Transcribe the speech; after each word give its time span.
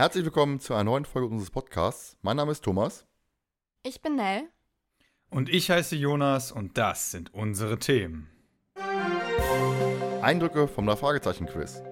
Herzlich 0.00 0.24
willkommen 0.24 0.60
zu 0.60 0.72
einer 0.72 0.84
neuen 0.84 1.04
Folge 1.04 1.28
unseres 1.28 1.50
Podcasts. 1.50 2.16
Mein 2.22 2.38
Name 2.38 2.52
ist 2.52 2.64
Thomas. 2.64 3.04
Ich 3.82 4.00
bin 4.00 4.16
Nell. 4.16 4.44
Und 5.28 5.50
ich 5.50 5.70
heiße 5.70 5.94
Jonas 5.94 6.52
und 6.52 6.78
das 6.78 7.10
sind 7.10 7.34
unsere 7.34 7.78
Themen. 7.78 8.30
Eindrücke 10.22 10.68
vom 10.68 10.86
La 10.86 10.96
Fragezeichen 10.96 11.44
Quiz. 11.44 11.82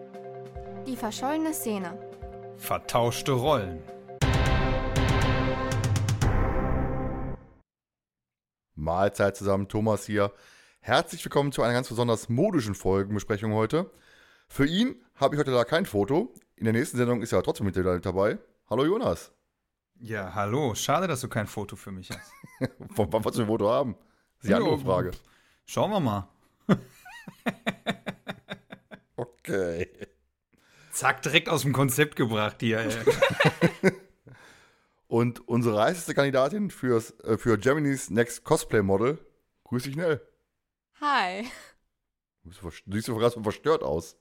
Die 0.86 0.96
verschollene 0.96 1.52
Szene. 1.52 1.98
Vertauschte 2.56 3.32
Rollen. 3.32 3.82
Mahlzeit 8.74 9.36
zusammen, 9.36 9.68
Thomas 9.68 10.06
hier. 10.06 10.32
Herzlich 10.80 11.22
willkommen 11.26 11.52
zu 11.52 11.62
einer 11.62 11.74
ganz 11.74 11.90
besonders 11.90 12.30
modischen 12.30 12.74
Folgenbesprechung 12.74 13.52
heute. 13.52 13.90
Für 14.48 14.64
ihn 14.64 14.96
habe 15.14 15.34
ich 15.34 15.40
heute 15.40 15.50
da 15.50 15.64
kein 15.64 15.84
Foto. 15.84 16.32
In 16.58 16.64
der 16.64 16.72
nächsten 16.72 16.96
Sendung 16.96 17.22
ist 17.22 17.32
er 17.32 17.40
trotzdem 17.40 17.66
mit 17.66 17.76
dabei. 17.76 18.36
Hallo 18.68 18.84
Jonas. 18.84 19.30
Ja, 20.00 20.34
hallo. 20.34 20.74
Schade, 20.74 21.06
dass 21.06 21.20
du 21.20 21.28
kein 21.28 21.46
Foto 21.46 21.76
für 21.76 21.92
mich 21.92 22.10
hast. 22.10 22.32
Von 22.96 23.12
wann 23.12 23.24
wolltest 23.24 23.38
du 23.38 23.42
ein 23.42 23.46
Foto 23.46 23.70
haben? 23.70 23.94
Das 23.94 24.44
ist 24.44 24.48
die 24.48 24.54
andere 24.54 24.76
Frage. 24.76 25.12
Schauen 25.66 25.92
wir 25.92 26.00
mal. 26.00 26.28
okay. 29.16 29.88
Zack, 30.90 31.22
direkt 31.22 31.48
aus 31.48 31.62
dem 31.62 31.72
Konzept 31.72 32.16
gebracht 32.16 32.56
hier. 32.58 32.80
Ey. 32.80 33.92
Und 35.06 35.46
unsere 35.46 35.80
heißeste 35.80 36.12
Kandidatin 36.12 36.72
fürs, 36.72 37.12
äh, 37.20 37.38
für 37.38 37.56
Germany's 37.56 38.10
Next 38.10 38.42
Cosplay 38.42 38.82
Model, 38.82 39.24
grüß 39.62 39.84
dich 39.84 39.92
schnell. 39.92 40.20
Hi. 41.00 41.46
Du 42.42 42.50
siehst 42.94 43.06
so 43.06 43.14
gerade 43.14 43.32
so 43.32 43.42
verstört 43.44 43.84
aus. 43.84 44.16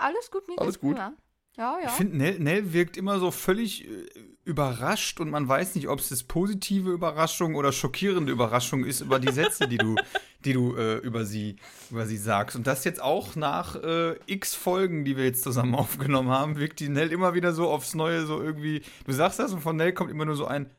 Alles 0.00 0.30
gut. 0.30 0.48
Mir 0.48 0.58
Alles 0.58 0.80
gut? 0.80 0.96
prima. 0.96 1.12
Ja, 1.58 1.76
ja. 1.80 1.88
Ich 1.88 1.92
finde, 1.94 2.16
Nell, 2.16 2.38
Nell 2.38 2.72
wirkt 2.72 2.96
immer 2.96 3.18
so 3.18 3.32
völlig 3.32 3.84
äh, 3.84 4.06
überrascht 4.44 5.18
und 5.18 5.30
man 5.30 5.48
weiß 5.48 5.74
nicht, 5.74 5.88
ob 5.88 5.98
es 5.98 6.08
das 6.08 6.22
positive 6.22 6.90
Überraschung 6.90 7.56
oder 7.56 7.72
schockierende 7.72 8.30
Überraschung 8.30 8.84
ist 8.84 9.00
über 9.00 9.18
die 9.18 9.32
Sätze, 9.32 9.66
die 9.66 9.76
du, 9.76 9.96
die 10.44 10.52
du 10.52 10.76
äh, 10.76 10.98
über, 10.98 11.24
sie, 11.24 11.56
über 11.90 12.06
sie 12.06 12.16
sagst. 12.16 12.54
Und 12.54 12.68
das 12.68 12.84
jetzt 12.84 13.02
auch 13.02 13.34
nach 13.34 13.74
äh, 13.74 14.14
x 14.26 14.54
Folgen, 14.54 15.04
die 15.04 15.16
wir 15.16 15.24
jetzt 15.24 15.42
zusammen 15.42 15.74
aufgenommen 15.74 16.30
haben, 16.30 16.56
wirkt 16.58 16.78
die 16.78 16.88
Nell 16.88 17.10
immer 17.10 17.34
wieder 17.34 17.52
so 17.52 17.68
aufs 17.68 17.96
Neue 17.96 18.24
so 18.24 18.40
irgendwie. 18.40 18.82
Du 19.04 19.12
sagst 19.12 19.40
das 19.40 19.52
und 19.52 19.60
von 19.60 19.74
Nell 19.74 19.92
kommt 19.92 20.12
immer 20.12 20.26
nur 20.26 20.36
so 20.36 20.46
ein 20.46 20.70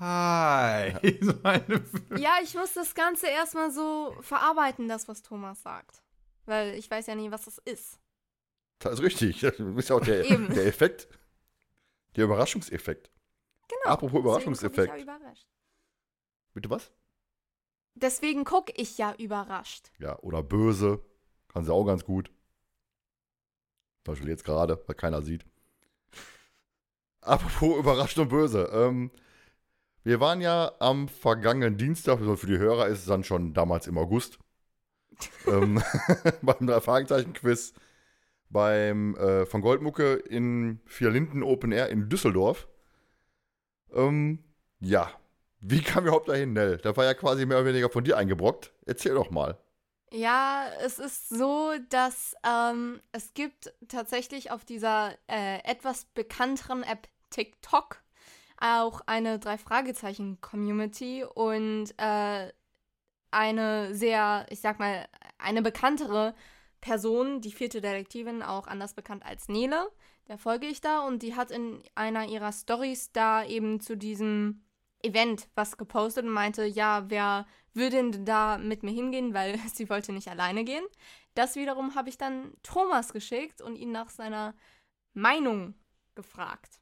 Hi. 0.00 0.94
So 1.20 1.34
eine, 1.44 1.84
ja, 2.16 2.38
ich 2.42 2.54
muss 2.54 2.72
das 2.72 2.94
Ganze 2.94 3.28
erstmal 3.28 3.70
so 3.70 4.16
verarbeiten, 4.22 4.88
das, 4.88 5.06
was 5.06 5.22
Thomas 5.22 5.62
sagt. 5.62 6.02
Weil 6.46 6.74
ich 6.74 6.90
weiß 6.90 7.06
ja 7.06 7.14
nie, 7.14 7.30
was 7.30 7.44
das 7.44 7.58
ist. 7.58 8.00
Das 8.80 8.94
ist 8.94 9.02
richtig. 9.02 9.40
Das 9.40 9.58
ist 9.58 9.88
ja 9.88 9.96
auch 9.96 10.04
der, 10.04 10.24
Eben. 10.24 10.52
der 10.52 10.66
Effekt. 10.66 11.08
Der 12.16 12.24
Überraschungseffekt. 12.24 13.10
Genau. 13.68 13.80
Apropos 13.84 14.10
Deswegen 14.10 14.24
Überraschungseffekt. 14.26 14.88
guck 14.88 14.98
Ich 14.98 15.06
ja, 15.06 15.14
überrascht. 15.14 15.46
Bitte 16.54 16.70
was? 16.70 16.90
Deswegen 17.94 18.44
gucke 18.44 18.72
ich 18.76 18.98
ja 18.98 19.14
überrascht. 19.16 19.92
Ja, 19.98 20.18
oder 20.20 20.42
böse. 20.42 21.00
Kann 21.48 21.64
sie 21.64 21.72
auch 21.72 21.84
ganz 21.84 22.04
gut. 22.04 22.30
Zum 24.04 24.14
Beispiel 24.14 24.28
jetzt 24.30 24.44
gerade, 24.44 24.82
weil 24.86 24.96
keiner 24.96 25.22
sieht. 25.22 25.44
Apropos 27.20 27.78
überrascht 27.78 28.18
und 28.18 28.28
böse. 28.28 28.70
Ähm, 28.72 29.10
wir 30.02 30.20
waren 30.20 30.40
ja 30.40 30.72
am 30.78 31.08
vergangenen 31.08 31.76
Dienstag, 31.76 32.18
also 32.18 32.36
für 32.36 32.46
die 32.46 32.58
Hörer 32.58 32.88
ist 32.88 33.00
es 33.00 33.04
dann 33.04 33.24
schon 33.24 33.52
damals 33.52 33.86
im 33.86 33.98
August, 33.98 34.38
ähm, 35.46 35.82
beim 36.42 36.66
Drei-Fragezeichen-Quiz 36.66 37.74
beim 38.50 39.14
äh, 39.16 39.46
von 39.46 39.62
Goldmucke 39.62 40.14
in 40.14 40.80
Vier 40.84 41.10
Linden 41.10 41.42
Open 41.42 41.72
Air 41.72 41.88
in 41.88 42.08
Düsseldorf. 42.08 42.68
Ähm, 43.92 44.44
ja, 44.80 45.10
wie 45.60 45.82
kam 45.82 46.04
überhaupt 46.04 46.28
dahin, 46.28 46.52
Nell? 46.52 46.78
Da 46.78 46.96
war 46.96 47.04
ja 47.04 47.14
quasi 47.14 47.46
mehr 47.46 47.58
oder 47.58 47.68
weniger 47.68 47.88
von 47.88 48.04
dir 48.04 48.16
eingebrockt. 48.16 48.72
Erzähl 48.86 49.14
doch 49.14 49.30
mal. 49.30 49.58
Ja, 50.12 50.66
es 50.84 50.98
ist 50.98 51.28
so, 51.28 51.72
dass 51.88 52.34
ähm, 52.44 53.00
es 53.12 53.32
gibt 53.32 53.72
tatsächlich 53.86 54.50
auf 54.50 54.64
dieser 54.64 55.12
äh, 55.28 55.62
etwas 55.64 56.04
bekannteren 56.06 56.82
App 56.82 57.08
TikTok 57.30 58.02
auch 58.60 59.02
eine 59.06 59.38
Drei-Fragezeichen-Community 59.38 61.24
und 61.24 61.94
äh, 61.96 62.52
eine 63.30 63.94
sehr, 63.94 64.46
ich 64.50 64.60
sag 64.60 64.80
mal, 64.80 65.06
eine 65.38 65.62
bekanntere 65.62 66.34
Person, 66.80 67.40
die 67.40 67.52
vierte 67.52 67.80
Detektivin, 67.80 68.42
auch 68.42 68.66
anders 68.66 68.94
bekannt 68.94 69.24
als 69.24 69.48
Nele, 69.48 69.88
der 70.28 70.38
folge 70.38 70.66
ich 70.66 70.80
da 70.80 71.06
und 71.06 71.22
die 71.22 71.34
hat 71.34 71.50
in 71.50 71.82
einer 71.94 72.26
ihrer 72.26 72.52
Stories 72.52 73.12
da 73.12 73.44
eben 73.44 73.80
zu 73.80 73.96
diesem 73.96 74.62
Event 75.02 75.48
was 75.54 75.76
gepostet 75.76 76.24
und 76.24 76.30
meinte, 76.30 76.64
ja, 76.64 77.04
wer 77.08 77.46
würde 77.74 77.96
denn 77.96 78.24
da 78.24 78.58
mit 78.58 78.82
mir 78.82 78.92
hingehen, 78.92 79.34
weil 79.34 79.58
sie 79.74 79.88
wollte 79.88 80.12
nicht 80.12 80.28
alleine 80.28 80.64
gehen. 80.64 80.84
Das 81.34 81.56
wiederum 81.56 81.94
habe 81.94 82.08
ich 82.08 82.18
dann 82.18 82.52
Thomas 82.62 83.12
geschickt 83.12 83.60
und 83.60 83.76
ihn 83.76 83.92
nach 83.92 84.10
seiner 84.10 84.54
Meinung 85.14 85.74
gefragt. 86.14 86.80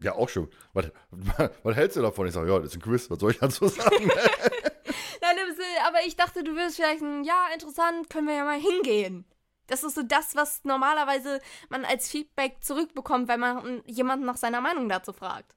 Ja, 0.00 0.14
auch 0.14 0.28
schon. 0.28 0.48
Was, 0.72 0.90
was 1.62 1.76
hältst 1.76 1.96
du 1.96 2.02
davon? 2.02 2.26
Ich 2.26 2.32
sage, 2.32 2.50
ja, 2.50 2.58
das 2.58 2.70
ist 2.70 2.76
ein 2.76 2.82
Quiz, 2.82 3.10
was 3.10 3.18
soll 3.18 3.32
ich 3.32 3.38
dazu 3.38 3.68
sagen? 3.68 4.10
Aber 5.86 5.98
ich 6.06 6.16
dachte, 6.16 6.42
du 6.44 6.54
wirst 6.56 6.76
vielleicht 6.76 7.02
ein, 7.02 7.24
ja, 7.24 7.46
interessant, 7.54 8.08
können 8.10 8.28
wir 8.28 8.34
ja 8.34 8.44
mal 8.44 8.58
hingehen. 8.60 9.24
Das 9.66 9.84
ist 9.84 9.94
so 9.94 10.02
das, 10.02 10.34
was 10.36 10.64
normalerweise 10.64 11.40
man 11.70 11.84
als 11.84 12.10
Feedback 12.10 12.56
zurückbekommt, 12.62 13.28
wenn 13.28 13.40
man 13.40 13.82
jemanden 13.86 14.26
nach 14.26 14.36
seiner 14.36 14.60
Meinung 14.60 14.88
dazu 14.88 15.12
fragt. 15.12 15.54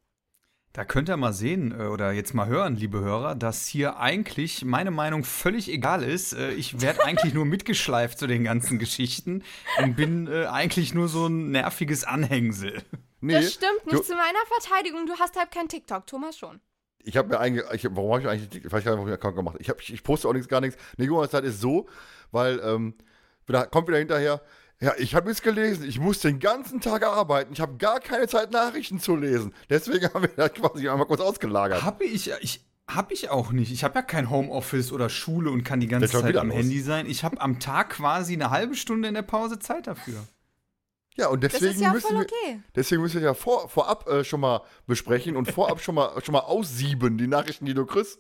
Da 0.74 0.84
könnt 0.84 1.08
ihr 1.10 1.16
mal 1.16 1.32
sehen 1.32 1.72
äh, 1.80 1.86
oder 1.86 2.12
jetzt 2.12 2.34
mal 2.34 2.48
hören, 2.48 2.76
liebe 2.76 3.00
Hörer, 3.00 3.34
dass 3.36 3.66
hier 3.66 3.98
eigentlich 3.98 4.66
meine 4.66 4.92
Meinung 4.92 5.24
völlig 5.24 5.70
egal 5.70 6.04
ist. 6.04 6.34
Äh, 6.34 6.52
Ich 6.52 6.82
werde 6.82 7.04
eigentlich 7.06 7.34
nur 7.34 7.46
mitgeschleift 7.46 8.20
zu 8.20 8.28
den 8.28 8.44
ganzen 8.44 8.78
Geschichten 8.78 9.42
und 9.82 9.96
bin 9.96 10.28
äh, 10.28 10.48
eigentlich 10.48 10.94
nur 10.94 11.08
so 11.08 11.28
ein 11.28 11.52
nerviges 11.52 12.04
Anhängsel. 12.04 12.84
nee, 13.22 13.34
das 13.34 13.54
stimmt 13.54 13.86
nicht 13.86 14.00
du- 14.00 14.04
zu 14.04 14.16
meiner 14.16 14.46
Verteidigung. 14.48 15.06
Du 15.08 15.18
hast 15.18 15.38
halt 15.40 15.50
kein 15.52 15.70
TikTok, 15.70 16.08
Thomas 16.08 16.38
schon. 16.38 16.60
Ich 17.06 17.18
habe 17.18 17.30
mir 17.30 17.40
eigentlich, 17.40 17.64
ich, 17.74 17.88
warum 17.96 18.12
habe 18.12 18.22
ich 18.22 18.28
eigentlich, 18.28 18.66
ich 18.66 18.72
weiß 18.72 18.84
gar 18.84 18.92
nicht, 18.92 18.98
warum 18.98 19.08
ich 19.08 19.14
einen 19.14 19.14
Account 19.14 19.36
gemacht 19.36 19.54
habe. 19.54 19.62
Ich, 19.62 19.70
hab, 19.70 19.82
ich, 19.82 20.04
poste 20.04 20.28
auch 20.28 20.34
nichts, 20.34 20.48
gar 20.48 20.62
nichts. 20.62 20.82
Nee, 20.98 21.06
Jonas, 21.06 21.30
das 21.30 21.44
ist 21.44 21.62
so, 21.62 21.88
weil, 22.32 22.60
ähm, 22.64 22.96
da 23.48 23.66
kommt 23.66 23.88
wieder 23.88 24.00
hinterher, 24.00 24.42
ja, 24.82 24.94
ich 24.98 25.16
habe 25.16 25.32
es 25.32 25.42
gelesen, 25.42 25.88
ich 25.88 26.00
muss 26.00 26.20
den 26.20 26.40
ganzen 26.40 26.82
Tag 26.82 27.04
arbeiten, 27.04 27.54
ich 27.54 27.62
habe 27.62 27.78
gar 27.78 28.00
keine 28.00 28.28
Zeit, 28.28 28.52
Nachrichten 28.52 29.00
zu 29.00 29.16
lesen. 29.16 29.54
Deswegen 29.70 30.06
haben 30.14 30.24
wir 30.24 30.32
das 30.36 30.54
quasi 30.54 30.90
einmal 30.90 31.08
kurz 31.08 31.22
ausgelagert. 31.22 31.84
Habe 31.84 32.04
ich, 32.04 32.32
ich 32.42 32.66
habe 32.88 33.14
ich 33.14 33.30
auch 33.30 33.52
nicht. 33.52 33.72
Ich 33.72 33.84
habe 33.84 33.96
ja 33.96 34.02
kein 34.02 34.30
Homeoffice 34.30 34.92
oder 34.92 35.10
Schule 35.10 35.50
und 35.50 35.64
kann 35.64 35.80
die 35.80 35.88
ganze 35.88 36.08
Zeit 36.08 36.38
am 36.38 36.50
los. 36.50 36.58
Handy 36.58 36.82
sein. 36.82 37.08
Ich 37.08 37.24
habe 37.24 37.42
am 37.42 37.60
Tag 37.60 37.92
quasi 37.92 38.34
eine 38.34 38.52
halbe 38.52 38.76
Stunde 38.76 39.08
in 39.08 39.16
der 39.16 39.24
Pause 39.24 39.60
Zeit 39.60 39.88
dafür. 39.88 40.28
Ja, 41.18 41.28
und 41.28 41.44
Das 41.44 41.54
deswegen 41.54 41.74
ist 41.74 41.82
ja 41.82 41.94
müssen 41.94 42.08
voll 42.08 42.18
wir, 42.18 42.22
okay. 42.24 42.62
deswegen 42.76 43.02
müssen 43.02 43.22
wir 43.22 43.28
ja 43.28 43.34
vor, 43.34 43.70
vorab 43.70 44.08
äh, 44.10 44.24
schon 44.24 44.42
mal 44.42 44.62
besprechen 44.86 45.38
und 45.38 45.52
vorab 45.52 45.82
schon 45.82 45.96
mal, 45.96 46.22
schon 46.24 46.34
mal 46.34 46.40
aussieben, 46.40 47.18
die 47.18 47.28
Nachrichten, 47.28 47.66
die 47.66 47.74
du 47.74 47.86
kriegst. 47.86 48.20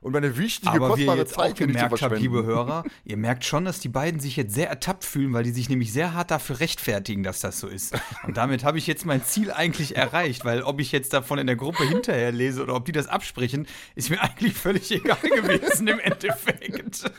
Und 0.00 0.12
meine 0.12 0.36
wichtige, 0.36 0.70
Aber 0.70 0.96
wie 0.96 1.00
ihr 1.00 1.06
kostbare 1.06 1.18
jetzt 1.18 1.32
auch 1.38 1.42
Zeit 1.42 1.56
zu 1.56 1.66
gemerkt 1.66 2.02
habt, 2.02 2.18
liebe 2.18 2.44
Hörer, 2.44 2.84
ihr 3.04 3.16
merkt 3.16 3.44
schon, 3.44 3.64
dass 3.64 3.80
die 3.80 3.88
beiden 3.88 4.20
sich 4.20 4.36
jetzt 4.36 4.54
sehr 4.54 4.68
ertappt 4.68 5.04
fühlen, 5.04 5.32
weil 5.32 5.42
die 5.42 5.50
sich 5.50 5.70
nämlich 5.70 5.92
sehr 5.92 6.12
hart 6.12 6.30
dafür 6.30 6.60
rechtfertigen, 6.60 7.22
dass 7.22 7.40
das 7.40 7.58
so 7.58 7.66
ist. 7.66 7.98
Und 8.24 8.36
damit 8.36 8.62
habe 8.62 8.76
ich 8.76 8.86
jetzt 8.86 9.06
mein 9.06 9.24
Ziel 9.24 9.50
eigentlich 9.50 9.96
erreicht, 9.96 10.44
weil 10.44 10.62
ob 10.62 10.80
ich 10.80 10.92
jetzt 10.92 11.14
davon 11.14 11.38
in 11.38 11.46
der 11.46 11.56
Gruppe 11.56 11.82
hinterher 11.88 12.30
lese 12.30 12.62
oder 12.62 12.74
ob 12.74 12.84
die 12.84 12.92
das 12.92 13.08
absprechen, 13.08 13.66
ist 13.94 14.10
mir 14.10 14.20
eigentlich 14.22 14.54
völlig 14.54 14.92
egal 14.92 15.18
gewesen 15.18 15.88
im 15.88 15.98
Endeffekt. 15.98 17.10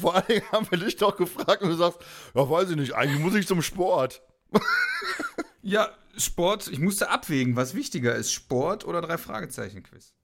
Vor 0.00 0.14
allen 0.14 0.26
Dingen 0.26 0.52
haben 0.52 0.70
wir 0.70 0.78
dich 0.78 0.96
doch 0.96 1.16
gefragt 1.16 1.62
und 1.62 1.70
du 1.70 1.76
sagst, 1.76 1.98
ja, 2.34 2.48
weiß 2.48 2.70
ich 2.70 2.76
nicht, 2.76 2.94
eigentlich 2.94 3.20
muss 3.20 3.34
ich 3.34 3.46
zum 3.46 3.62
Sport. 3.62 4.22
Ja, 5.62 5.88
Sport, 6.16 6.68
ich 6.68 6.78
musste 6.78 7.10
abwägen, 7.10 7.56
was 7.56 7.74
wichtiger 7.74 8.14
ist, 8.14 8.30
Sport 8.30 8.86
oder 8.86 9.00
drei 9.00 9.18
Fragezeichen 9.18 9.82
Quiz. 9.82 10.14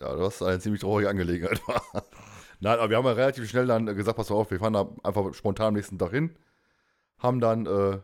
Ja, 0.00 0.16
das 0.16 0.42
eine 0.42 0.58
ziemlich 0.58 0.80
traurige 0.80 1.08
Angelegenheit. 1.08 1.62
Nein, 2.60 2.80
aber 2.80 2.90
wir 2.90 2.96
haben 2.96 3.04
ja 3.04 3.12
relativ 3.12 3.48
schnell 3.48 3.68
dann 3.68 3.86
gesagt, 3.86 4.16
pass 4.16 4.32
auf, 4.32 4.50
wir 4.50 4.58
fahren 4.58 4.72
da 4.72 4.88
einfach 5.04 5.32
spontan 5.34 5.68
am 5.68 5.74
nächsten 5.74 6.00
Tag 6.00 6.10
hin. 6.10 6.36
Haben 7.18 7.38
dann 7.38 7.66
äh, 7.66 8.00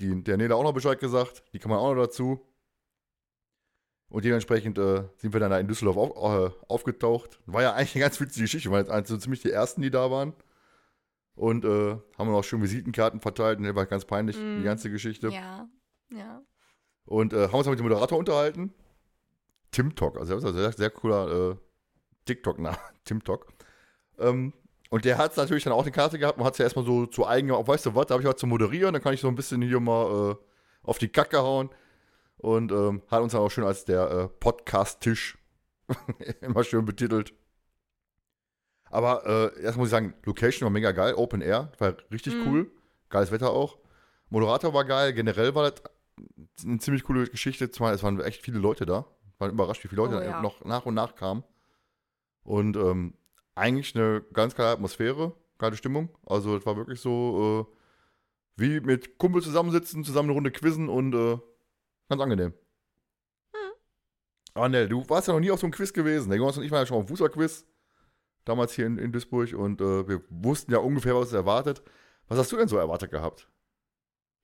die, 0.00 0.22
der 0.22 0.36
Nele 0.36 0.54
auch 0.54 0.64
noch 0.64 0.74
Bescheid 0.74 1.00
gesagt, 1.00 1.44
die 1.54 1.58
kann 1.58 1.70
man 1.70 1.78
auch 1.78 1.94
noch 1.94 2.02
dazu. 2.02 2.46
Und 4.10 4.24
dementsprechend 4.24 4.76
äh, 4.76 5.04
sind 5.16 5.32
wir 5.32 5.40
dann 5.40 5.52
da 5.52 5.58
in 5.58 5.68
Düsseldorf 5.68 5.96
auf, 5.96 6.50
äh, 6.50 6.50
aufgetaucht. 6.68 7.38
War 7.46 7.62
ja 7.62 7.72
eigentlich 7.74 7.94
eine 7.94 8.02
ganz 8.02 8.20
witzige 8.20 8.44
Geschichte, 8.44 8.70
wir 8.70 8.86
waren 8.88 8.98
jetzt 8.98 9.08
so 9.08 9.16
ziemlich 9.16 9.40
die 9.40 9.50
ersten, 9.50 9.82
die 9.82 9.90
da 9.90 10.10
waren. 10.10 10.34
Und 11.36 11.64
äh, 11.64 11.96
haben 12.18 12.28
wir 12.28 12.34
auch 12.36 12.44
schon 12.44 12.60
Visitenkarten 12.60 13.20
verteilt 13.20 13.58
und 13.58 13.64
das 13.64 13.74
war 13.74 13.86
ganz 13.86 14.04
peinlich, 14.04 14.36
Mm. 14.36 14.58
die 14.58 14.64
ganze 14.64 14.90
Geschichte. 14.90 15.28
Ja, 15.28 15.68
ja. 16.10 16.42
Und 17.06 17.32
äh, 17.32 17.46
haben 17.48 17.54
uns 17.54 17.64
dann 17.64 17.70
mit 17.70 17.78
dem 17.78 17.84
Moderator 17.84 18.18
unterhalten. 18.18 18.74
Tim 19.70 19.94
Talk, 19.94 20.18
also 20.18 20.34
das 20.34 20.42
ist 20.44 20.50
ein 20.50 20.56
sehr, 20.56 20.72
sehr 20.72 20.90
cooler 20.90 21.52
äh, 21.52 21.56
TikTok-Name, 22.26 22.76
Tim 23.04 23.22
Talk. 23.22 23.46
Ähm, 24.18 24.52
und 24.90 25.04
der 25.04 25.18
hat 25.18 25.36
natürlich 25.36 25.62
dann 25.62 25.72
auch 25.72 25.82
eine 25.82 25.92
Karte 25.92 26.18
gehabt 26.18 26.38
und 26.38 26.44
hat 26.44 26.54
es 26.54 26.58
ja 26.58 26.64
erstmal 26.64 26.84
so 26.84 27.06
zu 27.06 27.26
eigen 27.26 27.48
gemacht, 27.48 27.68
weißt 27.68 27.86
du 27.86 27.94
was, 27.94 28.06
da 28.06 28.14
habe 28.14 28.22
ich 28.22 28.28
was 28.28 28.36
zu 28.36 28.48
moderieren, 28.48 28.92
dann 28.92 29.02
kann 29.02 29.14
ich 29.14 29.20
so 29.20 29.28
ein 29.28 29.36
bisschen 29.36 29.62
hier 29.62 29.78
mal 29.78 30.32
äh, 30.32 30.36
auf 30.82 30.98
die 30.98 31.08
Kacke 31.08 31.38
hauen. 31.38 31.70
Und 32.40 32.72
ähm, 32.72 33.02
hat 33.08 33.22
uns 33.22 33.32
dann 33.32 33.42
auch 33.42 33.50
schön 33.50 33.64
als 33.64 33.84
der 33.84 34.10
äh, 34.10 34.28
Podcast-Tisch 34.28 35.38
immer 36.40 36.64
schön 36.64 36.84
betitelt. 36.84 37.34
Aber 38.90 39.24
äh, 39.26 39.62
erst 39.62 39.76
muss 39.78 39.88
ich 39.88 39.92
sagen, 39.92 40.14
Location 40.24 40.64
war 40.66 40.70
mega 40.70 40.92
geil, 40.92 41.14
Open 41.14 41.42
Air, 41.42 41.70
war 41.78 41.94
richtig 42.10 42.34
Mhm. 42.34 42.46
cool. 42.46 42.70
Geiles 43.08 43.30
Wetter 43.30 43.50
auch. 43.50 43.78
Moderator 44.30 44.72
war 44.74 44.84
geil, 44.84 45.12
generell 45.12 45.54
war 45.54 45.70
das 45.70 45.82
eine 46.64 46.78
ziemlich 46.78 47.02
coole 47.04 47.26
Geschichte. 47.26 47.70
Zumal 47.70 47.94
es 47.94 48.02
waren 48.02 48.20
echt 48.20 48.42
viele 48.42 48.58
Leute 48.58 48.86
da. 48.86 49.06
Waren 49.38 49.50
überrascht, 49.52 49.82
wie 49.84 49.88
viele 49.88 50.02
Leute 50.02 50.18
Oh, 50.18 50.22
ja. 50.22 50.40
noch 50.42 50.64
nach 50.64 50.86
und 50.86 50.94
nach 50.94 51.14
kamen. 51.14 51.44
Und 52.42 52.76
ähm, 52.76 53.14
eigentlich 53.54 53.94
eine 53.96 54.22
ganz 54.32 54.54
geile 54.54 54.70
Atmosphäre, 54.70 55.34
geile 55.58 55.76
Stimmung. 55.76 56.08
Also 56.26 56.56
es 56.56 56.66
war 56.66 56.76
wirklich 56.76 57.00
so 57.00 57.68
äh, 57.70 57.76
wie 58.56 58.80
mit 58.80 59.18
Kumpel 59.18 59.42
zusammensitzen, 59.42 60.04
zusammen 60.04 60.28
eine 60.30 60.34
Runde 60.34 60.50
quizzen 60.50 60.88
und 60.88 61.14
äh, 61.14 61.38
ganz 62.10 62.20
angenehm. 62.20 62.52
Hm. 63.54 63.72
Ah, 64.54 64.68
ne, 64.68 64.88
du 64.88 65.08
warst 65.08 65.28
ja 65.28 65.34
noch 65.34 65.40
nie 65.40 65.50
auf 65.50 65.60
so 65.60 65.66
einem 65.66 65.72
Quiz 65.72 65.92
gewesen. 65.92 66.28
Der 66.28 66.38
Jonas 66.38 66.58
und 66.58 66.64
ich 66.64 66.70
waren 66.70 66.80
ja 66.80 66.86
schon 66.86 66.98
auf 66.98 67.04
dem 67.04 67.08
Fußballquiz. 67.08 67.66
Damals 68.44 68.72
hier 68.74 68.86
in, 68.86 68.98
in 68.98 69.12
Duisburg 69.12 69.54
und 69.54 69.80
äh, 69.80 70.08
wir 70.08 70.22
wussten 70.28 70.72
ja 70.72 70.78
ungefähr, 70.78 71.14
was 71.14 71.26
uns 71.26 71.32
erwartet. 71.32 71.82
Was 72.28 72.38
hast 72.38 72.52
du 72.52 72.56
denn 72.56 72.68
so 72.68 72.76
erwartet 72.76 73.10
gehabt? 73.10 73.48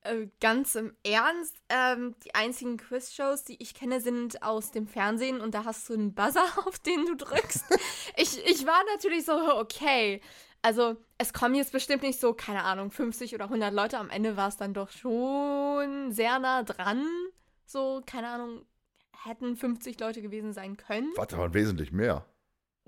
Äh, 0.07 0.29
ganz 0.41 0.75
im 0.75 0.95
Ernst, 1.03 1.57
ähm, 1.69 2.15
die 2.25 2.35
einzigen 2.35 2.77
Quizshows, 2.77 3.45
die 3.45 3.61
ich 3.61 3.75
kenne, 3.75 4.01
sind 4.01 4.43
aus 4.43 4.71
dem 4.71 4.87
Fernsehen 4.87 5.41
und 5.41 5.55
da 5.55 5.65
hast 5.65 5.89
du 5.89 5.95
einen 5.95 6.15
Buzzer, 6.15 6.45
auf 6.67 6.79
den 6.79 7.07
du 7.07 7.17
drückst. 7.17 7.65
ich, 8.17 8.45
ich 8.47 8.67
war 8.67 8.83
natürlich 8.95 9.25
so, 9.25 9.33
okay. 9.59 10.21
Also, 10.63 10.97
es 11.19 11.33
kommen 11.33 11.55
jetzt 11.55 11.73
bestimmt 11.73 12.03
nicht 12.03 12.21
so, 12.21 12.35
keine 12.35 12.65
Ahnung, 12.65 12.91
50 12.91 13.35
oder 13.35 13.45
100 13.45 13.73
Leute. 13.73 13.99
Am 13.99 14.11
Ende 14.11 14.37
war 14.37 14.49
es 14.49 14.57
dann 14.57 14.75
doch 14.75 14.91
schon 14.91 16.11
sehr 16.11 16.39
nah 16.39 16.63
dran. 16.63 17.07
So, 17.67 18.03
keine 18.07 18.29
Ahnung, 18.29 18.65
hätten 19.25 19.57
50 19.57 19.99
Leute 20.01 20.23
gewesen 20.23 20.53
sein 20.53 20.77
können. 20.77 21.13
Warte, 21.17 21.37
waren 21.39 21.53
wesentlich 21.55 21.93
mehr. 21.93 22.25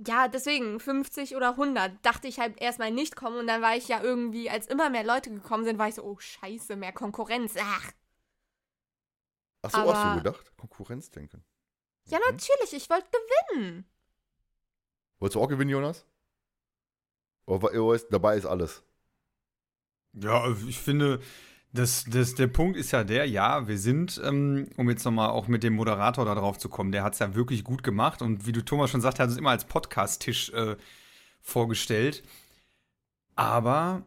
Ja, 0.06 0.28
deswegen 0.28 0.78
50 0.78 1.34
oder 1.34 1.50
100 1.50 2.04
dachte 2.06 2.28
ich 2.28 2.38
halt 2.38 2.60
erstmal 2.60 2.92
nicht 2.92 3.16
kommen 3.16 3.36
und 3.38 3.48
dann 3.48 3.60
war 3.62 3.76
ich 3.76 3.88
ja 3.88 4.00
irgendwie, 4.00 4.48
als 4.48 4.68
immer 4.68 4.90
mehr 4.90 5.02
Leute 5.04 5.30
gekommen 5.30 5.64
sind, 5.64 5.78
war 5.78 5.88
ich 5.88 5.96
so, 5.96 6.04
oh 6.04 6.18
scheiße, 6.20 6.76
mehr 6.76 6.92
Konkurrenz. 6.92 7.54
Ach. 7.60 7.90
Ach 9.62 9.70
so, 9.70 9.78
hast 9.78 9.88
Aber- 9.88 10.10
du 10.12 10.22
gedacht? 10.22 10.56
Konkurrenzdenken. 10.56 11.44
Ja, 12.06 12.18
Mhm. 12.18 12.24
natürlich, 12.36 12.72
ich 12.74 12.88
wollte 12.88 13.08
gewinnen. 13.10 13.84
Wolltest 15.18 15.34
du 15.34 15.40
auch 15.42 15.48
gewinnen, 15.48 15.70
Jonas? 15.70 16.06
Oder 17.46 17.72
oder 17.82 17.96
ist, 17.96 18.08
dabei 18.10 18.36
ist 18.36 18.46
alles. 18.46 18.84
Ja, 20.12 20.48
ich 20.68 20.78
finde, 20.78 21.20
das, 21.72 22.04
das, 22.08 22.34
der 22.34 22.46
Punkt 22.46 22.76
ist 22.76 22.92
ja 22.92 23.04
der, 23.04 23.26
ja, 23.26 23.68
wir 23.68 23.78
sind, 23.78 24.20
ähm, 24.24 24.68
um 24.76 24.88
jetzt 24.88 25.04
nochmal 25.04 25.30
auch 25.30 25.48
mit 25.48 25.62
dem 25.62 25.74
Moderator 25.74 26.24
da 26.24 26.34
drauf 26.34 26.58
zu 26.58 26.68
kommen, 26.68 26.92
der 26.92 27.02
hat 27.02 27.12
es 27.12 27.18
ja 27.18 27.34
wirklich 27.34 27.62
gut 27.64 27.82
gemacht 27.82 28.22
und 28.22 28.46
wie 28.46 28.52
du 28.52 28.64
Thomas 28.64 28.90
schon 28.90 29.00
sagst, 29.00 29.18
er 29.18 29.24
hat 29.24 29.30
es 29.30 29.36
immer 29.36 29.50
als 29.50 29.64
Podcast-Tisch 29.66 30.50
äh, 30.50 30.76
vorgestellt. 31.42 32.22
Aber 33.36 34.02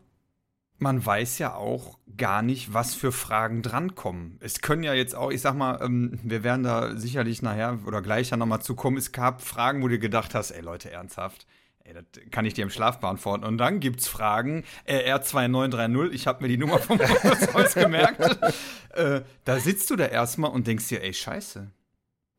man 0.79 1.05
weiß 1.05 1.37
ja 1.37 1.53
auch 1.53 1.99
gar 2.17 2.41
nicht, 2.41 2.73
was 2.73 2.95
für 2.95 3.11
Fragen 3.11 3.61
drankommen. 3.61 4.37
Es 4.41 4.61
können 4.61 4.81
ja 4.81 4.95
jetzt 4.95 5.15
auch, 5.15 5.31
ich 5.31 5.41
sag 5.41 5.53
mal, 5.53 5.79
ähm, 5.81 6.19
wir 6.23 6.43
werden 6.43 6.63
da 6.63 6.95
sicherlich 6.97 7.43
nachher 7.43 7.77
oder 7.85 8.01
gleich 8.01 8.29
dann 8.29 8.39
nochmal 8.39 8.61
zukommen. 8.63 8.97
Es 8.97 9.11
gab 9.11 9.41
Fragen, 9.41 9.83
wo 9.83 9.87
du 9.87 9.99
gedacht 9.99 10.33
hast, 10.33 10.49
ey 10.49 10.61
Leute, 10.61 10.89
ernsthaft, 10.89 11.45
ey, 11.83 11.93
das 11.93 12.05
kann 12.31 12.45
ich 12.45 12.53
dir 12.53 12.63
im 12.63 12.69
Schlaf 12.69 12.99
beantworten. 12.99 13.43
Und 13.43 13.57
dann 13.57 13.79
gibt's 13.79 14.07
Fragen, 14.07 14.63
RR2930, 14.87 16.11
ich 16.11 16.27
habe 16.27 16.43
mir 16.43 16.47
die 16.47 16.57
Nummer 16.57 16.79
vom 16.79 16.99
Haus 17.53 17.73
gemerkt. 17.73 18.39
äh, 18.91 19.21
da 19.45 19.59
sitzt 19.59 19.89
du 19.89 19.95
da 19.95 20.05
erstmal 20.05 20.51
und 20.51 20.67
denkst 20.67 20.87
dir, 20.87 21.01
ey, 21.03 21.13
scheiße. 21.13 21.71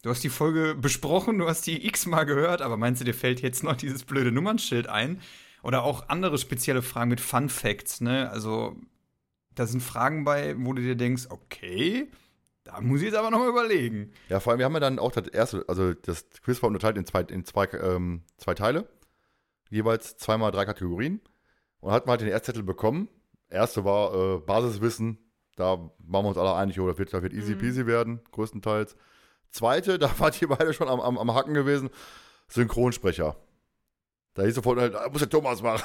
Du 0.03 0.11
hast 0.11 0.25
die 0.25 0.31
Folge 0.31 0.75
besprochen, 0.75 1.39
du 1.39 1.49
hast 1.49 1.67
die 1.67 1.87
x-mal 1.87 2.25
gehört, 2.25 2.61
aber 2.61 2.77
meinst 2.77 3.01
du, 3.01 3.05
dir 3.05 3.15
fällt 3.15 3.41
jetzt 3.41 3.63
noch 3.63 3.77
dieses 3.77 4.05
blöde 4.05 4.33
Nummernschild 4.33 4.89
ein? 4.89 5.21
Oder 5.63 5.85
auch 5.85 6.09
andere 6.09 6.39
spezielle 6.39 6.83
Fragen 6.83 7.11
mit 7.11 7.21
Fun 7.21 7.49
Facts, 7.49 8.01
ne? 8.01 8.29
Also, 8.31 8.77
da 9.55 9.67
sind 9.67 9.81
Fragen 9.81 10.25
bei, 10.25 10.57
wo 10.59 10.73
du 10.73 10.83
dir 10.83 10.97
denkst, 10.97 11.27
okay, 11.29 12.11
da 12.65 12.81
muss 12.81 13.01
ich 13.01 13.07
jetzt 13.07 13.17
aber 13.17 13.31
nochmal 13.31 13.49
überlegen. 13.49 14.13
Ja, 14.29 14.41
vor 14.41 14.53
allem, 14.53 14.59
wir 14.59 14.67
haben 14.67 14.75
ja 14.75 14.81
dann 14.81 14.99
auch 14.99 15.13
das 15.13 15.29
erste, 15.29 15.65
also 15.69 15.95
das 15.95 16.27
Quiz 16.43 16.61
war 16.63 16.69
unterteilt 16.69 16.97
in 16.97 17.07
zwei, 17.07 17.23
in 17.23 17.45
zwei, 17.45 17.67
ähm, 17.73 18.23
zwei 18.39 18.55
Teile. 18.55 18.89
Jeweils 19.73 20.19
zweimal 20.19 20.53
drei 20.53 20.67
Kategorien. 20.67 21.21
Und 21.81 21.93
hatten 21.93 22.07
wir 22.07 22.11
halt 22.11 22.21
den 22.21 22.29
Erstzettel 22.29 22.63
bekommen. 22.63 23.09
Erste 23.49 23.85
war 23.87 24.15
äh, 24.15 24.39
Basiswissen. 24.39 25.19
Da 25.57 25.79
waren 25.99 26.25
wir 26.25 26.29
uns 26.29 26.37
alle 26.37 26.55
einig, 26.55 26.79
oh, 26.79 26.87
das 26.87 26.99
wird, 26.99 27.13
das 27.13 27.23
wird 27.23 27.33
easy 27.33 27.55
Mhm. 27.55 27.59
peasy 27.59 27.87
werden, 27.87 28.21
größtenteils. 28.33 28.97
Zweite, 29.51 29.99
da 29.99 30.11
wart 30.19 30.41
ihr 30.43 30.49
beide 30.49 30.75
schon 30.75 30.89
am, 30.89 31.01
am, 31.01 31.17
am 31.17 31.35
Hacken 31.35 31.55
gewesen. 31.55 31.89
Synchronsprecher. 32.49 33.35
Da 34.35 34.43
hieß 34.43 34.57
sofort, 34.57 34.79
da 34.79 35.09
muss 35.09 35.21
der 35.21 35.31
Thomas 35.31 35.63
machen. 35.63 35.85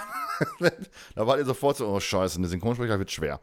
da 1.15 1.25
wart 1.25 1.39
ihr 1.39 1.45
sofort 1.45 1.77
so, 1.77 1.87
oh 1.87 1.99
scheiße, 2.01 2.37
eine 2.39 2.47
Synchronsprecher 2.47 2.99
wird 2.99 3.11
schwer. 3.11 3.39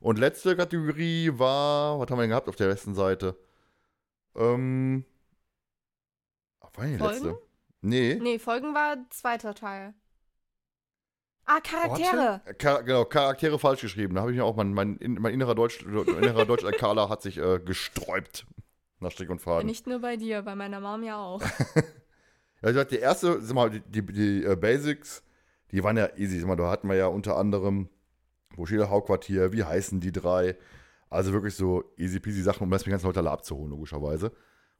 Und 0.00 0.18
letzte 0.18 0.54
Kategorie 0.54 1.30
war, 1.32 1.98
was 1.98 2.10
haben 2.10 2.18
wir 2.18 2.22
denn 2.24 2.30
gehabt 2.30 2.48
auf 2.48 2.56
der 2.56 2.68
letzten 2.68 2.94
Seite? 2.94 3.36
Ähm. 4.36 5.06
Was 6.60 6.70
war 6.74 6.84
die 6.86 6.96
letzte? 6.96 7.38
Nee. 7.82 8.18
Nee, 8.20 8.38
Folgen 8.38 8.74
war 8.74 8.96
zweiter 9.10 9.54
Teil. 9.54 9.94
Ah, 11.44 11.60
Charaktere. 11.60 12.40
Char 12.60 12.82
genau, 12.84 13.04
Charaktere 13.04 13.58
falsch 13.58 13.80
geschrieben. 13.80 14.14
Da 14.14 14.20
habe 14.22 14.30
ich 14.30 14.36
mir 14.36 14.44
auch, 14.44 14.54
mein, 14.56 14.72
mein, 14.72 14.96
in- 14.98 15.14
mein 15.20 15.34
innerer 15.34 15.54
Deutsch, 15.56 15.82
innerer 15.84 16.46
Deutsch-Kala 16.46 17.08
hat 17.08 17.22
sich 17.22 17.38
äh, 17.38 17.58
gesträubt. 17.58 18.46
Nach 19.00 19.10
Strick 19.10 19.30
und 19.30 19.40
Faden. 19.40 19.66
Nicht 19.66 19.88
nur 19.88 19.98
bei 19.98 20.16
dir, 20.16 20.42
bei 20.42 20.54
meiner 20.54 20.80
Mom 20.80 21.02
ja 21.02 21.18
auch. 21.18 21.42
Ja, 22.64 22.68
wie 22.68 22.74
gesagt, 22.74 22.92
die 22.92 22.98
erste, 22.98 23.42
sag 23.42 23.56
mal, 23.56 23.70
die, 23.70 23.80
die, 23.80 24.06
die 24.06 24.44
äh, 24.44 24.54
Basics, 24.54 25.24
die 25.72 25.82
waren 25.82 25.96
ja 25.96 26.08
easy. 26.16 26.38
Sag 26.38 26.46
mal, 26.46 26.54
da 26.54 26.70
hatten 26.70 26.88
wir 26.88 26.94
ja 26.94 27.08
unter 27.08 27.36
anderem, 27.36 27.88
wo 28.54 28.66
steht 28.66 28.78
der 28.78 28.88
Hauptquartier, 28.88 29.52
wie 29.52 29.64
heißen 29.64 29.98
die 29.98 30.12
drei? 30.12 30.56
Also 31.10 31.32
wirklich 31.32 31.56
so 31.56 31.82
easy 31.96 32.20
peasy 32.20 32.40
Sachen, 32.40 32.62
um 32.62 32.70
das 32.70 32.84
die 32.84 32.90
ganzen 32.90 33.06
Leute 33.06 33.18
alle 33.18 33.32
abzuholen, 33.32 33.70
logischerweise. 33.70 34.30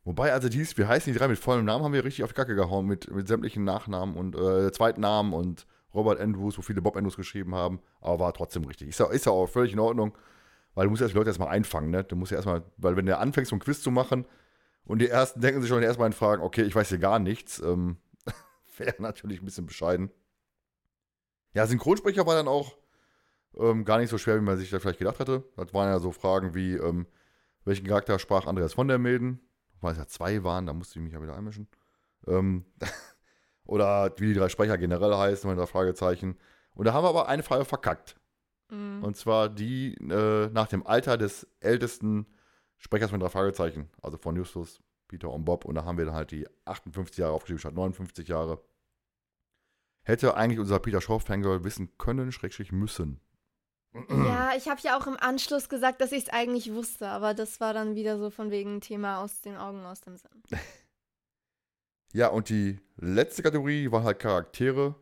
Wobei, 0.04 0.32
also 0.32 0.48
die 0.48 0.58
hieß, 0.58 0.76
wie 0.78 0.84
heißen 0.84 1.12
die 1.12 1.18
drei 1.18 1.28
mit 1.28 1.38
vollem 1.38 1.64
Namen, 1.64 1.84
haben 1.84 1.92
wir 1.92 2.04
richtig 2.04 2.24
auf 2.24 2.30
die 2.30 2.36
Kacke 2.36 2.54
gehauen, 2.54 2.86
mit, 2.86 3.10
mit 3.10 3.28
sämtlichen 3.28 3.64
Nachnamen 3.64 4.16
und 4.16 4.34
äh, 4.34 4.72
Zweitnamen 4.72 5.32
und 5.32 5.66
Robert 5.94 6.20
Andrews, 6.20 6.58
wo 6.58 6.62
viele 6.62 6.82
Bob 6.82 6.96
Andrews 6.96 7.16
geschrieben 7.16 7.54
haben, 7.54 7.80
aber 8.00 8.20
war 8.20 8.32
trotzdem 8.32 8.64
richtig. 8.64 8.88
Ist 8.88 9.00
ja, 9.00 9.10
ist 9.10 9.26
ja 9.26 9.32
auch 9.32 9.46
völlig 9.46 9.72
in 9.72 9.78
Ordnung, 9.78 10.16
weil 10.74 10.86
du 10.86 10.90
musst 10.90 11.02
ja 11.02 11.08
die 11.08 11.14
Leute 11.14 11.30
erstmal 11.30 11.48
einfangen, 11.48 11.90
ne? 11.90 12.02
Du 12.02 12.16
musst 12.16 12.32
ja 12.32 12.36
erstmal, 12.36 12.62
weil 12.78 12.96
wenn 12.96 13.06
du 13.06 13.16
anfängst, 13.16 13.50
so 13.50 13.56
ein 13.56 13.60
Quiz 13.60 13.82
zu 13.82 13.90
machen, 13.90 14.24
und 14.84 14.98
die 14.98 15.08
ersten 15.08 15.40
denken 15.40 15.60
sich 15.60 15.68
schon 15.68 15.82
erstmal 15.82 16.08
in 16.08 16.12
Fragen, 16.12 16.42
okay, 16.42 16.62
ich 16.62 16.74
weiß 16.74 16.88
hier 16.88 16.98
gar 16.98 17.18
nichts. 17.18 17.60
Ähm, 17.60 17.98
Wäre 18.76 19.00
natürlich 19.00 19.40
ein 19.40 19.44
bisschen 19.44 19.66
bescheiden. 19.66 20.10
Ja, 21.54 21.66
Synchronsprecher 21.66 22.26
war 22.26 22.34
dann 22.34 22.48
auch 22.48 22.76
ähm, 23.58 23.84
gar 23.84 23.98
nicht 23.98 24.10
so 24.10 24.18
schwer, 24.18 24.36
wie 24.36 24.44
man 24.44 24.58
sich 24.58 24.70
da 24.70 24.80
vielleicht 24.80 24.98
gedacht 24.98 25.20
hatte. 25.20 25.44
Das 25.56 25.72
waren 25.74 25.88
ja 25.88 25.98
so 25.98 26.10
Fragen 26.10 26.54
wie, 26.54 26.74
ähm, 26.74 27.06
welchen 27.64 27.86
Charakter 27.86 28.18
sprach 28.18 28.46
Andreas 28.46 28.74
von 28.74 28.88
der 28.88 28.98
Mäden? 28.98 29.40
Weil 29.82 29.92
es 29.92 29.98
ja 29.98 30.06
zwei 30.06 30.42
waren, 30.44 30.66
da 30.66 30.72
musste 30.72 30.98
ich 30.98 31.04
mich 31.04 31.12
ja 31.12 31.22
wieder 31.22 31.36
einmischen. 31.36 31.68
Ähm, 32.26 32.64
oder 33.64 34.12
wie 34.16 34.28
die 34.28 34.34
drei 34.34 34.48
Sprecher 34.48 34.78
generell 34.78 35.14
heißen, 35.14 35.46
meine 35.46 35.60
drei 35.60 35.66
Fragezeichen. 35.66 36.38
Und 36.74 36.86
da 36.86 36.94
haben 36.94 37.04
wir 37.04 37.10
aber 37.10 37.28
eine 37.28 37.42
Frage 37.42 37.64
verkackt. 37.64 38.16
Mhm. 38.70 39.02
Und 39.02 39.16
zwar 39.16 39.48
die 39.48 39.94
äh, 39.94 40.48
nach 40.48 40.68
dem 40.68 40.86
Alter 40.86 41.18
des 41.18 41.46
ältesten 41.60 42.26
Sprechers 42.78 43.10
von 43.10 43.20
drei 43.20 43.28
Fragezeichen. 43.28 43.90
Also 44.00 44.16
von 44.16 44.36
Justus, 44.36 44.80
Peter 45.08 45.30
und 45.30 45.44
Bob. 45.44 45.64
Und 45.64 45.74
da 45.74 45.84
haben 45.84 45.98
wir 45.98 46.06
dann 46.06 46.14
halt 46.14 46.30
die 46.30 46.46
58 46.64 47.18
Jahre 47.18 47.34
aufgeschrieben, 47.34 47.58
statt 47.58 47.74
59 47.74 48.28
Jahre. 48.28 48.62
Hätte 50.04 50.36
eigentlich 50.36 50.58
unser 50.58 50.78
Peter 50.78 51.00
Shaw 51.00 51.20
Fangirl 51.20 51.64
wissen 51.64 51.96
können, 51.98 52.32
schrägstrich 52.32 52.72
müssen. 52.72 53.20
Ja, 53.94 54.52
ich 54.56 54.68
habe 54.68 54.80
ja 54.82 54.98
auch 54.98 55.06
im 55.06 55.16
Anschluss 55.16 55.68
gesagt, 55.68 56.00
dass 56.00 56.12
ich 56.12 56.24
es 56.24 56.28
eigentlich 56.30 56.72
wusste, 56.72 57.08
aber 57.08 57.34
das 57.34 57.60
war 57.60 57.74
dann 57.74 57.94
wieder 57.94 58.18
so 58.18 58.30
von 58.30 58.50
wegen 58.50 58.80
Thema 58.80 59.22
aus 59.22 59.40
den 59.40 59.56
Augen, 59.56 59.84
aus 59.84 60.00
dem 60.00 60.16
Sinn. 60.16 60.30
Ja, 62.14 62.28
und 62.28 62.50
die 62.50 62.78
letzte 62.96 63.42
Kategorie 63.42 63.90
war 63.90 64.04
halt 64.04 64.18
Charaktere. 64.18 64.94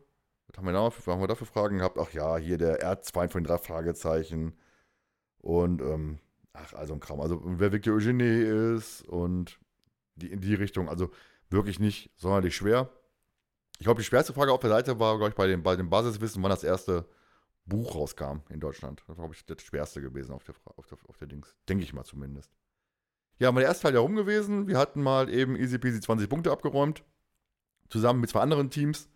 Was 0.47 0.57
haben 0.57 0.65
wir, 0.65 0.71
da, 0.71 0.85
was 0.85 1.05
haben 1.07 1.19
wir 1.19 1.27
dafür 1.27 1.45
Fragen 1.45 1.79
gehabt? 1.79 1.97
Ach 1.99 2.09
ja, 2.13 2.37
hier 2.37 2.57
der 2.57 2.81
Erzfeind 2.81 3.33
von 3.33 3.43
den 3.43 3.47
drei 3.47 3.57
Fragezeichen. 3.57 4.57
Und, 5.39 5.81
ähm, 5.81 6.19
ach, 6.53 6.73
also 6.73 6.93
ein 6.93 7.01
Kram. 7.01 7.19
Also, 7.19 7.41
wer 7.43 7.73
Victor 7.73 7.95
Eugenie 7.95 8.75
ist 8.75 9.05
und 9.09 9.59
die, 10.15 10.31
in 10.31 10.39
die 10.39 10.55
Richtung. 10.55 10.87
Also 10.87 11.11
wirklich 11.49 11.79
nicht 11.79 12.11
sonderlich 12.15 12.55
schwer. 12.55 12.89
Ich 13.77 13.85
glaube, 13.85 13.99
die 14.01 14.05
schwerste 14.05 14.33
Frage 14.33 14.53
auf 14.53 14.61
der 14.61 14.69
Seite 14.69 14.99
war, 14.99 15.17
glaube 15.17 15.31
ich, 15.31 15.35
bei 15.35 15.47
dem, 15.47 15.63
bei 15.63 15.75
dem 15.75 15.89
Basiswissen, 15.89 16.41
wann 16.43 16.49
das 16.49 16.63
erste 16.63 17.09
Buch 17.65 17.95
rauskam 17.95 18.41
in 18.49 18.59
Deutschland. 18.59 18.99
Das 19.01 19.09
war, 19.09 19.15
glaube 19.15 19.33
ich, 19.33 19.45
das 19.45 19.61
schwerste 19.61 20.01
gewesen 20.01 20.33
auf 20.33 20.43
der, 20.43 20.55
auf 20.75 20.87
der, 20.87 20.97
auf 21.07 21.17
der 21.17 21.27
Dings. 21.27 21.55
Denke 21.69 21.83
ich 21.83 21.93
mal 21.93 22.03
zumindest. 22.03 22.51
Ja, 23.39 23.47
haben 23.47 23.55
wir 23.55 23.61
der 23.61 23.69
erste 23.69 23.83
Teil 23.83 23.95
ja 23.95 23.99
rum 23.99 24.15
gewesen. 24.15 24.67
Wir 24.67 24.77
hatten 24.77 25.01
mal 25.01 25.29
eben 25.29 25.55
easy 25.55 25.79
peasy 25.79 25.99
20 25.99 26.29
Punkte 26.29 26.51
abgeräumt. 26.51 27.03
Zusammen 27.89 28.21
mit 28.21 28.29
zwei 28.29 28.41
anderen 28.41 28.69
Teams. 28.69 29.09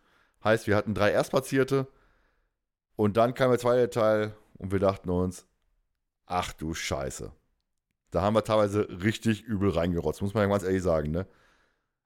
Heißt, 0.44 0.68
wir 0.68 0.76
hatten 0.76 0.94
drei 0.94 1.12
Erstplatzierte. 1.12 1.88
Und 2.96 3.18
dann 3.18 3.34
kam 3.34 3.50
der 3.50 3.60
zweite 3.60 3.90
Teil 3.90 4.36
und 4.58 4.72
wir 4.72 4.80
dachten 4.80 5.10
uns, 5.10 5.46
ach 6.26 6.54
du 6.54 6.74
Scheiße. 6.74 7.32
Da 8.12 8.22
haben 8.22 8.36
wir 8.36 8.44
teilweise 8.44 8.88
richtig 9.04 9.44
übel 9.44 9.70
reingerotzt, 9.70 10.22
muss 10.22 10.34
man 10.34 10.44
ja 10.44 10.50
ganz 10.50 10.64
ehrlich 10.64 10.84
sagen, 10.84 11.12
ne? 11.12 11.28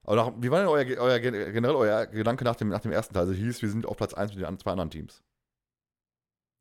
Aber 0.03 0.15
nach, 0.15 0.31
wie 0.37 0.49
war 0.49 0.59
denn 0.59 0.69
euer, 0.69 0.97
euer, 0.97 1.19
generell 1.19 1.75
euer 1.75 2.07
Gedanke 2.07 2.43
nach 2.43 2.55
dem, 2.55 2.69
nach 2.69 2.81
dem 2.81 2.91
ersten 2.91 3.13
Teil? 3.13 3.23
Also 3.23 3.33
hieß, 3.33 3.61
wir 3.61 3.69
sind 3.69 3.85
auf 3.85 3.97
Platz 3.97 4.13
1 4.13 4.33
mit 4.33 4.43
den 4.43 4.57
zwei 4.57 4.71
anderen 4.71 4.89
Teams. 4.89 5.21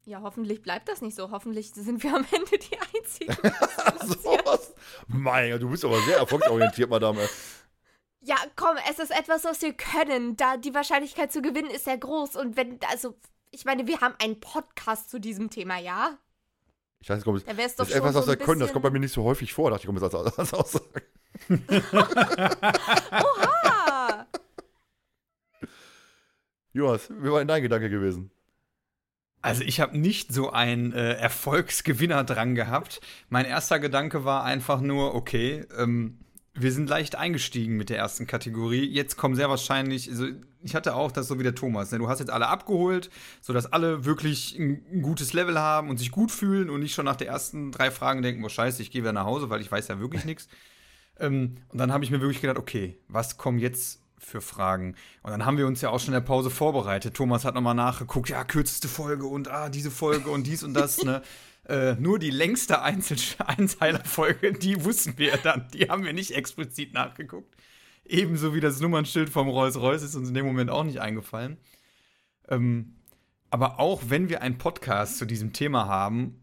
Ja, 0.05 0.23
hoffentlich 0.23 0.63
bleibt 0.63 0.89
das 0.89 1.03
nicht 1.03 1.17
so. 1.17 1.31
Hoffentlich 1.31 1.71
sind 1.75 2.03
wir 2.03 2.15
am 2.15 2.25
Ende 2.31 2.59
die 2.59 2.79
Einzigen. 2.97 3.35
so 4.23 4.39
was? 4.45 4.73
Mein 5.07 5.51
Gott, 5.51 5.63
du 5.63 5.69
bist 5.69 5.85
aber 5.85 6.01
sehr 6.03 6.19
erfolgsorientiert, 6.19 6.89
Madame. 6.89 7.29
Ja, 8.21 8.37
komm, 8.57 8.77
es 8.91 8.99
ist 8.99 9.11
etwas, 9.11 9.45
was 9.45 9.63
wir 9.63 9.75
können. 9.75 10.37
Da 10.37 10.57
die 10.57 10.75
Wahrscheinlichkeit 10.75 11.31
zu 11.31 11.43
gewinnen 11.43 11.71
ist 11.71 11.85
sehr 11.85 11.99
groß. 11.99 12.37
Und 12.37 12.57
wenn, 12.57 12.79
also, 12.91 13.15
ich 13.51 13.65
meine, 13.65 13.87
wir 13.87 14.01
haben 14.01 14.15
einen 14.19 14.41
Podcast 14.41 15.11
zu 15.11 15.19
diesem 15.19 15.51
Thema, 15.51 15.79
ja? 15.79 16.19
Ich 17.01 17.09
weiß 17.09 17.25
nicht, 17.25 17.49
Da 17.49 17.57
wär's 17.57 17.77
doch 17.77 17.85
das 17.85 17.91
ist 17.91 17.97
etwas, 17.97 18.15
was 18.15 18.25
so 18.25 18.33
wir 18.33 18.37
können. 18.37 18.61
Das 18.61 18.73
kommt 18.73 18.83
bei 18.83 18.91
mir 18.91 18.99
nicht 18.99 19.13
so 19.13 19.23
häufig 19.23 19.53
vor, 19.53 19.71
dachte 19.71 19.83
ich, 19.83 19.87
kommt 19.87 20.01
jetzt 20.01 20.15
als, 20.15 20.39
als 20.39 20.55
Aussage. 20.55 21.03
Oha! 23.13 24.27
Jonas, 26.73 27.09
wie 27.11 27.31
war 27.31 27.39
denn 27.39 27.49
dein 27.49 27.63
Gedanke 27.63 27.89
gewesen? 27.89 28.31
Also 29.41 29.63
ich 29.63 29.81
habe 29.81 29.97
nicht 29.97 30.33
so 30.33 30.51
einen 30.51 30.93
äh, 30.93 31.15
Erfolgsgewinner 31.15 32.25
dran 32.25 32.55
gehabt. 32.55 33.01
Mein 33.29 33.45
erster 33.45 33.79
Gedanke 33.79 34.25
war 34.25 34.45
einfach 34.45 34.81
nur, 34.81 35.15
okay, 35.15 35.65
ähm, 35.77 36.19
wir 36.55 36.73
sind 36.73 36.89
leicht 36.89 37.15
eingestiegen 37.15 37.77
mit 37.77 37.89
der 37.89 37.99
ersten 37.99 38.27
Kategorie. 38.27 38.85
Jetzt 38.85 39.17
kommen 39.17 39.37
sehr 39.37 39.49
wahrscheinlich, 39.49 40.11
also 40.11 40.27
ich 40.63 40.75
hatte 40.75 40.97
auch 40.97 41.13
das 41.13 41.29
so 41.29 41.39
wie 41.39 41.45
der 41.45 41.55
Thomas. 41.55 41.93
Ne? 41.93 41.99
Du 41.99 42.09
hast 42.09 42.19
jetzt 42.19 42.31
alle 42.31 42.49
abgeholt, 42.49 43.11
sodass 43.41 43.73
alle 43.73 44.05
wirklich 44.05 44.59
ein, 44.59 44.83
ein 44.93 45.03
gutes 45.03 45.33
Level 45.33 45.59
haben 45.59 45.89
und 45.89 45.99
sich 45.99 46.11
gut 46.11 46.33
fühlen 46.33 46.69
und 46.69 46.81
nicht 46.81 46.95
schon 46.95 47.05
nach 47.05 47.17
den 47.17 47.29
ersten 47.29 47.71
drei 47.71 47.91
Fragen 47.91 48.23
denken, 48.23 48.45
oh 48.45 48.49
scheiße, 48.49 48.83
ich 48.83 48.91
gehe 48.91 49.03
wieder 49.03 49.13
nach 49.13 49.25
Hause, 49.25 49.51
weil 49.51 49.61
ich 49.61 49.71
weiß 49.71 49.87
ja 49.89 50.01
wirklich 50.01 50.25
nichts. 50.25 50.49
Ähm, 51.21 51.57
und 51.69 51.79
dann 51.79 51.93
habe 51.93 52.05
ich 52.05 52.11
mir 52.11 52.21
wirklich 52.21 52.41
gedacht, 52.41 52.59
okay, 52.59 52.99
was 53.09 53.37
kommen 53.39 53.59
jetzt 53.59 54.03
für 54.19 54.41
Fragen? 54.41 54.95
Und 55.23 55.31
dann 55.31 55.45
haben 55.45 55.59
wir 55.59 55.67
uns 55.67 55.81
ja 55.81 55.91
auch 55.91 55.99
schon 55.99 56.09
in 56.09 56.21
der 56.21 56.27
Pause 56.27 56.51
vorbereitet. 56.51 57.15
Thomas 57.15 57.45
hat 57.45 57.55
nochmal 57.55 57.75
nachgeguckt, 57.75 58.29
ja, 58.29 58.45
kürzeste 58.45 58.89
Folge 58.89 59.27
und 59.27 59.49
ah, 59.49 59.69
diese 59.69 59.91
Folge 59.91 60.31
und 60.31 60.47
dies 60.47 60.63
und 60.63 60.75
das, 60.75 61.03
ne? 61.03 61.23
Äh, 61.69 61.97
nur 61.97 62.19
die 62.19 62.31
längste 62.31 62.81
Einzel 62.81 63.19
Einzeiler-Folge, 63.47 64.55
die 64.55 64.85
wussten 64.87 65.19
wir 65.19 65.37
dann. 65.37 65.69
Die 65.75 65.91
haben 65.91 66.03
wir 66.03 66.15
nicht 66.15 66.31
explizit 66.31 66.95
nachgeguckt. 66.95 67.55
Ebenso 68.07 68.55
wie 68.55 68.61
das 68.61 68.81
Nummernschild 68.81 69.29
vom 69.29 69.49
Rolls-Royce 69.49 70.03
ist 70.03 70.15
uns 70.15 70.29
in 70.29 70.35
dem 70.35 70.47
Moment 70.47 70.71
auch 70.71 70.85
nicht 70.85 71.03
eingefallen. 71.03 71.59
Ähm, 72.49 72.95
aber 73.51 73.79
auch 73.79 74.05
wenn 74.09 74.31
wir 74.31 74.41
einen 74.41 74.57
Podcast 74.57 75.19
zu 75.19 75.27
diesem 75.27 75.53
Thema 75.53 75.87
haben, 75.87 76.41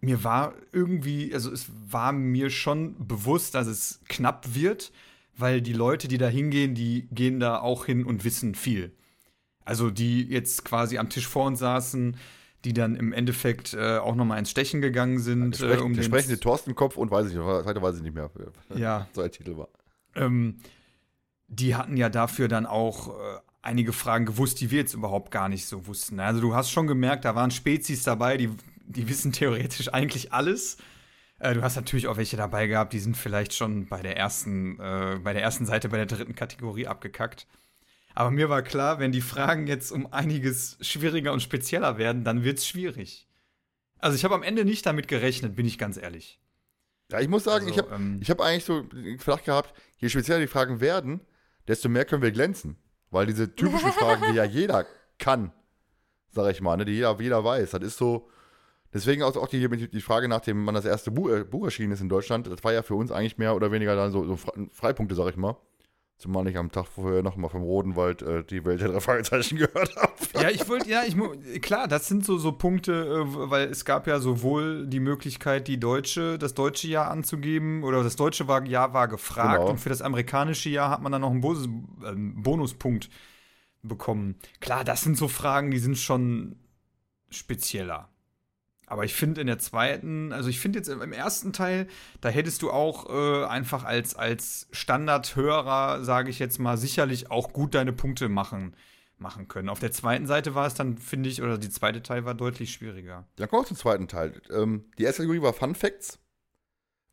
mir 0.00 0.24
war 0.24 0.54
irgendwie, 0.72 1.32
also 1.34 1.52
es 1.52 1.66
war 1.88 2.12
mir 2.12 2.50
schon 2.50 3.06
bewusst, 3.06 3.54
dass 3.54 3.66
es 3.66 4.00
knapp 4.08 4.54
wird, 4.54 4.92
weil 5.38 5.60
die 5.62 5.72
Leute, 5.72 6.08
die 6.08 6.18
da 6.18 6.28
hingehen, 6.28 6.74
die 6.74 7.08
gehen 7.12 7.40
da 7.40 7.58
auch 7.60 7.84
hin 7.86 8.04
und 8.04 8.24
wissen 8.24 8.54
viel. 8.54 8.94
Also 9.64 9.90
die 9.90 10.22
jetzt 10.28 10.64
quasi 10.64 10.98
am 10.98 11.10
Tisch 11.10 11.26
vor 11.26 11.46
uns 11.46 11.58
saßen, 11.58 12.16
die 12.64 12.72
dann 12.72 12.96
im 12.96 13.12
Endeffekt 13.12 13.74
äh, 13.74 13.98
auch 13.98 14.14
noch 14.16 14.24
mal 14.24 14.38
ins 14.38 14.50
Stechen 14.50 14.80
gegangen 14.80 15.18
sind. 15.20 15.52
Der, 15.60 15.66
sprech, 15.68 15.80
äh, 15.80 15.82
um 15.82 15.92
der 15.94 16.02
den- 16.02 16.06
sprechende 16.08 16.40
Thorstenkopf 16.40 16.96
und 16.96 17.10
weiß 17.10 17.26
ich 17.28 17.34
nicht, 17.34 17.44
weiter 17.44 17.80
weiß 17.82 17.96
ich 17.96 18.02
nicht 18.02 18.14
mehr, 18.14 18.30
Ja, 18.76 19.06
so 19.12 19.22
ein 19.22 19.30
Titel 19.30 19.56
war. 19.56 19.68
ähm, 20.14 20.56
die 21.48 21.74
hatten 21.76 21.96
ja 21.96 22.08
dafür 22.08 22.48
dann 22.48 22.66
auch 22.66 23.08
äh, 23.08 23.38
einige 23.62 23.92
Fragen 23.92 24.26
gewusst, 24.26 24.60
die 24.60 24.70
wir 24.70 24.78
jetzt 24.80 24.94
überhaupt 24.94 25.30
gar 25.30 25.48
nicht 25.48 25.66
so 25.66 25.86
wussten. 25.86 26.20
Also 26.20 26.40
du 26.40 26.54
hast 26.54 26.70
schon 26.70 26.86
gemerkt, 26.86 27.24
da 27.24 27.34
waren 27.34 27.50
Spezies 27.50 28.02
dabei, 28.02 28.36
die, 28.36 28.50
die 28.86 29.08
wissen 29.08 29.32
theoretisch 29.32 29.92
eigentlich 29.92 30.32
alles. 30.32 30.78
Äh, 31.38 31.54
du 31.54 31.62
hast 31.62 31.76
natürlich 31.76 32.08
auch 32.08 32.16
welche 32.16 32.36
dabei 32.36 32.66
gehabt, 32.66 32.92
die 32.92 32.98
sind 32.98 33.16
vielleicht 33.16 33.54
schon 33.54 33.86
bei 33.86 34.02
der 34.02 34.16
ersten, 34.16 34.78
äh, 34.80 35.18
bei 35.22 35.32
der 35.32 35.42
ersten 35.42 35.66
Seite, 35.66 35.88
bei 35.88 35.96
der 35.96 36.06
dritten 36.06 36.34
Kategorie 36.34 36.86
abgekackt. 36.86 37.46
Aber 38.14 38.30
mir 38.30 38.48
war 38.48 38.62
klar, 38.62 38.98
wenn 38.98 39.12
die 39.12 39.20
Fragen 39.20 39.66
jetzt 39.66 39.92
um 39.92 40.12
einiges 40.12 40.76
schwieriger 40.80 41.32
und 41.32 41.40
spezieller 41.40 41.98
werden, 41.98 42.24
dann 42.24 42.42
wird's 42.42 42.66
schwierig. 42.66 43.28
Also 43.98 44.16
ich 44.16 44.24
habe 44.24 44.34
am 44.34 44.42
Ende 44.42 44.64
nicht 44.64 44.86
damit 44.86 45.08
gerechnet, 45.08 45.54
bin 45.54 45.66
ich 45.66 45.78
ganz 45.78 45.96
ehrlich. 45.96 46.40
Ja, 47.10 47.20
ich 47.20 47.28
muss 47.28 47.44
sagen, 47.44 47.66
Also, 47.66 47.70
ich 47.70 47.78
habe 47.78 47.94
ähm, 47.94 48.18
ich 48.20 48.30
hab 48.30 48.40
eigentlich 48.40 48.64
so 48.64 48.82
den 48.82 49.18
Verdacht 49.18 49.44
gehabt, 49.44 49.72
je 49.98 50.08
spezieller 50.08 50.40
die 50.40 50.46
Fragen 50.46 50.80
werden, 50.80 51.20
desto 51.66 51.88
mehr 51.88 52.04
können 52.04 52.22
wir 52.22 52.32
glänzen. 52.32 52.76
Weil 53.10 53.26
diese 53.26 53.54
typischen 53.54 53.92
Fragen, 53.98 54.24
die 54.30 54.36
ja 54.36 54.44
jeder 54.44 54.86
kann, 55.18 55.52
sag 56.30 56.50
ich 56.50 56.60
mal, 56.60 56.76
ne, 56.76 56.84
die 56.84 56.92
jeder, 56.92 57.16
jeder 57.20 57.44
weiß, 57.44 57.70
das 57.70 57.82
ist 57.82 57.98
so. 57.98 58.28
Deswegen 58.92 59.22
auch, 59.22 59.36
auch 59.36 59.48
die, 59.48 59.68
die 59.90 60.00
Frage 60.00 60.28
nach 60.28 60.40
dem, 60.40 60.66
wann 60.66 60.74
das 60.74 60.84
erste 60.86 61.10
Buch, 61.10 61.28
äh, 61.30 61.44
Buch 61.44 61.64
erschienen 61.64 61.92
ist 61.92 62.00
in 62.00 62.08
Deutschland, 62.08 62.46
das 62.46 62.64
war 62.64 62.72
ja 62.72 62.82
für 62.82 62.94
uns 62.94 63.12
eigentlich 63.12 63.36
mehr 63.38 63.54
oder 63.54 63.70
weniger 63.70 63.94
dann 63.94 64.10
so, 64.12 64.24
so 64.24 64.34
Fre- 64.34 64.68
Freipunkte, 64.72 65.14
sag 65.14 65.28
ich 65.30 65.36
mal. 65.36 65.56
Zumal 66.16 66.48
ich 66.48 66.56
am 66.56 66.72
Tag 66.72 66.88
vorher 66.88 67.22
noch 67.22 67.36
mal 67.36 67.48
vom 67.48 67.62
Rodenwald 67.62 68.22
äh, 68.22 68.42
die 68.42 68.64
Welt 68.64 68.80
der 68.80 68.88
drei 68.88 68.98
Fragezeichen 68.98 69.56
gehört 69.56 69.94
habe. 69.94 70.12
Ja, 70.34 70.50
ich 70.50 70.68
wollte, 70.68 70.90
ja, 70.90 71.02
ich 71.06 71.14
klar, 71.62 71.86
das 71.86 72.08
sind 72.08 72.24
so, 72.24 72.38
so 72.38 72.50
Punkte, 72.50 72.92
äh, 72.92 73.50
weil 73.50 73.68
es 73.68 73.84
gab 73.84 74.08
ja 74.08 74.18
sowohl 74.18 74.88
die 74.88 74.98
Möglichkeit, 74.98 75.68
die 75.68 75.78
deutsche, 75.78 76.36
das 76.36 76.54
deutsche 76.54 76.88
Jahr 76.88 77.08
anzugeben, 77.08 77.84
oder 77.84 78.02
das 78.02 78.16
deutsche 78.16 78.46
Jahr 78.64 78.94
war 78.94 79.06
gefragt 79.06 79.60
Genau. 79.60 79.70
und 79.70 79.78
für 79.78 79.90
das 79.90 80.02
amerikanische 80.02 80.70
Jahr 80.70 80.90
hat 80.90 81.02
man 81.02 81.12
dann 81.12 81.20
noch 81.20 81.30
einen 81.30 81.40
Bonus, 81.40 81.66
ähm, 82.04 82.42
Bonuspunkt 82.42 83.10
bekommen. 83.82 84.34
Klar, 84.58 84.82
das 84.82 85.02
sind 85.02 85.16
so 85.16 85.28
Fragen, 85.28 85.70
die 85.70 85.78
sind 85.78 85.98
schon 85.98 86.56
spezieller. 87.30 88.08
Aber 88.88 89.04
ich 89.04 89.14
finde 89.14 89.42
in 89.42 89.46
der 89.46 89.58
zweiten, 89.58 90.32
also 90.32 90.48
ich 90.48 90.60
finde 90.60 90.78
jetzt 90.78 90.88
im 90.88 91.12
ersten 91.12 91.52
Teil, 91.52 91.86
da 92.22 92.30
hättest 92.30 92.62
du 92.62 92.70
auch 92.70 93.10
äh, 93.10 93.44
einfach 93.44 93.84
als, 93.84 94.14
als 94.14 94.66
Standardhörer, 94.72 96.02
sage 96.04 96.30
ich 96.30 96.38
jetzt 96.38 96.58
mal, 96.58 96.78
sicherlich 96.78 97.30
auch 97.30 97.52
gut 97.52 97.74
deine 97.74 97.92
Punkte 97.92 98.30
machen, 98.30 98.74
machen 99.18 99.46
können. 99.46 99.68
Auf 99.68 99.78
der 99.78 99.92
zweiten 99.92 100.26
Seite 100.26 100.54
war 100.54 100.66
es 100.66 100.74
dann, 100.74 100.96
finde 100.96 101.28
ich, 101.28 101.42
oder 101.42 101.58
die 101.58 101.68
zweite 101.68 102.02
Teil 102.02 102.24
war 102.24 102.34
deutlich 102.34 102.72
schwieriger. 102.72 103.28
Dann 103.36 103.48
kommen 103.48 103.62
wir 103.62 103.68
zum 103.68 103.76
zweiten 103.76 104.08
Teil. 104.08 104.40
Ähm, 104.50 104.86
die 104.98 105.04
erste 105.04 105.22
Kategorie 105.22 105.42
war 105.42 105.52
Fun 105.52 105.74
Facts. 105.74 106.18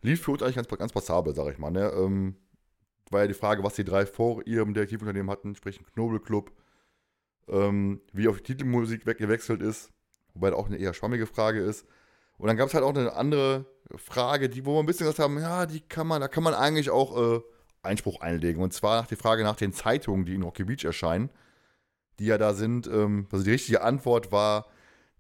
Lief 0.02 0.22
für 0.22 0.32
uns 0.32 0.44
eigentlich 0.44 0.56
ganz, 0.56 0.70
ganz 0.70 0.94
passabel, 0.94 1.36
sag 1.36 1.52
ich 1.52 1.58
mal. 1.58 1.72
Ne? 1.72 1.92
Ähm, 1.92 2.38
war 3.12 3.22
ja 3.22 3.28
die 3.28 3.34
Frage, 3.34 3.64
was 3.64 3.76
die 3.76 3.84
drei 3.84 4.06
vor 4.06 4.48
ihrem 4.48 4.74
Detektivunternehmen 4.74 5.30
hatten, 5.30 5.56
sprich 5.56 5.80
Knobelclub, 5.94 6.52
ähm, 7.50 8.02
wie 8.14 8.30
auf 8.30 8.38
die 8.38 8.44
Titelmusik 8.44 9.06
weg 9.06 9.18
gewechselt 9.18 9.62
ist, 9.62 9.92
wobei 10.36 10.52
das 10.52 10.60
auch 10.60 10.68
eine 10.68 10.78
eher 10.78 10.94
schwammige 10.94 11.26
Frage 11.26 11.62
ist. 11.62 11.86
Und 12.38 12.48
dann 12.48 12.58
gab 12.58 12.68
es 12.68 12.74
halt 12.74 12.84
auch 12.84 12.94
eine 12.94 13.14
andere 13.14 13.66
Frage, 13.96 14.50
die, 14.50 14.66
wo 14.66 14.76
wir 14.76 14.80
ein 14.80 14.86
bisschen 14.86 15.06
gesagt 15.06 15.20
haben, 15.20 15.40
ja, 15.40 15.66
die 15.66 15.80
kann 15.80 16.08
man, 16.08 16.22
da 16.22 16.28
kann 16.28 16.44
man 16.44 16.54
eigentlich 16.54 16.90
auch 16.90 17.38
äh, 17.38 17.42
Einspruch 17.82 18.22
einlegen. 18.22 18.62
Und 18.62 18.74
zwar 18.74 19.02
nach 19.02 19.08
die 19.08 19.16
Frage 19.16 19.44
nach 19.44 19.56
den 19.56 19.74
Zeitungen, 19.74 20.26
die 20.26 20.36
in 20.36 20.44
Rocky 20.44 20.66
Beach 20.66 20.84
erscheinen, 20.84 21.30
die 22.20 22.26
ja 22.26 22.38
da 22.38 22.54
sind. 22.54 22.88
Ähm, 22.88 23.28
also 23.32 23.44
die 23.46 23.52
richtige 23.52 23.82
Antwort 23.82 24.32
war 24.32 24.68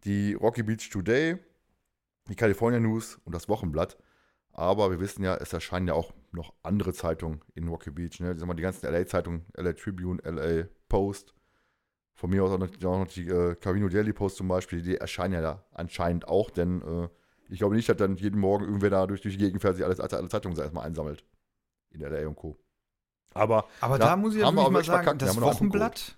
die 0.04 0.34
Rocky 0.34 0.64
Beach 0.64 0.90
Today, 0.90 1.38
die 2.28 2.36
California 2.36 2.80
News 2.80 3.20
und 3.24 3.34
das 3.34 3.48
Wochenblatt. 3.48 3.98
Aber 4.52 4.90
wir 4.90 5.00
wissen 5.00 5.24
ja, 5.24 5.36
es 5.36 5.52
erscheinen 5.52 5.88
ja 5.88 5.94
auch 5.94 6.14
noch 6.32 6.54
andere 6.64 6.94
Zeitungen 6.94 7.42
in 7.56 7.68
Rocky 7.68 7.92
Beach. 7.92 8.20
Ne? 8.20 8.36
Die 8.36 8.62
ganzen 8.62 8.90
LA-Zeitungen, 8.90 9.46
LA 9.56 9.74
Tribune, 9.74 10.22
LA 10.24 10.68
Post. 10.90 11.35
Von 12.16 12.30
mir 12.30 12.44
aus 12.44 12.52
auch 12.52 12.58
noch, 12.58 12.70
auch 12.70 13.00
noch 13.00 13.08
die 13.08 13.28
äh, 13.28 13.56
Carino 13.56 13.90
Daily 13.90 14.14
Post 14.14 14.38
zum 14.38 14.48
Beispiel, 14.48 14.82
die 14.82 14.96
erscheinen 14.96 15.34
ja 15.34 15.42
da 15.42 15.66
anscheinend 15.74 16.28
auch, 16.28 16.50
denn 16.50 16.82
äh, 16.82 17.10
ich 17.50 17.60
glaube 17.60 17.76
nicht, 17.76 17.88
dass 17.90 17.98
dann 17.98 18.16
jeden 18.16 18.40
Morgen 18.40 18.64
irgendwer 18.64 18.90
da 18.90 19.06
durch, 19.06 19.22
durch 19.22 19.38
die 19.38 19.44
Gegend 19.44 19.62
fährt, 19.62 19.76
sich 19.76 19.86
alles, 19.86 20.00
alle 20.00 20.30
Zeitungen 20.30 20.58
erstmal 20.58 20.86
einsammelt. 20.86 21.24
In 21.92 22.02
LA 22.02 22.28
und 22.28 22.36
Co. 22.36 22.58
Aber 23.34 23.68
Aber 23.82 24.00
Ja, 24.00 24.08
da 24.08 24.16
muss 24.16 24.34
ich 24.34 24.42
ja 24.42 24.48
wirklich 24.48 24.70
mal 24.70 24.84
sagen, 24.84 25.04
verkackt. 25.04 25.22
Das 25.22 25.40
Wochenblatt, 25.40 26.18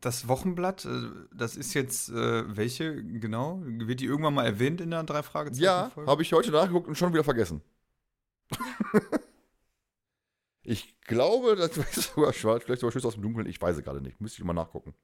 das 0.00 0.28
Wochenblatt, 0.28 0.84
äh, 0.84 1.10
das 1.34 1.56
ist 1.56 1.74
jetzt, 1.74 2.10
äh, 2.10 2.56
welche 2.56 3.02
genau? 3.02 3.60
Wird 3.64 4.00
die 4.00 4.04
irgendwann 4.06 4.34
mal 4.34 4.44
erwähnt 4.44 4.80
in 4.80 4.90
der 4.90 5.02
drei 5.04 5.22
Fragezeichen? 5.22 5.64
Ja, 5.64 5.90
habe 6.06 6.22
ich 6.22 6.32
heute 6.32 6.50
nachgeguckt 6.50 6.88
und 6.88 6.96
schon 6.96 7.12
wieder 7.12 7.24
vergessen. 7.24 7.62
ich 10.62 11.00
glaube, 11.00 11.56
das 11.56 11.76
ist 11.96 12.14
sogar 12.14 12.32
schwarz, 12.34 12.64
vielleicht 12.64 12.80
sogar 12.80 12.92
Schüsse 12.92 13.08
aus 13.08 13.14
dem 13.14 13.22
Dunkeln, 13.22 13.46
ich 13.46 13.60
weiß 13.60 13.78
es 13.78 13.82
gerade 13.82 14.02
nicht. 14.02 14.20
Müsste 14.20 14.42
ich 14.42 14.44
mal 14.44 14.52
nachgucken. 14.52 14.94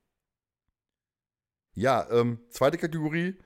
Ja, 1.79 2.09
ähm, 2.11 2.41
zweite 2.51 2.77
Kategorie 2.77 3.37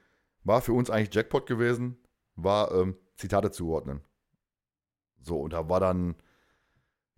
war 0.43 0.63
für 0.63 0.73
uns 0.73 0.89
eigentlich 0.89 1.15
Jackpot 1.15 1.47
gewesen, 1.47 1.99
war 2.35 2.73
ähm, 2.73 2.97
Zitate 3.17 3.51
zuordnen. 3.51 4.01
So, 5.21 5.39
und 5.39 5.53
da 5.53 5.69
war 5.69 5.81
dann 5.81 6.17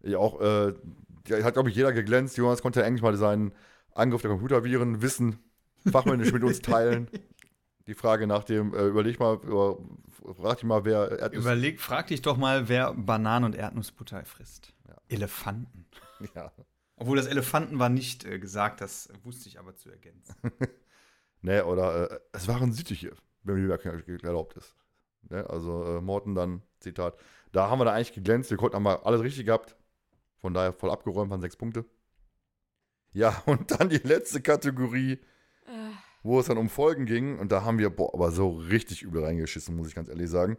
Ja, 0.03 0.19
auch, 0.19 0.41
äh, 0.41 0.75
hat, 1.43 1.55
glaube 1.55 1.71
ich, 1.71 1.77
jeder 1.77 1.93
geglänzt. 1.93 2.37
Jonas 2.37 2.63
konnte 2.63 2.81
ja 2.81 2.87
eigentlich 2.87 3.03
mal 3.03 3.17
seinen 3.17 3.53
Angriff 3.93 4.23
der 4.23 4.33
Computerviren 4.33 5.03
Wissen 5.03 5.39
fachmännisch 5.91 6.33
mit 6.33 6.43
uns 6.43 6.61
teilen. 6.61 7.09
Die 7.87 7.95
Frage 7.95 8.27
nach 8.27 8.43
dem, 8.43 8.75
äh, 8.75 8.87
überleg 8.87 9.21
mal, 9.21 9.35
über, 9.37 9.79
frag 10.37 10.57
dich 10.57 10.65
mal, 10.65 10.85
wer 10.85 11.19
Erdnuss 11.21 11.45
Überleg, 11.45 11.81
frag 11.81 12.09
dich 12.09 12.23
doch 12.23 12.37
mal, 12.37 12.69
wer 12.69 12.93
Bananen 12.93 13.45
und 13.45 13.55
Erdnussbutter 13.55 14.25
frisst. 14.25 14.73
Ja. 14.89 14.97
Elefanten. 15.09 15.87
Ja. 16.35 16.51
Obwohl 16.97 17.19
das 17.19 17.27
Elefanten 17.27 17.79
war 17.79 17.89
nicht 17.89 18.25
äh, 18.25 18.39
gesagt, 18.39 18.81
das 18.81 19.11
wusste 19.23 19.49
ich 19.49 19.59
aber 19.61 19.77
zu 19.77 19.91
ergänzen. 19.91 20.35
nee, 21.45 21.61
oder 21.61 22.11
äh, 22.11 22.19
es 22.33 22.49
waren 22.49 22.73
Sittiche, 22.73 23.13
wenn 23.43 23.57
mir 23.57 23.79
erlaubt 24.25 24.57
ist. 24.57 24.75
Ne? 25.31 25.49
Also 25.49 25.85
äh, 25.85 26.01
Morten 26.01 26.35
dann, 26.35 26.63
Zitat. 26.81 27.17
Da 27.53 27.71
haben 27.71 27.79
wir 27.79 27.85
da 27.85 27.93
eigentlich 27.93 28.13
geglänzt, 28.13 28.51
wir 28.51 28.57
konnten 28.57 28.77
haben 28.77 28.85
wir 28.85 29.07
alles 29.07 29.23
richtig 29.23 29.47
gehabt. 29.47 29.77
Von 30.39 30.55
daher 30.55 30.73
voll 30.73 30.91
abgeräumt, 30.91 31.31
waren 31.31 31.41
sechs 31.41 31.57
Punkte. 31.57 31.85
Ja, 33.13 33.43
und 33.47 33.71
dann 33.71 33.89
die 33.89 33.99
letzte 33.99 34.41
Kategorie, 34.41 35.13
äh. 35.67 35.91
wo 36.23 36.41
es 36.41 36.47
dann 36.47 36.59
um 36.59 36.69
Folgen 36.69 37.07
ging. 37.07 37.39
Und 37.39 37.53
da 37.53 37.63
haben 37.63 37.79
wir, 37.79 37.91
boah, 37.91 38.13
aber 38.15 38.31
so 38.31 38.51
richtig 38.51 39.03
übel 39.03 39.25
reingeschissen, 39.25 39.77
muss 39.77 39.89
ich 39.89 39.95
ganz 39.95 40.09
ehrlich 40.09 40.31
sagen. 40.31 40.57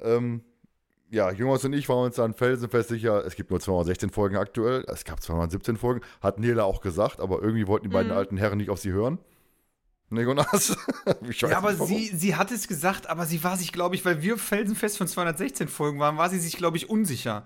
Ähm, 0.00 0.42
ja, 1.10 1.30
Jonas 1.30 1.64
und 1.64 1.74
ich 1.74 1.88
waren 1.88 2.06
uns 2.06 2.16
dann 2.16 2.32
felsenfest 2.32 2.88
sicher, 2.88 3.24
es 3.26 3.34
gibt 3.34 3.50
nur 3.50 3.60
216 3.60 4.10
Folgen 4.10 4.36
aktuell. 4.36 4.84
Es 4.88 5.04
gab 5.04 5.20
217 5.20 5.76
Folgen, 5.76 6.00
hat 6.22 6.38
Nela 6.38 6.64
auch 6.64 6.80
gesagt, 6.80 7.20
aber 7.20 7.42
irgendwie 7.42 7.66
wollten 7.66 7.90
die 7.90 7.92
beiden 7.92 8.12
mhm. 8.12 8.16
alten 8.16 8.36
Herren 8.38 8.58
nicht 8.58 8.70
auf 8.70 8.78
sie 8.78 8.92
hören. 8.92 9.18
Ne, 10.12 10.22
Jonas? 10.22 10.76
ja, 11.40 11.56
aber 11.56 11.74
sie, 11.74 12.08
sie 12.08 12.36
hat 12.36 12.50
es 12.50 12.68
gesagt, 12.68 13.08
aber 13.08 13.24
sie 13.24 13.42
war 13.42 13.56
sich, 13.56 13.72
glaube 13.72 13.94
ich, 13.94 14.04
weil 14.04 14.20
wir 14.20 14.36
felsenfest 14.36 14.98
von 14.98 15.08
216 15.08 15.68
Folgen 15.68 15.98
waren, 15.98 16.18
war 16.18 16.28
sie 16.28 16.38
sich, 16.38 16.56
glaube 16.56 16.76
ich, 16.76 16.90
unsicher. 16.90 17.44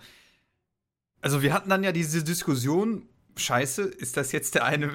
Also 1.20 1.42
wir 1.42 1.52
hatten 1.52 1.70
dann 1.70 1.84
ja 1.84 1.92
diese 1.92 2.24
Diskussion, 2.24 3.08
scheiße, 3.36 3.82
ist 3.82 4.16
das 4.16 4.32
jetzt 4.32 4.56
der 4.56 4.64
eine? 4.64 4.90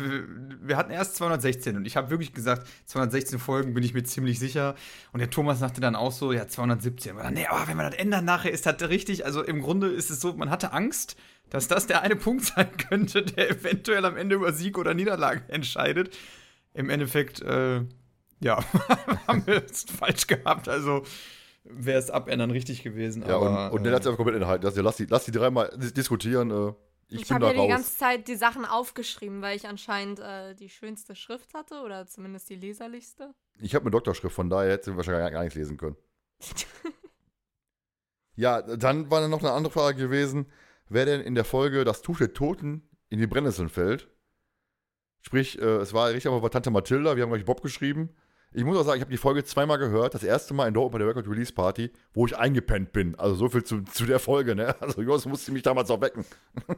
Wir 0.62 0.76
hatten 0.76 0.92
erst 0.92 1.16
216 1.16 1.78
und 1.78 1.86
ich 1.86 1.96
habe 1.96 2.10
wirklich 2.10 2.34
gesagt, 2.34 2.68
216 2.88 3.40
Folgen 3.40 3.74
bin 3.74 3.84
ich 3.84 3.94
mir 3.94 4.04
ziemlich 4.04 4.38
sicher. 4.38 4.76
Und 5.14 5.20
der 5.20 5.30
Thomas 5.30 5.60
sagte 5.60 5.80
dann 5.80 5.96
auch 5.96 6.12
so, 6.12 6.34
ja, 6.34 6.48
217. 6.48 7.14
Aber 7.14 7.24
dann, 7.24 7.34
nee, 7.36 7.48
aber 7.48 7.68
wenn 7.68 7.78
wir 7.78 7.90
das 7.90 8.00
ändern 8.00 8.26
nachher, 8.26 8.52
ist 8.52 8.66
das 8.66 8.82
richtig. 8.82 9.26
Also 9.26 9.44
im 9.44 9.62
Grunde 9.62 9.88
ist 9.88 10.10
es 10.10 10.20
so, 10.20 10.34
man 10.34 10.50
hatte 10.50 10.74
Angst, 10.74 11.16
dass 11.50 11.70
das 11.70 11.88
der 11.88 12.02
eine 12.02 12.18
Punkt 12.18 12.44
sein 12.56 12.70
könnte, 12.90 13.24
der 13.24 13.50
eventuell 13.50 14.04
am 14.04 14.18
Ende 14.18 14.36
über 14.36 14.52
Sieg 14.52 14.78
oder 14.78 14.94
Niederlage 14.94 15.44
entscheidet. 15.48 16.18
Im 16.74 16.90
Endeffekt, 16.90 17.42
äh, 17.42 17.84
ja, 18.40 18.64
haben 19.28 19.46
wir 19.46 19.64
es 19.66 19.84
falsch 19.84 20.28
gehabt. 20.28 20.70
Also 20.70 21.04
wäre 21.64 22.00
es 22.00 22.10
abändern 22.10 22.52
richtig 22.52 22.84
gewesen. 22.84 23.24
Ja, 23.28 23.36
aber, 23.36 23.72
und, 23.72 23.80
und 23.80 23.82
äh, 23.82 23.84
dann 23.86 23.94
hat 23.94 24.02
es 24.02 24.08
einfach 24.08 24.18
komplett 24.18 24.42
inhalten. 24.42 24.66
Also, 24.66 24.82
lass 24.82 24.98
die, 24.98 25.06
lass 25.06 25.26
die 25.26 25.32
dreimal 25.32 25.70
diskutieren. 25.78 26.52
Äh 26.52 26.74
ich, 27.10 27.24
ich 27.24 27.32
habe 27.32 27.48
ja 27.48 27.54
die 27.54 27.68
ganze 27.68 27.98
Zeit 27.98 28.28
die 28.28 28.36
Sachen 28.36 28.66
aufgeschrieben, 28.66 29.42
weil 29.42 29.58
ich 29.58 29.68
anscheinend 29.68 30.20
äh, 30.20 30.56
die 30.56 30.70
schönste 30.70 31.14
Schrift 31.14 31.54
hatte 31.54 31.82
oder 31.82 32.08
zumindest 32.08 32.50
die 32.50 32.56
leserlichste. 32.56 33.34
Ich 33.60 33.76
habe 33.76 33.84
eine 33.84 33.92
Doktorschrift, 33.92 34.34
von 34.34 34.50
daher 34.50 34.72
hätte 34.72 34.92
sie 34.92 34.98
wahrscheinlich 34.98 35.32
gar 35.32 35.44
nichts 35.44 35.56
lesen 35.56 35.76
können. 35.78 35.98
ja, 38.36 38.62
dann 38.62 39.12
war 39.12 39.20
dann 39.20 39.30
noch 39.30 39.42
eine 39.42 39.52
andere 39.52 39.74
Frage 39.74 39.98
gewesen, 39.98 40.46
wer 40.88 41.06
denn 41.06 41.20
in 41.20 41.36
der 41.36 41.44
Folge 41.44 41.84
das 41.84 42.02
Tuch 42.02 42.18
der 42.18 42.34
Toten 42.34 42.90
in 43.10 43.20
die 43.20 43.28
Brennnesseln 43.28 43.70
fällt. 43.70 44.10
Sprich, 45.22 45.62
äh, 45.62 45.78
es 45.78 45.94
war 45.94 46.10
richtig 46.10 46.28
aber 46.28 46.42
bei 46.42 46.50
Tante 46.50 46.72
Mathilda, 46.72 47.16
wir 47.16 47.24
haben 47.24 47.32
gleich 47.32 47.46
Bob 47.46 47.62
geschrieben. 47.62 48.10
Ich 48.54 48.66
muss 48.66 48.78
auch 48.78 48.84
sagen, 48.84 48.98
ich 48.98 49.02
habe 49.02 49.12
die 49.12 49.18
Folge 49.18 49.46
zweimal 49.46 49.78
gehört. 49.78 50.14
Das 50.14 50.24
erste 50.24 50.54
Mal 50.54 50.68
in 50.68 50.74
Dortmund 50.74 50.94
bei 50.94 51.00
der 51.00 51.08
Record 51.08 51.28
Release 51.28 51.54
Party, 51.54 51.92
wo 52.14 52.26
ich 52.26 52.38
eingepennt 52.38 52.92
bin. 52.92 53.16
Also 53.16 53.36
so 53.36 53.50
viel 53.50 53.64
zu, 53.64 53.82
zu 53.84 54.06
der 54.06 54.20
Folge, 54.20 54.56
ne? 54.56 54.76
Also 54.82 55.02
Jos 55.02 55.26
musste 55.26 55.54
mich 55.54 55.64
damals 55.64 55.90
auch 55.90 56.02
wecken. 56.02 56.26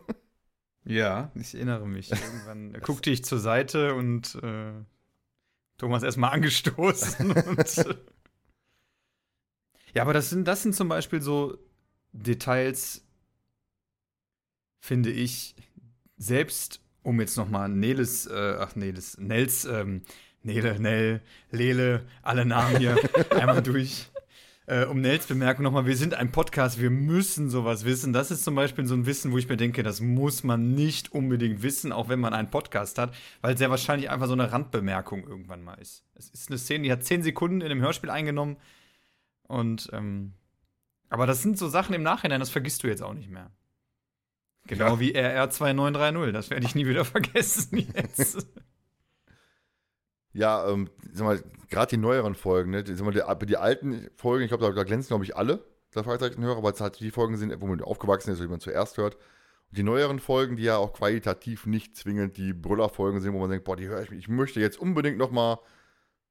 Ja, 0.85 1.31
ich 1.35 1.55
erinnere 1.55 1.87
mich. 1.87 2.11
Irgendwann 2.11 2.73
guckte 2.81 3.09
ich 3.09 3.23
zur 3.23 3.39
Seite 3.39 3.95
und 3.95 4.35
äh, 4.43 4.73
Thomas 5.77 6.03
erstmal 6.03 6.31
angestoßen. 6.31 7.31
und, 7.31 7.77
äh, 7.77 7.95
ja, 9.93 10.01
aber 10.01 10.13
das 10.13 10.29
sind, 10.29 10.47
das 10.47 10.63
sind 10.63 10.75
zum 10.75 10.89
Beispiel 10.89 11.21
so 11.21 11.57
Details, 12.11 13.05
finde 14.81 15.11
ich, 15.11 15.55
selbst 16.17 16.81
um 17.03 17.19
jetzt 17.19 17.37
nochmal 17.37 17.69
Neles, 17.69 18.25
äh, 18.25 18.57
ach 18.59 18.75
Neles, 18.75 19.17
Nels, 19.19 19.65
ähm, 19.65 20.01
Nele, 20.41 20.79
Nell, 20.79 21.21
Lele, 21.51 22.03
alle 22.21 22.45
Namen 22.45 22.77
hier 22.77 22.97
einmal 23.29 23.61
durch. 23.61 24.09
Äh, 24.65 24.85
um 24.85 25.01
Nels 25.01 25.25
Bemerkung 25.25 25.63
nochmal, 25.63 25.85
wir 25.85 25.97
sind 25.97 26.13
ein 26.13 26.31
Podcast, 26.31 26.79
wir 26.79 26.89
müssen 26.89 27.49
sowas 27.49 27.83
wissen. 27.83 28.13
Das 28.13 28.31
ist 28.31 28.45
zum 28.45 28.55
Beispiel 28.55 28.85
so 28.85 28.95
ein 28.95 29.05
Wissen, 29.05 29.33
wo 29.33 29.37
ich 29.37 29.49
mir 29.49 29.57
denke, 29.57 29.83
das 29.83 29.99
muss 29.99 30.43
man 30.45 30.73
nicht 30.73 31.11
unbedingt 31.11 31.63
wissen, 31.63 31.91
auch 31.91 32.07
wenn 32.07 32.21
man 32.21 32.33
einen 32.33 32.49
Podcast 32.49 32.97
hat, 32.97 33.13
weil 33.41 33.53
es 33.53 33.59
sehr 33.59 33.69
wahrscheinlich 33.69 34.09
einfach 34.09 34.27
so 34.27 34.33
eine 34.33 34.53
Randbemerkung 34.53 35.27
irgendwann 35.27 35.65
mal 35.65 35.73
ist. 35.75 36.05
Es 36.15 36.29
ist 36.29 36.49
eine 36.49 36.57
Szene, 36.57 36.85
die 36.85 36.91
hat 36.93 37.03
zehn 37.03 37.23
Sekunden 37.23 37.59
in 37.59 37.67
dem 37.67 37.81
Hörspiel 37.81 38.09
eingenommen 38.09 38.55
und 39.43 39.89
ähm, 39.91 40.33
aber 41.09 41.27
das 41.27 41.41
sind 41.41 41.57
so 41.57 41.67
Sachen 41.67 41.93
im 41.93 42.01
Nachhinein, 42.01 42.39
das 42.39 42.49
vergisst 42.49 42.83
du 42.83 42.87
jetzt 42.87 43.03
auch 43.03 43.13
nicht 43.13 43.29
mehr. 43.29 43.51
Genau 44.65 44.93
ja. 44.93 44.99
wie 44.99 45.15
RR2930, 45.15 46.31
das 46.31 46.49
werde 46.49 46.65
ich 46.65 46.75
nie 46.75 46.87
wieder 46.87 47.05
vergessen 47.05 47.85
jetzt. 47.95 48.47
Ja, 50.31 50.67
ähm, 50.67 50.89
sag 51.11 51.25
mal, 51.25 51.43
gerade 51.69 51.89
die 51.91 51.97
neueren 51.97 52.33
Folgen, 52.35 52.71
ne? 52.71 52.83
Die, 52.83 52.95
sag 52.95 53.05
mal, 53.05 53.11
die, 53.11 53.45
die 53.45 53.57
alten 53.57 54.09
Folgen, 54.15 54.43
ich 54.43 54.49
glaube, 54.49 54.63
da, 54.63 54.71
da, 54.71 54.83
glänzen, 54.83 55.09
glaube 55.09 55.25
ich, 55.25 55.35
alle 55.35 55.63
der 55.93 56.03
Fragezeichen-Hörer, 56.03 56.63
weil 56.63 56.73
es 56.73 56.81
halt 56.81 56.99
die 56.99 57.11
Folgen 57.11 57.37
sind, 57.37 57.61
wo 57.61 57.67
man 57.67 57.79
aufgewachsen 57.81 58.31
ist, 58.31 58.41
wie 58.41 58.47
man 58.47 58.59
zuerst 58.59 58.97
hört. 58.97 59.15
Und 59.15 59.77
die 59.77 59.83
neueren 59.83 60.19
Folgen, 60.19 60.55
die 60.55 60.63
ja 60.63 60.77
auch 60.77 60.93
qualitativ 60.93 61.67
nicht 61.67 61.95
zwingend 61.95 62.37
die 62.37 62.53
Brüller-Folgen 62.53 63.21
sind, 63.21 63.33
wo 63.33 63.39
man 63.39 63.49
denkt, 63.51 63.65
boah, 63.65 63.75
die 63.75 63.87
höre 63.87 64.01
ich, 64.01 64.11
ich 64.11 64.27
möchte 64.27 64.59
jetzt 64.59 64.79
unbedingt 64.79 65.17
noch 65.17 65.29
mal 65.29 65.59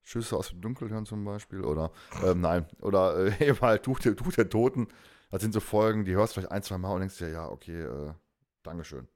Schüsse 0.02 0.36
aus 0.36 0.48
dem 0.48 0.60
Dunkel 0.60 0.90
hören 0.90 1.06
zum 1.06 1.24
Beispiel, 1.24 1.62
oder, 1.62 1.92
ähm, 2.24 2.40
nein, 2.40 2.66
oder 2.80 3.16
äh, 3.40 3.48
eben 3.48 3.60
halt 3.60 3.84
Tuch 3.84 4.00
der, 4.00 4.16
Tuch 4.16 4.32
der 4.32 4.48
Toten. 4.48 4.88
Das 5.32 5.40
sind 5.40 5.52
so 5.52 5.60
Folgen, 5.60 6.04
die 6.04 6.14
hörst 6.14 6.36
du 6.36 6.40
vielleicht 6.40 6.52
ein, 6.52 6.62
zwei 6.62 6.76
Mal 6.76 6.92
und 6.92 7.00
denkst 7.00 7.16
dir, 7.16 7.30
ja, 7.30 7.48
okay, 7.48 7.80
äh, 7.80 8.12
Dankeschön. 8.62 9.08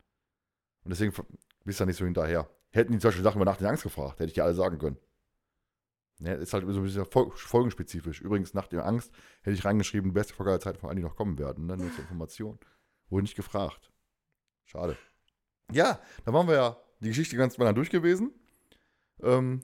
Und 0.82 0.90
deswegen 0.90 1.12
bist 1.64 1.78
du 1.78 1.82
da 1.82 1.86
nicht 1.86 1.98
so 1.98 2.06
hinterher. 2.06 2.48
Hätten 2.70 2.92
die 2.92 2.98
zum 2.98 3.08
Beispiel 3.08 3.22
Sachen 3.22 3.36
über 3.36 3.44
Nacht 3.44 3.60
in 3.60 3.66
Angst 3.66 3.82
gefragt, 3.82 4.18
hätte 4.18 4.28
ich 4.28 4.32
dir 4.32 4.44
alle 4.44 4.54
sagen 4.54 4.78
können. 4.78 4.96
Ja, 6.20 6.32
ist 6.32 6.54
halt 6.54 6.64
so 6.66 6.80
ein 6.80 6.82
bisschen 6.82 7.04
folgenspezifisch. 7.04 8.22
Übrigens, 8.22 8.54
Nacht 8.54 8.72
in 8.72 8.80
Angst 8.80 9.12
hätte 9.42 9.54
ich 9.54 9.64
reingeschrieben, 9.66 10.14
beste 10.14 10.32
Folge 10.32 10.52
aller 10.52 10.60
Zeiten, 10.60 10.78
vor 10.78 10.88
allem 10.88 10.96
die 10.96 11.02
noch 11.02 11.16
kommen 11.16 11.38
werden. 11.38 11.66
Ne? 11.66 11.76
Nur 11.76 11.92
zur 11.92 12.00
Information. 12.00 12.58
Wurde 13.10 13.24
nicht 13.24 13.36
gefragt. 13.36 13.92
Schade. 14.64 14.96
Ja, 15.70 16.00
da 16.24 16.32
waren 16.32 16.48
wir 16.48 16.54
ja 16.54 16.76
die 17.00 17.08
Geschichte 17.08 17.36
ganz 17.36 17.58
mal 17.58 17.74
durch 17.74 17.90
gewesen. 17.90 18.32
Ähm, 19.22 19.62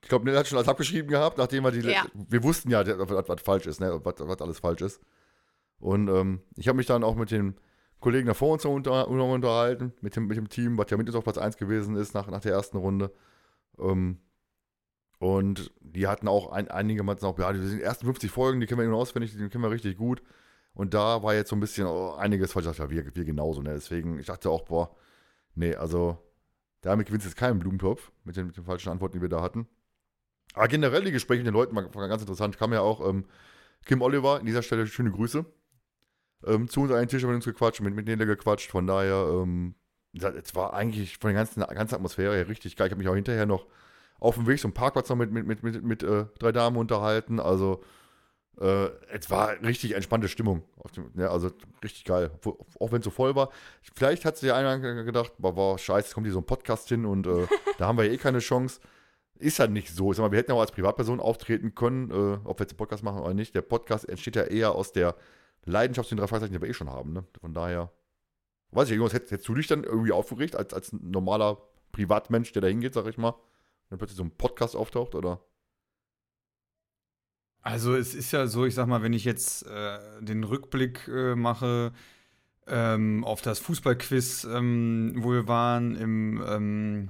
ich 0.00 0.08
glaube, 0.08 0.26
Nell 0.26 0.36
hat 0.36 0.46
schon 0.46 0.58
alles 0.58 0.68
abgeschrieben 0.68 1.10
gehabt, 1.10 1.38
nachdem 1.38 1.64
wir 1.64 1.72
die. 1.72 1.80
Ja. 1.80 2.06
Wir 2.14 2.44
wussten 2.44 2.70
ja, 2.70 2.86
was, 2.86 3.28
was 3.28 3.42
falsch 3.42 3.66
ist, 3.66 3.80
ne? 3.80 4.00
was, 4.04 4.14
was 4.20 4.40
alles 4.40 4.60
falsch 4.60 4.82
ist. 4.82 5.00
Und 5.80 6.08
ähm, 6.08 6.40
ich 6.56 6.68
habe 6.68 6.76
mich 6.76 6.86
dann 6.86 7.04
auch 7.04 7.14
mit 7.14 7.30
den 7.30 7.54
Kollegen 8.00 8.26
da 8.26 8.34
vor 8.34 8.52
uns 8.52 8.64
unter, 8.64 9.08
unterhalten, 9.08 9.92
mit 10.00 10.16
dem, 10.16 10.26
mit 10.26 10.36
dem 10.36 10.48
Team, 10.48 10.78
was 10.78 10.90
ja 10.90 10.96
mit 10.96 11.08
uns 11.08 11.16
auf 11.16 11.24
Platz 11.24 11.38
1 11.38 11.56
gewesen 11.56 11.96
ist 11.96 12.14
nach, 12.14 12.28
nach 12.28 12.40
der 12.40 12.52
ersten 12.52 12.76
Runde. 12.76 13.12
Ähm, 13.78 14.18
und 15.18 15.72
die 15.80 16.06
hatten 16.06 16.28
auch, 16.28 16.52
ein, 16.52 16.68
einige 16.68 17.02
meinten 17.02 17.26
auch, 17.26 17.38
ja, 17.38 17.52
die 17.52 17.60
sind 17.60 17.80
ersten 17.80 18.06
50 18.06 18.30
Folgen, 18.30 18.60
die 18.60 18.66
kennen 18.66 18.80
wir 18.80 18.86
immer 18.86 18.96
auswendig, 18.96 19.32
die 19.32 19.48
kennen 19.48 19.64
wir 19.64 19.70
richtig 19.70 19.96
gut. 19.96 20.22
Und 20.74 20.94
da 20.94 21.24
war 21.24 21.34
jetzt 21.34 21.50
so 21.50 21.56
ein 21.56 21.60
bisschen 21.60 21.88
oh, 21.88 22.12
einiges 22.12 22.52
falsch. 22.52 22.66
Ich 22.66 22.76
dachte, 22.76 22.94
ja, 22.94 23.04
wir, 23.04 23.14
wir 23.14 23.24
genauso, 23.24 23.62
ne? 23.62 23.74
Deswegen, 23.74 24.20
ich 24.20 24.26
dachte 24.26 24.48
auch, 24.48 24.62
boah, 24.62 24.94
nee, 25.56 25.74
also 25.74 26.18
damit 26.82 27.06
gewinnt 27.06 27.24
jetzt 27.24 27.36
keinen 27.36 27.58
Blumentopf 27.58 28.12
mit 28.22 28.36
den, 28.36 28.46
mit 28.46 28.56
den 28.56 28.64
falschen 28.64 28.90
Antworten, 28.90 29.14
die 29.14 29.22
wir 29.22 29.28
da 29.28 29.42
hatten. 29.42 29.66
Aber 30.54 30.68
generell 30.68 31.02
die 31.02 31.10
Gespräche 31.10 31.40
mit 31.40 31.48
den 31.48 31.54
Leuten 31.54 31.74
war 31.74 32.08
ganz 32.08 32.22
interessant. 32.22 32.56
Kam 32.58 32.72
ja 32.72 32.80
auch 32.80 33.06
ähm, 33.08 33.24
Kim 33.86 34.02
Oliver, 34.02 34.38
an 34.38 34.46
dieser 34.46 34.62
Stelle 34.62 34.86
schöne 34.86 35.10
Grüße 35.10 35.44
ähm, 36.46 36.68
zu 36.68 36.82
uns 36.82 36.92
einen 36.92 37.08
Tisch 37.08 37.22
haben 37.22 37.30
wir 37.30 37.36
uns 37.36 37.44
gequatscht, 37.44 37.80
mit, 37.80 37.94
mit 37.94 38.06
Nele 38.06 38.26
gequatscht. 38.26 38.70
Von 38.70 38.86
daher, 38.86 39.28
ähm, 39.30 39.74
es 40.14 40.54
war 40.54 40.72
eigentlich 40.74 41.18
von 41.18 41.28
der 41.28 41.34
ganzen, 41.34 41.60
ganzen 41.60 41.94
Atmosphäre 41.94 42.34
her 42.34 42.48
richtig 42.48 42.76
geil. 42.76 42.86
Ich 42.86 42.92
habe 42.92 43.00
mich 43.00 43.08
auch 43.08 43.14
hinterher 43.14 43.46
noch 43.46 43.66
auf 44.20 44.34
dem 44.34 44.46
Weg 44.46 44.60
zum 44.60 44.72
Parkplatz 44.72 45.08
noch 45.08 45.16
mit, 45.16 45.30
mit, 45.32 45.46
mit, 45.46 45.62
mit, 45.62 45.82
mit 45.82 46.02
äh, 46.02 46.26
drei 46.38 46.52
Damen 46.52 46.76
unterhalten. 46.76 47.40
Also, 47.40 47.82
äh, 48.60 48.88
es 49.12 49.30
war 49.30 49.60
richtig 49.62 49.94
entspannte 49.94 50.28
Stimmung. 50.28 50.62
Dem, 50.96 51.10
ja, 51.16 51.30
also 51.30 51.50
richtig 51.82 52.04
geil. 52.04 52.30
Auch 52.80 52.92
wenn 52.92 53.00
es 53.00 53.04
so 53.04 53.10
voll 53.10 53.34
war. 53.34 53.50
Vielleicht 53.94 54.24
hat 54.24 54.36
sich 54.36 54.52
einer 54.52 54.78
gedacht, 55.04 55.32
boah, 55.38 55.54
boah, 55.54 55.78
scheiße, 55.78 56.14
kommt 56.14 56.26
hier 56.26 56.32
so 56.34 56.40
ein 56.40 56.46
Podcast 56.46 56.88
hin 56.88 57.04
und 57.04 57.26
äh, 57.26 57.46
da 57.78 57.86
haben 57.86 57.98
wir 57.98 58.04
ja 58.04 58.12
eh 58.12 58.18
keine 58.18 58.40
Chance. 58.40 58.80
Ist 59.38 59.60
halt 59.60 59.70
nicht 59.70 59.94
so. 59.94 60.10
Ich 60.10 60.16
sag 60.16 60.24
mal, 60.24 60.32
wir 60.32 60.38
hätten 60.38 60.50
ja 60.50 60.56
auch 60.56 60.60
als 60.60 60.72
Privatperson 60.72 61.20
auftreten 61.20 61.74
können, 61.76 62.10
äh, 62.10 62.38
ob 62.44 62.58
wir 62.58 62.64
jetzt 62.64 62.72
einen 62.72 62.78
Podcast 62.78 63.04
machen 63.04 63.20
oder 63.20 63.34
nicht. 63.34 63.54
Der 63.54 63.62
Podcast 63.62 64.08
entsteht 64.08 64.34
ja 64.34 64.42
eher 64.42 64.72
aus 64.72 64.92
der 64.92 65.14
Leidenschaft 65.68 66.08
zu 66.08 66.14
den 66.14 66.20
drei 66.20 66.26
Fragezeichen, 66.26 66.60
wir 66.60 66.68
eh 66.68 66.74
schon 66.74 66.90
haben. 66.90 67.12
Ne? 67.12 67.24
Von 67.40 67.54
daher, 67.54 67.92
weiß 68.70 68.88
ich, 68.88 68.92
irgendwas 68.92 69.14
hättest, 69.14 69.32
hättest 69.32 69.48
du 69.48 69.54
dich 69.54 69.66
dann 69.66 69.84
irgendwie 69.84 70.12
aufgeregt, 70.12 70.56
als, 70.56 70.74
als 70.74 70.92
normaler 70.92 71.58
Privatmensch, 71.92 72.52
der 72.52 72.62
da 72.62 72.68
hingeht, 72.68 72.94
sag 72.94 73.06
ich 73.06 73.18
mal, 73.18 73.34
dann 73.88 73.98
plötzlich 73.98 74.16
so 74.16 74.24
ein 74.24 74.36
Podcast 74.36 74.76
auftaucht, 74.76 75.14
oder? 75.14 75.40
Also 77.60 77.94
es 77.94 78.14
ist 78.14 78.32
ja 78.32 78.46
so, 78.46 78.64
ich 78.64 78.74
sag 78.74 78.86
mal, 78.86 79.02
wenn 79.02 79.12
ich 79.12 79.24
jetzt 79.24 79.66
äh, 79.66 79.98
den 80.20 80.44
Rückblick 80.44 81.08
äh, 81.08 81.34
mache, 81.34 81.92
ähm, 82.66 83.24
auf 83.24 83.42
das 83.42 83.58
Fußballquiz, 83.58 84.44
ähm, 84.44 85.14
wo 85.16 85.32
wir 85.32 85.48
waren 85.48 85.96
im, 85.96 86.42
ähm, 86.46 87.08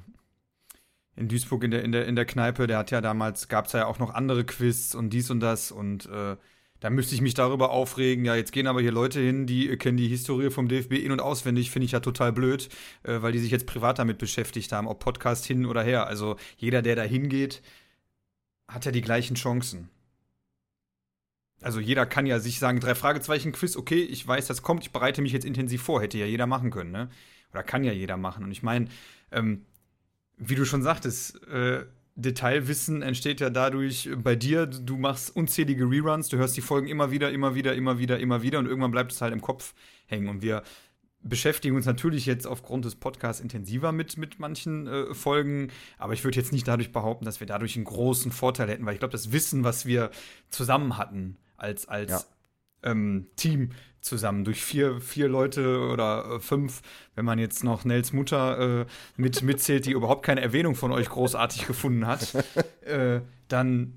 in 1.17 1.29
Duisburg 1.29 1.65
in 1.65 1.71
der, 1.71 1.85
in, 1.85 1.93
der, 1.93 2.07
in 2.07 2.17
der 2.17 2.25
Kneipe. 2.25 2.67
Der 2.67 2.79
hat 2.79 2.91
ja 2.91 3.01
damals, 3.01 3.49
gab 3.49 3.67
es 3.67 3.73
ja 3.73 3.87
auch 3.87 3.99
noch 3.99 4.15
andere 4.15 4.45
Quiz 4.45 4.95
und 4.95 5.11
dies 5.11 5.31
und 5.31 5.41
das 5.41 5.71
und 5.73 6.07
äh, 6.07 6.37
da 6.81 6.91
müsste 6.91 7.15
ich 7.15 7.21
mich 7.21 7.35
darüber 7.35 7.71
aufregen. 7.71 8.25
Ja, 8.25 8.37
jetzt 8.37 8.53
gehen 8.53 8.67
aber 8.67 8.81
hier 8.81 8.93
Leute 8.93 9.21
hin, 9.21 9.47
die 9.47 9.77
kennen 9.77 9.97
die 9.97 10.09
Historie 10.09 10.51
vom 10.51 10.69
DFB 10.69 10.93
in- 10.93 11.13
und 11.13 11.21
auswendig. 11.21 11.71
Finde 11.71 11.87
ich 11.87 11.93
ja 11.93 12.01
total 12.01 12.33
blöd, 12.33 12.69
äh, 13.03 13.21
weil 13.21 13.33
die 13.33 13.41
sich 13.41 13.51
jetzt 13.51 13.67
privat 13.67 13.99
damit 13.99 14.19
beschäftigt 14.19 14.73
haben, 14.73 14.87
ob 14.87 15.01
Podcast 15.01 15.45
hin 15.45 15.67
oder 15.67 15.83
her. 15.83 16.07
Also 16.07 16.37
jeder, 16.57 16.83
der 16.83 16.97
da 16.97 17.03
hingeht, 17.03 17.63
hat 18.69 18.85
ja 18.85 18.93
die 18.93 19.01
gleichen 19.03 19.35
Chancen. 19.35 19.89
Also 21.61 21.81
jeder 21.81 22.07
kann 22.07 22.27
ja 22.27 22.39
sich 22.39 22.61
sagen, 22.61 22.79
drei 22.79 22.95
Fragezeichen 22.95 23.51
Quiz, 23.51 23.77
okay, 23.77 24.01
ich 24.01 24.27
weiß, 24.27 24.47
das 24.47 24.63
kommt, 24.63 24.85
ich 24.85 24.93
bereite 24.93 25.23
mich 25.23 25.33
jetzt 25.33 25.45
intensiv 25.45 25.83
vor, 25.83 26.01
hätte 26.01 26.19
ja 26.19 26.27
jeder 26.27 26.47
machen 26.47 26.71
können, 26.71 26.93
ne? 26.93 27.11
Oder 27.53 27.65
kann 27.65 27.83
ja 27.83 27.93
jeder 27.93 28.17
machen. 28.17 28.45
Und 28.45 28.53
ich 28.53 28.63
meine, 28.63 28.89
ähm, 29.33 29.65
wie 30.37 30.55
du 30.55 30.65
schon 30.65 30.83
sagtest, 30.83 31.43
äh, 31.49 31.85
Detailwissen 32.21 33.01
entsteht 33.03 33.41
ja 33.41 33.49
dadurch 33.49 34.11
bei 34.17 34.35
dir, 34.35 34.67
du 34.67 34.97
machst 34.97 35.35
unzählige 35.37 35.85
Reruns, 35.85 36.29
du 36.29 36.37
hörst 36.37 36.57
die 36.57 36.61
Folgen 36.61 36.89
immer 36.89 37.13
wieder, 37.13 37.31
immer 37.31 37.55
wieder, 37.55 37.75
immer 37.75 37.99
wieder, 37.99 38.19
immer 38.19 38.43
wieder 38.43 38.59
und 38.59 38.67
irgendwann 38.67 38.91
bleibt 38.91 39.13
es 39.13 39.21
halt 39.21 39.33
im 39.33 39.41
Kopf 39.41 39.73
hängen. 40.07 40.29
Und 40.29 40.43
wir 40.43 40.65
beschäftigen 41.23 41.77
uns 41.77 41.87
natürlich 41.87 42.27
jetzt 42.27 42.47
aufgrund 42.47 42.85
des 42.85 42.97
Podcasts 42.97 43.41
intensiver 43.41 43.93
mit, 43.93 44.17
mit 44.17 44.41
manchen 44.41 44.87
äh, 44.89 45.15
Folgen, 45.15 45.69
aber 45.97 46.13
ich 46.13 46.25
würde 46.25 46.37
jetzt 46.39 46.53
nicht 46.53 46.67
dadurch 46.67 46.91
behaupten, 46.91 47.25
dass 47.25 47.39
wir 47.39 47.47
dadurch 47.47 47.77
einen 47.77 47.85
großen 47.85 48.33
Vorteil 48.33 48.69
hätten, 48.69 48.85
weil 48.85 48.95
ich 48.95 48.99
glaube, 49.01 49.13
das 49.13 49.31
Wissen, 49.31 49.63
was 49.63 49.87
wir 49.87 50.11
zusammen 50.49 50.97
hatten 50.97 51.37
als, 51.57 51.87
als 51.89 52.11
Ja. 52.11 52.21
ähm, 52.91 53.29
Team 53.37 53.71
zusammen, 54.01 54.45
durch 54.45 54.63
vier, 54.63 55.01
vier 55.01 55.29
Leute 55.29 55.81
oder 55.89 56.37
äh, 56.37 56.41
fünf, 56.41 56.83
wenn 57.15 57.25
man 57.25 57.39
jetzt 57.39 57.65
noch 57.65 57.85
Nels 57.85 58.13
Mutter 58.13 58.81
äh, 58.81 58.87
mit, 59.17 59.43
mitzählt, 59.43 59.87
die 59.87 59.93
überhaupt 59.93 60.25
keine 60.25 60.41
Erwähnung 60.41 60.75
von 60.75 60.93
euch 60.93 61.09
großartig 61.09 61.67
gefunden 61.67 62.07
hat, 62.07 62.35
äh, 62.83 63.21
dann 63.49 63.95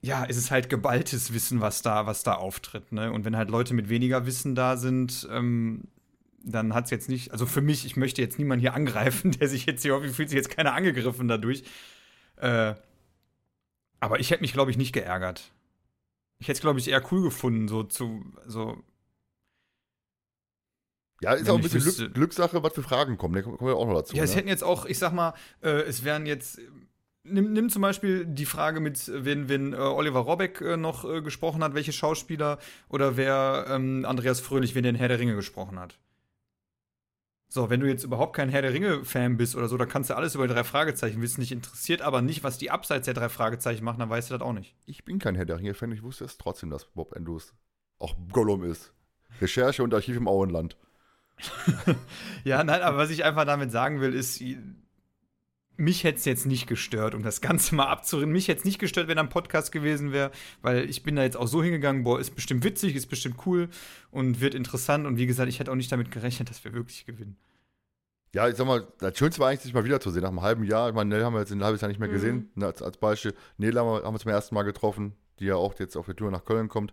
ja, 0.00 0.24
ist 0.24 0.36
es 0.36 0.50
halt 0.50 0.68
geballtes 0.68 1.32
Wissen, 1.32 1.60
was 1.60 1.82
da, 1.82 2.06
was 2.06 2.22
da 2.22 2.34
auftritt. 2.34 2.92
Ne? 2.92 3.12
Und 3.12 3.24
wenn 3.24 3.36
halt 3.36 3.50
Leute 3.50 3.74
mit 3.74 3.88
weniger 3.88 4.26
Wissen 4.26 4.54
da 4.54 4.76
sind, 4.76 5.28
ähm, 5.30 5.88
dann 6.44 6.72
hat 6.72 6.84
es 6.84 6.90
jetzt 6.90 7.08
nicht, 7.08 7.32
also 7.32 7.46
für 7.46 7.60
mich, 7.60 7.84
ich 7.84 7.96
möchte 7.96 8.22
jetzt 8.22 8.38
niemanden 8.38 8.60
hier 8.60 8.74
angreifen, 8.74 9.32
der 9.40 9.48
sich 9.48 9.66
jetzt 9.66 9.82
hier, 9.82 9.94
hoffe, 9.94 10.08
fühlt 10.08 10.28
sich 10.28 10.36
jetzt 10.36 10.50
keiner 10.50 10.74
angegriffen 10.74 11.26
dadurch. 11.28 11.64
Äh, 12.36 12.74
aber 14.00 14.20
ich 14.20 14.30
hätte 14.30 14.42
mich, 14.42 14.52
glaube 14.52 14.70
ich, 14.70 14.76
nicht 14.76 14.92
geärgert. 14.92 15.50
Ich 16.38 16.46
hätte 16.46 16.58
es, 16.58 16.60
glaube 16.60 16.78
ich, 16.78 16.88
eher 16.88 17.02
cool 17.10 17.22
gefunden, 17.22 17.66
so 17.66 17.82
zu, 17.82 18.24
so, 18.46 18.80
Ja, 21.20 21.32
ist 21.32 21.46
Wenn 21.46 21.52
auch 21.52 21.56
ein 21.56 21.62
bisschen 21.62 21.84
wüsste- 21.84 22.02
Glück, 22.04 22.14
Glückssache, 22.14 22.62
was 22.62 22.74
für 22.74 22.82
Fragen 22.82 23.18
kommen. 23.18 23.34
Da 23.34 23.42
kommen 23.42 23.58
wir 23.60 23.76
auch 23.76 23.86
noch 23.86 23.94
dazu. 23.94 24.14
Ja, 24.14 24.22
es 24.22 24.30
ne? 24.30 24.36
hätten 24.36 24.48
jetzt 24.48 24.62
auch, 24.62 24.86
ich 24.86 24.98
sag 24.98 25.12
mal, 25.12 25.34
äh, 25.62 25.68
es 25.82 26.04
wären 26.04 26.26
jetzt. 26.26 26.60
Nimm, 27.24 27.52
nimm 27.52 27.68
zum 27.68 27.82
Beispiel 27.82 28.24
die 28.24 28.46
Frage 28.46 28.80
mit, 28.80 29.10
wenn, 29.12 29.48
wenn 29.48 29.74
äh, 29.74 29.76
Oliver 29.76 30.20
Robeck 30.20 30.60
äh, 30.60 30.76
noch 30.76 31.04
äh, 31.04 31.20
gesprochen 31.20 31.62
hat, 31.62 31.74
welche 31.74 31.92
Schauspieler 31.92 32.58
oder 32.88 33.16
wer 33.16 33.66
ähm, 33.68 34.06
Andreas 34.06 34.40
Fröhlich, 34.40 34.74
wenn 34.74 34.84
der 34.84 34.90
in 34.90 34.96
Herr 34.96 35.08
der 35.08 35.18
Ringe 35.18 35.34
gesprochen 35.34 35.78
hat. 35.78 35.98
So, 37.50 37.70
wenn 37.70 37.80
du 37.80 37.86
jetzt 37.88 38.04
überhaupt 38.04 38.36
kein 38.36 38.50
Herr 38.50 38.62
der 38.62 38.72
Ringe-Fan 38.74 39.38
bist 39.38 39.56
oder 39.56 39.68
so, 39.68 39.76
dann 39.78 39.88
kannst 39.88 40.10
du 40.10 40.14
alles 40.14 40.34
über 40.34 40.46
die 40.46 40.54
drei 40.54 40.64
Fragezeichen 40.64 41.20
wissen. 41.22 41.40
Dich 41.40 41.50
interessiert 41.50 42.02
aber 42.02 42.20
nicht, 42.22 42.44
was 42.44 42.58
die 42.58 42.70
abseits 42.70 43.06
der 43.06 43.14
drei 43.14 43.28
Fragezeichen 43.30 43.84
machen, 43.84 43.98
dann 43.98 44.10
weißt 44.10 44.30
du 44.30 44.34
das 44.34 44.42
auch 44.42 44.52
nicht. 44.52 44.74
Ich 44.86 45.04
bin 45.04 45.18
kein 45.18 45.34
Herr 45.34 45.46
der 45.46 45.58
Ringe-Fan, 45.58 45.92
ich 45.92 46.02
wusste 46.02 46.24
es 46.24 46.36
trotzdem, 46.38 46.70
dass 46.70 46.84
Bob 46.84 47.16
Andrews 47.16 47.54
auch 47.98 48.14
Gollum 48.32 48.64
ist. 48.64 48.92
Recherche 49.40 49.82
und 49.82 49.92
Archiv 49.94 50.16
im 50.16 50.28
Auenland. 50.28 50.76
Ja, 52.44 52.64
nein, 52.64 52.82
aber 52.82 52.96
was 52.98 53.10
ich 53.10 53.24
einfach 53.24 53.44
damit 53.44 53.70
sagen 53.72 54.00
will, 54.00 54.14
ist, 54.14 54.42
mich 55.76 56.02
hätte 56.04 56.18
es 56.18 56.24
jetzt 56.24 56.46
nicht 56.46 56.66
gestört, 56.66 57.14
um 57.14 57.22
das 57.22 57.40
Ganze 57.40 57.74
mal 57.74 57.86
abzurinnen. 57.86 58.32
Mich 58.32 58.48
hätte 58.48 58.60
es 58.60 58.64
nicht 58.64 58.78
gestört, 58.78 59.06
wenn 59.08 59.16
da 59.16 59.22
ein 59.22 59.28
Podcast 59.28 59.70
gewesen 59.70 60.12
wäre, 60.12 60.30
weil 60.62 60.88
ich 60.90 61.02
bin 61.02 61.14
da 61.16 61.22
jetzt 61.22 61.36
auch 61.36 61.46
so 61.46 61.62
hingegangen, 61.62 62.02
boah, 62.04 62.18
ist 62.18 62.34
bestimmt 62.34 62.64
witzig, 62.64 62.96
ist 62.96 63.06
bestimmt 63.06 63.36
cool 63.46 63.68
und 64.10 64.40
wird 64.40 64.54
interessant. 64.54 65.06
Und 65.06 65.18
wie 65.18 65.26
gesagt, 65.26 65.48
ich 65.48 65.60
hätte 65.60 65.70
auch 65.70 65.76
nicht 65.76 65.92
damit 65.92 66.10
gerechnet, 66.10 66.50
dass 66.50 66.64
wir 66.64 66.72
wirklich 66.72 67.06
gewinnen. 67.06 67.36
Ja, 68.34 68.48
ich 68.48 68.56
sag 68.56 68.66
mal, 68.66 68.86
das 68.98 69.16
Schönste 69.16 69.40
war 69.40 69.48
eigentlich, 69.48 69.60
sich 69.62 69.72
mal 69.74 69.84
wiederzusehen. 69.84 70.22
Nach 70.22 70.30
einem 70.30 70.42
halben 70.42 70.64
Jahr, 70.64 70.88
ich 70.88 70.94
meine, 70.94 71.08
Nell 71.10 71.24
haben 71.24 71.32
wir 71.34 71.40
jetzt 71.40 71.52
ein 71.52 71.62
halbes 71.64 71.80
Jahr 71.80 71.88
nicht 71.88 72.00
mehr 72.00 72.08
Mhm. 72.08 72.12
gesehen. 72.12 72.50
Ne, 72.56 72.66
Als, 72.66 72.82
als 72.82 72.96
Beispiel, 72.98 73.34
Nele 73.56 73.80
haben 73.80 73.86
wir, 73.86 74.02
haben 74.04 74.14
wir 74.14 74.18
zum 74.20 74.30
ersten 74.30 74.54
Mal 74.54 74.64
getroffen, 74.64 75.14
die 75.38 75.46
ja 75.46 75.54
auch 75.54 75.78
jetzt 75.78 75.96
auf 75.96 76.06
der 76.06 76.16
Tour 76.16 76.30
nach 76.30 76.44
Köln 76.44 76.68
kommt. 76.68 76.92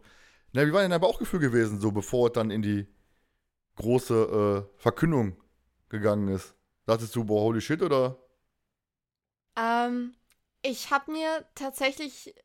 Na, 0.54 0.66
wie 0.66 0.72
war 0.72 0.82
denn 0.82 0.92
dein 0.92 1.02
Bauchgefühl 1.02 1.40
gewesen, 1.40 1.82
so 1.82 1.92
bevor 1.92 2.28
es 2.28 2.34
dann 2.34 2.52
in 2.52 2.62
die 2.62 2.88
große 3.76 4.68
äh, 4.76 4.82
Verkündung 4.82 5.36
gegangen 5.90 6.28
ist? 6.30 6.56
Dachtest 6.86 7.16
du, 7.16 7.24
boah, 7.24 7.42
holy 7.42 7.62
shit, 7.62 7.82
oder? 7.82 8.18
Ähm, 9.58 10.16
ich 10.62 10.92
habe 10.92 11.12
mir 11.12 11.46
tatsächlich 11.56 12.36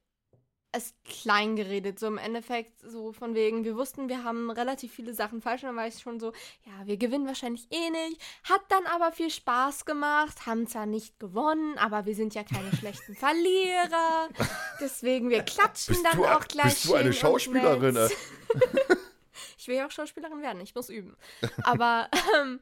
es 0.73 0.95
klein 1.05 1.57
geredet, 1.57 1.99
so 1.99 2.07
im 2.07 2.19
Endeffekt, 2.19 2.81
so 2.81 3.13
von 3.13 3.35
wegen, 3.35 3.65
wir 3.65 3.77
wussten, 3.77 4.09
wir 4.09 4.23
haben 4.23 4.51
relativ 4.51 4.93
viele 4.93 5.15
Sachen 5.15 5.41
falsch, 5.41 5.63
und 5.63 5.69
dann 5.69 5.77
war 5.77 5.89
ich 5.89 5.99
schon 5.99 6.21
so, 6.21 6.33
ja, 6.65 6.87
wir 6.87 6.97
gewinnen 6.97 7.27
wahrscheinlich 7.27 7.67
eh 7.73 7.91
nicht, 7.91 8.21
hat 8.45 8.61
dann 8.69 8.87
aber 8.87 9.11
viel 9.13 9.31
Spaß 9.31 9.85
gemacht, 9.85 10.47
haben 10.47 10.67
zwar 10.69 10.87
nicht 10.87 11.19
gewonnen, 11.19 11.77
aber 11.79 12.07
wir 12.07 12.15
sind 12.15 12.35
ja 12.35 12.45
keine 12.45 12.75
schlechten 12.77 13.17
Verlierer, 13.17 14.29
deswegen, 14.81 15.29
wir 15.29 15.43
klatschen 15.43 15.95
Bist 15.95 16.07
dann 16.07 16.19
du, 16.19 16.27
auch 16.27 16.47
gleich 16.47 16.67
bist 16.67 16.85
du 16.89 16.95
eine 16.95 17.13
Schauspielerin? 17.13 17.99
Ich 19.59 19.69
will 19.69 19.77
ja 19.77 19.87
auch 19.87 19.91
Schauspielerin 19.91 20.43
werden, 20.43 20.61
ich 20.61 20.75
muss 20.75 20.89
üben. 20.91 21.17
Aber 21.63 22.09
ähm, 22.37 22.61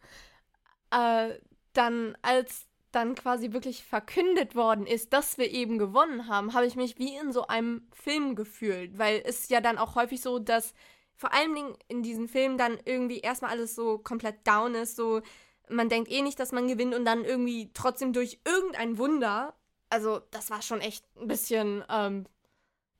äh, 0.90 1.38
dann, 1.72 2.16
als 2.22 2.66
dann 2.92 3.14
quasi 3.14 3.52
wirklich 3.52 3.84
verkündet 3.84 4.54
worden 4.54 4.86
ist, 4.86 5.12
dass 5.12 5.38
wir 5.38 5.50
eben 5.50 5.78
gewonnen 5.78 6.26
haben, 6.28 6.54
habe 6.54 6.66
ich 6.66 6.76
mich 6.76 6.98
wie 6.98 7.16
in 7.16 7.32
so 7.32 7.46
einem 7.46 7.86
Film 7.92 8.34
gefühlt. 8.34 8.98
Weil 8.98 9.22
es 9.24 9.48
ja 9.48 9.60
dann 9.60 9.78
auch 9.78 9.94
häufig 9.94 10.20
so, 10.20 10.38
dass 10.38 10.74
vor 11.14 11.34
allen 11.34 11.54
Dingen 11.54 11.76
in 11.88 12.02
diesen 12.02 12.28
Filmen 12.28 12.56
dann 12.56 12.78
irgendwie 12.84 13.18
erstmal 13.18 13.50
alles 13.50 13.74
so 13.74 13.98
komplett 13.98 14.46
down 14.46 14.74
ist. 14.74 14.96
So, 14.96 15.20
man 15.68 15.88
denkt 15.88 16.10
eh 16.10 16.22
nicht, 16.22 16.38
dass 16.40 16.52
man 16.52 16.68
gewinnt 16.68 16.94
und 16.94 17.04
dann 17.04 17.24
irgendwie 17.24 17.70
trotzdem 17.74 18.12
durch 18.12 18.40
irgendein 18.44 18.98
Wunder. 18.98 19.54
Also, 19.90 20.20
das 20.30 20.50
war 20.50 20.62
schon 20.62 20.80
echt 20.80 21.04
ein 21.16 21.28
bisschen, 21.28 21.84
ähm, 21.90 22.26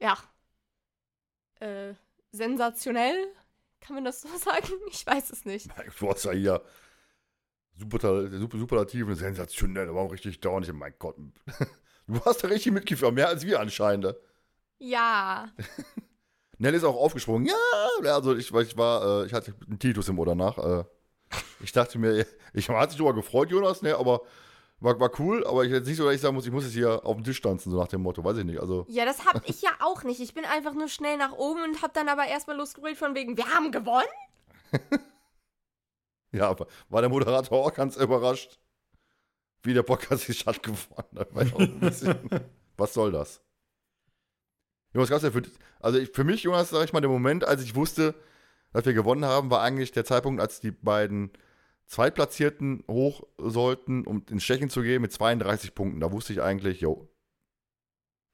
ja, 0.01 0.17
äh, 1.61 1.95
sensationell. 2.33 3.33
Kann 3.81 3.95
man 3.95 4.05
das 4.05 4.21
so 4.21 4.29
sagen? 4.39 4.73
Ich 4.91 5.07
weiß 5.07 5.31
es 5.31 5.45
nicht. 5.45 5.69
Du 5.99 6.09
hast 6.11 6.25
ja 6.25 6.33
hier 6.33 6.63
super, 7.77 8.29
super, 8.31 8.59
superlativ, 8.59 9.07
sensationell, 9.15 9.89
aber 9.89 10.01
auch 10.01 10.13
richtig. 10.13 10.39
Ich, 10.43 10.73
mein 10.73 10.95
Gott, 10.99 11.17
du 12.07 12.21
hast 12.25 12.43
da 12.45 12.49
richtig 12.49 12.73
mitgeführt, 12.73 13.15
mehr 13.15 13.29
als 13.29 13.47
wir 13.47 13.61
anscheinend. 13.61 14.05
ne? 14.05 14.17
Ja. 14.79 15.53
Nell 16.59 16.75
ist 16.75 16.85
auch 16.85 16.97
aufgesprungen. 16.97 17.47
Ja, 18.03 18.15
also 18.15 18.37
ich, 18.37 18.53
ich 18.53 18.77
war, 18.77 19.23
äh, 19.23 19.27
ich 19.27 19.33
hatte 19.33 19.55
einen 19.67 19.79
Titus 19.79 20.09
im 20.09 20.19
Ohr 20.19 20.27
danach. 20.27 20.59
Äh, 20.59 20.85
ich 21.61 21.73
dachte 21.73 21.99
mir, 21.99 22.27
ich 22.53 22.69
hatte 22.69 22.91
sich 22.91 22.99
darüber 22.99 23.15
gefreut, 23.15 23.51
Jonas, 23.51 23.83
ne, 23.83 23.97
aber 23.97 24.23
war, 24.81 24.99
war 25.01 25.11
cool, 25.19 25.45
aber 25.47 25.65
ich 25.65 25.73
jetzt 25.73 25.87
nicht 25.87 25.97
so, 25.97 26.05
dass 26.05 26.15
ich 26.15 26.21
sagen 26.21 26.35
muss, 26.35 26.47
ich 26.47 26.53
muss 26.53 26.65
jetzt 26.65 26.75
hier 26.75 27.05
auf 27.05 27.17
dem 27.17 27.25
Tisch 27.25 27.41
tanzen, 27.41 27.71
so 27.71 27.79
nach 27.79 27.89
dem 27.89 28.03
Motto, 28.03 28.23
weiß 28.23 28.39
ich 28.39 28.45
nicht. 28.45 28.61
Also, 28.61 28.87
Ja, 28.89 29.05
das 29.05 29.27
hab 29.27 29.49
ich 29.49 29.63
ja 29.63 29.71
auch 29.81 30.05
nicht. 30.05 30.21
Ich 30.21 30.35
bin 30.35 30.45
einfach 30.45 30.75
nur 30.75 30.89
schnell 30.89 31.17
nach 31.17 31.33
oben 31.33 31.63
und 31.65 31.83
hab 31.83 31.95
dann 31.95 32.09
aber 32.09 32.27
erstmal 32.27 32.57
losgebrüllt 32.57 32.97
von 32.97 33.15
wegen, 33.15 33.37
wir 33.37 33.47
haben 33.47 33.73
gewonnen? 33.73 34.09
ja, 36.33 36.49
aber 36.49 36.67
war 36.89 37.01
der 37.01 37.11
Moderator 37.11 37.67
auch 37.67 37.75
ganz 37.75 37.97
überrascht, 37.97 38.59
wie 39.63 39.75
der 39.75 39.83
Podcast 39.83 40.29
nicht 40.29 40.41
stattgefunden 40.41 41.19
hat. 41.19 41.81
Bisschen, 41.81 42.17
was 42.77 42.95
soll 42.95 43.13
das? 43.13 43.43
Jonas, 44.95 45.11
gab's 45.11 45.25
ja 45.25 45.31
für, 45.31 45.43
also 45.81 45.99
ich, 45.99 46.11
für 46.11 46.25
mich, 46.25 46.45
Jonas, 46.45 46.71
sag 46.71 46.85
ich 46.85 46.93
mal, 46.93 47.01
der 47.01 47.11
Moment, 47.11 47.45
als 47.45 47.63
ich 47.63 47.75
wusste, 47.75 48.15
dass 48.73 48.85
wir 48.85 48.95
gewonnen 48.95 49.25
haben, 49.25 49.51
war 49.51 49.61
eigentlich 49.61 49.93
der 49.93 50.05
Zeitpunkt, 50.05 50.41
als 50.41 50.61
die 50.61 50.71
beiden 50.71 51.33
Zweitplatzierten 51.89 52.85
hoch 52.87 53.23
sollten, 53.39 54.07
um 54.07 54.23
ins 54.31 54.45
Stechen 54.45 54.69
zu 54.69 54.83
gehen 54.83 55.01
mit 55.01 55.11
32 55.11 55.75
Punkten. 55.75 56.01
Da 56.01 56.13
wusste 56.13 56.35
ich 56.35 56.43
eigentlich, 56.43 56.83
jo, 56.83 57.09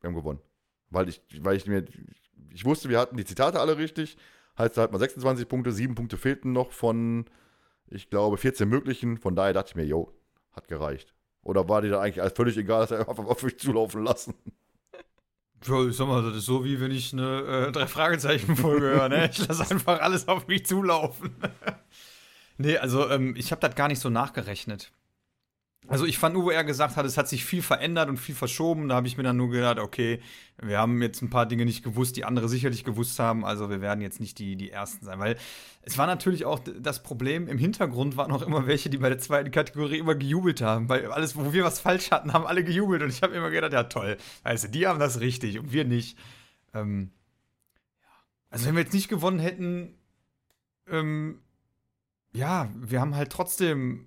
wir 0.00 0.08
haben 0.08 0.16
gewonnen. 0.16 0.40
Weil 0.90 1.08
ich, 1.08 1.22
weil 1.40 1.56
ich 1.56 1.66
mir, 1.66 1.84
ich 2.52 2.64
wusste, 2.64 2.88
wir 2.88 2.98
hatten 2.98 3.16
die 3.16 3.24
Zitate 3.24 3.60
alle 3.60 3.78
richtig. 3.78 4.16
Heißt, 4.58 4.76
da 4.76 4.82
hat 4.82 4.90
man 4.90 4.98
26 5.00 5.48
Punkte, 5.48 5.70
7 5.72 5.94
Punkte 5.94 6.16
fehlten 6.16 6.52
noch 6.52 6.72
von, 6.72 7.26
ich 7.86 8.10
glaube, 8.10 8.38
14 8.38 8.68
möglichen. 8.68 9.18
Von 9.18 9.36
daher 9.36 9.52
dachte 9.52 9.70
ich 9.70 9.76
mir, 9.76 9.84
jo, 9.84 10.12
hat 10.50 10.66
gereicht. 10.66 11.14
Oder 11.42 11.68
war 11.68 11.80
dir 11.80 11.90
da 11.90 12.00
eigentlich 12.00 12.22
alles 12.22 12.34
völlig 12.34 12.56
egal, 12.56 12.80
dass 12.80 12.90
er 12.90 13.08
einfach 13.08 13.24
auf 13.24 13.42
mich 13.44 13.58
zulaufen 13.58 14.02
lassen? 14.02 14.34
Ja, 15.64 15.86
ich 15.86 15.96
sag 15.96 16.08
mal, 16.08 16.22
das 16.22 16.36
ist 16.36 16.46
so 16.46 16.64
wie 16.64 16.80
wenn 16.80 16.90
ich 16.90 17.12
eine 17.12 17.68
äh, 17.68 17.72
Drei-Fragezeichen-Folge 17.72 18.86
höre, 18.86 19.08
ne? 19.08 19.30
Ich 19.30 19.46
lasse 19.46 19.70
einfach 19.70 20.00
alles 20.00 20.26
auf 20.26 20.48
mich 20.48 20.66
zulaufen. 20.66 21.36
nee, 22.58 22.76
also 22.78 23.08
ähm, 23.10 23.34
ich 23.36 23.50
habe 23.50 23.60
das 23.60 23.74
gar 23.74 23.88
nicht 23.88 24.00
so 24.00 24.10
nachgerechnet. 24.10 24.92
Also 25.86 26.06
ich 26.06 26.16
fand 26.16 26.34
nur, 26.34 26.44
wo 26.44 26.50
er 26.50 26.64
gesagt 26.64 26.96
hat, 26.96 27.04
es 27.04 27.18
hat 27.18 27.28
sich 27.28 27.44
viel 27.44 27.60
verändert 27.60 28.08
und 28.08 28.16
viel 28.16 28.34
verschoben. 28.34 28.88
Da 28.88 28.94
habe 28.94 29.06
ich 29.06 29.18
mir 29.18 29.22
dann 29.22 29.36
nur 29.36 29.50
gedacht, 29.50 29.78
okay, 29.78 30.20
wir 30.62 30.78
haben 30.78 31.02
jetzt 31.02 31.20
ein 31.20 31.28
paar 31.28 31.44
Dinge 31.44 31.66
nicht 31.66 31.84
gewusst, 31.84 32.16
die 32.16 32.24
andere 32.24 32.48
sicherlich 32.48 32.84
gewusst 32.84 33.18
haben. 33.18 33.44
Also 33.44 33.68
wir 33.68 33.82
werden 33.82 34.00
jetzt 34.00 34.18
nicht 34.18 34.38
die, 34.38 34.56
die 34.56 34.70
Ersten 34.70 35.04
sein. 35.04 35.18
Weil 35.18 35.36
es 35.82 35.98
war 35.98 36.06
natürlich 36.06 36.46
auch 36.46 36.58
das 36.58 37.02
Problem, 37.02 37.48
im 37.48 37.58
Hintergrund 37.58 38.16
waren 38.16 38.32
auch 38.32 38.40
immer 38.40 38.66
welche, 38.66 38.88
die 38.88 38.96
bei 38.96 39.10
der 39.10 39.18
zweiten 39.18 39.50
Kategorie 39.50 39.98
immer 39.98 40.14
gejubelt 40.14 40.62
haben. 40.62 40.88
Weil 40.88 41.12
alles, 41.12 41.36
wo 41.36 41.52
wir 41.52 41.64
was 41.64 41.80
falsch 41.80 42.10
hatten, 42.10 42.32
haben 42.32 42.46
alle 42.46 42.64
gejubelt. 42.64 43.02
Und 43.02 43.10
ich 43.10 43.22
habe 43.22 43.34
immer 43.34 43.50
gedacht, 43.50 43.74
ja 43.74 43.84
toll, 43.84 44.16
du, 44.42 44.68
die 44.68 44.86
haben 44.86 44.98
das 44.98 45.20
richtig 45.20 45.58
und 45.58 45.72
wir 45.72 45.84
nicht. 45.84 46.16
Ähm. 46.72 47.10
Also 48.48 48.66
wenn 48.66 48.76
wir 48.76 48.84
jetzt 48.84 48.94
nicht 48.94 49.08
gewonnen 49.08 49.38
hätten, 49.38 49.98
ähm, 50.88 51.40
ja, 52.34 52.68
wir 52.76 53.00
haben 53.00 53.14
halt 53.14 53.30
trotzdem 53.30 54.06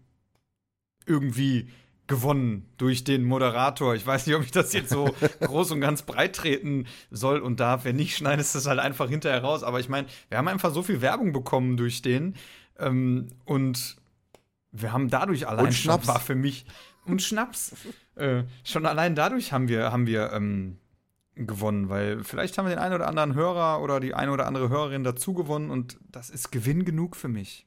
irgendwie 1.05 1.69
gewonnen 2.07 2.69
durch 2.77 3.03
den 3.03 3.23
Moderator. 3.23 3.95
Ich 3.95 4.05
weiß 4.05 4.27
nicht, 4.27 4.35
ob 4.35 4.43
ich 4.43 4.51
das 4.51 4.73
jetzt 4.73 4.89
so 4.89 5.09
groß 5.41 5.71
und 5.71 5.81
ganz 5.81 6.03
breit 6.03 6.35
treten 6.35 6.87
soll 7.11 7.39
und 7.39 7.59
darf. 7.59 7.85
Wenn 7.85 7.95
nicht, 7.97 8.15
schneidest 8.15 8.53
du 8.53 8.59
es 8.59 8.67
halt 8.67 8.79
einfach 8.79 9.09
hinterher 9.09 9.43
raus. 9.43 9.63
Aber 9.63 9.79
ich 9.79 9.89
meine, 9.89 10.07
wir 10.29 10.37
haben 10.37 10.47
einfach 10.47 10.73
so 10.73 10.83
viel 10.83 11.01
Werbung 11.01 11.33
bekommen 11.33 11.77
durch 11.77 12.01
den. 12.01 12.35
Ähm, 12.79 13.27
und 13.45 13.97
wir 14.71 14.93
haben 14.93 15.09
dadurch 15.09 15.47
allein 15.47 15.67
und 15.67 15.73
Schnaps. 15.73 16.05
schon 16.05 16.13
war 16.13 16.21
für 16.21 16.35
mich 16.35 16.65
und 17.05 17.21
Schnaps. 17.21 17.75
äh, 18.15 18.43
schon 18.63 18.85
allein 18.85 19.15
dadurch 19.15 19.51
haben 19.51 19.67
wir, 19.67 19.91
haben 19.91 20.07
wir 20.07 20.31
ähm, 20.33 20.77
gewonnen, 21.35 21.89
weil 21.89 22.23
vielleicht 22.23 22.57
haben 22.57 22.65
wir 22.65 22.75
den 22.75 22.79
einen 22.79 22.95
oder 22.95 23.07
anderen 23.07 23.35
Hörer 23.35 23.81
oder 23.81 23.99
die 23.99 24.13
eine 24.13 24.31
oder 24.31 24.47
andere 24.47 24.69
Hörerin 24.69 25.03
dazu 25.03 25.33
gewonnen 25.33 25.69
und 25.69 25.97
das 26.09 26.29
ist 26.29 26.51
Gewinn 26.51 26.85
genug 26.85 27.15
für 27.15 27.27
mich. 27.27 27.66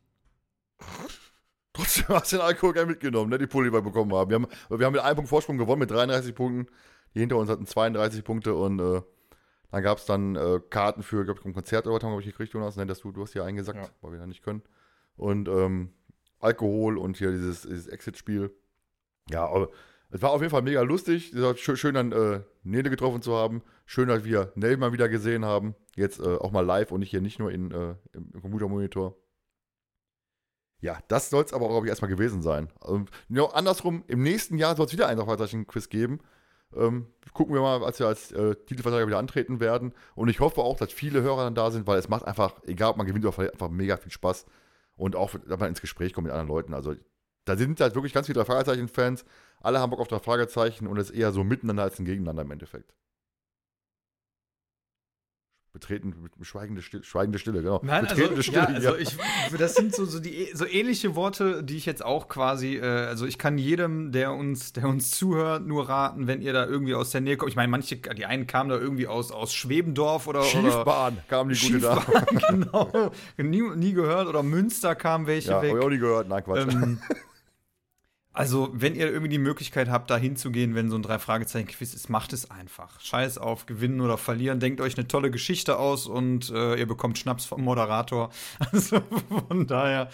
Trotzdem 1.72 2.08
hast 2.08 2.32
du 2.32 2.36
den 2.36 2.44
Alkohol 2.44 2.72
gerne 2.72 2.90
mitgenommen, 2.90 3.30
ne, 3.30 3.38
die 3.38 3.46
Pulli 3.46 3.72
wir 3.72 3.82
bekommen 3.82 4.12
haben. 4.14 4.30
Wir 4.30 4.36
haben, 4.36 4.46
wir 4.70 4.86
haben 4.86 4.92
mit 4.92 5.02
einem 5.02 5.16
Punkt 5.16 5.28
Vorsprung 5.30 5.58
gewonnen, 5.58 5.80
mit 5.80 5.90
33 5.90 6.34
Punkten. 6.34 6.66
Die 7.14 7.20
hinter 7.20 7.36
uns 7.38 7.50
hatten 7.50 7.66
32 7.66 8.22
Punkte 8.22 8.54
und 8.54 8.78
äh, 8.80 9.02
dann 9.72 9.82
gab 9.82 9.98
es 9.98 10.04
dann 10.06 10.36
äh, 10.36 10.60
Karten 10.70 11.02
für, 11.02 11.24
glaube 11.24 11.40
ich, 11.40 11.46
ein 11.46 11.54
Konzert 11.54 11.86
oder 11.86 11.96
was 11.96 12.02
haben 12.04 12.16
wir 12.16 12.24
gekriegt, 12.24 12.52
Jonas, 12.52 12.76
ne, 12.76 12.86
dass 12.86 13.00
du, 13.00 13.12
du 13.12 13.22
hast 13.22 13.32
hier 13.32 13.44
eingesackt, 13.44 13.78
Ja. 13.78 13.90
weil 14.00 14.12
wir 14.12 14.18
da 14.18 14.26
nicht 14.26 14.42
können. 14.42 14.62
Und 15.16 15.48
ähm, 15.48 15.92
Alkohol 16.38 16.98
und 16.98 17.16
hier 17.16 17.30
dieses, 17.32 17.62
dieses 17.62 17.86
Exit-Spiel. 17.88 18.52
Ja, 19.30 19.44
aber 19.46 19.70
es 20.10 20.22
war 20.22 20.30
auf 20.30 20.40
jeden 20.40 20.50
Fall 20.50 20.62
mega 20.62 20.82
lustig. 20.82 21.34
Schön, 21.56 21.76
schön 21.76 21.94
dann 21.94 22.12
äh, 22.12 22.40
Nele 22.62 22.90
getroffen 22.90 23.22
zu 23.22 23.34
haben. 23.34 23.62
Schön, 23.86 24.08
dass 24.08 24.24
wir 24.24 24.52
Nell 24.56 24.76
mal 24.76 24.92
wieder 24.92 25.08
gesehen 25.08 25.44
haben. 25.44 25.74
Jetzt 25.94 26.18
äh, 26.20 26.36
auch 26.36 26.50
mal 26.50 26.64
live 26.64 26.90
und 26.90 27.00
nicht 27.00 27.10
hier 27.10 27.20
nicht 27.20 27.38
nur 27.38 27.52
in, 27.52 27.70
äh, 27.70 27.94
im 28.12 28.40
Computermonitor. 28.40 29.16
Ja, 30.80 30.98
das 31.08 31.30
soll 31.30 31.44
es 31.44 31.52
aber, 31.52 31.68
glaube 31.68 31.86
ich, 31.86 31.90
erstmal 31.90 32.10
gewesen 32.10 32.42
sein. 32.42 32.68
Ähm, 32.86 33.06
genau, 33.28 33.46
andersrum, 33.46 34.04
im 34.06 34.22
nächsten 34.22 34.56
Jahr 34.56 34.76
soll 34.76 34.86
es 34.86 34.92
wieder 34.92 35.08
ein 35.08 35.18
Fragezeichen-Quiz 35.18 35.88
geben. 35.88 36.20
Ähm, 36.74 37.06
gucken 37.34 37.54
wir 37.54 37.60
mal, 37.60 37.82
als 37.84 37.98
wir 37.98 38.06
als 38.06 38.32
äh, 38.32 38.54
Titelverteidiger 38.54 39.08
wieder 39.08 39.18
antreten 39.18 39.60
werden. 39.60 39.92
Und 40.14 40.28
ich 40.28 40.40
hoffe 40.40 40.62
auch, 40.62 40.78
dass 40.78 40.92
viele 40.92 41.22
Hörer 41.22 41.44
dann 41.44 41.54
da 41.54 41.70
sind, 41.70 41.86
weil 41.86 41.98
es 41.98 42.08
macht 42.08 42.24
einfach, 42.24 42.60
egal 42.64 42.90
ob 42.90 42.96
man 42.96 43.06
gewinnt 43.06 43.24
oder 43.24 43.32
verliert, 43.32 43.54
einfach 43.54 43.70
mega 43.70 43.96
viel 43.96 44.12
Spaß. 44.12 44.46
Und 44.94 45.16
auch, 45.16 45.32
dass 45.46 45.58
man 45.58 45.68
ins 45.68 45.80
Gespräch 45.80 46.12
kommt 46.12 46.26
mit 46.26 46.32
anderen 46.32 46.48
Leuten. 46.48 46.74
Also, 46.74 46.94
da 47.44 47.56
sind 47.56 47.80
halt 47.80 47.94
wirklich 47.94 48.12
ganz 48.12 48.26
viele 48.26 48.44
Fragezeichen-Fans. 48.44 49.24
Alle 49.60 49.80
haben 49.80 49.90
Bock 49.90 50.00
auf 50.00 50.08
drei 50.08 50.18
Fragezeichen 50.18 50.86
und 50.86 50.98
es 50.98 51.10
ist 51.10 51.16
eher 51.16 51.32
so 51.32 51.42
miteinander 51.42 51.82
als 51.82 51.98
ein 51.98 52.04
Gegeneinander 52.04 52.42
im 52.42 52.50
Endeffekt. 52.50 52.94
Betreten, 55.72 56.14
schweigende 56.42 56.82
Stille, 56.82 57.04
schweigende 57.04 57.38
Stille, 57.38 57.62
genau. 57.62 57.80
Nein, 57.84 58.04
also, 58.04 58.28
Betretende 58.28 58.82
ja, 58.82 58.90
also 58.90 58.96
ich, 58.96 59.16
das 59.56 59.74
sind 59.76 59.94
so, 59.94 60.04
so, 60.04 60.18
die, 60.18 60.48
so 60.52 60.66
ähnliche 60.66 61.14
Worte, 61.14 61.62
die 61.62 61.76
ich 61.76 61.86
jetzt 61.86 62.04
auch 62.04 62.26
quasi, 62.28 62.78
äh, 62.78 62.82
also 62.84 63.24
ich 63.24 63.38
kann 63.38 63.56
jedem, 63.56 64.10
der 64.10 64.32
uns, 64.32 64.72
der 64.72 64.88
uns 64.88 65.12
zuhört, 65.12 65.64
nur 65.64 65.88
raten, 65.88 66.26
wenn 66.26 66.42
ihr 66.42 66.52
da 66.52 66.66
irgendwie 66.66 66.96
aus 66.96 67.10
der 67.10 67.20
Nähe 67.20 67.36
kommt. 67.36 67.50
Ich 67.50 67.56
meine, 67.56 67.68
manche, 67.68 67.96
die 67.96 68.26
einen 68.26 68.48
kamen 68.48 68.68
da 68.68 68.78
irgendwie 68.78 69.06
aus, 69.06 69.30
aus 69.30 69.54
Schwebendorf 69.54 70.26
oder. 70.26 70.42
Schiefbahn 70.42 71.18
kam 71.28 71.50
die 71.50 71.58
gute 71.60 71.78
da. 71.78 72.00
Schiefbahn, 72.00 72.36
genau. 72.48 73.12
Nie, 73.36 73.62
nie 73.76 73.92
gehört. 73.92 74.26
Oder 74.26 74.42
Münster 74.42 74.96
kamen 74.96 75.28
welche 75.28 75.50
Ja, 75.50 75.56
hab 75.56 75.62
weg. 75.62 75.74
ich 75.76 75.84
auch 75.84 75.88
nie 75.88 75.98
gehört. 75.98 76.28
Nein, 76.28 76.42
Quatsch. 76.42 76.66
Ähm, 76.72 76.98
also, 78.32 78.70
wenn 78.72 78.94
ihr 78.94 79.08
irgendwie 79.08 79.30
die 79.30 79.38
Möglichkeit 79.38 79.88
habt, 79.88 80.08
da 80.08 80.16
hinzugehen, 80.16 80.76
wenn 80.76 80.88
so 80.88 80.96
ein 80.96 81.02
Drei-Fragezeichen-Quiz 81.02 81.94
ist, 81.94 82.08
macht 82.08 82.32
es 82.32 82.48
einfach. 82.48 83.00
Scheiß 83.00 83.38
auf 83.38 83.66
gewinnen 83.66 84.00
oder 84.00 84.16
verlieren. 84.18 84.60
Denkt 84.60 84.80
euch 84.80 84.96
eine 84.96 85.08
tolle 85.08 85.32
Geschichte 85.32 85.78
aus 85.78 86.06
und 86.06 86.48
äh, 86.50 86.76
ihr 86.76 86.86
bekommt 86.86 87.18
Schnaps 87.18 87.44
vom 87.44 87.62
Moderator. 87.62 88.30
Also 88.72 89.02
von 89.48 89.66
daher. 89.66 90.10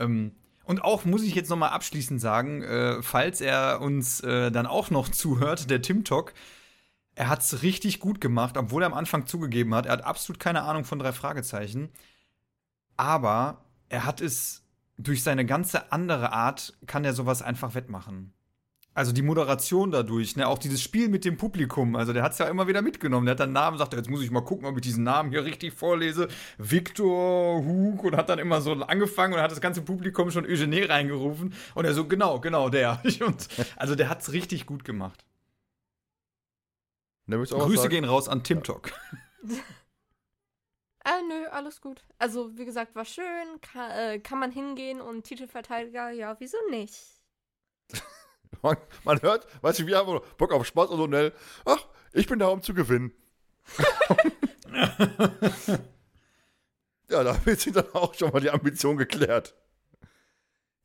Ähm, 0.00 0.32
und 0.64 0.82
auch 0.82 1.04
muss 1.04 1.22
ich 1.22 1.34
jetzt 1.34 1.48
noch 1.48 1.56
mal 1.56 1.68
abschließend 1.68 2.20
sagen, 2.20 2.62
äh, 2.62 3.02
falls 3.02 3.40
er 3.40 3.80
uns 3.80 4.20
äh, 4.20 4.50
dann 4.50 4.66
auch 4.66 4.90
noch 4.90 5.08
zuhört, 5.10 5.70
der 5.70 5.80
Tim 5.80 6.04
Talk, 6.04 6.34
er 7.14 7.28
hat 7.28 7.40
es 7.40 7.62
richtig 7.62 8.00
gut 8.00 8.20
gemacht, 8.20 8.56
obwohl 8.56 8.82
er 8.82 8.86
am 8.86 8.94
Anfang 8.94 9.26
zugegeben 9.26 9.74
hat, 9.74 9.86
er 9.86 9.92
hat 9.92 10.04
absolut 10.04 10.40
keine 10.40 10.62
Ahnung 10.62 10.84
von 10.84 10.98
drei 10.98 11.12
Fragezeichen. 11.12 11.90
Aber 12.96 13.64
er 13.88 14.04
hat 14.04 14.20
es 14.20 14.64
durch 15.02 15.22
seine 15.22 15.46
ganze 15.46 15.92
andere 15.92 16.32
Art, 16.32 16.74
kann 16.86 17.04
er 17.04 17.14
sowas 17.14 17.42
einfach 17.42 17.74
wettmachen. 17.74 18.32
Also 18.92 19.12
die 19.12 19.22
Moderation 19.22 19.92
dadurch, 19.92 20.34
ne, 20.36 20.48
auch 20.48 20.58
dieses 20.58 20.82
Spiel 20.82 21.08
mit 21.08 21.24
dem 21.24 21.36
Publikum, 21.36 21.94
also 21.94 22.12
der 22.12 22.24
hat 22.24 22.32
es 22.32 22.38
ja 22.38 22.48
immer 22.48 22.66
wieder 22.66 22.82
mitgenommen. 22.82 23.24
Der 23.24 23.32
hat 23.32 23.40
dann 23.40 23.52
Namen, 23.52 23.78
sagt, 23.78 23.94
jetzt 23.94 24.10
muss 24.10 24.20
ich 24.20 24.32
mal 24.32 24.40
gucken, 24.40 24.66
ob 24.66 24.74
ich 24.76 24.82
diesen 24.82 25.04
Namen 25.04 25.30
hier 25.30 25.44
richtig 25.44 25.72
vorlese. 25.72 26.26
Victor 26.58 27.64
Hug 27.64 28.02
und 28.02 28.16
hat 28.16 28.28
dann 28.28 28.40
immer 28.40 28.60
so 28.60 28.72
angefangen 28.72 29.34
und 29.34 29.40
hat 29.40 29.52
das 29.52 29.60
ganze 29.60 29.82
Publikum 29.82 30.32
schon 30.32 30.44
Eugenie 30.44 30.82
reingerufen. 30.82 31.54
Und 31.74 31.84
er 31.84 31.94
so, 31.94 32.06
genau, 32.06 32.40
genau, 32.40 32.68
der. 32.68 33.00
Und, 33.26 33.48
also 33.76 33.94
der 33.94 34.08
hat 34.08 34.22
es 34.22 34.32
richtig 34.32 34.66
gut 34.66 34.84
gemacht. 34.84 35.24
Grüße 37.26 37.82
sagen? 37.82 37.90
gehen 37.90 38.04
raus 38.04 38.28
an 38.28 38.42
Tim 38.42 38.62
Talk. 38.62 38.92
Äh, 41.10 41.22
nö, 41.26 41.48
alles 41.50 41.80
gut. 41.80 42.04
Also, 42.18 42.56
wie 42.56 42.64
gesagt, 42.64 42.94
war 42.94 43.04
schön, 43.04 43.60
kann, 43.60 43.90
äh, 43.90 44.20
kann 44.20 44.38
man 44.38 44.52
hingehen 44.52 45.00
und 45.00 45.24
Titelverteidiger, 45.24 46.10
ja, 46.10 46.36
wieso 46.38 46.58
nicht? 46.70 46.94
Man, 48.62 48.76
man 49.04 49.22
hört, 49.22 49.46
weißt 49.62 49.78
du, 49.78 49.86
wir 49.86 49.96
haben 49.96 50.20
Bock 50.36 50.52
auf 50.52 50.66
Spaß 50.66 50.90
und 50.90 50.98
so 50.98 51.06
schnell. 51.06 51.32
Ach, 51.64 51.86
ich 52.12 52.26
bin 52.26 52.40
da, 52.40 52.48
um 52.48 52.60
zu 52.60 52.74
gewinnen. 52.74 53.12
ja, 57.08 57.24
damit 57.24 57.60
sind 57.60 57.76
dann 57.76 57.90
auch 57.94 58.12
schon 58.12 58.32
mal 58.32 58.40
die 58.40 58.50
Ambitionen 58.50 58.98
geklärt. 58.98 59.54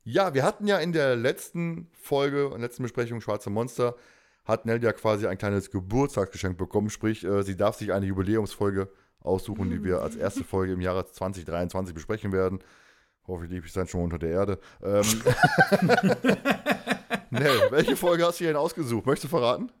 Ja, 0.04 0.32
wir 0.32 0.44
hatten 0.44 0.66
ja 0.68 0.78
in 0.78 0.92
der 0.92 1.16
letzten 1.16 1.90
Folge, 1.92 2.44
in 2.44 2.50
der 2.52 2.60
letzten 2.60 2.84
Besprechung 2.84 3.20
Schwarze 3.20 3.50
Monster, 3.50 3.96
hat 4.44 4.64
Nell 4.64 4.82
ja 4.82 4.92
quasi 4.92 5.26
ein 5.26 5.36
kleines 5.36 5.70
Geburtstagsgeschenk 5.70 6.56
bekommen. 6.56 6.88
Sprich, 6.88 7.24
äh, 7.24 7.42
sie 7.42 7.56
darf 7.56 7.76
sich 7.76 7.92
eine 7.92 8.06
Jubiläumsfolge 8.06 8.90
aussuchen, 9.20 9.70
die 9.70 9.82
wir 9.82 10.02
als 10.02 10.16
erste 10.16 10.44
Folge 10.44 10.72
im 10.72 10.80
Jahre 10.80 11.06
2023 11.10 11.94
besprechen 11.94 12.32
werden. 12.32 12.60
Hoffe 13.26 13.44
ich, 13.44 13.50
liebe 13.50 13.66
ich 13.66 13.72
dann 13.72 13.88
schon 13.88 14.02
unter 14.02 14.18
der 14.18 14.30
Erde. 14.30 14.60
Ähm, 14.82 15.02
Nell, 17.30 17.70
welche 17.70 17.96
Folge 17.96 18.24
hast 18.24 18.40
du 18.40 18.44
denn 18.44 18.56
ausgesucht? 18.56 19.06
Möchtest 19.06 19.24
du 19.24 19.28
verraten? 19.36 19.72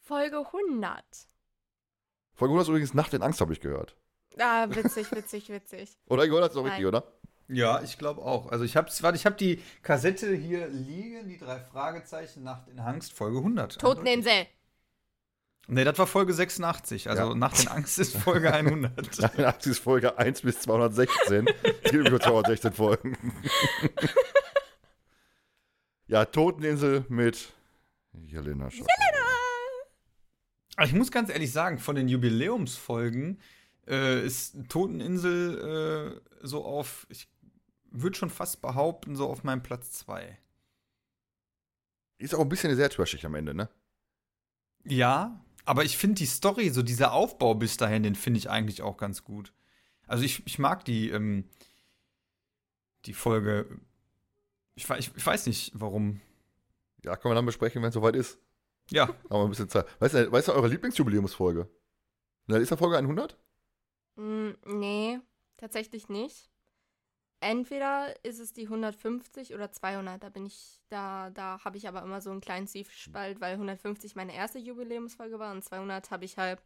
Folge 0.00 0.38
100. 0.38 1.04
Folge 2.34 2.52
100 2.52 2.62
ist 2.62 2.68
übrigens 2.68 2.94
Nacht 2.94 3.14
in 3.14 3.22
Angst, 3.22 3.40
habe 3.40 3.52
ich 3.52 3.60
gehört. 3.60 3.96
Ah, 4.38 4.66
witzig, 4.68 5.10
witzig, 5.12 5.48
witzig. 5.48 5.96
Oder 6.08 6.24
ich 6.24 6.28
gehört 6.28 6.44
das 6.44 6.50
ist 6.50 6.56
doch 6.56 6.64
richtig, 6.64 6.84
oder? 6.84 7.04
Ja, 7.48 7.80
ich 7.82 7.96
glaube 7.96 8.22
auch. 8.22 8.50
Also 8.50 8.64
ich 8.64 8.76
habe 8.76 8.90
warte, 9.00 9.16
ich 9.16 9.24
habe 9.24 9.36
die 9.36 9.62
Kassette 9.82 10.34
hier 10.34 10.66
liegen, 10.66 11.28
die 11.28 11.38
drei 11.38 11.60
Fragezeichen 11.60 12.42
Nacht 12.42 12.68
in 12.68 12.80
Angst, 12.80 13.12
Folge 13.12 13.38
100. 13.38 13.78
Toteninsel. 13.78 14.46
Nee, 15.68 15.84
das 15.84 15.98
war 15.98 16.06
Folge 16.06 16.32
86. 16.32 17.10
Also 17.10 17.30
Ja. 17.30 17.34
Nacht 17.34 17.60
in 17.60 17.68
Angst 17.68 17.98
ist 17.98 18.16
Folge 18.16 18.52
100. 18.52 19.18
Nacht 19.20 19.34
in 19.34 19.44
Angst 19.44 19.66
ist 19.66 19.80
Folge 19.80 20.16
1 20.16 20.42
bis 20.42 20.60
216. 20.60 21.48
Es 21.82 21.90
gibt 21.90 22.08
über 22.08 22.20
216 22.20 22.72
Folgen. 22.72 23.16
ja, 26.06 26.24
Toteninsel 26.24 27.04
mit 27.08 27.52
Jelena 28.12 28.70
Schock. 28.70 28.86
Aber 30.76 30.86
ich 30.86 30.92
muss 30.92 31.10
ganz 31.10 31.30
ehrlich 31.30 31.52
sagen, 31.52 31.78
von 31.78 31.96
den 31.96 32.08
Jubiläumsfolgen 32.08 33.40
äh, 33.88 34.24
ist 34.24 34.56
Toteninsel 34.68 36.20
äh, 36.22 36.46
so 36.46 36.64
auf, 36.64 37.06
ich 37.08 37.28
würde 37.90 38.16
schon 38.16 38.30
fast 38.30 38.60
behaupten, 38.60 39.16
so 39.16 39.28
auf 39.28 39.42
meinem 39.42 39.62
Platz 39.62 39.92
2. 39.92 40.38
Ist 42.18 42.34
auch 42.34 42.40
ein 42.40 42.48
bisschen 42.48 42.74
sehr 42.76 42.90
trashig 42.90 43.24
am 43.26 43.34
Ende, 43.34 43.54
ne? 43.54 43.68
Ja, 44.84 45.44
aber 45.66 45.84
ich 45.84 45.98
finde 45.98 46.14
die 46.14 46.26
Story, 46.26 46.70
so 46.70 46.82
dieser 46.82 47.12
Aufbau 47.12 47.54
bis 47.54 47.76
dahin, 47.76 48.02
den 48.02 48.14
finde 48.14 48.38
ich 48.38 48.48
eigentlich 48.48 48.82
auch 48.82 48.96
ganz 48.96 49.24
gut. 49.24 49.52
Also 50.06 50.24
ich, 50.24 50.46
ich 50.46 50.58
mag 50.58 50.84
die, 50.84 51.10
ähm, 51.10 51.44
die 53.04 53.12
Folge. 53.12 53.66
Ich, 54.74 54.88
ich, 54.88 55.10
ich 55.14 55.26
weiß 55.26 55.46
nicht, 55.46 55.72
warum. 55.74 56.20
Ja, 57.04 57.16
können 57.16 57.32
wir 57.32 57.36
dann 57.36 57.46
besprechen, 57.46 57.82
wenn 57.82 57.88
es 57.88 57.94
soweit 57.94 58.16
ist. 58.16 58.38
Ja, 58.90 59.08
Haben 59.08 59.16
wir 59.30 59.44
ein 59.44 59.50
bisschen 59.50 59.68
Zeit. 59.68 59.86
Weißt 60.00 60.14
du, 60.14 60.30
weißt 60.32 60.48
du 60.48 60.52
eure 60.52 60.68
Lieblingsjubiläumsfolge? 60.68 61.68
Na, 62.46 62.56
ist 62.56 62.70
da 62.70 62.76
Folge 62.76 62.96
100? 62.96 63.36
Mm, 64.14 64.50
nee, 64.64 65.18
tatsächlich 65.56 66.08
nicht. 66.08 66.48
Entweder 67.40 68.14
ist 68.24 68.40
es 68.40 68.52
die 68.52 68.64
150 68.64 69.54
oder 69.54 69.70
200. 69.70 70.22
Da 70.22 70.28
bin 70.28 70.46
ich, 70.46 70.80
da, 70.88 71.30
da 71.30 71.62
habe 71.64 71.76
ich 71.76 71.88
aber 71.88 72.02
immer 72.02 72.20
so 72.20 72.30
einen 72.30 72.40
kleinen 72.40 72.66
Zwiespalt, 72.66 73.40
weil 73.40 73.54
150 73.54 74.16
meine 74.16 74.34
erste 74.34 74.58
Jubiläumsfolge 74.58 75.38
war 75.38 75.52
und 75.52 75.62
200 75.62 76.10
habe 76.10 76.24
ich 76.24 76.38
halt 76.38 76.62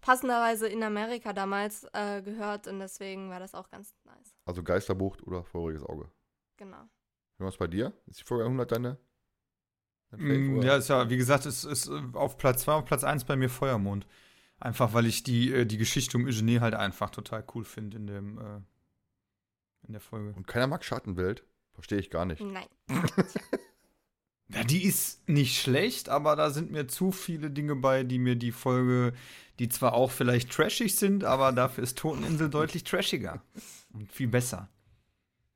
passenderweise 0.00 0.66
in 0.66 0.82
Amerika 0.82 1.32
damals 1.32 1.86
äh, 1.92 2.22
gehört 2.22 2.66
und 2.66 2.78
deswegen 2.78 3.30
war 3.30 3.40
das 3.40 3.54
auch 3.54 3.70
ganz 3.70 3.94
nice. 4.04 4.34
Also 4.46 4.62
Geisterbucht 4.62 5.22
oder 5.26 5.44
Feuriges 5.44 5.84
Auge. 5.84 6.10
Genau. 6.56 6.88
Wie 7.36 7.44
war 7.44 7.48
es 7.48 7.56
bei 7.56 7.66
dir? 7.66 7.92
Ist 8.06 8.20
die 8.20 8.24
Folge 8.24 8.44
100 8.44 8.72
deine? 8.72 8.98
dein 10.10 10.56
Mm, 10.56 10.62
ja, 10.62 10.76
ist 10.76 10.88
ja, 10.88 11.08
wie 11.08 11.16
gesagt, 11.16 11.46
es 11.46 11.64
ist 11.64 11.88
äh, 11.88 12.02
auf 12.14 12.36
Platz 12.36 12.62
2, 12.62 12.72
auf 12.72 12.84
Platz 12.84 13.04
1 13.04 13.24
bei 13.24 13.36
mir 13.36 13.48
Feuermond. 13.48 14.06
Einfach, 14.58 14.92
weil 14.92 15.06
ich 15.06 15.22
die, 15.22 15.52
äh, 15.52 15.66
die 15.66 15.78
Geschichte 15.78 16.18
um 16.18 16.26
Eugenie 16.26 16.60
halt 16.60 16.74
einfach 16.74 17.10
total 17.10 17.44
cool 17.54 17.64
finde 17.64 17.96
in 17.96 18.06
dem, 18.06 18.38
äh, 18.38 18.60
in 19.90 19.94
der 19.94 20.00
Folge. 20.00 20.32
Und 20.36 20.46
keiner 20.46 20.68
mag 20.68 20.84
Schattenwelt? 20.84 21.44
Verstehe 21.72 21.98
ich 21.98 22.10
gar 22.10 22.24
nicht. 22.24 22.40
Nein. 22.40 22.66
Ja, 24.52 24.64
die 24.64 24.84
ist 24.84 25.28
nicht 25.28 25.62
schlecht, 25.62 26.08
aber 26.08 26.34
da 26.34 26.50
sind 26.50 26.72
mir 26.72 26.88
zu 26.88 27.12
viele 27.12 27.50
Dinge 27.50 27.76
bei, 27.76 28.02
die 28.02 28.18
mir 28.18 28.34
die 28.34 28.50
Folge, 28.50 29.12
die 29.60 29.68
zwar 29.68 29.94
auch 29.94 30.10
vielleicht 30.10 30.50
trashig 30.50 30.96
sind, 30.96 31.22
aber 31.22 31.52
dafür 31.52 31.84
ist 31.84 31.96
Toteninsel 31.98 32.50
deutlich 32.50 32.82
trashiger. 32.82 33.42
Und 33.92 34.10
viel 34.10 34.26
besser. 34.26 34.68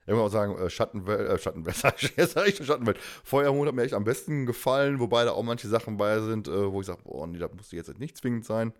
Ich 0.06 0.12
muss 0.12 0.20
auch 0.20 0.28
sagen, 0.28 0.56
äh, 0.56 0.70
Schattenwelt, 0.70 1.28
äh, 1.28 1.38
Schattenwelt, 1.38 1.82
jetzt 2.16 2.34
sag 2.34 2.46
ich 2.46 2.56
schon 2.56 2.66
Schattenwelt. 2.66 2.98
Feuermond 2.98 3.66
hat 3.66 3.74
mir 3.74 3.82
echt 3.82 3.94
am 3.94 4.04
besten 4.04 4.46
gefallen, 4.46 5.00
wobei 5.00 5.24
da 5.24 5.32
auch 5.32 5.42
manche 5.42 5.66
Sachen 5.66 5.96
bei 5.96 6.20
sind, 6.20 6.46
äh, 6.46 6.70
wo 6.70 6.80
ich 6.80 6.86
sage, 6.86 7.02
boah, 7.02 7.26
nee, 7.26 7.38
das 7.38 7.52
musste 7.52 7.74
jetzt 7.74 7.98
nicht 7.98 8.16
zwingend 8.16 8.44
sein. 8.44 8.74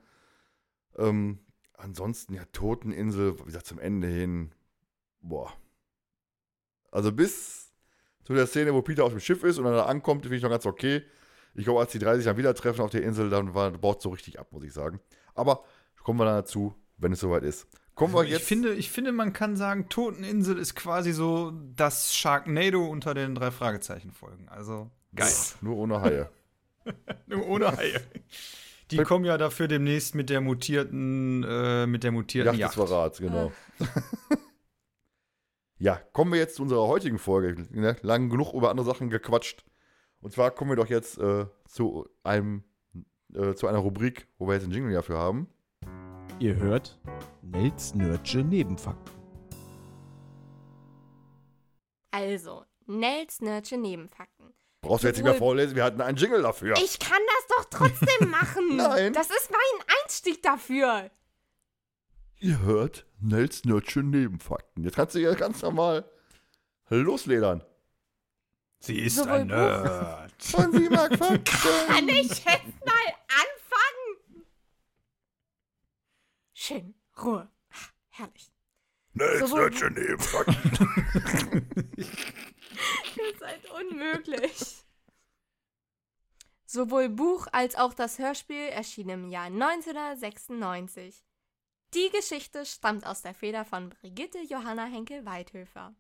Ähm, 0.97 1.41
ansonsten, 1.77 2.35
ja, 2.35 2.45
Toteninsel, 2.53 3.37
wie 3.41 3.45
gesagt, 3.45 3.67
zum 3.67 3.81
Ende 3.81 4.07
hin, 4.07 4.53
boah. 5.25 5.53
Also 6.91 7.11
bis 7.13 7.73
zu 8.25 8.35
der 8.35 8.47
Szene, 8.47 8.73
wo 8.73 8.83
Peter 8.83 9.05
auf 9.05 9.11
dem 9.13 9.21
Schiff 9.21 9.43
ist 9.45 9.59
und 9.59 9.65
dann 9.65 9.75
da 9.75 9.87
ankommt, 9.87 10.23
finde 10.23 10.37
ich 10.37 10.43
noch 10.43 10.51
ganz 10.51 10.65
okay. 10.67 11.03
Ich 11.55 11.65
glaube, 11.65 11.81
als 11.81 11.93
die 11.93 11.99
drei 11.99 12.17
sich 12.17 12.25
dann 12.25 12.37
wieder 12.37 12.55
treffen 12.55 12.81
auf 12.81 12.91
der 12.91 13.03
Insel, 13.03 13.31
dann 13.31 13.55
war, 13.55 13.71
baut 13.73 14.03
so 14.03 14.11
richtig 14.11 14.39
ab, 14.41 14.49
muss 14.51 14.65
ich 14.65 14.73
sagen. 14.73 15.01
Aber 15.35 15.65
kommen 16.03 16.19
wir 16.19 16.25
dann 16.25 16.37
dazu, 16.37 16.75
wenn 16.99 17.13
es 17.13 17.21
soweit 17.21 17.43
ist. 17.43 17.67
Kommen 17.95 18.13
wir 18.15 18.25
Ich 18.25 18.31
jetzt. 18.31 18.47
finde, 18.47 18.75
ich 18.75 18.91
finde, 18.91 19.13
man 19.13 19.33
kann 19.33 19.57
sagen, 19.57 19.89
Toteninsel 19.89 20.59
ist 20.59 20.75
quasi 20.75 21.13
so 21.13 21.53
das 21.77 22.15
Sharknado 22.15 22.85
unter 22.87 23.15
den 23.15 23.35
drei 23.37 23.51
Fragezeichen-Folgen. 23.53 24.49
Also 24.49 24.91
geil. 25.15 25.31
Nur 25.61 25.77
ohne 25.77 26.01
Haie. 26.01 26.29
Nur 27.27 27.47
ohne 27.47 27.77
Haie. 27.77 28.01
Die 28.91 28.99
kommen 28.99 29.25
ja 29.25 29.39
dafür 29.39 29.69
demnächst 29.69 30.15
mit 30.15 30.29
der 30.29 30.41
mutierten, 30.41 31.45
äh, 31.45 31.87
mit 31.87 32.03
der 32.05 32.11
mutierten 32.13 32.53
Yacht 32.59 32.59
Yacht. 32.61 32.77
des 32.77 32.89
Verrats, 32.91 33.19
genau. 33.19 33.53
Ja, 35.79 35.97
kommen 36.13 36.33
wir 36.33 36.39
jetzt 36.39 36.57
zu 36.57 36.63
unserer 36.63 36.87
heutigen 36.87 37.19
Folge. 37.19 37.67
Ne? 37.71 37.97
Lang 38.03 38.29
genug 38.29 38.55
über 38.55 38.71
andere 38.71 38.87
Sachen 38.87 39.11
gequatscht. 39.11 39.65
Und 40.21 40.33
zwar 40.33 40.51
kommen 40.51 40.71
wir 40.71 40.77
doch 40.77 40.89
jetzt 40.89 41.19
äh, 41.19 41.47
zu 41.69 42.09
einem 42.23 42.65
äh, 43.35 43.55
zu 43.55 43.67
einer 43.67 43.79
Rubrik, 43.79 44.29
wo 44.39 44.47
wir 44.47 44.55
jetzt 44.55 44.65
einen 44.65 44.73
Jingle 44.73 44.95
dafür 44.95 45.19
haben. 45.19 45.49
Ihr 46.39 46.57
hört 46.57 46.99
Nels 47.43 47.95
Nördsche 47.95 48.39
Nebenfakten. 48.39 49.13
Also, 52.11 52.65
Nels 52.87 53.41
Nerdsche 53.41 53.77
Nebenfakten. 53.77 54.55
Brauchst 54.83 55.03
du 55.03 55.09
jetzt 55.09 55.17
nicht 55.17 55.25
mehr 55.25 55.35
vorlesen, 55.35 55.75
wir 55.75 55.85
hatten 55.85 56.01
einen 56.01 56.17
Jingle 56.17 56.43
dafür. 56.43 56.75
Ich 56.77 56.99
kann 56.99 57.21
das 57.27 57.57
doch 57.57 57.65
trotzdem 57.71 58.31
machen. 58.31 58.77
Nein. 58.77 59.13
Das 59.13 59.31
ist 59.31 59.51
mein 59.51 59.87
Einstieg 60.03 60.43
dafür. 60.43 61.11
Ihr 62.39 62.61
hört 62.61 63.07
Nels 63.27 63.65
Nördsche 63.65 64.03
Nebenfakten. 64.03 64.85
Jetzt 64.85 64.97
kannst 64.97 65.15
du 65.15 65.19
ja 65.19 65.33
ganz 65.35 65.63
normal 65.63 66.05
losledern. 66.91 67.65
Sie 68.81 68.99
ist 68.99 69.17
Sowohl 69.17 69.31
ein 69.33 69.47
Nerd. 69.47 70.35
Und 70.55 70.73
sie 70.77 70.89
mag 70.91 71.15
Fakten. 71.19 71.45
Kann 71.45 72.07
ich 72.09 72.29
jetzt 72.29 72.85
mal 72.85 73.15
anfangen? 73.29 74.45
Schön, 76.53 76.95
Ruhe. 77.23 77.51
Herrlich. 78.11 78.53
Nels 79.15 79.41
Sowohl- 79.41 79.61
Nördsche 79.61 79.91
Nebenfakten. 79.91 81.69
Ihr 81.97 83.39
seid 83.39 83.71
unmöglich. 83.71 84.85
Sowohl 86.67 87.09
Buch 87.09 87.47
als 87.53 87.75
auch 87.77 87.95
das 87.95 88.19
Hörspiel 88.19 88.69
erschienen 88.69 89.25
im 89.25 89.31
Jahr 89.31 89.45
1996. 89.47 91.25
Die 91.95 92.11
Geschichte 92.11 92.67
stammt 92.67 93.07
aus 93.07 93.23
der 93.23 93.35
Feder 93.35 93.65
von 93.65 93.91
Brigitte 93.91 94.39
Johanna 94.49 94.85
Henkel-Weithöfer. 94.87 95.95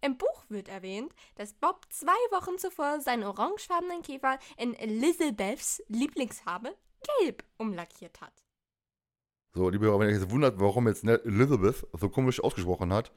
Im 0.00 0.16
Buch 0.16 0.44
wird 0.48 0.68
erwähnt, 0.68 1.12
dass 1.34 1.54
Bob 1.54 1.84
zwei 1.90 2.12
Wochen 2.30 2.58
zuvor 2.58 3.00
seinen 3.00 3.24
orangefarbenen 3.24 4.02
Käfer 4.02 4.38
in 4.56 4.74
Elizabeths 4.74 5.82
Lieblingsfarbe 5.88 6.76
gelb 7.20 7.44
umlackiert 7.58 8.20
hat. 8.20 8.44
So, 9.54 9.68
liebe 9.68 9.86
Hörer, 9.86 9.98
wenn 10.00 10.08
ihr 10.08 10.14
euch 10.14 10.20
jetzt 10.22 10.30
wundert, 10.30 10.60
warum 10.60 10.86
jetzt 10.86 11.04
ne- 11.04 11.20
Elizabeth 11.24 11.86
so 11.92 12.08
komisch 12.08 12.42
ausgesprochen 12.42 12.92
hat, 12.92 13.12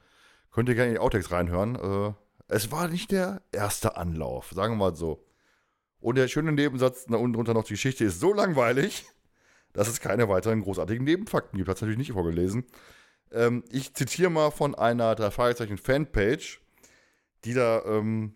könnt 0.50 0.68
ihr 0.68 0.74
gerne 0.74 0.88
in 0.88 0.94
die 0.94 1.00
Outtakes 1.00 1.30
reinhören. 1.30 1.76
Äh, 1.76 2.12
es 2.48 2.70
war 2.70 2.88
nicht 2.88 3.10
der 3.10 3.42
erste 3.52 3.96
Anlauf, 3.96 4.50
sagen 4.52 4.74
wir 4.74 4.78
mal 4.90 4.96
so. 4.96 5.24
Und 6.00 6.16
der 6.16 6.28
schöne 6.28 6.52
Nebensatz 6.52 7.06
da 7.06 7.16
unten 7.16 7.34
drunter 7.34 7.54
noch, 7.54 7.64
die 7.64 7.74
Geschichte 7.74 8.04
ist 8.04 8.20
so 8.20 8.32
langweilig, 8.32 9.04
dass 9.76 9.88
es 9.88 10.00
keine 10.00 10.28
weiteren 10.28 10.62
großartigen 10.62 11.04
Nebenfakten 11.04 11.56
gibt. 11.56 11.68
Hat 11.68 11.80
natürlich 11.80 11.98
nicht 11.98 12.12
vorgelesen. 12.12 12.64
Ähm, 13.32 13.64
ich 13.70 13.94
zitiere 13.94 14.30
mal 14.30 14.50
von 14.50 14.74
einer 14.74 15.14
drei 15.14 15.30
Fragezeichen 15.30 15.78
Fanpage, 15.78 16.60
die 17.44 17.54
da 17.54 17.82
ähm, 17.84 18.34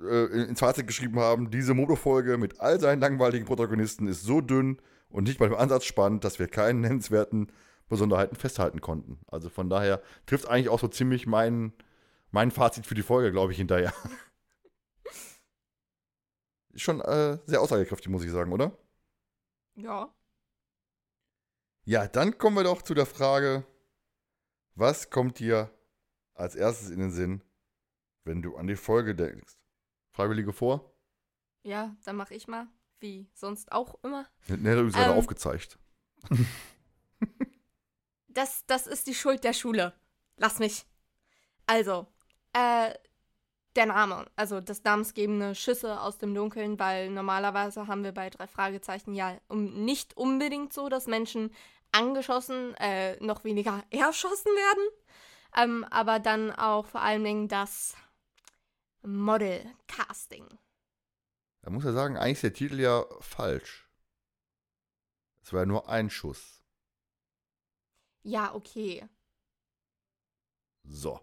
äh, 0.00 0.26
ins 0.44 0.60
Fazit 0.60 0.86
geschrieben 0.86 1.18
haben, 1.18 1.50
diese 1.50 1.74
Motofolge 1.74 2.36
mit 2.38 2.60
all 2.60 2.80
seinen 2.80 3.00
langweiligen 3.00 3.46
Protagonisten 3.46 4.08
ist 4.08 4.22
so 4.22 4.40
dünn 4.40 4.78
und 5.08 5.24
nicht 5.24 5.40
mal 5.40 5.46
im 5.46 5.54
Ansatz 5.54 5.84
spannend, 5.84 6.24
dass 6.24 6.38
wir 6.38 6.48
keinen 6.48 6.80
nennenswerten 6.80 7.50
Besonderheiten 7.88 8.36
festhalten 8.36 8.80
konnten. 8.80 9.20
Also 9.28 9.48
von 9.48 9.70
daher 9.70 10.02
trifft 10.26 10.48
eigentlich 10.48 10.68
auch 10.68 10.80
so 10.80 10.88
ziemlich 10.88 11.26
mein, 11.26 11.72
mein 12.30 12.50
Fazit 12.50 12.86
für 12.86 12.94
die 12.94 13.02
Folge, 13.02 13.32
glaube 13.32 13.52
ich, 13.52 13.58
hinterher. 13.58 13.92
Ist 16.72 16.82
schon 16.82 17.00
äh, 17.00 17.38
sehr 17.46 17.60
aussagekräftig, 17.60 18.08
muss 18.08 18.24
ich 18.24 18.30
sagen, 18.30 18.52
oder? 18.52 18.76
Ja. 19.76 20.12
Ja, 21.88 22.08
dann 22.08 22.36
kommen 22.36 22.56
wir 22.56 22.64
doch 22.64 22.82
zu 22.82 22.94
der 22.94 23.06
Frage, 23.06 23.64
was 24.74 25.08
kommt 25.08 25.38
dir 25.38 25.70
als 26.34 26.56
erstes 26.56 26.90
in 26.90 26.98
den 26.98 27.12
Sinn, 27.12 27.42
wenn 28.24 28.42
du 28.42 28.56
an 28.56 28.66
die 28.66 28.74
Folge 28.74 29.14
denkst? 29.14 29.54
Freiwillige 30.10 30.52
vor? 30.52 30.92
Ja, 31.62 31.94
dann 32.04 32.16
mach 32.16 32.32
ich 32.32 32.48
mal. 32.48 32.66
Wie 32.98 33.30
sonst 33.34 33.70
auch 33.70 34.02
immer. 34.02 34.26
Ne, 34.48 34.82
bist 34.82 34.96
gerade 34.96 35.12
Ähm. 35.12 35.18
aufgezeigt. 35.18 35.78
Das, 38.28 38.66
das 38.66 38.86
ist 38.86 39.06
die 39.06 39.14
Schuld 39.14 39.44
der 39.44 39.54
Schule. 39.54 39.94
Lass 40.36 40.58
mich. 40.58 40.84
Also, 41.64 42.06
äh, 42.52 42.92
der 43.76 43.86
Name, 43.86 44.26
also 44.36 44.60
das 44.60 44.84
namensgebende 44.84 45.54
Schüsse 45.54 45.98
aus 46.00 46.18
dem 46.18 46.34
Dunkeln, 46.34 46.78
weil 46.78 47.08
normalerweise 47.08 47.86
haben 47.86 48.04
wir 48.04 48.12
bei 48.12 48.28
drei 48.28 48.46
Fragezeichen 48.46 49.14
ja 49.14 49.38
um, 49.48 49.84
nicht 49.86 50.18
unbedingt 50.18 50.74
so, 50.74 50.90
dass 50.90 51.06
Menschen 51.06 51.50
angeschossen, 51.96 52.74
äh, 52.76 53.16
noch 53.24 53.44
weniger 53.44 53.82
erschossen 53.90 54.50
werden. 54.50 54.88
Ähm, 55.56 55.84
aber 55.90 56.18
dann 56.18 56.52
auch 56.52 56.86
vor 56.86 57.00
allen 57.00 57.24
Dingen 57.24 57.48
das 57.48 57.96
Model-Casting. 59.02 60.46
Da 61.62 61.70
muss 61.70 61.84
er 61.84 61.92
sagen, 61.92 62.16
eigentlich 62.16 62.34
ist 62.34 62.42
der 62.42 62.52
Titel 62.52 62.80
ja 62.80 63.04
falsch. 63.20 63.88
Es 65.42 65.52
war 65.52 65.60
ja 65.60 65.66
nur 65.66 65.88
ein 65.88 66.10
Schuss. 66.10 66.62
Ja, 68.22 68.54
okay. 68.54 69.08
So. 70.84 71.20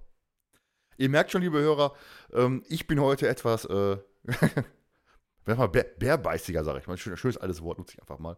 Ihr 0.98 1.10
merkt 1.10 1.32
schon, 1.32 1.42
liebe 1.42 1.60
Hörer, 1.60 1.96
ähm, 2.32 2.64
ich 2.68 2.88
bin 2.88 3.02
heute 3.02 3.28
etwas, 3.28 3.66
äh, 3.66 3.98
mal 5.46 5.68
bär, 5.68 5.84
bärbeißiger, 5.84 6.64
sage 6.64 6.80
ich 6.80 6.88
mal. 6.88 6.98
Schön, 6.98 7.18
schönes 7.18 7.38
altes 7.38 7.62
Wort 7.62 7.80
nutze 7.80 7.94
ich 7.96 8.00
einfach 8.02 8.20
mal. 8.20 8.38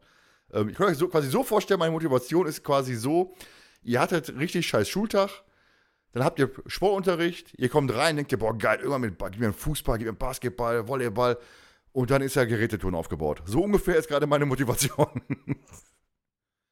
Ähm, 0.53 0.69
ich 0.69 0.75
kann 0.75 0.87
euch 0.87 0.97
so, 0.97 1.07
quasi 1.07 1.29
so 1.29 1.43
vorstellen, 1.43 1.79
meine 1.79 1.91
Motivation 1.91 2.47
ist 2.47 2.63
quasi 2.63 2.95
so, 2.95 3.33
ihr 3.83 3.99
hattet 3.99 4.37
richtig 4.37 4.67
scheiß 4.67 4.87
Schultag, 4.87 5.29
dann 6.11 6.23
habt 6.23 6.39
ihr 6.39 6.49
Sportunterricht, 6.65 7.53
ihr 7.57 7.69
kommt 7.69 7.93
rein, 7.93 8.15
denkt 8.15 8.31
ihr, 8.31 8.39
boah, 8.39 8.57
geil, 8.57 8.79
irgendwann 8.79 9.01
mit, 9.01 9.19
gib 9.19 9.39
mir 9.39 9.47
einen 9.47 9.53
Fußball, 9.53 9.97
gib 9.97 10.05
mir 10.05 10.11
einen 10.11 10.17
Basketball, 10.17 10.87
Volleyball 10.87 11.37
und 11.91 12.09
dann 12.11 12.21
ist 12.21 12.35
ja 12.35 12.45
Geräteturnen 12.45 12.97
aufgebaut. 12.97 13.41
So 13.45 13.61
ungefähr 13.61 13.97
ist 13.97 14.07
gerade 14.07 14.27
meine 14.27 14.45
Motivation. 14.45 15.21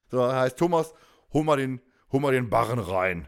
so, 0.09 0.25
heißt, 0.25 0.57
Thomas, 0.57 0.93
hol 1.31 1.43
mal 1.43 1.57
den, 1.57 1.81
hol 2.11 2.19
mal 2.19 2.31
den 2.31 2.49
Barren 2.49 2.79
rein. 2.79 3.27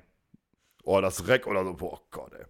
Oh, 0.84 1.02
das 1.02 1.28
Reck 1.28 1.48
oder 1.48 1.66
so. 1.66 1.74
Boah 1.74 2.02
Gott, 2.12 2.34
ey. 2.34 2.46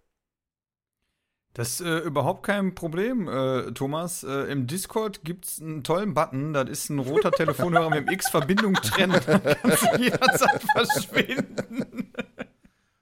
Das 1.56 1.80
ist 1.80 1.88
äh, 1.88 2.00
überhaupt 2.00 2.44
kein 2.44 2.76
Problem, 2.76 3.30
äh, 3.30 3.72
Thomas. 3.72 4.24
Äh, 4.24 4.52
Im 4.52 4.68
Discord 4.68 5.24
gibt 5.24 5.46
es 5.46 5.62
einen 5.62 5.86
tollen 5.86 6.14
Button. 6.14 6.54
Das 6.54 6.70
ist 6.70 6.90
ein 6.90 7.00
roter 7.00 7.32
Telefonhörer 7.32 7.90
mit 7.90 8.00
dem 8.00 8.14
X-Verbindung 8.14 8.74
trennen. 8.74 9.22
Da 9.26 9.40
kannst 9.56 9.84
du 9.84 9.98
jederzeit 9.98 10.62
verschwinden. 10.74 12.12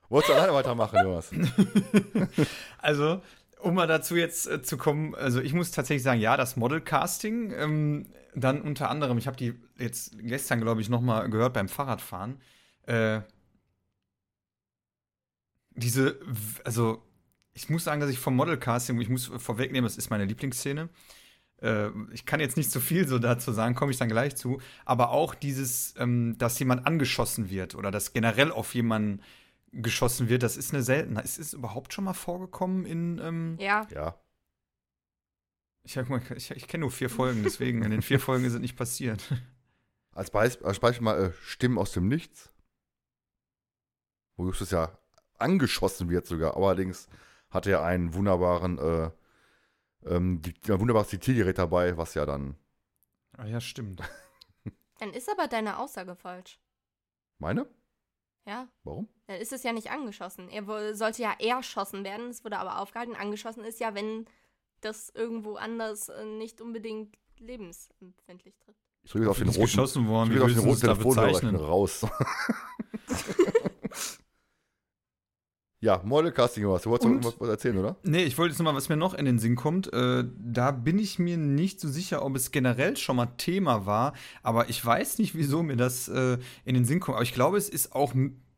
Wolltest 0.07 0.29
du 0.29 0.35
alleine 0.35 0.53
weitermachen, 0.53 0.99
Jonas? 1.03 1.31
Also, 2.77 3.23
um 3.59 3.73
mal 3.73 3.87
dazu 3.87 4.15
jetzt 4.15 4.47
äh, 4.47 4.61
zu 4.61 4.77
kommen, 4.77 5.15
also 5.15 5.41
ich 5.41 5.53
muss 5.53 5.71
tatsächlich 5.71 6.03
sagen, 6.03 6.21
ja, 6.21 6.37
das 6.37 6.55
Model-Casting, 6.55 7.53
ähm, 7.57 8.05
dann 8.35 8.61
unter 8.61 8.91
anderem, 8.91 9.17
ich 9.17 9.25
habe 9.25 9.37
die 9.37 9.55
jetzt 9.79 10.15
gestern, 10.19 10.61
glaube 10.61 10.79
ich, 10.79 10.89
noch 10.89 11.01
mal 11.01 11.27
gehört 11.27 11.53
beim 11.53 11.69
Fahrradfahren, 11.69 12.39
äh, 12.85 13.21
diese, 15.75 16.19
also 16.65 17.01
ich 17.53 17.69
muss 17.69 17.83
sagen, 17.83 18.01
dass 18.01 18.09
ich 18.09 18.19
vom 18.19 18.35
Model-Casting, 18.35 18.99
ich 18.99 19.09
muss 19.09 19.27
vorwegnehmen, 19.27 19.83
das 19.85 19.97
ist 19.97 20.09
meine 20.09 20.25
Lieblingsszene, 20.25 20.89
äh, 21.61 21.89
ich 22.11 22.25
kann 22.25 22.39
jetzt 22.39 22.57
nicht 22.57 22.71
so 22.71 22.79
viel 22.79 23.07
so 23.07 23.19
dazu 23.19 23.51
sagen, 23.51 23.75
komme 23.75 23.91
ich 23.91 23.97
dann 23.97 24.09
gleich 24.09 24.35
zu, 24.35 24.59
aber 24.85 25.09
auch 25.11 25.35
dieses, 25.35 25.93
ähm, 25.97 26.37
dass 26.37 26.59
jemand 26.59 26.85
angeschossen 26.87 27.49
wird 27.49 27.75
oder 27.75 27.91
dass 27.91 28.13
generell 28.13 28.51
auf 28.51 28.73
jemanden 28.75 29.21
geschossen 29.71 30.29
wird, 30.29 30.43
das 30.43 30.57
ist 30.57 30.73
eine 30.73 30.83
Seltenheit. 30.83 31.25
Ist 31.25 31.39
es 31.39 31.53
überhaupt 31.53 31.93
schon 31.93 32.03
mal 32.05 32.13
vorgekommen 32.13 32.85
in, 32.85 33.19
ähm, 33.19 33.57
Ja, 33.59 33.87
Ja. 33.93 34.15
ich, 35.83 35.97
ich, 35.97 36.51
ich 36.51 36.67
kenne 36.67 36.81
nur 36.81 36.91
vier 36.91 37.09
Folgen, 37.09 37.43
deswegen 37.43 37.83
in 37.83 37.91
den 37.91 38.01
vier 38.01 38.19
Folgen 38.19 38.45
ist 38.45 38.53
es 38.53 38.59
nicht 38.59 38.75
passiert. 38.75 39.23
Als, 40.11 40.29
Beis 40.29 40.61
als 40.61 40.79
Beispiel 40.79 41.03
mal 41.05 41.23
äh, 41.25 41.31
Stimmen 41.43 41.77
aus 41.79 41.91
dem 41.91 42.07
Nichts. 42.07 42.51
Wo 44.37 44.45
Justus 44.45 44.71
ja 44.71 44.95
angeschossen 45.39 46.09
wird 46.09 46.25
sogar. 46.27 46.55
Allerdings 46.55 47.07
hatte 47.53 47.71
er 47.71 47.83
einen 47.83 48.13
wunderbaren, 48.13 48.79
äh, 48.79 49.11
ähm, 50.05 50.41
die, 50.41 50.53
ein 50.71 50.79
wunderbares 50.79 51.09
Diktiergerät 51.09 51.57
dabei, 51.57 51.97
was 51.97 52.13
ja 52.13 52.25
dann 52.25 52.57
Ah 53.37 53.45
ja, 53.45 53.59
stimmt. 53.59 54.01
dann 54.99 55.11
ist 55.11 55.29
aber 55.29 55.47
deine 55.47 55.79
Aussage 55.79 56.15
falsch. 56.15 56.59
meine? 57.39 57.67
Ja, 58.45 58.67
Warum? 58.83 59.07
dann 59.27 59.37
ist 59.37 59.53
es 59.53 59.63
ja 59.63 59.71
nicht 59.71 59.89
angeschossen. 59.89 60.49
Er 60.49 60.95
sollte 60.95 61.21
ja 61.21 61.33
erschossen 61.39 62.03
werden, 62.03 62.29
es 62.29 62.43
wurde 62.43 62.59
aber 62.59 62.79
aufgehalten. 62.79 63.15
Angeschossen 63.15 63.63
ist 63.63 63.79
ja, 63.79 63.95
wenn 63.95 64.25
das 64.81 65.09
irgendwo 65.09 65.55
anders 65.55 66.09
äh, 66.09 66.25
nicht 66.25 66.59
unbedingt 66.59 67.17
lebensempfindlich 67.39 68.57
trifft. 68.59 68.79
Ich 69.03 69.11
drücke 69.11 69.25
jetzt 69.25 69.31
auf 69.31 69.37
den 69.37 69.47
roten, 69.47 69.61
geschossen 69.61 70.03
ich 70.03 70.09
worden, 70.09 70.29
wie 70.29 70.35
drücke 70.35 70.45
auf 70.45 70.53
den 70.53 70.69
roten 70.69 70.81
Telefonhörer 70.81 71.31
ich 71.31 71.41
bin 71.41 71.55
raus. 71.55 72.05
ja, 75.83 76.01
Model-Casting, 76.03 76.63
Jonas. 76.63 76.83
Du 76.83 76.91
wolltest 76.91 77.05
Und? 77.07 77.15
noch 77.17 77.25
irgendwas 77.33 77.49
erzählen, 77.49 77.77
oder? 77.77 77.97
Nee, 78.03 78.23
ich 78.23 78.37
wollte 78.37 78.53
jetzt 78.53 78.59
noch 78.59 78.63
mal, 78.63 78.73
was 78.75 78.87
mir 78.87 78.95
noch 78.95 79.13
in 79.13 79.25
den 79.25 79.37
Sinn 79.37 79.57
kommt. 79.57 79.91
Äh, 79.91 80.23
da 80.37 80.71
bin 80.71 80.97
ich 80.97 81.19
mir 81.19 81.35
nicht 81.35 81.81
so 81.81 81.89
sicher, 81.89 82.23
ob 82.23 82.37
es 82.37 82.51
generell 82.51 82.95
schon 82.95 83.17
mal 83.17 83.25
Thema 83.37 83.85
war. 83.85 84.13
Aber 84.43 84.69
ich 84.69 84.83
weiß 84.83 85.17
nicht, 85.19 85.35
wieso 85.35 85.61
mir 85.61 85.75
das 85.75 86.07
äh, 86.07 86.37
in 86.63 86.75
den 86.75 86.85
Sinn 86.85 87.01
kommt. 87.01 87.15
Aber 87.15 87.23
ich 87.23 87.33
glaube, 87.33 87.57
es 87.57 87.67
ist 87.67 87.91
auch, 87.93 88.13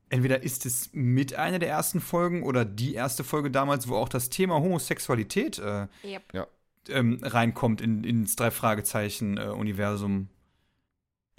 entweder 0.10 0.44
ist 0.44 0.68
es 0.68 0.92
mit 0.94 1.34
einer 1.34 1.58
der 1.58 1.70
ersten 1.70 2.00
Folgen 2.00 2.44
oder 2.44 2.64
die 2.64 2.94
erste 2.94 3.24
Folge 3.24 3.50
damals, 3.50 3.88
wo 3.88 3.96
auch 3.96 4.10
das 4.10 4.30
Thema 4.30 4.62
Homosexualität 4.62 5.58
äh, 5.58 5.88
Yep. 6.04 6.48
ähm, 6.90 7.20
reinkommt 7.24 7.82
in, 7.82 8.04
ins 8.04 8.36
Drei-Fragezeichen-Universum. 8.36 10.30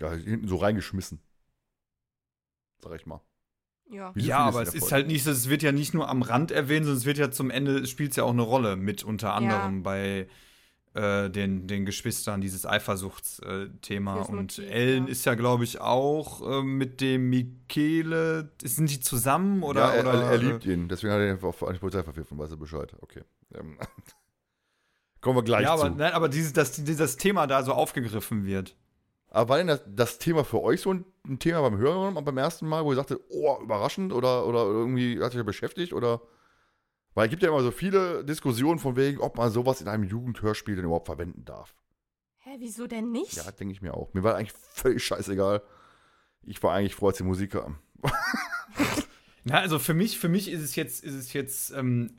Ja, 0.00 0.10
hinten 0.12 0.48
so 0.48 0.56
reingeschmissen. 0.56 1.20
Sag 2.82 2.96
ich 2.96 3.06
mal. 3.06 3.20
Ja. 3.88 4.12
Ja, 4.16 4.38
aber 4.38 4.62
es 4.62 4.74
ist 4.74 4.90
halt 4.92 5.06
nicht, 5.06 5.24
so, 5.24 5.30
es 5.30 5.48
wird 5.48 5.62
ja 5.62 5.72
nicht 5.72 5.94
nur 5.94 6.08
am 6.08 6.22
Rand 6.22 6.50
erwähnt, 6.50 6.86
sondern 6.86 6.98
es 6.98 7.06
wird 7.06 7.18
ja 7.18 7.30
zum 7.30 7.50
Ende, 7.50 7.86
spielt 7.86 8.10
es 8.10 8.16
ja 8.16 8.24
auch 8.24 8.32
eine 8.32 8.42
Rolle 8.42 8.76
mit 8.76 9.04
unter 9.04 9.34
anderem 9.34 9.82
bei 9.82 10.26
äh, 10.94 11.30
den, 11.30 11.66
den 11.68 11.84
Geschwistern, 11.84 12.40
dieses 12.40 12.66
Eifersuchtsthema. 12.66 14.16
Fürs 14.16 14.28
Und 14.28 14.36
Motiv, 14.36 14.70
Ellen 14.70 15.04
ja. 15.04 15.12
ist 15.12 15.24
ja, 15.24 15.34
glaube 15.34 15.64
ich, 15.64 15.80
auch 15.80 16.40
äh, 16.40 16.62
mit 16.62 17.00
dem 17.00 17.28
Michele. 17.28 18.50
Sind 18.62 18.90
die 18.90 19.00
zusammen 19.00 19.62
oder? 19.62 19.82
ja, 19.82 19.92
er, 19.92 20.00
oder, 20.00 20.22
er, 20.22 20.30
er 20.30 20.38
liebt 20.38 20.66
äh, 20.66 20.72
ihn. 20.72 20.88
Deswegen 20.88 21.12
hat 21.12 21.20
er 21.20 21.34
ihn 21.34 21.42
auf 21.42 21.62
eine 21.62 21.78
Polizei 21.78 22.02
verpfiffen, 22.02 22.38
weiß 22.38 22.50
er 22.50 22.56
Bescheid. 22.56 22.96
Okay. 23.02 23.22
Ähm, 23.54 23.76
Kommen 25.20 25.38
wir 25.38 25.42
gleich 25.42 25.64
Ja, 25.64 25.76
zu. 25.76 25.84
aber, 25.84 25.94
nein, 25.94 26.12
aber 26.12 26.28
dieses, 26.28 26.52
dass 26.52 26.72
dieses 26.72 27.16
Thema 27.16 27.46
da 27.46 27.62
so 27.62 27.72
aufgegriffen 27.72 28.46
wird. 28.46 28.74
Aber 29.28 29.50
war 29.50 29.58
denn 29.58 29.66
das, 29.66 29.82
das 29.86 30.18
Thema 30.18 30.44
für 30.44 30.62
euch 30.62 30.80
so 30.80 30.92
ein, 30.92 31.04
ein 31.26 31.38
Thema 31.38 31.60
beim 31.62 31.76
Hören 31.76 32.14
beim 32.24 32.38
ersten 32.38 32.66
Mal, 32.66 32.84
wo 32.84 32.92
ihr 32.92 32.96
sagtet, 32.96 33.20
oh, 33.28 33.58
überraschend 33.60 34.12
oder, 34.12 34.46
oder 34.46 34.64
irgendwie 34.64 35.22
hat 35.22 35.32
sich 35.32 35.44
beschäftigt? 35.44 35.92
Oder? 35.92 36.22
Weil 37.14 37.26
es 37.26 37.30
gibt 37.30 37.42
ja 37.42 37.48
immer 37.48 37.62
so 37.62 37.70
viele 37.70 38.24
Diskussionen 38.24 38.78
von 38.78 38.96
wegen, 38.96 39.20
ob 39.20 39.36
man 39.36 39.50
sowas 39.50 39.80
in 39.80 39.88
einem 39.88 40.04
Jugendhörspiel 40.04 40.76
denn 40.76 40.84
überhaupt 40.84 41.06
verwenden 41.06 41.44
darf. 41.44 41.74
Hä, 42.38 42.56
wieso 42.58 42.86
denn 42.86 43.10
nicht? 43.10 43.34
Ja, 43.36 43.50
denke 43.50 43.72
ich 43.72 43.82
mir 43.82 43.94
auch. 43.94 44.12
Mir 44.14 44.22
war 44.22 44.36
eigentlich 44.36 44.52
völlig 44.52 45.04
scheißegal. 45.04 45.62
Ich 46.42 46.62
war 46.62 46.74
eigentlich 46.74 46.94
froh, 46.94 47.08
als 47.08 47.16
die 47.16 47.24
Musik 47.24 47.52
kam. 47.52 47.78
Na, 49.44 49.58
also 49.60 49.78
für 49.78 49.94
mich, 49.94 50.18
für 50.18 50.28
mich 50.28 50.50
ist 50.50 50.62
es 50.62 50.76
jetzt, 50.76 51.02
ist 51.02 51.14
es 51.14 51.32
jetzt 51.32 51.72
ähm, 51.72 52.18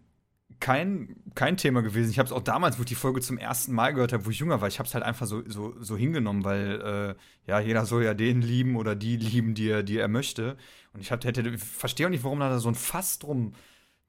kein, 0.60 1.16
kein 1.36 1.58
Thema 1.58 1.82
gewesen. 1.82 2.10
Ich 2.10 2.20
habe 2.20 2.28
es 2.28 2.34
auch 2.34 2.41
damals, 2.41 2.78
wo 2.78 2.82
ich 2.82 2.88
die 2.88 2.95
Folge 2.95 3.22
zum 3.22 3.38
ersten 3.38 3.74
Mal 3.74 3.93
gehört 3.93 4.14
habe, 4.14 4.26
wo 4.26 4.30
ich 4.30 4.39
jünger 4.39 4.62
war, 4.62 4.68
ich 4.68 4.80
habe 4.80 4.88
es 4.88 4.93
halt 4.93 5.03
einfach 5.03 5.26
so, 5.26 5.43
so, 5.47 5.76
so 5.80 5.97
hingenommen, 5.97 6.43
weil 6.43 7.16
äh, 7.47 7.49
ja, 7.49 7.60
jeder 7.60 7.86
soll 7.86 8.03
ja 8.03 8.14
den 8.14 8.41
lieben 8.41 8.76
oder 8.76 8.95
die 8.95 9.18
lieben, 9.18 9.53
die 9.53 9.70
er, 9.70 9.84
die 9.84 9.97
er 9.97 10.08
möchte. 10.08 10.58
Und 10.93 11.01
ich 11.01 11.12
ich 11.12 11.64
verstehe 11.64 12.08
auch 12.08 12.12
nicht, 12.12 12.24
warum 12.24 12.39
da 12.39 12.60
so 12.60 12.70
ein 12.70 12.76
Fass 12.76 13.20
drum, 13.20 13.53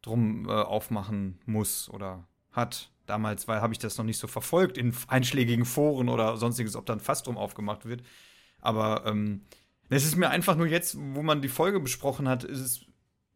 drum 0.02 0.46
äh, 0.48 0.52
aufmachen 0.52 1.38
muss 1.46 1.90
oder 1.90 2.26
hat. 2.52 2.90
Damals, 3.06 3.48
weil 3.48 3.62
habe 3.62 3.72
ich 3.72 3.78
das 3.78 3.96
noch 3.96 4.04
nicht 4.04 4.18
so 4.18 4.26
verfolgt 4.26 4.76
in 4.76 4.94
einschlägigen 5.06 5.64
Foren 5.64 6.08
oder 6.08 6.36
sonstiges, 6.36 6.76
ob 6.76 6.84
da 6.86 6.92
ein 6.92 7.00
Fass 7.00 7.22
drum 7.22 7.38
aufgemacht 7.38 7.86
wird. 7.86 8.02
Aber 8.60 9.04
ähm, 9.06 9.42
es 9.88 10.04
ist 10.04 10.16
mir 10.16 10.28
einfach 10.28 10.56
nur 10.56 10.66
jetzt, 10.66 10.96
wo 10.98 11.22
man 11.22 11.40
die 11.40 11.48
Folge 11.48 11.80
besprochen 11.80 12.28
hat, 12.28 12.44
ist 12.44 12.60
es, 12.60 12.86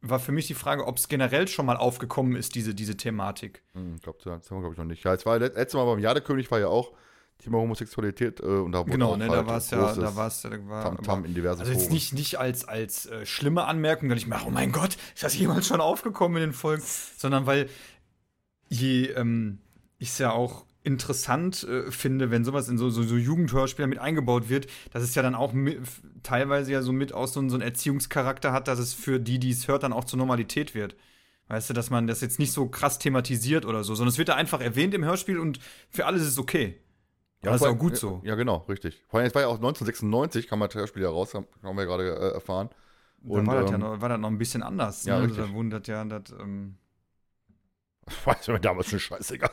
war 0.03 0.19
für 0.19 0.33
mich 0.33 0.47
die 0.49 0.55
Frage, 0.55 0.87
ob 0.87 0.99
es 0.99 1.09
generell 1.09 1.49
schon 1.49 1.65
mal 1.67 1.77
aufgekommen 1.77 2.37
ist, 2.37 2.55
diese, 2.55 2.75
diese 2.75 2.97
Thematik. 2.97 3.63
Hm, 3.75 3.95
ich 3.97 4.03
glaube, 4.03 4.19
das 4.23 4.51
haben 4.51 4.57
wir, 4.59 4.61
glaube 4.61 4.75
ich, 4.75 4.79
noch 4.79 4.85
nicht. 4.85 5.05
Ja, 5.05 5.15
es 5.15 5.25
war 5.25 5.39
let- 5.39 5.55
letztes 5.55 5.79
Mal 5.79 5.85
beim 5.87 6.01
Jadekönig 6.01 6.51
war 6.51 6.59
ja 6.61 6.67
auch 6.69 6.93
Thema 7.39 7.59
Homosexualität 7.59 8.41
äh, 8.41 8.45
und 8.45 8.73
da 8.73 8.81
wurde 8.81 8.91
Genau, 8.93 9.17
ne, 9.17 9.25
halt 9.29 9.33
da 9.33 9.47
war 9.47 9.57
es 9.57 9.71
ja, 9.71 9.95
da 9.95 10.15
war 10.17 10.27
es, 10.29 10.43
da 10.43 10.51
war, 10.69 10.85
Tam 10.85 10.97
-Tam 10.97 11.25
in 11.25 11.35
diversen 11.35 11.61
also 11.61 11.73
jetzt 11.73 11.85
Foren. 11.85 11.95
nicht, 11.95 12.13
nicht 12.15 12.39
als, 12.39 12.65
als 12.65 13.07
äh, 13.07 13.27
schlimme 13.27 13.65
Anmerkung, 13.65 14.09
dass 14.09 14.19
ich 14.19 14.27
mir, 14.27 14.41
oh 14.47 14.51
mein 14.51 14.71
Gott, 14.71 14.97
ist 15.15 15.23
das 15.25 15.37
jemals 15.37 15.67
schon 15.67 15.81
aufgekommen 15.81 16.37
in 16.43 16.51
den 16.51 16.53
Folgen, 16.53 16.83
sondern 17.17 17.47
weil 17.47 17.69
je, 18.69 19.07
ähm, 19.07 19.59
ich 19.99 20.09
es 20.11 20.19
ja 20.19 20.31
auch 20.33 20.65
interessant 20.85 21.65
äh, 21.65 21.91
finde, 21.91 22.31
wenn 22.31 22.45
sowas 22.45 22.69
in 22.69 22.79
so, 22.79 22.91
so, 22.91 23.03
so 23.03 23.17
Jugendhörspiele 23.17 23.87
mit 23.87 23.99
eingebaut 23.99 24.49
wird, 24.49 24.67
dass 24.93 25.03
es 25.03 25.15
ja 25.15 25.23
dann 25.23 25.35
auch 25.35 25.53
mit, 25.53 25.81
teilweise 26.23 26.73
ja 26.73 26.83
so 26.83 26.93
mit 26.93 27.13
aus 27.13 27.33
so, 27.33 27.49
so 27.49 27.55
einen 27.55 27.63
Erziehungscharakter 27.63 28.53
hat, 28.53 28.69
dass 28.69 28.79
es 28.79 28.93
für 28.93 29.21
die, 29.21 29.39
die 29.39 29.51
es 29.51 29.69
hört, 29.69 29.83
dann 29.83 29.93
auch 29.93 30.05
zur 30.05 30.19
Normalität 30.19 30.75
wird. 30.75 30.97
Weißt 31.49 31.71
du, 31.71 31.75
dass 31.75 31.91
man 31.91 32.07
das 32.07 32.21
jetzt 32.21 32.39
nicht 32.39 32.53
so 32.53 32.69
krass 32.69 32.99
thematisiert 32.99 33.65
oder 33.67 33.85
so, 33.85 33.95
sondern 33.95 34.13
es 34.13 34.19
wird 34.19 34.29
da 34.29 34.35
einfach 34.35 34.61
erwähnt 34.61 34.95
im 34.95 35.05
Hörspiel 35.05 35.39
und 35.39 35.61
für 35.91 36.07
alles 36.07 36.23
ist 36.23 36.29
es 36.29 36.39
okay. 36.39 36.81
Ja, 37.45 37.53
das 37.53 37.61
ist 37.61 37.67
auch 37.67 37.79
gut 37.79 37.97
so. 37.97 38.21
Ja, 38.25 38.37
genau, 38.37 38.59
richtig. 38.69 39.03
Vor 39.09 39.19
allem, 39.19 39.27
es 39.27 39.35
war 39.35 39.43
ja 39.43 39.49
auch 39.49 39.57
1996, 39.57 40.47
kam 40.47 40.61
das 40.61 40.75
Hörspiel 40.75 41.03
ja 41.03 41.11
raus, 41.11 41.35
haben, 41.35 41.47
haben 41.63 41.77
wir 41.77 41.87
gerade 41.87 42.09
äh, 42.09 42.35
erfahren. 42.35 42.71
Und, 43.25 43.47
war, 43.47 43.61
das 43.61 43.71
ja 43.71 43.75
ähm, 43.75 43.81
noch, 43.83 44.01
war 44.01 44.09
das 44.09 44.19
noch 44.19 44.29
ein 44.29 44.39
bisschen 44.39 44.63
anders. 44.63 45.05
ja, 45.05 45.19
ne? 45.19 45.27
richtig. 45.27 45.45
Da 45.45 45.53
wundert 45.53 45.89
ja, 45.89 46.05
das, 46.05 46.31
ähm, 46.41 46.77
Weiß 48.25 48.49
mir 48.49 48.61
damals 48.61 48.89
schon 48.89 49.01
scheißegal. 49.01 49.51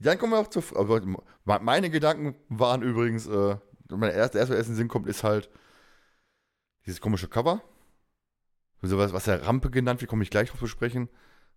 Dann 0.00 0.18
kommen 0.18 0.32
wir 0.32 0.38
auch 0.38 0.48
zu. 0.48 0.60
Also, 0.76 1.00
me- 1.00 1.22
meine 1.44 1.90
Gedanken 1.90 2.36
waren 2.48 2.82
übrigens, 2.82 3.26
äh, 3.26 3.56
mein 3.88 4.12
erster, 4.12 4.40
in 4.40 4.48
den 4.48 4.74
Sinn 4.76 4.88
kommt, 4.88 5.06
ist 5.08 5.24
halt 5.24 5.50
dieses 6.86 7.00
komische 7.00 7.28
Cover. 7.28 7.62
So 8.80 8.96
was, 8.96 9.12
was 9.12 9.24
der 9.24 9.44
Rampe 9.44 9.70
genannt 9.70 10.00
wird, 10.00 10.08
komme 10.08 10.22
ich 10.22 10.30
gleich 10.30 10.50
drauf 10.50 10.60
zu 10.60 10.68
sprechen. 10.68 11.08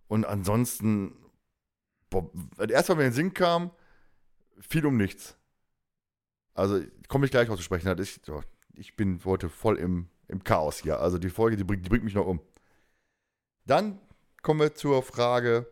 Und 0.08 0.26
ansonsten, 0.26 1.14
boah, 2.10 2.32
das 2.58 2.70
erste, 2.70 2.96
mir 2.96 3.04
in 3.04 3.10
den 3.10 3.16
Sinn 3.16 3.34
kam, 3.34 3.72
viel 4.60 4.86
um 4.86 4.98
nichts. 4.98 5.38
Also, 6.54 6.82
komme 7.08 7.26
ich 7.26 7.32
gleich 7.32 7.48
drauf 7.48 7.58
zu 7.58 7.64
sprechen. 7.64 7.96
Ist, 8.00 8.26
so, 8.26 8.42
ich 8.74 8.96
bin 8.96 9.24
heute 9.24 9.50
voll 9.50 9.78
im, 9.78 10.10
im 10.28 10.44
Chaos 10.44 10.80
hier. 10.80 11.00
Also, 11.00 11.20
die 11.20 11.30
Folge, 11.30 11.58
die 11.58 11.64
bringt, 11.64 11.86
die 11.86 11.90
bringt 11.90 12.06
mich 12.06 12.16
noch 12.16 12.26
um. 12.26 12.42
Dann 13.66 14.00
kommen 14.42 14.60
wir 14.60 14.74
zur 14.74 15.04
Frage. 15.04 15.72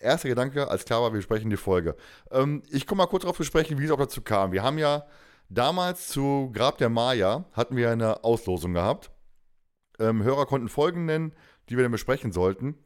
Erster 0.00 0.28
Gedanke, 0.28 0.68
als 0.68 0.84
klar 0.84 1.02
war, 1.02 1.12
wir 1.12 1.18
besprechen 1.18 1.50
die 1.50 1.56
Folge. 1.56 1.94
Ähm, 2.30 2.62
ich 2.70 2.86
komme 2.86 3.02
mal 3.02 3.06
kurz 3.06 3.22
darauf 3.22 3.36
zu 3.36 3.44
sprechen, 3.44 3.78
wie 3.78 3.84
es 3.84 3.90
auch 3.90 3.98
dazu 3.98 4.22
kam. 4.22 4.52
Wir 4.52 4.62
haben 4.62 4.78
ja 4.78 5.06
damals 5.50 6.08
zu 6.08 6.50
Grab 6.52 6.78
der 6.78 6.88
Maya 6.88 7.44
hatten 7.52 7.76
wir 7.76 7.90
eine 7.90 8.24
Auslosung 8.24 8.72
gehabt. 8.72 9.10
Ähm, 9.98 10.22
Hörer 10.22 10.46
konnten 10.46 10.68
Folgen 10.68 11.04
nennen, 11.04 11.34
die 11.68 11.76
wir 11.76 11.82
dann 11.82 11.92
besprechen 11.92 12.32
sollten. 12.32 12.76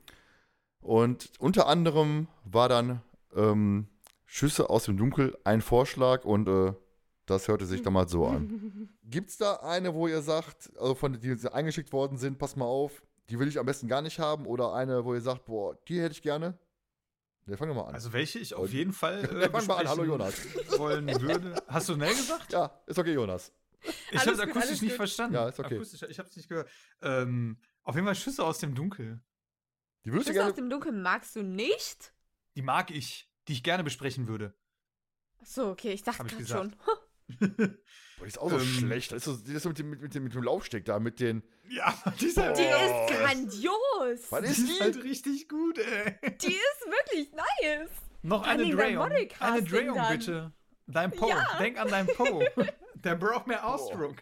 Und 0.81 1.31
unter 1.39 1.69
anderem 1.69 2.27
war 2.45 2.69
dann 2.69 3.01
ähm, 3.35 3.87
Schüsse 4.27 4.69
aus 4.69 4.85
dem 4.85 4.97
Dunkel 4.97 5.39
ein 5.45 5.63
Vorschlag 5.63 6.25
und 6.25 6.49
äh, 6.49 6.73
das 7.27 7.49
hörte 7.49 7.65
sich 7.65 7.83
damals 7.83 8.11
so 8.11 8.27
an. 8.27 8.91
Gibt 9.05 9.31
es 9.31 9.39
da 9.39 9.55
eine, 9.57 9.95
wo 9.95 10.09
ihr 10.09 10.21
sagt, 10.21 10.73
also 10.77 10.95
von 10.95 11.13
die 11.13 11.37
die 11.37 11.53
eingeschickt 11.53 11.93
worden 11.93 12.19
sind, 12.19 12.39
pass 12.39 12.57
mal 12.57 12.67
auf, 12.67 13.03
die 13.31 13.39
will 13.39 13.49
ich 13.49 13.59
am 13.59 13.67
besten 13.67 13.89
gar 13.89 14.03
nicht 14.03 14.19
haben 14.19 14.47
oder 14.47 14.75
eine, 14.75 15.05
wo 15.05 15.15
ihr 15.15 15.21
sagt, 15.21 15.47
boah, 15.47 15.77
die 15.89 16.01
hätte 16.01 16.13
ich 16.13 16.23
gerne? 16.23 16.59
Ne, 17.47 17.57
fangen 17.59 17.73
wir 17.73 17.83
mal 17.83 17.89
an. 17.89 17.95
also 17.95 18.13
welche 18.13 18.39
ich 18.39 18.55
auf 18.55 18.73
jeden 18.73 18.93
Fall 18.93 19.23
äh, 19.43 19.51
fang 19.51 19.67
mal 19.67 19.77
an. 19.79 19.89
Hallo, 19.89 20.05
besprechen 20.05 20.35
wollen 20.79 21.21
würde. 21.21 21.63
Hast 21.69 21.89
du 21.89 21.95
schnell 21.95 22.15
gesagt? 22.15 22.53
ja, 22.53 22.71
ist 22.87 22.99
okay, 22.99 23.13
Jonas. 23.13 23.53
Ich 24.11 24.19
hab's 24.19 24.25
gut, 24.25 24.41
akustisch 24.41 24.63
alles 24.63 24.81
nicht 24.83 24.91
gut. 24.93 24.97
verstanden. 24.97 25.35
Ja, 25.35 25.49
ist 25.49 25.61
okay. 25.61 25.75
Akustisch, 25.75 26.03
ich 26.09 26.19
hab's 26.19 26.35
nicht 26.37 26.49
gehört. 26.49 26.71
Ähm, 27.03 27.59
auf 27.83 27.95
jeden 27.95 28.07
Fall 28.07 28.15
Schüsse 28.15 28.43
aus 28.45 28.59
dem 28.59 28.75
Dunkel. 28.75 29.21
Die 30.05 30.13
würdest 30.13 30.29
du 30.29 30.33
Schüsse 30.33 30.47
aus 30.47 30.55
gerne. 30.55 30.69
dem 30.69 30.71
Dunkeln 30.71 31.03
magst 31.03 31.37
du 31.37 31.43
nicht? 31.43 32.15
Die 32.57 32.63
mag 32.63 32.91
ich, 32.91 33.31
die 33.49 33.53
ich 33.53 33.63
gerne 33.63 33.85
besprechen 33.85 34.27
würde. 34.27 34.55
Achso, 35.43 35.71
okay, 35.71 35.93
ich 35.93 36.03
dachte 36.03 36.25
gerade 36.25 36.47
schon. 36.47 36.77
Boah, 37.29 37.47
die 38.23 38.27
ist 38.29 38.39
auch 38.39 38.51
so 38.51 38.57
Ähm. 38.59 38.63
schlecht. 38.65 39.13
Das 39.13 39.19
ist 39.19 39.25
so, 39.25 39.33
das 39.45 39.49
ist 39.55 39.63
so 39.63 39.69
mit, 39.71 39.79
dem, 39.79 39.91
mit, 39.91 40.15
dem, 40.15 40.25
mit 40.25 40.35
dem 40.35 40.43
Laufsteg 40.43 40.85
da, 40.85 40.99
mit 40.99 41.21
den. 41.21 41.43
Ja, 41.69 41.95
die 42.21 42.27
ist 42.27 42.37
halt, 42.37 42.57
Die 42.59 42.63
Oh. 42.63 43.07
ist 43.07 43.19
grandios. 43.19 44.31
Was 44.33 44.41
die 44.43 44.47
ist 44.51 44.59
ist 44.71 44.81
halt 44.81 45.03
richtig 45.05 45.49
gut, 45.49 45.79
ey. 45.79 46.17
Die 46.39 46.47
ist 46.55 46.87
wirklich 46.87 47.33
nice. 47.33 47.91
Noch 48.23 48.47
eine 48.47 48.69
Drehung. 48.71 49.11
Eine 49.41 49.63
Drehung, 49.63 50.01
bitte. 50.11 50.53
Dein 50.87 51.11
Po. 51.11 51.29
Ja. 51.29 51.59
Denk 51.59 51.79
an 51.79 51.89
dein 51.89 52.07
Po. 52.07 52.43
Der 52.95 53.15
braucht 53.17 53.47
mehr 53.47 53.67
Ausdruck. 53.67 54.17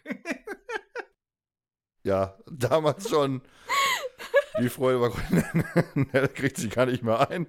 Ja, 2.03 2.37
damals 2.51 3.09
schon. 3.09 3.41
Die 4.61 4.69
Freude 4.69 4.99
war 5.01 5.11
Nell 5.95 6.27
kriegt 6.29 6.57
sich 6.57 6.69
gar 6.69 6.85
nicht 6.85 7.01
mehr 7.03 7.29
ein. 7.29 7.47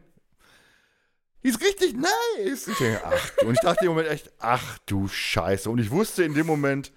Die 1.45 1.51
ist 1.51 1.61
richtig 1.61 1.95
nice. 1.95 2.69
Ich 2.69 2.79
denke, 2.79 3.03
ach, 3.05 3.31
und 3.45 3.53
ich 3.53 3.61
dachte 3.61 3.85
im 3.85 3.91
Moment 3.91 4.09
echt, 4.09 4.33
ach 4.39 4.79
du 4.87 5.09
Scheiße. 5.09 5.69
Und 5.69 5.79
ich 5.79 5.91
wusste 5.91 6.25
in 6.25 6.33
dem 6.33 6.47
Moment, 6.47 6.91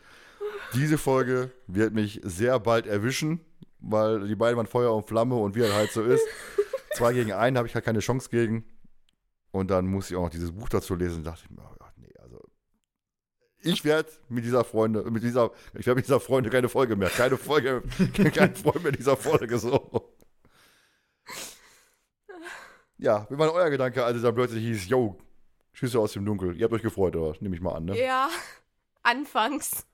diese 0.73 0.97
Folge 0.97 1.51
wird 1.67 1.93
mich 1.93 2.21
sehr 2.23 2.57
bald 2.59 2.87
erwischen, 2.87 3.41
weil 3.79 4.25
die 4.25 4.35
beiden 4.35 4.55
waren 4.55 4.67
Feuer 4.67 4.95
und 4.95 5.05
Flamme 5.05 5.35
und 5.35 5.55
wie 5.55 5.61
er 5.61 5.75
halt 5.75 5.91
so 5.91 6.01
ist. 6.01 6.25
Zwei 6.95 7.11
gegen 7.11 7.33
einen 7.33 7.57
habe 7.57 7.67
ich 7.67 7.75
halt 7.75 7.83
keine 7.83 7.99
Chance 7.99 8.29
gegen. 8.29 8.63
Und 9.51 9.69
dann 9.69 9.85
muss 9.85 10.09
ich 10.09 10.15
auch 10.15 10.23
noch 10.23 10.29
dieses 10.29 10.53
Buch 10.53 10.69
dazu 10.69 10.95
lesen. 10.95 11.25
Da 11.25 11.31
dachte 11.31 11.43
ich 11.45 11.51
mir, 11.51 11.61
oh 11.63 11.85
nee, 11.97 12.13
also. 12.23 12.41
Ich 13.61 13.83
werde 13.83 14.09
mit 14.29 14.45
dieser 14.45 14.63
Freunde, 14.63 15.03
mit 15.11 15.23
dieser, 15.23 15.51
ich 15.73 15.85
werde 15.85 15.97
mit 15.97 16.05
dieser 16.05 16.21
Freunde 16.21 16.49
keine 16.49 16.69
Folge 16.69 16.95
mehr. 16.95 17.09
Keine 17.09 17.35
Folge, 17.35 17.83
kein 18.33 18.55
Freund 18.55 18.81
mehr 18.81 18.93
dieser 18.93 19.17
Folge 19.17 19.59
so. 19.59 20.16
Ja, 22.97 23.27
wie 23.29 23.37
war 23.37 23.47
denn 23.47 23.55
euer 23.55 23.69
Gedanke, 23.69 24.03
als 24.03 24.17
es 24.17 24.23
dann 24.23 24.33
plötzlich 24.35 24.63
hieß, 24.63 24.87
yo, 24.87 25.17
Schüsse 25.71 25.99
aus 25.99 26.13
dem 26.13 26.25
Dunkel. 26.25 26.55
Ihr 26.57 26.63
habt 26.63 26.73
euch 26.73 26.81
gefreut, 26.81 27.15
oder? 27.15 27.37
Nehme 27.39 27.55
ich 27.55 27.61
mal 27.61 27.75
an, 27.75 27.85
ne? 27.85 27.99
Ja, 27.99 28.29
anfangs. 29.03 29.85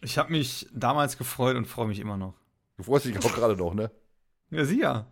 Ich 0.00 0.16
habe 0.18 0.32
mich 0.32 0.66
damals 0.72 1.18
gefreut 1.18 1.56
und 1.56 1.66
freue 1.66 1.86
mich 1.88 2.00
immer 2.00 2.16
noch. 2.16 2.34
Du 2.78 2.84
freust 2.84 3.04
dich 3.04 3.18
auch 3.18 3.34
gerade 3.34 3.56
noch, 3.56 3.74
ne? 3.74 3.90
Ja, 4.50 4.66
sie 4.66 4.80
ja. 4.80 5.06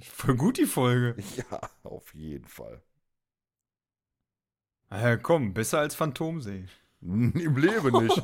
Voll 0.00 0.36
gut 0.36 0.58
die 0.58 0.66
Folge. 0.66 1.16
Ja, 1.36 1.60
auf 1.82 2.14
jeden 2.14 2.46
Fall. 2.46 2.82
Ja, 4.90 5.16
komm, 5.16 5.54
besser 5.54 5.80
als 5.80 5.94
Phantomsee. 5.96 6.66
Im 7.00 7.56
Leben 7.56 8.04
nicht. 8.04 8.16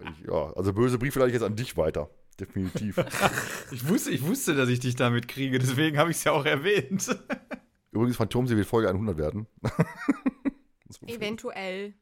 Ich, 0.00 0.26
ja, 0.26 0.52
also 0.54 0.72
böse 0.72 0.98
Briefe 0.98 1.18
leite 1.18 1.28
ich 1.28 1.34
jetzt 1.34 1.44
an 1.44 1.54
dich 1.54 1.76
weiter. 1.76 2.08
Definitiv. 2.40 2.96
Ich 3.70 3.88
wusste, 3.88 4.10
ich 4.10 4.22
wusste, 4.26 4.54
dass 4.54 4.68
ich 4.68 4.80
dich 4.80 4.96
damit 4.96 5.28
kriege, 5.28 5.58
deswegen 5.58 5.96
habe 5.96 6.10
ich 6.10 6.18
es 6.18 6.24
ja 6.24 6.32
auch 6.32 6.44
erwähnt. 6.44 7.08
Übrigens, 7.90 8.16
Phantomsee 8.16 8.56
wird 8.56 8.66
Folge 8.66 8.88
100 8.88 9.16
werden. 9.16 9.46
Eventuell. 11.06 11.94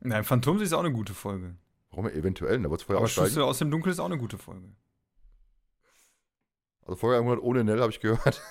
Nein, 0.00 0.24
Phantomsee 0.24 0.64
ist 0.64 0.72
auch 0.72 0.80
eine 0.80 0.92
gute 0.92 1.14
Folge. 1.14 1.56
Warum 1.90 2.08
eventuell? 2.08 2.60
Da 2.62 2.70
wird 2.70 2.80
es 2.80 2.86
vorher 2.86 2.98
Aber 2.98 3.04
aussteigen. 3.04 3.28
Schüsse 3.28 3.44
aus 3.44 3.58
dem 3.58 3.70
Dunkel 3.70 3.90
ist 3.92 3.98
auch 3.98 4.06
eine 4.06 4.18
gute 4.18 4.38
Folge. 4.38 4.68
Also 6.82 6.96
Folge 6.96 7.18
100 7.18 7.42
ohne 7.42 7.64
Nell, 7.64 7.80
habe 7.80 7.90
ich 7.90 8.00
gehört. 8.00 8.42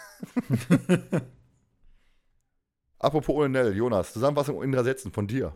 Apropos 3.00 3.36
ohne 3.36 3.50
Nell, 3.50 3.76
Jonas, 3.76 4.14
Zusammenfassung 4.14 4.62
in 4.64 4.72
drei 4.72 4.84
Sätzen 4.84 5.12
von 5.12 5.28
dir. 5.28 5.54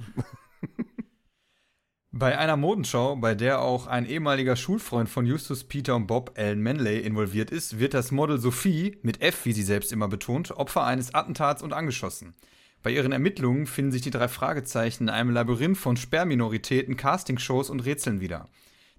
Bei 2.12 2.39
einer 2.39 2.57
Modenschau, 2.57 3.18
bei 3.18 3.36
der 3.36 3.62
auch 3.62 3.86
ein 3.86 4.07
ehemaliger 4.07 4.55
Schulfreund 4.55 5.07
von 5.10 5.28
Justus, 5.28 5.64
Peter 5.64 5.95
und 5.95 6.07
Bob, 6.07 6.34
Alan 6.36 6.60
Manley, 6.60 7.01
involviert 7.01 7.51
ist, 7.51 7.78
wird 7.78 7.93
das 7.93 8.10
Model 8.12 8.39
Sophie, 8.39 8.97
mit 9.03 9.22
F, 9.22 9.45
wie 9.45 9.53
sie 9.53 9.62
selbst 9.62 9.91
immer 9.91 10.07
betont, 10.07 10.49
Opfer 10.49 10.84
eines 10.86 11.14
Attentats 11.14 11.62
und 11.62 11.72
angeschossen. 11.72 12.34
Bei 12.82 12.89
ihren 12.89 13.12
Ermittlungen 13.12 13.68
finden 13.68 13.91
sich 13.91 14.01
die 14.01 14.10
drei 14.10 14.28
Fragezeichen 14.28 15.03
in 15.03 15.10
einem 15.10 15.30
Labyrinth 15.30 15.78
von 15.78 15.97
Sperrminoritäten, 15.97 16.97
Castingshows 16.97 17.70
und 17.70 17.82
Rätseln 17.82 18.22
wieder. 18.22 18.49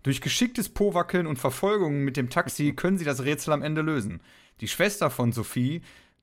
Durch 0.05 0.21
geschicktes 0.21 0.69
Powackeln 0.69 1.27
und 1.27 1.41
Verfolgungen 1.41 2.05
mit 2.05 2.17
dem 2.17 2.31
Taxi 2.31 2.75
können 2.75 2.97
sie 2.97 3.05
das 3.05 3.25
Rätsel 3.25 3.53
am 3.53 3.63
Ende 3.63 3.81
lösen. 3.81 4.21
Die 4.61 4.69
Schwester 4.69 5.11
von 5.11 5.33
Sophie, 5.33 5.83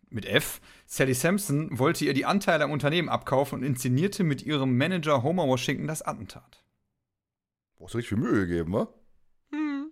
mit 0.10 0.26
F, 0.26 0.62
Sally 0.86 1.16
Sampson, 1.16 1.68
wollte 1.78 2.06
ihr 2.06 2.14
die 2.14 2.26
Anteile 2.26 2.64
am 2.64 2.72
Unternehmen 2.72 3.10
abkaufen 3.10 3.60
und 3.60 3.66
inszenierte 3.66 4.24
mit 4.24 4.42
ihrem 4.44 4.78
Manager 4.78 5.22
Homer 5.22 5.48
Washington 5.48 5.86
das 5.86 6.02
Attentat. 6.02 6.64
Brauchst 7.78 7.94
du 7.94 7.98
richtig 8.00 8.10
viel 8.10 8.18
Mühe 8.18 8.48
gegeben, 8.48 8.74
wa? 8.74 8.88
Hm. 9.52 9.92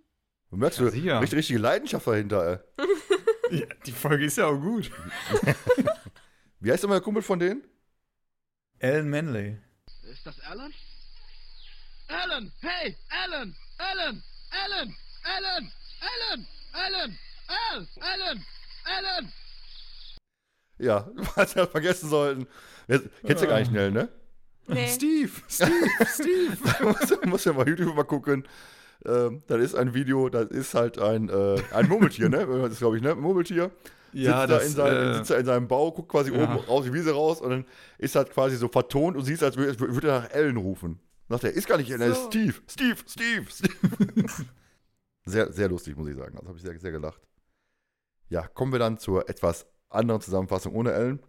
Du 0.50 0.56
merkst, 0.56 0.78
Ja, 0.78 0.84
du 0.86 0.90
sicher. 0.90 1.20
richtig, 1.20 1.38
richtige 1.38 1.58
Leidenschaft 1.58 2.06
dahinter, 2.06 2.64
ey. 2.78 2.84
Ja, 3.60 3.66
die 3.86 3.92
Folge 3.92 4.24
ist 4.24 4.38
ja 4.38 4.46
auch 4.46 4.58
gut. 4.60 4.90
Wie 6.60 6.72
heißt 6.72 6.82
immer 6.82 6.94
der 6.94 7.00
Kumpel 7.02 7.22
von 7.22 7.38
denen? 7.38 7.62
Alan 8.80 9.08
Manley. 9.08 9.58
Ist 10.10 10.26
das 10.26 10.40
Alan? 10.40 10.74
Alan! 12.08 12.52
Hey! 12.60 12.96
Alan! 13.08 13.54
Alan! 13.78 14.22
Alan! 14.50 14.96
Alan! 15.22 15.72
Alan! 16.00 16.46
Alan! 16.72 17.18
Al! 17.46 17.88
Alan! 18.00 18.44
Alan! 18.84 19.32
Ja, 20.78 21.08
was 21.36 21.54
wir 21.54 21.66
vergessen 21.68 22.08
sollten. 22.10 22.46
Jetzt, 22.88 23.08
kennst 23.24 23.42
du 23.44 23.46
gar 23.48 23.60
nicht 23.60 23.68
schnell, 23.70 23.92
ne? 23.92 24.08
Nee. 24.68 24.88
Steve, 24.88 25.30
Steve, 25.48 25.70
Steve. 26.06 26.56
Da 26.64 26.84
muss, 26.84 27.26
muss 27.26 27.44
ja 27.44 27.52
mal 27.52 27.68
YouTube 27.68 27.94
mal 27.94 28.04
gucken. 28.04 28.44
Ähm, 29.04 29.42
das 29.46 29.60
ist 29.60 29.74
ein 29.74 29.94
Video, 29.94 30.28
das 30.28 30.50
ist 30.50 30.74
halt 30.74 30.98
ein, 30.98 31.28
äh, 31.28 31.62
ein 31.72 31.88
Murmeltier, 31.88 32.28
ne? 32.28 32.46
Das 32.46 32.72
ist, 32.72 32.78
glaube 32.78 32.96
ich, 32.96 33.02
ne? 33.02 33.12
Ein 33.12 33.20
Murmeltier. 33.20 33.70
ja, 34.12 34.22
sitzt, 34.22 34.32
da 34.32 34.46
das, 34.46 34.66
in 34.66 34.72
seinem, 34.72 34.96
äh, 34.96 35.14
sitzt 35.16 35.30
da 35.30 35.36
in 35.36 35.46
seinem 35.46 35.68
Bau, 35.68 35.92
guckt 35.92 36.08
quasi 36.08 36.34
ja. 36.34 36.42
oben 36.42 36.64
raus 36.66 36.84
die 36.84 36.92
Wiese 36.92 37.12
raus 37.12 37.40
und 37.40 37.50
dann 37.50 37.64
ist 37.98 38.16
halt 38.16 38.30
quasi 38.30 38.56
so 38.56 38.68
vertont 38.68 39.16
und 39.16 39.24
siehst, 39.24 39.42
als 39.42 39.56
würde, 39.56 39.70
als 39.70 39.80
würde 39.80 40.08
er 40.08 40.20
nach 40.22 40.30
Ellen 40.30 40.56
rufen. 40.56 40.98
Sagt 41.28 41.44
er, 41.44 41.52
ist 41.52 41.68
gar 41.68 41.76
nicht 41.76 41.90
Ellen, 41.90 42.02
er 42.02 42.08
ist 42.08 42.22
So. 42.22 42.30
Steve, 42.30 42.54
Steve, 42.68 42.96
Steve, 43.06 43.46
Steve. 43.50 44.26
sehr, 45.24 45.52
sehr 45.52 45.68
lustig, 45.68 45.96
muss 45.96 46.08
ich 46.08 46.16
sagen. 46.16 46.36
Also 46.36 46.48
habe 46.48 46.58
ich 46.58 46.64
sehr, 46.64 46.78
sehr 46.78 46.92
gelacht. 46.92 47.20
Ja, 48.28 48.46
kommen 48.48 48.72
wir 48.72 48.78
dann 48.78 48.98
zur 48.98 49.28
etwas 49.28 49.66
anderen 49.88 50.20
Zusammenfassung 50.20 50.74
ohne 50.74 50.92
Ellen. 50.92 51.20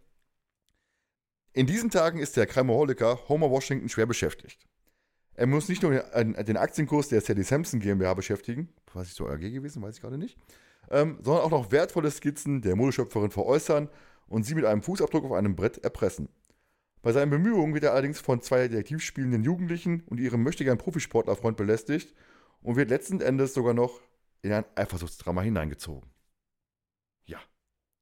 In 1.58 1.66
diesen 1.66 1.90
Tagen 1.90 2.20
ist 2.20 2.38
der 2.38 2.46
Crimoholiker 2.46 3.18
Homer 3.30 3.50
Washington 3.50 3.90
schwer 3.90 4.06
beschäftigt. 4.06 4.68
Er 5.34 5.48
muss 5.48 5.70
nicht 5.70 5.82
nur 5.82 5.92
den, 5.92 6.56
Aktienkurs 6.56 7.10
der 7.10 7.20
Sally 7.20 7.42
Sampson 7.42 7.80
GmbH 7.80 8.14
beschäftigen, 8.14 8.70
was 8.94 9.08
ich 9.08 9.16
so 9.16 9.28
AG 9.28 9.40
gewesen, 9.40 9.82
weiß 9.82 9.96
ich 9.96 10.02
gerade 10.02 10.20
nicht, 10.20 10.38
ähm, 10.92 11.18
sondern 11.24 11.44
auch 11.44 11.50
noch 11.50 11.72
wertvolle 11.72 12.12
Skizzen 12.12 12.62
der 12.62 12.76
Modeschöpferin 12.76 13.32
veräußern 13.32 13.90
und 14.28 14.44
sie 14.44 14.54
mit 14.54 14.66
einem 14.66 14.84
Fußabdruck 14.84 15.26
auf 15.26 15.32
einem 15.32 15.56
Brett 15.56 15.80
erpressen. 15.80 16.30
Bei 17.02 17.12
seinen 17.12 17.32
Bemühungen 17.32 17.74
wird 17.74 17.86
er 17.86 17.94
allerdings 17.94 18.20
von 18.20 18.40
zwei 18.40 18.68
detektiv 18.68 19.02
spielenden 19.02 19.44
Jugendlichen 19.44 20.04
und 20.04 20.20
ihrem 20.20 20.44
möchtegern 20.44 20.78
Profisportlerfreund 20.78 21.58
belästigt 21.58 22.14
und 22.62 22.76
wird 22.76 22.92
letzten 22.92 23.20
Endes 23.20 23.56
sogar 23.56 23.74
noch 23.74 24.00
in 24.44 24.52
ein 24.54 24.66
Eifersuchtsdrama 24.76 25.42
hineingezogen. 25.42 26.08
Ja, 27.26 27.40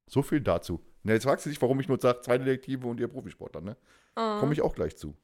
so 0.07 0.23
viel 0.23 0.41
dazu. 0.41 0.81
Na, 1.05 1.13
jetzt 1.13 1.23
fragst 1.23 1.45
du 1.45 1.51
dich, 1.51 1.61
warum 1.61 1.79
ich 1.79 1.87
nur 1.87 1.99
sage, 1.99 2.21
zwei 2.21 2.39
Detektive 2.39 2.87
und 2.87 2.99
ihr 2.99 3.07
Profisportler, 3.07 3.61
ne? 3.61 3.77
Oh. 4.15 4.39
Komme 4.39 4.53
ich 4.53 4.61
auch 4.63 4.73
gleich 4.73 4.97
zu. 4.97 5.15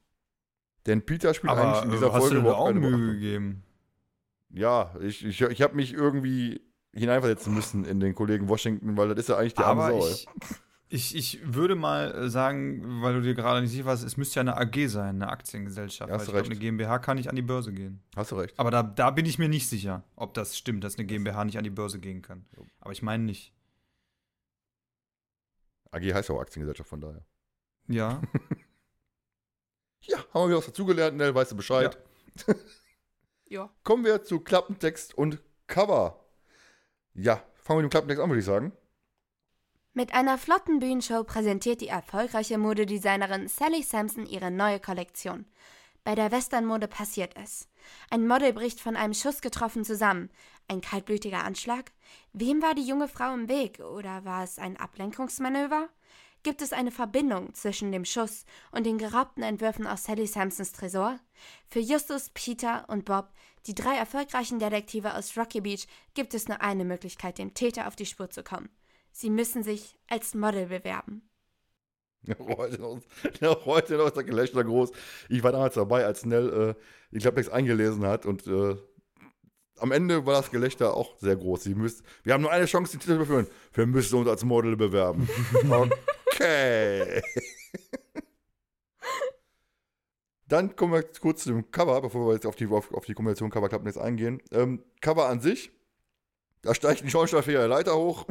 Denn 0.85 1.03
Peter 1.03 1.33
spielt 1.33 1.51
aber 1.51 1.61
eigentlich 1.63 1.85
in 1.85 1.91
dieser 1.91 2.07
äh, 2.07 2.11
hast 2.11 2.19
Folge 2.21 2.35
du 2.35 2.41
dir 2.43 2.55
auch 2.55 2.67
keine 2.67 2.79
Mühe 2.79 2.91
Beachtung. 2.91 3.11
gegeben? 3.13 3.63
Ja, 4.51 4.93
ich, 5.01 5.25
ich, 5.25 5.41
ich 5.41 5.61
habe 5.61 5.75
mich 5.75 5.93
irgendwie 5.93 6.61
hineinversetzen 6.93 7.53
müssen 7.53 7.83
in 7.85 7.99
den 7.99 8.13
Kollegen 8.13 8.47
Washington, 8.47 8.95
weil 8.95 9.09
das 9.09 9.17
ist 9.19 9.29
ja 9.29 9.37
eigentlich 9.37 9.55
die 9.55 9.63
arme 9.63 9.83
Aber 9.83 10.01
Sau. 10.01 10.07
ey. 10.07 10.13
ich, 10.89 11.15
ich, 11.15 11.15
ich 11.15 11.53
würde 11.53 11.73
mal 11.73 12.13
äh, 12.13 12.29
sagen, 12.29 13.01
weil 13.01 13.15
du 13.15 13.21
dir 13.21 13.33
gerade 13.33 13.61
nicht 13.61 13.71
sicher 13.71 13.85
warst, 13.85 14.03
es 14.03 14.17
müsste 14.17 14.35
ja 14.35 14.41
eine 14.41 14.57
AG 14.57 14.87
sein, 14.87 15.15
eine 15.15 15.29
Aktiengesellschaft. 15.29 16.09
Ja, 16.09 16.15
hast 16.15 16.21
weil 16.21 16.25
du 16.25 16.29
ich 16.29 16.33
glaube, 16.33 16.49
recht. 16.49 16.51
eine 16.51 16.59
GmbH 16.59 16.99
kann 16.99 17.17
nicht 17.17 17.29
an 17.29 17.35
die 17.35 17.41
Börse 17.41 17.73
gehen. 17.73 18.03
Hast 18.15 18.31
du 18.31 18.35
recht. 18.35 18.53
Aber 18.59 18.69
da, 18.69 18.83
da 18.83 19.09
bin 19.09 19.25
ich 19.25 19.39
mir 19.39 19.49
nicht 19.49 19.67
sicher, 19.67 20.03
ob 20.15 20.35
das 20.35 20.55
stimmt, 20.55 20.83
dass 20.83 20.97
eine 20.97 21.07
GmbH 21.07 21.43
nicht 21.45 21.57
an 21.57 21.63
die 21.63 21.69
Börse 21.71 21.99
gehen 21.99 22.21
kann. 22.21 22.45
Aber 22.81 22.91
ich 22.91 23.01
meine 23.01 23.23
nicht. 23.23 23.51
AG 25.91 26.13
heißt 26.13 26.29
ja 26.29 26.35
auch 26.35 26.41
Aktiengesellschaft, 26.41 26.89
von 26.89 27.01
daher. 27.01 27.25
Ja. 27.87 28.21
Ja, 30.03 30.17
haben 30.33 30.45
wir 30.45 30.47
wieder 30.47 30.57
was 30.57 30.65
dazugelernt, 30.65 31.17
Nell, 31.17 31.35
weißt 31.35 31.51
du 31.51 31.55
Bescheid. 31.55 31.97
Ja. 33.47 33.69
Kommen 33.83 34.03
wir 34.03 34.23
zu 34.23 34.39
Klappentext 34.39 35.13
und 35.13 35.39
Cover. 35.67 36.25
Ja, 37.13 37.43
fangen 37.53 37.79
wir 37.79 37.83
mit 37.83 37.85
dem 37.85 37.91
Klappentext 37.91 38.23
an, 38.23 38.29
würde 38.29 38.39
ich 38.39 38.45
sagen. 38.45 38.71
Mit 39.93 40.13
einer 40.13 40.37
flotten 40.37 40.79
Bühnenshow 40.79 41.23
präsentiert 41.23 41.81
die 41.81 41.89
erfolgreiche 41.89 42.57
Modedesignerin 42.57 43.47
Sally 43.47 43.83
Sampson 43.83 44.25
ihre 44.25 44.49
neue 44.49 44.79
Kollektion. 44.79 45.45
Bei 46.03 46.15
der 46.15 46.31
Westernmode 46.31 46.87
passiert 46.87 47.35
es. 47.35 47.67
Ein 48.09 48.25
Model 48.25 48.53
bricht 48.53 48.79
von 48.79 48.95
einem 48.95 49.13
Schuss 49.13 49.41
getroffen 49.41 49.83
zusammen. 49.83 50.31
Ein 50.67 50.81
kaltblütiger 50.81 51.43
Anschlag? 51.43 51.91
Wem 52.33 52.61
war 52.61 52.75
die 52.75 52.85
junge 52.85 53.07
Frau 53.07 53.33
im 53.33 53.49
Weg? 53.49 53.79
Oder 53.79 54.25
war 54.25 54.43
es 54.43 54.59
ein 54.59 54.77
Ablenkungsmanöver? 54.77 55.89
Gibt 56.43 56.63
es 56.63 56.73
eine 56.73 56.91
Verbindung 56.91 57.53
zwischen 57.53 57.91
dem 57.91 58.03
Schuss 58.03 58.45
und 58.71 58.85
den 58.85 58.97
geraubten 58.97 59.43
Entwürfen 59.43 59.85
aus 59.85 60.05
Sally 60.05 60.25
Sampsons 60.25 60.71
Tresor? 60.71 61.19
Für 61.67 61.79
Justus, 61.79 62.31
Peter 62.33 62.85
und 62.89 63.05
Bob, 63.05 63.29
die 63.67 63.75
drei 63.75 63.95
erfolgreichen 63.95 64.57
Detektive 64.57 65.13
aus 65.13 65.37
Rocky 65.37 65.61
Beach, 65.61 65.85
gibt 66.15 66.33
es 66.33 66.47
nur 66.47 66.61
eine 66.61 66.83
Möglichkeit, 66.83 67.37
dem 67.37 67.53
Täter 67.53 67.87
auf 67.87 67.95
die 67.95 68.07
Spur 68.07 68.31
zu 68.31 68.43
kommen. 68.43 68.69
Sie 69.11 69.29
müssen 69.29 69.61
sich 69.61 69.99
als 70.07 70.33
Model 70.33 70.67
bewerben. 70.67 71.29
Heute 72.39 72.79
noch, 72.79 73.01
noch 73.39 73.65
heute 73.65 73.95
noch 73.95 74.07
ist 74.07 74.15
der 74.15 74.23
Gelächter 74.23 74.63
groß. 74.63 74.91
Ich 75.29 75.41
war 75.43 75.51
damals 75.51 75.75
dabei, 75.75 76.05
als 76.05 76.25
Nell 76.25 76.75
äh, 76.77 76.81
die 77.11 77.19
Klapptext 77.19 77.51
eingelesen 77.51 78.05
hat 78.05 78.25
und 78.25 78.45
äh, 78.45 78.75
am 79.81 79.91
Ende 79.91 80.25
war 80.25 80.33
das 80.33 80.51
Gelächter 80.51 80.93
auch 80.95 81.17
sehr 81.17 81.35
groß. 81.35 81.63
Sie 81.63 81.75
müsst, 81.75 82.03
wir 82.23 82.33
haben 82.33 82.41
nur 82.41 82.51
eine 82.51 82.65
Chance, 82.65 82.91
den 82.91 82.99
Titel 82.99 83.13
zu 83.13 83.15
überführen. 83.15 83.47
Wir 83.73 83.85
müssen 83.85 84.19
uns 84.19 84.27
als 84.27 84.43
Model 84.43 84.75
bewerben. 84.75 85.27
Okay. 86.33 87.21
Dann 90.47 90.75
kommen 90.75 90.93
wir 90.93 91.03
kurz 91.03 91.43
zu 91.43 91.49
dem 91.49 91.69
Cover, 91.71 92.01
bevor 92.01 92.27
wir 92.27 92.33
jetzt 92.33 92.45
auf 92.45 92.55
die, 92.55 92.67
auf, 92.67 92.91
auf 92.93 93.05
die 93.05 93.13
Kombination 93.13 93.51
Cover-Klapptext 93.51 93.99
eingehen. 93.99 94.41
Ähm, 94.51 94.83
Cover 95.01 95.27
an 95.27 95.39
sich, 95.39 95.71
da 96.61 96.73
steigt 96.73 97.03
ein 97.03 97.09
schornsteinfeger 97.09 97.67
Leiter 97.67 97.95
hoch. 97.95 98.25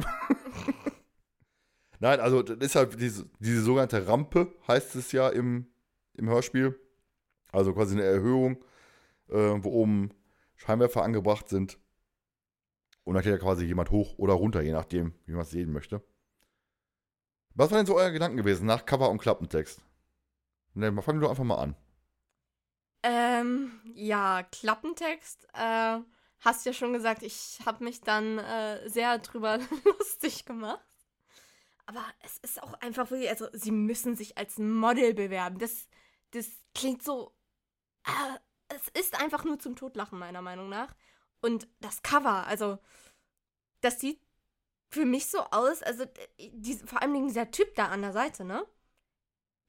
Nein, 1.99 2.19
also 2.19 2.41
das 2.41 2.57
ist 2.57 2.75
halt 2.75 2.99
diese, 2.99 3.29
diese 3.39 3.61
sogenannte 3.61 4.05
Rampe, 4.07 4.53
heißt 4.67 4.95
es 4.95 5.11
ja 5.13 5.29
im, 5.29 5.67
im 6.15 6.27
Hörspiel. 6.27 6.77
Also 7.51 7.73
quasi 7.73 7.95
eine 7.95 8.03
Erhöhung, 8.03 8.57
äh, 9.29 9.35
wo 9.35 9.69
oben 9.69 10.11
Scheinwerfer 10.61 11.01
angebracht 11.01 11.49
sind. 11.49 11.79
Und 13.03 13.15
dann 13.15 13.23
geht 13.23 13.31
ja 13.31 13.39
quasi 13.39 13.65
jemand 13.65 13.89
hoch 13.89 14.19
oder 14.19 14.33
runter, 14.33 14.61
je 14.61 14.73
nachdem, 14.73 15.15
wie 15.25 15.31
man 15.31 15.41
es 15.41 15.49
sehen 15.49 15.71
möchte. 15.71 16.03
Was 17.55 17.71
waren 17.71 17.79
denn 17.79 17.85
so 17.87 17.95
euer 17.95 18.11
Gedanken 18.11 18.37
gewesen 18.37 18.67
nach 18.67 18.85
Cover 18.85 19.09
und 19.09 19.17
Klappentext? 19.17 19.81
Ne, 20.75 20.85
fangen 21.01 21.19
wir 21.19 21.25
doch 21.25 21.31
einfach 21.31 21.43
mal 21.43 21.57
an. 21.57 21.75
Ähm, 23.01 23.71
ja, 23.95 24.43
Klappentext. 24.43 25.47
Äh, 25.53 25.99
hast 26.39 26.65
ja 26.65 26.73
schon 26.73 26.93
gesagt, 26.93 27.23
ich 27.23 27.59
habe 27.65 27.83
mich 27.83 28.01
dann 28.01 28.37
äh, 28.37 28.87
sehr 28.87 29.17
drüber 29.17 29.59
lustig 29.97 30.45
gemacht. 30.45 30.85
Aber 31.87 32.05
es 32.23 32.37
ist 32.37 32.61
auch 32.61 32.75
einfach 32.75 33.09
wirklich, 33.09 33.29
also 33.31 33.47
sie 33.51 33.71
müssen 33.71 34.15
sich 34.15 34.37
als 34.37 34.59
Model 34.59 35.15
bewerben. 35.15 35.57
Das, 35.57 35.87
das 36.31 36.47
klingt 36.75 37.01
so. 37.01 37.33
Äh, 38.05 38.39
es 38.75 38.87
ist 38.99 39.19
einfach 39.19 39.43
nur 39.43 39.59
zum 39.59 39.75
Totlachen, 39.75 40.19
meiner 40.19 40.41
Meinung 40.41 40.69
nach. 40.69 40.93
Und 41.41 41.67
das 41.79 42.03
Cover, 42.03 42.45
also, 42.47 42.77
das 43.81 43.99
sieht 43.99 44.21
für 44.89 45.05
mich 45.05 45.27
so 45.27 45.39
aus, 45.39 45.81
also, 45.81 46.05
die, 46.39 46.75
vor 46.75 47.01
allem 47.01 47.27
dieser 47.27 47.51
Typ 47.51 47.75
da 47.75 47.87
an 47.87 48.01
der 48.01 48.13
Seite, 48.13 48.43
ne? 48.43 48.65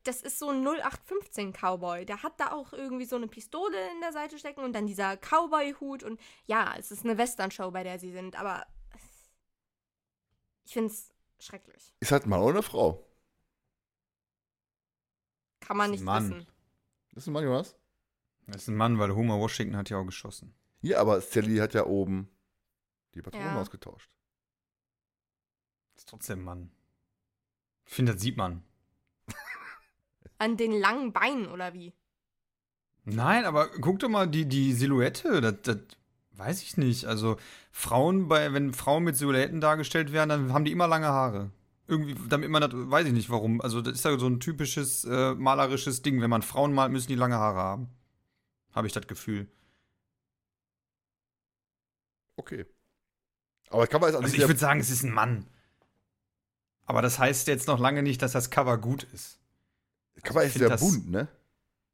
Das 0.04 0.20
ist 0.20 0.40
so 0.40 0.48
ein 0.48 0.66
0815 0.66 1.52
Cowboy. 1.52 2.04
Der 2.04 2.24
hat 2.24 2.40
da 2.40 2.52
auch 2.52 2.72
irgendwie 2.72 3.04
so 3.04 3.14
eine 3.14 3.28
Pistole 3.28 3.78
in 3.92 4.00
der 4.00 4.12
Seite 4.12 4.36
stecken 4.36 4.64
und 4.64 4.72
dann 4.72 4.86
dieser 4.86 5.16
Cowboy-Hut 5.16 6.02
und 6.02 6.20
ja, 6.46 6.74
es 6.76 6.90
ist 6.90 7.04
eine 7.04 7.18
Western-Show, 7.18 7.70
bei 7.70 7.84
der 7.84 8.00
sie 8.00 8.10
sind, 8.10 8.38
aber 8.38 8.66
ich 10.64 10.72
finde 10.72 10.92
es 10.92 11.12
schrecklich. 11.38 11.94
Ist 12.00 12.10
halt 12.10 12.26
ein 12.26 12.30
Mann 12.30 12.40
oder 12.40 12.54
eine 12.54 12.62
Frau? 12.62 13.06
Kann 15.60 15.76
man 15.76 15.90
nicht 15.92 16.00
ein 16.00 16.04
Mann. 16.04 16.30
wissen. 16.30 16.46
Das 17.12 17.22
ist 17.24 17.26
ein 17.28 17.32
Mann, 17.32 17.44
Jonas? 17.44 17.76
Das 18.46 18.62
ist 18.62 18.68
ein 18.68 18.76
Mann, 18.76 18.98
weil 18.98 19.14
Homer 19.14 19.38
Washington 19.38 19.76
hat 19.76 19.90
ja 19.90 19.98
auch 19.98 20.04
geschossen. 20.04 20.54
Ja, 20.80 20.98
aber 21.00 21.20
Sally 21.20 21.58
hat 21.58 21.74
ja 21.74 21.86
oben 21.86 22.28
die 23.14 23.22
Patronen 23.22 23.46
Ja. 23.54 23.60
ausgetauscht. 23.60 24.10
Ist 25.96 26.08
trotzdem 26.08 26.40
ein 26.40 26.44
Mann. 26.44 26.70
Ich 27.86 27.94
finde, 27.94 28.12
das 28.14 28.22
sieht 28.22 28.36
man. 28.36 28.62
An 30.38 30.56
den 30.56 30.72
langen 30.72 31.12
Beinen 31.12 31.46
oder 31.48 31.72
wie? 31.72 31.92
Nein, 33.04 33.44
aber 33.44 33.68
guck 33.80 33.98
doch 33.98 34.08
mal, 34.08 34.28
die, 34.28 34.46
die 34.46 34.72
Silhouette, 34.72 35.40
das, 35.40 35.54
das 35.62 35.78
weiß 36.32 36.62
ich 36.62 36.76
nicht. 36.76 37.06
Also, 37.06 37.36
Frauen, 37.70 38.28
bei, 38.28 38.52
wenn 38.52 38.72
Frauen 38.72 39.04
mit 39.04 39.16
Silhouetten 39.16 39.60
dargestellt 39.60 40.12
werden, 40.12 40.28
dann 40.28 40.52
haben 40.52 40.64
die 40.64 40.72
immer 40.72 40.86
lange 40.88 41.08
Haare. 41.08 41.50
Irgendwie, 41.88 42.14
damit 42.28 42.48
man 42.50 42.62
das, 42.62 42.70
weiß 42.72 43.06
ich 43.06 43.12
nicht 43.12 43.28
warum. 43.30 43.60
Also, 43.60 43.80
das 43.82 43.94
ist 43.94 44.04
ja 44.04 44.16
so 44.18 44.26
ein 44.28 44.40
typisches 44.40 45.04
äh, 45.04 45.34
malerisches 45.34 46.02
Ding. 46.02 46.20
Wenn 46.20 46.30
man 46.30 46.42
Frauen 46.42 46.72
malt, 46.72 46.92
müssen 46.92 47.08
die 47.08 47.16
lange 47.16 47.36
Haare 47.36 47.58
haben. 47.58 47.88
Habe 48.74 48.86
ich 48.86 48.92
das 48.92 49.06
Gefühl. 49.06 49.48
Okay. 52.36 52.66
Aber 53.70 53.82
das 53.82 53.90
Cover 53.90 54.08
ist 54.08 54.14
an 54.14 54.22
Also, 54.22 54.32
sich 54.32 54.40
ich 54.42 54.48
würde 54.48 54.58
sagen, 54.60 54.80
es 54.80 54.90
ist 54.90 55.02
ein 55.02 55.12
Mann. 55.12 55.46
Aber 56.84 57.00
das 57.02 57.18
heißt 57.18 57.46
jetzt 57.48 57.68
noch 57.68 57.78
lange 57.78 58.02
nicht, 58.02 58.20
dass 58.22 58.32
das 58.32 58.50
Cover 58.50 58.78
gut 58.78 59.04
ist. 59.04 59.38
das 60.14 60.24
Cover 60.24 60.42
ich 60.42 60.48
ist 60.48 60.58
sehr 60.58 60.68
das- 60.68 60.80
bunt, 60.80 61.10
ne? 61.10 61.28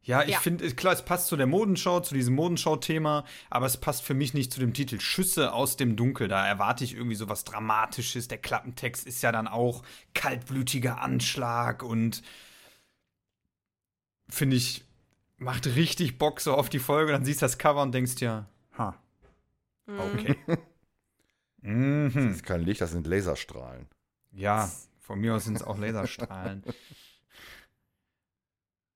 Ja, 0.01 0.23
ich 0.23 0.31
Ja. 0.31 0.41
finde, 0.41 0.69
klar, 0.75 0.95
es 0.95 1.05
passt 1.05 1.27
zu 1.27 1.37
der 1.37 1.47
Modenschau, 1.47 2.01
zu 2.01 2.15
diesem 2.15 2.35
Modenschau-Thema, 2.35 3.25
aber 3.51 3.67
es 3.67 3.77
passt 3.77 4.03
für 4.03 4.15
mich 4.15 4.33
nicht 4.33 4.53
zu 4.53 4.61
dem 4.61 4.73
Titel 4.73 5.01
Schüsse 5.01 5.53
aus 5.53 5.77
dem 5.77 5.97
Dunkel. 5.97 6.29
Da 6.29 6.47
erwarte 6.47 6.85
ich 6.85 6.95
irgendwie 6.95 7.17
so 7.17 7.29
was 7.29 7.45
Dramatisches. 7.45 8.27
Der 8.29 8.39
Klappentext 8.39 9.07
ist 9.07 9.23
ja 9.23 9.33
dann 9.33 9.49
auch 9.49 9.83
kaltblütiger 10.15 11.01
Anschlag 11.03 11.83
und 11.83 12.23
finde 14.31 14.57
ich, 14.57 14.85
macht 15.39 15.67
richtig 15.67 16.19
Bock 16.19 16.41
so 16.41 16.55
auf 16.55 16.69
die 16.69 16.79
Folge. 16.79 17.13
Dann 17.13 17.25
siehst 17.25 17.41
du 17.43 17.45
das 17.47 17.59
Cover 17.59 17.83
und 17.83 17.93
denkst 17.93 18.17
dir, 18.17 18.47
ha, 18.77 19.01
Hm. 19.89 20.01
okay. 20.01 20.37
Das 20.47 20.59
mhm. 21.63 22.31
ist 22.31 22.43
kein 22.45 22.63
Licht, 22.63 22.81
das 22.81 22.93
sind 22.93 23.07
Laserstrahlen. 23.07 23.89
Ja, 24.31 24.71
von 25.01 25.19
mir 25.19 25.35
aus 25.35 25.45
sind 25.45 25.57
es 25.57 25.63
auch 25.63 25.79
Laserstrahlen. 25.79 26.63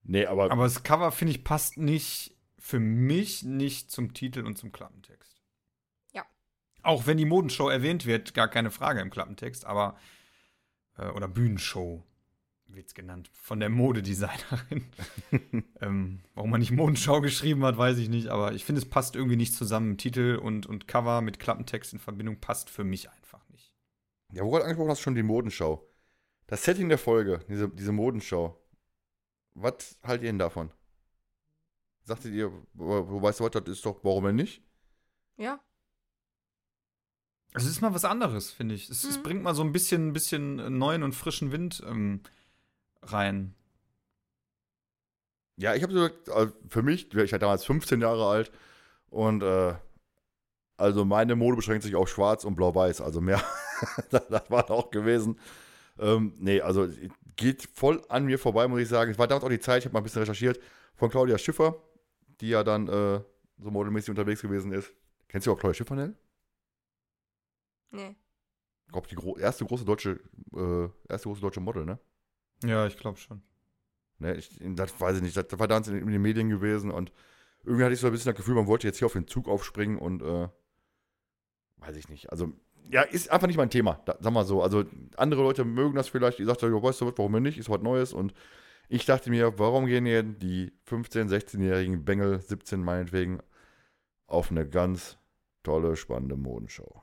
Nee, 0.04 0.26
aber, 0.26 0.50
Aber 0.50 0.64
das 0.64 0.82
Cover, 0.82 1.12
finde 1.12 1.30
ich, 1.30 1.44
passt 1.44 1.76
nicht, 1.76 2.36
für 2.58 2.80
mich 2.80 3.44
nicht 3.44 3.92
zum 3.92 4.12
Titel 4.14 4.44
und 4.44 4.58
zum 4.58 4.72
Klappentext. 4.72 5.40
Ja. 6.12 6.24
Auch 6.82 7.06
wenn 7.06 7.18
die 7.18 7.24
Modenshow 7.24 7.68
erwähnt 7.68 8.04
wird, 8.04 8.34
gar 8.34 8.48
keine 8.48 8.72
Frage 8.72 9.00
im 9.00 9.10
Klappentext, 9.10 9.64
aber, 9.64 9.96
äh, 10.98 11.06
oder 11.06 11.28
Bühnenshow 11.28 12.04
wird 12.74 12.86
es 12.88 12.94
genannt, 12.94 13.30
von 13.34 13.60
der 13.60 13.68
Modedesignerin. 13.68 14.86
ähm, 15.80 16.20
warum 16.34 16.50
man 16.50 16.60
nicht 16.60 16.70
Modenschau 16.72 17.20
geschrieben 17.20 17.64
hat, 17.64 17.76
weiß 17.76 17.98
ich 17.98 18.08
nicht, 18.08 18.28
aber 18.28 18.52
ich 18.52 18.64
finde, 18.64 18.80
es 18.80 18.88
passt 18.88 19.14
irgendwie 19.16 19.36
nicht 19.36 19.54
zusammen. 19.54 19.98
Titel 19.98 20.38
und, 20.42 20.66
und 20.66 20.88
Cover 20.88 21.20
mit 21.20 21.38
Klappentext 21.38 21.92
in 21.92 21.98
Verbindung 21.98 22.40
passt 22.40 22.70
für 22.70 22.84
mich 22.84 23.10
einfach 23.10 23.46
nicht. 23.50 23.72
ja, 24.32 24.42
wo 24.44 24.56
du 24.56 24.62
angesprochen 24.62 24.90
hast, 24.90 25.00
schon 25.00 25.14
die 25.14 25.22
Modenschau. 25.22 25.86
Das 26.46 26.64
Setting 26.64 26.88
der 26.88 26.98
Folge, 26.98 27.40
diese, 27.48 27.68
diese 27.68 27.92
Modenschau. 27.92 28.58
Was 29.54 29.98
haltet 30.02 30.24
ihr 30.24 30.30
denn 30.32 30.38
davon? 30.38 30.70
Sagtet 32.04 32.32
ihr, 32.32 32.50
wo, 32.74 33.22
weißt 33.22 33.40
du 33.40 33.44
was, 33.44 33.50
das 33.52 33.68
ist 33.68 33.86
doch, 33.86 34.02
warum 34.02 34.24
denn 34.24 34.36
nicht? 34.36 34.62
Ja. 35.36 35.60
Es 37.54 37.66
ist 37.66 37.80
mal 37.82 37.92
was 37.94 38.04
anderes, 38.06 38.50
finde 38.50 38.74
ich. 38.74 38.88
Es, 38.88 39.04
es 39.04 39.18
Mhm. 39.18 39.22
bringt 39.22 39.42
mal 39.42 39.54
so 39.54 39.62
ein 39.62 39.72
bisschen, 39.72 40.12
bisschen 40.14 40.78
neuen 40.78 41.02
und 41.02 41.14
frischen 41.14 41.52
Wind 41.52 41.82
ähm, 41.86 42.22
rein. 43.02 43.54
Ja, 45.56 45.74
ich 45.74 45.82
habe 45.82 45.92
so, 45.92 46.32
also 46.32 46.52
für 46.68 46.82
mich, 46.82 47.14
ich 47.14 47.32
war 47.32 47.38
damals 47.38 47.64
15 47.64 48.00
Jahre 48.00 48.26
alt 48.26 48.50
und 49.10 49.42
äh, 49.42 49.74
also 50.76 51.04
meine 51.04 51.36
Mode 51.36 51.56
beschränkt 51.56 51.84
sich 51.84 51.94
auf 51.94 52.08
schwarz 52.08 52.44
und 52.44 52.54
blau-weiß, 52.56 53.00
also 53.00 53.20
mehr, 53.20 53.42
das, 54.10 54.26
das 54.28 54.50
war 54.50 54.70
auch 54.70 54.90
gewesen. 54.90 55.38
Ähm, 55.98 56.34
nee, 56.38 56.60
also 56.60 56.88
geht 57.36 57.68
voll 57.74 58.02
an 58.08 58.24
mir 58.24 58.38
vorbei, 58.38 58.66
muss 58.66 58.80
ich 58.80 58.88
sagen. 58.88 59.10
Es 59.10 59.18
war 59.18 59.28
damals 59.28 59.44
auch 59.44 59.50
die 59.50 59.60
Zeit, 59.60 59.80
ich 59.80 59.84
habe 59.84 59.92
mal 59.92 60.00
ein 60.00 60.04
bisschen 60.04 60.22
recherchiert, 60.22 60.60
von 60.94 61.10
Claudia 61.10 61.38
Schiffer, 61.38 61.76
die 62.40 62.48
ja 62.48 62.64
dann 62.64 62.88
äh, 62.88 63.20
so 63.58 63.70
modelmäßig 63.70 64.10
unterwegs 64.10 64.42
gewesen 64.42 64.72
ist. 64.72 64.92
Kennst 65.28 65.46
du 65.46 65.52
auch 65.52 65.58
Claudia 65.58 65.74
Schiffer, 65.74 65.94
Nell? 65.94 66.16
Nee. 67.90 68.16
Ich 68.86 68.92
glaube, 68.92 69.08
die 69.08 69.14
gro 69.14 69.36
erste 69.36 69.64
große 69.64 69.84
deutsche, 69.84 70.20
äh, 70.54 70.88
erste 71.08 71.28
große 71.28 71.40
deutsche 71.40 71.60
Model, 71.60 71.84
ne? 71.84 71.98
Ja, 72.62 72.86
ich 72.86 72.96
glaube 72.96 73.18
schon. 73.18 73.42
Ne, 74.18 74.34
ich, 74.34 74.50
das 74.60 75.00
weiß 75.00 75.16
ich 75.16 75.22
nicht. 75.22 75.36
Das 75.36 75.46
war 75.58 75.68
damals 75.68 75.88
in, 75.88 75.96
in 75.96 76.06
den 76.08 76.22
Medien 76.22 76.48
gewesen 76.48 76.90
und 76.90 77.12
irgendwie 77.64 77.84
hatte 77.84 77.94
ich 77.94 78.00
so 78.00 78.06
ein 78.06 78.12
bisschen 78.12 78.30
das 78.32 78.36
Gefühl, 78.36 78.54
man 78.54 78.66
wollte 78.66 78.86
jetzt 78.86 78.98
hier 78.98 79.06
auf 79.06 79.12
den 79.12 79.26
Zug 79.26 79.48
aufspringen 79.48 79.98
und 79.98 80.22
äh, 80.22 80.48
weiß 81.78 81.96
ich 81.96 82.08
nicht. 82.08 82.30
Also, 82.30 82.52
ja, 82.90 83.02
ist 83.02 83.30
einfach 83.30 83.46
nicht 83.46 83.56
mein 83.56 83.70
Thema. 83.70 84.00
Da, 84.04 84.16
sag 84.20 84.32
mal 84.32 84.44
so. 84.44 84.62
Also, 84.62 84.84
andere 85.16 85.42
Leute 85.42 85.64
mögen 85.64 85.94
das 85.94 86.08
vielleicht. 86.08 86.40
Ich 86.40 86.46
sagte, 86.46 86.66
ja, 86.66 86.82
weißt 86.82 87.00
du 87.00 87.06
was, 87.06 87.14
warum 87.16 87.32
nicht? 87.42 87.58
Ist 87.58 87.70
was 87.70 87.80
Neues. 87.82 88.12
Und 88.12 88.34
ich 88.88 89.04
dachte 89.06 89.30
mir, 89.30 89.58
warum 89.58 89.86
gehen 89.86 90.04
hier 90.06 90.22
die 90.22 90.72
15-, 90.88 91.28
16-jährigen 91.28 92.04
Bengel, 92.04 92.40
17 92.40 92.82
meinetwegen, 92.82 93.40
auf 94.26 94.50
eine 94.50 94.68
ganz 94.68 95.18
tolle, 95.62 95.96
spannende 95.96 96.36
Modenshow? 96.36 97.02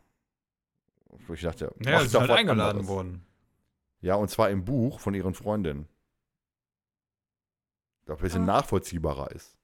Wo 1.27 1.33
ich 1.33 1.41
dachte, 1.41 1.73
Ja, 1.83 1.99
sie 2.01 2.07
sind 2.07 2.15
doch 2.15 2.21
halt 2.21 2.31
eingeladen 2.31 2.79
anderes. 2.79 2.87
worden. 2.87 3.25
Ja, 4.01 4.15
und 4.15 4.29
zwar 4.29 4.49
im 4.49 4.63
Buch 4.65 4.99
von 4.99 5.13
ihren 5.13 5.33
Freundinnen. 5.33 5.87
Das 8.05 8.17
ein 8.17 8.23
bisschen 8.23 8.43
Ah. 8.43 8.57
nachvollziehbarer 8.57 9.31
ist. 9.31 9.57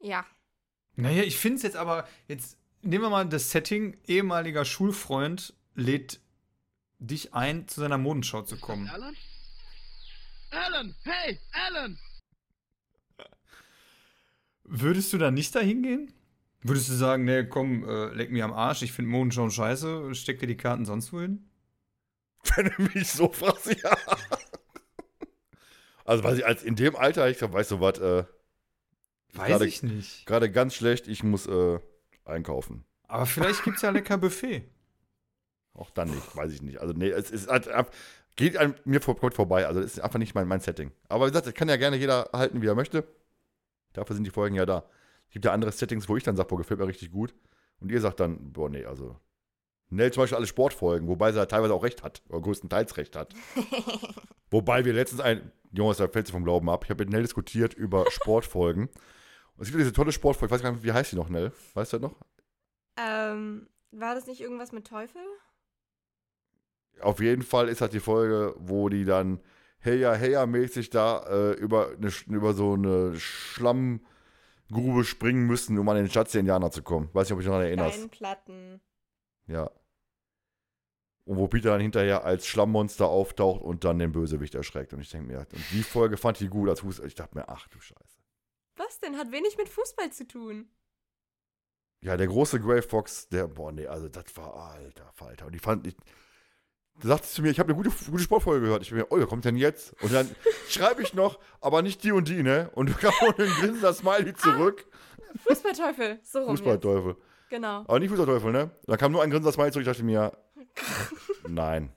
Ja. 0.00 0.26
Naja, 0.96 1.22
ich 1.22 1.36
finde 1.38 1.56
es 1.56 1.62
jetzt 1.62 1.76
aber, 1.76 2.06
jetzt 2.26 2.58
nehmen 2.82 3.04
wir 3.04 3.10
mal 3.10 3.28
das 3.28 3.50
Setting, 3.50 3.96
ehemaliger 4.06 4.64
Schulfreund 4.64 5.54
lädt 5.74 6.20
dich 6.98 7.32
ein, 7.34 7.68
zu 7.68 7.80
seiner 7.80 7.98
Modenschau 7.98 8.42
zu 8.42 8.58
kommen. 8.58 8.88
Alan? 8.88 9.16
Alan, 10.50 10.94
hey, 11.04 11.38
Alan! 11.52 11.98
Würdest 14.64 15.12
du 15.12 15.18
da 15.18 15.30
nicht 15.30 15.54
dahin 15.54 15.82
gehen? 15.82 16.12
Würdest 16.60 16.88
du 16.88 16.94
sagen, 16.94 17.24
nee, 17.24 17.44
komm, 17.44 17.88
äh, 17.88 18.06
leck 18.14 18.30
mich 18.30 18.42
am 18.42 18.52
Arsch, 18.52 18.82
ich 18.82 18.92
finde 18.92 19.10
Modenschau 19.12 19.48
scheiße, 19.48 20.14
steck 20.14 20.40
dir 20.40 20.46
die 20.48 20.56
Karten 20.56 20.84
sonst 20.84 21.12
wohin? 21.12 21.47
Wenn 22.56 22.66
du 22.76 22.82
mich 22.94 23.08
so 23.10 23.28
fragst, 23.30 23.66
ja. 23.82 23.96
Also, 26.04 26.24
weiß 26.24 26.38
ich, 26.38 26.46
als 26.46 26.62
in 26.62 26.76
dem 26.76 26.96
Alter, 26.96 27.28
ich 27.28 27.38
sag, 27.38 27.52
weißt 27.52 27.72
du 27.72 27.80
was, 27.80 27.98
äh, 27.98 28.24
Weiß 29.34 29.48
Gerade- 29.48 29.66
ich 29.66 29.82
nicht. 29.82 30.24
gerade 30.26 30.50
ganz 30.50 30.74
schlecht, 30.74 31.06
ich 31.06 31.22
muss 31.22 31.46
äh, 31.46 31.78
einkaufen. 32.24 32.84
Aber 33.08 33.26
vielleicht 33.26 33.62
gibt's 33.62 33.82
ja 33.82 33.90
lecker 33.90 34.16
Buffet. 34.16 34.64
Auch 35.74 35.90
dann 35.90 36.08
nicht, 36.10 36.34
weiß 36.34 36.50
ich 36.50 36.62
nicht. 36.62 36.78
Also, 36.80 36.94
nee, 36.94 37.10
es 37.10 37.30
ist 37.30 37.46
halt, 37.48 37.68
geht 38.36 38.56
an 38.56 38.74
mir 38.84 39.02
vor, 39.02 39.16
kommt 39.18 39.34
vorbei. 39.34 39.66
Also, 39.66 39.82
das 39.82 39.92
ist 39.92 40.00
einfach 40.00 40.18
nicht 40.18 40.34
mein, 40.34 40.48
mein 40.48 40.60
Setting. 40.60 40.92
Aber 41.10 41.26
wie 41.26 41.30
gesagt, 41.30 41.46
das 41.46 41.52
kann 41.54 41.68
ja 41.68 41.76
gerne 41.76 41.96
jeder 41.98 42.30
halten, 42.32 42.62
wie 42.62 42.66
er 42.66 42.74
möchte. 42.74 43.06
Dafür 43.92 44.16
sind 44.16 44.24
die 44.24 44.30
Folgen 44.30 44.54
ja 44.56 44.64
da. 44.64 44.88
Es 45.26 45.34
gibt 45.34 45.44
ja 45.44 45.52
andere 45.52 45.72
Settings, 45.72 46.08
wo 46.08 46.16
ich 46.16 46.22
dann 46.24 46.36
sage, 46.36 46.48
boah, 46.48 46.56
gefällt 46.58 46.80
mir 46.80 46.86
richtig 46.86 47.10
gut. 47.12 47.34
Und 47.80 47.92
ihr 47.92 48.00
sagt 48.00 48.18
dann, 48.20 48.52
boah, 48.52 48.70
nee, 48.70 48.84
also. 48.86 49.20
Nell 49.90 50.12
zum 50.12 50.22
Beispiel 50.22 50.36
alle 50.36 50.46
Sportfolgen, 50.46 51.08
wobei 51.08 51.32
sie 51.32 51.38
ja 51.38 51.46
teilweise 51.46 51.74
auch 51.74 51.82
recht 51.82 52.02
hat, 52.02 52.22
oder 52.28 52.40
größtenteils 52.40 52.96
recht 52.96 53.16
hat. 53.16 53.34
wobei 54.50 54.84
wir 54.84 54.92
letztens 54.92 55.20
ein, 55.20 55.50
Jungs, 55.72 55.96
da 55.96 56.08
fällt 56.08 56.26
sie 56.26 56.32
vom 56.32 56.44
Glauben 56.44 56.68
ab. 56.68 56.84
Ich 56.84 56.90
habe 56.90 57.04
mit 57.04 57.12
Nell 57.12 57.22
diskutiert 57.22 57.74
über 57.74 58.04
Sportfolgen. 58.10 58.88
Und 58.88 59.62
es 59.62 59.68
gibt 59.68 59.80
diese 59.80 59.92
tolle 59.92 60.12
Sportfolge, 60.12 60.54
ich 60.54 60.58
weiß 60.58 60.62
gar 60.62 60.72
nicht, 60.72 60.84
wie 60.84 60.92
heißt 60.92 61.12
die 61.12 61.16
noch, 61.16 61.28
Nell? 61.28 61.52
Weißt 61.74 61.92
du 61.92 61.98
das 61.98 62.10
noch? 62.10 62.16
Ähm, 62.96 63.68
war 63.90 64.14
das 64.14 64.26
nicht 64.26 64.40
irgendwas 64.40 64.72
mit 64.72 64.86
Teufel? 64.86 65.22
Auf 67.00 67.20
jeden 67.20 67.42
Fall 67.42 67.68
ist 67.68 67.80
das 67.80 67.90
die 67.90 68.00
Folge, 68.00 68.54
wo 68.58 68.88
die 68.88 69.04
dann 69.04 69.40
heya 69.80 70.14
heya 70.14 70.46
mäßig 70.46 70.90
da 70.90 71.24
äh, 71.28 71.52
über, 71.52 71.92
eine, 71.96 72.10
über 72.26 72.52
so 72.52 72.74
eine 72.74 73.14
Schlammgrube 73.18 75.04
springen 75.04 75.46
müssen, 75.46 75.78
um 75.78 75.88
an 75.88 75.96
den 75.96 76.10
Schatz 76.10 76.32
der 76.32 76.40
Indianer 76.40 76.70
zu 76.70 76.82
kommen. 76.82 77.08
Weiß 77.12 77.28
nicht, 77.28 77.32
ob 77.32 77.38
du 77.38 77.42
dich 77.42 77.50
daran 77.50 77.64
erinnerst. 77.64 77.96
Steinplatten. 77.96 78.80
Ja. 79.48 79.70
Und 81.24 81.36
wo 81.36 81.48
Peter 81.48 81.70
dann 81.70 81.80
hinterher 81.80 82.24
als 82.24 82.46
Schlammmonster 82.46 83.06
auftaucht 83.06 83.60
und 83.60 83.84
dann 83.84 83.98
den 83.98 84.12
Bösewicht 84.12 84.54
erschreckt. 84.54 84.94
Und 84.94 85.00
ich 85.00 85.10
denke 85.10 85.26
mir, 85.26 85.38
und 85.40 85.64
die 85.72 85.82
Folge 85.82 86.16
fand 86.16 86.40
ich 86.40 86.48
gut 86.48 86.68
als 86.70 86.80
Fuß. 86.80 87.00
Ich 87.00 87.14
dachte 87.14 87.36
mir, 87.36 87.48
ach 87.48 87.68
du 87.68 87.80
Scheiße. 87.80 88.18
Was 88.76 89.00
denn? 89.00 89.18
Hat 89.18 89.30
wenig 89.30 89.58
mit 89.58 89.68
Fußball 89.68 90.10
zu 90.10 90.26
tun. 90.26 90.70
Ja, 92.00 92.16
der 92.16 92.28
große 92.28 92.60
Grey 92.60 92.80
Fox, 92.80 93.28
der, 93.28 93.48
boah, 93.48 93.72
nee, 93.72 93.86
also 93.86 94.08
das 94.08 94.24
war 94.36 94.54
alter 94.54 95.10
Falter. 95.14 95.46
Und 95.46 95.54
die 95.54 95.58
fand 95.58 95.86
ich. 95.86 95.96
Da 97.00 97.08
sagte 97.08 97.26
sie 97.26 97.34
zu 97.34 97.42
mir, 97.42 97.50
ich 97.50 97.60
habe 97.60 97.72
eine 97.72 97.82
gute, 97.82 97.94
gute 98.10 98.22
Sportfolge 98.22 98.66
gehört. 98.66 98.82
Ich 98.82 98.90
bin 98.90 98.98
mir, 98.98 99.06
oh, 99.10 99.18
wer 99.18 99.26
kommt 99.26 99.44
denn 99.44 99.56
jetzt? 99.56 100.00
Und 100.02 100.12
dann 100.12 100.28
schreibe 100.68 101.02
ich 101.02 101.14
noch, 101.14 101.38
aber 101.60 101.82
nicht 101.82 102.02
die 102.02 102.12
und 102.12 102.28
die, 102.28 102.42
ne? 102.42 102.70
Und 102.74 102.88
du 102.90 102.94
kam 102.94 103.12
und 103.26 103.38
ein 103.38 103.50
grinsender 103.50 103.92
Smiley 103.92 104.34
zurück. 104.34 104.86
Fußballteufel. 105.46 106.20
So 106.22 106.40
rum. 106.40 106.56
jetzt. 106.56 107.18
Genau. 107.50 107.80
Aber 107.80 107.98
nicht 107.98 108.10
Fußballteufel, 108.10 108.52
ne? 108.52 108.70
Da 108.86 108.96
kam 108.96 109.12
nur 109.12 109.22
ein 109.22 109.30
grinsender 109.30 109.52
Smiley 109.52 109.72
zurück. 109.72 109.86
Ich 109.86 109.92
dachte 109.92 110.04
mir, 110.04 110.36
nein. 111.48 111.92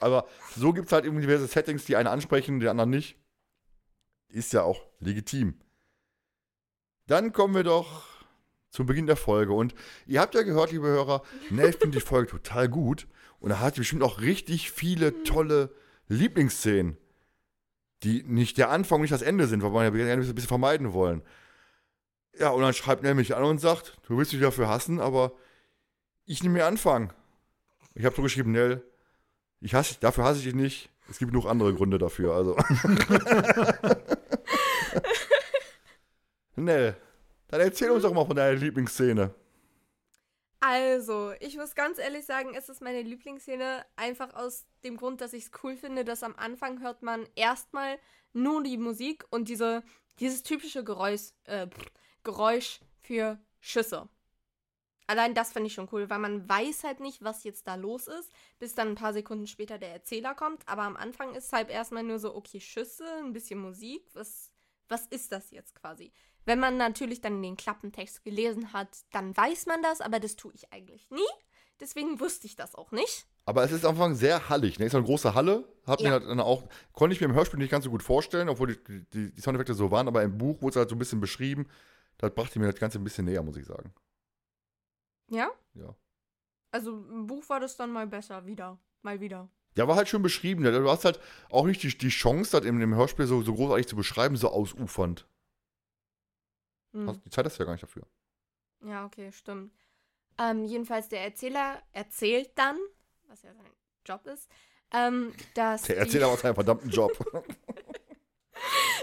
Aber 0.00 0.26
so 0.56 0.72
gibt 0.72 0.86
es 0.86 0.92
halt 0.92 1.04
eben 1.04 1.20
diverse 1.20 1.46
Settings, 1.46 1.84
die 1.84 1.96
einen 1.96 2.08
ansprechen, 2.08 2.58
die 2.58 2.68
anderen 2.68 2.90
nicht. 2.90 3.16
Ist 4.28 4.52
ja 4.52 4.62
auch 4.62 4.86
legitim. 4.98 5.60
Dann 7.06 7.32
kommen 7.32 7.54
wir 7.54 7.64
doch 7.64 8.06
zum 8.70 8.86
Beginn 8.86 9.06
der 9.06 9.16
Folge. 9.16 9.52
Und 9.52 9.74
ihr 10.06 10.20
habt 10.20 10.34
ja 10.34 10.42
gehört, 10.42 10.72
liebe 10.72 10.86
Hörer, 10.86 11.22
Nell 11.50 11.72
findet 11.72 12.02
die 12.02 12.06
Folge 12.06 12.30
total 12.30 12.68
gut. 12.68 13.06
Und 13.40 13.50
er 13.50 13.60
hat 13.60 13.74
bestimmt 13.74 14.02
auch 14.02 14.20
richtig 14.20 14.70
viele 14.70 15.22
tolle 15.24 15.74
Lieblingsszenen, 16.08 16.96
die 18.02 18.22
nicht 18.22 18.58
der 18.58 18.70
Anfang 18.70 18.96
und 18.96 19.02
nicht 19.02 19.12
das 19.12 19.22
Ende 19.22 19.46
sind, 19.46 19.62
weil 19.62 19.92
wir 19.92 20.06
ja 20.06 20.12
ein 20.12 20.20
bisschen 20.20 20.48
vermeiden 20.48 20.92
wollen. 20.92 21.22
Ja, 22.38 22.50
und 22.50 22.62
dann 22.62 22.74
schreibt 22.74 23.02
Nell 23.02 23.14
mich 23.14 23.34
an 23.34 23.44
und 23.44 23.58
sagt, 23.58 23.98
du 24.06 24.16
willst 24.16 24.32
mich 24.32 24.42
dafür 24.42 24.68
hassen, 24.68 25.00
aber 25.00 25.32
ich 26.24 26.42
nehme 26.42 26.54
mir 26.58 26.66
Anfang. 26.66 27.12
Ich 27.94 28.04
habe 28.04 28.14
so 28.14 28.22
geschrieben, 28.22 28.52
Nell, 28.52 28.82
ich 29.60 29.74
hasse, 29.74 29.96
dafür 30.00 30.24
hasse 30.24 30.38
ich 30.38 30.44
dich 30.44 30.54
nicht. 30.54 30.90
Es 31.08 31.18
gibt 31.18 31.32
genug 31.32 31.46
andere 31.46 31.74
Gründe 31.74 31.98
dafür, 31.98 32.34
also. 32.34 32.56
Nell, 36.56 36.96
dann 37.48 37.60
erzähl 37.60 37.90
uns 37.90 38.04
doch 38.04 38.14
mal 38.14 38.24
von 38.26 38.36
deiner 38.36 38.56
Lieblingsszene. 38.56 39.34
Also, 40.60 41.32
ich 41.40 41.56
muss 41.56 41.74
ganz 41.74 41.98
ehrlich 41.98 42.26
sagen, 42.26 42.54
es 42.54 42.68
ist 42.68 42.82
meine 42.82 43.00
Lieblingsszene, 43.02 43.84
einfach 43.96 44.34
aus 44.34 44.66
dem 44.84 44.98
Grund, 44.98 45.22
dass 45.22 45.32
ich 45.32 45.46
es 45.46 45.50
cool 45.64 45.76
finde, 45.76 46.04
dass 46.04 46.22
am 46.22 46.36
Anfang 46.36 46.80
hört 46.82 47.02
man 47.02 47.26
erstmal 47.34 47.98
nur 48.34 48.62
die 48.62 48.76
Musik 48.76 49.24
und 49.30 49.48
diese, 49.48 49.82
dieses 50.20 50.42
typische 50.42 50.84
Geräusch, 50.84 51.32
äh, 51.44 51.66
Geräusch 52.24 52.80
für 53.00 53.38
Schüsse. 53.60 54.08
Allein 55.06 55.34
das 55.34 55.52
finde 55.52 55.66
ich 55.66 55.74
schon 55.74 55.88
cool, 55.90 56.08
weil 56.08 56.20
man 56.20 56.48
weiß 56.48 56.84
halt 56.84 57.00
nicht, 57.00 57.24
was 57.24 57.42
jetzt 57.42 57.66
da 57.66 57.74
los 57.74 58.06
ist, 58.06 58.30
bis 58.60 58.76
dann 58.76 58.88
ein 58.90 58.94
paar 58.94 59.12
Sekunden 59.12 59.48
später 59.48 59.76
der 59.76 59.90
Erzähler 59.92 60.34
kommt. 60.36 60.62
Aber 60.68 60.82
am 60.82 60.96
Anfang 60.96 61.34
ist 61.34 61.52
halt 61.52 61.68
erstmal 61.68 62.04
nur 62.04 62.20
so, 62.20 62.34
okay, 62.36 62.60
Schüsse, 62.60 63.04
ein 63.24 63.32
bisschen 63.32 63.58
Musik, 63.58 64.04
was, 64.14 64.52
was 64.88 65.06
ist 65.06 65.32
das 65.32 65.50
jetzt 65.50 65.74
quasi? 65.74 66.12
Wenn 66.44 66.60
man 66.60 66.76
natürlich 66.76 67.20
dann 67.20 67.42
den 67.42 67.56
Klappentext 67.56 68.22
gelesen 68.22 68.72
hat, 68.72 68.88
dann 69.10 69.36
weiß 69.36 69.66
man 69.66 69.82
das, 69.82 70.00
aber 70.00 70.20
das 70.20 70.36
tue 70.36 70.52
ich 70.54 70.72
eigentlich 70.72 71.10
nie. 71.10 71.20
Deswegen 71.80 72.20
wusste 72.20 72.46
ich 72.46 72.54
das 72.56 72.74
auch 72.76 72.92
nicht. 72.92 73.26
Aber 73.46 73.64
es 73.64 73.72
ist 73.72 73.84
am 73.84 73.92
Anfang 73.96 74.14
sehr 74.14 74.48
hallig. 74.48 74.78
Ne? 74.78 74.86
Ist 74.86 74.94
eine 74.94 75.04
große 75.04 75.34
Halle. 75.34 75.66
Hat 75.86 76.00
mir 76.00 76.06
Ja. 76.06 76.12
halt 76.12 76.28
dann 76.28 76.38
auch, 76.38 76.68
konnte 76.92 77.14
ich 77.14 77.20
mir 77.20 77.26
im 77.26 77.34
Hörspiel 77.34 77.58
nicht 77.58 77.70
ganz 77.70 77.84
so 77.84 77.90
gut 77.90 78.02
vorstellen, 78.02 78.48
obwohl 78.48 78.76
die, 78.76 79.04
die, 79.12 79.32
die 79.34 79.40
Soundeffekte 79.40 79.74
so 79.74 79.90
waren, 79.90 80.06
aber 80.06 80.22
im 80.22 80.38
Buch 80.38 80.62
wurde 80.62 80.70
es 80.70 80.76
halt 80.76 80.88
so 80.90 80.94
ein 80.94 80.98
bisschen 81.00 81.20
beschrieben. 81.20 81.66
Das 82.20 82.34
brachte 82.34 82.58
mir 82.58 82.70
das 82.70 82.78
Ganze 82.78 82.98
ein 82.98 83.04
bisschen 83.04 83.24
näher, 83.24 83.42
muss 83.42 83.56
ich 83.56 83.64
sagen. 83.66 83.94
Ja? 85.30 85.50
Ja. 85.74 85.94
Also 86.70 86.90
im 86.92 87.26
Buch 87.26 87.48
war 87.48 87.60
das 87.60 87.76
dann 87.76 87.90
mal 87.92 88.06
besser, 88.06 88.44
wieder. 88.46 88.78
Mal 89.02 89.20
wieder. 89.20 89.48
Ja, 89.76 89.88
war 89.88 89.96
halt 89.96 90.08
schön 90.08 90.22
beschrieben. 90.22 90.62
Du 90.64 90.90
hast 90.90 91.04
halt 91.04 91.20
auch 91.48 91.64
nicht 91.64 91.82
die, 91.82 91.96
die 91.96 92.08
Chance, 92.08 92.50
das 92.60 92.66
in 92.68 92.78
dem 92.80 92.94
Hörspiel 92.94 93.26
so, 93.26 93.40
so 93.42 93.54
großartig 93.54 93.86
zu 93.88 93.96
beschreiben, 93.96 94.36
so 94.36 94.48
ausufernd. 94.50 95.26
Hm. 96.92 97.08
Hast- 97.08 97.24
Die 97.24 97.30
Zeit 97.30 97.46
hast 97.46 97.58
du 97.58 97.62
ja 97.62 97.66
gar 97.66 97.72
nicht 97.72 97.82
dafür. 97.84 98.02
Ja, 98.84 99.06
okay, 99.06 99.30
stimmt. 99.32 99.72
Ähm, 100.38 100.64
jedenfalls 100.64 101.08
der 101.08 101.22
Erzähler 101.22 101.82
erzählt 101.92 102.50
dann, 102.56 102.78
was 103.28 103.42
ja 103.42 103.54
sein 103.54 103.66
Job 104.04 104.26
ist, 104.26 104.50
ähm, 104.92 105.32
dass, 105.54 105.82
Der 105.82 105.98
Erzähler 105.98 106.28
macht 106.28 106.40
seinen 106.40 106.54
verdammten 106.54 106.90
Job. 106.90 107.12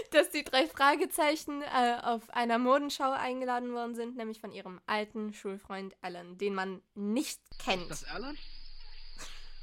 dass 0.12 0.30
die 0.30 0.44
drei 0.44 0.66
Fragezeichen 0.66 1.62
äh, 1.62 1.98
auf 2.02 2.30
einer 2.30 2.58
Modenschau 2.58 3.12
eingeladen 3.12 3.72
worden 3.72 3.94
sind, 3.94 4.16
nämlich 4.16 4.40
von 4.40 4.52
ihrem 4.52 4.80
alten 4.86 5.32
Schulfreund 5.32 5.96
Alan, 6.00 6.38
den 6.38 6.54
man 6.54 6.82
nicht 6.94 7.40
kennt. 7.58 7.90
Das 7.90 8.04
Alan? 8.04 8.36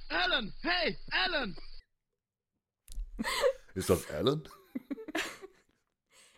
Alan, 0.09 0.53
hey, 0.61 0.97
Alan! 1.11 1.55
ist 3.75 3.89
das 3.89 4.09
Alan? 4.09 4.47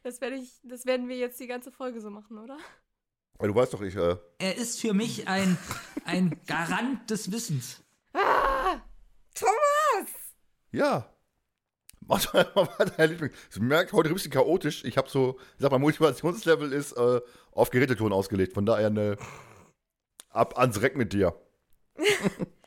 Das, 0.03 0.21
werde 0.21 0.37
ich, 0.37 0.61
das 0.63 0.85
werden 0.85 1.09
wir 1.09 1.17
jetzt 1.17 1.37
die 1.37 1.47
ganze 1.47 1.69
Folge 1.69 1.99
so 1.99 2.09
machen, 2.09 2.37
oder? 2.37 2.57
Du 3.39 3.53
weißt 3.53 3.73
doch, 3.73 3.81
ich, 3.81 3.93
äh, 3.97 4.15
Er 4.37 4.55
ist 4.55 4.79
für 4.79 4.93
mich 4.93 5.27
ein, 5.27 5.57
ein 6.05 6.39
Garant 6.45 7.09
des 7.09 7.29
Wissens. 7.29 7.83
Ah! 8.13 8.79
Thomas! 9.35 10.09
ja. 10.71 11.13
Mach 12.07 12.25
doch 12.25 12.55
mal 12.55 12.85
dein 12.97 13.09
Liebling. 13.09 13.31
Ich 13.51 13.59
merke 13.59 13.91
heute 13.93 14.09
ein 14.09 14.13
bisschen 14.13 14.31
chaotisch. 14.31 14.85
Ich 14.85 14.97
habe 14.97 15.09
so, 15.09 15.37
ich 15.55 15.61
sag 15.61 15.71
mal, 15.71 15.79
Motivationslevel 15.79 16.71
ist 16.71 16.93
äh, 16.93 17.21
auf 17.51 17.69
Geräteton 17.69 18.13
ausgelegt. 18.13 18.53
Von 18.53 18.65
daher 18.65 18.87
eine 18.87 19.17
ab 20.29 20.57
ans 20.57 20.81
Reck 20.81 20.95
mit 20.95 21.13
dir. 21.13 21.35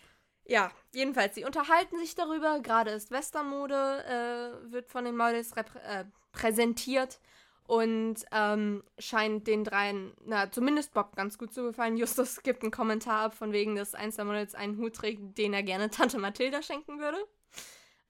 Ja, 0.51 0.73
jedenfalls, 0.93 1.37
sie 1.37 1.45
unterhalten 1.45 1.97
sich 2.01 2.17
darüber. 2.17 2.59
Gerade 2.59 2.91
ist 2.91 3.13
Westernmode, 3.13 4.05
äh, 4.05 4.73
wird 4.73 4.89
von 4.91 5.05
den 5.05 5.17
Models 5.17 5.53
äh, 5.53 6.05
präsentiert 6.33 7.21
und 7.69 8.17
ähm, 8.33 8.83
scheint 8.99 9.47
den 9.47 9.63
dreien, 9.63 10.13
na, 10.25 10.51
zumindest 10.51 10.93
Bob 10.93 11.15
ganz 11.15 11.39
gut 11.39 11.55
zu 11.55 11.63
gefallen. 11.63 11.97
Justus 11.97 12.43
gibt 12.43 12.63
einen 12.65 12.73
Kommentar 12.73 13.27
ab, 13.27 13.35
von 13.37 13.53
wegen, 13.53 13.77
dass 13.77 13.95
eins 13.95 14.17
der 14.17 14.25
Models 14.25 14.57
einen 14.57 14.77
Hut 14.79 14.97
trägt, 14.97 15.39
den 15.39 15.53
er 15.53 15.63
gerne 15.63 15.89
Tante 15.89 16.19
Mathilda 16.19 16.63
schenken 16.63 16.99
würde. 16.99 17.19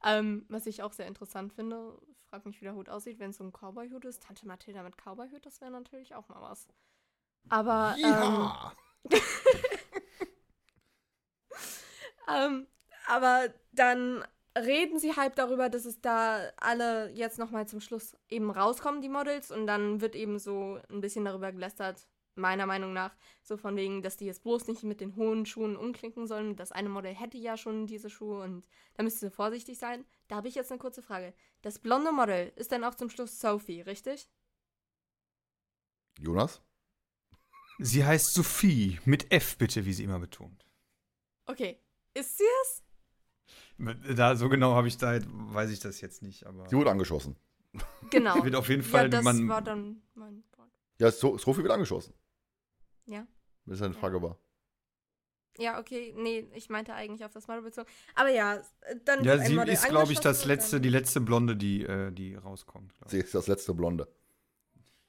Ähm, 0.05 0.47
was 0.49 0.67
ich 0.67 0.83
auch 0.83 0.93
sehr 0.93 1.07
interessant 1.07 1.53
finde. 1.53 1.99
Ich 2.11 2.27
frage 2.29 2.49
mich, 2.49 2.61
wie 2.61 2.65
der 2.65 2.75
Hut 2.75 2.89
aussieht, 2.89 3.19
wenn 3.19 3.31
es 3.31 3.37
so 3.37 3.45
ein 3.45 3.53
Cowboy-Hut 3.53 4.05
ist. 4.05 4.23
Tante 4.23 4.47
Mathilda 4.47 4.83
mit 4.83 4.97
Cowboy-Hut, 4.97 5.45
das 5.45 5.61
wäre 5.61 5.71
natürlich 5.71 6.15
auch 6.15 6.29
mal 6.29 6.41
was. 6.41 6.69
Aber, 7.49 7.97
ähm, 7.99 8.51
Ähm, 12.31 12.67
aber 13.07 13.49
dann 13.73 14.25
reden 14.57 14.99
sie 14.99 15.17
halt 15.17 15.39
darüber, 15.39 15.69
dass 15.69 15.85
es 15.85 16.01
da 16.01 16.41
alle 16.57 17.11
jetzt 17.11 17.39
nochmal 17.39 17.67
zum 17.67 17.81
Schluss 17.81 18.17
eben 18.29 18.51
rauskommen, 18.51 19.01
die 19.01 19.09
Models. 19.09 19.51
Und 19.51 19.67
dann 19.67 20.01
wird 20.01 20.15
eben 20.15 20.39
so 20.39 20.79
ein 20.91 21.01
bisschen 21.01 21.25
darüber 21.25 21.53
gelästert, 21.53 22.07
meiner 22.35 22.67
Meinung 22.67 22.93
nach, 22.93 23.15
so 23.43 23.57
von 23.57 23.77
wegen, 23.77 24.03
dass 24.03 24.17
die 24.17 24.27
jetzt 24.27 24.43
bloß 24.43 24.69
nicht 24.69 24.83
mit 24.83 25.01
den 25.01 25.17
hohen 25.17 25.47
Schuhen 25.47 25.77
umklinken 25.77 26.27
sollen. 26.27 26.57
Das 26.57 26.73
eine 26.73 26.89
Modell 26.89 27.15
hätte 27.15 27.39
ja 27.39 27.57
schon 27.57 27.87
diese 27.87 28.11
Schuhe 28.11 28.43
und 28.43 28.67
da 28.95 29.03
müsste 29.03 29.27
sie 29.27 29.31
vorsichtig 29.31 29.79
sein. 29.79 30.05
Da 30.29 30.37
habe 30.37 30.49
ich 30.49 30.55
jetzt 30.55 30.71
eine 30.71 30.79
kurze 30.79 31.03
Frage. 31.03 31.35
Das 31.63 31.79
blonde 31.79 32.13
Model 32.13 32.53
ist 32.57 32.73
dann 32.73 32.85
auch 32.85 32.95
zum 32.95 33.11
Schluss 33.11 33.41
Sophie, 33.41 33.83
richtig? 33.83 34.29
Jonas? 36.19 36.63
Sie 37.79 38.05
heißt 38.05 38.35
Sophie, 38.35 39.01
mit 39.05 39.33
F 39.33 39.57
bitte, 39.57 39.87
wie 39.87 39.93
sie 39.93 40.05
immer 40.05 40.19
betont. 40.19 40.67
Okay. 41.47 41.81
Ist 42.15 42.39
sie 42.39 42.45
es? 42.63 42.83
Da, 44.17 44.37
so 44.37 44.49
genau 44.49 44.75
habe 44.75 44.89
ich 44.89 44.99
da, 44.99 45.19
weiß 45.27 45.71
ich 45.71 45.81
das 45.81 46.01
jetzt 46.01 46.23
nicht, 46.23 46.47
aber 46.47 46.69
Sie 46.69 46.77
wurde 46.77 46.91
angeschossen. 46.91 47.37
Genau. 48.11 48.35
wird 48.45 48.55
auf 48.55 48.69
jeden 48.69 48.83
ja, 48.83 48.89
Fall, 48.89 49.09
das 49.09 49.25
man, 49.25 49.49
war 49.49 49.63
dann 49.63 50.03
mein. 50.15 50.45
Ja, 51.01 51.11
so, 51.11 51.39
Sophie 51.39 51.63
wird 51.63 51.73
angeschossen. 51.73 52.15
Ja. 53.07 53.27
Das 53.65 53.77
ist 53.79 53.83
eine 53.83 53.95
Frage 53.95 54.21
war. 54.21 54.39
Ja, 55.57 55.81
okay, 55.81 56.15
nee, 56.17 56.47
ich 56.55 56.69
meinte 56.69 56.95
eigentlich 56.95 57.25
auf 57.25 57.33
das 57.33 57.49
Model 57.49 57.63
bezogen. 57.63 57.89
Aber 58.15 58.29
ja, 58.29 58.63
dann 59.05 59.25
ja, 59.25 59.39
sie 59.39 59.55
Model 59.55 59.73
ist, 59.73 59.89
glaube 59.89 60.13
ich, 60.13 60.21
das 60.21 60.45
letzte, 60.45 60.81
die 60.81 60.91
letzte 60.91 61.21
Blonde, 61.21 61.57
die, 61.57 61.83
äh, 61.85 62.13
die 62.13 62.35
rauskommt. 62.35 62.95
Sie 63.07 63.19
ist 63.19 63.35
das 63.35 63.47
letzte 63.47 63.75
Blonde. 63.75 64.09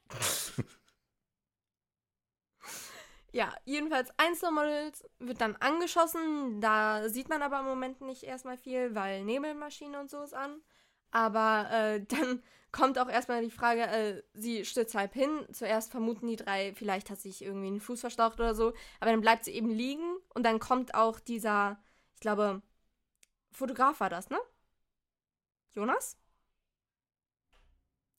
Ja, 3.34 3.56
jedenfalls 3.64 4.10
eins 4.18 4.42
der 4.42 4.52
Models 4.52 5.06
wird 5.20 5.40
dann 5.40 5.56
angeschossen. 5.56 6.60
Da 6.60 7.08
sieht 7.08 7.30
man 7.30 7.42
aber 7.42 7.62
im 7.62 7.66
Moment 7.66 8.02
nicht 8.02 8.24
erstmal 8.24 8.58
viel, 8.58 8.94
weil 8.94 9.24
Nebelmaschine 9.24 10.02
und 10.02 10.10
so 10.10 10.22
ist 10.22 10.34
an. 10.34 10.62
Aber 11.12 11.70
äh, 11.72 12.06
dann 12.08 12.42
kommt 12.72 12.98
auch 13.00 13.10
erstmal 13.10 13.42
die 13.44 13.52
Frage, 13.52 13.82
äh, 13.84 14.24
sie 14.34 14.66
stürzt 14.66 14.96
halb 14.96 15.14
hin. 15.14 15.30
Zuerst 15.52 15.92
vermuten 15.92 16.28
die 16.28 16.36
drei, 16.38 16.74
vielleicht 16.76 17.10
hat 17.10 17.20
sich 17.20 17.44
irgendwie 17.44 17.68
einen 17.68 17.82
Fuß 17.82 18.00
verstaucht 18.02 18.40
oder 18.40 18.56
so. 18.56 18.74
Aber 19.00 19.12
dann 19.12 19.22
bleibt 19.22 19.46
sie 19.46 19.52
eben 19.52 19.70
liegen 19.70 20.16
und 20.34 20.44
dann 20.44 20.60
kommt 20.60 20.94
auch 20.96 21.20
dieser, 21.20 21.80
ich 22.16 22.22
glaube, 22.22 22.62
Fotograf 23.52 24.00
war 24.00 24.10
das, 24.10 24.30
ne? 24.30 24.40
Jonas? 25.74 26.18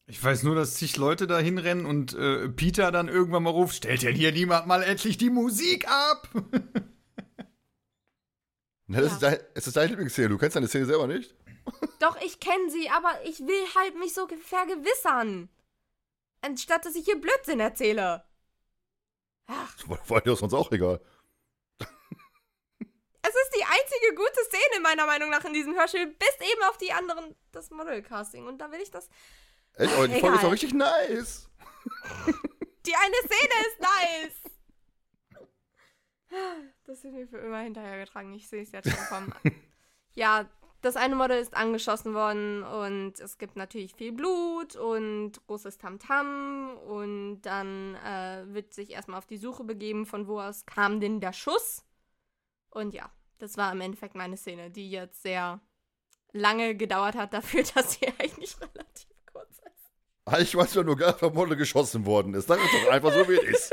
Ich 0.07 0.23
weiß 0.23 0.43
nur, 0.43 0.55
dass 0.55 0.75
zig 0.75 0.97
Leute 0.97 1.27
da 1.27 1.39
hinrennen 1.39 1.87
und 1.87 2.13
äh, 2.15 2.49
Peter 2.49 2.91
dann 2.93 3.09
irgendwann 3.09 3.45
mal 3.45 3.51
ruft, 3.51 3.77
stellt 3.77 4.03
denn 4.03 4.15
hier 4.15 4.33
niemand 4.33 4.67
mal 4.67 4.83
endlich 4.83 5.17
die 5.17 5.31
Musik 5.31 5.89
ab? 5.89 6.29
Na, 8.87 9.01
das 9.01 9.11
Ja. 9.11 9.15
ist 9.15 9.23
dein, 9.23 9.39
es 9.55 9.67
ist 9.67 9.77
deine 9.77 9.89
Lieblingsszene. 9.89 10.29
Du 10.29 10.39
kennst 10.39 10.57
deine 10.57 10.69
Szene 10.69 10.87
selber 10.87 11.07
nicht? 11.07 11.35
Doch, 11.99 12.21
ich 12.21 12.41
kenne 12.41 12.71
sie, 12.71 12.91
aber 12.91 13.25
ich 13.25 13.41
will 13.41 13.65
halt 13.75 13.97
mich 13.97 14.15
so 14.15 14.27
vergewissern. 14.27 15.49
Anstatt 16.41 16.85
dass 16.85 16.97
ich 16.97 17.05
hier 17.05 17.21
Blödsinn 17.21 17.61
erzähle. 17.61 18.25
Ach, 19.47 19.77
Das 19.77 20.11
war 20.11 20.21
dir 20.21 20.35
sonst 20.35 20.55
auch 20.55 20.73
egal. 20.73 21.01
es 21.79 23.35
ist 23.35 23.55
die 23.57 23.65
einzige 23.65 24.15
gute 24.15 24.45
Szene 24.45 24.81
meiner 24.83 25.07
Meinung 25.07 25.31
nach 25.31 25.45
in 25.45 25.53
diesem 25.53 25.75
Hörspiel, 25.75 26.07
bis 26.07 26.37
eben 26.41 26.63
auf 26.65 26.79
die 26.79 26.93
anderen, 26.93 27.37
das 27.53 27.71
Model-Casting. 27.71 28.47
Und 28.47 28.59
da 28.59 28.71
will 28.73 28.81
ich 28.81 28.91
das. 28.91 29.09
Echt? 29.75 29.93
Aber 29.95 30.09
die 30.09 30.21
Folge 30.21 30.37
ist 30.37 30.45
doch 30.45 30.53
richtig 30.53 30.75
nice. 30.75 31.49
Die 32.87 32.97
eine 32.97 33.15
Szene 33.15 33.55
ist 33.69 33.81
nice! 33.81 34.53
Das 36.85 37.05
wird 37.05 37.15
mir 37.15 37.29
für 37.29 37.39
immer 37.39 37.61
hinterhergetragen. 37.61 38.33
Ich 38.33 38.49
sehe 38.49 38.63
es 38.63 38.73
jetzt 38.73 38.91
schon 38.91 39.07
kommen. 39.07 39.35
ja, 40.15 40.49
das 40.83 40.97
eine 40.97 41.15
Model 41.15 41.39
ist 41.39 41.55
angeschossen 41.55 42.13
worden 42.13 42.65
und 42.65 43.19
es 43.21 43.39
gibt 43.39 43.57
natürlich 43.57 43.95
viel 43.95 44.13
Blut 44.13 44.75
und 44.77 45.33
großes 45.47 45.79
Tamtam 45.79 46.77
und 46.89 47.43
dann 47.43 47.95
äh, 48.05 48.43
wird 48.53 48.75
sich 48.75 48.91
erstmal 48.91 49.19
auf 49.19 49.27
die 49.27 49.37
Suche 49.37 49.63
begeben, 49.65 50.07
von 50.07 50.27
wo 50.27 50.41
aus 50.41 50.67
kam 50.67 51.01
denn 51.01 51.21
der 51.21 51.33
Schuss. 51.33 51.85
Und 52.71 52.95
ja, 52.95 53.11
das 53.39 53.57
war 53.57 53.71
im 53.73 53.81
Endeffekt 53.81 54.17
meine 54.17 54.37
Szene, 54.37 54.71
die 54.71 54.91
jetzt 54.91 55.23
sehr 55.23 55.61
lange 56.33 56.75
gedauert 56.75 57.15
hat 57.15 57.33
dafür, 57.33 57.63
dass 57.75 57.93
sie 57.93 58.09
eigentlich 58.19 58.57
relativ 58.61 59.09
kurz 59.33 59.59
ist. 59.59 59.93
Eigentlich 60.25 60.57
weiß 60.57 60.73
doch 60.73 60.85
nur 60.85 60.97
gar, 60.97 61.17
vom 61.17 61.33
Model 61.33 61.57
geschossen 61.57 62.05
worden 62.07 62.35
ist. 62.35 62.49
Sag 62.49 62.59
es 62.59 62.71
doch 62.73 62.91
einfach 62.91 63.13
so, 63.13 63.29
wie 63.29 63.35
es 63.35 63.45
ist. 63.45 63.73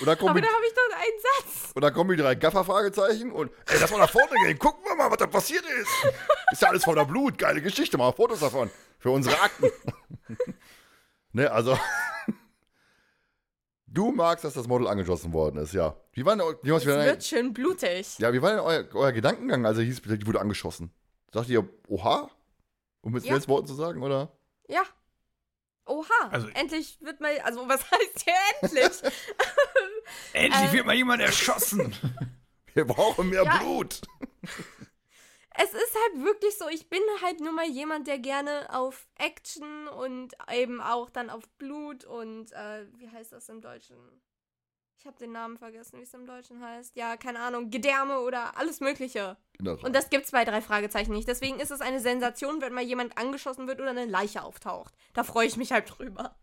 Und 0.00 0.06
dann 0.06 0.18
Aber 0.18 0.40
da 0.40 0.48
habe 0.48 0.66
ich 0.66 0.74
einen 1.14 1.44
Satz. 1.44 1.72
und 1.74 1.82
dann 1.82 1.92
kommen 1.92 2.10
die 2.10 2.22
drei 2.22 2.34
Gaffer-Fragezeichen 2.34 3.32
und, 3.32 3.50
ey, 3.66 3.78
lass 3.80 3.90
mal 3.90 3.98
nach 3.98 4.10
vorne 4.10 4.30
gehen. 4.44 4.58
Gucken 4.58 4.84
wir 4.84 4.96
mal, 4.96 5.10
was 5.10 5.18
da 5.18 5.26
passiert 5.26 5.64
ist. 5.64 5.90
Ist 6.52 6.62
ja 6.62 6.68
alles 6.68 6.84
voller 6.84 7.04
Blut. 7.04 7.38
Geile 7.38 7.60
Geschichte. 7.60 7.96
Mal 7.98 8.12
Fotos 8.12 8.40
davon. 8.40 8.70
Für 8.98 9.10
unsere 9.10 9.40
Akten. 9.40 9.70
ne, 11.32 11.50
also. 11.50 11.78
Du 13.86 14.10
magst, 14.10 14.44
dass 14.44 14.54
das 14.54 14.66
Model 14.66 14.88
angeschossen 14.88 15.32
worden 15.32 15.58
ist, 15.58 15.72
ja. 15.72 15.94
Wie 16.14 16.24
war 16.24 16.34
denn, 16.34 16.44
wie 16.62 16.70
Es 16.72 16.84
wird 16.84 17.22
schön 17.22 17.52
blutig. 17.52 18.18
ja, 18.18 18.32
wie 18.32 18.42
war 18.42 18.50
denn 18.50 18.58
euer, 18.58 18.84
euer 18.92 19.12
Gedankengang, 19.12 19.64
als 19.64 19.78
er 19.78 19.84
hieß, 19.84 20.02
die 20.02 20.26
wurde 20.26 20.40
angeschossen? 20.40 20.90
Sagt 21.32 21.48
ihr, 21.48 21.68
oha? 21.86 22.28
Um 23.02 23.12
mit 23.12 23.24
ja. 23.24 23.46
Worten 23.46 23.68
zu 23.68 23.74
sagen, 23.74 24.02
oder? 24.02 24.32
Ja. 24.66 24.82
Oha. 25.86 26.28
Also- 26.30 26.48
endlich 26.48 26.98
wird 27.00 27.20
mal. 27.20 27.38
Also, 27.40 27.68
was 27.68 27.82
heißt 27.90 28.24
hier 28.24 28.34
endlich? 28.60 29.02
Endlich 30.32 30.72
wird 30.72 30.86
mal 30.86 30.94
jemand 30.94 31.22
erschossen. 31.22 31.94
Wir 32.74 32.84
brauchen 32.86 33.30
mehr 33.30 33.44
Ja. 33.44 33.58
Blut. 33.58 34.00
es 35.56 35.72
ist 35.72 35.94
halt 35.94 36.24
wirklich 36.24 36.58
so, 36.58 36.68
ich 36.68 36.88
bin 36.88 37.00
halt 37.22 37.40
nur 37.40 37.52
mal 37.52 37.66
jemand, 37.68 38.08
der 38.08 38.18
gerne 38.18 38.66
auf 38.74 39.06
Action 39.16 39.86
und 39.88 40.32
eben 40.52 40.80
auch 40.80 41.08
dann 41.10 41.30
auf 41.30 41.48
Blut 41.58 42.04
und, 42.04 42.52
äh, 42.52 42.86
wie 42.96 43.08
heißt 43.08 43.32
das 43.32 43.48
im 43.48 43.60
Deutschen? 43.60 43.96
Ich 45.04 45.06
habe 45.06 45.18
den 45.18 45.32
Namen 45.32 45.58
vergessen, 45.58 45.98
wie 45.98 46.04
es 46.04 46.14
im 46.14 46.24
Deutschen 46.24 46.62
heißt. 46.62 46.96
Ja, 46.96 47.18
keine 47.18 47.40
Ahnung, 47.40 47.68
Gedärme 47.68 48.20
oder 48.20 48.56
alles 48.56 48.80
Mögliche. 48.80 49.36
Und 49.60 49.94
das 49.94 50.08
gibt's 50.08 50.30
bei 50.30 50.46
drei 50.46 50.62
Fragezeichen 50.62 51.12
nicht. 51.12 51.28
Deswegen 51.28 51.60
ist 51.60 51.70
es 51.70 51.82
eine 51.82 52.00
Sensation, 52.00 52.62
wenn 52.62 52.72
mal 52.72 52.82
jemand 52.82 53.18
angeschossen 53.18 53.68
wird 53.68 53.82
oder 53.82 53.90
eine 53.90 54.06
Leiche 54.06 54.42
auftaucht. 54.42 54.94
Da 55.12 55.22
freue 55.22 55.46
ich 55.46 55.58
mich 55.58 55.72
halt 55.72 55.98
drüber. 55.98 56.38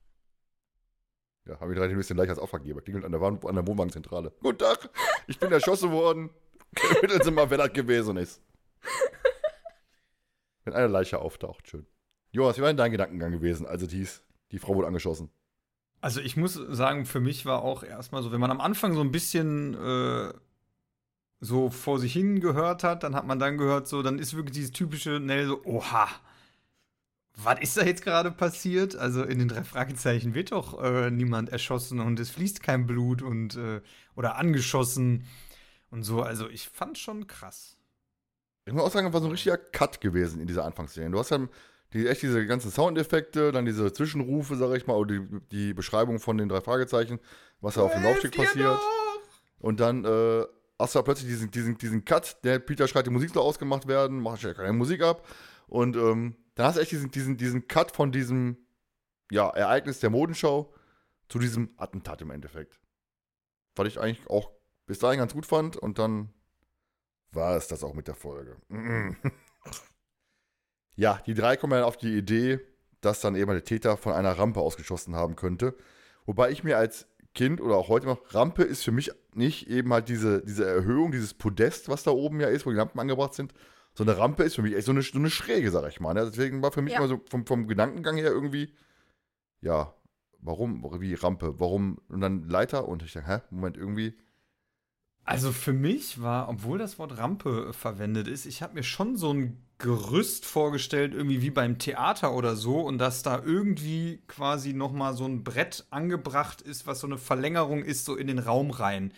Ja, 1.47 1.59
haben 1.59 1.69
wir 1.69 1.73
direkt 1.73 1.91
ein 1.91 1.97
bisschen 1.97 2.15
gleich 2.15 2.29
als 2.29 2.37
Auftraggeber. 2.37 2.81
Klingelt 2.81 3.03
an 3.03 3.11
der, 3.11 3.19
Warn 3.19 3.39
an 3.43 3.55
der 3.55 3.65
Wohnwagenzentrale. 3.65 4.31
Guten 4.43 4.59
Tag, 4.59 4.91
ich 5.25 5.39
bin 5.39 5.51
erschossen 5.51 5.91
worden. 5.91 6.29
Ermitteln 6.93 7.23
Sie 7.23 7.31
mal, 7.31 7.49
wer 7.49 7.57
das 7.57 7.73
gewesen 7.73 8.17
ist. 8.17 8.43
Wenn 10.65 10.73
eine 10.75 10.85
Leiche 10.85 11.17
auftaucht, 11.17 11.67
schön. 11.67 11.87
Jonas, 12.29 12.59
wie 12.59 12.61
war 12.61 12.67
denn 12.67 12.77
dein 12.77 12.91
Gedankengang 12.91 13.31
gewesen, 13.31 13.65
als 13.65 13.81
es 13.81 13.91
hieß, 13.91 14.21
die 14.51 14.59
Frau 14.59 14.75
wurde 14.75 14.85
angeschossen? 14.85 15.31
Also 16.01 16.19
ich 16.19 16.35
muss 16.35 16.53
sagen, 16.53 17.05
für 17.05 17.19
mich 17.19 17.45
war 17.45 17.61
auch 17.61 17.83
erstmal 17.83 18.23
so, 18.23 18.31
wenn 18.31 18.41
man 18.41 18.51
am 18.51 18.59
Anfang 18.59 18.93
so 18.95 19.01
ein 19.01 19.11
bisschen 19.11 19.75
äh, 19.75 20.33
so 21.39 21.69
vor 21.69 21.99
sich 21.99 22.13
hin 22.13 22.39
gehört 22.39 22.83
hat, 22.83 23.03
dann 23.03 23.15
hat 23.15 23.27
man 23.27 23.39
dann 23.39 23.57
gehört, 23.57 23.87
so, 23.87 24.01
dann 24.01 24.19
ist 24.19 24.35
wirklich 24.35 24.55
dieses 24.55 24.71
typische 24.71 25.19
Nell 25.19 25.47
so, 25.47 25.63
oha, 25.63 26.07
was 27.35 27.59
ist 27.61 27.77
da 27.77 27.83
jetzt 27.83 28.03
gerade 28.03 28.31
passiert? 28.31 28.95
Also 28.95 29.23
in 29.23 29.39
den 29.39 29.47
drei 29.47 29.63
Fragezeichen 29.63 30.33
wird 30.33 30.51
doch 30.51 30.81
äh, 30.81 31.11
niemand 31.11 31.49
erschossen 31.49 31.99
und 31.99 32.19
es 32.19 32.31
fließt 32.31 32.61
kein 32.61 32.87
Blut 32.87 33.21
und 33.21 33.55
äh, 33.55 33.81
oder 34.15 34.37
angeschossen 34.37 35.25
und 35.91 36.03
so. 36.03 36.23
Also 36.23 36.49
ich 36.49 36.67
fand 36.67 36.97
schon 36.97 37.27
krass. 37.27 37.77
Ich 38.65 38.73
muss 38.73 38.83
auch 38.83 38.91
sagen, 38.91 39.05
das 39.05 39.13
war 39.13 39.21
so 39.21 39.27
ein 39.27 39.31
richtiger 39.31 39.57
Cut 39.57 40.01
gewesen 40.01 40.41
in 40.41 40.47
dieser 40.47 40.65
Anfangsszene. 40.65 41.11
Du 41.11 41.19
hast 41.19 41.31
dann 41.31 41.49
die, 41.93 42.07
echt 42.07 42.21
diese 42.21 42.45
ganzen 42.45 42.71
Soundeffekte, 42.71 43.51
dann 43.51 43.65
diese 43.65 43.91
Zwischenrufe, 43.91 44.55
sag 44.55 44.75
ich 44.75 44.87
mal, 44.87 44.95
oder 44.95 45.15
die, 45.15 45.27
die 45.51 45.73
Beschreibung 45.73 46.19
von 46.19 46.37
den 46.37 46.49
drei 46.49 46.61
Fragezeichen, 46.61 47.19
was 47.59 47.75
da 47.75 47.81
auf 47.81 47.93
dem 47.93 48.03
Laufsteg 48.03 48.35
passiert. 48.35 48.79
Und 49.59 49.79
dann 49.79 50.05
äh, 50.05 50.45
hast 50.79 50.95
du 50.95 50.99
da 50.99 51.03
plötzlich 51.03 51.29
diesen, 51.29 51.51
diesen, 51.51 51.77
diesen 51.77 52.05
Cut, 52.05 52.43
der 52.43 52.59
Peter 52.59 52.87
schreit, 52.87 53.05
die 53.05 53.11
Musik 53.11 53.31
soll 53.31 53.43
ausgemacht 53.43 53.87
werden, 53.87 54.21
macht 54.21 54.41
ja 54.41 54.53
keine 54.53 54.73
Musik 54.73 55.01
ab. 55.01 55.27
Und 55.67 55.95
ähm, 55.95 56.35
dann 56.55 56.65
hast 56.65 56.77
du 56.77 56.81
echt 56.81 56.91
diesen, 56.91 57.11
diesen, 57.11 57.37
diesen 57.37 57.67
Cut 57.67 57.91
von 57.91 58.11
diesem 58.11 58.57
ja, 59.29 59.49
Ereignis 59.49 59.99
der 59.99 60.09
Modenschau 60.09 60.73
zu 61.29 61.39
diesem 61.39 61.69
Attentat 61.77 62.21
im 62.21 62.31
Endeffekt. 62.31 62.79
Was 63.75 63.87
ich 63.87 63.99
eigentlich 63.99 64.27
auch 64.29 64.51
bis 64.85 64.99
dahin 64.99 65.19
ganz 65.19 65.33
gut 65.33 65.45
fand 65.45 65.77
und 65.77 65.99
dann 65.99 66.33
war 67.31 67.55
es 67.55 67.67
das 67.67 67.83
auch 67.83 67.93
mit 67.93 68.07
der 68.07 68.15
Folge. 68.15 68.57
Ja, 70.95 71.19
die 71.25 71.33
drei 71.33 71.57
kommen 71.57 71.71
dann 71.71 71.83
auf 71.83 71.97
die 71.97 72.15
Idee, 72.17 72.59
dass 73.01 73.21
dann 73.21 73.35
eben 73.35 73.51
der 73.51 73.63
Täter 73.63 73.97
von 73.97 74.13
einer 74.13 74.33
Rampe 74.37 74.59
ausgeschossen 74.59 75.15
haben 75.15 75.35
könnte. 75.35 75.75
Wobei 76.25 76.51
ich 76.51 76.63
mir 76.63 76.77
als 76.77 77.07
Kind 77.33 77.61
oder 77.61 77.75
auch 77.77 77.87
heute 77.87 78.05
noch, 78.05 78.19
Rampe 78.33 78.63
ist 78.63 78.83
für 78.83 78.91
mich 78.91 79.11
nicht 79.33 79.69
eben 79.69 79.91
halt 79.93 80.09
diese, 80.09 80.43
diese 80.43 80.65
Erhöhung, 80.65 81.11
dieses 81.11 81.33
Podest, 81.33 81.87
was 81.89 82.03
da 82.03 82.11
oben 82.11 82.41
ja 82.41 82.47
ist, 82.49 82.65
wo 82.65 82.69
die 82.71 82.75
Lampen 82.75 82.99
angebracht 82.99 83.33
sind. 83.33 83.53
So 83.93 84.03
eine 84.03 84.17
Rampe 84.17 84.43
ist 84.43 84.55
für 84.55 84.61
mich 84.61 84.75
echt 84.75 84.85
so 84.85 84.91
eine, 84.91 85.01
so 85.01 85.17
eine 85.17 85.29
Schräge, 85.29 85.71
sag 85.71 85.87
ich 85.89 85.99
mal. 85.99 86.13
Ne? 86.13 86.25
Deswegen 86.29 86.61
war 86.61 86.71
für 86.71 86.81
mich 86.81 86.93
Ja. 86.93 86.99
immer 86.99 87.07
so 87.07 87.21
vom, 87.29 87.45
vom 87.45 87.67
Gedankengang 87.67 88.17
her 88.17 88.29
irgendwie, 88.31 88.73
ja, 89.61 89.93
warum, 90.39 90.83
wie 91.01 91.13
Rampe, 91.13 91.59
warum, 91.59 91.99
und 92.09 92.21
dann 92.21 92.47
Leiter 92.47 92.87
und 92.87 93.03
ich 93.03 93.13
dachte, 93.13 93.27
hä, 93.27 93.41
Moment, 93.49 93.77
irgendwie 93.77 94.17
Also 95.23 95.51
für 95.51 95.73
mich 95.73 96.21
war, 96.21 96.49
obwohl 96.49 96.77
das 96.79 96.99
Wort 96.99 97.17
Rampe 97.17 97.73
verwendet 97.73 98.27
ist, 98.27 98.45
ich 98.45 98.61
habe 98.61 98.73
mir 98.73 98.83
schon 98.83 99.15
so 99.17 99.33
ein 99.33 99.65
Gerüst 99.81 100.45
vorgestellt, 100.45 101.13
irgendwie 101.13 101.41
wie 101.41 101.49
beim 101.49 101.79
Theater 101.79 102.33
oder 102.35 102.55
so, 102.55 102.81
und 102.81 102.99
dass 102.99 103.23
da 103.23 103.41
irgendwie 103.43 104.21
quasi 104.27 104.73
noch 104.73 104.91
mal 104.91 105.15
so 105.15 105.25
ein 105.25 105.43
Brett 105.43 105.85
angebracht 105.89 106.61
ist, 106.61 106.85
was 106.85 106.99
so 106.99 107.07
eine 107.07 107.17
Verlängerung 107.17 107.83
ist, 107.83 108.05
so 108.05 108.15
in 108.15 108.27
den 108.27 108.39
Raum 108.39 108.69
rein. 108.69 109.11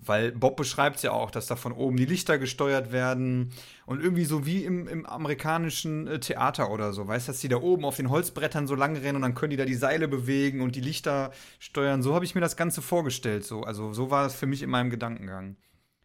Weil 0.00 0.32
Bob 0.32 0.56
beschreibt 0.56 0.96
es 0.96 1.02
ja 1.02 1.12
auch, 1.12 1.30
dass 1.30 1.46
da 1.46 1.56
von 1.56 1.72
oben 1.72 1.96
die 1.96 2.06
Lichter 2.06 2.38
gesteuert 2.38 2.92
werden 2.92 3.52
und 3.86 4.02
irgendwie 4.02 4.24
so 4.24 4.46
wie 4.46 4.64
im, 4.64 4.88
im 4.88 5.06
amerikanischen 5.06 6.06
äh, 6.06 6.20
Theater 6.20 6.70
oder 6.70 6.92
so, 6.92 7.06
weißt 7.06 7.28
du, 7.28 7.32
dass 7.32 7.40
die 7.40 7.48
da 7.48 7.58
oben 7.58 7.84
auf 7.84 7.96
den 7.96 8.10
Holzbrettern 8.10 8.66
so 8.66 8.74
lang 8.74 8.96
rennen 8.96 9.16
und 9.16 9.22
dann 9.22 9.34
können 9.34 9.50
die 9.50 9.56
da 9.56 9.64
die 9.64 9.74
Seile 9.74 10.08
bewegen 10.08 10.60
und 10.60 10.76
die 10.76 10.80
Lichter 10.80 11.32
steuern. 11.58 12.02
So 12.02 12.14
habe 12.14 12.24
ich 12.24 12.34
mir 12.34 12.40
das 12.40 12.56
Ganze 12.56 12.82
vorgestellt. 12.82 13.44
So. 13.44 13.62
Also 13.62 13.92
so 13.92 14.10
war 14.10 14.26
es 14.26 14.34
für 14.34 14.46
mich 14.46 14.62
in 14.62 14.70
meinem 14.70 14.90
Gedankengang. 14.90 15.56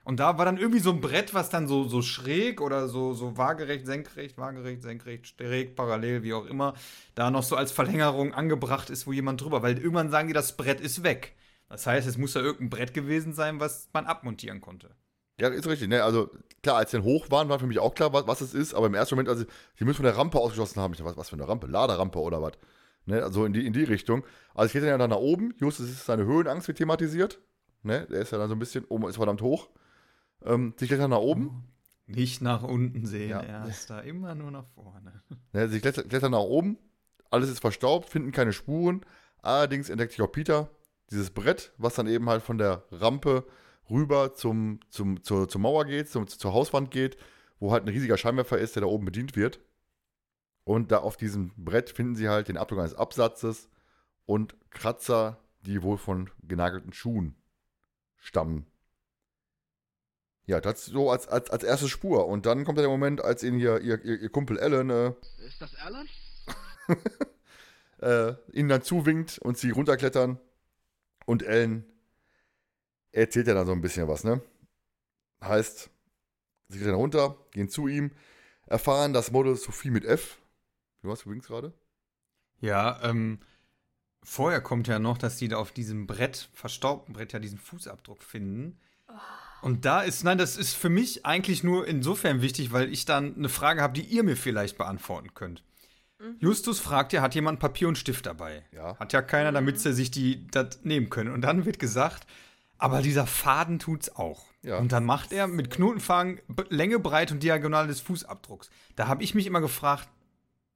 Und 0.04 0.20
da 0.20 0.38
war 0.38 0.46
dann 0.46 0.58
irgendwie 0.58 0.80
so 0.80 0.92
ein 0.92 1.00
Brett, 1.00 1.34
was 1.34 1.50
dann 1.50 1.68
so, 1.68 1.88
so 1.88 2.02
schräg 2.02 2.60
oder 2.60 2.90
so, 2.90 3.14
so 3.14 3.38
waagerecht, 3.38 3.86
senkrecht, 3.86 4.38
waagerecht, 4.38 4.82
senkrecht, 4.82 5.28
schräg, 5.28 5.76
parallel, 5.76 6.24
wie 6.24 6.34
auch 6.34 6.46
immer, 6.46 6.74
da 7.16 7.32
noch 7.32 7.44
so 7.44 7.56
als 7.56 7.72
Verlängerung 7.72 8.34
angebracht 8.34 8.90
ist, 8.90 9.08
wo 9.08 9.14
jemand 9.14 9.42
drüber, 9.42 9.62
weil 9.62 9.78
irgendwann 9.78 10.10
sagen 10.10 10.28
die, 10.28 10.34
das 10.34 10.58
Brett 10.58 10.82
ist 10.82 11.04
weg. 11.04 11.36
Das 11.70 11.88
heißt, 11.88 12.08
es 12.08 12.18
muss 12.18 12.34
ja 12.34 12.42
irgendein 12.42 12.70
Brett 12.70 12.94
gewesen 12.94 13.34
sein, 13.34 13.60
was 13.60 13.90
man 13.94 14.06
abmontieren 14.06 14.60
konnte. 14.60 14.90
Ja, 15.40 15.48
ist 15.48 15.68
richtig. 15.68 15.88
Ne? 15.88 16.04
Also 16.04 16.30
klar, 16.62 16.78
als 16.78 16.92
sie 16.92 16.98
dann 16.98 17.06
hoch 17.06 17.32
waren, 17.32 17.50
war 17.50 17.60
für 17.60 17.66
mich 17.66 17.80
auch 17.80 17.96
klar, 17.96 18.14
was, 18.14 18.42
es 18.42 18.54
ist. 18.54 18.74
Aber 18.74 18.88
im 18.88 18.94
ersten 18.94 19.16
Moment, 19.16 19.30
also 19.30 19.46
sie 19.76 19.86
müssen 19.86 19.98
von 19.98 20.06
der 20.06 20.18
Rampe 20.18 20.38
ausgeschlossen 20.38 20.82
haben. 20.82 20.94
Ich 20.94 21.00
dachte, 21.00 21.12
was, 21.12 21.18
was 21.18 21.30
für 21.30 21.36
eine 21.36 21.48
Rampe? 21.48 21.68
Laderampe 21.68 22.20
oder 22.20 22.42
was? 22.42 22.54
Ne? 23.06 23.24
Also 23.24 23.46
in 23.46 23.54
die, 23.54 23.66
in 23.66 23.74
die 23.74 23.84
Richtung. 23.84 24.24
Also 24.54 24.68
es 24.68 24.74
geht 24.74 24.84
dann 24.84 25.00
ja 25.00 25.08
nach 25.08 25.18
oben. 25.18 25.56
Justus 25.60 25.90
ist 25.90 26.06
seine 26.06 26.26
Höhenangst 26.26 26.68
wird 26.68 26.78
thematisiert. 26.78 27.40
Ne? 27.82 28.06
Der 28.12 28.22
ist 28.22 28.32
ja 28.32 28.38
dann 28.38 28.50
so 28.50 28.56
ein 28.56 28.60
bisschen, 28.60 28.86
oben 28.86 29.08
ist 29.10 29.16
verdammt 29.16 29.42
hoch. 29.42 29.70
Ähm, 30.46 30.74
sie 30.78 30.88
klettern 30.88 31.12
nach 31.12 31.18
oben. 31.20 31.64
Nicht 32.06 32.42
nach 32.42 32.64
unten 32.64 33.06
sehen, 33.06 33.30
Ja. 33.30 33.40
er 33.42 33.66
ist 33.68 33.90
da 33.90 34.00
immer 34.02 34.36
nur 34.36 34.52
nach 34.52 34.66
vorne. 34.76 35.24
Ne? 35.54 35.70
Sie 35.70 35.80
klettern, 35.80 36.08
klettern 36.10 36.32
nach 36.32 36.40
oben. 36.40 36.78
Alles 37.30 37.50
ist 37.50 37.60
verstaubt, 37.62 38.10
finden 38.10 38.32
keine 38.32 38.54
Spuren. 38.54 39.02
Allerdings 39.42 39.90
entdeckt 39.90 40.12
sich 40.12 40.22
auch 40.22 40.32
Peter 40.32 40.70
dieses 41.12 41.32
Brett, 41.32 41.72
was 41.78 41.96
dann 41.96 42.08
eben 42.08 42.30
halt 42.30 42.44
von 42.44 42.58
der 42.58 42.84
Rampe 42.92 43.46
rüber 43.90 44.34
zum, 44.34 44.80
zum, 44.90 45.24
zur, 45.24 45.48
zur 45.50 45.62
Mauer 45.62 45.86
geht, 45.86 46.10
zum, 46.10 46.28
zur 46.28 46.54
Hauswand 46.54 46.92
geht, 46.92 47.18
wo 47.60 47.72
halt 47.72 47.84
ein 47.84 47.90
riesiger 47.90 48.18
Scheinwerfer 48.18 48.58
ist, 48.58 48.76
der 48.76 48.82
da 48.82 48.88
oben 48.88 49.06
bedient 49.06 49.36
wird. 49.36 49.60
Und 50.66 50.92
da 50.92 51.00
auf 51.00 51.18
diesem 51.18 51.52
Brett 51.58 51.90
finden 51.90 52.16
sie 52.16 52.30
halt 52.30 52.48
den 52.48 52.58
Abdruck 52.58 52.80
eines 52.80 52.96
Absatzes 52.96 53.70
und 54.26 54.56
Kratzer, 54.70 55.38
die 55.62 55.84
wohl 55.84 55.98
von 55.98 56.30
genagelten 56.42 56.94
Schuhen 56.94 57.36
stammen. 58.18 58.66
Ja, 60.46 60.60
das 60.60 60.86
so 60.86 61.10
als, 61.10 61.28
als, 61.28 61.50
als 61.50 61.64
erste 61.64 61.88
Spur. 61.88 62.28
Und 62.28 62.46
dann 62.46 62.66
kommt 62.66 62.78
ja 62.78 62.84
der 62.84 62.90
Moment, 62.90 63.24
als 63.24 63.44
ihn 63.44 63.58
hier 63.58 63.80
ihr, 63.80 64.04
ihr, 64.04 64.22
ihr 64.22 64.30
Kumpel 64.30 64.60
Alan 64.60 64.90
äh, 64.90 65.14
Ist 65.46 65.62
das 65.62 65.74
Alan? 65.76 66.08
äh, 68.02 68.34
ihnen 68.52 68.70
dann 68.70 68.82
zuwinkt 68.82 69.40
und 69.40 69.58
sie 69.58 69.72
runterklettern. 69.72 70.40
Und 71.26 71.44
Ellen 71.44 71.86
erzählt 73.14 73.48
ja 73.48 73.54
dann 73.54 73.66
so 73.66 73.72
ein 73.72 73.82
bisschen 73.82 74.10
was, 74.10 74.26
ne? 74.26 74.42
Heißt, 75.42 75.90
sie 76.68 76.78
klettern 76.78 76.96
runter, 76.96 77.38
gehen 77.52 77.70
zu 77.70 77.88
ihm, 77.88 78.12
erfahren, 78.66 79.14
dass 79.14 79.32
Model 79.32 79.56
Sophie 79.56 79.92
mit 79.92 80.04
F. 80.04 80.40
Du 81.02 81.10
was, 81.10 81.22
du 81.22 81.30
winkst 81.30 81.48
gerade? 81.48 81.74
Ja, 82.60 83.02
ähm, 83.04 83.40
vorher 84.24 84.62
kommt 84.62 84.88
ja 84.88 85.00
noch, 85.00 85.18
dass 85.18 85.38
die 85.38 85.48
da 85.48 85.58
auf 85.58 85.72
diesem 85.72 86.08
Brett, 86.08 86.50
verstaubten 86.54 87.14
Brett, 87.14 87.34
ja 87.34 87.40
diesen 87.40 87.58
Fußabdruck 87.60 88.24
finden. 88.24 88.80
Und 89.64 89.86
da 89.86 90.02
ist, 90.02 90.26
nein, 90.26 90.38
das 90.38 90.58
ist 90.58 90.76
für 90.76 90.90
mich 90.90 91.26
eigentlich 91.26 91.64
nur 91.64 91.88
insofern 91.88 92.42
wichtig, 92.42 92.74
weil 92.74 92.92
ich 92.92 93.06
dann 93.06 93.36
eine 93.36 93.48
Frage 93.48 93.82
habe, 93.82 93.94
die 93.94 94.02
ihr 94.02 94.24
mir 94.24 94.36
vielleicht 94.36 94.78
beantworten 94.78 95.34
könnt. 95.34 95.64
Justus 96.40 96.80
fragt 96.80 97.14
ja, 97.14 97.22
hat 97.22 97.34
jemand 97.34 97.60
Papier 97.60 97.88
und 97.88 97.98
Stift 97.98 98.26
dabei? 98.26 98.64
Ja. 98.72 98.98
Hat 98.98 99.14
ja 99.14 99.22
keiner, 99.22 99.52
damit 99.52 99.80
sie 99.80 99.94
sich 99.94 100.12
die 100.12 100.48
das 100.48 100.80
nehmen 100.84 101.10
können. 101.10 101.34
Und 101.34 101.42
dann 101.42 101.66
wird 101.66 101.80
gesagt, 101.80 102.28
aber 102.78 103.02
dieser 103.02 103.26
Faden 103.26 103.80
tut's 103.80 104.14
auch. 104.14 104.44
Ja. 104.64 104.78
Und 104.78 104.92
dann 104.92 105.06
macht 105.06 105.32
er 105.32 105.48
mit 105.48 105.70
Knotenfaden 105.70 106.40
Länge, 106.70 107.00
Breite 107.00 107.34
und 107.34 107.44
Diagonale 107.44 107.88
des 107.88 108.02
Fußabdrucks. 108.02 108.70
Da 108.96 109.08
habe 109.08 109.24
ich 109.24 109.34
mich 109.34 109.48
immer 109.48 109.62
gefragt, 109.62 110.10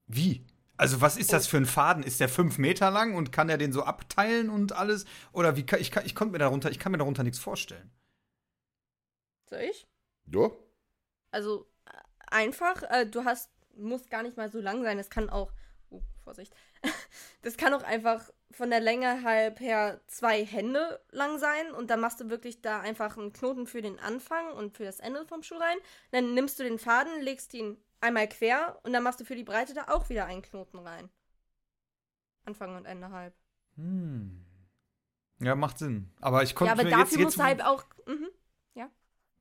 wie? 0.08 0.46
Also 0.78 1.02
was 1.02 1.18
ist 1.18 1.34
das 1.34 1.48
für 1.48 1.58
ein 1.58 1.66
Faden? 1.66 2.04
Ist 2.04 2.22
der 2.22 2.30
fünf 2.30 2.58
Meter 2.58 2.92
lang 2.92 3.16
und 3.16 3.32
kann 3.32 3.50
er 3.50 3.58
den 3.58 3.74
so 3.74 3.84
abteilen 3.84 4.50
und 4.50 4.74
alles? 4.74 5.06
Oder 5.34 5.58
wie 5.58 5.66
kann 5.66 5.82
ich, 5.82 5.92
kann, 5.92 6.06
ich 6.06 6.16
konnte 6.16 6.32
mir 6.32 6.40
darunter, 6.40 6.72
ich 6.72 6.80
kann 6.80 6.92
mir 6.94 7.00
darunter 7.00 7.24
nichts 7.24 7.40
vorstellen. 7.40 7.90
Soll 9.50 9.62
ich? 9.62 9.88
Ja. 10.32 10.52
Also 11.32 11.68
äh, 11.86 11.92
einfach, 12.28 12.84
äh, 12.84 13.06
du 13.06 13.24
hast, 13.26 13.52
muss 13.76 14.10
gar 14.10 14.24
nicht 14.24 14.38
mal 14.38 14.52
so 14.52 14.60
lang 14.60 14.84
sein. 14.84 15.00
Es 15.00 15.10
kann 15.10 15.30
auch, 15.30 15.52
oh, 15.90 16.02
Vorsicht, 16.24 16.54
das 17.42 17.58
kann 17.58 17.74
auch 17.74 17.84
einfach 17.84 18.30
von 18.52 18.70
der 18.70 18.80
Länge 18.80 19.24
halb 19.24 19.60
her 19.60 20.02
zwei 20.08 20.46
Hände 20.46 21.02
lang 21.12 21.38
sein 21.38 21.72
und 21.72 21.90
dann 21.90 22.00
machst 22.00 22.20
du 22.22 22.30
wirklich 22.30 22.62
da 22.62 22.80
einfach 22.80 23.18
einen 23.18 23.34
Knoten 23.34 23.68
für 23.68 23.82
den 23.82 24.00
Anfang 24.00 24.52
und 24.54 24.76
für 24.76 24.86
das 24.86 25.00
Ende 25.00 25.26
vom 25.26 25.44
Schuh 25.44 25.58
rein. 25.58 25.78
Dann 26.12 26.34
nimmst 26.34 26.60
du 26.60 26.64
den 26.64 26.80
Faden, 26.80 27.22
legst 27.22 27.54
ihn 27.54 27.78
einmal 28.00 28.28
quer 28.28 28.80
und 28.84 28.94
dann 28.94 29.04
machst 29.04 29.20
du 29.20 29.26
für 29.26 29.36
die 29.36 29.44
Breite 29.44 29.74
da 29.74 29.86
auch 29.90 30.10
wieder 30.10 30.26
einen 30.26 30.42
Knoten 30.42 30.80
rein. 30.80 31.10
Anfang 32.46 32.76
und 32.76 32.86
Ende 32.86 33.12
halb. 33.12 33.34
Hm. 33.76 34.46
Ja, 35.40 35.56
macht 35.56 35.78
Sinn. 35.78 36.12
Aber 36.20 36.44
ich 36.44 36.56
konnte 36.56 36.70
Ja, 36.70 36.74
aber 36.74 36.84
mir 36.84 36.90
dafür 36.90 37.04
jetzt, 37.04 37.12
musst 37.12 37.38
jetzt, 37.38 37.40
du 37.40 37.44
halt 37.44 37.64
auch. 37.64 37.84
Mhm. 38.08 38.30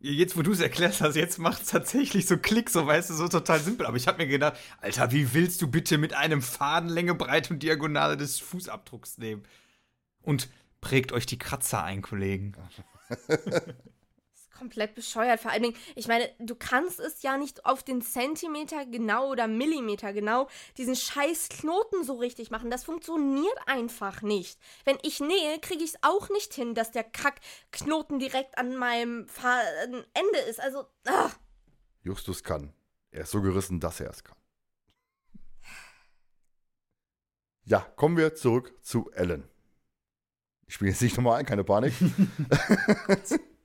Jetzt, 0.01 0.37
wo 0.37 0.43
du 0.43 0.53
es 0.53 0.61
erklärt 0.61 1.01
hast, 1.01 1.17
jetzt 1.17 1.39
macht 1.39 1.63
es 1.63 1.69
tatsächlich 1.69 2.27
so 2.27 2.37
Klick, 2.37 2.71
so 2.71 2.87
weißt 2.87 3.11
du, 3.11 3.15
so 3.15 3.29
total 3.29 3.61
simpel. 3.61 3.87
Aber 3.87 3.97
ich 3.97 4.07
habe 4.07 4.19
mir 4.19 4.27
gedacht, 4.27 4.59
Alter, 4.81 5.13
wie 5.13 5.33
willst 5.35 5.63
du 5.63 5.69
bitte 5.69 5.99
mit 5.99 6.15
einem 6.15 6.43
Faden 6.43 6.89
Länge, 6.89 7.15
Breite 7.15 7.53
und 7.53 7.63
Diagonale 7.63 8.17
des 8.17 8.39
Fußabdrucks 8.41 9.19
nehmen? 9.19 9.45
Und 10.23 10.49
prägt 10.81 11.13
euch 11.13 11.27
die 11.27 11.39
Kratzer 11.39 11.83
ein, 11.83 12.03
Kollegen. 12.03 12.55
komplett 14.57 14.95
bescheuert. 14.95 15.41
Vor 15.41 15.51
allen 15.51 15.63
Dingen, 15.63 15.77
ich 15.95 16.09
meine, 16.09 16.29
du 16.39 16.55
kannst 16.55 17.01
es 17.01 17.23
ja 17.23 17.37
nicht 17.37 17.65
auf 17.65 17.83
den 17.83 18.03
Zentimeter 18.03 18.87
genau 18.87 19.31
oder 19.31 19.47
Millimeter 19.49 20.13
genau 20.13 20.49
diesen 20.77 20.97
scheiß 20.97 21.49
Knoten 21.49 22.05
so 22.05 22.15
richtig 22.15 22.51
machen. 22.51 22.71
Das 22.71 22.85
funktioniert 22.85 23.59
einfach 23.67 24.23
nicht. 24.23 24.59
Wenn 24.85 24.99
ich 25.03 25.21
nähe, 25.21 25.59
kriege 25.61 25.85
ich 25.85 25.95
es 25.95 25.99
auch 26.03 26.29
nicht 26.31 26.55
hin, 26.55 26.75
dass 26.75 26.91
der 26.91 27.05
Kackknoten 27.05 28.19
direkt 28.19 28.59
an 28.59 28.77
meinem 28.77 29.29
Fa 29.29 29.61
Ende 29.85 30.39
ist. 30.49 30.61
Also, 30.61 30.87
ah. 31.07 31.31
Justus 32.03 32.43
kann. 32.43 32.73
Er 33.11 33.23
ist 33.23 33.31
so 33.31 33.41
gerissen, 33.41 33.81
dass 33.81 34.01
er 34.01 34.11
es 34.11 34.25
kann. 34.25 34.37
Ja, 37.65 37.81
kommen 37.81 38.17
wir 38.17 38.35
zurück 38.35 38.75
zu 38.83 39.11
Ellen. 39.13 39.49
Ich 40.69 40.75
spiele 40.75 40.91
jetzt 40.91 41.03
nicht 41.03 41.17
nochmal 41.17 41.39
ein, 41.41 41.47
keine 41.47 41.65
Panik. 41.65 41.95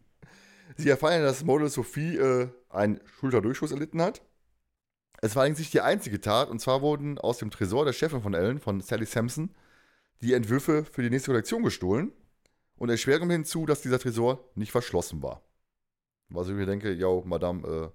Sie 0.77 0.89
erfahren, 0.89 1.23
dass 1.23 1.43
Model 1.43 1.69
Sophie 1.69 2.17
äh, 2.17 2.49
einen 2.69 2.99
Schulterdurchschuss 3.19 3.71
erlitten 3.71 4.01
hat. 4.01 4.21
Es 5.21 5.35
war 5.35 5.41
allerdings 5.41 5.59
nicht 5.59 5.73
die 5.73 5.81
einzige 5.81 6.19
Tat, 6.19 6.49
und 6.49 6.59
zwar 6.59 6.81
wurden 6.81 7.17
aus 7.19 7.37
dem 7.37 7.51
Tresor 7.51 7.85
der 7.85 7.93
Chefin 7.93 8.21
von 8.21 8.33
Ellen, 8.33 8.59
von 8.59 8.81
Sally 8.81 9.05
Sampson, 9.05 9.53
die 10.21 10.33
Entwürfe 10.33 10.83
für 10.85 11.03
die 11.03 11.09
nächste 11.09 11.31
Kollektion 11.31 11.63
gestohlen. 11.63 12.11
Und 12.77 12.89
erschwert 12.89 13.19
kommt 13.19 13.31
hinzu, 13.31 13.67
dass 13.67 13.81
dieser 13.81 13.99
Tresor 13.99 14.49
nicht 14.55 14.71
verschlossen 14.71 15.21
war. 15.21 15.43
Was 16.29 16.47
ich 16.47 16.55
mir 16.55 16.65
denke, 16.65 16.91
yo, 16.93 17.21
Madame, 17.25 17.67
äh, 17.67 17.89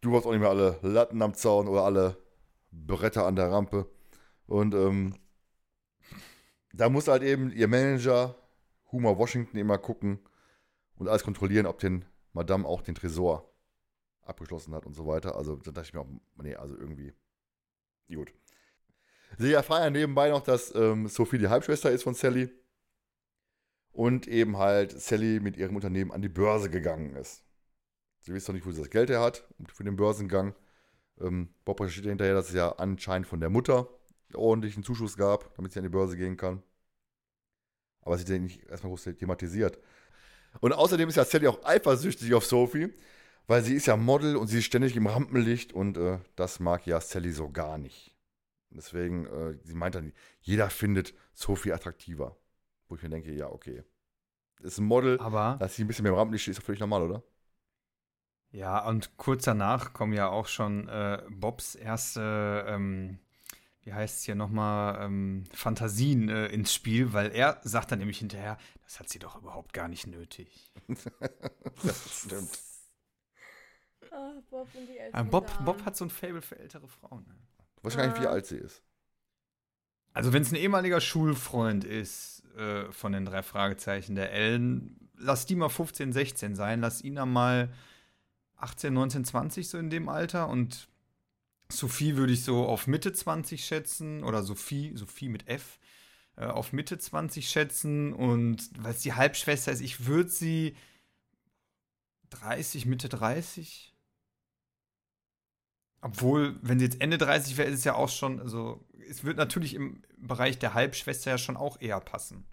du 0.00 0.16
hast 0.16 0.24
auch 0.24 0.30
nicht 0.30 0.40
mehr 0.40 0.48
alle 0.48 0.78
Latten 0.80 1.20
am 1.20 1.34
Zaun 1.34 1.68
oder 1.68 1.82
alle 1.82 2.16
Bretter 2.70 3.26
an 3.26 3.36
der 3.36 3.50
Rampe. 3.50 3.90
Und 4.46 4.74
ähm, 4.74 5.16
da 6.72 6.88
muss 6.88 7.08
halt 7.08 7.22
eben 7.22 7.52
ihr 7.52 7.68
Manager, 7.68 8.36
Homer 8.90 9.18
Washington, 9.18 9.58
immer 9.58 9.76
gucken 9.76 10.20
und 10.96 11.08
alles 11.08 11.24
kontrollieren, 11.24 11.66
ob 11.66 11.78
den 11.78 12.04
Madame 12.32 12.66
auch 12.66 12.82
den 12.82 12.94
Tresor 12.94 13.50
abgeschlossen 14.22 14.74
hat 14.74 14.86
und 14.86 14.94
so 14.94 15.06
weiter. 15.06 15.36
Also 15.36 15.56
da 15.56 15.70
dachte 15.70 15.88
ich 15.88 15.94
mir 15.94 16.00
auch, 16.00 16.08
nee, 16.42 16.54
also 16.54 16.76
irgendwie. 16.76 17.12
Gut. 18.08 18.32
Sie 19.38 19.52
erfahren 19.52 19.92
nebenbei 19.92 20.30
noch, 20.30 20.42
dass 20.42 20.74
ähm, 20.74 21.08
Sophie 21.08 21.38
die 21.38 21.48
Halbschwester 21.48 21.90
ist 21.90 22.04
von 22.04 22.14
Sally. 22.14 22.50
Und 23.90 24.28
eben 24.28 24.58
halt 24.58 24.92
Sally 24.92 25.40
mit 25.40 25.56
ihrem 25.56 25.74
Unternehmen 25.74 26.12
an 26.12 26.22
die 26.22 26.28
Börse 26.28 26.70
gegangen 26.70 27.16
ist. 27.16 27.42
Sie 28.20 28.32
wissen 28.34 28.48
doch 28.48 28.54
nicht, 28.54 28.66
wo 28.66 28.70
sie 28.70 28.80
das 28.80 28.90
Geld 28.90 29.08
her 29.08 29.20
hat 29.20 29.46
für 29.72 29.84
den 29.84 29.96
Börsengang. 29.96 30.54
Ähm, 31.20 31.54
Bob 31.64 31.80
recherchiert 31.80 32.06
hinterher, 32.06 32.34
dass 32.34 32.48
es 32.48 32.54
ja 32.54 32.72
anscheinend 32.72 33.26
von 33.26 33.40
der 33.40 33.50
Mutter 33.50 33.88
ordentlichen 34.34 34.82
Zuschuss 34.82 35.16
gab, 35.16 35.54
damit 35.54 35.72
sie 35.72 35.78
an 35.78 35.84
die 35.84 35.90
Börse 35.90 36.16
gehen 36.16 36.36
kann. 36.36 36.62
Aber 38.00 38.18
sie 38.18 38.32
hat 38.32 38.40
nicht 38.40 38.64
erstmal 38.64 38.90
groß 38.90 39.04
thematisiert. 39.16 39.78
Und 40.60 40.72
außerdem 40.72 41.08
ist 41.08 41.16
ja 41.16 41.24
Sally 41.24 41.48
auch 41.48 41.64
eifersüchtig 41.64 42.34
auf 42.34 42.44
Sophie, 42.44 42.92
weil 43.46 43.62
sie 43.62 43.74
ist 43.74 43.86
ja 43.86 43.96
Model 43.96 44.36
und 44.36 44.48
sie 44.48 44.58
ist 44.58 44.64
ständig 44.64 44.96
im 44.96 45.06
Rampenlicht 45.06 45.72
und 45.72 45.96
äh, 45.96 46.18
das 46.36 46.60
mag 46.60 46.86
ja 46.86 47.00
Sally 47.00 47.32
so 47.32 47.50
gar 47.50 47.78
nicht. 47.78 48.14
Deswegen, 48.70 49.26
äh, 49.26 49.58
sie 49.62 49.74
meint 49.74 49.94
dann, 49.94 50.12
jeder 50.40 50.70
findet 50.70 51.14
Sophie 51.34 51.72
attraktiver. 51.72 52.36
Wo 52.88 52.96
ich 52.96 53.02
mir 53.02 53.08
denke, 53.10 53.32
ja, 53.32 53.48
okay. 53.48 53.84
ist 54.62 54.78
ein 54.78 54.84
Model, 54.84 55.18
Aber 55.20 55.56
dass 55.60 55.76
sie 55.76 55.84
ein 55.84 55.88
bisschen 55.88 56.02
mehr 56.04 56.12
im 56.12 56.18
Rampenlicht 56.18 56.42
steht, 56.42 56.52
ist 56.52 56.58
doch 56.60 56.66
völlig 56.66 56.80
normal, 56.80 57.02
oder? 57.02 57.22
ja, 58.50 58.86
und 58.86 59.16
kurz 59.16 59.44
danach 59.44 59.92
kommen 59.92 60.12
ja 60.12 60.28
auch 60.28 60.46
schon 60.46 60.88
äh, 60.88 61.22
Bobs 61.28 61.74
erste, 61.74 62.64
ähm, 62.68 63.18
wie 63.86 63.94
heißt 63.94 64.18
es 64.18 64.24
hier 64.24 64.34
nochmal, 64.34 65.00
ähm, 65.02 65.44
Fantasien 65.54 66.28
äh, 66.28 66.46
ins 66.48 66.74
Spiel, 66.74 67.12
weil 67.12 67.30
er 67.30 67.60
sagt 67.62 67.92
dann 67.92 68.00
nämlich 68.00 68.18
hinterher, 68.18 68.58
das 68.84 68.98
hat 68.98 69.08
sie 69.08 69.18
doch 69.20 69.36
überhaupt 69.36 69.72
gar 69.72 69.88
nicht 69.88 70.06
nötig. 70.06 70.72
Das 71.82 72.22
stimmt. 72.24 72.58
Ah, 74.10 74.32
Bob 74.50 74.68
und 74.74 74.86
die 74.88 74.96
Äh, 74.96 75.02
älteren 75.06 75.30
Bob. 75.30 75.64
Bob 75.64 75.84
hat 75.84 75.96
so 75.96 76.04
ein 76.04 76.10
Fable 76.10 76.42
für 76.42 76.58
ältere 76.58 76.88
Frauen. 76.88 77.26
Ne? 77.28 77.34
Ich 77.78 77.84
weiß 77.84 77.96
gar 77.96 78.06
nicht, 78.06 78.20
wie 78.20 78.26
Ah. 78.26 78.30
alt 78.30 78.46
sie 78.46 78.56
ist. 78.56 78.82
Also 80.12 80.32
wenn 80.32 80.42
es 80.42 80.50
ein 80.50 80.56
ehemaliger 80.56 81.00
Schulfreund 81.00 81.84
ist 81.84 82.42
äh, 82.56 82.90
von 82.90 83.12
den 83.12 83.24
drei 83.26 83.42
Fragezeichen 83.42 84.14
der 84.14 84.32
Ellen, 84.32 85.10
lass 85.14 85.44
die 85.46 85.54
mal 85.54 85.68
15, 85.68 86.12
16 86.12 86.56
sein, 86.56 86.80
lass 86.80 87.02
ihn 87.02 87.16
dann 87.16 87.32
mal 87.32 87.72
18, 88.56 88.92
19, 88.94 89.24
20 89.26 89.68
so 89.68 89.76
in 89.78 89.90
dem 89.90 90.08
Alter 90.08 90.48
und 90.48 90.88
Sophie 91.70 92.16
würde 92.16 92.32
ich 92.32 92.44
so 92.44 92.66
auf 92.66 92.86
Mitte 92.86 93.12
20 93.12 93.64
schätzen 93.64 94.22
oder 94.22 94.42
Sophie, 94.42 94.92
Sophie 94.94 95.28
mit 95.28 95.48
F, 95.48 95.78
äh, 96.36 96.46
auf 96.46 96.72
Mitte 96.72 96.98
20 96.98 97.48
schätzen 97.48 98.12
und 98.12 98.70
weil 98.78 98.92
es 98.92 99.00
die 99.00 99.14
Halbschwester 99.14 99.72
ist, 99.72 99.80
ich 99.80 100.06
würde 100.06 100.30
sie 100.30 100.76
30, 102.30 102.86
Mitte 102.86 103.08
30. 103.08 103.94
Obwohl, 106.02 106.58
wenn 106.62 106.78
sie 106.78 106.84
jetzt 106.84 107.00
Ende 107.00 107.18
30 107.18 107.56
wäre, 107.56 107.68
ist 107.68 107.80
es 107.80 107.84
ja 107.84 107.94
auch 107.94 108.08
schon, 108.08 108.40
also 108.40 108.86
es 109.08 109.24
wird 109.24 109.36
natürlich 109.36 109.74
im 109.74 110.02
Bereich 110.16 110.58
der 110.58 110.74
Halbschwester 110.74 111.32
ja 111.32 111.38
schon 111.38 111.56
auch 111.56 111.80
eher 111.80 112.00
passen. 112.00 112.46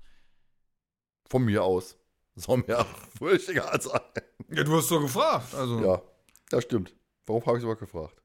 Von 1.29 1.45
mir 1.45 1.63
aus. 1.63 1.97
Soll 2.35 2.63
mir 2.65 2.79
auch 2.79 2.97
völlig 3.17 3.47
egal 3.47 3.79
sein. 3.79 4.01
Ja, 4.49 4.63
du 4.63 4.75
hast 4.75 4.87
so 4.87 4.99
gefragt, 4.99 5.53
also. 5.53 5.83
Ja, 5.83 6.01
das 6.49 6.63
stimmt. 6.63 6.95
Warum 7.27 7.45
habe 7.45 7.57
ich 7.57 7.61
es 7.61 7.63
überhaupt 7.63 7.81
gefragt? 7.81 8.22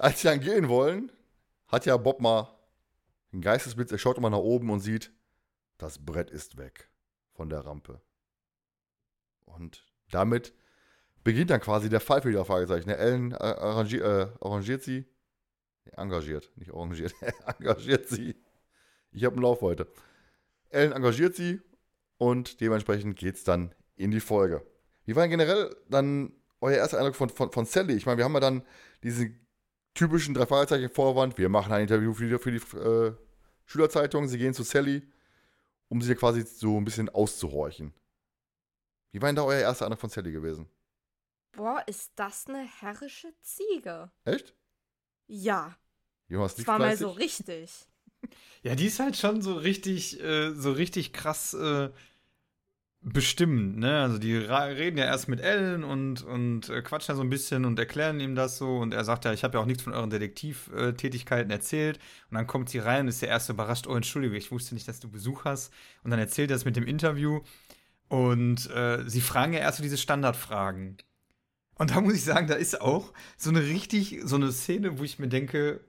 Als 0.00 0.22
sie 0.22 0.28
dann 0.28 0.40
gehen 0.40 0.70
wollen, 0.70 1.12
hat 1.68 1.84
ja 1.84 1.94
Bob 1.98 2.22
mal 2.22 2.56
einen 3.32 3.42
Geistesblitz. 3.42 3.92
Er 3.92 3.98
schaut 3.98 4.16
immer 4.16 4.30
nach 4.30 4.38
oben 4.38 4.70
und 4.70 4.80
sieht, 4.80 5.12
das 5.76 5.98
Brett 5.98 6.30
ist 6.30 6.56
weg 6.56 6.88
von 7.32 7.50
der 7.50 7.66
Rampe. 7.66 8.00
Und 9.44 9.84
damit 10.10 10.54
beginnt 11.22 11.50
dann 11.50 11.60
quasi 11.60 11.90
der 11.90 12.00
Fall 12.00 12.22
für 12.22 12.32
die 12.32 12.42
Fragezeichen. 12.42 12.88
Der 12.88 12.98
Ellen 12.98 13.32
äh, 13.32 13.34
arrangi 13.34 13.98
äh, 13.98 14.28
arrangiert 14.40 14.82
sie. 14.82 15.04
Engagiert, 15.92 16.50
nicht 16.56 16.72
arrangiert. 16.72 17.14
engagiert 17.58 18.08
sie. 18.08 18.42
Ich 19.12 19.24
habe 19.24 19.34
einen 19.34 19.42
Lauf 19.42 19.60
heute. 19.60 19.86
Ellen 20.70 20.92
engagiert 20.92 21.36
sie 21.36 21.60
und 22.16 22.62
dementsprechend 22.62 23.18
geht 23.18 23.34
es 23.34 23.44
dann 23.44 23.74
in 23.96 24.12
die 24.12 24.20
Folge. 24.20 24.66
Wie 25.04 25.14
war 25.14 25.24
denn 25.24 25.30
generell 25.30 25.76
dann 25.90 26.32
euer 26.62 26.78
erster 26.78 26.96
Eindruck 26.96 27.16
von, 27.16 27.28
von, 27.28 27.52
von 27.52 27.66
Sally? 27.66 27.96
Ich 27.96 28.06
meine, 28.06 28.16
wir 28.16 28.24
haben 28.24 28.32
ja 28.32 28.40
dann 28.40 28.62
diesen 29.02 29.46
typischen 29.94 30.34
drei 30.34 30.46
Fragezeichen 30.46 30.90
Vorwand. 30.90 31.38
Wir 31.38 31.48
machen 31.48 31.72
ein 31.72 31.82
Interview 31.82 32.12
für 32.14 32.28
die, 32.28 32.38
für 32.38 32.52
die 32.52 32.78
äh, 32.78 33.14
Schülerzeitung. 33.66 34.28
Sie 34.28 34.38
gehen 34.38 34.54
zu 34.54 34.62
Sally, 34.62 35.02
um 35.88 36.00
sie 36.02 36.14
quasi 36.14 36.42
so 36.42 36.76
ein 36.76 36.84
bisschen 36.84 37.08
auszuhorchen. 37.08 37.92
Wie 39.12 39.20
war 39.20 39.28
denn 39.28 39.36
da 39.36 39.44
euer 39.44 39.60
erster 39.60 39.86
Eindruck 39.86 40.00
von 40.00 40.10
Sally 40.10 40.32
gewesen? 40.32 40.68
Boah, 41.52 41.82
ist 41.86 42.12
das 42.14 42.46
eine 42.46 42.64
herrische 42.80 43.32
Ziege. 43.42 44.10
Echt? 44.24 44.54
Ja, 45.26 45.76
Jonas 46.28 46.54
das 46.54 46.66
war 46.66 46.78
mal 46.78 46.96
so 46.96 47.10
richtig. 47.10 47.70
Ja, 48.62 48.74
die 48.74 48.84
ist 48.84 49.00
halt 49.00 49.16
schon 49.16 49.40
so 49.40 49.54
richtig, 49.54 50.20
äh, 50.20 50.52
so 50.52 50.72
richtig 50.72 51.14
krass 51.14 51.54
äh, 51.54 51.88
bestimmend, 53.02 53.78
ne? 53.78 54.02
Also 54.02 54.18
die 54.18 54.36
reden 54.36 54.98
ja 54.98 55.06
erst 55.06 55.28
mit 55.28 55.40
Ellen 55.40 55.84
und, 55.84 56.22
und 56.22 56.68
äh, 56.68 56.82
quatschen 56.82 57.12
ja 57.12 57.16
so 57.16 57.22
ein 57.22 57.30
bisschen 57.30 57.64
und 57.64 57.78
erklären 57.78 58.20
ihm 58.20 58.34
das 58.34 58.58
so 58.58 58.76
und 58.78 58.92
er 58.92 59.04
sagt 59.04 59.24
ja, 59.24 59.32
ich 59.32 59.42
habe 59.42 59.56
ja 59.56 59.62
auch 59.62 59.66
nichts 59.66 59.82
von 59.82 59.94
euren 59.94 60.10
Detektivtätigkeiten 60.10 61.50
erzählt 61.50 61.98
und 62.30 62.36
dann 62.36 62.46
kommt 62.46 62.68
sie 62.68 62.78
rein 62.78 63.02
und 63.02 63.08
ist 63.08 63.22
der 63.22 63.30
erste 63.30 63.52
überrascht, 63.52 63.86
oh 63.86 63.94
Entschuldige, 63.94 64.36
ich 64.36 64.52
wusste 64.52 64.74
nicht, 64.74 64.86
dass 64.86 65.00
du 65.00 65.08
Besuch 65.10 65.44
hast 65.44 65.72
und 66.04 66.10
dann 66.10 66.20
erzählt 66.20 66.50
er 66.50 66.56
das 66.56 66.66
mit 66.66 66.76
dem 66.76 66.86
Interview 66.86 67.40
und 68.08 68.68
äh, 68.70 69.02
sie 69.06 69.22
fragen 69.22 69.54
ja 69.54 69.60
erst 69.60 69.78
so 69.78 69.82
diese 69.82 69.96
Standardfragen. 69.96 70.98
Und 71.76 71.92
da 71.92 72.00
muss 72.02 72.12
ich 72.12 72.24
sagen, 72.24 72.46
da 72.46 72.54
ist 72.54 72.82
auch 72.82 73.14
so 73.38 73.48
eine 73.48 73.62
richtig, 73.62 74.20
so 74.24 74.36
eine 74.36 74.52
Szene, 74.52 74.98
wo 74.98 75.04
ich 75.04 75.18
mir 75.18 75.28
denke, 75.28 75.80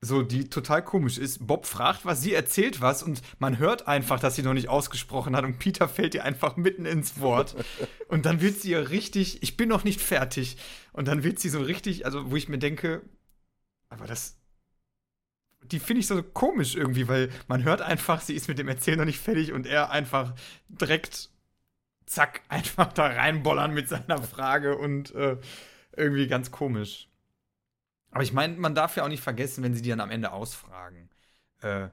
so, 0.00 0.22
die 0.22 0.48
total 0.48 0.84
komisch 0.84 1.18
ist. 1.18 1.46
Bob 1.46 1.66
fragt 1.66 2.04
was, 2.04 2.20
sie 2.20 2.34
erzählt 2.34 2.80
was 2.80 3.02
und 3.02 3.22
man 3.38 3.58
hört 3.58 3.88
einfach, 3.88 4.20
dass 4.20 4.36
sie 4.36 4.42
noch 4.42 4.52
nicht 4.52 4.68
ausgesprochen 4.68 5.34
hat 5.34 5.44
und 5.44 5.58
Peter 5.58 5.88
fällt 5.88 6.14
ihr 6.14 6.24
einfach 6.24 6.56
mitten 6.56 6.84
ins 6.84 7.20
Wort. 7.20 7.56
und 8.08 8.26
dann 8.26 8.40
wird 8.40 8.60
sie 8.60 8.70
ja 8.70 8.80
richtig, 8.80 9.42
ich 9.42 9.56
bin 9.56 9.68
noch 9.68 9.84
nicht 9.84 10.00
fertig. 10.00 10.58
Und 10.92 11.08
dann 11.08 11.24
wird 11.24 11.38
sie 11.38 11.48
so 11.48 11.60
richtig, 11.60 12.04
also 12.04 12.30
wo 12.30 12.36
ich 12.36 12.48
mir 12.48 12.58
denke, 12.58 13.02
aber 13.88 14.06
das, 14.06 14.38
die 15.62 15.78
finde 15.78 16.00
ich 16.00 16.06
so 16.06 16.22
komisch 16.22 16.74
irgendwie, 16.74 17.08
weil 17.08 17.30
man 17.48 17.64
hört 17.64 17.82
einfach, 17.82 18.20
sie 18.20 18.34
ist 18.34 18.48
mit 18.48 18.58
dem 18.58 18.68
Erzählen 18.68 18.98
noch 18.98 19.04
nicht 19.06 19.20
fertig 19.20 19.52
und 19.52 19.66
er 19.66 19.90
einfach 19.90 20.34
direkt, 20.68 21.30
zack, 22.04 22.42
einfach 22.48 22.92
da 22.92 23.06
reinbollern 23.06 23.72
mit 23.72 23.88
seiner 23.88 24.22
Frage 24.22 24.76
und 24.76 25.14
äh, 25.14 25.38
irgendwie 25.96 26.26
ganz 26.26 26.50
komisch. 26.50 27.08
Aber 28.10 28.22
ich 28.22 28.32
meine, 28.32 28.56
man 28.56 28.74
darf 28.74 28.96
ja 28.96 29.04
auch 29.04 29.08
nicht 29.08 29.22
vergessen, 29.22 29.62
wenn 29.62 29.74
sie 29.74 29.82
die 29.82 29.90
dann 29.90 30.00
am 30.00 30.10
Ende 30.10 30.32
ausfragen. 30.32 31.10
Äh, 31.60 31.88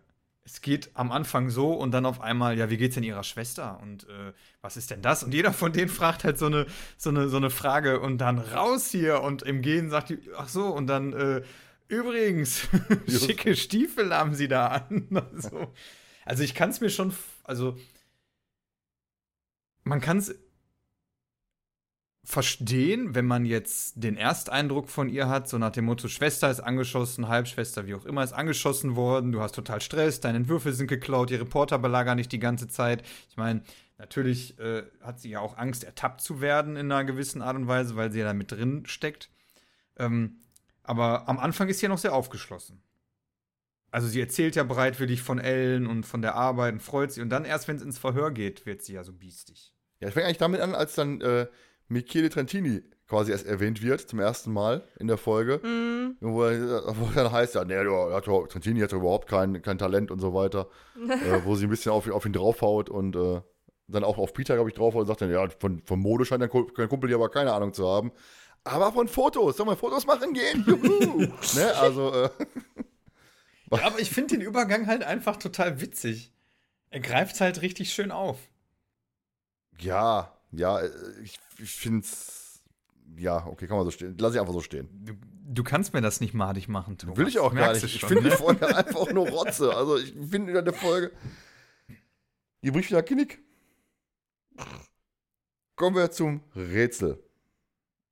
es 0.46 0.62
geht 0.62 0.92
am 0.94 1.12
Anfang 1.12 1.50
so 1.50 1.74
und 1.74 1.92
dann 1.92 2.06
auf 2.06 2.20
einmal, 2.20 2.58
ja, 2.58 2.70
wie 2.70 2.78
geht's 2.78 2.96
denn 2.96 3.04
ihrer 3.04 3.24
Schwester? 3.24 3.80
Und 3.82 4.04
äh, 4.10 4.34
was 4.62 4.76
ist 4.76 4.92
denn 4.92 5.02
das? 5.02 5.24
Und 5.24 5.34
jeder 5.34 5.54
von 5.54 5.72
denen 5.72 5.90
fragt 5.90 6.24
halt 6.26 6.38
so 6.38 6.48
eine, 6.48 6.66
so 6.98 7.10
eine, 7.10 7.30
so 7.30 7.38
eine 7.38 7.50
Frage 7.50 8.02
und 8.02 8.18
dann 8.18 8.40
raus 8.40 8.90
hier 8.92 9.22
und 9.22 9.42
im 9.44 9.62
Gehen 9.62 9.90
sagt 9.90 10.10
die, 10.10 10.20
ach 10.38 10.50
so, 10.50 10.68
und 10.68 10.88
dann, 10.88 11.14
äh, 11.14 11.44
übrigens, 11.88 12.68
schicke 13.08 13.56
Stiefel 13.56 14.14
haben 14.14 14.36
sie 14.36 14.50
da 14.50 14.68
an. 14.68 15.08
also, 15.34 15.74
also 16.26 16.44
ich 16.44 16.54
kann 16.54 16.72
es 16.72 16.82
mir 16.82 16.90
schon, 16.90 17.14
also 17.44 17.78
man 19.84 20.02
kann 20.02 20.18
es 20.18 20.36
verstehen, 22.26 23.16
wenn 23.16 23.26
man 23.26 23.46
jetzt 23.46 23.96
den 24.02 24.16
Ersteindruck 24.16 24.90
von 24.90 25.10
ihr 25.10 25.28
hat, 25.28 25.50
so 25.50 25.58
nach 25.58 25.72
dem 25.72 25.86
Motto, 25.86 26.08
Schwester 26.08 26.50
ist 26.50 26.62
angeschossen, 26.62 27.28
Halbschwester, 27.28 27.86
wie 27.86 27.96
auch 27.96 28.06
immer, 28.06 28.24
ist 28.24 28.32
angeschossen 28.32 28.96
worden, 28.96 29.34
du 29.34 29.42
hast 29.42 29.56
total 29.56 29.82
Stress, 29.82 30.22
deine 30.22 30.38
Entwürfe 30.38 30.72
sind 30.72 30.88
geklaut, 30.88 31.32
die 31.32 31.36
Reporter 31.36 31.80
belagern 31.80 32.18
dich 32.18 32.30
die 32.30 32.40
ganze 32.40 32.70
Zeit. 32.70 33.04
Ich 33.30 33.36
meine, 33.36 33.62
natürlich 33.98 34.58
äh, 34.58 34.84
hat 35.02 35.20
sie 35.20 35.32
ja 35.32 35.42
auch 35.42 35.58
Angst, 35.58 35.84
ertappt 35.84 36.22
zu 36.22 36.40
werden 36.40 36.78
in 36.78 36.92
einer 36.92 37.04
gewissen 37.04 37.42
Art 37.42 37.58
und 37.58 37.68
Weise, 37.68 37.98
weil 37.98 38.12
sie 38.12 38.20
ja 38.20 38.26
da 38.26 38.34
mit 38.34 38.52
drin 38.52 38.86
steckt. 38.86 39.30
Ähm, 39.98 40.38
aber 40.84 41.28
am 41.28 41.40
Anfang 41.40 41.68
ist 41.68 41.80
sie 41.80 41.88
ja 41.88 41.90
noch 41.90 41.98
sehr 41.98 42.14
aufgeschlossen. 42.14 42.82
Also 43.92 44.08
sie 44.08 44.22
erzählt 44.22 44.56
ja 44.56 44.64
bereitwillig 44.64 45.22
von 45.22 45.40
Ellen 45.40 45.88
und 45.88 46.06
von 46.06 46.22
der 46.22 46.36
Arbeit 46.36 46.74
und 46.74 46.80
freut 46.82 47.12
sich. 47.12 47.22
Und 47.22 47.30
dann 47.30 47.46
erst, 47.46 47.68
wenn 47.68 47.76
es 47.76 47.84
ins 47.84 48.00
Verhör 48.00 48.32
geht, 48.32 48.66
wird 48.66 48.82
sie 48.82 48.94
ja 48.94 49.04
so 49.04 49.14
biestig. 49.14 49.74
Ja, 50.00 50.08
es 50.08 50.14
fängt 50.14 50.26
eigentlich 50.26 50.40
damit 50.40 50.62
an, 50.62 50.74
als 50.74 50.96
dann 50.96 51.22
äh, 51.22 51.48
Michele 51.94 52.30
Trentini 52.30 52.82
quasi 53.08 53.32
erst 53.32 53.46
erwähnt 53.46 53.82
wird, 53.84 54.02
zum 54.02 54.20
ersten 54.20 54.52
Mal 54.52 54.84
in 55.00 55.08
der 55.08 55.18
Folge. 55.18 55.60
Mhm. 55.64 56.18
Wo, 56.20 56.44
er- 56.44 56.84
wo 56.98 57.06
dann 57.14 57.32
heißt, 57.32 57.56
ja, 57.56 57.64
nee, 57.64 57.76
hat, 57.78 58.26
Trentini 58.50 58.80
hat 58.82 58.92
überhaupt 58.92 59.28
kein, 59.30 59.62
kein 59.62 59.78
Talent 59.78 60.10
und 60.12 60.20
so 60.20 60.34
weiter. 60.34 60.68
äh, 61.10 61.42
wo 61.46 61.56
sie 61.56 61.66
ein 61.68 61.70
bisschen 61.70 61.92
auf, 61.92 62.10
auf 62.10 62.26
ihn 62.26 62.34
draufhaut 62.34 62.90
und 62.90 63.16
äh, 63.16 63.42
dann 63.88 64.04
auch 64.04 64.18
auf 64.18 64.34
Peter, 64.34 64.56
glaube 64.56 64.70
ich, 64.70 64.76
draufhaut 64.76 65.02
und 65.02 65.08
sagt 65.08 65.22
dann, 65.22 65.32
ja, 65.32 65.48
von, 65.60 65.82
von 65.86 66.00
Mode 66.00 66.26
scheint 66.26 66.42
dein 66.42 66.50
Ku- 66.50 66.70
dein 66.76 66.90
Kumpel 66.90 67.10
hier 67.10 67.18
aber 67.18 67.30
keine 67.30 67.54
Ahnung 67.54 67.74
zu 67.74 67.88
haben. 67.88 68.12
Aber 68.64 68.94
von 68.94 69.08
Fotos, 69.10 69.58
sollen 69.58 69.70
wir 69.70 69.76
Fotos 69.76 70.08
machen 70.08 70.34
gehen? 70.34 70.64
Juhu! 70.66 71.18
ne, 71.56 71.76
also, 71.76 72.12
äh, 72.14 72.30
Ja, 73.72 73.88
aber 73.88 74.00
ich 74.00 74.10
finde 74.12 74.38
den 74.38 74.42
Übergang 74.46 74.88
halt 74.88 75.04
einfach 75.04 75.36
total 75.38 75.82
witzig. 75.82 76.32
Er 76.92 77.00
greift 77.00 77.42
halt 77.42 77.62
richtig 77.62 77.92
schön 77.94 78.12
auf. 78.12 78.38
ja, 79.80 80.32
ja, 80.54 80.80
äh, 80.80 80.90
ich, 81.24 81.40
ich 81.60 81.72
finde 81.72 82.00
es, 82.00 82.62
ja, 83.18 83.46
okay, 83.46 83.68
kann 83.68 83.78
man 83.78 83.86
so 83.86 83.92
stehen. 83.92 84.16
Lass 84.20 84.34
ich 84.34 84.40
einfach 84.40 84.54
so 84.54 84.62
stehen. 84.62 84.88
Du, 85.04 85.14
du 85.54 85.64
kannst 85.64 85.94
mir 85.94 86.02
das 86.02 86.22
nicht 86.22 86.34
madig 86.34 86.68
machen, 86.68 86.98
Thomas. 86.98 87.18
Will 87.18 87.28
ich 87.28 87.40
auch 87.40 87.54
gar 87.54 87.66
Merkst 87.68 87.84
nicht. 87.84 87.94
du 87.94 87.96
Ich 87.96 88.02
schon, 88.02 88.10
finde 88.10 88.24
die 88.24 88.30
ne? 88.30 88.38
Folge 88.38 88.68
einfach 88.76 89.12
nur 89.12 89.28
Rotze. 89.30 89.76
Also 89.76 89.98
ich 89.98 90.14
finde 90.14 90.48
wieder 90.48 90.60
eine 90.60 90.74
Folge. 90.74 91.12
Die 92.64 92.72
bricht 92.72 92.90
wieder 92.90 93.04
Knick. 93.04 93.40
Kommen 95.76 95.96
wir 95.96 96.12
zum 96.12 96.42
Rätsel. 96.56 97.22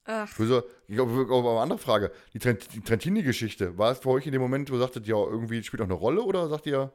Ach, 0.04 0.28
Für 0.28 0.48
so, 0.48 0.64
ich 0.88 0.96
glaube, 0.96 1.12
aber 1.12 1.52
eine 1.52 1.62
andere 1.62 1.80
Frage. 1.80 2.12
Die, 2.34 2.40
Trent 2.40 2.74
die 2.74 2.82
Trentini-Geschichte, 2.82 3.78
war 3.78 3.92
es 3.92 4.00
für 4.00 4.10
euch 4.10 4.26
in 4.26 4.32
dem 4.32 4.42
Moment, 4.42 4.70
wo 4.72 4.76
ihr 4.76 4.80
sagtet, 4.80 5.08
ja, 5.08 5.16
irgendwie 5.16 5.64
spielt 5.64 5.82
auch 5.82 5.86
eine 5.86 5.94
Rolle 5.94 6.24
oder 6.24 6.50
sagt 6.50 6.66
ihr, 6.66 6.92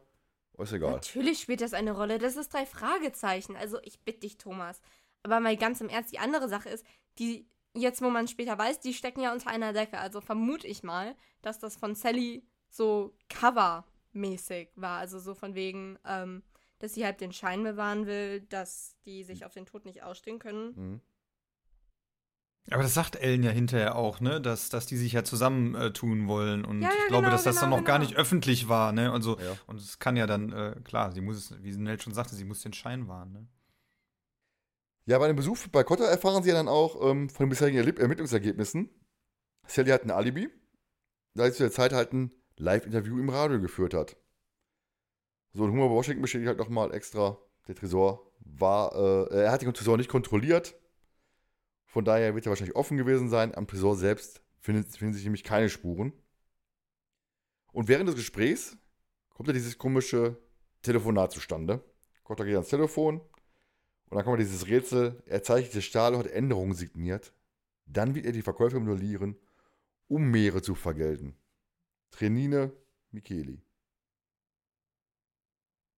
oh, 0.55 0.62
ist 0.62 0.73
egal? 0.73 0.90
natürlich 0.90 1.39
spielt 1.39 1.60
das 1.60 1.73
eine 1.73 1.93
Rolle. 1.93 2.18
Das 2.18 2.36
ist 2.36 2.52
drei 2.52 2.66
Fragezeichen. 2.66 3.56
Also 3.56 3.78
ich 3.85 4.01
bitte 4.01 4.20
dich, 4.20 4.39
Thomas. 4.39 4.81
Aber 5.27 5.40
mal 5.40 5.57
ganz 5.57 5.81
im 5.81 5.89
Ernst, 5.89 6.12
die 6.12 6.20
andere 6.20 6.48
Sache 6.48 6.69
ist, 6.69 6.86
die 7.19 7.48
jetzt, 7.74 8.01
wo 8.01 8.11
man 8.11 8.28
später 8.28 8.57
weiß, 8.57 8.78
die 8.78 8.94
stecken 8.94 9.20
ja 9.20 9.32
unter 9.32 9.51
einer 9.51 9.73
Decke. 9.73 9.98
Also 9.98 10.20
vermute 10.20 10.69
ich 10.69 10.85
mal, 10.85 11.16
dass 11.43 11.59
das 11.59 11.77
von 11.77 11.97
Sally 11.97 12.47
so 12.70 13.12
covermäßig 13.28 14.69
war. 14.77 14.98
Also 14.98 15.19
so 15.19 15.35
von 15.35 15.57
wegen, 15.57 15.98
ähm, 16.07 16.44
dass 16.78 16.94
sie 16.94 17.05
halt 17.05 17.20
den 17.20 17.32
Schein 17.32 17.65
bewahren 17.65 18.07
will, 18.07 18.43
dass 18.43 18.94
die 19.05 19.24
sich 19.24 19.44
auf 19.44 19.53
den 19.53 19.66
Tod 19.66 19.85
nicht 19.85 20.05
ausstehen 20.05 20.39
können. 20.39 20.74
Mhm. 20.77 21.01
Aber 22.70 22.85
das 22.85 22.94
sagt 22.94 23.16
Ellen 23.16 23.43
ja 23.43 23.51
hinterher 23.51 23.97
auch, 23.97 24.20
ne? 24.20 24.40
Dass, 24.40 24.69
dass 24.69 24.86
die 24.86 24.97
sich 24.97 25.12
ja 25.12 25.24
zusammentun 25.24 25.81
äh, 25.81 25.93
tun 25.93 26.28
wollen. 26.28 26.65
Und 26.65 26.82
Ja, 26.82 26.89
ja, 26.89 26.94
ich 26.94 27.09
glaube, 27.09 27.24
genau, 27.24 27.32
dass 27.32 27.43
das 27.43 27.57
dann 27.57 27.70
genau, 27.70 27.78
noch 27.78 27.85
gar 27.85 27.98
genau. 27.98 28.09
nicht 28.11 28.19
öffentlich 28.19 28.69
war, 28.69 28.93
ne? 28.93 29.11
Also, 29.11 29.39
Ja. 29.40 29.57
und 29.66 29.81
es 29.81 29.98
kann 29.98 30.16
ja 30.16 30.28
dann, 30.28 30.53
äh, 30.53 30.77
klar, 30.85 31.11
sie 31.11 31.20
muss 31.20 31.36
es, 31.51 31.62
wie 31.65 31.77
Nell 31.77 32.01
schon 32.01 32.15
sagte, 32.15 32.36
sie 32.36 32.44
muss 32.44 32.62
den 32.62 32.73
Schein 32.73 33.09
wahren, 33.09 33.32
ne? 33.32 33.48
Ja, 35.07 35.19
bei 35.19 35.28
dem 35.28 35.37
Besuch 35.37 35.69
bei 35.69 35.85
Cotter 35.85 36.05
erfahren 36.05 36.43
sie 36.43 36.49
ja 36.49 36.57
dann 36.57 36.69
auch 36.69 37.01
ähm, 37.01 37.28
von 37.28 37.47
den 37.47 37.51
bisherigen 37.51 37.78
Ermittlungsergebnissen. 37.78 38.91
Sally 39.69 39.91
hat 39.91 40.03
ein 40.03 40.11
Alibi, 40.11 40.51
da 41.35 41.45
sie 41.47 41.53
zu 41.53 41.62
der 41.62 41.70
Zeit 41.73 41.93
halt 41.93 42.12
ein 42.12 42.33
Live-Interview 42.57 43.19
im 43.19 43.28
Radio 43.28 43.61
geführt 43.61 43.95
hat. 43.95 44.16
So, 45.53 45.62
und 45.62 45.70
Humor 45.70 45.91
Washington 45.91 46.23
bestätigt 46.23 46.49
halt 46.49 46.59
nochmal 46.59 46.93
extra, 46.93 47.39
der 47.69 47.77
Tresor 47.77 48.33
war, 48.41 48.95
äh, 49.31 49.45
er 49.45 49.53
hat 49.53 49.62
den 49.62 49.73
Tresor 49.73 49.97
nicht 49.97 50.11
kontrolliert. 50.11 50.74
Von 51.85 52.05
daher 52.05 52.35
wird 52.35 52.47
er 52.47 52.51
wahrscheinlich 52.51 52.77
offen 52.77 52.97
gewesen 52.97 53.28
sein. 53.28 53.55
Am 53.55 53.66
Tresor 53.69 53.97
selbst 53.97 54.43
findet, 54.59 54.89
finden 54.89 55.15
sich 55.15 55.24
nämlich 55.24 55.45
keine 55.45 55.69
Spuren. 55.69 56.12
Und 57.73 57.89
während 57.89 58.09
des 58.09 58.16
Gesprächs 58.16 58.77
kommt 59.31 59.49
ja 59.49 59.53
dieses 59.53 59.78
komische 59.78 60.37
Telefonat 60.83 61.33
zustande. 61.33 61.85
Cotter 62.24 62.45
geht 62.45 62.55
ans 62.55 62.69
Telefon, 62.69 63.20
und 64.09 64.16
dann 64.16 64.24
kommt 64.24 64.41
dieses 64.41 64.66
Rätsel, 64.69 65.23
er 65.27 65.43
zeichnete 65.43 65.83
Stahl 65.83 66.15
und 66.15 66.20
hat 66.20 66.27
Änderungen 66.28 66.74
signiert. 66.74 67.33
Dann 67.87 68.15
wird 68.15 68.27
er 68.27 68.33
die 68.33 68.43
Verkäufer 68.43 68.81
modellieren, 68.81 69.37
um 70.09 70.31
Meere 70.31 70.62
zu 70.62 70.74
vergelten. 70.74 71.37
Trenine 72.11 72.73
Micheli. 73.11 73.61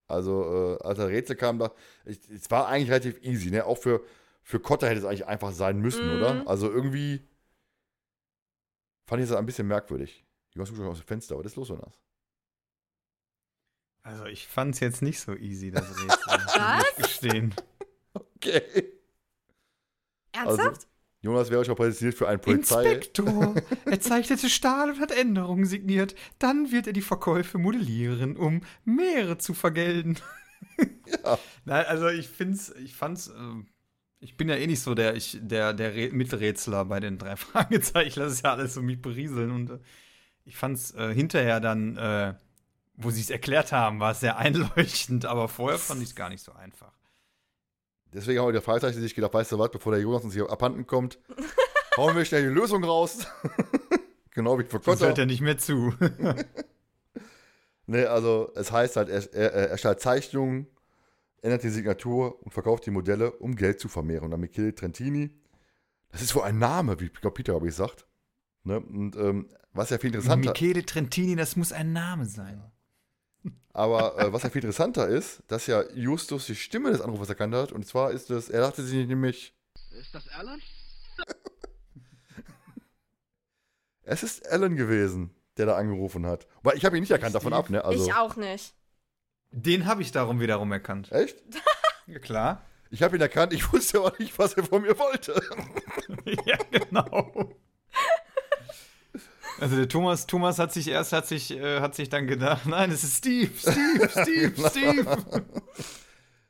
Also, 0.07 0.77
äh, 0.81 0.83
als 0.85 0.99
das 0.99 1.09
Rätsel 1.09 1.37
kam, 1.37 1.59
da, 1.59 1.73
ich, 2.07 2.19
es 2.31 2.51
war 2.51 2.67
eigentlich 2.69 2.91
relativ 2.91 3.23
easy, 3.23 3.51
ne? 3.51 3.67
Auch 3.67 3.77
für, 3.77 4.03
für 4.43 4.59
Kotter 4.59 4.89
hätte 4.89 5.01
es 5.01 5.05
eigentlich 5.05 5.27
einfach 5.27 5.53
sein 5.53 5.79
müssen, 5.81 6.07
Mhm. 6.09 6.17
oder? 6.17 6.49
Also 6.49 6.71
irgendwie 6.71 7.27
fand 9.07 9.23
ich 9.23 9.29
das 9.29 9.37
ein 9.37 9.45
bisschen 9.47 9.69
merkwürdig. 9.69 10.25
Jonas 10.55 10.71
guckt 10.71 10.79
schon 10.81 10.89
aus 10.91 10.99
dem 10.99 11.07
Fenster, 11.07 11.39
was 11.39 11.47
ist 11.47 11.57
los, 11.57 11.69
Jonas? 11.69 11.93
Also, 14.03 14.25
ich 14.25 14.47
fand 14.49 14.75
es 14.75 14.81
jetzt 14.81 15.03
nicht 15.03 15.21
so 15.21 15.35
easy, 15.35 15.71
das 15.71 15.91
Rätsel. 15.91 16.09
Was? 16.59 16.97
gestehen. 16.97 17.55
Okay. 18.41 18.63
Ernsthaft? 20.33 20.61
Also, 20.61 20.87
Jonas 21.21 21.51
wäre 21.51 21.65
schon 21.65 21.75
präsentiert 21.75 22.15
für 22.15 22.29
einen 22.29 22.41
Polizei. 22.41 22.85
Inspektor, 22.85 23.55
er 23.87 24.01
zeichnete 24.01 24.49
Stahl 24.49 24.91
und 24.91 25.01
hat 25.01 25.11
Änderungen 25.11 25.65
signiert. 25.65 26.15
Dann 26.39 26.71
wird 26.71 26.87
er 26.87 26.93
die 26.93 27.03
Verkäufe 27.03 27.59
modellieren, 27.59 28.37
um 28.37 28.63
Meere 28.85 29.39
zu 29.39 29.55
vergelten. 29.55 30.17
Ja. 31.25 31.39
Nein, 31.65 31.87
also 31.87 32.09
ich 32.09 32.29
find's, 32.29 32.71
ich 32.83 32.95
fand's, 32.95 33.29
ähm, 33.29 33.69
ich 34.21 34.37
bin 34.37 34.49
ja 34.49 34.57
eh 34.57 34.67
nicht 34.67 34.83
so 34.83 34.95
der, 34.95 35.15
ich, 35.17 35.39
der, 35.41 35.73
der 35.73 35.95
Rä- 35.95 36.13
Miträtsler 36.13 36.85
bei 36.85 37.01
den 37.01 37.17
drei 37.17 37.37
Fragezeichen. 37.37 38.09
Ich 38.09 38.17
lasse 38.17 38.33
es 38.35 38.43
ja 38.43 38.53
alles 38.53 38.75
so 38.75 38.83
mich 38.83 39.01
berieseln 39.01 39.51
und 39.53 39.71
äh, 39.71 39.79
ich 40.45 40.57
fand's 40.57 40.93
äh, 40.95 41.15
hinterher 41.15 41.61
dann, 41.61 41.97
äh, 41.97 42.35
wo 42.95 43.11
sie 43.11 43.21
es 43.23 43.31
erklärt 43.31 43.73
haben, 43.73 44.01
war 44.01 44.11
es 44.13 44.21
sehr 44.21 44.37
einleuchtend, 44.37 45.25
aber 45.25 45.49
vorher 45.49 45.79
fand 45.79 46.03
ich 46.03 46.09
es 46.11 46.15
gar 46.15 46.29
nicht 46.29 46.43
so 46.45 46.53
einfach. 46.53 46.93
Deswegen 48.13 48.41
haben 48.41 48.49
wir 48.49 48.53
der 48.53 48.63
Fragezeichen 48.63 49.01
sich 49.01 49.15
gedacht, 49.15 49.35
weißt 49.35 49.53
du 49.53 49.59
was, 49.59 49.71
bevor 49.71 49.93
der 49.93 50.01
Jonas 50.01 50.25
uns 50.25 50.35
hier 50.35 50.51
abhanden 50.51 50.87
kommt, 50.87 51.19
hauen 51.97 52.17
wir 52.17 52.25
schnell 52.25 52.43
die 52.43 52.55
Lösung 52.55 52.83
raus. 52.85 53.27
genau 54.31 54.59
wie 54.59 54.65
für 54.65 54.73
Sonst 54.73 54.85
Kotter. 54.85 55.07
hört 55.07 55.19
er 55.19 55.27
nicht 55.27 55.41
mehr 55.41 55.59
zu. 55.59 55.95
Nee, 57.91 58.05
also 58.05 58.53
es 58.55 58.71
heißt 58.71 58.97
halt, 58.97 59.09
er, 59.09 59.33
er, 59.33 59.51
er 59.55 59.71
erstellt 59.71 60.01
Zeichnungen, 60.01 60.67
ändert 61.41 61.63
die 61.63 61.71
Signatur 61.71 62.39
und 62.43 62.53
verkauft 62.53 62.85
die 62.85 62.91
Modelle, 62.91 63.33
um 63.33 63.57
Geld 63.57 63.81
zu 63.81 63.89
vermehren. 63.89 64.25
Und 64.25 64.31
dann 64.31 64.41
Michele 64.41 64.75
Trentini, 64.75 65.31
das 66.11 66.21
ist 66.21 66.35
wohl 66.35 66.43
ein 66.43 66.59
Name, 66.59 67.01
wie 67.01 67.07
ich 67.07 67.15
glaub, 67.15 67.33
Peter, 67.33 67.55
habe 67.55 67.67
ich 67.67 67.71
gesagt. 67.71 68.07
Ne? 68.63 68.79
Und 68.79 69.17
ähm, 69.17 69.49
was 69.73 69.89
ja 69.89 69.97
viel 69.97 70.09
interessanter 70.09 70.51
Michele 70.51 70.85
Trentini, 70.85 71.35
das 71.35 71.57
muss 71.57 71.73
ein 71.73 71.95
Name 71.95 72.27
sein. 72.27 72.63
Aber 73.73 74.19
äh, 74.19 74.33
was 74.33 74.43
ja 74.43 74.51
viel 74.51 74.63
interessanter 74.63 75.07
ist, 75.07 75.43
dass 75.47 75.67
ja 75.67 75.85
Justus 75.95 76.47
die 76.47 76.57
Stimme 76.57 76.91
des 76.91 77.01
Anrufers 77.01 77.29
erkannt 77.29 77.55
hat. 77.55 77.73
Und 77.73 77.87
zwar 77.87 78.11
ist 78.11 78.31
es, 78.31 78.49
er 78.49 78.63
dachte 78.63 78.83
sich 78.83 79.07
nämlich, 79.07 79.55
Ist 79.93 80.15
das 80.15 80.29
Alan? 80.29 80.61
es 84.03 84.23
ist 84.23 84.51
Alan 84.51 84.77
gewesen, 84.77 85.31
der 85.57 85.67
da 85.67 85.77
angerufen 85.77 86.27
hat. 86.27 86.47
Weil 86.63 86.77
ich 86.77 86.85
habe 86.85 86.97
ihn 86.97 87.03
nicht 87.03 87.13
erkannt 87.13 87.35
davon 87.35 87.53
ab, 87.53 87.71
ne? 87.71 87.85
Also, 87.85 88.05
ich 88.05 88.15
auch 88.15 88.37
nicht. 88.37 88.75
Den 89.51 89.87
habe 89.87 90.03
ich 90.03 90.13
darum 90.13 90.41
wiederum 90.41 90.73
erkannt. 90.73 91.13
echt? 91.13 91.37
Ja, 92.07 92.19
klar. 92.21 92.65
Ich 92.91 93.03
habe 93.03 93.17
ihn 93.17 93.21
erkannt, 93.21 93.53
ich 93.53 93.71
wusste 93.71 93.99
aber 93.99 94.15
nicht, 94.19 94.39
was 94.39 94.55
er 94.55 94.65
von 94.65 94.81
mir 94.81 94.99
wollte. 94.99 95.39
ja, 96.47 96.57
genau. 96.71 97.53
Also 99.61 99.77
der 99.77 99.89
Thomas, 99.89 100.27
Thomas 100.27 100.59
hat 100.59 100.73
sich 100.73 100.89
erst, 100.89 101.13
hat 101.13 101.27
sich, 101.27 101.51
äh, 101.51 101.81
hat 101.81 101.95
sich 101.95 102.09
dann 102.09 102.27
gedacht, 102.27 102.67
nein, 102.67 102.91
es 102.91 103.03
ist 103.05 103.19
Steve, 103.19 103.53
Steve, 103.59 104.09
Steve. 104.11 104.69
Steve. 104.69 105.17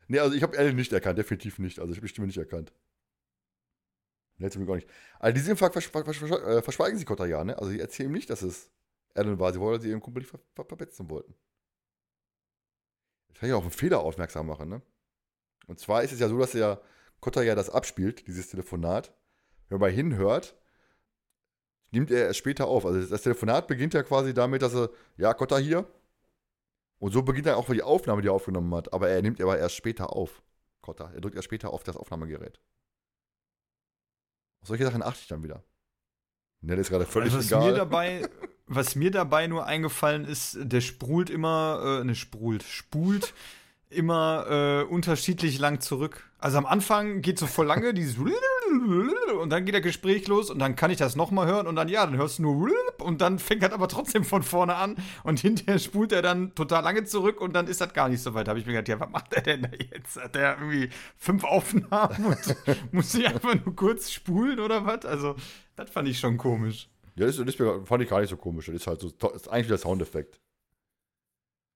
nee, 0.09 0.19
also 0.19 0.35
ich 0.35 0.43
habe 0.43 0.59
Alan 0.59 0.77
nicht 0.77 0.93
erkannt, 0.93 1.19
definitiv 1.19 1.59
nicht. 1.59 1.79
Also 1.79 1.93
ich 1.93 1.99
habe 1.99 2.07
die 2.07 2.11
Stimme 2.11 2.27
nicht 2.27 2.39
erkannt. 2.39 2.73
Nee, 4.39 4.49
Glück 4.51 4.69
auch 4.69 4.77
nicht. 4.77 4.89
Also 5.19 5.35
diesen 5.35 5.57
Fall 5.57 5.73
versch 5.73 5.89
versch 5.89 6.19
versch 6.19 6.31
äh, 6.31 6.63
verschweigen 6.63 6.97
sie 6.99 7.05
Kotter 7.05 7.27
ja, 7.27 7.43
ne? 7.43 7.59
Also 7.59 7.71
sie 7.71 7.81
erzählen 7.81 8.09
ihm 8.09 8.13
nicht, 8.13 8.31
dass 8.31 8.43
es 8.43 8.71
Alan 9.15 9.39
war. 9.41 9.53
Sie 9.53 9.59
wollen 9.59 9.81
sie 9.81 9.89
ihren 9.89 10.01
Kumpel 10.01 10.21
nicht 10.21 10.31
ver 10.31 10.39
ver 10.55 10.65
verpetzen 10.65 11.11
wollten. 11.11 11.35
Das 13.29 13.39
kann 13.39 13.49
ich 13.49 13.55
auch 13.55 13.63
einen 13.63 13.71
Fehler 13.73 14.01
aufmerksam 14.01 14.47
machen, 14.47 14.69
ne? 14.69 14.83
Und 15.67 15.81
zwar 15.81 16.05
ist 16.05 16.13
es 16.13 16.21
ja 16.21 16.29
so, 16.29 16.39
dass 16.39 16.53
der 16.53 16.81
Kotter 17.21 17.43
ja 17.43 17.55
das 17.55 17.69
abspielt, 17.69 18.29
dieses 18.29 18.49
Telefonat. 18.49 19.13
Wenn 19.69 19.81
man 19.81 19.93
hinhört, 19.93 20.57
nimmt 21.91 22.11
er 22.11 22.31
es 22.31 22.37
später 22.37 22.67
auf. 22.67 22.85
Also 22.85 23.09
das 23.09 23.23
Telefonat 23.23 23.67
beginnt 23.67 23.95
ja 23.95 24.03
quasi 24.03 24.35
damit, 24.35 24.63
dass 24.63 24.75
er, 24.75 24.91
ja, 25.17 25.35
Kotter 25.35 25.59
hier. 25.59 25.87
Und 26.99 27.13
so 27.13 27.23
beginnt 27.23 27.47
dann 27.47 27.55
auch 27.55 27.69
die 27.71 27.83
Aufnahme, 27.83 28.23
die 28.23 28.29
er 28.29 28.33
aufgenommen 28.33 28.75
hat. 28.75 28.93
Aber 28.93 29.09
er 29.09 29.23
nimmt 29.23 29.41
aber 29.41 29.59
erst 29.59 29.77
später 29.77 30.13
auf. 30.13 30.43
Kotter. 30.81 31.11
Er 31.15 31.21
drückt 31.21 31.37
erst 31.37 31.47
später 31.47 31.71
auf 31.71 31.85
das 31.85 31.97
Aufnahmegerät. 31.97 32.61
Auf 34.63 34.69
solche 34.69 34.85
Sachen 34.85 35.03
achte 35.03 35.21
ich 35.21 35.29
dann 35.29 35.43
wieder. 35.43 35.63
Nell 36.61 36.79
ist 36.79 36.91
gerade 36.91 37.07
völlig 37.07 37.33
was 37.33 37.47
egal. 37.47 37.71
mir 37.71 37.77
dabei, 37.77 38.29
was 38.67 38.97
mir 38.97 39.11
dabei 39.11 39.47
nur 39.47 39.67
eingefallen 39.67 40.25
ist, 40.25 40.59
der 40.61 40.81
sprult 40.81 41.31
immer, 41.31 42.01
äh, 42.01 42.05
ne, 42.05 42.15
sprult, 42.15 42.65
spult 42.65 43.33
immer 43.91 44.47
äh, 44.49 44.83
unterschiedlich 44.85 45.59
lang 45.59 45.81
zurück. 45.81 46.28
Also 46.41 46.59
am 46.59 46.67
Anfang 46.67 47.21
geht 47.21 47.39
so 47.39 47.47
voll 47.47 47.67
lange, 47.67 47.93
dieses 47.93 48.17
und 49.41 49.51
dann 49.51 49.65
geht 49.65 49.75
der 49.75 49.81
Gespräch 49.81 50.29
los 50.29 50.51
und 50.51 50.59
dann 50.59 50.77
kann 50.77 50.91
ich 50.91 50.99
das 50.99 51.17
nochmal 51.17 51.47
hören 51.47 51.67
und 51.67 51.75
dann, 51.75 51.89
ja, 51.89 52.05
dann 52.07 52.17
hörst 52.17 52.39
du 52.39 52.43
nur 52.43 52.71
und 53.01 53.21
dann 53.21 53.39
fängt 53.39 53.63
er 53.63 53.73
aber 53.73 53.89
trotzdem 53.89 54.25
von 54.25 54.43
vorne 54.43 54.77
an 54.77 54.97
und 55.25 55.41
hinterher 55.41 55.79
spult 55.79 56.13
er 56.13 56.23
dann 56.23 56.55
total 56.55 56.85
lange 56.85 57.05
zurück 57.05 57.41
und 57.41 57.55
dann 57.55 57.67
ist 57.67 57.81
das 57.81 57.93
gar 57.93 58.09
nicht 58.09 58.23
so 58.23 58.35
weit. 58.35 58.47
Da 58.47 58.51
habe 58.51 58.61
ich 58.61 58.67
mir 58.67 58.73
gedacht, 58.73 58.89
ja, 58.89 59.01
was 59.01 59.11
macht 59.11 59.33
er 59.35 59.43
denn 59.43 59.63
da 59.63 59.71
jetzt? 59.71 60.21
Hat 60.21 60.35
der 60.35 60.59
irgendwie 60.59 60.91
fünf 61.17 61.45
Aufnahmen 61.45 62.25
und 62.25 62.57
muss 62.93 63.13
sich 63.13 63.27
einfach 63.27 63.55
nur 63.65 63.75
kurz 63.75 64.11
spulen 64.11 64.61
oder 64.61 64.87
was? 64.87 65.05
Also, 65.05 65.35
das 65.77 65.91
fand 65.91 66.09
ich 66.09 66.19
schon 66.19 66.37
komisch. 66.37 66.89
Ja, 67.17 67.27
das, 67.27 67.37
das 67.37 67.55
fand 67.57 68.03
ich 68.03 68.09
gar 68.09 68.21
nicht 68.21 68.31
so 68.31 68.37
komisch. 68.37 68.67
Das 68.67 68.75
ist 68.77 68.87
halt 68.87 69.01
so, 69.01 69.11
das 69.11 69.33
ist 69.35 69.49
eigentlich 69.49 69.69
der 69.69 69.79
Soundeffekt. 69.79 70.41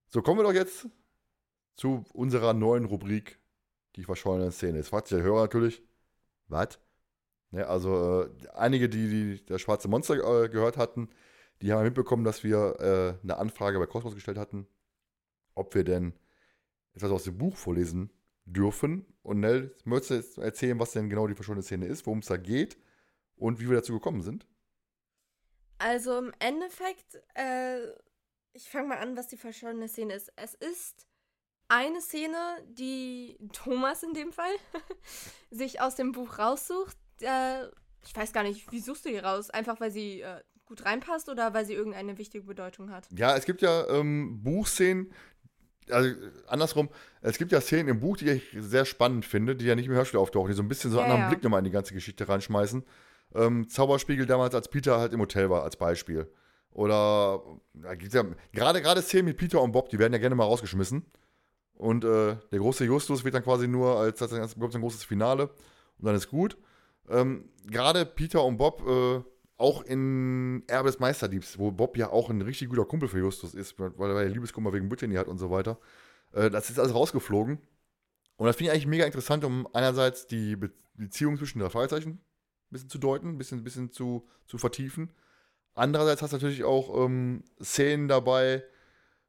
So, 0.09 0.23
kommen 0.23 0.39
wir 0.39 0.45
doch 0.45 0.53
jetzt 0.53 0.89
zu 1.75 2.05
unserer 2.13 2.53
neuen 2.53 2.85
Rubrik, 2.85 3.41
die 3.97 4.05
verschollene 4.05 4.53
Szene. 4.53 4.79
Jetzt 4.79 4.89
fragt 4.89 5.09
sich 5.09 5.17
der 5.17 5.25
Hörer 5.25 5.43
natürlich, 5.43 5.83
was? 6.49 6.79
Ne, 7.51 7.67
also, 7.67 8.23
äh, 8.23 8.49
einige, 8.55 8.89
die, 8.89 9.09
die 9.09 9.45
das 9.45 9.61
Schwarze 9.61 9.89
Monster 9.89 10.15
äh, 10.15 10.49
gehört 10.49 10.77
hatten, 10.77 11.11
die 11.61 11.73
haben 11.73 11.85
mitbekommen, 11.85 12.25
dass 12.25 12.43
wir 12.43 12.81
äh, 12.81 13.23
eine 13.23 13.37
Anfrage 13.37 13.79
bei 13.79 13.87
Cosmos 13.87 14.15
gestellt 14.15 14.39
hatten, 14.39 14.67
ob 15.55 15.75
wir 15.75 15.85
denn 15.85 16.15
etwas 16.95 17.11
aus 17.11 17.25
dem 17.25 17.39
Buch 17.39 17.57
vorlesen 17.57 18.11
dürfen. 18.45 19.07
Und 19.23 19.41
Nell, 19.41 19.75
möchtest 19.85 20.11
du 20.11 20.15
jetzt 20.15 20.39
erzählen, 20.39 20.79
was 20.79 20.93
denn 20.93 21.09
genau 21.09 21.27
die 21.27 21.35
verschollene 21.35 21.63
Szene 21.63 21.87
ist, 21.87 22.07
worum 22.07 22.19
es 22.21 22.27
da 22.27 22.37
geht 22.37 22.77
und 23.37 23.61
wie 23.61 23.69
wir 23.69 23.77
dazu 23.77 23.93
gekommen 23.93 24.23
sind? 24.23 24.47
Also 25.79 26.19
im 26.19 26.33
Endeffekt, 26.39 27.21
äh, 27.35 27.81
ich 28.53 28.69
fange 28.69 28.89
mal 28.89 28.99
an, 28.99 29.17
was 29.17 29.29
die 29.29 29.37
verschollene 29.37 29.89
Szene 29.89 30.15
ist. 30.15 30.33
Es 30.37 30.55
ist 30.55 31.07
eine 31.73 32.03
Szene, 32.03 32.37
die 32.69 33.39
Thomas 33.53 34.03
in 34.03 34.13
dem 34.13 34.31
Fall 34.31 34.53
sich 35.51 35.81
aus 35.81 35.95
dem 35.95 36.13
Buch 36.13 36.39
raussucht. 36.39 36.97
Äh, 37.21 37.65
ich 38.05 38.15
weiß 38.15 38.33
gar 38.33 38.43
nicht, 38.43 38.71
wie 38.71 38.81
suchst 38.81 39.07
du 39.07 39.09
die 39.09 39.19
raus? 39.19 39.49
Einfach 39.49 39.81
weil 39.81 39.91
sie 39.91 40.21
äh, 40.21 40.41
gut 40.67 40.85
reinpasst 40.85 41.31
oder 41.31 41.55
weil 41.55 41.65
sie 41.65 41.73
irgendeine 41.73 42.19
wichtige 42.19 42.45
Bedeutung 42.45 42.91
hat? 42.91 43.09
Ja, 43.17 43.37
es 43.37 43.47
gibt 43.47 43.63
ja 43.63 43.89
ähm, 43.89 44.43
Buchszenen, 44.43 45.13
also 45.89 46.15
andersrum, 46.47 46.91
es 47.23 47.39
gibt 47.39 47.53
ja 47.53 47.61
Szenen 47.61 47.89
im 47.89 48.01
Buch, 48.01 48.19
die 48.19 48.29
ich 48.29 48.55
sehr 48.59 48.85
spannend 48.85 49.25
finde, 49.25 49.57
die 49.57 49.65
ja 49.65 49.75
nicht 49.75 49.87
im 49.87 49.93
Hörspiel 49.93 50.21
auftauchen, 50.21 50.49
die 50.51 50.57
so 50.57 50.63
ein 50.63 50.69
bisschen 50.69 50.91
so 50.91 50.99
einen 50.99 51.09
Ja, 51.09 51.15
anderen 51.15 51.31
ja. 51.31 51.35
Blick 51.35 51.43
nochmal 51.43 51.61
in 51.61 51.65
die 51.65 51.71
ganze 51.71 51.95
Geschichte 51.95 52.29
reinschmeißen. 52.29 52.85
Ähm, 53.35 53.67
Zauberspiegel 53.69 54.27
damals, 54.27 54.55
als 54.55 54.69
Peter 54.69 54.99
halt 54.99 55.15
im 55.15 55.21
Hotel 55.21 55.49
war, 55.49 55.63
als 55.63 55.77
Beispiel. 55.77 56.31
Oder 56.71 57.43
da 57.73 57.95
gibt's 57.95 58.15
ja 58.15 58.25
gerade 58.53 58.83
gerade 58.83 59.01
Szenen 59.01 59.27
mit 59.27 59.39
Peter 59.39 59.63
und 59.63 59.73
Bob, 59.73 59.89
die 59.89 59.99
werden 59.99 60.13
ja 60.13 60.19
gerne 60.19 60.35
mal 60.35 60.45
rausgeschmissen. 60.45 61.07
Und 61.77 62.05
äh, 62.05 62.37
der 62.51 62.59
große 62.59 62.85
Justus 62.85 63.25
wird 63.25 63.35
dann 63.35 63.43
quasi 63.43 63.67
nur 63.67 63.99
als, 63.99 64.23
als, 64.23 64.33
als, 64.33 64.55
bekommt 64.55 64.75
ein 64.75 64.83
großes 64.83 65.05
Finale 65.05 65.49
und 65.99 66.07
dann 66.07 66.15
ist 66.15 66.29
gut. 66.29 66.57
Ähm, 67.09 67.49
Gerade 67.67 68.07
Peter 68.07 68.45
und 68.45 68.57
Bob, 68.57 68.87
äh, 68.87 69.23
auch 69.57 69.83
in 69.83 70.65
Erbe 70.67 70.91
des 70.91 70.99
Meisterdiebs, 70.99 71.59
wo 71.59 71.71
Bob 71.71 71.97
ja 71.97 72.11
auch 72.11 72.31
ein 72.31 72.43
richtig 72.43 72.69
guter 72.69 72.85
Kumpel 72.85 73.09
für 73.09 73.19
Justus 73.19 73.55
ist, 73.55 73.79
weil 73.79 74.11
er 74.11 74.29
Liebeskummer 74.29 74.73
wegen 74.73 74.89
Brittany 74.89 75.15
hat 75.15 75.29
und 75.29 75.39
so 75.39 75.51
weiter. 75.51 75.79
Äh, 76.33 76.51
das 76.51 76.71
ist 76.71 76.79
alles 76.79 76.95
rausgeflogen. 76.95 77.59
Und 78.37 78.47
das 78.47 78.57
finde 78.57 78.71
ich 78.71 78.75
eigentlich 78.75 78.87
mega 78.89 79.05
interessant, 79.05 79.45
um 79.45 79.69
einerseits 79.73 80.27
die 80.27 80.57
Be 80.57 80.71
Beziehung 80.95 81.39
zwischen 81.39 81.59
den 81.59 81.71
Fragezeichen 81.71 82.11
ein 82.11 82.21
bisschen 82.71 82.91
zu 82.91 82.99
deuten, 82.99 83.29
ein 83.29 83.39
bisschen, 83.39 83.65
bisschen 83.65 83.91
zu, 83.93 84.29
zu 84.47 84.59
vertiefen. 84.59 85.11
Andererseits 85.75 86.21
hast 86.21 86.33
du 86.33 86.37
natürlich 86.37 86.65
auch 86.65 87.07
ähm, 87.07 87.45
Szenen 87.63 88.09
dabei, 88.09 88.63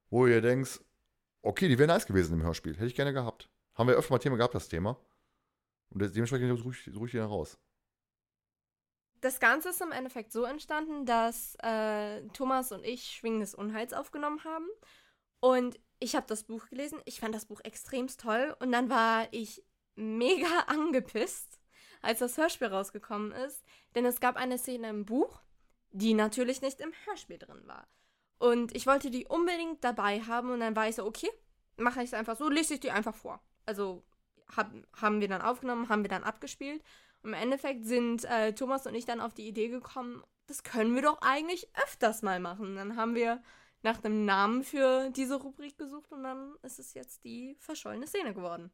wo 0.10 0.28
ihr 0.28 0.42
denkst, 0.42 0.82
okay, 1.44 1.68
die 1.68 1.78
wären 1.78 1.90
nice 1.90 2.08
gewesen 2.08 2.34
im 2.34 2.44
Hörspiel. 2.44 2.74
Hätte 2.74 2.88
ich 2.88 2.96
gerne 2.96 3.14
gehabt. 3.14 3.50
Haben 3.76 3.90
wir 3.90 3.96
öfter 3.96 4.14
mal 4.14 4.20
Thema 4.20 4.38
gehabt, 4.38 4.56
das 4.56 4.70
Thema. 4.70 4.98
Und 5.90 6.02
dementsprechend 6.02 6.58
suche 6.58 6.72
ich, 6.72 6.94
suche 6.94 7.06
ich 7.06 7.12
die 7.12 7.18
dann 7.18 7.28
raus. 7.28 7.60
Das 9.22 9.40
Ganze 9.40 9.70
ist 9.70 9.82
im 9.82 9.92
Endeffekt 9.92 10.32
so 10.32 10.44
entstanden, 10.44 11.06
dass 11.06 11.56
äh, 11.62 12.22
Thomas 12.30 12.72
und 12.72 12.84
ich 12.84 13.06
Schwingen 13.06 13.40
des 13.40 13.56
Unheils 13.56 13.94
aufgenommen 13.94 14.44
haben. 14.44 14.68
Und 15.40 15.80
ich 16.00 16.16
habe 16.16 16.26
das 16.28 16.44
Buch 16.44 16.68
gelesen. 16.68 17.00
Ich 17.06 17.20
fand 17.20 17.36
das 17.36 17.46
Buch 17.46 17.62
extremst 17.64 18.22
toll. 18.22 18.56
Und 18.60 18.72
dann 18.72 18.90
war 18.90 19.28
ich 19.32 19.64
mega 19.96 20.60
angepisst, 20.68 21.60
als 22.02 22.20
das 22.20 22.38
Hörspiel 22.38 22.68
rausgekommen 22.68 23.32
ist. 23.32 23.64
Denn 23.96 24.06
es 24.06 24.20
gab 24.20 24.36
eine 24.36 24.58
Szene 24.58 24.90
im 24.90 25.06
Buch, 25.06 25.42
die 25.92 26.14
natürlich 26.14 26.62
nicht 26.62 26.82
im 26.82 26.92
Hörspiel 27.06 27.38
drin 27.38 27.62
war. 27.66 27.88
Und 28.40 28.76
ich 28.76 28.88
wollte 28.88 29.10
die 29.10 29.26
unbedingt 29.26 29.84
dabei 29.84 30.22
haben. 30.22 30.52
Und 30.52 30.60
dann 30.60 30.76
war 30.76 30.88
ich 30.88 30.96
so, 30.96 31.06
okay, 31.06 31.30
mache 31.78 32.02
ich 32.02 32.08
es 32.08 32.14
einfach 32.14 32.38
so, 32.38 32.50
lese 32.50 32.76
ich 32.76 32.80
die 32.80 32.92
einfach 32.92 33.16
vor. 33.16 33.42
Also 33.66 34.04
hab, 34.56 34.72
haben 34.96 35.22
wir 35.22 35.28
dann 35.28 35.42
aufgenommen, 35.42 35.90
haben 35.90 36.04
wir 36.04 36.10
dann 36.10 36.24
abgespielt. 36.24 36.84
Und 37.22 37.30
Im 37.30 37.36
Endeffekt 37.36 37.86
sind 37.86 38.26
äh, 38.26 38.54
Thomas 38.54 38.86
und 38.86 38.96
ich 38.96 39.06
dann 39.06 39.22
auf 39.22 39.34
die 39.34 39.48
Idee 39.48 39.70
gekommen, 39.70 40.24
das 40.48 40.64
können 40.64 40.94
wir 40.94 41.02
doch 41.02 41.22
eigentlich 41.22 41.70
öfters 41.82 42.22
mal 42.22 42.40
machen. 42.40 42.76
Dann 42.76 42.98
haben 42.98 43.16
wir 43.16 43.42
nach 43.82 44.04
einem 44.04 44.26
Namen 44.26 44.64
für 44.64 45.10
diese 45.10 45.36
Rubrik 45.36 45.78
gesucht 45.78 46.12
und 46.12 46.24
dann 46.24 46.56
ist 46.64 46.80
es 46.80 46.94
jetzt 46.94 47.24
die 47.24 47.56
verschollene 47.60 48.08
Szene 48.08 48.34
geworden. 48.34 48.72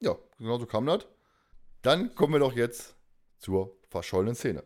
Ja, 0.00 0.16
genau 0.38 0.58
so 0.58 0.66
kam 0.66 0.86
das. 0.86 1.06
Dann 1.82 2.14
kommen 2.14 2.34
wir 2.34 2.40
doch 2.40 2.52
jetzt 2.52 2.96
zur 3.38 3.76
verschollenen 3.88 4.34
Szene. 4.34 4.64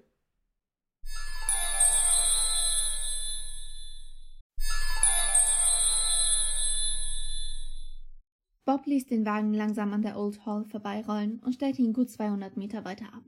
Bob 8.71 8.87
ließ 8.87 9.07
den 9.07 9.27
Wagen 9.27 9.53
langsam 9.53 9.93
an 9.93 10.03
der 10.03 10.17
Old 10.17 10.47
Hall 10.47 10.65
vorbeirollen 10.65 11.41
und 11.41 11.55
stellte 11.55 11.83
ihn 11.83 11.93
gut 11.93 12.09
200 12.09 12.57
Meter 12.57 12.85
weiter 12.85 13.13
ab. 13.13 13.25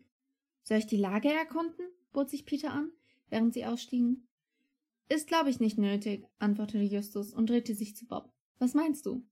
Soll 0.62 0.78
ich 0.78 0.86
die 0.86 0.96
Lage 0.96 1.32
erkunden? 1.32 1.84
bot 2.12 2.30
sich 2.30 2.46
Peter 2.46 2.72
an, 2.72 2.92
während 3.28 3.52
sie 3.52 3.66
ausstiegen. 3.66 4.28
Ist, 5.08 5.26
glaube 5.26 5.50
ich, 5.50 5.58
nicht 5.58 5.78
nötig, 5.78 6.28
antwortete 6.38 6.84
Justus 6.84 7.34
und 7.34 7.50
drehte 7.50 7.74
sich 7.74 7.96
zu 7.96 8.06
Bob. 8.06 8.32
Was 8.60 8.74
meinst 8.74 9.04
du? 9.04 9.26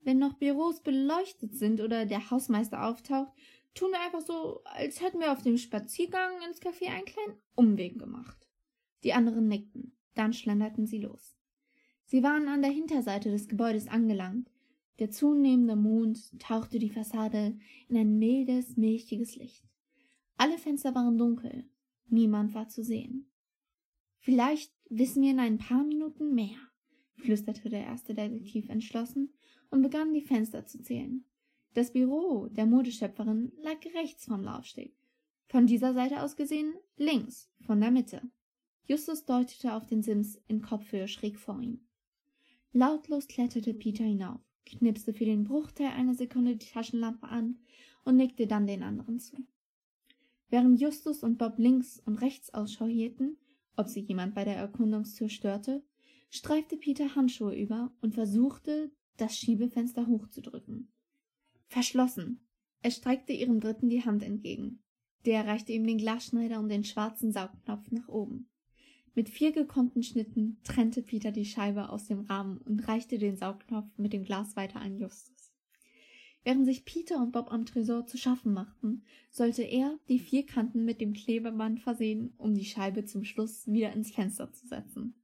Wenn 0.00 0.18
noch 0.18 0.38
Büros 0.38 0.80
beleuchtet 0.82 1.56
sind 1.56 1.82
oder 1.82 2.06
der 2.06 2.30
Hausmeister 2.30 2.82
auftaucht, 2.82 3.34
tun 3.74 3.90
wir 3.90 4.00
einfach 4.00 4.22
so, 4.22 4.62
als 4.64 5.02
hätten 5.02 5.20
wir 5.20 5.32
auf 5.32 5.42
dem 5.42 5.58
Spaziergang 5.58 6.40
ins 6.48 6.62
Café 6.62 6.86
einen 6.86 7.04
kleinen 7.04 7.36
Umweg 7.54 7.98
gemacht. 7.98 8.48
Die 9.04 9.12
anderen 9.12 9.46
nickten, 9.46 9.94
dann 10.14 10.32
schlenderten 10.32 10.86
sie 10.86 11.02
los. 11.02 11.36
Sie 12.06 12.22
waren 12.22 12.48
an 12.48 12.62
der 12.62 12.70
Hinterseite 12.70 13.30
des 13.30 13.46
Gebäudes 13.46 13.88
angelangt. 13.88 14.50
Der 14.98 15.10
zunehmende 15.10 15.76
Mond 15.76 16.38
tauchte 16.38 16.78
die 16.78 16.90
Fassade 16.90 17.58
in 17.88 17.96
ein 17.96 18.18
mildes, 18.18 18.76
milchiges 18.76 19.36
Licht. 19.36 19.64
Alle 20.36 20.58
Fenster 20.58 20.94
waren 20.94 21.18
dunkel, 21.18 21.64
niemand 22.08 22.54
war 22.54 22.68
zu 22.68 22.82
sehen. 22.84 23.30
Vielleicht 24.18 24.72
wissen 24.88 25.22
wir 25.22 25.30
in 25.30 25.40
ein 25.40 25.58
paar 25.58 25.82
Minuten 25.82 26.34
mehr, 26.34 26.58
flüsterte 27.16 27.68
der 27.68 27.84
erste 27.84 28.14
Detektiv 28.14 28.68
entschlossen 28.68 29.32
und 29.70 29.82
begann 29.82 30.12
die 30.12 30.20
Fenster 30.20 30.66
zu 30.66 30.80
zählen. 30.82 31.24
Das 31.74 31.92
Büro 31.92 32.48
der 32.48 32.66
Modeschöpferin 32.66 33.52
lag 33.62 33.78
rechts 33.94 34.26
vom 34.26 34.42
Laufsteg. 34.42 34.94
Von 35.46 35.66
dieser 35.66 35.94
Seite 35.94 36.22
aus 36.22 36.36
gesehen 36.36 36.74
links 36.96 37.50
von 37.60 37.80
der 37.80 37.90
Mitte. 37.90 38.22
Justus 38.84 39.24
deutete 39.24 39.74
auf 39.74 39.86
den 39.86 40.02
Sims 40.02 40.36
in 40.48 40.60
Kopfhöhe 40.60 41.08
schräg 41.08 41.38
vor 41.38 41.60
ihm. 41.60 41.86
Lautlos 42.72 43.26
kletterte 43.26 43.74
Peter 43.74 44.04
hinauf, 44.04 44.40
knipste 44.64 45.12
für 45.12 45.24
den 45.24 45.44
Bruchteil 45.44 45.88
einer 45.88 46.14
Sekunde 46.14 46.56
die 46.56 46.66
Taschenlampe 46.66 47.28
an 47.28 47.58
und 48.04 48.16
nickte 48.16 48.46
dann 48.46 48.66
den 48.66 48.82
anderen 48.82 49.18
zu. 49.18 49.36
Während 50.48 50.80
Justus 50.80 51.22
und 51.22 51.38
Bob 51.38 51.58
links 51.58 52.00
und 52.04 52.16
rechts 52.16 52.52
Ausschau 52.52 52.86
hielten, 52.86 53.36
ob 53.76 53.88
sie 53.88 54.00
jemand 54.00 54.34
bei 54.34 54.44
der 54.44 54.56
Erkundungstür 54.56 55.28
störte, 55.28 55.82
streifte 56.30 56.76
Peter 56.76 57.14
Handschuhe 57.14 57.54
über 57.54 57.92
und 58.00 58.14
versuchte, 58.14 58.90
das 59.16 59.36
Schiebefenster 59.36 60.06
hochzudrücken. 60.06 60.92
Verschlossen. 61.68 62.40
Er 62.82 62.90
streckte 62.90 63.32
ihrem 63.32 63.60
Dritten 63.60 63.88
die 63.88 64.04
Hand 64.04 64.22
entgegen. 64.22 64.82
Der 65.24 65.46
reichte 65.46 65.72
ihm 65.72 65.86
den 65.86 65.98
Glasschneider 65.98 66.58
und 66.58 66.68
den 66.68 66.84
schwarzen 66.84 67.32
Saugknopf 67.32 67.90
nach 67.90 68.08
oben. 68.08 68.48
Mit 69.14 69.28
vier 69.28 69.52
gekonnten 69.52 70.02
Schnitten 70.02 70.56
trennte 70.64 71.02
Peter 71.02 71.32
die 71.32 71.44
Scheibe 71.44 71.90
aus 71.90 72.06
dem 72.06 72.20
Rahmen 72.20 72.58
und 72.58 72.88
reichte 72.88 73.18
den 73.18 73.36
Saugknopf 73.36 73.98
mit 73.98 74.14
dem 74.14 74.24
Glas 74.24 74.56
weiter 74.56 74.80
an 74.80 74.96
Justus. 74.96 75.52
Während 76.44 76.64
sich 76.64 76.84
Peter 76.84 77.20
und 77.20 77.32
Bob 77.32 77.52
am 77.52 77.66
Tresor 77.66 78.06
zu 78.06 78.16
schaffen 78.16 78.52
machten, 78.54 79.04
sollte 79.30 79.62
er 79.62 79.98
die 80.08 80.18
vier 80.18 80.46
Kanten 80.46 80.84
mit 80.84 81.00
dem 81.00 81.12
Klebeband 81.12 81.80
versehen, 81.80 82.32
um 82.38 82.54
die 82.54 82.64
Scheibe 82.64 83.04
zum 83.04 83.22
Schluss 83.22 83.70
wieder 83.70 83.92
ins 83.92 84.10
Fenster 84.10 84.50
zu 84.52 84.66
setzen. 84.66 85.14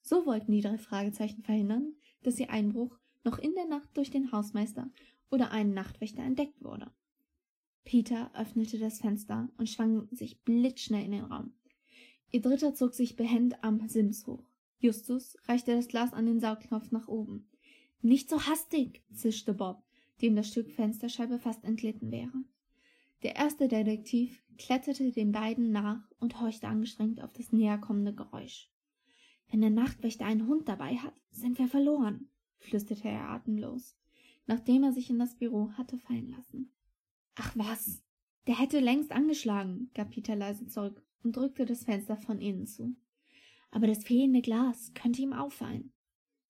So 0.00 0.26
wollten 0.26 0.52
die 0.52 0.60
drei 0.60 0.78
Fragezeichen 0.78 1.42
verhindern, 1.42 1.94
dass 2.22 2.38
ihr 2.38 2.50
Einbruch 2.50 2.96
noch 3.24 3.38
in 3.38 3.54
der 3.54 3.66
Nacht 3.66 3.96
durch 3.96 4.10
den 4.10 4.32
Hausmeister 4.32 4.90
oder 5.30 5.50
einen 5.50 5.74
Nachtwächter 5.74 6.22
entdeckt 6.22 6.62
wurde. 6.62 6.90
Peter 7.84 8.30
öffnete 8.34 8.78
das 8.78 9.00
Fenster 9.00 9.50
und 9.58 9.68
schwang 9.68 10.08
sich 10.12 10.40
blitzschnell 10.42 11.04
in 11.04 11.12
den 11.12 11.24
Raum. 11.24 11.52
Ihr 12.30 12.40
Dritter 12.40 12.74
zog 12.74 12.94
sich 12.94 13.16
behend 13.16 13.62
am 13.62 13.86
Sims 13.88 14.26
hoch. 14.26 14.42
Justus 14.78 15.36
reichte 15.44 15.74
das 15.74 15.88
Glas 15.88 16.12
an 16.12 16.26
den 16.26 16.40
Saugknopf 16.40 16.90
nach 16.90 17.08
oben. 17.08 17.48
Nicht 18.02 18.28
so 18.28 18.42
hastig, 18.42 19.02
zischte 19.12 19.54
Bob, 19.54 19.82
dem 20.20 20.36
das 20.36 20.48
Stück 20.48 20.70
Fensterscheibe 20.70 21.38
fast 21.38 21.64
entglitten 21.64 22.10
wäre. 22.10 22.44
Der 23.22 23.36
erste 23.36 23.68
Detektiv 23.68 24.42
kletterte 24.58 25.10
den 25.10 25.32
beiden 25.32 25.70
nach 25.70 26.10
und 26.18 26.40
horchte 26.40 26.68
angestrengt 26.68 27.22
auf 27.22 27.32
das 27.32 27.52
näherkommende 27.52 28.14
Geräusch. 28.14 28.70
Wenn 29.50 29.60
der 29.60 29.70
Nachtwächter 29.70 30.26
einen 30.26 30.46
Hund 30.46 30.68
dabei 30.68 30.96
hat, 30.96 31.14
sind 31.30 31.58
wir 31.58 31.68
verloren, 31.68 32.28
flüsterte 32.58 33.08
er 33.08 33.30
atemlos, 33.30 33.96
nachdem 34.46 34.84
er 34.84 34.92
sich 34.92 35.08
in 35.08 35.18
das 35.18 35.36
Büro 35.36 35.72
hatte 35.72 35.98
fallen 35.98 36.28
lassen. 36.30 36.72
Ach 37.36 37.56
was, 37.56 38.02
der 38.46 38.58
hätte 38.58 38.80
längst 38.80 39.12
angeschlagen, 39.12 39.90
gab 39.94 40.10
Peter 40.10 40.36
leise 40.36 40.66
zurück 40.66 41.03
und 41.24 41.36
drückte 41.36 41.64
das 41.64 41.84
Fenster 41.84 42.16
von 42.16 42.40
innen 42.40 42.66
zu. 42.66 42.94
Aber 43.70 43.86
das 43.86 44.04
fehlende 44.04 44.42
Glas 44.42 44.92
könnte 44.94 45.22
ihm 45.22 45.32
auffallen. 45.32 45.92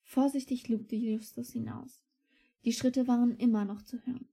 Vorsichtig 0.03 0.69
lugte 0.69 0.97
Justus 0.97 1.51
hinaus. 1.53 2.05
Die 2.65 2.73
Schritte 2.73 3.09
waren 3.09 3.37
immer 3.37 3.65
noch 3.65 3.83
zu 3.83 4.05
hören. 4.05 4.29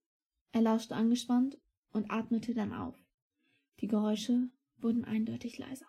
Er 0.52 0.62
lauschte 0.62 0.96
angespannt 0.96 1.58
und 1.92 2.12
atmete 2.12 2.54
dann 2.54 2.74
auf. 2.74 2.98
Die 3.80 3.88
Geräusche 3.88 4.50
wurden 4.78 5.06
eindeutig 5.06 5.58
leiser. 5.58 5.86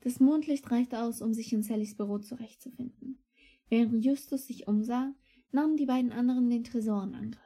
Das 0.00 0.20
Mondlicht 0.20 0.70
reichte 0.70 1.00
aus, 1.00 1.22
um 1.22 1.32
sich 1.32 1.52
in 1.52 1.62
Sallys 1.62 1.96
Büro 1.96 2.18
zurechtzufinden. 2.18 3.22
Während 3.68 4.04
Justus 4.04 4.46
sich 4.46 4.66
umsah, 4.66 5.14
nahmen 5.52 5.76
die 5.76 5.86
beiden 5.86 6.12
anderen 6.12 6.50
den 6.50 6.64
Tresor 6.64 7.04
in 7.04 7.14
Angriff. 7.14 7.40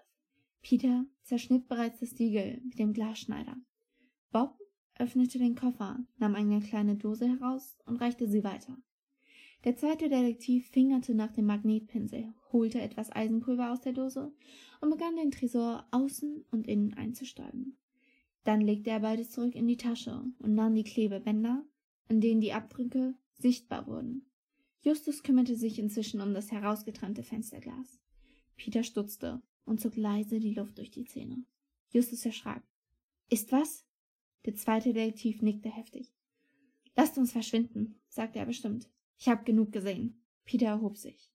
Peter 0.63 1.05
zerschnitt 1.23 1.69
bereits 1.69 2.01
das 2.01 2.11
Siegel 2.11 2.61
mit 2.65 2.79
dem 2.79 2.93
Glasschneider. 2.93 3.57
Bob 4.33 4.59
öffnete 4.99 5.39
den 5.39 5.55
Koffer, 5.55 6.05
nahm 6.19 6.35
eine 6.35 6.61
kleine 6.61 6.97
Dose 6.97 7.29
heraus 7.29 7.77
und 7.87 7.97
reichte 7.97 8.29
sie 8.29 8.45
weiter. 8.45 8.77
Der 9.65 9.77
zweite 9.77 10.09
Detektiv 10.09 10.69
fingerte 10.69 11.15
nach 11.15 11.33
dem 11.33 11.47
Magnetpinsel, 11.47 12.33
holte 12.53 12.81
etwas 12.81 13.11
Eisenpulver 13.11 13.73
aus 13.73 13.81
der 13.81 13.93
Dose 13.93 14.33
und 14.81 14.91
begann 14.91 15.17
den 15.17 15.31
Tresor 15.31 15.87
außen 15.91 16.45
und 16.51 16.69
innen 16.69 16.95
einzustäuben. 16.95 17.77
Dann 18.45 18.61
legte 18.61 18.91
er 18.91 19.01
beides 19.01 19.31
zurück 19.31 19.55
in 19.55 19.67
die 19.67 19.77
Tasche 19.77 20.23
und 20.39 20.55
nahm 20.55 20.75
die 20.75 20.85
Klebebänder, 20.85 21.65
an 22.09 22.21
denen 22.21 22.41
die 22.41 22.53
Abdrücke 22.53 23.15
sichtbar 23.35 23.87
wurden. 23.89 24.27
Justus 24.83 25.25
kümmerte 25.25 25.57
sich 25.57 25.81
inzwischen 25.81 26.21
um 26.21 26.33
das 26.33 26.53
herausgetrennte 26.53 27.25
Fensterglas. 27.25 27.99
Peter 28.57 28.85
stutzte 28.85 29.43
und 29.65 29.81
zog 29.81 29.97
leise 29.97 30.39
die 30.39 30.55
Luft 30.55 30.79
durch 30.79 30.93
die 30.93 31.05
Zähne. 31.05 31.45
Justus 31.91 32.25
erschrak. 32.25 32.63
Ist 33.29 33.51
was? 33.51 33.85
Der 34.47 34.55
zweite 34.55 34.93
Detektiv 34.93 35.43
nickte 35.43 35.69
heftig. 35.69 36.13
Lasst 36.95 37.19
uns 37.19 37.33
verschwinden, 37.33 38.01
sagte 38.09 38.39
er 38.39 38.47
bestimmt. 38.47 38.89
Ich 39.19 39.29
hab 39.29 39.45
genug 39.45 39.73
gesehen. 39.73 40.23
Peter 40.45 40.67
erhob 40.67 40.97
sich. 40.97 41.31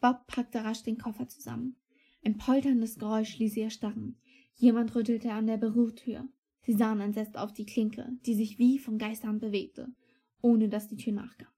Bob 0.00 0.26
packte 0.26 0.64
rasch 0.64 0.82
den 0.82 0.96
Koffer 0.96 1.28
zusammen. 1.28 1.76
Ein 2.24 2.38
polterndes 2.38 2.98
Geräusch 2.98 3.38
ließ 3.38 3.54
sie 3.54 3.60
erstarren. 3.60 4.18
Jemand 4.54 4.94
rüttelte 4.94 5.32
an 5.32 5.46
der 5.46 5.58
Bürotür. 5.58 6.28
Sie 6.62 6.72
sahen 6.72 7.00
entsetzt 7.00 7.36
auf 7.36 7.52
die 7.52 7.66
Klinke, 7.66 8.10
die 8.26 8.34
sich 8.34 8.58
wie 8.58 8.78
von 8.78 8.98
Geisterhand 8.98 9.40
bewegte, 9.40 9.94
ohne 10.40 10.68
dass 10.68 10.88
die 10.88 10.96
Tür 10.96 11.12
nachgab. 11.12 11.52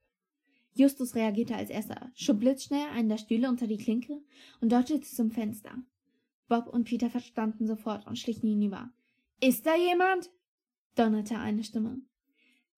Justus 0.75 1.15
reagierte 1.15 1.55
als 1.55 1.71
erster, 1.71 2.11
schob 2.15 2.41
blitzschnell 2.41 2.89
einen 2.91 3.09
der 3.09 3.19
Stühle 3.19 3.49
unter 3.49 3.67
die 3.67 3.77
Klinke 3.77 4.23
und 4.61 4.73
deutete 4.73 5.07
zum 5.07 5.31
Fenster. 5.31 5.77
Bob 6.49 6.67
und 6.69 6.85
Peter 6.85 7.11
verstanden 7.11 7.67
sofort 7.67 8.07
und 8.07 8.19
schlichen 8.19 8.49
hinüber. 8.49 8.91
Ist 9.41 9.67
da 9.67 9.77
jemand? 9.77 10.31
Donnerte 10.95 11.39
eine 11.39 11.65
Stimme. 11.65 12.01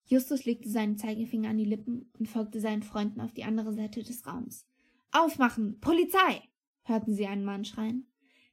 Justus 0.07 0.45
legte 0.45 0.69
seinen 0.69 0.99
Zeigefinger 0.99 1.51
an 1.51 1.59
die 1.59 1.65
Lippen 1.65 2.11
und 2.19 2.29
folgte 2.29 2.61
seinen 2.61 2.83
Freunden 2.83 3.21
auf 3.21 3.33
die 3.33 3.45
andere 3.45 3.73
Seite 3.73 4.03
des 4.03 4.27
Raums. 4.27 4.67
Aufmachen! 5.13 5.81
Polizei! 5.81 6.43
hörten 6.83 7.15
sie 7.15 7.27
einen 7.27 7.45
Mann 7.45 7.65
schreien. 7.65 8.07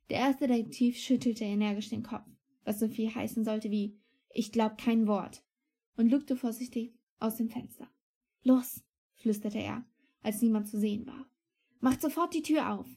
Der 0.10 0.20
erste 0.20 0.48
Detektiv 0.48 0.98
schüttelte 0.98 1.44
energisch 1.44 1.90
den 1.90 2.04
Kopf, 2.04 2.28
was 2.64 2.80
so 2.80 2.88
viel 2.88 3.14
heißen 3.14 3.44
sollte 3.44 3.72
wie 3.72 3.98
Ich 4.34 4.52
glaub 4.52 4.78
kein 4.78 5.08
Wort, 5.08 5.44
und 5.98 6.10
lugte 6.10 6.36
vorsichtig 6.36 6.94
aus 7.20 7.36
dem 7.36 7.50
Fenster. 7.50 7.90
Los, 8.44 8.84
flüsterte 9.16 9.60
er, 9.60 9.86
als 10.22 10.42
niemand 10.42 10.68
zu 10.68 10.80
sehen 10.80 11.06
war. 11.06 11.26
Macht 11.80 12.02
sofort 12.02 12.34
die 12.34 12.42
Tür 12.42 12.74
auf. 12.74 12.88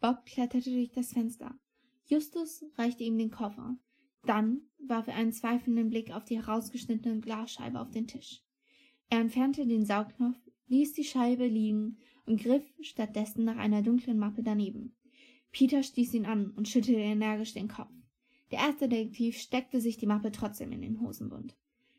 Bob 0.00 0.24
kletterte 0.26 0.70
durch 0.70 0.90
das 0.90 1.12
Fenster. 1.12 1.58
Justus 2.04 2.64
reichte 2.76 3.04
ihm 3.04 3.18
den 3.18 3.30
Koffer. 3.30 3.76
Dann 4.24 4.62
warf 4.78 5.08
er 5.08 5.14
einen 5.14 5.32
zweifelnden 5.32 5.90
Blick 5.90 6.10
auf 6.10 6.24
die 6.24 6.36
herausgeschnittene 6.36 7.20
Glasscheibe 7.20 7.80
auf 7.80 7.90
den 7.90 8.06
Tisch. 8.06 8.42
Er 9.10 9.20
entfernte 9.20 9.66
den 9.66 9.86
Saugnopf, 9.86 10.38
ließ 10.66 10.92
die 10.92 11.04
Scheibe 11.04 11.46
liegen 11.46 11.98
und 12.26 12.42
griff 12.42 12.64
stattdessen 12.80 13.44
nach 13.44 13.56
einer 13.56 13.82
dunklen 13.82 14.18
Mappe 14.18 14.42
daneben. 14.42 14.94
Peter 15.50 15.82
stieß 15.82 16.14
ihn 16.14 16.26
an 16.26 16.50
und 16.50 16.68
schüttelte 16.68 17.00
energisch 17.00 17.54
den 17.54 17.68
Kopf. 17.68 17.92
Der 18.50 18.60
erste 18.60 18.88
Detektiv 18.88 19.38
steckte 19.38 19.80
sich 19.80 19.96
die 19.96 20.06
Mappe 20.06 20.30
trotzdem 20.30 20.72
in 20.72 20.82
den 20.82 21.00
Hosenbund. 21.00 21.56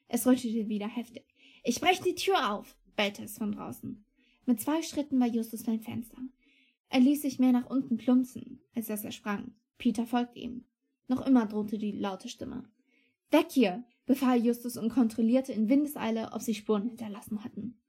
Es 0.07 0.25
rüttelte 0.25 0.67
wieder 0.67 0.87
heftig. 0.87 1.25
Ich 1.63 1.79
brech 1.81 2.01
die 2.01 2.15
Tür 2.15 2.53
auf, 2.53 2.77
bellte 2.95 3.23
es 3.23 3.37
von 3.37 3.51
draußen. 3.51 4.03
Mit 4.45 4.59
zwei 4.59 4.81
Schritten 4.81 5.19
war 5.19 5.27
Justus 5.27 5.63
beim 5.63 5.79
Fenster. 5.79 6.17
Er 6.89 6.99
ließ 6.99 7.21
sich 7.21 7.37
mehr 7.37 7.51
nach 7.51 7.69
unten 7.69 7.97
plumpsen, 7.97 8.61
als 8.73 8.87
dass 8.87 9.03
er 9.03 9.11
sprang. 9.11 9.53
Peter 9.77 10.07
folgte 10.07 10.39
ihm. 10.39 10.65
Noch 11.09 11.25
immer 11.25 11.47
drohte 11.47 11.77
die 11.77 11.91
laute 11.91 12.29
Stimme. 12.29 12.63
Weg 13.31 13.51
hier! 13.51 13.83
befahl 14.05 14.43
Justus 14.43 14.77
und 14.77 14.89
kontrollierte 14.89 15.51
in 15.51 15.69
Windeseile, 15.69 16.31
ob 16.31 16.41
sie 16.41 16.55
Spuren 16.55 16.87
hinterlassen 16.87 17.43
hatten. 17.43 17.79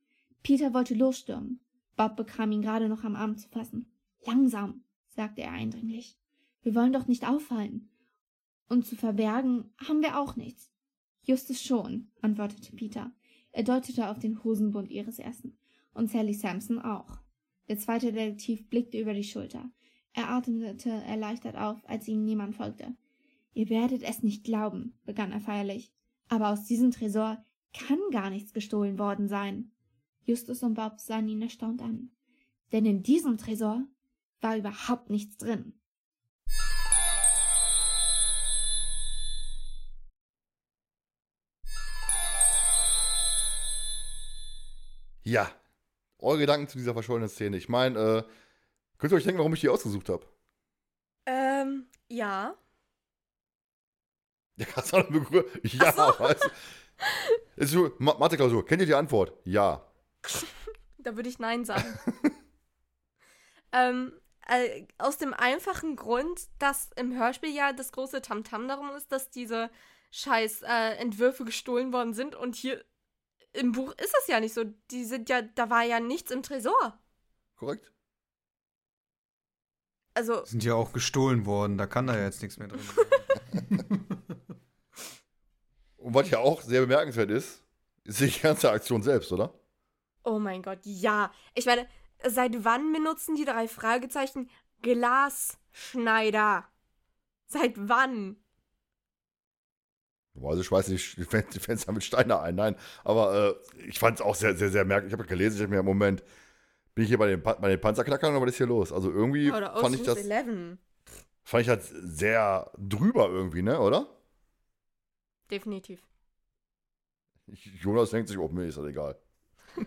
Peter 0.42 0.74
wollte 0.74 0.94
losstürmen. 0.94 1.60
Bob 1.96 2.16
bekam 2.16 2.50
ihn 2.50 2.62
gerade 2.62 2.88
noch 2.88 3.04
am 3.04 3.16
Arm 3.16 3.36
zu 3.36 3.48
fassen. 3.48 3.86
Langsam, 4.26 4.82
sagte 5.08 5.42
er 5.42 5.52
eindringlich. 5.52 6.18
Wir 6.62 6.74
wollen 6.74 6.92
doch 6.92 7.06
nicht 7.06 7.26
auffallen. 7.26 7.88
Und 8.68 8.86
zu 8.86 8.96
verbergen 8.96 9.70
haben 9.78 10.02
wir 10.02 10.18
auch 10.18 10.36
nichts. 10.36 10.70
Justus 11.22 11.62
schon, 11.62 12.08
antwortete 12.20 12.74
Peter. 12.74 13.12
Er 13.52 13.64
deutete 13.64 14.10
auf 14.10 14.18
den 14.18 14.42
Hosenbund 14.44 14.90
ihres 14.90 15.18
Ersten. 15.18 15.58
Und 15.92 16.10
Sally 16.10 16.34
Sampson 16.34 16.78
auch. 16.78 17.18
Der 17.68 17.78
zweite 17.78 18.12
Detektiv 18.12 18.68
blickte 18.68 18.98
über 18.98 19.12
die 19.12 19.24
Schulter. 19.24 19.70
Er 20.12 20.30
atmete 20.30 20.90
erleichtert 20.90 21.56
auf, 21.56 21.86
als 21.88 22.08
ihnen 22.08 22.24
niemand 22.24 22.56
folgte. 22.56 22.94
Ihr 23.52 23.68
werdet 23.68 24.02
es 24.02 24.22
nicht 24.22 24.44
glauben, 24.44 24.98
begann 25.04 25.32
er 25.32 25.40
feierlich, 25.40 25.92
aber 26.28 26.50
aus 26.50 26.64
diesem 26.64 26.92
Tresor 26.92 27.44
kann 27.72 27.98
gar 28.12 28.30
nichts 28.30 28.52
gestohlen 28.52 28.98
worden 28.98 29.28
sein. 29.28 29.72
Justus 30.24 30.62
und 30.62 30.74
Bob 30.74 31.00
sahen 31.00 31.28
ihn 31.28 31.42
erstaunt 31.42 31.82
an. 31.82 32.10
Denn 32.72 32.86
in 32.86 33.02
diesem 33.02 33.36
Tresor 33.36 33.84
war 34.40 34.56
überhaupt 34.56 35.10
nichts 35.10 35.36
drin. 35.36 35.74
Ja, 45.22 45.50
eure 46.18 46.38
Gedanken 46.38 46.68
zu 46.68 46.78
dieser 46.78 46.94
verschollenen 46.94 47.28
Szene. 47.28 47.56
Ich 47.56 47.68
meine, 47.68 47.98
äh, 47.98 48.22
könnt 48.98 49.12
ihr 49.12 49.16
euch 49.16 49.24
denken, 49.24 49.38
warum 49.38 49.54
ich 49.54 49.60
die 49.60 49.68
ausgesucht 49.68 50.08
habe? 50.08 50.26
Ähm, 51.26 51.86
ja. 52.08 52.56
Ja, 54.60 54.66
kannst 54.66 54.92
du 54.92 54.98
auch 54.98 55.08
eine 55.08 55.20
Begründung? 55.20 55.50
Ja, 55.62 56.18
weißt 56.20 56.44
du. 56.44 56.50
Ist 57.56 57.70
so, 57.72 57.92
Ma- 57.98 58.16
Mathe-Klausur, 58.18 58.64
kennt 58.66 58.82
ihr 58.82 58.86
die 58.86 58.94
Antwort? 58.94 59.32
Ja. 59.44 59.84
Da 61.02 61.16
würde 61.16 61.30
ich 61.30 61.38
Nein 61.38 61.64
sagen. 61.64 61.98
ähm, 63.72 64.12
äh, 64.46 64.84
aus 64.98 65.16
dem 65.16 65.32
einfachen 65.32 65.96
Grund, 65.96 66.42
dass 66.58 66.90
im 66.96 67.16
Hörspiel 67.18 67.54
ja 67.54 67.72
das 67.72 67.92
große 67.92 68.20
Tamtam 68.20 68.68
darum 68.68 68.90
ist, 68.90 69.10
dass 69.10 69.30
diese 69.30 69.70
scheiß 70.10 70.60
äh, 70.60 70.96
Entwürfe 70.98 71.46
gestohlen 71.46 71.94
worden 71.94 72.12
sind 72.12 72.34
und 72.34 72.54
hier 72.54 72.84
im 73.54 73.72
Buch 73.72 73.92
ist 73.92 74.14
es 74.20 74.26
ja 74.26 74.40
nicht 74.40 74.52
so. 74.52 74.64
Die 74.90 75.04
sind 75.06 75.30
ja, 75.30 75.40
da 75.40 75.70
war 75.70 75.84
ja 75.84 76.00
nichts 76.00 76.30
im 76.32 76.42
Tresor. 76.42 76.98
Korrekt? 77.56 77.90
Also, 80.12 80.44
Sind 80.44 80.64
ja 80.64 80.74
auch 80.74 80.92
gestohlen 80.92 81.46
worden, 81.46 81.78
da 81.78 81.86
kann 81.86 82.06
da 82.08 82.14
ja 82.14 82.24
jetzt 82.24 82.42
nichts 82.42 82.58
mehr 82.58 82.68
drin 82.68 82.80
sein. 82.94 84.09
Und 86.00 86.14
was 86.14 86.30
ja 86.30 86.38
auch 86.40 86.62
sehr 86.62 86.80
bemerkenswert 86.82 87.30
ist, 87.30 87.62
ist 88.04 88.20
die 88.20 88.30
ganze 88.40 88.70
Aktion 88.70 89.02
selbst, 89.02 89.32
oder? 89.32 89.54
oh 90.24 90.38
mein 90.38 90.62
Gott, 90.62 90.80
ja. 90.84 91.30
Ich 91.54 91.66
meine, 91.66 91.86
seit 92.26 92.64
wann 92.64 92.92
benutzen 92.92 93.36
die 93.36 93.44
drei 93.44 93.68
Fragezeichen 93.68 94.50
Glasschneider? 94.82 96.64
Seit 97.46 97.74
wann? 97.76 98.36
Also 100.42 100.62
ich 100.62 100.70
weiß 100.72 100.88
nicht, 100.88 101.16
die 101.18 101.24
Fen- 101.24 101.44
die 101.52 101.58
Fenster 101.58 101.92
mit 101.92 102.04
Steine 102.04 102.40
ein, 102.40 102.54
nein. 102.54 102.76
Aber 103.04 103.56
äh, 103.76 103.82
ich 103.88 103.98
fand 103.98 104.18
es 104.20 104.24
auch 104.24 104.34
sehr, 104.34 104.56
sehr, 104.56 104.70
sehr 104.70 104.84
merkwürdig. 104.84 105.12
Ich 105.12 105.18
habe 105.18 105.28
gelesen, 105.28 105.56
ich 105.56 105.62
habe 105.62 105.72
mir 105.72 105.80
im 105.80 105.84
Moment, 105.86 106.22
bin 106.94 107.04
ich 107.04 107.08
hier 107.10 107.18
bei 107.18 107.28
den, 107.28 107.42
Pa- 107.42 107.54
bei 107.54 107.70
den 107.70 107.80
Panzerknackern 107.80 108.32
oder 108.36 108.42
was 108.46 108.52
ist 108.52 108.58
hier 108.58 108.66
los? 108.66 108.92
Also 108.92 109.10
irgendwie 109.12 109.52
Oder 109.52 109.76
fand 109.76 109.96
ich 109.96 110.02
das, 110.02 110.18
Eleven. 110.18 110.78
fand 111.44 111.62
ich 111.62 111.66
das 111.68 111.88
sehr 111.88 112.70
drüber 112.78 113.28
irgendwie, 113.28 113.62
ne, 113.62 113.80
oder? 113.80 114.06
Definitiv. 115.50 116.00
Jonas 117.80 118.10
denkt 118.10 118.28
sich, 118.28 118.38
oh, 118.38 118.48
mir 118.48 118.66
ist 118.66 118.78
das 118.78 118.86
egal. 118.86 119.18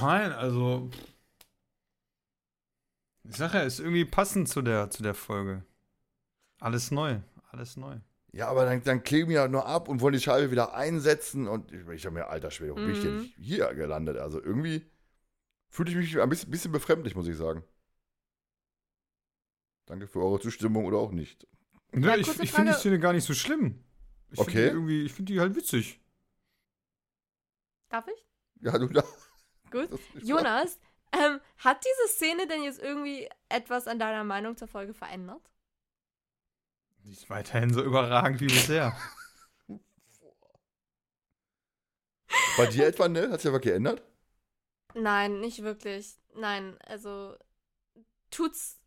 Nein, 0.00 0.32
also. 0.32 0.90
Ich 3.24 3.36
sag 3.36 3.54
ja, 3.54 3.60
ist 3.60 3.78
irgendwie 3.80 4.04
passend 4.04 4.48
zu 4.48 4.62
der, 4.62 4.90
zu 4.90 5.02
der 5.02 5.14
Folge. 5.14 5.64
Alles 6.60 6.90
neu, 6.90 7.20
alles 7.50 7.76
neu. 7.76 7.98
Ja, 8.32 8.48
aber 8.48 8.64
dann, 8.64 8.82
dann 8.82 9.02
kleben 9.02 9.30
ja 9.30 9.46
nur 9.48 9.66
ab 9.66 9.88
und 9.88 10.00
wollen 10.00 10.14
die 10.14 10.20
Scheibe 10.20 10.50
wieder 10.50 10.74
einsetzen 10.74 11.46
und 11.48 11.72
ich, 11.72 11.86
ich 11.88 12.04
habe 12.06 12.14
mir, 12.14 12.26
alter 12.28 12.50
Schwede, 12.50 12.72
wo 12.72 12.76
bin 12.76 12.90
ich 12.90 13.00
denn 13.00 13.16
Mhm. 13.18 13.32
hier 13.38 13.72
gelandet? 13.74 14.16
Also 14.18 14.42
irgendwie 14.42 14.84
fühle 15.70 15.90
ich 15.90 15.96
mich 15.96 16.20
ein 16.20 16.28
bisschen, 16.28 16.50
bisschen 16.50 16.72
befremdlich, 16.72 17.14
muss 17.14 17.28
ich 17.28 17.36
sagen. 17.36 17.62
Danke 19.86 20.06
für 20.06 20.20
eure 20.20 20.40
Zustimmung 20.40 20.84
oder 20.84 20.98
auch 20.98 21.12
nicht. 21.12 21.46
Ja, 21.94 22.16
ich 22.16 22.28
ich 22.40 22.52
finde 22.52 22.72
die. 22.72 22.78
Szene 22.78 22.98
gar 22.98 23.12
nicht 23.12 23.24
so 23.24 23.34
schlimm. 23.34 23.82
Ich 24.30 24.38
Okay. 24.38 24.52
Find 24.52 24.74
irgendwie, 24.74 25.02
ich 25.04 25.12
finde 25.12 25.32
die 25.32 25.40
halt 25.40 25.54
witzig. 25.54 26.00
Darf 27.88 28.06
ich? 28.08 28.26
Ja, 28.60 28.76
du 28.78 28.88
da. 28.88 29.04
Gut. 29.70 29.88
Jonas, 30.22 30.78
ähm, 31.12 31.40
hat 31.58 31.84
diese 31.84 32.14
Szene 32.14 32.46
denn 32.46 32.62
jetzt 32.62 32.80
irgendwie 32.80 33.28
etwas 33.48 33.86
an 33.86 33.98
deiner 33.98 34.24
Meinung 34.24 34.56
zur 34.56 34.68
Folge 34.68 34.94
verändert? 34.94 35.42
Die 37.04 37.12
ist 37.12 37.30
weiterhin 37.30 37.72
so 37.72 37.82
überragend 37.82 38.40
wie 38.40 38.46
bisher. 38.46 38.94
Bei 42.56 42.66
dir 42.66 42.86
etwa, 42.86 43.08
ne? 43.08 43.30
Hat 43.30 43.40
sich 43.40 43.48
ja 43.48 43.54
was 43.54 43.62
geändert? 43.62 44.02
Nein, 44.94 45.40
nicht 45.40 45.62
wirklich. 45.62 46.18
Nein, 46.34 46.76
also 46.82 47.36
tut's 48.30 48.77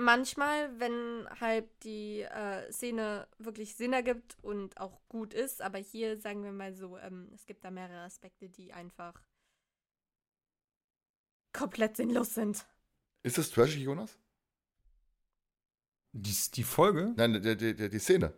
manchmal, 0.00 0.78
wenn 0.80 1.28
halt 1.40 1.68
die 1.84 2.22
äh, 2.22 2.70
Szene 2.72 3.28
wirklich 3.38 3.74
Sinn 3.74 3.92
ergibt 3.92 4.36
und 4.42 4.78
auch 4.80 5.00
gut 5.08 5.34
ist, 5.34 5.62
aber 5.62 5.78
hier 5.78 6.18
sagen 6.18 6.42
wir 6.42 6.52
mal 6.52 6.74
so, 6.74 6.98
ähm, 6.98 7.30
es 7.34 7.46
gibt 7.46 7.64
da 7.64 7.70
mehrere 7.70 8.02
Aspekte, 8.04 8.48
die 8.48 8.72
einfach 8.72 9.22
komplett 11.52 11.96
sinnlos 11.96 12.34
sind. 12.34 12.66
Ist 13.22 13.38
das 13.38 13.50
trashig, 13.50 13.82
Jonas? 13.82 14.18
Die, 16.12 16.34
die 16.54 16.64
Folge? 16.64 17.12
Nein, 17.16 17.34
die, 17.34 17.56
die, 17.56 17.74
die, 17.74 17.88
die 17.88 17.98
Szene. 17.98 18.32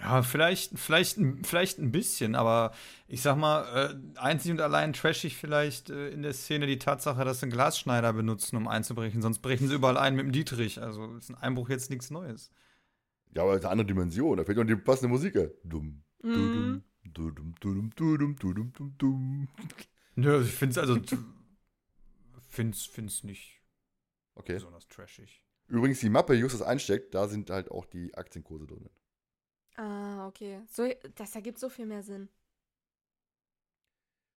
Ja, 0.00 0.22
vielleicht, 0.22 0.78
vielleicht, 0.78 1.16
ein- 1.18 1.44
vielleicht 1.44 1.78
ein 1.78 1.92
bisschen, 1.92 2.34
aber 2.34 2.72
ich 3.06 3.22
sag 3.22 3.36
mal, 3.36 3.62
äh, 4.14 4.18
einzig 4.18 4.50
und 4.50 4.60
allein 4.60 4.92
trashig 4.92 5.36
vielleicht 5.36 5.88
äh, 5.90 6.08
in 6.10 6.22
der 6.22 6.34
Szene 6.34 6.66
die 6.66 6.78
Tatsache, 6.78 7.24
dass 7.24 7.40
sie 7.40 7.44
einen 7.44 7.52
Glasschneider 7.52 8.12
benutzen, 8.12 8.56
um 8.56 8.68
einzubrechen. 8.68 9.22
Sonst 9.22 9.38
brechen 9.40 9.68
sie 9.68 9.74
überall 9.74 9.96
ein 9.96 10.14
mit 10.16 10.26
dem 10.26 10.32
Dietrich. 10.32 10.82
Also 10.82 11.14
ist 11.14 11.30
ein 11.30 11.36
Einbruch 11.36 11.68
jetzt 11.68 11.90
nichts 11.90 12.10
Neues. 12.10 12.50
Ja, 13.34 13.42
aber 13.42 13.52
das 13.52 13.60
ist 13.60 13.64
eine 13.66 13.72
andere 13.72 13.86
Dimension. 13.86 14.36
Da 14.36 14.44
fehlt 14.44 14.58
noch 14.58 14.64
die 14.64 14.76
passende 14.76 15.08
Musik. 15.08 15.34
Dumm. 15.64 16.02
Mhm. 16.22 16.82
Dudum, 17.04 17.54
dudum, 17.60 17.94
dudum, 17.94 18.36
dudum, 18.36 18.36
dudum, 18.36 18.72
dudum. 18.72 19.48
Nö, 20.16 20.34
also 20.34 20.46
ich 20.48 20.54
finde 20.54 20.72
es 20.72 20.78
also. 20.78 21.00
find's, 22.48 22.84
find's 22.86 23.24
nicht 23.24 23.60
Okay. 24.34 24.54
besonders 24.54 24.86
trashig. 24.88 25.44
Übrigens, 25.68 26.00
die 26.00 26.10
Mappe, 26.10 26.34
die 26.34 26.40
Justus 26.40 26.62
einsteckt, 26.62 27.14
da 27.14 27.28
sind 27.28 27.50
halt 27.50 27.70
auch 27.70 27.86
die 27.86 28.14
Aktienkurse 28.14 28.66
drin. 28.66 28.88
Ah, 29.76 30.26
okay. 30.28 30.60
So, 30.70 30.88
das 31.14 31.34
ergibt 31.34 31.58
so 31.58 31.68
viel 31.68 31.86
mehr 31.86 32.02
Sinn. 32.02 32.28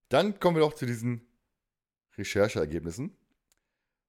Dann 0.10 0.40
kommen 0.40 0.56
wir 0.58 0.62
doch 0.62 0.74
zu 0.74 0.86
diesen 0.86 1.22
Rechercheergebnissen. 2.18 3.16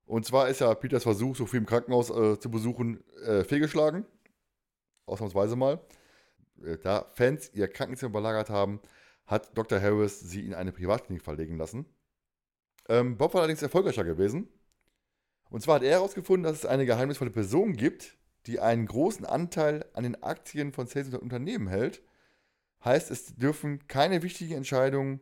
Und 0.06 0.24
zwar 0.24 0.48
ist 0.48 0.60
ja 0.60 0.74
Peters 0.74 1.02
Versuch, 1.02 1.36
so 1.36 1.44
viel 1.44 1.58
im 1.58 1.66
Krankenhaus 1.66 2.08
äh, 2.08 2.38
zu 2.38 2.50
besuchen, 2.50 3.04
äh, 3.24 3.44
fehlgeschlagen. 3.44 4.06
Ausnahmsweise 5.04 5.56
mal. 5.56 5.80
Äh, 6.62 6.78
da 6.78 7.10
Fans 7.12 7.50
ihr 7.52 7.68
Krankenzimmer 7.68 8.10
überlagert 8.10 8.48
haben, 8.48 8.80
hat 9.26 9.56
Dr. 9.56 9.80
Harris 9.80 10.20
sie 10.20 10.46
in 10.46 10.54
eine 10.54 10.72
Privatklinik 10.72 11.22
verlegen 11.22 11.58
lassen. 11.58 11.84
Ähm, 12.88 13.18
Bob 13.18 13.34
war 13.34 13.42
allerdings 13.42 13.60
erfolgreicher 13.60 14.04
gewesen. 14.04 14.48
Und 15.50 15.62
zwar 15.62 15.76
hat 15.76 15.82
er 15.82 15.92
herausgefunden, 15.92 16.44
dass 16.44 16.60
es 16.60 16.66
eine 16.66 16.86
geheimnisvolle 16.86 17.30
Person 17.30 17.74
gibt, 17.74 18.16
die 18.48 18.60
einen 18.60 18.86
großen 18.86 19.26
Anteil 19.26 19.84
an 19.92 20.02
den 20.02 20.22
Aktien 20.22 20.72
von 20.72 20.86
Sales 20.86 21.14
Unternehmen 21.14 21.68
hält. 21.68 22.02
Heißt, 22.82 23.10
es 23.10 23.36
dürfen 23.36 23.86
keine 23.88 24.22
wichtigen 24.22 24.54
Entscheidungen 24.54 25.20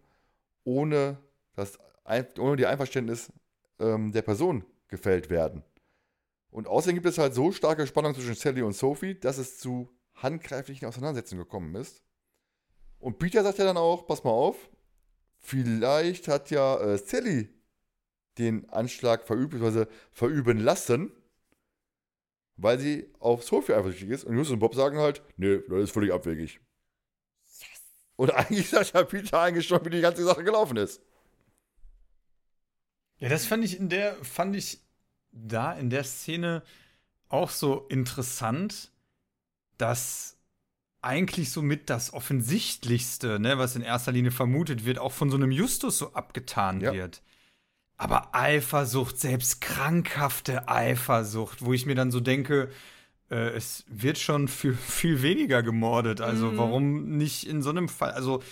ohne, 0.63 1.19
das, 1.55 1.79
ohne 2.39 2.57
die 2.57 2.67
Einverständnis 2.67 3.33
ähm, 3.81 4.13
der 4.13 4.23
Person 4.23 4.65
gefällt 4.87 5.29
werden. 5.29 5.65
Und 6.51 6.69
außerdem 6.69 6.95
gibt 6.95 7.07
es 7.07 7.19
halt 7.19 7.35
so 7.35 7.51
starke 7.51 7.87
Spannung 7.87 8.15
zwischen 8.15 8.37
Sally 8.37 8.63
und 8.63 8.75
Sophie, 8.75 9.19
dass 9.19 9.39
es 9.39 9.59
zu 9.59 9.91
handgreiflichen 10.15 10.87
Auseinandersetzungen 10.87 11.43
gekommen 11.43 11.75
ist. 11.75 12.03
Und 13.01 13.19
Peter 13.19 13.43
sagt 13.43 13.59
ja 13.59 13.65
dann 13.65 13.77
auch, 13.77 14.07
pass 14.07 14.23
mal 14.23 14.31
auf, 14.31 14.57
vielleicht 15.39 16.29
hat 16.29 16.51
ja 16.51 16.79
äh, 16.81 16.99
Sally 16.99 17.53
den 18.39 18.69
Anschlag 18.71 19.27
verübt, 19.27 19.57
verüben 20.13 20.61
lassen, 20.61 21.11
weil 22.57 22.79
sie 22.79 23.07
auf 23.19 23.45
Sophie 23.45 23.75
eifersüchtig 23.75 24.11
ist. 24.11 24.25
Und 24.25 24.37
Justus 24.37 24.55
und 24.55 24.59
Bob 24.61 24.75
sagen 24.75 24.99
halt, 24.99 25.23
nee, 25.37 25.59
das 25.69 25.85
ist 25.85 25.91
völlig 25.93 26.13
abwegig. 26.13 26.61
Und 28.17 28.31
eigentlich 28.31 28.71
sagt 28.71 28.95
ja 28.95 29.05
Peter 29.05 29.41
eigentlich 29.41 29.67
schon, 29.67 29.85
wie 29.85 29.91
die 29.91 30.01
ganze 30.01 30.25
Sache 30.25 30.43
gelaufen 30.43 30.77
ist. 30.79 31.03
Ja, 33.19 33.29
das 33.29 33.47
fand 33.47 33.65
ich 33.65 33.79
in 33.79 33.89
der, 33.89 34.15
fand 34.25 34.57
ich 34.57 34.81
da 35.33 35.73
in 35.73 35.91
der 35.91 36.05
Szene 36.05 36.63
auch 37.29 37.51
so 37.51 37.87
interessant, 37.89 38.91
dass 39.79 40.39
eigentlich 41.03 41.51
somit 41.53 41.91
das 41.91 42.13
Offensichtlichste, 42.13 43.39
ne, 43.39 43.59
was 43.59 43.77
in 43.77 43.83
erster 43.83 44.13
Linie 44.13 44.31
vermutet 44.31 44.85
wird, 44.85 44.99
auch 44.99 45.13
von 45.13 45.31
so 45.31 45.37
einem 45.37 45.51
Justus 45.51 45.99
so 45.99 46.13
abgetan 46.15 46.81
Ja. 46.81 46.93
wird. 46.93 47.23
Aber 47.97 48.35
Eifersucht, 48.35 49.19
selbst 49.19 49.61
krankhafte 49.61 50.69
Eifersucht, 50.69 51.65
wo 51.65 51.73
ich 51.73 51.87
mir 51.87 51.95
dann 51.95 52.11
so 52.11 52.21
denke, 52.21 52.71
äh, 53.31 53.51
es 53.51 53.85
wird 53.89 54.19
schon 54.19 54.49
für 54.49 54.75
viel 54.75 55.23
weniger 55.23 55.63
gemordet. 55.63 56.21
Also 56.21 56.53
Mhm. 56.53 56.57
warum 56.59 57.17
nicht 57.17 57.47
in 57.47 57.63
so 57.63 57.71
einem 57.71 57.89
Fall? 57.89 58.13
Also 58.13 58.43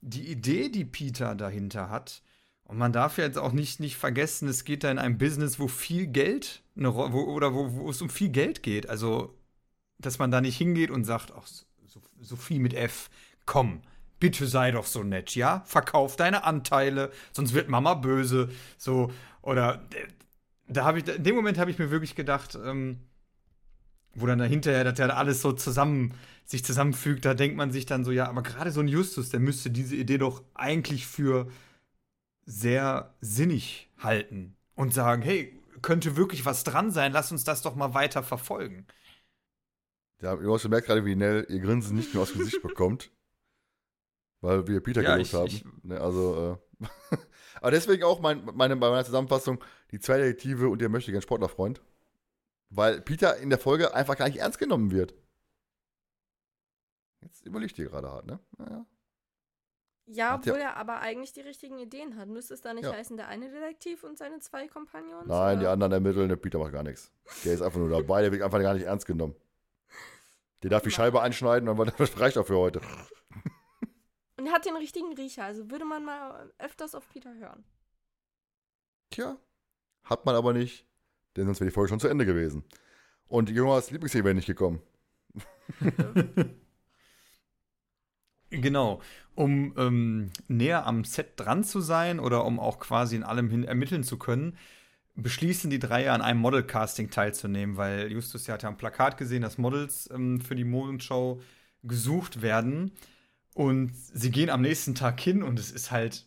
die 0.00 0.26
Idee, 0.28 0.68
die 0.70 0.84
Peter 0.84 1.34
dahinter 1.34 1.90
hat, 1.90 2.22
und 2.64 2.78
man 2.78 2.92
darf 2.92 3.18
ja 3.18 3.24
jetzt 3.24 3.38
auch 3.38 3.50
nicht, 3.52 3.80
nicht 3.80 3.96
vergessen, 3.96 4.46
es 4.48 4.64
geht 4.64 4.84
da 4.84 4.92
in 4.92 4.98
einem 5.00 5.18
Business, 5.18 5.58
wo 5.58 5.66
viel 5.66 6.06
Geld 6.06 6.62
eine 6.76 6.94
wo, 6.94 7.02
oder 7.02 7.52
wo, 7.52 7.72
wo 7.72 7.90
es 7.90 8.00
um 8.00 8.08
viel 8.08 8.28
Geld 8.28 8.62
geht. 8.62 8.88
Also, 8.88 9.34
dass 9.98 10.20
man 10.20 10.30
da 10.30 10.40
nicht 10.40 10.56
hingeht 10.56 10.90
und 10.92 11.02
sagt, 11.04 11.32
ach, 11.36 11.46
so, 11.48 12.00
Sophie 12.20 12.60
mit 12.60 12.72
F, 12.72 13.10
komm, 13.44 13.82
bitte 14.20 14.46
sei 14.46 14.70
doch 14.70 14.86
so 14.86 15.02
nett, 15.02 15.34
ja? 15.34 15.62
Verkauf 15.66 16.14
deine 16.14 16.44
Anteile, 16.44 17.10
sonst 17.32 17.54
wird 17.54 17.68
Mama 17.68 17.94
böse. 17.94 18.50
So, 18.78 19.10
oder 19.42 19.82
äh, 19.94 20.06
da 20.68 20.84
habe 20.84 21.00
ich, 21.00 21.08
in 21.08 21.24
dem 21.24 21.34
Moment 21.34 21.58
habe 21.58 21.70
ich 21.70 21.78
mir 21.78 21.90
wirklich 21.90 22.14
gedacht, 22.14 22.56
ähm, 22.64 23.00
wo 24.14 24.26
dann 24.26 24.38
dahinterher, 24.38 24.84
dass 24.84 24.98
ja 24.98 25.08
alles 25.08 25.42
so 25.42 25.52
zusammen 25.52 26.14
sich 26.44 26.64
zusammenfügt, 26.64 27.24
da 27.24 27.34
denkt 27.34 27.56
man 27.56 27.70
sich 27.70 27.86
dann 27.86 28.04
so, 28.04 28.10
ja, 28.10 28.28
aber 28.28 28.42
gerade 28.42 28.72
so 28.72 28.80
ein 28.80 28.88
Justus, 28.88 29.30
der 29.30 29.40
müsste 29.40 29.70
diese 29.70 29.96
Idee 29.96 30.18
doch 30.18 30.42
eigentlich 30.54 31.06
für 31.06 31.48
sehr 32.44 33.14
sinnig 33.20 33.88
halten 33.98 34.56
und 34.74 34.92
sagen, 34.92 35.22
hey, 35.22 35.56
könnte 35.82 36.16
wirklich 36.16 36.44
was 36.44 36.64
dran 36.64 36.90
sein, 36.90 37.12
lass 37.12 37.32
uns 37.32 37.44
das 37.44 37.62
doch 37.62 37.76
mal 37.76 37.94
weiter 37.94 38.22
verfolgen. 38.22 38.86
Ja, 40.20 40.34
du 40.34 40.68
merkt 40.68 40.86
gerade, 40.86 41.04
wie 41.04 41.16
Nell 41.16 41.46
ihr 41.48 41.60
Grinsen 41.60 41.96
nicht 41.96 42.12
mehr 42.12 42.22
aus 42.22 42.32
dem 42.32 42.40
Gesicht 42.40 42.62
bekommt. 42.62 43.10
Weil 44.42 44.66
wir 44.66 44.80
Peter 44.82 45.02
Ja, 45.02 45.16
gelobt 45.16 45.32
haben. 45.34 45.46
ich- 45.46 45.64
Ne, 45.82 46.00
also, 46.00 46.58
äh, 46.80 46.86
aber 47.60 47.70
deswegen 47.70 48.04
auch 48.04 48.20
mein, 48.20 48.44
meine, 48.54 48.76
bei 48.76 48.88
meiner 48.90 49.04
Zusammenfassung 49.04 49.62
die 49.90 49.98
zwei 50.00 50.18
Detektive 50.18 50.68
und 50.68 50.80
der 50.80 50.88
möchte 50.88 51.12
gern 51.12 51.22
Sportlerfreund. 51.22 51.82
Weil 52.70 53.00
Peter 53.02 53.36
in 53.36 53.50
der 53.50 53.58
Folge 53.58 53.94
einfach 53.94 54.16
gar 54.16 54.28
nicht 54.28 54.38
ernst 54.38 54.58
genommen 54.58 54.92
wird. 54.92 55.14
Jetzt 57.20 57.44
überlegt 57.44 57.78
ihr 57.78 57.86
gerade 57.88 58.10
hart, 58.10 58.26
ne? 58.26 58.38
Naja. 58.56 58.86
Ja, 60.06 60.30
Hat 60.32 60.46
ja- 60.46 60.52
obwohl 60.52 60.62
er 60.64 60.76
aber 60.76 61.00
eigentlich 61.00 61.32
die 61.32 61.40
richtigen 61.42 61.78
Ideen 61.78 62.16
hat. 62.16 62.28
Müsste 62.28 62.54
es 62.54 62.60
da 62.62 62.72
nicht 62.74 62.84
Ja. 62.84 62.92
heißen, 62.92 63.16
der 63.16 63.28
eine 63.28 63.50
Detektiv 63.50 64.02
und 64.04 64.16
seine 64.18 64.40
zwei 64.40 64.66
Kompagnons? 64.66 65.26
Nein, 65.28 65.58
die 65.58 65.64
oder? 65.66 65.72
anderen 65.72 65.92
ermitteln, 65.92 66.28
der 66.28 66.36
Peter 66.36 66.58
macht 66.58 66.72
gar 66.72 66.82
nichts. 66.82 67.12
Der 67.44 67.52
ist 67.54 67.62
einfach 67.62 67.78
nur 67.78 67.90
dabei, 67.90 68.22
der 68.22 68.32
wird 68.32 68.42
einfach 68.42 68.60
gar 68.60 68.74
nicht 68.74 68.86
ernst 68.86 69.06
genommen. 69.06 69.36
Der 70.62 70.70
darf 70.70 70.82
die 70.82 70.90
Scheibe 70.90 71.20
einschneiden 71.22 71.68
das 71.98 72.18
reicht 72.18 72.38
auch 72.38 72.46
für 72.46 72.56
heute. 72.56 72.80
Und 74.40 74.46
er 74.46 74.54
hat 74.54 74.64
den 74.64 74.74
richtigen 74.74 75.12
Riecher, 75.12 75.44
also 75.44 75.70
würde 75.70 75.84
man 75.84 76.02
mal 76.02 76.50
öfters 76.58 76.94
auf 76.94 77.06
Peter 77.10 77.34
hören. 77.34 77.62
Tja, 79.10 79.36
hat 80.04 80.24
man 80.24 80.34
aber 80.34 80.54
nicht, 80.54 80.86
denn 81.36 81.44
sonst 81.44 81.60
wäre 81.60 81.68
die 81.68 81.74
Folge 81.74 81.90
schon 81.90 82.00
zu 82.00 82.08
Ende 82.08 82.24
gewesen. 82.24 82.64
Und 83.26 83.50
Jonas 83.50 83.90
Lieblingsszene 83.90 84.24
wäre 84.24 84.34
nicht 84.34 84.46
gekommen. 84.46 84.80
Genau. 88.52 89.00
Um 89.36 89.74
ähm, 89.76 90.32
näher 90.48 90.84
am 90.84 91.04
Set 91.04 91.34
dran 91.36 91.62
zu 91.62 91.80
sein 91.80 92.18
oder 92.18 92.44
um 92.44 92.58
auch 92.58 92.80
quasi 92.80 93.14
in 93.14 93.22
allem 93.22 93.48
hin 93.48 93.62
ermitteln 93.62 94.02
zu 94.02 94.18
können, 94.18 94.58
beschließen 95.14 95.70
die 95.70 95.78
drei 95.78 96.02
ja 96.02 96.14
an 96.14 96.20
einem 96.20 96.40
Model-Casting 96.40 97.10
teilzunehmen, 97.10 97.76
weil 97.76 98.10
Justus 98.10 98.48
ja 98.48 98.54
hat 98.54 98.64
ja 98.64 98.68
am 98.68 98.76
Plakat 98.76 99.18
gesehen, 99.18 99.42
dass 99.42 99.56
Models 99.56 100.10
ähm, 100.12 100.40
für 100.40 100.56
die 100.56 100.64
Mondschau 100.64 101.40
gesucht 101.84 102.42
werden. 102.42 102.90
Und 103.60 103.92
sie 103.94 104.30
gehen 104.30 104.48
am 104.48 104.62
nächsten 104.62 104.94
Tag 104.94 105.20
hin 105.20 105.42
und 105.42 105.58
es 105.58 105.70
ist 105.70 105.90
halt. 105.90 106.26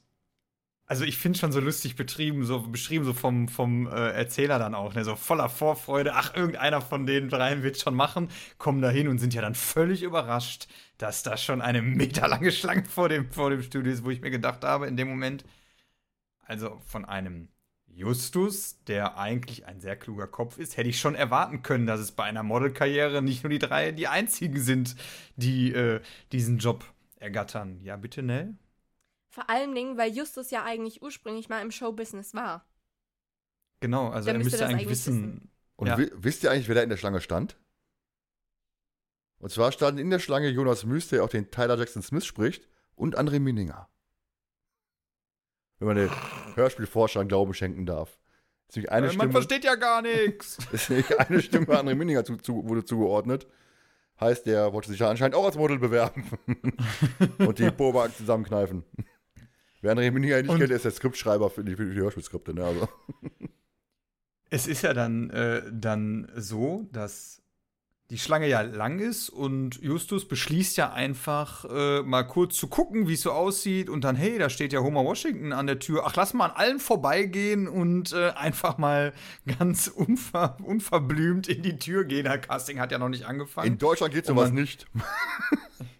Also 0.86 1.04
ich 1.04 1.18
finde 1.18 1.40
schon 1.40 1.52
so 1.52 1.60
lustig 1.60 1.96
betrieben, 1.96 2.46
so 2.46 2.62
beschrieben, 2.62 3.06
so 3.06 3.14
vom, 3.14 3.48
vom 3.48 3.88
äh, 3.88 4.12
Erzähler 4.12 4.60
dann 4.60 4.76
auch, 4.76 4.94
ne? 4.94 5.04
so 5.04 5.16
voller 5.16 5.50
Vorfreude, 5.50 6.14
ach, 6.14 6.36
irgendeiner 6.36 6.80
von 6.80 7.08
den 7.08 7.30
dreien 7.30 7.64
wird 7.64 7.80
schon 7.80 7.96
machen, 7.96 8.30
kommen 8.60 8.84
da 8.84 8.90
hin 8.92 9.08
und 9.08 9.18
sind 9.18 9.34
ja 9.34 9.42
dann 9.42 9.56
völlig 9.56 10.04
überrascht, 10.04 10.68
dass 11.00 11.24
da 11.24 11.36
schon 11.36 11.62
eine 11.64 11.82
meterlange 11.82 12.52
Schlange 12.52 12.86
vor 12.86 13.10
dem, 13.10 13.32
vor 13.32 13.50
dem 13.50 13.64
Studio 13.64 13.92
ist, 13.92 14.06
wo 14.06 14.12
ich 14.12 14.22
mir 14.22 14.30
gedacht 14.30 14.64
habe, 14.64 14.86
in 14.86 14.96
dem 14.96 15.08
Moment, 15.08 15.44
also 16.42 16.80
von 16.86 17.04
einem 17.04 17.48
Justus, 17.88 18.84
der 18.86 19.18
eigentlich 19.18 19.66
ein 19.66 19.80
sehr 19.80 19.96
kluger 19.96 20.28
Kopf 20.28 20.60
ist, 20.60 20.78
hätte 20.78 20.90
ich 20.90 21.00
schon 21.00 21.16
erwarten 21.16 21.64
können, 21.64 21.88
dass 21.88 22.00
es 22.00 22.12
bei 22.12 22.26
einer 22.26 22.44
Modelkarriere 22.44 23.24
nicht 23.24 23.44
nur 23.44 23.50
die 23.50 23.60
drei 23.60 23.92
die 23.92 24.08
einzigen 24.08 24.60
sind, 24.60 24.96
die 25.36 25.74
äh, 25.74 26.02
diesen 26.32 26.60
Job 26.60 26.93
ergattern. 27.24 27.80
Ja, 27.84 27.96
bitte, 27.96 28.22
Nell? 28.22 28.56
Vor 29.30 29.50
allen 29.50 29.74
Dingen, 29.74 29.98
weil 29.98 30.12
Justus 30.12 30.52
ja 30.52 30.64
eigentlich 30.64 31.02
ursprünglich 31.02 31.50
mal 31.50 31.62
im 31.62 31.72
Showbusiness 31.72 32.34
war. 32.36 32.66
Genau, 33.80 34.10
also 34.10 34.30
er 34.30 34.36
müsste 34.38 34.44
müsste 34.52 34.58
das 34.60 34.70
eigentlich 34.70 34.88
eigentlich 34.88 34.92
wissen. 34.92 35.52
Und 35.76 35.88
Ja. 35.88 35.98
wi- 35.98 36.12
wisst 36.14 36.44
ihr 36.44 36.52
eigentlich, 36.52 36.68
wer 36.68 36.76
da 36.76 36.84
in 36.84 36.90
der 36.90 36.98
Schlange 36.98 37.20
stand? 37.22 37.58
Und 39.40 39.50
zwar 39.52 39.72
standen 39.72 40.00
in 40.00 40.10
der 40.10 40.20
Schlange 40.20 40.48
Jonas 40.50 40.86
Müs, 40.86 41.10
der 41.10 41.24
auch 41.24 41.30
den 41.30 41.50
Tyler 41.52 41.78
Jackson 41.78 42.02
Smith 42.02 42.26
spricht, 42.26 42.68
und 42.96 43.18
André 43.18 43.40
Mininger. 43.40 43.90
Wenn 45.80 45.88
man 45.88 45.98
den 45.98 46.12
Hörspielforschern 46.56 47.28
Glauben 47.28 47.54
schenken 47.54 47.86
darf. 47.86 48.20
Ist 48.70 48.78
eine 48.90 49.08
Äh, 49.08 49.10
Man 49.10 49.12
Stimme, 49.16 49.32
versteht 49.32 49.64
ja 49.66 49.76
gar 49.76 50.02
nichts. 50.02 50.58
ist 50.72 50.92
eine 50.92 51.42
Stimme 51.42 51.68
André 51.68 51.96
Mininger 51.96 52.24
zu, 52.24 52.38
zu, 52.38 52.68
wurde 52.68 52.86
zugeordnet. 52.86 53.48
Heißt, 54.24 54.46
der 54.46 54.72
wollte 54.74 54.90
sich 54.90 55.00
ja 55.00 55.10
anscheinend 55.10 55.36
auch 55.36 55.46
als 55.46 55.58
Model 55.58 55.78
bewerben. 55.80 56.26
und 57.40 57.60
die 57.60 57.70
Boba 57.70 58.10
zusammenkneifen. 58.12 58.84
Wer 59.82 59.94
André 59.94 60.12
Mininger 60.12 60.42
nicht 60.42 60.50
Und- 60.50 60.58
kennt, 60.60 60.70
der 60.70 60.78
ist 60.78 60.86
der 60.86 60.92
Skriptschreiber 60.92 61.50
für 61.50 61.64
die, 61.64 61.76
für 61.76 61.86
die 61.86 62.00
Hörspielskripte. 62.00 62.54
Ne? 62.54 62.64
Also. 62.64 62.88
Es 64.50 64.66
ist 64.68 64.82
ja 64.82 64.94
dann, 64.94 65.30
äh, 65.30 65.62
dann 65.72 66.32
so, 66.36 66.88
dass 66.92 67.43
die 68.10 68.20
Schlange 68.20 68.48
ja 68.48 68.62
lang 68.62 69.00
ist 69.00 69.30
und 69.30 69.82
Justus 69.82 70.28
beschließt 70.28 70.78
ja 70.78 70.92
einfach 70.92 71.66
äh, 71.66 72.04
mal 72.04 72.24
kurz 72.24 72.56
zu 72.58 72.68
gucken, 72.68 73.08
wie 73.08 73.14
es 73.14 73.22
so 73.22 73.32
aussieht 73.32 73.90
und 73.90 74.04
dann, 74.04 74.16
hey, 74.16 74.38
da 74.38 74.50
steht 74.50 74.74
ja 74.74 74.82
Homer 74.82 75.04
Washington 75.04 75.54
an 75.54 75.68
der 75.68 75.80
Tür. 75.80 76.04
Ach, 76.06 76.16
lass 76.16 76.34
mal 76.34 76.46
an 76.46 76.52
allen 76.52 76.80
vorbeigehen 76.80 77.68
und 77.68 78.12
äh, 78.12 78.32
einfach 78.36 78.78
mal 78.78 79.14
ganz 79.60 79.88
unver 79.88 80.58
unverblümt 80.64 81.48
in 81.48 81.64
die 81.64 81.80
Tür 81.80 82.04
gehen. 82.04 82.26
Der 82.26 82.38
Casting 82.38 82.80
hat 82.80 82.92
ja 82.92 83.00
noch 83.00 83.10
nicht 83.10 83.26
angefangen. 83.26 83.68
In 83.68 83.78
Deutschland 83.78 84.14
geht 84.14 84.26
sowas 84.26 84.52
nicht. 84.52 84.86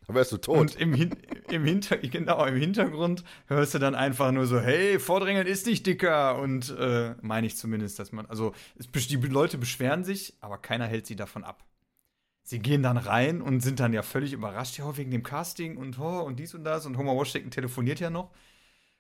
da 0.08 0.14
wärst 0.14 0.34
du 0.34 0.38
tot. 0.38 0.58
Und 0.58 0.76
im, 0.76 0.94
Hin 0.94 1.16
im, 1.50 1.64
Hinter 1.64 1.98
genau, 1.98 2.46
im 2.46 2.58
Hintergrund 2.58 3.24
hörst 3.48 3.74
du 3.74 3.80
dann 3.80 3.96
einfach 3.96 4.32
nur 4.32 4.46
so, 4.46 4.60
hey, 4.60 5.00
Vordrängeln 5.00 5.48
ist 5.48 5.66
nicht 5.66 5.88
dicker. 5.88 6.38
Und 6.38 6.76
äh, 6.78 7.16
meine 7.22 7.48
ich 7.48 7.58
zumindest, 7.58 7.98
dass 7.98 8.12
man, 8.12 8.26
also 8.26 8.54
es, 8.78 9.08
die 9.08 9.16
Leute 9.16 9.58
beschweren 9.58 10.04
sich, 10.04 10.36
aber 10.42 10.58
keiner 10.58 10.86
hält 10.86 11.08
sie 11.08 11.16
davon 11.16 11.44
ab. 11.44 11.64
Sie 12.46 12.60
gehen 12.60 12.84
dann 12.84 12.98
rein 12.98 13.42
und 13.42 13.62
sind 13.62 13.80
dann 13.80 13.94
ja 13.94 14.02
völlig 14.02 14.34
überrascht, 14.34 14.78
ja, 14.78 14.98
wegen 14.98 15.12
dem 15.12 15.24
Casting 15.24 15.78
und 15.78 15.98
oh, 15.98 16.20
und 16.22 16.38
dies 16.40 16.54
und 16.54 16.64
das. 16.66 16.86
Und 16.86 16.98
Homer 16.98 17.16
Washington 17.16 17.52
telefoniert 17.52 18.00
ja 18.02 18.10
noch 18.10 18.32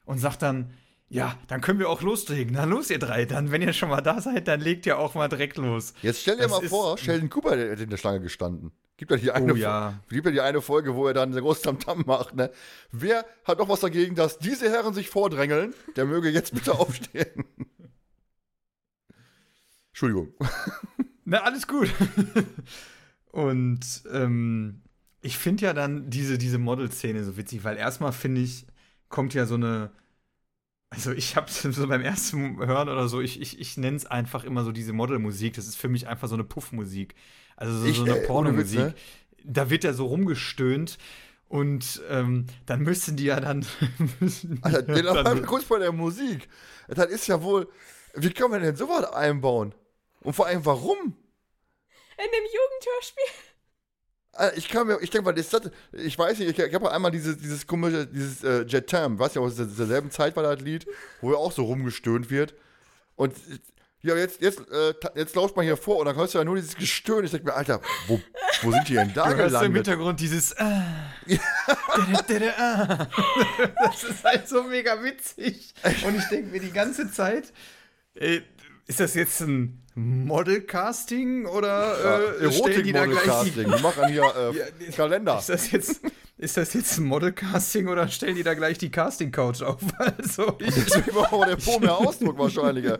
und 0.05 0.17
sagt 0.17 0.41
dann, 0.41 0.71
ja, 1.09 1.37
dann 1.47 1.59
können 1.61 1.77
wir 1.77 1.89
auch 1.89 2.01
loslegen. 2.01 2.53
Na 2.55 2.63
los, 2.63 2.89
ihr 2.89 2.99
drei. 2.99 3.25
Dann, 3.25 3.51
wenn 3.51 3.61
ihr 3.61 3.73
schon 3.73 3.89
mal 3.89 4.01
da 4.01 4.21
seid, 4.21 4.47
dann 4.47 4.61
legt 4.61 4.85
ihr 4.85 4.97
auch 4.97 5.13
mal 5.13 5.27
direkt 5.27 5.57
los. 5.57 5.93
Jetzt 6.01 6.21
stell 6.21 6.37
dir 6.37 6.43
Das 6.43 6.51
mal 6.51 6.67
vor, 6.69 6.97
Sheldon 6.97 7.29
Cooper 7.29 7.51
hätte 7.57 7.83
in 7.83 7.89
der 7.89 7.97
Schlange 7.97 8.21
gestanden. 8.21 8.71
Gibt 8.95 9.11
ja 9.11 9.17
die 9.17 9.31
eine, 9.31 9.53
Oh 9.53 9.55
ja. 9.55 9.99
gibt 10.09 10.25
ja 10.25 10.31
die 10.31 10.41
eine 10.41 10.61
Folge, 10.61 10.95
wo 10.95 11.05
er 11.07 11.13
dann 11.13 11.33
groß 11.33 11.61
Tamtam 11.61 12.03
macht. 12.05 12.35
Ne? 12.35 12.49
Wer 12.91 13.25
hat 13.43 13.59
noch 13.59 13.67
was 13.67 13.81
dagegen, 13.81 14.15
dass 14.15 14.39
diese 14.39 14.69
Herren 14.71 14.93
sich 14.93 15.09
vordrängeln? 15.09 15.73
Der 15.97 16.05
möge 16.05 16.29
jetzt 16.29 16.53
bitte 16.53 16.73
aufstehen. 16.79 17.43
Entschuldigung. 19.89 20.33
Na, 21.25 21.39
alles 21.43 21.67
gut. 21.67 21.91
Und 23.33 23.79
ähm, 24.11 24.83
ich 25.21 25.39
finde 25.39 25.65
ja 25.65 25.73
dann 25.73 26.11
diese, 26.11 26.37
diese 26.37 26.59
Model-Szene 26.59 27.23
so 27.23 27.35
witzig, 27.35 27.63
weil 27.63 27.77
erstmal 27.77 28.11
finde 28.11 28.41
ich, 28.41 28.67
kommt 29.09 29.33
ja 29.33 29.47
so 29.47 29.55
eine. 29.55 29.89
Also 30.91 31.11
ich 31.11 31.35
habe 31.35 31.49
so 31.51 31.87
beim 31.87 32.01
ersten 32.01 32.57
Hören 32.57 32.89
oder 32.89 33.07
so, 33.07 33.21
ich, 33.21 33.41
ich, 33.41 33.59
ich 33.59 33.75
nenne 33.77 33.97
es 33.97 34.05
einfach 34.05 34.43
immer 34.43 34.63
so 34.63 34.71
diese 34.71 34.93
Model-Musik. 34.93 35.55
Das 35.55 35.65
ist 35.67 35.77
für 35.77 35.89
mich 35.89 36.07
einfach 36.07 36.27
so 36.27 36.35
eine 36.35 36.43
Puffmusik. 36.43 37.15
Also 37.55 37.75
so, 37.79 37.85
Ich, 37.87 37.97
so 37.97 38.03
eine 38.03 38.11
äh, 38.19 38.27
ohne 38.29 38.55
Witz, 38.55 38.73
Pornomusik. 38.75 38.79
ne? 38.79 38.93
Da 39.45 39.71
wird 39.71 39.83
ja 39.83 39.93
so 39.93 40.05
rumgestöhnt. 40.05 40.99
Und 41.47 42.03
ähm, 42.09 42.45
dann 42.67 42.81
müssen 42.81 43.15
die 43.15 43.25
ja 43.25 43.39
dann. 43.39 43.65
müssen 44.19 44.59
Alter, 44.61 44.83
den 44.83 45.05
dann- 45.05 45.23
mal 45.23 45.41
kurz 45.41 45.65
bei 45.65 45.79
der 45.79 45.91
Musik. 45.91 46.47
Das 46.87 47.07
ist 47.07 47.25
ja 47.25 47.41
wohl. 47.41 47.67
Wie 48.13 48.29
kann 48.29 48.51
man 48.51 48.61
denn 48.61 48.75
sowas 48.75 49.11
einbauen? 49.11 49.73
Und 50.21 50.33
vor 50.35 50.45
allem, 50.45 50.63
warum? 50.65 51.15
In 52.17 52.25
dem 52.25 52.43
Jugendhörspiel. 52.45 53.23
Alter, 54.33 54.57
Ich 54.57 54.67
kann 54.69 54.87
mir, 54.87 54.99
ich 55.01 55.09
denke 55.09 55.25
mal, 55.25 55.33
das, 55.33 55.49
ich 55.93 56.17
weiß 56.17 56.39
nicht, 56.39 56.57
ich, 56.57 56.65
ich 56.65 56.73
habe 56.73 56.91
einmal 56.91 57.11
dieses, 57.11 57.37
dieses 57.37 57.67
komische, 57.67 58.07
dieses 58.07 58.43
äh, 58.43 58.63
Jet 58.63 58.89
Tam, 58.89 59.19
weißt 59.19 59.35
du, 59.35 59.43
aus 59.43 59.55
der- 59.55 59.65
derselben 59.67 60.09
Zeit 60.11 60.35
war 60.35 60.43
das 60.43 60.59
Lied, 60.61 60.87
wo 61.21 61.31
ja 61.31 61.37
auch 61.37 61.51
so 61.51 61.63
rumgestöhnt 61.65 62.29
wird. 62.31 62.55
Und 63.15 63.33
äh, 63.35 63.59
ja, 64.05 64.15
jetzt, 64.17 64.41
jetzt, 64.41 64.59
äh, 64.69 64.93
jetzt 65.15 65.33
lauscht 65.35 65.55
man 65.55 65.63
hier 65.63 65.77
vor 65.77 65.97
und 65.97 66.07
dann 66.07 66.15
hörst 66.17 66.33
du 66.33 66.37
ja 66.39 66.43
nur 66.43 66.55
dieses 66.57 66.75
Gestöhn. 66.75 67.23
Ich 67.23 67.31
denke 67.31 67.45
mir, 67.45 67.53
Alter, 67.53 67.79
wo, 68.07 68.19
wo 68.63 68.71
sind 68.71 68.89
die 68.89 68.95
denn 68.95 69.13
da 69.13 69.29
Du 69.29 69.35
hörst 69.37 69.39
im 69.39 69.47
gelandet? 69.47 69.75
Hintergrund 69.87 70.19
dieses 70.19 70.57
ah, 70.57 70.83
ah. 72.57 73.07
Das 73.83 74.03
ist 74.03 74.23
halt 74.23 74.47
so 74.49 74.63
mega 74.63 75.01
witzig. 75.03 75.73
Und 76.05 76.17
ich 76.17 76.25
denke 76.25 76.49
mir 76.51 76.59
die 76.59 76.71
ganze 76.73 77.11
Zeit, 77.11 77.53
äh, 78.15 78.41
ist 78.85 78.99
das 78.99 79.13
jetzt 79.13 79.41
ein 79.41 79.81
Model-Casting 79.95 81.45
oder 81.45 82.41
äh, 82.41 82.51
stellen 82.51 82.83
die 82.83 82.91
da 82.91 83.05
gleich 83.05 83.23
die, 83.23 83.29
Erotik-Model-Casting. 83.61 83.71
Die 83.77 83.81
machen 83.81 84.07
hier 84.09 84.23
äh, 84.23 84.85
Ja, 84.89 84.91
Kalender. 84.95 85.39
ist 85.39 85.49
das 85.49 85.71
jetzt 85.71 86.01
ist 86.37 86.57
das 86.57 86.73
jetzt 86.73 86.97
ein 86.97 87.05
Model-Casting 87.05 87.87
oder 87.87 88.07
stellen 88.09 88.35
die 88.35 88.43
da 88.43 88.53
gleich 88.53 88.77
die 88.77 88.89
Casting-Couch 88.91 89.61
auf? 89.61 89.79
Also 89.97 90.57
ich, 90.59 90.73
Deswegen 90.73 91.15
war 91.15 91.31
auch 91.31 91.45
der 91.45 91.55
Po 91.55 91.79
mehr 91.79 91.95
Ausdruck 91.95 92.37
wahrscheinlich. 92.37 92.85
ja. 92.85 92.99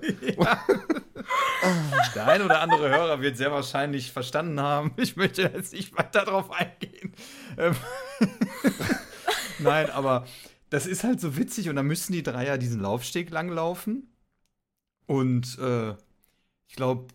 Der 2.15 2.27
ein 2.27 2.41
oder 2.41 2.61
andere 2.61 2.89
Hörer 2.89 3.21
wird 3.21 3.35
sehr 3.35 3.51
wahrscheinlich 3.51 4.11
verstanden 4.11 4.59
haben. 4.61 4.93
Ich 4.97 5.15
möchte 5.15 5.41
jetzt 5.41 5.73
nicht 5.73 5.97
weiter 5.97 6.25
drauf 6.25 6.51
eingehen. 6.51 7.13
Ähm, 7.57 7.75
Nein, 9.59 9.89
aber 9.89 10.25
das 10.69 10.85
ist 10.85 11.03
halt 11.03 11.19
so 11.19 11.35
witzig 11.35 11.69
und 11.69 11.75
dann 11.75 11.87
müssen 11.87 12.13
die 12.13 12.23
drei 12.23 12.45
ja 12.45 12.57
diesen 12.57 12.81
Laufsteg 12.81 13.29
langlaufen. 13.29 14.12
Und 15.07 15.57
äh, 15.59 15.91
ich 16.67 16.75
glaube, 16.75 17.07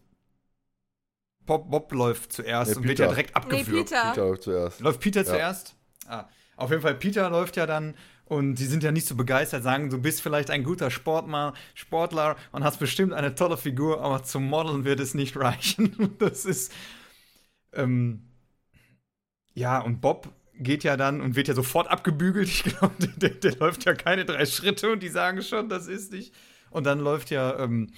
Bob, 1.47 1.71
Bob 1.71 1.93
läuft 1.93 2.33
zuerst 2.33 2.73
Nee, 2.73 2.77
und 2.77 2.89
wird 2.89 2.99
ja 2.99 3.07
direkt 3.07 3.31
Nee, 3.31 3.65
abgewürgt. 3.65 3.91
Peter. 3.91 4.11
Peter 4.13 4.41
zuerst. 4.41 4.81
Läuft 4.81 5.01
Peter 5.01 5.21
Ja. 5.21 5.31
zuerst? 5.31 5.75
Ah, 6.07 6.27
auf 6.57 6.71
jeden 6.71 6.83
Fall, 6.83 6.95
Peter 6.95 7.31
läuft 7.31 7.57
ja 7.57 7.67
dann 7.67 7.95
und 8.27 8.57
die 8.57 8.67
sind 8.67 8.83
ja 8.83 8.93
nicht 8.93 9.07
so 9.07 9.15
begeistert, 9.15 9.63
sagen, 9.63 9.89
du 9.91 9.99
bist 9.99 10.21
vielleicht 10.21 10.51
ein 10.51 10.65
guter 10.65 10.91
Sportler, 10.91 11.55
Sportler 11.75 12.37
und 12.53 12.65
hast 12.65 12.79
bestimmt 12.79 13.13
eine 13.15 13.35
tolle 13.35 13.57
Figur, 13.57 14.03
aber 14.03 14.23
zum 14.25 14.47
Modeln 14.47 14.85
wird 14.85 15.01
es 15.01 15.15
nicht 15.15 15.37
reichen. 15.39 16.17
Das 16.19 16.45
ist, 16.45 16.73
ähm, 17.73 18.23
ja, 19.55 19.81
und 19.81 20.01
Bob 20.01 20.29
geht 20.55 20.85
ja 20.85 20.97
dann 20.97 21.21
und 21.21 21.37
wird 21.37 21.49
ja 21.49 21.55
sofort 21.55 21.89
abgebügelt. 21.89 22.49
Ich 22.49 22.65
glaube, 22.65 22.95
der, 23.17 23.31
der 23.31 23.57
läuft 23.57 23.85
ja 23.85 23.95
keine 23.95 24.25
drei 24.25 24.45
Schritte 24.47 24.91
und 24.93 25.03
die 25.03 25.09
sagen 25.09 25.43
schon, 25.43 25.69
das 25.69 25.87
ist 25.87 26.13
nicht. 26.13 26.35
Und 26.71 26.85
dann 26.85 27.01
läuft 27.01 27.31
ja, 27.31 27.59
ähm, 27.59 27.93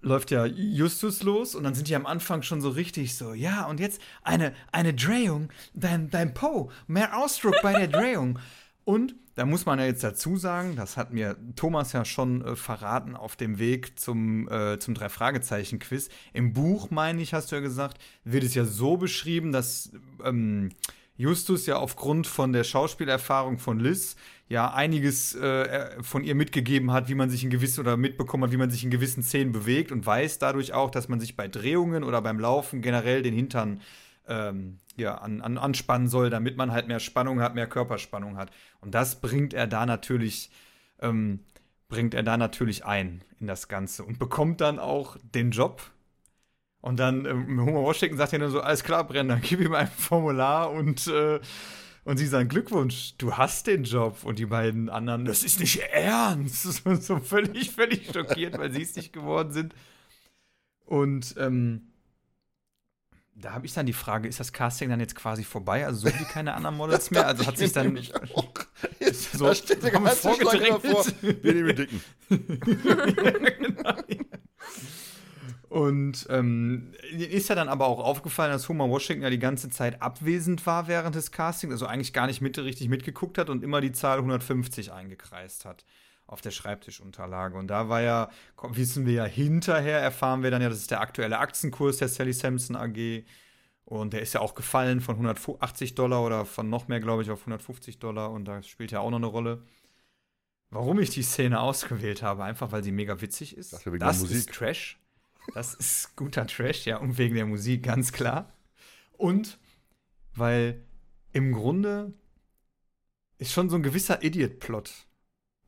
läuft 0.00 0.30
ja 0.30 0.44
Justus 0.44 1.22
los 1.22 1.54
und 1.54 1.64
dann 1.64 1.74
sind 1.74 1.88
die 1.88 1.96
am 1.96 2.06
Anfang 2.06 2.42
schon 2.42 2.60
so 2.60 2.68
richtig 2.68 3.16
so, 3.16 3.32
ja, 3.32 3.64
und 3.66 3.80
jetzt 3.80 4.00
eine, 4.22 4.52
eine 4.70 4.92
Drehung, 4.94 5.48
dein, 5.72 6.10
dein 6.10 6.34
Po, 6.34 6.70
mehr 6.86 7.16
Ausdruck 7.16 7.56
bei 7.62 7.72
der 7.72 7.88
Drehung. 7.88 8.38
Und 8.84 9.14
da 9.34 9.46
muss 9.46 9.66
man 9.66 9.78
ja 9.78 9.86
jetzt 9.86 10.04
dazu 10.04 10.36
sagen, 10.36 10.76
das 10.76 10.96
hat 10.96 11.12
mir 11.12 11.36
Thomas 11.56 11.92
ja 11.92 12.04
schon 12.04 12.44
äh, 12.44 12.54
verraten 12.54 13.16
auf 13.16 13.34
dem 13.34 13.58
Weg 13.58 13.98
zum, 13.98 14.48
äh, 14.48 14.78
zum 14.78 14.94
Drei-Fragezeichen-Quiz. 14.94 16.08
Im 16.32 16.52
Buch, 16.52 16.90
meine 16.90 17.20
ich, 17.20 17.34
hast 17.34 17.50
du 17.50 17.56
ja 17.56 17.62
gesagt, 17.62 17.98
wird 18.22 18.44
es 18.44 18.54
ja 18.54 18.64
so 18.64 18.96
beschrieben, 18.96 19.50
dass 19.50 19.90
ähm, 20.22 20.70
Justus 21.16 21.66
ja 21.66 21.76
aufgrund 21.76 22.26
von 22.26 22.52
der 22.52 22.64
Schauspielerfahrung 22.64 23.58
von 23.58 23.78
Liz 23.78 24.16
ja 24.48 24.72
einiges 24.74 25.34
äh, 25.36 26.02
von 26.02 26.24
ihr 26.24 26.34
mitgegeben 26.34 26.92
hat, 26.92 27.08
wie 27.08 27.14
man 27.14 27.30
sich 27.30 27.44
in 27.44 27.50
gewissen 27.50 27.80
oder 27.80 27.96
mitbekommen 27.96 28.44
hat, 28.44 28.52
wie 28.52 28.56
man 28.56 28.70
sich 28.70 28.84
in 28.84 28.90
gewissen 28.90 29.22
Szenen 29.22 29.52
bewegt 29.52 29.92
und 29.92 30.04
weiß 30.04 30.38
dadurch 30.38 30.72
auch, 30.72 30.90
dass 30.90 31.08
man 31.08 31.20
sich 31.20 31.36
bei 31.36 31.48
Drehungen 31.48 32.02
oder 32.04 32.20
beim 32.20 32.40
Laufen 32.40 32.82
generell 32.82 33.22
den 33.22 33.34
Hintern 33.34 33.80
ähm, 34.26 34.80
ja, 34.96 35.16
an, 35.16 35.40
an, 35.40 35.58
anspannen 35.58 36.08
soll, 36.08 36.30
damit 36.30 36.56
man 36.56 36.72
halt 36.72 36.88
mehr 36.88 37.00
Spannung 37.00 37.40
hat, 37.40 37.54
mehr 37.54 37.66
Körperspannung 37.68 38.36
hat. 38.36 38.50
Und 38.80 38.94
das 38.94 39.20
bringt 39.20 39.54
er 39.54 39.66
da 39.66 39.86
natürlich, 39.86 40.50
ähm, 41.00 41.40
bringt 41.88 42.14
er 42.14 42.22
da 42.22 42.36
natürlich 42.36 42.84
ein 42.84 43.22
in 43.40 43.46
das 43.46 43.68
Ganze 43.68 44.04
und 44.04 44.18
bekommt 44.18 44.60
dann 44.60 44.78
auch 44.78 45.16
den 45.22 45.50
Job. 45.50 45.82
Und 46.84 46.98
dann 46.98 47.24
ähm, 47.24 47.62
Homer 47.62 47.80
Washington 47.80 48.18
sagt 48.18 48.32
ja 48.32 48.38
nur 48.38 48.50
so, 48.50 48.60
alles 48.60 48.84
klar, 48.84 49.04
Brenner, 49.04 49.40
gib 49.40 49.58
ihm 49.58 49.72
ein 49.72 49.88
Formular 49.88 50.70
und, 50.70 51.06
äh, 51.06 51.40
und 52.04 52.18
sie 52.18 52.26
sagen, 52.26 52.50
Glückwunsch, 52.50 53.14
du 53.16 53.38
hast 53.38 53.68
den 53.68 53.84
Job. 53.84 54.22
Und 54.22 54.38
die 54.38 54.44
beiden 54.44 54.90
anderen, 54.90 55.24
das 55.24 55.44
ist 55.44 55.60
nicht 55.60 55.78
ernst. 55.78 56.62
So, 56.84 56.94
so 56.96 57.18
völlig, 57.20 57.70
völlig 57.70 58.12
schockiert, 58.12 58.58
weil 58.58 58.70
sie 58.70 58.82
es 58.82 58.96
nicht 58.96 59.14
geworden 59.14 59.50
sind. 59.50 59.74
Und 60.84 61.34
ähm, 61.38 61.88
da 63.34 63.54
habe 63.54 63.64
ich 63.64 63.72
dann 63.72 63.86
die 63.86 63.94
Frage, 63.94 64.28
ist 64.28 64.38
das 64.38 64.52
Casting 64.52 64.90
dann 64.90 65.00
jetzt 65.00 65.14
quasi 65.14 65.42
vorbei? 65.42 65.86
Also 65.86 66.06
suchen 66.06 66.18
die 66.18 66.24
keine 66.26 66.52
anderen 66.52 66.76
Models 66.76 67.10
mehr? 67.10 67.26
Also 67.26 67.46
hat 67.46 67.56
sich 67.56 67.72
dann 67.72 67.86
Nämlich 67.86 68.14
auch. 68.14 68.52
Jetzt, 69.00 69.32
So, 69.38 69.46
da 69.46 69.54
steht 69.54 69.82
der 69.82 69.90
ganze 69.90 70.16
Schlange 70.18 70.36
vorgedrängelt. 70.36 70.84
davor. 70.84 71.06
Wir 71.22 71.54
nehmen 71.54 71.74
den 71.74 71.76
Dicken. 71.76 72.02
Und 75.74 76.28
ähm, 76.30 76.92
ist 77.10 77.48
ja 77.48 77.56
dann 77.56 77.68
aber 77.68 77.86
auch 77.86 77.98
aufgefallen, 77.98 78.52
dass 78.52 78.68
Homer 78.68 78.88
Washington 78.88 79.24
ja 79.24 79.30
die 79.30 79.40
ganze 79.40 79.70
Zeit 79.70 80.00
abwesend 80.00 80.64
war 80.66 80.86
während 80.86 81.16
des 81.16 81.32
Castings, 81.32 81.72
also 81.72 81.86
eigentlich 81.86 82.12
gar 82.12 82.28
nicht 82.28 82.40
mit, 82.40 82.56
richtig 82.58 82.88
mitgeguckt 82.88 83.38
hat 83.38 83.50
und 83.50 83.64
immer 83.64 83.80
die 83.80 83.90
Zahl 83.90 84.18
150 84.18 84.92
eingekreist 84.92 85.64
hat 85.64 85.84
auf 86.28 86.40
der 86.40 86.52
Schreibtischunterlage. 86.52 87.58
Und 87.58 87.66
da 87.66 87.88
war 87.88 88.02
ja, 88.02 88.30
wissen 88.68 89.04
wir 89.04 89.14
ja 89.14 89.24
hinterher, 89.24 89.98
erfahren 89.98 90.44
wir 90.44 90.52
dann 90.52 90.62
ja, 90.62 90.68
das 90.68 90.78
ist 90.78 90.92
der 90.92 91.00
aktuelle 91.00 91.40
Aktienkurs 91.40 91.96
der 91.96 92.06
Sally 92.06 92.34
Sampson 92.34 92.76
AG. 92.76 93.24
Und 93.84 94.12
der 94.12 94.22
ist 94.22 94.32
ja 94.32 94.42
auch 94.42 94.54
gefallen 94.54 95.00
von 95.00 95.16
180 95.16 95.96
Dollar 95.96 96.24
oder 96.24 96.44
von 96.44 96.70
noch 96.70 96.86
mehr, 96.86 97.00
glaube 97.00 97.24
ich, 97.24 97.32
auf 97.32 97.40
150 97.40 97.98
Dollar. 97.98 98.30
Und 98.30 98.44
da 98.44 98.62
spielt 98.62 98.92
ja 98.92 99.00
auch 99.00 99.10
noch 99.10 99.18
eine 99.18 99.26
Rolle. 99.26 99.64
Warum 100.70 101.00
ich 101.00 101.10
die 101.10 101.24
Szene 101.24 101.58
ausgewählt 101.58 102.22
habe, 102.22 102.44
einfach 102.44 102.70
weil 102.70 102.84
sie 102.84 102.92
mega 102.92 103.20
witzig 103.20 103.56
ist. 103.56 103.72
das 103.98 104.20
Musik. 104.20 104.36
ist 104.36 104.52
Trash. 104.52 105.00
Das 105.52 105.74
ist 105.74 106.16
guter 106.16 106.46
Trash, 106.46 106.86
ja, 106.86 106.96
und 106.96 107.18
wegen 107.18 107.34
der 107.34 107.46
Musik, 107.46 107.82
ganz 107.82 108.12
klar. 108.12 108.52
Und 109.12 109.58
weil 110.34 110.82
im 111.32 111.52
Grunde 111.52 112.14
ist 113.38 113.52
schon 113.52 113.68
so 113.68 113.76
ein 113.76 113.82
gewisser 113.82 114.22
Idiot-Plot 114.22 115.06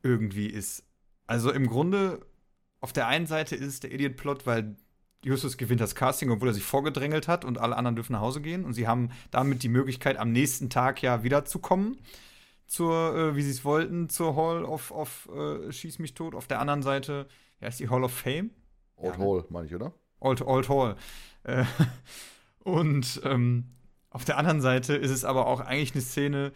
irgendwie 0.03 0.47
ist. 0.47 0.83
Also 1.25 1.51
im 1.51 1.67
Grunde, 1.67 2.25
auf 2.79 2.93
der 2.93 3.07
einen 3.07 3.27
Seite 3.27 3.55
ist 3.55 3.67
es 3.67 3.79
der 3.79 3.91
Idiot-Plot, 3.91 4.45
weil 4.45 4.77
Justus 5.23 5.57
gewinnt 5.57 5.81
das 5.81 5.95
Casting, 5.95 6.29
obwohl 6.31 6.49
er 6.49 6.53
sich 6.53 6.63
vorgedrängelt 6.63 7.27
hat 7.27 7.43
und 7.43 7.57
alle 7.57 7.75
anderen 7.75 7.95
dürfen 7.95 8.13
nach 8.13 8.21
Hause 8.21 8.41
gehen. 8.41 8.65
Und 8.65 8.73
sie 8.73 8.87
haben 8.87 9.11
damit 9.31 9.63
die 9.63 9.69
Möglichkeit, 9.69 10.17
am 10.17 10.31
nächsten 10.31 10.69
Tag 10.69 11.01
ja 11.01 11.23
wiederzukommen 11.23 11.97
zur, 12.65 13.15
äh, 13.15 13.35
wie 13.35 13.41
sie 13.41 13.51
es 13.51 13.65
wollten, 13.65 14.09
zur 14.09 14.35
Hall 14.35 14.63
of, 14.63 14.91
of 14.91 15.29
äh, 15.33 15.71
Schieß 15.71 15.99
mich 15.99 16.13
tot. 16.13 16.35
Auf 16.35 16.47
der 16.47 16.59
anderen 16.59 16.83
Seite, 16.83 17.27
ja, 17.59 17.67
ist 17.67 17.79
die 17.79 17.89
Hall 17.89 18.03
of 18.03 18.13
Fame. 18.13 18.51
Old 18.97 19.17
Ja? 19.17 19.19
Hall, 19.19 19.45
meine 19.49 19.67
ich, 19.67 19.75
oder? 19.75 19.93
Old, 20.19 20.41
Old 20.41 20.69
Hall. 20.69 20.95
Äh, 21.43 21.63
und 22.63 23.21
ähm, 23.23 23.65
auf 24.09 24.25
der 24.25 24.37
anderen 24.37 24.61
Seite 24.61 24.95
ist 24.95 25.11
es 25.11 25.23
aber 25.25 25.47
auch 25.47 25.59
eigentlich 25.59 25.93
eine 25.93 26.01
Szene, 26.01 26.51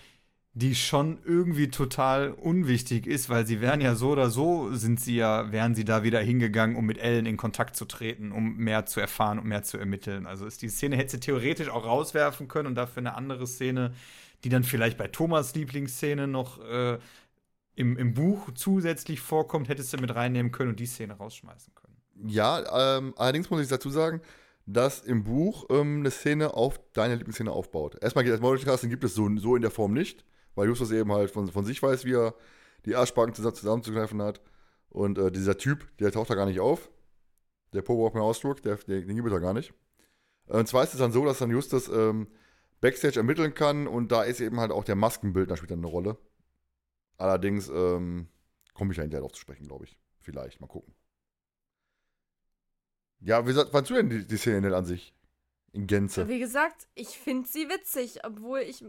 die 0.54 0.76
schon 0.76 1.20
irgendwie 1.24 1.70
total 1.70 2.32
unwichtig 2.32 3.08
ist, 3.08 3.30
weil 3.30 3.48
sie 3.48 3.62
wären 3.62 3.80
ja 3.80 3.96
so 3.96 4.10
oder 4.10 4.30
so, 4.30 4.74
sind 4.74 5.00
sie 5.00 5.16
ja, 5.16 5.50
wären 5.52 5.76
sie 5.76 5.86
da 5.86 6.04
wieder 6.04 6.20
hingegangen, 6.20 6.76
um 6.76 6.86
mit 6.86 6.98
Ellen 6.98 7.26
in 7.26 7.38
Kontakt 7.38 7.78
zu 7.78 7.86
treten, 7.86 8.34
um 8.34 8.58
mehr 8.58 8.86
zu 8.86 9.00
erfahren 9.00 9.40
und 9.40 9.46
mehr 9.46 9.64
zu 9.64 9.78
ermitteln. 9.78 10.28
Also 10.28 10.46
ist 10.46 10.62
die 10.62 10.68
Szene 10.68 10.98
hätte 10.98 11.12
sie 11.12 11.20
theoretisch 11.22 11.70
auch 11.70 11.86
rauswerfen 11.86 12.50
können 12.50 12.68
und 12.68 12.76
dafür 12.76 13.00
eine 13.02 13.16
andere 13.16 13.48
Szene, 13.48 13.94
die 14.44 14.50
dann 14.50 14.64
vielleicht 14.64 14.98
bei 14.98 15.08
Thomas 15.08 15.56
Lieblingsszene 15.56 16.28
noch 16.28 16.60
äh, 16.66 17.00
im, 17.76 17.98
im 17.98 18.14
Buch 18.14 18.50
zusätzlich 18.54 19.22
vorkommt, 19.22 19.70
hättest 19.70 19.94
du 19.94 19.98
mit 19.98 20.14
reinnehmen 20.14 20.52
können 20.52 20.72
und 20.72 20.80
die 20.80 20.86
Szene 20.86 21.14
rausschmeißen 21.14 21.74
können. 21.76 21.81
Ja, 22.26 22.98
ähm, 22.98 23.14
allerdings 23.18 23.50
muss 23.50 23.62
ich 23.62 23.68
dazu 23.68 23.90
sagen, 23.90 24.22
dass 24.66 25.02
im 25.02 25.24
Buch 25.24 25.66
ähm, 25.70 26.00
eine 26.00 26.12
Szene 26.12 26.54
auf 26.54 26.80
deine 26.94 27.16
Lieblingsszene 27.16 27.52
aufbaut. 27.52 27.98
Erstmal 28.02 28.24
geht 28.24 28.34
das 28.34 28.42
Multicasting 28.42 28.90
gibt 28.90 29.04
es 29.04 29.16
so, 29.16 29.30
so 29.38 29.56
in 29.56 29.62
der 29.62 29.72
Form 29.72 29.94
nicht, 29.94 30.24
weil 30.56 30.68
Justus 30.68 30.92
eben 30.92 31.12
halt 31.12 31.32
von, 31.32 31.48
von 31.48 31.66
sich 31.66 31.82
weiß, 31.82 32.06
wie 32.06 32.14
er 32.14 32.36
die 32.86 32.96
Arschbacken 32.96 33.34
zusammen, 33.34 33.56
zusammenzugreifen 33.56 34.22
hat. 34.22 34.42
Und 34.90 35.18
äh, 35.18 35.32
dieser 35.32 35.58
Typ, 35.58 35.88
der 35.98 36.12
taucht 36.12 36.30
da 36.30 36.36
gar 36.36 36.46
nicht 36.46 36.60
auf. 36.60 36.90
Der 37.74 37.82
Popo 37.82 38.06
auf 38.06 38.14
mir 38.14 38.22
Ausdruck, 38.22 38.62
der, 38.62 38.76
der, 38.76 39.02
den 39.02 39.16
gibt 39.16 39.28
es 39.28 39.34
da 39.34 39.40
gar 39.40 39.54
nicht. 39.54 39.74
Äh, 40.48 40.58
und 40.58 40.68
zwar 40.68 40.84
ist 40.84 40.94
es 40.94 41.00
dann 41.00 41.12
so, 41.12 41.26
dass 41.26 41.40
dann 41.40 41.52
Justus 41.52 41.88
ähm, 41.88 42.28
Backstage 42.82 43.18
ermitteln 43.18 43.54
kann 43.54 43.88
und 43.88 44.12
da 44.12 44.24
ist 44.24 44.42
eben 44.42 44.60
halt 44.60 44.72
auch 44.72 44.84
der 44.84 44.96
Maskenbildner 44.96 45.56
spielt 45.56 45.72
dann 45.72 45.80
eine 45.80 45.88
Rolle. 45.88 46.18
Allerdings 47.18 47.70
ähm, 47.70 48.28
komme 48.74 48.92
ich 48.92 48.98
da 48.98 49.04
hinterher 49.04 49.22
drauf 49.22 49.34
zu 49.34 49.42
sprechen, 49.42 49.68
glaube 49.68 49.86
ich. 49.86 49.98
Vielleicht, 50.22 50.60
mal 50.60 50.68
gucken. 50.68 50.94
Ja, 53.22 53.46
wie 53.48 53.54
fandst 53.54 53.90
du 53.92 53.96
denn 53.96 54.10
die, 54.10 54.26
die 54.26 54.38
Szene 54.38 54.76
an 54.76 54.86
sich? 54.86 55.14
In 55.74 55.88
Gänze. 55.88 56.28
Wie 56.28 56.40
gesagt, 56.40 56.88
ich 56.96 57.10
finde 57.10 57.48
sie 57.48 57.70
witzig, 57.70 58.26
obwohl 58.26 58.60
ich. 58.60 58.84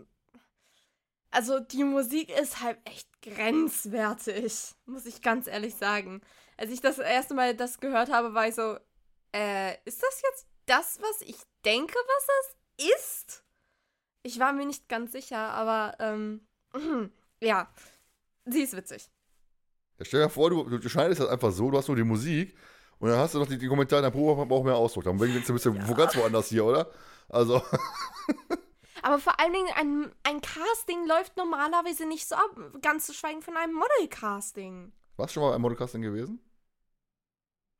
Also, 1.30 1.60
die 1.60 1.84
Musik 1.84 2.30
ist 2.38 2.60
halt 2.60 2.78
echt 2.84 3.08
grenzwertig, 3.22 4.74
muss 4.86 5.06
ich 5.06 5.22
ganz 5.22 5.46
ehrlich 5.46 5.74
sagen. 5.76 6.20
Als 6.56 6.70
ich 6.70 6.80
das 6.80 6.98
erste 6.98 7.34
Mal 7.34 7.54
das 7.54 7.78
gehört 7.78 8.10
habe, 8.10 8.34
war 8.34 8.48
ich 8.48 8.54
so, 8.54 8.76
äh, 9.34 9.74
ist 9.84 10.02
das 10.02 10.22
jetzt 10.22 10.46
das, 10.66 10.98
was 11.00 11.20
ich 11.22 11.36
denke, 11.64 11.94
was 11.94 12.26
das 12.26 12.86
ist? 12.96 13.44
Ich 14.22 14.38
war 14.38 14.52
mir 14.52 14.66
nicht 14.66 14.88
ganz 14.88 15.12
sicher, 15.12 15.38
aber, 15.38 15.96
ähm, 16.00 16.40
ja, 17.40 17.72
sie 18.44 18.62
ist 18.62 18.76
witzig. 18.76 19.08
Ja, 19.98 20.04
stell 20.04 20.22
dir 20.22 20.30
vor, 20.30 20.50
du, 20.50 20.78
du 20.78 20.88
schneidest 20.88 21.20
das 21.20 21.28
einfach 21.28 21.52
so, 21.52 21.70
du 21.70 21.78
hast 21.78 21.88
nur 21.88 21.96
die 21.96 22.04
Musik 22.04 22.56
und 23.02 23.08
dann 23.08 23.18
hast 23.18 23.34
du 23.34 23.40
noch 23.40 23.48
die, 23.48 23.58
die 23.58 23.66
Kommentare, 23.66 24.00
der 24.00 24.10
Probe 24.10 24.46
braucht 24.46 24.64
mehr 24.64 24.76
Ausdruck. 24.76 25.02
Dann 25.02 25.18
denkst 25.18 25.48
du, 25.48 25.52
bist 25.54 25.66
du 25.66 25.88
wo 25.88 25.92
ganz 25.92 26.14
woanders 26.14 26.46
hier, 26.50 26.64
oder? 26.64 26.88
Also. 27.28 27.60
Aber 29.02 29.18
vor 29.18 29.40
allen 29.40 29.52
Dingen, 29.52 29.70
ein, 29.74 30.12
ein 30.22 30.40
Casting 30.40 31.08
läuft 31.08 31.36
normalerweise 31.36 32.06
nicht 32.06 32.28
so 32.28 32.36
ab. 32.36 32.56
Ganz 32.80 33.06
zu 33.06 33.12
schweigen 33.12 33.42
von 33.42 33.56
einem 33.56 33.74
Model-Casting. 33.74 34.92
Warst 35.16 35.32
du 35.32 35.34
schon 35.34 35.42
mal 35.42 35.50
beim 35.50 35.62
Modelcasting 35.62 36.00
gewesen? 36.00 36.38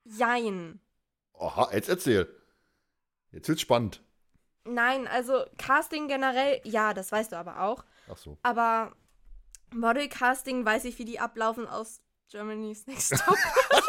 Jein. 0.03 0.81
Aha, 1.39 1.70
jetzt 1.73 1.89
erzähl. 1.89 2.28
Jetzt 3.31 3.47
wird's 3.47 3.61
spannend. 3.61 4.03
Nein, 4.65 5.07
also 5.07 5.44
Casting 5.57 6.09
generell, 6.09 6.61
ja, 6.65 6.94
das 6.94 7.12
weißt 7.12 7.31
du 7.31 7.36
aber 7.36 7.61
auch. 7.61 7.85
Ach 8.11 8.16
so. 8.16 8.39
Aber 8.43 8.90
Model-Casting 9.73 10.66
weiß 10.66 10.85
ich, 10.86 10.99
wie 10.99 11.05
die 11.05 11.20
ablaufen 11.20 11.69
aus 11.69 12.01
Germany's 12.28 12.89
Next 12.89 13.23
Top. 13.24 13.39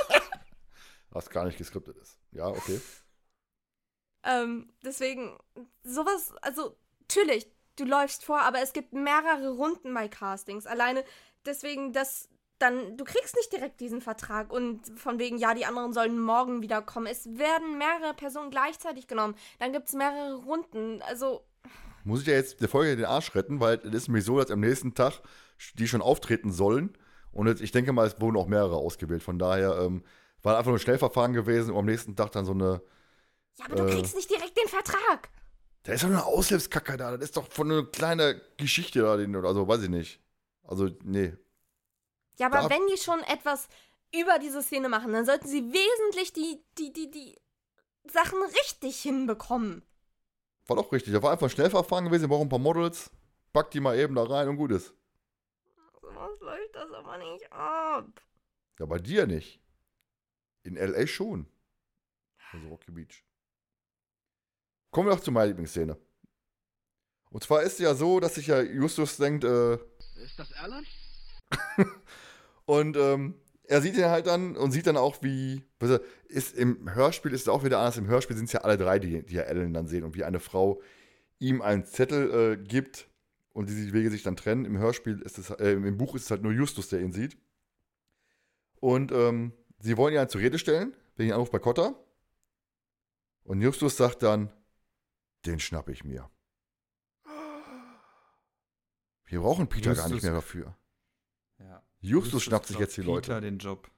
Was 1.14 1.30
gar 1.30 1.45
nicht 1.45 1.57
geskriptet 1.57 1.95
ist. 1.98 2.18
Ja, 2.31 2.48
okay. 2.48 2.81
ähm, 4.23 4.73
deswegen, 4.84 5.38
sowas, 5.84 6.34
also, 6.41 6.76
natürlich, 7.02 7.48
du 7.76 7.85
läufst 7.85 8.26
vor, 8.26 8.41
aber 8.41 8.61
es 8.61 8.73
gibt 8.73 8.94
mehrere 8.94 9.52
Runden 9.52 9.94
bei 9.94 10.07
Castings. 10.07 10.65
Alleine 10.65 11.03
deswegen, 11.45 11.94
dass 11.94 12.30
dann, 12.60 12.98
du 12.98 13.03
kriegst 13.03 13.35
nicht 13.35 13.52
direkt 13.52 13.80
diesen 13.80 14.02
Vertrag 14.02 14.52
und 14.52 14.88
von 14.98 15.19
wegen, 15.19 15.38
ja, 15.38 15.53
die 15.53 15.65
anderen 15.65 15.94
sollen 15.94 16.19
morgen 16.19 16.61
wiederkommen. 16.61 17.07
Es 17.07 17.26
werden 17.38 17.77
mehrere 17.77 18.14
Personen 18.14 18.52
gleichzeitig 18.52 19.07
genommen. 19.07 19.35
Dann 19.60 19.73
gibt 19.73 19.88
es 19.88 19.94
mehrere 19.94 20.35
Runden. 20.35 21.02
Also. 21.03 21.45
Muss 22.03 22.22
ich 22.22 22.27
ja 22.27 22.34
jetzt 22.34 22.61
der 22.61 22.69
Folge 22.69 22.95
den 22.95 23.06
Arsch 23.06 23.35
retten, 23.35 23.60
weil 23.60 23.80
es 23.80 23.94
ist 23.94 24.07
nämlich 24.07 24.26
so, 24.26 24.38
dass 24.38 24.52
am 24.52 24.61
nächsten 24.61 24.94
Tag 24.94 25.22
die 25.76 25.88
schon 25.88 26.02
auftreten 26.02 26.52
sollen. 26.52 26.98
Und 27.31 27.48
jetzt, 27.48 27.61
ich 27.61 27.72
denke 27.72 27.94
mal, 27.94 28.07
es 28.07 28.19
wurden 28.22 28.38
auch 28.38 28.48
mehrere 28.48 28.76
ausgewählt. 28.76 29.23
Von 29.23 29.40
daher 29.40 29.80
ähm, 29.80 30.03
war 30.44 30.57
einfach 30.57 30.68
nur 30.70 30.78
ein 30.78 30.82
Schnellverfahren 30.82 31.34
gewesen 31.34 31.72
und 31.72 31.80
am 31.80 31.86
nächsten 31.86 32.15
Tag 32.15 32.32
dann 32.34 32.45
so 32.45 32.52
eine. 32.52 32.82
Ja, 33.57 33.65
aber 33.65 33.76
du 33.78 33.88
Äh. 33.88 33.91
kriegst 33.95 34.15
nicht 34.15 34.30
direkt 34.30 34.57
den 34.57 34.68
Vertrag. 34.68 35.30
Da 35.84 35.94
ist 35.94 36.03
doch 36.03 36.07
eine 36.10 36.26
Aushilfskacke 36.26 36.95
da. 36.98 37.11
Das 37.11 37.22
ist 37.22 37.38
doch 37.38 37.48
von 37.52 37.70
einer 37.72 37.84
kleinen 37.86 38.40
Geschichte 38.57 38.99
da. 39.02 39.11
Also, 39.48 39.68
weiß 39.68 39.84
ich 39.84 39.90
nicht. 39.90 40.22
Also, 40.64 40.90
nee. 41.03 41.34
Ja, 42.38 42.48
aber 42.48 42.61
Da- 42.61 42.70
wenn 42.70 42.88
die 42.88 42.98
schon 42.98 43.20
etwas 43.24 43.68
über 44.15 44.40
diese 44.40 44.61
Szene 44.64 44.90
machen, 44.90 45.11
dann 45.14 45.26
sollten 45.26 45.48
sie 45.48 45.61
wesentlich 45.74 46.32
die, 46.34 46.64
die, 46.78 46.94
die, 46.94 47.11
die 47.11 47.38
Sachen 48.10 48.40
richtig 48.44 49.02
hinbekommen. 49.02 49.84
War 50.68 50.78
doch 50.78 50.91
richtig. 50.91 51.14
Da 51.14 51.22
war 51.22 51.32
einfach 51.32 51.48
ein 51.48 51.49
Schnellverfahren 51.49 52.06
gewesen. 52.06 52.24
Wir 52.24 52.28
brauchen 52.30 52.44
ein 52.45 52.49
paar 52.49 52.60
Models. 52.60 53.11
Pack 53.52 53.70
die 53.72 53.80
mal 53.82 53.98
eben 53.99 54.15
da 54.15 54.24
rein 54.24 54.48
und 54.48 54.56
gut 54.57 54.72
ist. 54.72 54.94
Was 56.02 56.40
läuft 56.40 56.76
das 56.76 56.91
aber 56.91 57.18
nicht 57.18 57.52
ab? 57.52 58.22
Ja, 58.80 58.86
bei 58.86 58.98
dir 58.99 59.28
nicht. 59.28 59.60
In 60.64 60.77
L.A. 60.77 61.06
schon. 61.07 61.48
Also 62.52 62.68
Rocky 62.68 62.91
Beach. 62.91 63.23
Kommen 64.91 65.07
wir 65.07 65.15
doch 65.15 65.23
zu 65.23 65.31
meiner 65.31 65.48
Lieblingsszene. 65.48 65.98
Und 67.31 67.44
zwar 67.44 67.64
ist 67.64 67.73
es 67.73 67.80
ja 67.80 67.95
so, 67.95 68.19
dass 68.19 68.35
sich 68.35 68.48
ja 68.48 68.61
Justus 68.61 69.18
denkt, 69.18 69.44
äh, 69.44 69.73
Ist 70.23 70.38
das 70.38 70.53
Alan? 70.53 70.85
und 72.65 72.95
ähm, 72.95 73.35
er 73.64 73.81
sieht 73.81 73.98
ihn 73.98 74.06
halt 74.06 74.27
dann 74.27 74.56
und 74.56 74.72
sieht 74.72 74.88
dann 74.88 74.98
auch, 74.98 75.22
wie. 75.23 75.64
Also 75.80 75.99
ist 76.27 76.56
Im 76.56 76.94
Hörspiel 76.94 77.34
ist 77.34 77.41
es 77.41 77.48
auch 77.48 77.64
wieder 77.64 77.80
anders. 77.80 77.98
Im 77.98 78.07
Hörspiel 78.07 78.35
sind 78.35 78.45
es 78.45 78.53
ja 78.53 78.61
alle 78.61 78.77
drei, 78.77 78.99
die, 78.99 79.23
die 79.26 79.34
ja 79.34 79.44
Ellen 79.44 79.73
dann 79.73 79.88
sehen 79.88 80.03
und 80.03 80.15
wie 80.15 80.23
eine 80.23 80.40
Frau 80.40 80.81
ihm 81.40 81.61
einen 81.61 81.85
Zettel 81.85 82.53
äh, 82.53 82.64
gibt 82.64 83.10
und 83.52 83.68
die 83.69 83.94
Wege 83.94 84.11
sich 84.11 84.23
dann 84.23 84.35
trennen. 84.35 84.65
Im 84.65 84.77
Hörspiel 84.77 85.19
ist 85.22 85.38
es, 85.38 85.49
äh, 85.49 85.72
im 85.72 85.98
Buch 85.98 86.15
ist 86.15 86.23
es 86.23 86.31
halt 86.31 86.44
nur 86.44 86.52
Justus, 86.52 86.90
der 86.90 87.02
ihn 87.02 87.11
sieht. 87.11 87.38
Und 88.80 89.11
ähm, 89.11 89.53
sie 89.84 89.98
wollen 89.98 90.14
ihn 90.14 90.18
dann 90.20 90.30
zur 90.30 90.42
Rede 90.42 90.58
stellen, 90.58 90.96
wegen 91.16 91.34
Anruf 91.34 91.52
bei 91.52 91.60
Cotta. 91.60 91.94
Und 93.44 93.62
Justus 93.62 93.98
sagt 93.98 94.24
dann, 94.24 94.52
den 95.46 95.60
schnapp 95.60 95.90
ich 95.90 96.04
mir. 96.06 96.30
Wir 99.26 99.42
brauchen 99.42 99.68
Peter 99.68 99.94
gar 99.94 100.04
nicht 100.06 100.14
Justus- 100.16 100.24
mehr 100.24 100.34
dafür. 100.34 100.78
Ja. 101.60 101.84
Justus, 102.00 102.44
schnappt 102.44 102.68
sich 102.68 102.78
jetzt 102.78 102.96
die 102.98 103.02
Peter 103.02 103.12
Leute. 103.14 103.42
den 103.42 103.58
Job. 103.58 103.90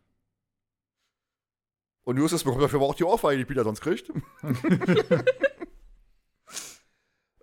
Und 2.03 2.17
Justus 2.17 2.43
bekommt 2.43 2.63
dafür 2.63 2.79
aber 2.79 2.87
auch 2.89 2.95
die 2.95 3.03
Ohrfeige, 3.03 3.37
die 3.39 3.45
Peter 3.45 3.63
sonst 3.63 3.81
kriegt. 3.81 4.11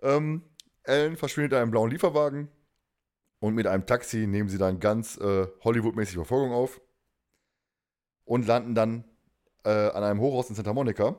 ähm, 0.01 0.43
Ellen 0.83 1.17
verschwindet 1.17 1.53
in 1.53 1.57
einem 1.59 1.71
blauen 1.71 1.91
Lieferwagen 1.91 2.49
und 3.39 3.55
mit 3.55 3.67
einem 3.67 3.85
Taxi 3.85 4.25
nehmen 4.27 4.49
sie 4.49 4.57
dann 4.57 4.79
ganz 4.79 5.17
äh, 5.17 5.47
Hollywood-mäßig 5.63 6.15
Verfolgung 6.15 6.51
auf 6.51 6.81
und 8.25 8.47
landen 8.47 8.75
dann 8.75 9.03
äh, 9.65 9.69
an 9.69 10.03
einem 10.03 10.19
Hochhaus 10.19 10.49
in 10.49 10.55
Santa 10.55 10.73
Monica. 10.73 11.15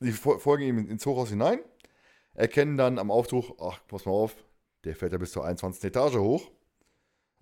Sie 0.00 0.12
fol- 0.12 0.38
folgen 0.38 0.62
ihm 0.64 0.78
ins 0.90 1.04
Hochhaus 1.06 1.30
hinein, 1.30 1.60
erkennen 2.34 2.76
dann 2.76 2.98
am 2.98 3.10
Aufzug, 3.10 3.56
ach, 3.60 3.80
pass 3.88 4.06
mal 4.06 4.12
auf, 4.12 4.36
der 4.84 4.94
fährt 4.94 5.12
ja 5.12 5.18
bis 5.18 5.32
zur 5.32 5.44
21. 5.44 5.84
Etage 5.84 6.16
hoch, 6.16 6.50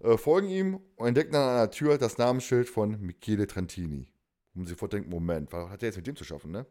äh, 0.00 0.16
folgen 0.16 0.48
ihm 0.48 0.80
und 0.96 1.08
entdecken 1.08 1.32
dann 1.32 1.42
an 1.48 1.56
einer 1.56 1.70
Tür 1.70 1.98
das 1.98 2.18
Namensschild 2.18 2.68
von 2.68 3.00
Michele 3.00 3.46
Trentini. 3.46 4.08
Und 4.54 4.64
sie 4.64 4.70
sofort 4.70 4.94
denken, 4.94 5.10
Moment, 5.10 5.52
was 5.52 5.68
hat 5.68 5.82
der 5.82 5.88
jetzt 5.90 5.96
mit 5.96 6.06
dem 6.06 6.16
zu 6.16 6.24
schaffen, 6.24 6.50
ne? 6.50 6.66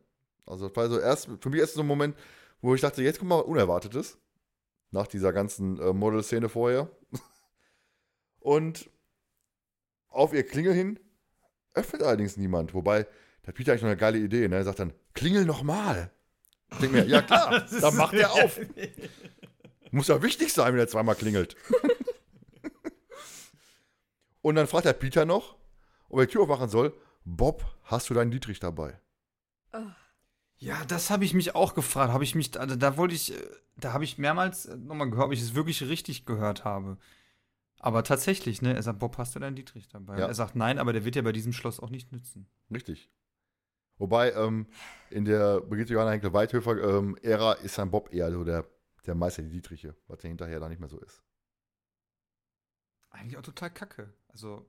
Also 0.47 0.67
das 0.67 0.75
war 0.75 0.89
so 0.89 0.99
erst, 0.99 1.29
für 1.39 1.49
mich 1.49 1.59
erst 1.59 1.73
so 1.75 1.81
ein 1.81 1.87
Moment, 1.87 2.15
wo 2.61 2.73
ich 2.75 2.81
dachte, 2.81 3.01
jetzt 3.03 3.19
kommt 3.19 3.29
mal 3.29 3.39
Unerwartetes. 3.39 4.17
Nach 4.91 5.07
dieser 5.07 5.33
ganzen 5.33 5.79
äh, 5.79 5.91
Model-Szene 5.93 6.49
vorher. 6.49 6.89
Und 8.39 8.89
auf 10.09 10.33
ihr 10.33 10.43
Klingel 10.43 10.73
hin 10.73 10.99
öffnet 11.75 12.03
allerdings 12.03 12.37
niemand. 12.37 12.73
Wobei, 12.73 13.03
da 13.43 13.49
hat 13.49 13.55
Peter 13.55 13.71
eigentlich 13.71 13.83
noch 13.83 13.89
eine 13.89 13.97
geile 13.97 14.17
Idee, 14.17 14.47
ne? 14.47 14.55
Er 14.55 14.63
sagt 14.63 14.79
dann, 14.79 14.93
klingel 15.13 15.45
nochmal. 15.45 16.11
Ich 16.71 16.77
denke 16.79 16.97
mir, 16.97 17.05
ja 17.05 17.21
klar, 17.21 17.65
dann 17.81 17.95
macht 17.95 18.13
er 18.13 18.33
auf. 18.33 18.59
Muss 19.91 20.07
ja 20.07 20.21
wichtig 20.21 20.51
sein, 20.51 20.73
wenn 20.73 20.79
er 20.79 20.87
zweimal 20.87 21.15
klingelt. 21.15 21.55
Und 24.41 24.55
dann 24.55 24.67
fragt 24.67 24.85
der 24.85 24.93
Peter 24.93 25.25
noch, 25.25 25.55
ob 26.09 26.19
er 26.19 26.25
die 26.25 26.33
Tür 26.33 26.41
aufmachen 26.41 26.69
soll. 26.69 26.93
Bob, 27.23 27.65
hast 27.83 28.09
du 28.09 28.13
deinen 28.13 28.29
Dietrich 28.29 28.59
dabei? 28.59 28.99
Ja, 30.57 30.83
das 30.85 31.09
habe 31.09 31.25
ich 31.25 31.33
mich 31.33 31.55
auch 31.55 31.73
gefragt. 31.73 32.13
Habe 32.13 32.23
ich 32.23 32.35
mich, 32.35 32.59
also 32.59 32.75
da 32.75 32.97
wollte 32.97 33.15
ich, 33.15 33.33
äh, 33.33 33.47
da 33.77 33.93
habe 33.93 34.03
ich 34.03 34.17
mehrmals 34.17 34.65
äh, 34.65 34.77
nochmal 34.77 35.09
gehört, 35.09 35.27
ob 35.27 35.33
ich 35.33 35.41
es 35.41 35.55
wirklich 35.55 35.81
richtig 35.83 36.25
gehört 36.25 36.63
habe. 36.63 36.97
Aber 37.85 38.03
tatsächlich, 38.03 38.63
ne? 38.63 38.73
Er 38.73 38.81
sagt, 38.81 38.97
Bob, 38.97 39.15
hast 39.19 39.35
du 39.35 39.39
deinen 39.39 39.55
Dietrich 39.55 39.87
dabei? 39.87 40.17
Ja. 40.17 40.25
Er 40.25 40.33
sagt, 40.33 40.55
nein, 40.55 40.79
aber 40.79 40.91
der 40.91 41.05
wird 41.05 41.15
ja 41.15 41.21
bei 41.21 41.31
diesem 41.31 41.53
Schloss 41.53 41.79
auch 41.79 41.91
nicht 41.91 42.11
nützen. 42.11 42.47
Richtig. 42.73 43.11
Wobei, 43.99 44.31
ähm, 44.33 44.65
in 45.11 45.23
der 45.23 45.61
Brigitte 45.61 45.93
Johanna 45.93 46.11
Henkel 46.11 46.33
Weithöfer 46.33 46.97
ähm, 46.97 47.15
Ära 47.21 47.53
ist 47.53 47.77
dann 47.77 47.91
Bob 47.91 48.11
eher 48.11 48.31
so 48.31 48.43
der, 48.43 48.67
der 49.05 49.13
Meister 49.13 49.43
die 49.43 49.51
Dietriche, 49.51 49.95
was 50.07 50.23
ja 50.23 50.29
hinterher 50.29 50.59
dann 50.59 50.69
nicht 50.69 50.79
mehr 50.79 50.89
so 50.89 50.99
ist. 50.99 51.21
eigentlich 53.11 53.37
auch 53.37 53.43
total 53.43 53.69
kacke. 53.69 54.11
Also, 54.29 54.67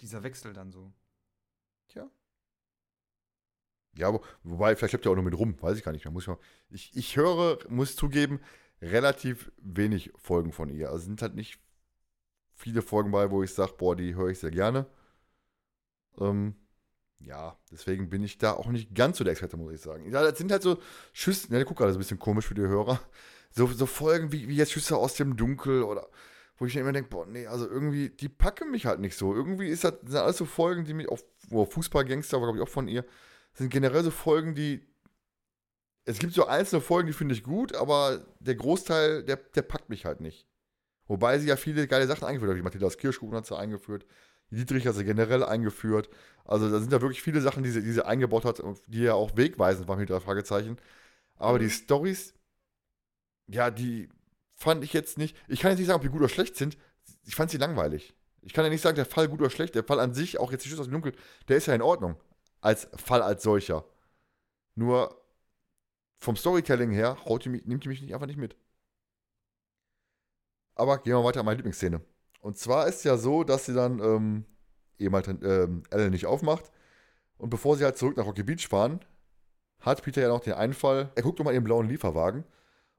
dieser 0.00 0.24
Wechsel 0.24 0.52
dann 0.52 0.72
so. 0.72 0.92
Ja, 3.96 4.08
aber, 4.08 4.20
wobei, 4.42 4.74
vielleicht 4.74 4.94
habt 4.94 5.06
ihr 5.06 5.10
auch 5.10 5.14
nur 5.14 5.24
mit 5.24 5.38
rum, 5.38 5.56
weiß 5.62 5.78
ich 5.78 5.84
gar 5.84 5.92
nicht 5.92 6.04
mehr. 6.04 6.12
Muss 6.12 6.24
ich, 6.24 6.28
mal, 6.28 6.38
ich, 6.70 6.96
ich 6.96 7.16
höre, 7.16 7.58
muss 7.68 7.94
zugeben, 7.94 8.40
relativ 8.82 9.52
wenig 9.58 10.12
Folgen 10.16 10.52
von 10.52 10.68
ihr. 10.68 10.90
Also 10.90 11.04
sind 11.04 11.22
halt 11.22 11.36
nicht 11.36 11.60
viele 12.64 12.80
Folgen 12.80 13.10
bei, 13.10 13.30
wo 13.30 13.42
ich 13.42 13.52
sage, 13.52 13.74
boah, 13.76 13.94
die 13.94 14.14
höre 14.14 14.30
ich 14.30 14.38
sehr 14.38 14.50
gerne. 14.50 14.86
Ähm, 16.18 16.54
ja, 17.18 17.58
deswegen 17.70 18.08
bin 18.08 18.22
ich 18.22 18.38
da 18.38 18.54
auch 18.54 18.68
nicht 18.68 18.94
ganz 18.94 19.18
so 19.18 19.24
der 19.24 19.32
Experte, 19.32 19.58
muss 19.58 19.74
ich 19.74 19.82
sagen. 19.82 20.10
Ja, 20.10 20.22
das 20.22 20.38
sind 20.38 20.50
halt 20.50 20.62
so 20.62 20.78
Schüsse, 21.12 21.52
ne, 21.52 21.62
guck 21.66 21.76
gerade, 21.76 21.90
ist 21.90 21.96
ein 21.96 21.98
bisschen 21.98 22.18
komisch 22.18 22.46
für 22.46 22.54
die 22.54 22.62
Hörer. 22.62 23.00
So, 23.50 23.66
so 23.66 23.84
Folgen 23.84 24.32
wie, 24.32 24.48
wie 24.48 24.56
jetzt 24.56 24.72
Schüsse 24.72 24.96
aus 24.96 25.14
dem 25.14 25.36
Dunkel 25.36 25.82
oder 25.82 26.08
wo 26.56 26.64
ich 26.64 26.74
mir 26.74 26.80
immer 26.80 26.92
denke, 26.92 27.10
boah, 27.10 27.26
nee, 27.26 27.46
also 27.46 27.68
irgendwie, 27.68 28.08
die 28.08 28.30
packen 28.30 28.70
mich 28.70 28.86
halt 28.86 28.98
nicht 28.98 29.16
so. 29.16 29.34
Irgendwie 29.34 29.68
ist 29.68 29.84
das, 29.84 29.94
sind 30.02 30.16
alles 30.16 30.38
so 30.38 30.46
Folgen, 30.46 30.86
die 30.86 30.94
mich 30.94 31.08
auf, 31.08 31.22
oh, 31.50 31.66
Fußballgangster 31.66 32.40
war, 32.40 32.46
glaube 32.46 32.58
ich, 32.58 32.64
auch 32.64 32.72
von 32.72 32.88
ihr, 32.88 33.04
sind 33.52 33.70
generell 33.70 34.02
so 34.02 34.10
Folgen, 34.10 34.54
die. 34.54 34.86
Es 36.06 36.18
gibt 36.18 36.32
so 36.32 36.46
einzelne 36.46 36.80
Folgen, 36.80 37.08
die 37.08 37.12
finde 37.12 37.34
ich 37.34 37.44
gut, 37.44 37.74
aber 37.74 38.24
der 38.40 38.54
Großteil, 38.54 39.22
der, 39.22 39.36
der 39.36 39.62
packt 39.62 39.90
mich 39.90 40.04
halt 40.06 40.20
nicht. 40.20 40.46
Wobei 41.06 41.38
sie 41.38 41.48
ja 41.48 41.56
viele 41.56 41.86
geile 41.86 42.06
Sachen 42.06 42.24
eingeführt 42.24 42.50
hat. 42.50 42.58
Die 42.58 42.62
Mathildas 42.62 42.96
Kirschkuchen 42.96 43.36
hat 43.36 43.46
sie 43.46 43.56
eingeführt. 43.56 44.06
Dietrich 44.50 44.86
hat 44.86 44.94
sie 44.94 45.04
generell 45.04 45.42
eingeführt. 45.42 46.08
Also 46.44 46.70
da 46.70 46.78
sind 46.78 46.92
da 46.92 47.00
wirklich 47.00 47.22
viele 47.22 47.40
Sachen, 47.40 47.62
die 47.62 47.70
sie, 47.70 47.82
die 47.82 47.92
sie 47.92 48.04
eingebaut 48.04 48.44
hat, 48.44 48.62
die 48.86 49.02
ja 49.02 49.14
auch 49.14 49.36
wegweisend 49.36 49.88
waren 49.88 49.98
mit 49.98 50.10
drei 50.10 50.20
Fragezeichen. 50.20 50.78
Aber 51.36 51.58
die 51.58 51.70
Stories, 51.70 52.34
ja, 53.46 53.70
die 53.70 54.08
fand 54.54 54.84
ich 54.84 54.92
jetzt 54.92 55.18
nicht. 55.18 55.36
Ich 55.48 55.60
kann 55.60 55.70
jetzt 55.70 55.78
nicht 55.78 55.88
sagen, 55.88 55.96
ob 55.96 56.02
die 56.02 56.08
gut 56.08 56.20
oder 56.20 56.28
schlecht 56.28 56.56
sind. 56.56 56.78
Ich 57.24 57.34
fand 57.34 57.50
sie 57.50 57.58
langweilig. 57.58 58.14
Ich 58.42 58.52
kann 58.52 58.64
ja 58.64 58.70
nicht 58.70 58.82
sagen, 58.82 58.96
der 58.96 59.06
Fall 59.06 59.28
gut 59.28 59.40
oder 59.40 59.50
schlecht. 59.50 59.74
Der 59.74 59.84
Fall 59.84 60.00
an 60.00 60.14
sich, 60.14 60.38
auch 60.38 60.52
jetzt 60.52 60.64
die 60.64 60.68
Schüsse 60.68 60.82
aus 60.82 60.88
dem 60.88 60.92
Dunkel, 60.92 61.14
der 61.48 61.56
ist 61.56 61.66
ja 61.66 61.74
in 61.74 61.82
Ordnung 61.82 62.16
als 62.60 62.88
Fall 62.94 63.22
als 63.22 63.42
solcher. 63.42 63.84
Nur 64.74 65.20
vom 66.16 66.36
Storytelling 66.36 66.90
her 66.92 67.18
haut 67.26 67.44
die 67.44 67.50
nimmt 67.50 67.84
die 67.84 67.88
mich 67.88 68.14
einfach 68.14 68.26
nicht 68.26 68.38
mit. 68.38 68.56
Aber 70.74 70.98
gehen 70.98 71.14
wir 71.14 71.24
weiter 71.24 71.40
an 71.40 71.46
meine 71.46 71.56
Lieblingsszene. 71.56 72.00
Und 72.40 72.58
zwar 72.58 72.86
ist 72.88 73.04
ja 73.04 73.16
so, 73.16 73.44
dass 73.44 73.66
sie 73.66 73.74
dann 73.74 74.00
ähm, 74.00 74.44
eben 74.98 75.14
halt 75.14 75.28
ähm, 75.28 75.82
Ellen 75.90 76.10
nicht 76.10 76.26
aufmacht. 76.26 76.70
Und 77.38 77.50
bevor 77.50 77.76
sie 77.76 77.84
halt 77.84 77.96
zurück 77.96 78.16
nach 78.16 78.26
Rocky 78.26 78.42
Beach 78.42 78.68
fahren, 78.68 79.00
hat 79.80 80.02
Peter 80.02 80.22
ja 80.22 80.28
noch 80.28 80.40
den 80.40 80.54
Einfall. 80.54 81.10
Er 81.14 81.22
guckt 81.22 81.38
nochmal 81.38 81.54
in 81.54 81.60
den 81.60 81.64
blauen 81.64 81.88
Lieferwagen 81.88 82.44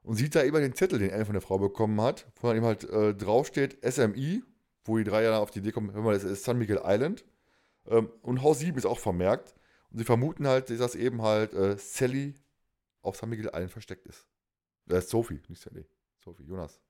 und 0.01 0.15
sieht 0.15 0.35
da 0.35 0.43
eben 0.43 0.57
den 0.57 0.75
Zettel, 0.75 0.99
den 0.99 1.09
Ellen 1.09 1.25
von 1.25 1.33
der 1.33 1.41
Frau 1.41 1.57
bekommen 1.57 1.99
hat, 2.01 2.27
wo 2.35 2.47
dann 2.47 2.57
eben 2.57 2.65
halt 2.65 2.83
äh, 2.89 3.13
draufsteht 3.15 3.77
SMI, 3.83 4.43
wo 4.83 4.97
die 4.97 5.03
drei 5.03 5.23
ja 5.23 5.39
auf 5.39 5.51
die 5.51 5.59
Idee 5.59 5.71
kommen, 5.71 5.93
hör 5.93 6.01
mal, 6.01 6.13
das 6.13 6.23
ist 6.23 6.43
San 6.43 6.57
Miguel 6.57 6.81
Island. 6.83 7.25
Ähm, 7.87 8.09
und 8.21 8.41
Haus 8.43 8.59
7 8.59 8.77
ist 8.77 8.85
auch 8.85 8.99
vermerkt. 8.99 9.55
Und 9.91 9.97
sie 9.99 10.05
vermuten 10.05 10.47
halt, 10.47 10.69
dass 10.69 10.95
eben 10.95 11.21
halt 11.21 11.53
äh, 11.53 11.77
Sally 11.77 12.35
auf 13.01 13.15
San 13.15 13.29
Miguel 13.29 13.47
Island 13.47 13.71
versteckt 13.71 14.05
ist. 14.07 14.27
Das 14.85 15.05
ist 15.05 15.09
Sophie, 15.09 15.41
nicht 15.47 15.61
Sally. 15.61 15.85
Sophie, 16.23 16.43
Jonas. 16.43 16.84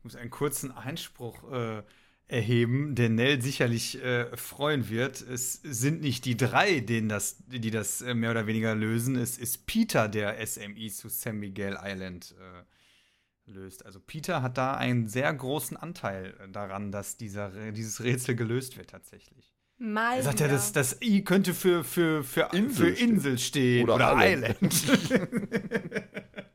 Ich 0.00 0.04
muss 0.04 0.16
einen 0.16 0.30
kurzen 0.30 0.72
Einspruch 0.72 1.52
äh, 1.52 1.82
erheben, 2.26 2.94
der 2.94 3.10
Nell 3.10 3.42
sicherlich 3.42 4.02
äh, 4.02 4.34
freuen 4.34 4.88
wird. 4.88 5.20
Es 5.20 5.60
sind 5.62 6.00
nicht 6.00 6.24
die 6.24 6.38
drei, 6.38 6.80
denen 6.80 7.10
das, 7.10 7.36
die 7.48 7.70
das 7.70 8.00
äh, 8.00 8.14
mehr 8.14 8.30
oder 8.30 8.46
weniger 8.46 8.74
lösen. 8.74 9.14
Es 9.14 9.36
ist 9.36 9.66
Peter, 9.66 10.08
der 10.08 10.46
SMI 10.46 10.90
zu 10.90 11.10
San 11.10 11.36
Miguel 11.36 11.78
Island 11.82 12.34
äh, 12.40 13.50
löst. 13.50 13.84
Also 13.84 14.00
Peter 14.00 14.40
hat 14.40 14.56
da 14.56 14.72
einen 14.72 15.06
sehr 15.06 15.34
großen 15.34 15.76
Anteil 15.76 16.34
daran, 16.50 16.92
dass 16.92 17.18
dieser, 17.18 17.72
dieses 17.72 18.02
Rätsel 18.02 18.36
gelöst 18.36 18.78
wird 18.78 18.88
tatsächlich. 18.88 19.52
Mal 19.76 20.16
Er 20.16 20.22
sagt 20.22 20.40
ja, 20.40 20.48
das, 20.48 20.72
das 20.72 21.02
I 21.02 21.24
könnte 21.24 21.52
für, 21.52 21.84
für, 21.84 22.24
für, 22.24 22.48
Insel 22.54 22.94
für 22.94 23.02
Insel 23.02 23.38
stehen 23.38 23.84
Oder 23.84 23.96
oder, 23.96 24.16
Island. 24.18 24.62
Island. 24.62 25.48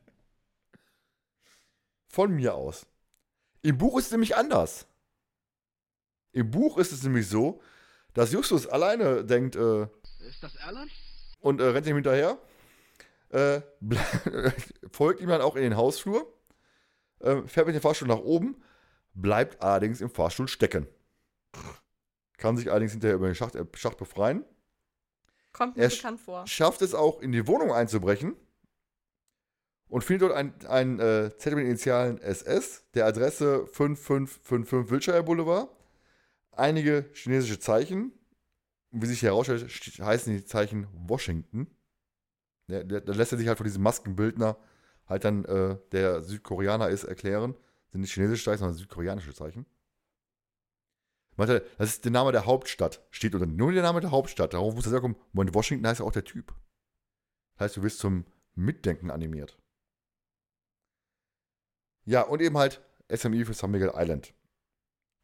Von 2.08 2.34
mir 2.34 2.52
aus. 2.52 2.88
Im 3.62 3.78
Buch 3.78 3.98
ist 3.98 4.06
es 4.06 4.12
nämlich 4.12 4.36
anders. 4.36 4.86
Im 6.32 6.50
Buch 6.50 6.78
ist 6.78 6.92
es 6.92 7.02
nämlich 7.02 7.28
so, 7.28 7.60
dass 8.14 8.32
Justus 8.32 8.66
alleine 8.66 9.24
denkt 9.24 9.56
äh, 9.56 9.82
Ist 10.28 10.42
das 10.42 10.56
Alan? 10.58 10.88
und 11.40 11.60
äh, 11.60 11.64
rennt 11.64 11.86
ihm 11.86 11.96
hinterher. 11.96 12.38
Äh, 13.30 13.60
folgt 14.92 15.20
ihm 15.20 15.28
dann 15.28 15.40
auch 15.40 15.56
in 15.56 15.62
den 15.62 15.76
Hausflur. 15.76 16.32
Äh, 17.20 17.42
fährt 17.46 17.66
mit 17.66 17.74
dem 17.74 17.82
Fahrstuhl 17.82 18.08
nach 18.08 18.18
oben. 18.18 18.62
Bleibt 19.14 19.62
allerdings 19.62 20.00
im 20.00 20.10
Fahrstuhl 20.10 20.48
stecken. 20.48 20.86
Kann 22.36 22.56
sich 22.56 22.70
allerdings 22.70 22.92
hinterher 22.92 23.16
über 23.16 23.26
den 23.26 23.34
Schacht, 23.34 23.54
äh, 23.54 23.64
Schacht 23.74 23.96
befreien. 23.96 24.44
Kommt 25.52 25.76
mir 25.76 25.84
er 25.84 25.88
bekannt 25.88 26.20
vor. 26.20 26.46
schafft 26.46 26.82
es 26.82 26.94
auch, 26.94 27.20
in 27.20 27.32
die 27.32 27.46
Wohnung 27.46 27.72
einzubrechen 27.72 28.36
und 29.96 30.02
findet 30.02 30.28
dort 30.28 30.36
ein, 30.36 30.52
ein 30.66 31.00
äh, 31.00 31.30
Zettel 31.38 31.56
mit 31.56 31.64
Initialen 31.64 32.20
SS, 32.20 32.84
der 32.92 33.06
Adresse 33.06 33.66
5555 33.68 34.90
Wilshire 34.90 35.22
Boulevard, 35.22 35.70
einige 36.52 37.08
chinesische 37.14 37.58
Zeichen, 37.58 38.12
wie 38.90 39.06
sich 39.06 39.22
herausstellt, 39.22 39.62
st- 39.70 40.02
heißen 40.04 40.36
die 40.36 40.44
Zeichen 40.44 40.86
Washington. 40.92 41.74
Da 42.66 42.82
lässt 42.82 43.32
er 43.32 43.38
sich 43.38 43.48
halt 43.48 43.56
von 43.56 43.64
diesem 43.64 43.82
Maskenbildner 43.82 44.58
halt 45.06 45.24
dann, 45.24 45.46
äh, 45.46 45.78
der 45.92 46.20
Südkoreaner 46.20 46.90
ist, 46.90 47.04
erklären. 47.04 47.54
Sind 47.90 48.02
nicht 48.02 48.12
chinesische 48.12 48.44
Zeichen, 48.44 48.58
sondern 48.58 48.76
südkoreanische 48.76 49.32
Zeichen. 49.32 49.64
Meinte, 51.36 51.64
das 51.78 51.88
ist 51.88 52.04
der 52.04 52.12
Name 52.12 52.32
der 52.32 52.44
Hauptstadt. 52.44 53.02
Steht 53.10 53.34
unter 53.34 53.46
nur 53.46 53.72
der 53.72 53.82
Name 53.82 54.02
der 54.02 54.10
Hauptstadt. 54.10 54.52
Darauf 54.52 54.74
muss 54.74 54.86
er. 54.92 55.00
Moment, 55.32 55.54
Washington 55.54 55.86
heißt 55.86 56.00
ja 56.00 56.06
auch 56.06 56.12
der 56.12 56.24
Typ. 56.24 56.54
Das 57.54 57.64
heißt, 57.64 57.78
du 57.78 57.82
wirst 57.82 57.98
zum 57.98 58.26
Mitdenken 58.54 59.10
animiert. 59.10 59.58
Ja, 62.06 62.22
und 62.22 62.40
eben 62.40 62.56
halt 62.56 62.80
SMI 63.14 63.44
für 63.44 63.54
San 63.54 63.70
Miguel 63.70 63.92
Island. 63.94 64.32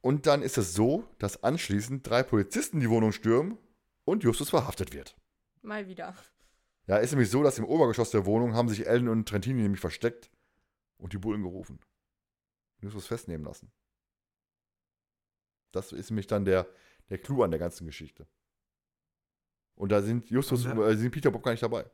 Und 0.01 0.27
dann 0.27 0.43
ist 0.43 0.59
es 0.59 0.75
so, 0.75 1.09
dass 1.19 1.43
anschließend 1.43 2.07
drei 2.07 2.23
Polizisten 2.23 2.81
die 2.81 2.91
Wohnung 2.91 3.13
stürmen 3.13 3.57
und 4.05 4.25
Justus 4.25 4.51
verhaftet 4.51 4.93
wird. 4.93 5.17
Mal 5.63 5.87
wieder. 5.87 6.15
Ja, 6.89 6.97
ist 6.97 7.13
nämlich 7.13 7.31
so, 7.31 7.45
dass 7.45 7.59
im 7.59 7.65
Obergeschoss 7.65 8.11
der 8.11 8.27
Wohnung 8.27 8.55
haben 8.55 8.69
sich 8.69 8.87
Ellen 8.87 9.09
und 9.09 9.29
Trentini 9.29 9.63
nämlich 9.63 9.81
versteckt 9.81 10.31
und 10.99 11.13
die 11.13 11.19
Bullen 11.19 11.43
gerufen. 11.43 11.79
Justus 12.81 13.07
festnehmen 13.07 13.47
lassen. 13.47 13.71
Das 15.71 15.93
ist 15.93 16.11
nämlich 16.11 16.27
dann 16.27 16.45
der, 16.45 16.67
der 17.09 17.19
Clou 17.19 17.45
an 17.45 17.53
der 17.53 17.61
ganzen 17.61 17.87
Geschichte. 17.87 18.27
Und 19.77 19.93
da 19.93 20.03
sind 20.03 20.31
Justus 20.31 20.67
Und 20.67 20.79
und 20.79 20.85
äh, 20.85 20.97
sind 20.97 21.13
Peter 21.13 21.31
Bock 21.31 21.45
gar 21.45 21.53
nicht 21.53 21.63
dabei. 21.63 21.89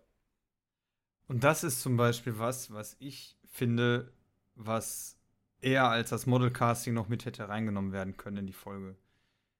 Und 1.26 1.44
das 1.44 1.62
ist 1.62 1.82
zum 1.82 1.98
Beispiel 1.98 2.38
was, 2.38 2.72
was 2.72 2.96
ich 2.98 3.38
finde, 3.44 4.12
was 4.58 5.16
eher 5.60 5.88
als 5.88 6.10
das 6.10 6.26
Modelcasting 6.26 6.92
noch 6.92 7.08
mit 7.08 7.24
hätte 7.24 7.48
reingenommen 7.48 7.92
werden 7.92 8.16
können 8.16 8.38
in 8.38 8.46
die 8.46 8.52
Folge. 8.52 8.96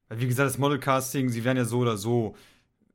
Weil, 0.09 0.21
wie 0.21 0.27
gesagt, 0.27 0.49
das 0.49 0.59
Modelcasting, 0.59 1.29
sie 1.29 1.45
wären 1.45 1.57
ja 1.57 1.65
so 1.65 1.79
oder 1.79 1.97
so 1.97 2.37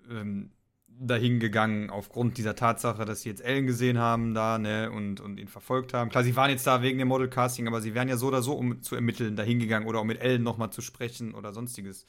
ähm, 0.09 0.51
dahin 0.87 1.39
gegangen, 1.39 1.89
aufgrund 1.89 2.37
dieser 2.37 2.55
Tatsache, 2.55 3.05
dass 3.05 3.21
sie 3.21 3.29
jetzt 3.29 3.43
Ellen 3.43 3.65
gesehen 3.65 3.97
haben 3.97 4.33
da, 4.33 4.57
ne, 4.57 4.91
und, 4.91 5.19
und 5.21 5.39
ihn 5.39 5.47
verfolgt 5.47 5.93
haben. 5.93 6.09
Klar, 6.09 6.23
sie 6.23 6.35
waren 6.35 6.49
jetzt 6.49 6.67
da 6.67 6.81
wegen 6.81 6.99
dem 6.99 7.07
Modelcasting, 7.07 7.67
aber 7.67 7.81
sie 7.81 7.93
wären 7.93 8.09
ja 8.09 8.17
so 8.17 8.27
oder 8.27 8.41
so, 8.41 8.53
um 8.53 8.81
zu 8.81 8.95
ermitteln, 8.95 9.35
dahin 9.35 9.59
gegangen 9.59 9.87
oder 9.87 10.01
um 10.01 10.07
mit 10.07 10.21
Ellen 10.21 10.43
nochmal 10.43 10.71
zu 10.71 10.81
sprechen 10.81 11.33
oder 11.33 11.53
sonstiges. 11.53 12.05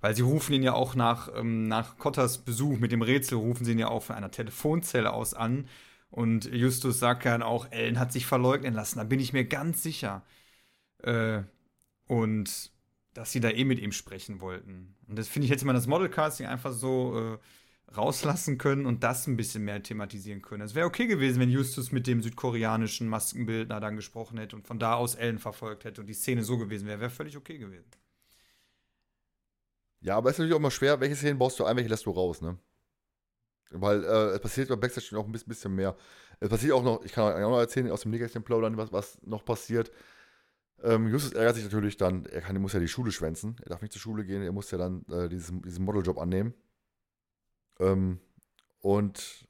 Weil 0.00 0.14
sie 0.14 0.22
rufen 0.22 0.52
ihn 0.52 0.62
ja 0.62 0.74
auch 0.74 0.94
nach, 0.94 1.30
ähm, 1.34 1.64
nach 1.68 1.98
Cotters 1.98 2.38
Besuch 2.38 2.78
mit 2.78 2.92
dem 2.92 3.02
Rätsel, 3.02 3.38
rufen 3.38 3.64
sie 3.64 3.72
ihn 3.72 3.78
ja 3.78 3.88
auch 3.88 4.02
von 4.02 4.16
einer 4.16 4.30
Telefonzelle 4.30 5.12
aus 5.12 5.34
an. 5.34 5.66
Und 6.10 6.46
Justus 6.46 6.98
sagt 6.98 7.24
ja 7.24 7.32
dann 7.32 7.42
auch, 7.42 7.70
Ellen 7.70 7.98
hat 7.98 8.12
sich 8.12 8.26
verleugnen 8.26 8.74
lassen, 8.74 8.98
da 8.98 9.04
bin 9.04 9.20
ich 9.20 9.32
mir 9.32 9.44
ganz 9.44 9.82
sicher. 9.82 10.24
Äh, 11.02 11.42
und 12.06 12.72
dass 13.14 13.32
sie 13.32 13.40
da 13.40 13.50
eh 13.50 13.64
mit 13.64 13.80
ihm 13.80 13.92
sprechen 13.92 14.40
wollten. 14.40 14.94
Und 15.08 15.18
das 15.18 15.28
finde 15.28 15.46
ich, 15.46 15.52
hätte 15.52 15.66
man 15.66 15.74
das 15.74 15.86
Modelcasting 15.86 16.46
einfach 16.46 16.72
so 16.72 17.38
äh, 17.38 17.94
rauslassen 17.96 18.58
können 18.58 18.86
und 18.86 19.02
das 19.02 19.26
ein 19.26 19.36
bisschen 19.36 19.64
mehr 19.64 19.82
thematisieren 19.82 20.42
können. 20.42 20.62
Es 20.62 20.74
wäre 20.74 20.86
okay 20.86 21.06
gewesen, 21.06 21.40
wenn 21.40 21.50
Justus 21.50 21.92
mit 21.92 22.06
dem 22.06 22.20
südkoreanischen 22.22 23.08
Maskenbildner 23.08 23.80
dann 23.80 23.96
gesprochen 23.96 24.38
hätte 24.38 24.56
und 24.56 24.66
von 24.66 24.78
da 24.78 24.94
aus 24.94 25.14
Ellen 25.14 25.38
verfolgt 25.38 25.84
hätte 25.84 26.00
und 26.00 26.06
die 26.08 26.14
Szene 26.14 26.42
so 26.42 26.58
gewesen 26.58 26.86
wäre. 26.86 27.00
Wäre 27.00 27.10
völlig 27.10 27.36
okay 27.36 27.58
gewesen. 27.58 27.90
Ja, 30.00 30.16
aber 30.16 30.30
es 30.30 30.34
ist 30.34 30.38
natürlich 30.38 30.54
auch 30.54 30.60
immer 30.60 30.70
schwer, 30.70 31.00
welche 31.00 31.16
Szenen 31.16 31.38
baust 31.38 31.58
du 31.58 31.64
ein, 31.64 31.76
welche 31.76 31.88
lässt 31.90 32.06
du 32.06 32.10
raus, 32.10 32.40
ne? 32.40 32.58
Weil 33.70 34.04
äh, 34.04 34.34
es 34.34 34.40
passiert 34.40 34.68
bei 34.68 34.76
Backstage 34.76 35.14
noch 35.14 35.26
ein 35.26 35.32
bisschen, 35.32 35.74
mehr. 35.74 35.96
Es 36.40 36.48
passiert 36.48 36.72
auch 36.72 36.82
noch, 36.82 37.04
ich 37.04 37.12
kann 37.12 37.32
auch 37.32 37.50
noch 37.50 37.58
erzählen, 37.58 37.90
aus 37.90 38.02
dem 38.02 38.10
Nähkästchen 38.12 38.42
plaudern, 38.42 38.76
was, 38.76 38.92
was 38.92 39.18
noch 39.22 39.44
passiert. 39.44 39.90
Ähm, 40.82 41.08
Justus 41.08 41.32
ärgert 41.32 41.56
sich 41.56 41.64
natürlich 41.64 41.96
dann, 41.96 42.26
er, 42.26 42.42
kann, 42.42 42.60
muss 42.60 42.74
ja 42.74 42.80
die 42.80 42.88
Schule 42.88 43.10
schwänzen, 43.10 43.56
er 43.62 43.70
darf 43.70 43.80
nicht 43.80 43.92
zur 43.92 44.02
Schule 44.02 44.24
gehen, 44.24 44.42
er 44.42 44.52
muss 44.52 44.70
ja 44.70 44.78
dann 44.78 45.04
äh, 45.10 45.28
diesen, 45.28 45.62
diesen 45.62 45.84
Modeljob 45.84 46.18
annehmen. 46.18 46.54
Ähm, 47.80 48.20
und 48.80 49.48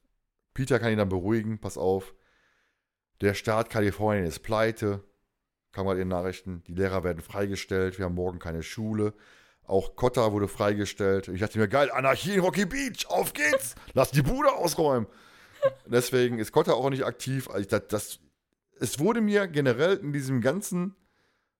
Peter 0.53 0.79
kann 0.79 0.91
ihn 0.91 0.97
dann 0.97 1.09
beruhigen, 1.09 1.59
pass 1.59 1.77
auf, 1.77 2.15
der 3.21 3.33
Staat 3.33 3.69
Kalifornien 3.69 4.25
ist 4.25 4.39
pleite, 4.39 5.03
kam 5.71 5.85
gerade 5.85 6.01
in 6.01 6.07
den 6.09 6.17
Nachrichten, 6.17 6.63
die 6.65 6.73
Lehrer 6.73 7.03
werden 7.03 7.21
freigestellt, 7.21 7.97
wir 7.97 8.05
haben 8.05 8.15
morgen 8.15 8.39
keine 8.39 8.63
Schule. 8.63 9.13
Auch 9.67 9.97
Kotta 9.97 10.31
wurde 10.31 10.47
freigestellt. 10.47 11.27
Ich 11.27 11.41
dachte 11.41 11.59
mir, 11.59 11.67
geil, 11.67 11.91
Anarchie 11.91 12.33
in 12.33 12.39
Rocky 12.39 12.65
Beach, 12.65 13.05
auf 13.09 13.33
geht's! 13.33 13.75
Lass 13.93 14.11
die 14.11 14.21
Bude 14.21 14.53
ausräumen! 14.53 15.07
Deswegen 15.85 16.39
ist 16.39 16.53
Kotta 16.53 16.71
auch 16.71 16.89
nicht 16.89 17.05
aktiv. 17.05 17.49
Also 17.49 17.67
das, 17.67 17.87
das, 17.89 18.19
es 18.79 18.99
wurde 18.99 19.19
mir 19.19 19.47
generell 19.47 19.97
in 19.97 20.13
diesem 20.13 20.39
ganzen 20.39 20.95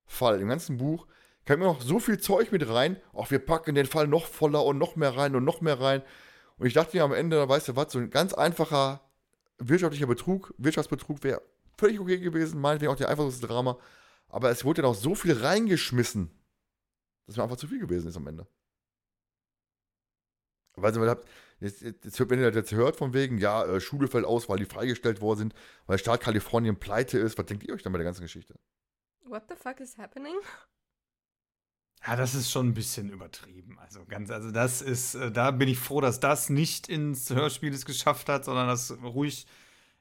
Fall, 0.05 0.39
im 0.39 0.47
ganzen 0.47 0.77
Buch, 0.77 1.05
kam 1.43 1.59
mir 1.59 1.65
noch 1.65 1.81
so 1.81 1.99
viel 1.99 2.17
Zeug 2.17 2.53
mit 2.53 2.69
rein. 2.69 2.95
Auch 3.11 3.29
wir 3.29 3.39
packen 3.39 3.75
den 3.75 3.85
Fall 3.85 4.07
noch 4.07 4.25
voller 4.25 4.63
und 4.63 4.77
noch 4.77 4.95
mehr 4.95 5.17
rein 5.17 5.35
und 5.35 5.43
noch 5.43 5.59
mehr 5.59 5.79
rein. 5.81 6.01
Und 6.57 6.65
ich 6.65 6.73
dachte 6.73 6.95
mir 6.95 7.03
am 7.03 7.13
Ende, 7.13 7.47
weißt 7.47 7.67
du 7.67 7.75
was, 7.75 7.91
so 7.91 7.99
ein 7.99 8.09
ganz 8.09 8.33
einfacher 8.33 9.01
wirtschaftlicher 9.57 10.07
Betrug, 10.07 10.53
Wirtschaftsbetrug 10.57 11.23
wäre 11.23 11.41
völlig 11.77 11.99
okay 11.99 12.19
gewesen, 12.19 12.61
meinetwegen 12.61 12.91
auch 12.91 12.97
der 12.97 13.09
einfachste 13.09 13.45
Drama. 13.45 13.77
Aber 14.29 14.49
es 14.49 14.63
wurde 14.63 14.81
ja 14.81 14.87
noch 14.87 14.95
so 14.95 15.13
viel 15.13 15.33
reingeschmissen, 15.33 16.31
dass 17.27 17.37
mir 17.37 17.43
einfach 17.43 17.57
zu 17.57 17.67
viel 17.67 17.79
gewesen 17.79 18.07
ist 18.07 18.17
am 18.17 18.27
Ende. 18.27 18.47
Weil 20.75 20.93
sie 20.93 21.01
habt, 21.01 21.27
jetzt, 21.59 21.81
jetzt, 21.81 22.29
wenn 22.29 22.39
ihr 22.39 22.51
das 22.51 22.55
jetzt 22.55 22.71
hört, 22.71 22.95
von 22.95 23.13
wegen, 23.13 23.37
ja, 23.39 23.65
äh, 23.65 23.81
Schule 23.81 24.07
fällt 24.07 24.25
aus, 24.25 24.47
weil 24.47 24.59
die 24.59 24.65
freigestellt 24.65 25.21
worden 25.21 25.39
sind, 25.39 25.53
weil 25.85 25.95
der 25.95 26.03
Staat 26.03 26.21
Kalifornien 26.21 26.77
pleite 26.77 27.17
ist, 27.17 27.37
was 27.37 27.45
denkt 27.45 27.63
ihr 27.63 27.73
euch 27.73 27.83
dann 27.83 27.93
bei 27.93 27.97
der 27.97 28.05
ganzen 28.05 28.21
Geschichte? 28.21 28.55
What 29.25 29.43
the 29.49 29.55
fuck 29.55 29.79
is 29.79 29.97
happening? 29.97 30.35
Ja, 32.05 32.15
das 32.15 32.35
ist 32.35 32.51
schon 32.51 32.67
ein 32.69 32.73
bisschen 32.73 33.09
übertrieben. 33.09 33.77
Also 33.79 34.05
ganz, 34.05 34.29
also 34.29 34.51
das 34.51 34.81
ist, 34.81 35.15
äh, 35.15 35.31
da 35.31 35.51
bin 35.51 35.67
ich 35.67 35.79
froh, 35.79 35.99
dass 35.99 36.19
das 36.19 36.49
nicht 36.49 36.87
ins 36.87 37.29
Hörspiel 37.29 37.73
es 37.73 37.85
geschafft 37.85 38.29
hat, 38.29 38.45
sondern 38.45 38.67
das 38.67 38.91
ruhig 39.01 39.47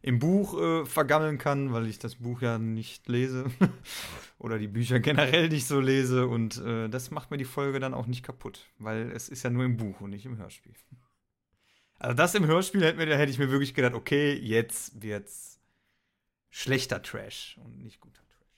im 0.02 0.18
Buch 0.18 0.60
äh, 0.60 0.84
vergammeln 0.84 1.38
kann, 1.38 1.72
weil 1.72 1.86
ich 1.86 1.98
das 1.98 2.16
Buch 2.16 2.42
ja 2.42 2.58
nicht 2.58 3.08
lese 3.08 3.46
oder 4.38 4.58
die 4.58 4.68
Bücher 4.68 5.00
generell 5.00 5.48
nicht 5.48 5.66
so 5.66 5.80
lese 5.80 6.26
und 6.26 6.58
äh, 6.58 6.88
das 6.88 7.10
macht 7.10 7.30
mir 7.30 7.38
die 7.38 7.44
Folge 7.44 7.80
dann 7.80 7.94
auch 7.94 8.06
nicht 8.06 8.22
kaputt, 8.22 8.66
weil 8.78 9.10
es 9.12 9.28
ist 9.28 9.42
ja 9.42 9.50
nur 9.50 9.64
im 9.64 9.76
Buch 9.76 10.00
und 10.00 10.10
nicht 10.10 10.26
im 10.26 10.38
Hörspiel. 10.38 10.74
Also 11.98 12.14
das 12.14 12.34
im 12.34 12.46
Hörspiel 12.46 12.84
hätte, 12.84 12.98
mir, 12.98 13.16
hätte 13.16 13.32
ich 13.32 13.38
mir 13.38 13.50
wirklich 13.50 13.74
gedacht, 13.74 13.94
okay, 13.94 14.34
jetzt 14.34 15.02
wird's 15.02 15.58
schlechter 16.50 17.02
Trash 17.02 17.58
und 17.64 17.82
nicht 17.82 18.00
guter 18.00 18.22
Trash. 18.28 18.48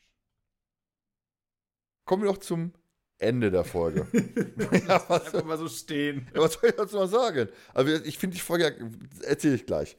Kommen 2.05 2.25
wir 2.25 2.31
noch 2.31 2.39
zum 2.39 2.73
Ende 3.19 3.51
der 3.51 3.65
Folge. 3.65 4.07
ja, 4.87 5.05
was, 5.09 5.27
einfach 5.27 5.45
mal 5.45 5.59
so 5.59 5.69
stehen. 5.69 6.29
Ja, 6.35 6.41
was 6.41 6.55
soll 6.55 6.71
ich 6.71 6.77
dazu 6.77 6.97
mal 6.97 7.09
sagen? 7.09 7.49
Also 7.75 7.93
ich 8.05 8.19
finde 8.19 8.35
die 8.37 8.41
Folge, 8.43 8.91
erzähle 9.23 9.57
ich 9.57 9.67
gleich. 9.67 9.97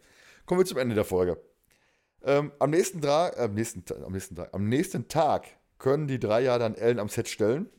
Kommen 0.50 0.62
wir 0.62 0.66
zum 0.66 0.80
Ende 0.80 0.96
der 0.96 1.06
Folge. 1.06 1.40
Ähm, 2.24 2.52
am, 2.58 2.72
nächsten 2.72 3.02
Tag, 3.02 3.38
äh, 3.38 3.42
am, 3.42 3.54
nächsten, 3.54 3.84
am, 4.04 4.12
nächsten 4.12 4.36
Tag, 4.36 4.52
am 4.52 4.68
nächsten 4.68 5.08
Tag 5.08 5.46
können 5.78 6.08
die 6.08 6.18
drei 6.18 6.42
ja 6.42 6.58
dann 6.58 6.74
Ellen 6.74 6.98
am 6.98 7.08
Set 7.08 7.28
stellen. 7.28 7.70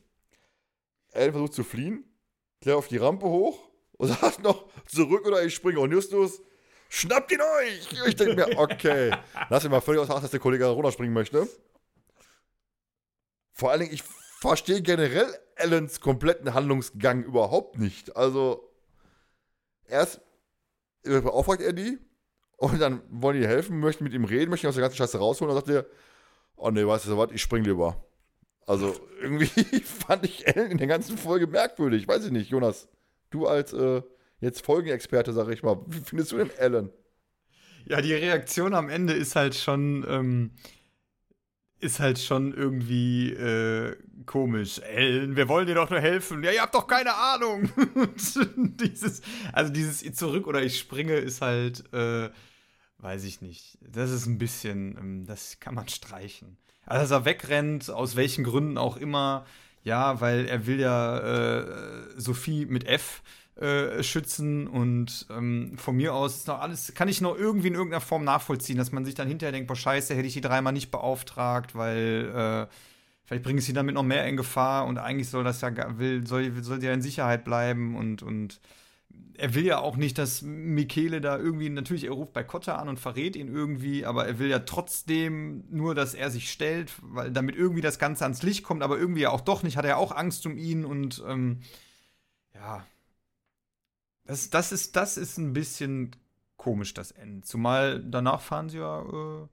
Ellen 1.09 1.33
versucht 1.33 1.53
zu 1.53 1.65
fliehen, 1.65 2.05
klärt 2.61 2.77
auf 2.77 2.87
die 2.87 2.95
Rampe 2.95 3.25
hoch 3.25 3.59
und 3.97 4.07
sagt 4.21 4.41
noch 4.41 4.69
zurück 4.87 5.27
oder 5.27 5.43
ich 5.43 5.53
springe. 5.53 5.81
Und 5.81 5.91
Justus, 5.91 6.41
schnappt 6.87 7.33
ihn 7.33 7.41
euch! 7.41 7.89
Ich 8.07 8.15
denke 8.15 8.35
mir, 8.35 8.57
okay, 8.57 9.17
lass 9.49 9.65
ihn 9.65 9.71
mal 9.71 9.81
völlig 9.81 9.99
aus 9.99 10.09
Acht, 10.09 10.23
dass 10.23 10.31
der 10.31 10.39
Kollege 10.39 10.65
runterspringen 10.65 11.13
möchte. 11.13 11.49
Vor 13.51 13.71
allen 13.71 13.81
Dingen, 13.81 13.93
ich 13.93 14.03
verstehe 14.39 14.81
generell 14.81 15.27
Ellens 15.55 15.99
kompletten 15.99 16.53
Handlungsgang 16.53 17.25
überhaupt 17.25 17.77
nicht. 17.79 18.15
Also, 18.15 18.73
erst 19.83 20.21
beauftragt 21.03 21.61
er 21.61 21.73
die, 21.73 21.99
und 22.61 22.79
dann 22.79 23.01
wollen 23.09 23.41
die 23.41 23.47
helfen, 23.47 23.79
möchten 23.79 24.03
mit 24.03 24.13
ihm 24.13 24.23
reden, 24.23 24.51
möchten 24.51 24.67
aus 24.67 24.75
der 24.75 24.83
ganzen 24.83 24.97
Scheiße 24.97 25.17
rausholen. 25.17 25.49
Und 25.49 25.67
dann 25.67 25.75
sagt 25.75 25.87
er, 25.87 25.91
oh 26.55 26.69
nee, 26.69 26.85
weißt 26.85 27.07
du 27.07 27.17
was, 27.17 27.31
ich 27.31 27.41
spring 27.41 27.63
lieber. 27.63 28.05
Also 28.67 28.95
irgendwie 29.19 29.47
fand 29.83 30.25
ich 30.25 30.45
Ellen 30.45 30.69
in 30.69 30.77
der 30.77 30.85
ganzen 30.85 31.17
Folge 31.17 31.47
merkwürdig. 31.47 32.07
Weiß 32.07 32.23
ich 32.23 32.31
nicht, 32.31 32.51
Jonas. 32.51 32.87
Du 33.31 33.47
als 33.47 33.73
äh, 33.73 34.03
jetzt 34.41 34.63
Folgenexperte, 34.63 35.33
sag 35.33 35.49
ich 35.49 35.63
mal, 35.63 35.79
wie 35.87 36.01
findest 36.01 36.33
du 36.33 36.37
denn 36.37 36.51
Ellen? 36.51 36.91
Ja, 37.85 37.99
die 37.99 38.13
Reaktion 38.13 38.75
am 38.75 38.89
Ende 38.89 39.13
ist 39.13 39.35
halt 39.35 39.55
schon, 39.55 40.05
ähm, 40.07 40.51
ist 41.79 41.99
halt 41.99 42.19
schon 42.19 42.53
irgendwie 42.53 43.31
äh, 43.33 43.95
komisch. 44.27 44.77
Ellen, 44.81 45.35
wir 45.35 45.49
wollen 45.49 45.65
dir 45.65 45.73
doch 45.73 45.89
nur 45.89 45.99
helfen. 45.99 46.43
Ja, 46.43 46.51
ihr 46.51 46.61
habt 46.61 46.75
doch 46.75 46.85
keine 46.85 47.15
Ahnung. 47.15 47.71
dieses, 48.55 49.23
also 49.51 49.73
dieses 49.73 50.03
zurück 50.13 50.45
oder 50.45 50.61
ich 50.61 50.77
springe 50.77 51.15
ist 51.15 51.41
halt, 51.41 51.91
äh, 51.91 52.29
weiß 53.01 53.23
ich 53.23 53.41
nicht. 53.41 53.77
Das 53.81 54.11
ist 54.11 54.25
ein 54.25 54.37
bisschen, 54.37 54.97
ähm, 54.97 55.25
das 55.25 55.59
kann 55.59 55.75
man 55.75 55.87
streichen. 55.87 56.57
Also, 56.85 57.01
dass 57.01 57.11
er 57.11 57.25
wegrennt, 57.25 57.89
aus 57.89 58.15
welchen 58.15 58.43
Gründen 58.43 58.77
auch 58.77 58.97
immer. 58.97 59.45
Ja, 59.83 60.21
weil 60.21 60.45
er 60.45 60.67
will 60.67 60.79
ja 60.79 61.17
äh, 61.17 61.65
Sophie 62.15 62.67
mit 62.67 62.85
F 62.85 63.23
äh, 63.55 64.03
schützen 64.03 64.67
und 64.67 65.25
ähm, 65.29 65.77
von 65.77 65.95
mir 65.95 66.13
aus 66.13 66.37
ist 66.37 66.47
noch 66.47 66.59
alles, 66.61 66.93
kann 66.93 67.07
ich 67.07 67.19
noch 67.19 67.35
irgendwie 67.35 67.67
in 67.67 67.73
irgendeiner 67.73 68.01
Form 68.01 68.23
nachvollziehen, 68.23 68.77
dass 68.77 68.91
man 68.91 69.05
sich 69.05 69.15
dann 69.15 69.27
hinterher 69.27 69.51
denkt, 69.51 69.67
boah, 69.67 69.75
scheiße, 69.75 70.15
hätte 70.15 70.27
ich 70.27 70.33
die 70.33 70.41
dreimal 70.41 70.71
nicht 70.71 70.91
beauftragt, 70.91 71.75
weil 71.75 72.31
äh, 72.33 72.73
vielleicht 73.25 73.43
bringen 73.43 73.59
sie 73.59 73.73
damit 73.73 73.95
noch 73.95 74.03
mehr 74.03 74.25
in 74.27 74.37
Gefahr 74.37 74.85
und 74.85 74.97
eigentlich 74.99 75.29
soll 75.29 75.43
das 75.43 75.61
ja, 75.61 75.71
will, 75.97 76.25
soll, 76.25 76.63
soll 76.63 76.83
ja 76.83 76.93
in 76.93 77.01
Sicherheit 77.01 77.43
bleiben 77.43 77.95
und, 77.95 78.23
und 78.23 78.61
er 79.41 79.55
will 79.55 79.65
ja 79.65 79.79
auch 79.79 79.97
nicht, 79.97 80.19
dass 80.19 80.43
Michele 80.43 81.19
da 81.19 81.37
irgendwie, 81.37 81.67
natürlich, 81.69 82.03
er 82.03 82.11
ruft 82.11 82.31
bei 82.31 82.43
Kotta 82.43 82.75
an 82.75 82.87
und 82.87 82.99
verrät 82.99 83.35
ihn 83.35 83.47
irgendwie, 83.47 84.05
aber 84.05 84.27
er 84.27 84.37
will 84.37 84.49
ja 84.49 84.59
trotzdem 84.59 85.63
nur, 85.71 85.95
dass 85.95 86.13
er 86.13 86.29
sich 86.29 86.51
stellt, 86.51 86.93
weil 87.01 87.31
damit 87.31 87.55
irgendwie 87.55 87.81
das 87.81 87.97
Ganze 87.97 88.23
ans 88.23 88.43
Licht 88.43 88.63
kommt, 88.63 88.83
aber 88.83 88.99
irgendwie 88.99 89.21
ja 89.21 89.31
auch 89.31 89.41
doch 89.41 89.63
nicht, 89.63 89.77
hat 89.77 89.85
er 89.85 89.97
auch 89.97 90.11
Angst 90.11 90.45
um 90.45 90.57
ihn 90.57 90.85
und 90.85 91.23
ähm, 91.27 91.61
ja. 92.53 92.85
Das, 94.25 94.51
das, 94.51 94.71
ist, 94.71 94.95
das 94.95 95.17
ist 95.17 95.39
ein 95.39 95.53
bisschen 95.53 96.11
komisch, 96.55 96.93
das 96.93 97.09
Ende. 97.09 97.41
Zumal 97.41 97.99
danach 97.99 98.41
fahren 98.41 98.69
sie 98.69 98.77
ja, 98.77 99.01
äh, 99.01 99.47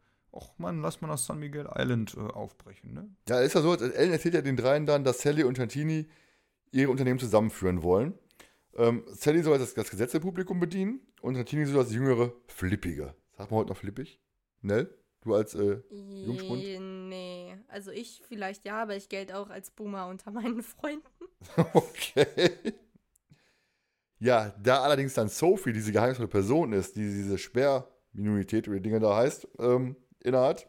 man, 0.59 0.82
lass 0.82 1.01
mal 1.01 1.09
nach 1.09 1.16
San 1.16 1.39
Miguel 1.39 1.66
Island 1.74 2.15
äh, 2.15 2.20
aufbrechen, 2.20 2.93
ne? 2.93 3.09
Ja, 3.27 3.40
ist 3.40 3.55
ja 3.55 3.62
so, 3.62 3.74
Ellen 3.74 4.12
erzählt 4.12 4.35
ja 4.35 4.43
den 4.43 4.56
dreien 4.56 4.85
dann, 4.85 5.02
dass 5.02 5.23
Sally 5.23 5.44
und 5.44 5.56
Tantini 5.56 6.09
ihre 6.73 6.90
Unternehmen 6.90 7.19
zusammenführen 7.19 7.82
wollen. 7.82 8.12
Ähm, 8.77 9.05
Sally 9.09 9.43
soll 9.43 9.59
das, 9.59 9.74
das 9.74 9.90
Gesetzepublikum 9.90 10.61
bedienen 10.61 11.01
und 11.20 11.35
Tantini 11.35 11.66
soll 11.66 11.82
das 11.82 11.93
jüngere 11.93 12.32
Flippige. 12.47 13.15
Sagt 13.36 13.51
man 13.51 13.61
heute 13.61 13.70
noch 13.70 13.77
flippig? 13.77 14.20
Nell? 14.62 14.95
Du 15.23 15.35
als 15.35 15.55
äh, 15.55 15.81
Jungspund? 15.90 16.62
Nee, 17.09 17.57
also 17.69 17.90
ich 17.90 18.23
vielleicht 18.28 18.65
ja, 18.65 18.82
aber 18.82 18.97
ich 18.97 19.09
gelte 19.09 19.36
auch 19.36 19.51
als 19.51 19.70
Boomer 19.70 20.07
unter 20.07 20.31
meinen 20.31 20.62
Freunden. 20.62 21.09
okay. 21.74 22.51
Ja, 24.20 24.55
da 24.62 24.82
allerdings 24.82 25.15
dann 25.15 25.28
Sophie 25.28 25.73
diese 25.73 25.93
geheimnisvolle 25.93 26.28
Person 26.28 26.73
ist, 26.73 26.97
die 26.97 27.03
diese 27.03 27.39
Sperrminorität 27.39 28.69
oder 28.69 28.81
Dinge 28.81 29.01
da 29.01 29.16
heißt, 29.16 29.49
ähm, 29.59 29.97
innehat 30.20 30.69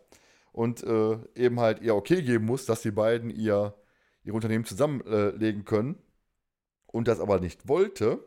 und 0.51 0.83
äh, 0.83 1.17
eben 1.35 1.59
halt 1.59 1.81
ihr 1.81 1.95
okay 1.95 2.21
geben 2.21 2.45
muss, 2.45 2.65
dass 2.65 2.81
die 2.81 2.91
beiden 2.91 3.29
ihr, 3.29 3.75
ihr 4.23 4.33
Unternehmen 4.33 4.65
zusammenlegen 4.65 5.61
äh, 5.61 5.63
können 5.63 6.01
und 6.91 7.07
das 7.07 7.19
aber 7.19 7.39
nicht 7.39 7.67
wollte, 7.67 8.23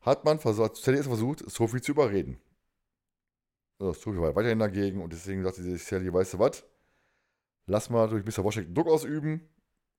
hat 0.00 0.24
man 0.24 0.38
versucht, 0.38 0.76
Sally 0.76 0.98
ist 0.98 1.06
versucht, 1.06 1.48
Sophie 1.50 1.80
zu 1.80 1.92
überreden. 1.92 2.40
Also 3.78 3.92
Sophie 3.92 4.20
war 4.20 4.34
weiterhin 4.34 4.58
dagegen 4.58 5.02
und 5.02 5.12
deswegen 5.12 5.42
sagte 5.42 5.62
sie 5.62 5.76
Sally, 5.76 6.12
weißt 6.12 6.34
du 6.34 6.38
was, 6.38 6.64
lass 7.66 7.90
mal 7.90 8.08
durch 8.08 8.24
Mr. 8.24 8.44
Washington 8.44 8.74
Druck 8.74 8.88
ausüben 8.88 9.48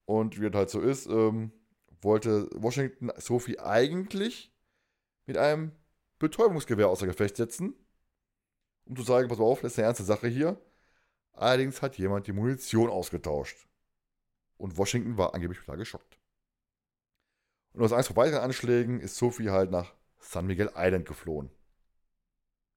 und 0.05 0.39
wie 0.39 0.49
das 0.49 0.57
halt 0.57 0.69
so 0.69 0.81
ist, 0.81 1.07
ähm, 1.07 1.51
wollte 2.01 2.47
Washington 2.53 3.11
Sophie 3.17 3.59
eigentlich 3.59 4.53
mit 5.25 5.37
einem 5.37 5.71
Betäubungsgewehr 6.19 6.89
außer 6.89 7.05
Gefecht 7.05 7.35
setzen, 7.35 7.75
um 8.85 8.95
zu 8.95 9.03
sagen, 9.03 9.27
pass 9.27 9.39
mal 9.39 9.45
auf, 9.45 9.61
das 9.61 9.73
ist 9.73 9.79
eine 9.79 9.87
ernste 9.87 10.03
Sache 10.03 10.27
hier. 10.27 10.59
Allerdings 11.33 11.81
hat 11.81 11.97
jemand 11.97 12.25
die 12.27 12.33
Munition 12.33 12.89
ausgetauscht. 12.89 13.67
Und 14.57 14.77
Washington 14.77 15.17
war 15.17 15.35
angeblich 15.35 15.59
total 15.59 15.77
geschockt. 15.77 16.17
Und 17.77 17.83
aus 17.83 17.93
Angst 17.93 18.07
vor 18.07 18.15
weiteren 18.15 18.41
Anschlägen 18.41 18.99
ist 18.99 19.17
Sophie 19.17 19.51
halt 19.51 19.69
nach 19.69 19.93
San 20.17 20.47
Miguel 20.47 20.71
Island 20.75 21.07
geflohen. 21.07 21.51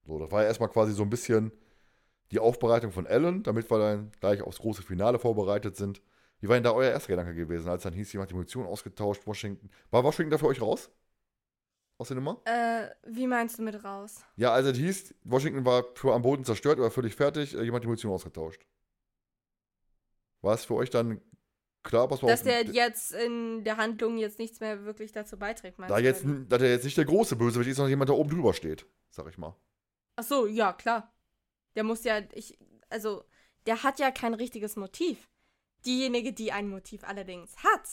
So, 0.05 0.19
das 0.19 0.31
war 0.31 0.43
ja 0.43 0.49
erstmal 0.49 0.69
quasi 0.69 0.93
so 0.93 1.03
ein 1.03 1.09
bisschen 1.09 1.53
die 2.33 2.39
Aufbereitung 2.39 2.93
von 2.93 3.07
Ellen, 3.07 3.43
damit 3.43 3.71
wir 3.71 3.79
dann 3.79 4.13
gleich 4.21 4.43
aufs 4.43 4.59
große 4.59 4.83
Finale 4.83 5.19
vorbereitet 5.19 5.75
sind. 5.75 6.03
Wie 6.41 6.49
war 6.49 6.57
denn 6.57 6.65
da 6.65 6.73
euer 6.73 6.91
erster 6.91 7.09
Gedanke 7.09 7.35
gewesen, 7.35 7.71
als 7.71 7.83
dann 7.83 7.95
hieß, 7.95 8.13
jemand 8.13 8.31
die 8.31 8.35
Munition 8.35 8.67
ausgetauscht, 8.67 9.27
Washington? 9.27 9.71
War 9.91 10.05
Washington 10.05 10.33
da 10.33 10.37
für 10.37 10.47
euch 10.47 10.61
raus? 10.61 10.91
Aus 11.97 12.09
der 12.09 12.17
Nummer? 12.17 12.43
Äh, 12.45 12.91
wie 13.07 13.27
meinst 13.27 13.59
du 13.59 13.63
mit 13.63 13.83
raus? 13.83 14.23
Ja, 14.37 14.53
also 14.53 14.69
es 14.69 14.77
hieß, 14.77 15.15
Washington 15.25 15.65
war 15.65 15.85
für 15.95 16.13
am 16.13 16.21
Boden 16.21 16.45
zerstört, 16.45 16.79
aber 16.79 16.91
völlig 16.91 17.15
fertig, 17.15 17.55
äh, 17.55 17.63
jemand 17.63 17.85
die 17.85 17.89
Munition 17.89 18.13
ausgetauscht. 18.13 18.67
War 20.43 20.55
es 20.55 20.67
für 20.67 20.75
euch 20.75 20.91
dann 20.91 21.23
klar, 21.83 22.09
pass 22.09 22.23
mal 22.23 22.29
Dass 22.29 22.41
auf, 22.41 22.47
der 22.47 22.65
jetzt 22.65 23.13
in 23.13 23.65
der 23.65 23.77
Handlung 23.77 24.19
jetzt 24.19 24.39
nichts 24.39 24.61
mehr 24.61 24.85
wirklich 24.85 25.13
dazu 25.13 25.39
beiträgt, 25.39 25.79
meinst 25.79 25.91
da 25.91 25.99
du? 25.99 26.05
jetzt, 26.05 26.25
oder 26.25 26.41
wie? 26.41 26.47
dass 26.47 26.63
er 26.63 26.71
jetzt 26.71 26.85
nicht 26.85 26.97
der 26.97 27.05
große 27.05 27.37
Bösewicht 27.37 27.71
ist, 27.71 27.77
sondern 27.77 27.91
jemand, 27.91 28.09
der 28.09 28.17
oben 28.17 28.31
drüber 28.31 28.55
steht, 28.55 28.87
sag 29.11 29.29
ich 29.29 29.39
mal. 29.39 29.57
Ach 30.17 30.25
so, 30.25 30.47
ja, 30.47 30.73
klar. 30.73 31.13
Der 31.77 31.85
muss 31.85 32.05
ja, 32.05 32.21
ich, 32.33 32.59
also, 32.89 33.25
der 33.67 33.83
hat 33.83 33.99
ja 33.99 34.11
kein 34.11 34.35
richtiges 34.35 34.77
Motiv. 34.77 35.29
Diejenige, 35.87 36.33
die 36.33 36.53
ein 36.53 36.69
Motiv 36.69 37.05
allerdings 37.05 37.57
hat, 37.65 37.89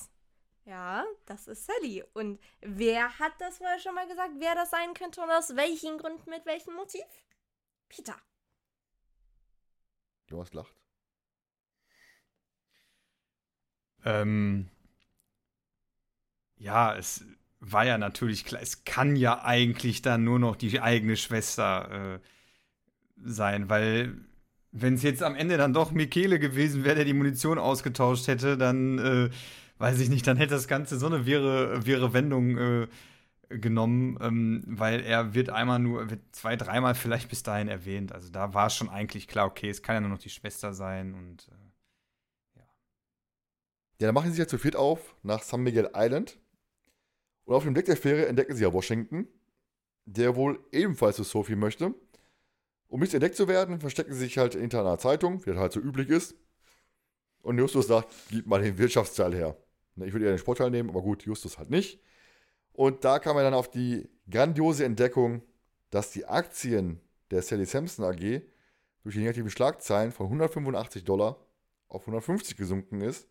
ja, 0.68 1.06
das 1.26 1.48
ist 1.48 1.66
Sally. 1.66 2.04
Und 2.14 2.42
wer 2.60 3.18
hat 3.20 3.32
das 3.40 3.58
vorher 3.58 3.80
schon 3.80 3.96
mal 3.96 4.08
gesagt, 4.08 4.34
wer 4.38 4.54
das 4.54 4.70
sein 4.70 4.94
könnte 4.94 5.22
und 5.22 5.32
aus 5.32 5.56
welchen 5.56 5.98
Gründen, 5.98 6.30
mit 6.30 6.46
welchem 6.46 6.74
Motiv? 6.74 7.06
Peter. 7.88 8.16
Jonas 10.30 10.54
lacht. 10.54 10.76
Ähm, 14.08 14.68
ja, 16.58 16.96
es 16.96 17.26
war 17.60 17.86
ja 17.86 17.98
natürlich 17.98 18.46
klar, 18.46 18.62
es 18.62 18.86
kann 18.86 19.16
ja 19.16 19.44
eigentlich 19.44 20.02
dann 20.02 20.24
nur 20.24 20.40
noch 20.40 20.56
die 20.56 20.80
eigene 20.80 21.18
Schwester 21.18 22.16
äh, 22.16 22.20
sein, 23.26 23.70
weil 23.70 24.16
wenn 24.72 24.96
es 24.96 25.04
jetzt 25.04 25.24
am 25.24 25.36
Ende 25.36 25.58
dann 25.58 25.74
doch 25.74 25.92
Michele 25.92 26.40
gewesen 26.40 26.84
wäre, 26.84 26.96
der 26.96 27.06
die 27.06 27.14
Munition 27.14 27.60
ausgetauscht 27.60 28.28
hätte, 28.28 28.58
dann 28.58 29.00
äh, 29.00 29.30
weiß 29.80 30.00
ich 30.00 30.10
nicht, 30.10 30.26
dann 30.28 30.38
hätte 30.38 30.56
das 30.56 30.68
Ganze 30.68 30.98
so 31.00 31.08
eine 31.08 31.26
wirre, 31.26 31.86
wirre 31.86 32.14
Wendung 32.14 32.58
äh, 32.58 32.88
genommen, 33.50 34.18
ähm, 34.22 34.64
weil 34.68 35.02
er 35.02 35.34
wird 35.34 35.50
einmal 35.50 35.80
nur, 35.80 36.10
wird 36.10 36.22
zwei, 36.34 36.56
dreimal 36.56 36.96
vielleicht 36.96 37.30
bis 37.30 37.44
dahin 37.44 37.68
erwähnt. 37.70 38.14
Also 38.14 38.30
da 38.32 38.54
war 38.54 38.70
schon 38.70 38.90
eigentlich 38.90 39.28
klar, 39.28 39.48
okay, 39.48 39.70
es 39.70 39.82
kann 39.82 39.96
ja 39.96 40.02
nur 40.02 40.12
noch 40.12 40.20
die 40.20 40.30
Schwester 40.30 40.74
sein 40.74 41.14
und 41.14 41.50
äh, 41.50 41.57
Ja, 44.00 44.08
dann 44.08 44.14
machen 44.14 44.28
sie 44.28 44.32
sich 44.32 44.40
ja 44.40 44.48
zu 44.48 44.58
viert 44.58 44.76
auf 44.76 45.16
nach 45.24 45.42
San 45.42 45.62
Miguel 45.62 45.90
Island. 45.96 46.40
Und 47.46 47.56
auf 47.56 47.64
dem 47.64 47.74
Deck 47.74 47.86
der 47.86 47.98
Fähre 47.98 48.28
entdecken 48.28 48.56
sie 48.56 48.64
ja 48.64 48.74
Washington, 48.74 49.28
der 50.06 50.36
wohl 50.36 50.60
ebenfalls 50.72 51.16
zu 51.16 51.24
Sophie 51.24 51.56
möchte. 51.56 51.96
Um 52.88 53.00
nicht 53.00 53.14
entdeckt 53.14 53.36
zu 53.36 53.48
werden, 53.48 53.80
verstecken 53.80 54.14
sie 54.14 54.20
sich 54.20 54.38
halt 54.38 54.54
hinter 54.54 54.82
einer 54.82 54.98
Zeitung, 54.98 55.46
wie 55.46 55.50
das 55.50 55.60
halt 55.60 55.74
so 55.74 55.80
üblich 55.80 56.10
ist. 56.10 56.36
Und 57.42 57.58
Justus 57.58 57.88
sagt, 57.88 58.14
gib 58.30 58.46
mal 58.48 58.62
den 58.62 58.78
Wirtschaftsteil 58.78 59.34
her. 59.34 59.58
Ich 59.96 60.14
würde 60.14 60.26
eher 60.26 60.34
den 60.34 60.40
Sportteil 60.40 60.70
nehmen, 60.70 60.90
aber 60.90 61.02
gut, 61.02 61.24
Justus 61.24 61.58
halt 61.58 61.70
nicht. 61.70 62.00
Und 62.74 63.04
da 63.04 63.20
kam 63.20 63.38
er 63.38 63.44
dann 63.44 63.54
auf 63.54 63.72
die 63.72 64.08
grandiose 64.30 64.86
Entdeckung, 64.86 65.42
dass 65.90 66.12
die 66.12 66.26
Aktien 66.26 67.00
der 67.32 67.42
Sally 67.42 67.66
Sampson 67.66 68.06
AG 68.06 68.42
durch 69.04 69.16
die 69.16 69.22
negativen 69.22 69.50
Schlagzeilen 69.50 70.12
von 70.12 70.28
185 70.28 71.04
Dollar 71.04 71.44
auf 71.88 72.02
150 72.02 72.58
gesunken 72.58 73.02
ist. 73.02 73.28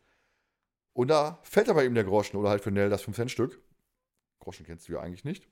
Und 0.96 1.08
da 1.08 1.38
fällt 1.42 1.68
aber 1.68 1.84
eben 1.84 1.94
der 1.94 2.04
Groschen 2.04 2.38
oder 2.38 2.48
halt 2.48 2.62
für 2.62 2.70
Nell 2.70 2.88
das 2.88 3.06
5-Cent-Stück. 3.06 3.62
Groschen 4.40 4.64
kennst 4.64 4.88
du 4.88 4.94
ja 4.94 5.00
eigentlich 5.00 5.24
nicht. 5.24 5.46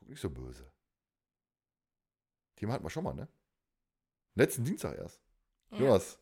Guck 0.00 0.08
nicht 0.08 0.20
so 0.20 0.28
böse. 0.28 0.72
Thema 2.56 2.72
hatten 2.72 2.84
wir 2.84 2.90
schon 2.90 3.04
mal, 3.04 3.14
ne? 3.14 3.28
Letzten 4.34 4.64
Dienstag 4.64 4.98
erst. 4.98 5.22
Jonas, 5.70 6.18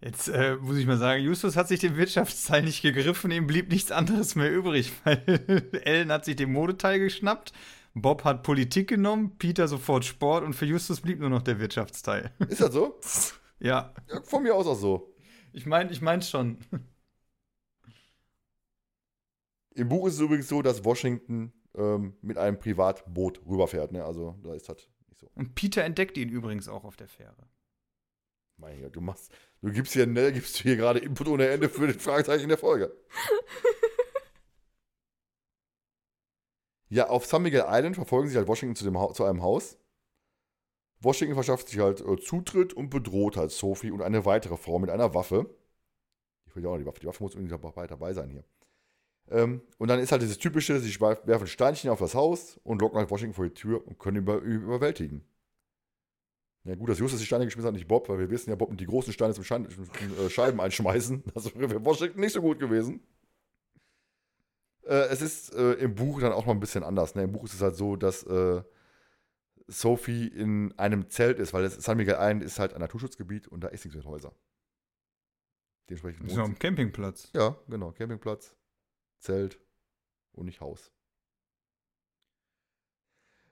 Jetzt 0.00 0.28
äh, 0.28 0.54
muss 0.56 0.76
ich 0.76 0.86
mal 0.86 0.98
sagen, 0.98 1.24
Justus 1.24 1.56
hat 1.56 1.66
sich 1.66 1.80
dem 1.80 1.96
Wirtschaftsteil 1.96 2.62
nicht 2.62 2.82
gegriffen, 2.82 3.32
ihm 3.32 3.48
blieb 3.48 3.68
nichts 3.70 3.90
anderes 3.90 4.36
mehr 4.36 4.52
übrig, 4.52 4.92
weil 5.04 5.70
Ellen 5.82 6.12
hat 6.12 6.24
sich 6.24 6.36
den 6.36 6.52
Modeteil 6.52 7.00
geschnappt, 7.00 7.52
Bob 7.94 8.22
hat 8.22 8.44
Politik 8.44 8.88
genommen, 8.88 9.38
Peter 9.38 9.66
sofort 9.66 10.04
Sport 10.04 10.44
und 10.44 10.52
für 10.52 10.66
Justus 10.66 11.00
blieb 11.00 11.18
nur 11.18 11.30
noch 11.30 11.42
der 11.42 11.58
Wirtschaftsteil. 11.58 12.30
ist 12.48 12.60
das 12.60 12.72
so? 12.72 13.00
ja, 13.58 13.92
Ja, 14.08 14.22
von 14.22 14.44
mir 14.44 14.54
aus 14.54 14.68
auch 14.68 14.76
so. 14.76 15.15
Ich 15.56 15.66
meine, 15.66 15.90
ich 15.90 16.00
meine 16.02 16.22
schon. 16.22 16.58
Im 19.74 19.88
Buch 19.88 20.06
ist 20.06 20.14
es 20.14 20.20
übrigens 20.20 20.48
so, 20.48 20.62
dass 20.62 20.84
Washington 20.84 21.52
ähm, 21.74 22.14
mit 22.22 22.38
einem 22.38 22.58
Privatboot 22.58 23.40
rüberfährt, 23.46 23.92
ne? 23.92 24.04
Also 24.04 24.36
da 24.42 24.54
ist 24.54 24.68
das 24.68 24.88
nicht 25.08 25.18
so. 25.18 25.30
Und 25.34 25.54
Peter 25.54 25.82
entdeckt 25.82 26.16
ihn 26.18 26.28
übrigens 26.28 26.68
auch 26.68 26.84
auf 26.84 26.96
der 26.96 27.08
Fähre. 27.08 27.48
Mein 28.58 28.80
Gott, 28.80 28.96
du 28.96 29.00
machst, 29.00 29.32
du 29.60 29.70
gibst 29.70 29.92
hier, 29.94 30.06
ne, 30.06 30.32
gibst 30.32 30.58
du 30.58 30.62
hier 30.62 30.76
gerade 30.76 30.98
Input 30.98 31.28
ohne 31.28 31.46
Ende 31.48 31.68
für 31.68 31.86
den 31.86 31.98
Fragezeichen 31.98 32.48
der 32.48 32.58
Folge. 32.58 32.94
Ja, 36.88 37.08
auf 37.08 37.26
San 37.26 37.42
Miguel 37.42 37.64
Island 37.66 37.96
verfolgen 37.96 38.28
sie 38.28 38.36
halt 38.36 38.46
Washington 38.46 38.76
zu, 38.76 38.84
dem 38.84 38.96
ha 38.98 39.12
zu 39.12 39.24
einem 39.24 39.42
Haus. 39.42 39.76
Washington 41.00 41.34
verschafft 41.34 41.68
sich 41.68 41.78
halt 41.78 42.00
äh, 42.00 42.16
Zutritt 42.16 42.72
und 42.72 42.90
bedroht 42.90 43.36
halt 43.36 43.50
Sophie 43.50 43.90
und 43.90 44.02
eine 44.02 44.24
weitere 44.24 44.56
Frau 44.56 44.78
mit 44.78 44.90
einer 44.90 45.14
Waffe. 45.14 45.50
Ich 46.46 46.56
will 46.56 46.62
ja 46.62 46.70
auch 46.70 46.74
noch 46.74 46.80
die 46.80 46.86
Waffe. 46.86 47.00
Die 47.00 47.06
Waffe 47.06 47.22
muss 47.22 47.34
unbedingt 47.34 47.62
dabei, 47.90 48.12
sein 48.14 48.30
hier. 48.30 48.44
Ähm, 49.28 49.60
und 49.78 49.88
dann 49.88 49.98
ist 49.98 50.12
halt 50.12 50.22
dieses 50.22 50.38
typische, 50.38 50.78
sie 50.80 51.00
werfen 51.00 51.46
Steinchen 51.46 51.90
auf 51.90 51.98
das 51.98 52.14
Haus 52.14 52.60
und 52.62 52.80
locken 52.80 52.98
halt 52.98 53.10
Washington 53.10 53.34
vor 53.34 53.44
die 53.44 53.54
Tür 53.54 53.86
und 53.86 53.98
können 53.98 54.16
ihn 54.16 54.22
über 54.22 54.36
überwältigen. 54.38 55.24
Ja 56.64 56.74
gut, 56.74 56.88
dass 56.88 56.98
Justus 56.98 57.20
die 57.20 57.26
Steine 57.26 57.44
geschmissen 57.44 57.68
hat, 57.68 57.74
nicht 57.74 57.86
Bob, 57.86 58.08
weil 58.08 58.18
wir 58.18 58.30
wissen 58.30 58.50
ja, 58.50 58.56
Bob 58.56 58.70
und 58.70 58.80
die 58.80 58.86
großen 58.86 59.12
Steine 59.12 59.34
zum, 59.34 59.44
Schein 59.44 59.68
zum 59.70 59.84
äh, 60.26 60.30
Scheiben 60.30 60.60
einschmeißen. 60.60 61.22
Das 61.34 61.54
wäre 61.54 61.68
für 61.68 61.84
Washington 61.84 62.20
nicht 62.20 62.32
so 62.32 62.40
gut 62.40 62.58
gewesen. 62.58 63.00
Äh, 64.82 65.08
es 65.10 65.22
ist 65.22 65.54
äh, 65.54 65.74
im 65.74 65.94
Buch 65.94 66.20
dann 66.20 66.32
auch 66.32 66.46
noch 66.46 66.54
ein 66.54 66.60
bisschen 66.60 66.82
anders. 66.82 67.14
Ne? 67.14 67.22
Im 67.22 67.32
Buch 67.32 67.44
ist 67.44 67.54
es 67.54 67.60
halt 67.60 67.76
so, 67.76 67.94
dass 67.94 68.24
äh, 68.24 68.62
Sophie 69.68 70.28
in 70.28 70.72
einem 70.78 71.08
Zelt 71.10 71.38
ist, 71.38 71.52
weil 71.52 71.62
das 71.62 71.74
San 71.74 71.96
Miguel 71.96 72.14
Island 72.14 72.42
ist 72.42 72.58
halt 72.58 72.72
ein 72.74 72.80
Naturschutzgebiet 72.80 73.48
und 73.48 73.60
da 73.62 73.68
ist 73.68 73.84
nichts 73.84 73.96
mit 73.96 74.06
Häusern. 74.06 74.32
Dementsprechend 75.88 76.24
Das 76.24 76.32
ist 76.32 76.38
am 76.38 76.58
Campingplatz. 76.58 77.30
ja, 77.32 77.56
genau. 77.68 77.92
Campingplatz, 77.92 78.54
Zelt 79.18 79.60
und 80.32 80.46
nicht 80.46 80.60
Haus. 80.60 80.92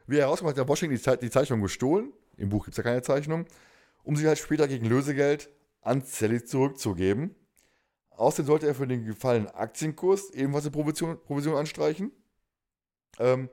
Wie 0.06 0.18
herauskommt, 0.18 0.50
hat 0.50 0.56
der 0.58 0.68
Washington 0.68 0.96
die, 0.96 1.02
Ze 1.02 1.16
die 1.16 1.30
Zeichnung 1.30 1.60
gestohlen. 1.62 2.12
Im 2.36 2.48
Buch 2.50 2.64
gibt 2.64 2.74
es 2.74 2.76
ja 2.78 2.82
keine 2.82 3.02
Zeichnung. 3.02 3.46
Um 4.02 4.16
sie 4.16 4.26
halt 4.26 4.38
später 4.38 4.68
gegen 4.68 4.86
Lösegeld 4.86 5.50
an 5.80 6.02
Sally 6.02 6.44
zurückzugeben. 6.44 7.34
Außerdem 8.10 8.46
sollte 8.46 8.66
er 8.66 8.74
für 8.74 8.86
den 8.86 9.04
gefallenen 9.04 9.48
Aktienkurs 9.48 10.30
ebenfalls 10.30 10.64
eine 10.66 10.72
Provision, 10.72 11.20
Provision 11.22 11.56
anstreichen. 11.56 12.12
Ähm, 13.18 13.48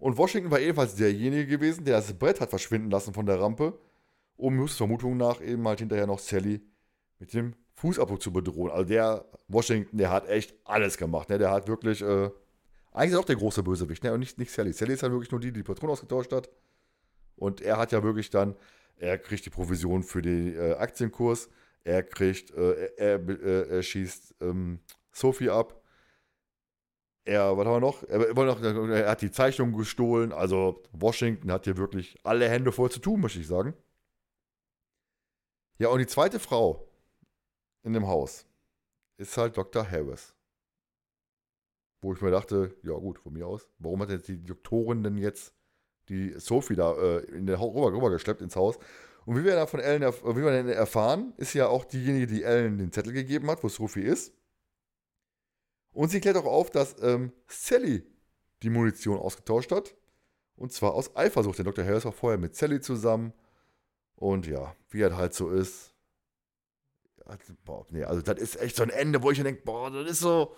und 0.00 0.16
Washington 0.16 0.50
war 0.50 0.60
ebenfalls 0.60 0.96
derjenige 0.96 1.46
gewesen, 1.46 1.84
der 1.84 1.96
das 1.96 2.12
Brett 2.14 2.40
hat 2.40 2.50
verschwinden 2.50 2.90
lassen 2.90 3.14
von 3.14 3.26
der 3.26 3.38
Rampe, 3.38 3.78
um 4.36 4.58
Justus 4.58 4.78
Vermutung 4.78 5.16
nach 5.16 5.40
eben 5.42 5.66
halt 5.68 5.78
hinterher 5.78 6.06
noch 6.06 6.18
Sally 6.18 6.62
mit 7.18 7.34
dem 7.34 7.54
Fußabdruck 7.74 8.22
zu 8.22 8.32
bedrohen. 8.32 8.70
Also 8.70 8.84
der 8.84 9.26
Washington, 9.48 9.98
der 9.98 10.10
hat 10.10 10.28
echt 10.28 10.54
alles 10.64 10.96
gemacht. 10.96 11.28
Ne? 11.28 11.38
Der 11.38 11.50
hat 11.50 11.68
wirklich, 11.68 12.00
äh, 12.00 12.30
eigentlich 12.92 13.10
ist 13.10 13.14
er 13.14 13.20
auch 13.20 13.24
der 13.24 13.36
große 13.36 13.62
Bösewicht, 13.62 14.02
ne? 14.02 14.12
Und 14.12 14.20
nicht, 14.20 14.38
nicht 14.38 14.50
Sally. 14.50 14.72
Sally 14.72 14.94
ist 14.94 15.02
halt 15.02 15.12
wirklich 15.12 15.30
nur 15.30 15.40
die, 15.40 15.52
die 15.52 15.60
die 15.60 15.62
Patronen 15.62 15.92
ausgetauscht 15.92 16.32
hat. 16.32 16.50
Und 17.36 17.60
er 17.60 17.76
hat 17.76 17.92
ja 17.92 18.02
wirklich 18.02 18.30
dann, 18.30 18.56
er 18.96 19.18
kriegt 19.18 19.46
die 19.46 19.50
Provision 19.50 20.02
für 20.02 20.22
den 20.22 20.56
äh, 20.56 20.72
Aktienkurs, 20.72 21.48
er 21.84 22.02
kriegt, 22.02 22.50
äh, 22.52 22.90
er, 22.96 23.28
er, 23.28 23.68
er 23.68 23.82
schießt 23.82 24.36
ähm, 24.40 24.80
Sophie 25.12 25.50
ab. 25.50 25.79
Er, 27.30 27.56
was 27.56 27.64
haben 27.64 27.74
wir 27.74 27.80
noch? 27.80 28.02
Er, 28.08 28.36
er, 28.36 28.92
er 28.92 29.08
hat 29.08 29.22
die 29.22 29.30
Zeichnung 29.30 29.72
gestohlen. 29.72 30.32
Also 30.32 30.82
Washington 30.90 31.52
hat 31.52 31.62
hier 31.62 31.76
wirklich 31.76 32.18
alle 32.24 32.48
Hände 32.48 32.72
voll 32.72 32.90
zu 32.90 32.98
tun, 32.98 33.20
möchte 33.20 33.38
ich 33.38 33.46
sagen. 33.46 33.72
Ja, 35.78 35.90
und 35.90 36.00
die 36.00 36.08
zweite 36.08 36.40
Frau 36.40 36.88
in 37.84 37.92
dem 37.92 38.08
Haus 38.08 38.46
ist 39.16 39.36
halt 39.36 39.56
Dr. 39.56 39.88
Harris. 39.88 40.34
Wo 42.00 42.12
ich 42.12 42.20
mir 42.20 42.32
dachte, 42.32 42.74
ja 42.82 42.94
gut, 42.94 43.20
von 43.20 43.32
mir 43.32 43.46
aus. 43.46 43.68
Warum 43.78 44.02
hat 44.02 44.10
jetzt 44.10 44.26
die 44.26 44.42
Doktorin 44.42 45.04
denn 45.04 45.16
jetzt 45.16 45.54
die 46.08 46.32
Sophie 46.36 46.74
da 46.74 46.94
äh, 46.94 47.18
in 47.26 47.46
den 47.46 47.60
Haus 47.60 47.76
rüber, 47.76 47.92
rübergeschleppt 47.92 48.42
ins 48.42 48.56
Haus? 48.56 48.76
Und 49.24 49.36
wie 49.36 49.44
wir 49.44 49.54
da 49.54 49.68
von 49.68 49.78
Ellen, 49.78 50.02
wie 50.02 50.42
wir 50.42 50.50
dann 50.50 50.68
erfahren, 50.68 51.32
ist 51.36 51.54
ja 51.54 51.68
auch 51.68 51.84
diejenige, 51.84 52.26
die 52.26 52.42
Ellen 52.42 52.78
den 52.78 52.90
Zettel 52.90 53.12
gegeben 53.12 53.48
hat, 53.48 53.62
wo 53.62 53.68
Sophie 53.68 54.02
ist. 54.02 54.34
Und 55.92 56.10
sie 56.10 56.20
klärt 56.20 56.36
auch 56.36 56.44
auf, 56.44 56.70
dass 56.70 56.96
ähm, 57.02 57.32
Sally 57.48 58.06
die 58.62 58.70
Munition 58.70 59.18
ausgetauscht 59.18 59.72
hat. 59.72 59.94
Und 60.56 60.72
zwar 60.72 60.94
aus 60.94 61.16
Eifersucht. 61.16 61.58
Denn 61.58 61.64
Dr. 61.64 61.84
Harris 61.84 62.04
war 62.04 62.12
vorher 62.12 62.38
mit 62.38 62.54
Sally 62.54 62.80
zusammen. 62.80 63.32
Und 64.16 64.46
ja, 64.46 64.74
wie 64.90 65.00
er 65.00 65.16
halt 65.16 65.34
so 65.34 65.50
ist. 65.50 65.94
Also, 67.24 67.54
boah, 67.64 67.86
nee, 67.90 68.04
also 68.04 68.22
das 68.22 68.38
ist 68.38 68.60
echt 68.60 68.76
so 68.76 68.82
ein 68.82 68.90
Ende, 68.90 69.22
wo 69.22 69.30
ich 69.30 69.38
mir 69.38 69.44
denke, 69.44 69.62
boah, 69.64 69.90
das 69.90 70.10
ist 70.10 70.20
so 70.20 70.54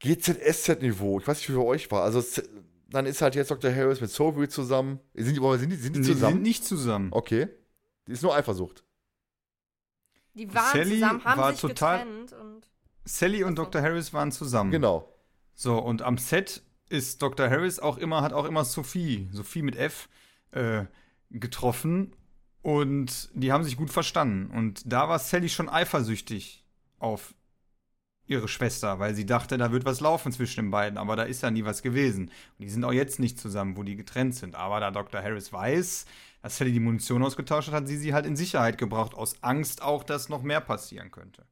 GZSZ-Niveau. 0.00 1.20
Ich 1.20 1.26
weiß 1.26 1.38
nicht, 1.38 1.48
wie 1.48 1.54
für 1.54 1.64
euch 1.64 1.90
war. 1.90 2.02
Also 2.04 2.22
dann 2.88 3.06
ist 3.06 3.22
halt 3.22 3.34
jetzt 3.34 3.50
Dr. 3.50 3.74
Harris 3.74 4.00
mit 4.00 4.10
Sophie 4.10 4.48
zusammen. 4.48 5.00
Sind 5.14 5.36
die, 5.36 5.58
sind 5.58 5.70
die, 5.70 5.76
sind 5.76 5.96
die 5.96 6.00
Die 6.00 6.06
zusammen? 6.06 6.34
sind 6.34 6.42
nicht 6.42 6.64
zusammen. 6.64 7.08
Okay. 7.12 7.48
Die 8.06 8.12
ist 8.12 8.22
nur 8.22 8.34
Eifersucht. 8.34 8.84
Die 10.34 10.52
waren 10.54 10.72
Sally 10.72 10.94
zusammen, 11.00 11.24
haben 11.24 11.40
war 11.40 11.52
sich 11.52 11.60
total- 11.60 11.98
getrennt 12.04 12.32
und 12.32 12.66
Sally 13.18 13.44
und 13.44 13.58
Dr. 13.58 13.82
Harris 13.82 14.12
waren 14.12 14.32
zusammen. 14.32 14.70
Genau. 14.70 15.12
So, 15.54 15.78
und 15.78 16.02
am 16.02 16.16
Set 16.16 16.62
ist 16.88 17.22
Dr. 17.22 17.48
Harris 17.48 17.78
auch 17.78 17.98
immer, 17.98 18.22
hat 18.22 18.32
auch 18.32 18.44
immer 18.44 18.64
Sophie, 18.64 19.28
Sophie 19.32 19.62
mit 19.62 19.76
F, 19.76 20.08
äh, 20.52 20.84
getroffen. 21.30 22.14
Und 22.62 23.30
die 23.34 23.52
haben 23.52 23.64
sich 23.64 23.76
gut 23.76 23.90
verstanden. 23.90 24.50
Und 24.50 24.82
da 24.90 25.08
war 25.08 25.18
Sally 25.18 25.48
schon 25.48 25.68
eifersüchtig 25.68 26.64
auf 26.98 27.34
ihre 28.26 28.48
Schwester, 28.48 29.00
weil 29.00 29.14
sie 29.14 29.26
dachte, 29.26 29.58
da 29.58 29.72
wird 29.72 29.84
was 29.84 30.00
laufen 30.00 30.30
zwischen 30.30 30.66
den 30.66 30.70
beiden, 30.70 30.98
aber 30.98 31.16
da 31.16 31.24
ist 31.24 31.42
ja 31.42 31.50
nie 31.50 31.64
was 31.64 31.82
gewesen. 31.82 32.26
Und 32.26 32.60
die 32.60 32.70
sind 32.70 32.84
auch 32.84 32.92
jetzt 32.92 33.18
nicht 33.18 33.40
zusammen, 33.40 33.76
wo 33.76 33.82
die 33.82 33.96
getrennt 33.96 34.36
sind. 34.36 34.54
Aber 34.54 34.78
da 34.78 34.90
Dr. 34.90 35.20
Harris 35.20 35.52
weiß, 35.52 36.04
dass 36.42 36.56
Sally 36.56 36.72
die 36.72 36.80
Munition 36.80 37.24
ausgetauscht 37.24 37.68
hat, 37.68 37.74
hat 37.74 37.88
sie 37.88 37.96
sie 37.96 38.14
halt 38.14 38.26
in 38.26 38.36
Sicherheit 38.36 38.78
gebracht, 38.78 39.14
aus 39.14 39.42
Angst 39.42 39.82
auch, 39.82 40.04
dass 40.04 40.28
noch 40.28 40.42
mehr 40.42 40.60
passieren 40.60 41.10
könnte. 41.10 41.44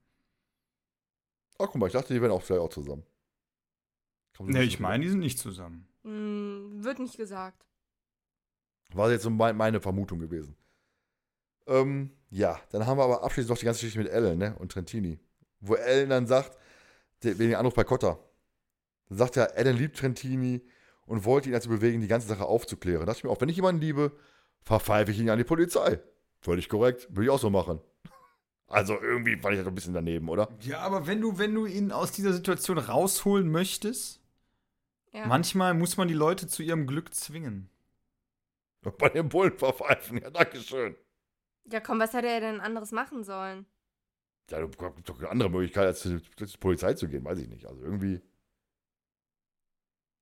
Ach, 1.59 1.67
guck 1.67 1.77
mal, 1.77 1.87
ich 1.89 1.93
dachte, 1.93 2.15
die 2.15 2.23
wären 2.23 2.33
auch 2.33 2.43
vielleicht 2.43 2.63
auch 2.63 2.71
zusammen. 2.71 3.05
Ne, 4.41 4.61
sich 4.61 4.75
ich 4.75 4.81
meine, 4.81 5.03
die 5.03 5.11
sind 5.11 5.19
nicht 5.19 5.39
zusammen. 5.39 5.89
Hm, 6.05 6.85
wird 6.85 7.01
nicht 7.01 7.17
gesagt. 7.17 7.67
War 8.95 9.11
jetzt 9.11 9.25
so 9.25 9.31
mein, 9.31 9.57
meine 9.57 9.81
Vermutung 9.81 10.21
gewesen. 10.21 10.57
Ähm, 11.67 12.11
ja, 12.31 12.61
dann 12.71 12.87
haben 12.87 12.99
wir 12.99 13.05
aber 13.05 13.25
abschließend 13.25 13.51
noch 13.51 13.59
die 13.59 13.65
ganze 13.65 13.81
Geschichte 13.81 13.99
mit 13.99 14.09
Ellen 14.09 14.39
ne, 14.39 14.55
und 14.59 14.73
Trentini. 14.73 15.19
Wo 15.61 15.75
Ellen 15.75 16.11
dann 16.11 16.27
sagt, 16.27 16.57
der, 17.23 17.39
wegen 17.39 17.51
dem 17.51 17.59
Anruf 17.59 17.75
bei 17.75 17.85
Cotta, 17.85 18.19
dann 19.09 19.19
sagt 19.19 19.37
er, 19.37 19.57
Ellen 19.57 19.77
liebt 19.77 19.99
Trentini 19.99 20.63
und 21.07 21.25
wollte 21.25 21.49
ihn 21.49 21.53
dazu 21.53 21.69
bewegen, 21.69 22.01
die 22.01 22.09
ganze 22.09 22.29
Sache 22.29 22.45
aufzuklären. 22.45 23.01
Da 23.01 23.07
dachte 23.07 23.19
ich 23.19 23.25
mir 23.25 23.31
auch, 23.31 23.41
wenn 23.41 23.49
ich 23.49 23.57
jemanden 23.57 23.81
liebe, 23.81 24.13
verpfeife 24.63 25.11
ich 25.11 25.19
ihn 25.19 25.31
an 25.31 25.39
die 25.39 25.45
Polizei. 25.45 26.01
Völlig 26.41 26.69
korrekt, 26.69 27.09
würde 27.11 27.25
ich 27.25 27.31
auch 27.31 27.41
so 27.41 27.51
machen. 27.51 27.81
Also 28.69 29.01
irgendwie 29.01 29.37
fand 29.37 29.55
ich 29.55 29.59
das 29.61 29.65
doch 29.65 29.73
ein 29.73 29.75
bisschen 29.75 29.95
daneben, 29.95 30.29
oder? 30.29 30.49
Ja, 30.61 30.81
aber 30.81 31.07
wenn 31.07 31.21
du, 31.21 31.39
wenn 31.39 31.55
du 31.55 31.65
ihn 31.67 31.91
aus 31.91 32.13
dieser 32.13 32.33
Situation 32.35 32.79
rausholen 32.79 33.51
möchtest, 33.51 34.21
Ja. 35.13 35.27
manchmal 35.27 35.75
muss 35.75 35.97
man 35.97 36.07
die 36.09 36.15
Leute 36.15 36.47
zu 36.47 36.63
ihrem 36.63 36.87
Glück 36.87 37.15
zwingen. 37.15 37.71
Bei 38.99 39.09
den 39.09 39.29
Bullen 39.29 39.57
verpfeifen, 39.59 40.19
ja, 40.21 40.31
dankeschön. 40.31 40.97
ja, 41.71 41.81
komm, 41.81 41.99
was 41.99 42.13
hätte 42.13 42.29
er 42.29 42.41
denn 42.41 42.61
anderes 42.61 42.93
machen 42.93 43.25
sollen? 43.25 43.67
Ja, 44.51 44.61
du 44.61 44.69
hast 44.81 45.09
doch 45.09 45.19
eine 45.19 45.29
andere 45.31 45.51
Möglichkeit, 45.51 45.87
als 45.87 46.01
zur 46.01 46.21
Polizei 46.61 46.95
zu 46.95 47.09
gehen, 47.09 47.25
weiß 47.25 47.39
ich 47.39 47.49
nicht. 47.49 47.67
Also 47.67 47.83
irgendwie. 47.83 48.23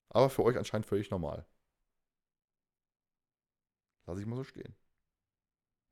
Aber 0.09 0.31
für 0.31 0.43
euch 0.45 0.57
anscheinend 0.57 0.87
völlig 0.87 1.11
normal. 1.11 1.47
Lass 4.07 4.19
ich 4.19 4.27
mal 4.27 4.37
so 4.37 4.45
stehen. 4.45 4.75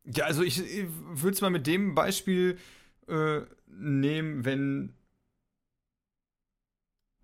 Ja, 0.05 0.25
also 0.27 0.43
ich, 0.43 0.59
ich 0.61 0.87
würde 0.89 1.35
es 1.35 1.41
mal 1.41 1.51
mit 1.51 1.67
dem 1.67 1.95
Beispiel 1.95 2.59
äh, 3.09 3.41
nehmen, 3.67 4.45
wenn 4.45 4.95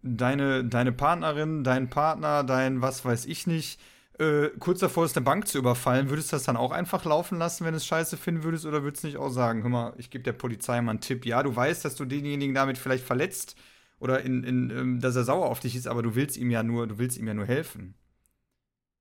deine, 0.03 0.65
deine 0.65 0.93
Partnerin, 0.93 1.65
dein 1.65 1.91
Partner, 1.91 2.45
dein 2.45 2.83
was 2.83 3.05
weiß 3.05 3.27
ich 3.27 3.47
nicht, 3.47 3.81
äh, 4.19 4.49
kurz 4.59 4.81
davor 4.81 5.05
ist, 5.05 5.17
eine 5.17 5.25
Bank 5.25 5.47
zu 5.49 5.59
überfallen, 5.59 6.11
würdest 6.11 6.33
du 6.33 6.37
das 6.37 6.45
dann 6.45 6.57
auch 6.57 6.73
einfach 6.73 7.05
laufen 7.05 7.39
lassen, 7.39 7.65
wenn 7.65 7.73
du 7.73 7.79
es 7.79 7.87
scheiße 7.87 8.17
finden 8.17 8.43
würdest, 8.45 8.67
oder 8.67 8.83
würdest 8.83 9.05
du 9.05 9.09
nicht 9.09 9.17
auch 9.19 9.31
sagen, 9.31 9.63
hör 9.63 9.71
mal, 9.71 9.95
ich 9.99 10.11
gebe 10.11 10.25
der 10.25 10.33
Polizei 10.33 10.81
mal 10.81 10.93
einen 10.93 11.01
Tipp, 11.01 11.27
ja, 11.27 11.43
du 11.43 11.55
weißt, 11.55 11.85
dass 11.85 11.97
du 11.97 12.05
denjenigen 12.05 12.55
damit 12.55 12.79
vielleicht 12.79 13.05
verletzt 13.05 13.57
oder 13.99 14.23
in, 14.23 14.45
in, 14.45 14.71
ähm, 14.71 15.01
dass 15.01 15.17
er 15.17 15.25
sauer 15.25 15.47
auf 15.47 15.61
dich 15.61 15.77
ist, 15.77 15.87
aber 15.87 16.03
du 16.03 16.15
willst 16.15 16.37
ihm 16.37 16.51
ja 16.51 16.63
nur, 16.63 16.87
du 16.87 16.99
willst 16.99 17.19
ihm 17.19 17.27
ja 17.27 17.35
nur 17.35 17.47
helfen. 17.47 17.95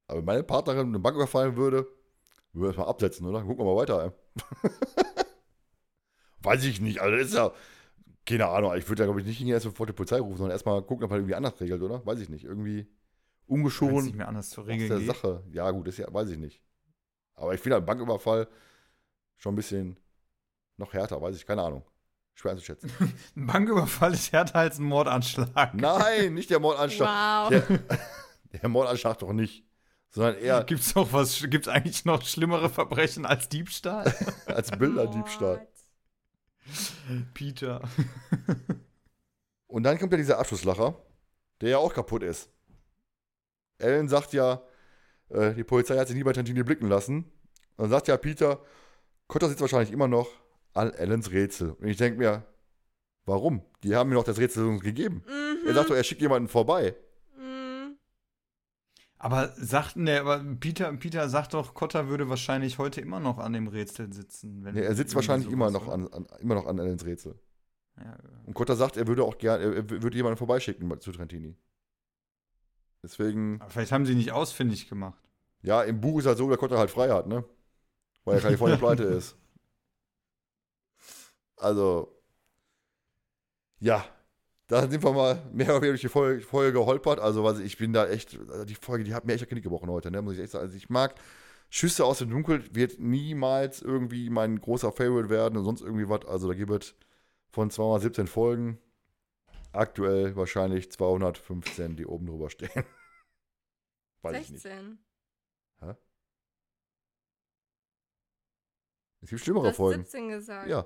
Aber 0.07 0.18
wenn 0.19 0.26
meine 0.26 0.43
Partnerin 0.43 0.88
eine 0.88 0.99
Bank 0.99 1.15
überfallen 1.15 1.56
würde, 1.56 1.88
würde 2.54 2.72
ich 2.72 2.78
erstmal 2.78 2.90
absetzen, 2.90 3.26
oder? 3.28 3.42
Gucken 3.42 3.66
wir 3.66 3.74
mal 3.74 3.82
weiter. 3.82 4.04
ey. 4.06 4.12
weiß 6.42 6.64
ich 6.66 6.82
nicht. 6.82 7.02
Also, 7.02 7.18
das 7.18 7.28
ist 7.28 7.34
ja. 7.36 7.52
Keine 8.26 8.48
Ahnung. 8.48 8.76
Ich 8.76 8.88
würde 8.88 9.02
ja, 9.02 9.06
glaube 9.06 9.22
ich, 9.22 9.26
nicht 9.26 9.38
hingehen, 9.38 9.56
erst 9.56 9.64
sofort 9.64 9.90
die 9.90 9.94
Polizei 9.94 10.20
rufen, 10.20 10.38
sondern 10.38 10.52
erstmal 10.52 10.82
gucken, 10.84 11.04
ob 11.04 11.10
man 11.10 11.20
irgendwie 11.20 11.36
anders 11.36 11.60
regelt, 11.60 11.82
oder? 11.82 12.06
Weiß 12.06 12.20
ich 12.20 12.30
nicht. 12.30 12.44
Irgendwie 12.44 12.88
ungeschoren. 13.48 14.06
nicht 14.06 14.16
mehr 14.16 14.28
anders 14.28 14.50
zu 14.50 14.62
aus 14.62 14.68
regeln 14.68 14.90
der 14.90 15.00
geht. 15.00 15.08
Sache. 15.08 15.44
Ja, 15.52 15.72
gut, 15.72 15.88
das 15.88 15.96
ist 15.96 16.06
ja, 16.06 16.14
weiß 16.14 16.30
ich 16.30 16.38
nicht. 16.38 16.62
Aber 17.36 17.54
ich 17.54 17.62
finde 17.62 17.78
einen 17.78 17.86
Banküberfall 17.86 18.48
schon 19.38 19.54
ein 19.54 19.56
bisschen 19.56 19.98
noch 20.78 20.94
härter, 20.94 21.22
weiß 21.22 21.36
ich, 21.36 21.46
keine 21.46 21.64
Ahnung. 21.64 21.84
Schwer 22.36 22.52
einzuschätzen. 22.52 22.90
Ein 23.36 23.48
Banküberfall 23.48 24.14
ist 24.14 24.32
härter 24.32 24.56
als 24.56 24.80
ein 24.80 24.86
Mordanschlag. 24.86 25.74
Nein, 25.74 26.36
nicht 26.36 26.50
der 26.50 26.60
Mordanschlag. 26.62 27.52
Wow. 27.52 27.66
Der, 27.68 27.80
der 28.62 28.70
Mordanschlag 28.70 29.18
doch 29.20 29.34
nicht. 29.34 29.66
Sondern 30.11 30.38
eher 30.38 30.64
Gibt's 30.64 30.95
noch 30.95 31.14
was, 31.14 31.40
gibt's 31.49 31.68
eigentlich 31.68 32.06
noch 32.06 32.23
schlimmere 32.23 32.69
Verbrechen 32.69 33.26
als 33.26 33.49
Diebstahl? 33.49 34.14
als 34.48 34.72
Bilderdiebstahl. 34.72 35.57
What? 35.57 37.34
Peter. 37.34 37.81
Und 39.68 39.84
dann 39.84 39.98
kommt 39.99 40.11
ja 40.11 40.18
dieser 40.18 40.40
Abschlusslacher, 40.40 40.95
der 41.61 41.69
ja 41.69 41.77
auch 41.77 41.94
kaputt 41.94 42.23
ist. 42.23 42.49
Ellen 43.77 44.10
sagt 44.10 44.34
ja, 44.34 44.61
äh, 45.30 45.53
die 45.53 45.64
Polizei 45.64 45.98
hat 45.98 46.07
sich 46.07 46.18
nie 46.18 46.23
bei 46.23 46.34
Tantini 46.34 46.64
blicken 46.64 46.88
lassen. 46.88 47.31
Und 47.77 47.84
dann 47.84 47.90
sagt 47.90 48.07
ja 48.07 48.18
Peter, 48.18 48.61
Cotter 49.27 49.48
sitzt 49.48 49.61
wahrscheinlich 49.61 49.91
immer 49.91 50.07
noch 50.07 50.27
an 50.73 50.91
Ellens 50.94 51.31
Rätsel. 51.31 51.72
Und 51.72 51.88
ich 51.88 51.98
denke 51.98 52.19
mir, 52.19 52.44
warum? 53.26 53.64
Die 53.84 53.95
haben 53.95 54.10
mir 54.10 54.15
doch 54.15 54.23
das 54.23 54.40
Rätsel 54.40 54.80
gegeben. 54.80 55.23
Mhm. 55.27 55.68
Er 55.68 55.73
sagt 55.76 55.90
doch, 55.90 55.95
er 55.95 56.03
schickt 56.03 56.22
jemanden 56.22 56.49
vorbei. 56.49 56.95
Aber 59.22 59.54
sagt, 59.58 59.98
ne, 59.98 60.22
aber 60.22 60.40
Peter, 60.62 60.91
Peter 60.94 61.28
sagt 61.28 61.54
doch, 61.54 61.74
Cotter 61.74 62.08
würde 62.08 62.30
wahrscheinlich 62.30 62.78
heute 62.78 63.02
immer 63.02 63.20
noch 63.20 63.38
an 63.38 63.52
dem 63.52 63.68
Rätsel 63.68 64.12
sitzen. 64.14 64.62
Nee, 64.62 64.82
er 64.82 64.96
sitzt 64.96 65.14
wahrscheinlich 65.14 65.52
immer 65.52 65.70
noch 65.72 65.90
an, 65.90 66.08
an, 66.08 66.26
immer 66.40 66.56
noch 66.56 66.66
an 66.66 66.80
Ellens 66.80 67.06
Rätsel. 67.06 67.38
Ja, 67.98 68.18
Und 68.46 68.54
Cotter 68.54 68.78
sagt, 68.78 68.96
er 68.96 69.08
würde 69.08 69.26
auch 69.26 69.38
gerne, 69.38 69.76
er 69.76 69.90
würde 69.90 70.16
jemanden 70.16 70.38
vorbeischicken 70.38 71.02
zu 71.02 71.12
Trentini. 71.12 71.58
Deswegen, 73.04 73.60
aber 73.60 73.70
vielleicht 73.70 73.91
haben 73.91 74.06
sie 74.06 74.16
nicht 74.16 74.32
ausfindig 74.32 74.88
gemacht. 74.88 75.22
ja, 75.64 75.84
im 75.84 76.00
Buch 76.00 76.20
ist 76.20 76.26
halt 76.26 76.38
so, 76.38 76.50
dass 76.50 76.58
Cotter 76.58 76.78
halt 76.78 76.90
frei 76.90 77.10
hat, 77.10 77.28
ne? 77.28 77.44
Weil 78.24 78.36
er 78.36 78.41
Kalifornien 78.41 78.80
pleite 78.80 79.04
ist. 79.04 79.36
Also, 81.58 82.22
ja, 83.80 84.06
da 84.70 84.88
sind 84.88 85.04
wir 85.04 85.12
mal 85.12 85.41
mehr 85.52 85.68
oder 85.70 85.82
weniger 85.82 85.91
durch 85.94 86.02
die 86.02 86.10
Folge, 86.10 86.41
Folge 86.41 86.74
geholpert. 86.80 87.20
Also, 87.20 87.44
was 87.44 87.60
ich 87.60 87.78
bin 87.78 87.91
da 87.91 88.08
echt, 88.08 88.40
also 88.50 88.64
die 88.66 88.76
Folge, 88.76 89.04
die 89.04 89.14
hat 89.14 89.26
mir 89.26 89.34
echt 89.34 89.41
das 89.41 89.50
Genick 89.50 89.64
gebrochen 89.64 89.90
heute, 89.90 90.12
ne? 90.12 90.22
Muss 90.22 90.36
ich 90.36 90.40
echt 90.40 90.52
sagen. 90.52 90.66
Also, 90.66 90.78
ich 90.78 90.90
mag 90.90 91.16
Schüsse 91.70 92.06
aus 92.06 92.20
dem 92.20 92.30
Dunkel, 92.30 92.64
wird 92.74 93.00
niemals 93.00 93.82
irgendwie 93.82 94.30
mein 94.30 94.60
großer 94.62 94.91
Favorite 94.91 95.30
werden 95.30 95.58
und 95.58 95.66
sonst 95.66 95.82
irgendwie 95.82 96.08
was. 96.08 96.26
Also, 96.26 96.48
da 96.48 96.54
gibt 96.54 96.72
es 96.72 96.96
von 97.50 97.72
217 97.72 98.28
Folgen 98.28 98.80
aktuell 99.72 100.36
wahrscheinlich 100.36 100.91
215, 100.91 101.96
die 101.96 102.06
oben 102.06 102.28
drüber 102.28 102.50
stehen. 102.50 102.70
Weiß 104.22 104.40
ich 104.41 104.52
nicht. 104.52 104.62
16. 104.62 105.00
Es 109.22 109.30
gibt 109.30 109.41
Du 109.41 109.44
schlimmere 109.46 109.68
hast 109.70 109.76
Folgen. 109.76 110.04
17 110.04 110.30
gesagt. 110.30 110.70
Ja. 110.70 110.86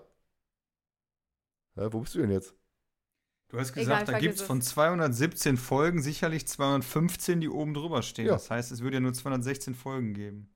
Hä, 1.76 1.88
wo 1.92 2.00
bist 2.00 2.16
du 2.16 2.20
denn 2.20 2.32
jetzt? 2.32 2.56
Du 3.54 3.60
hast 3.60 3.70
Egal, 3.70 3.84
gesagt, 3.84 4.08
da 4.08 4.12
vergiss 4.14 4.28
gibt 4.30 4.40
es 4.40 4.42
von 4.42 4.62
217 4.64 5.58
Folgen 5.58 6.02
sicherlich 6.02 6.48
215, 6.48 7.40
die 7.40 7.50
oben 7.50 7.76
drüber 7.76 8.02
stehen. 8.02 8.26
Ja. 8.26 8.32
Das 8.34 8.50
heißt, 8.50 8.72
es 8.72 8.82
würde 8.82 8.96
ja 8.98 9.00
nur 9.00 9.14
216 9.14 9.76
Folgen 9.76 10.16
geben. 10.16 10.50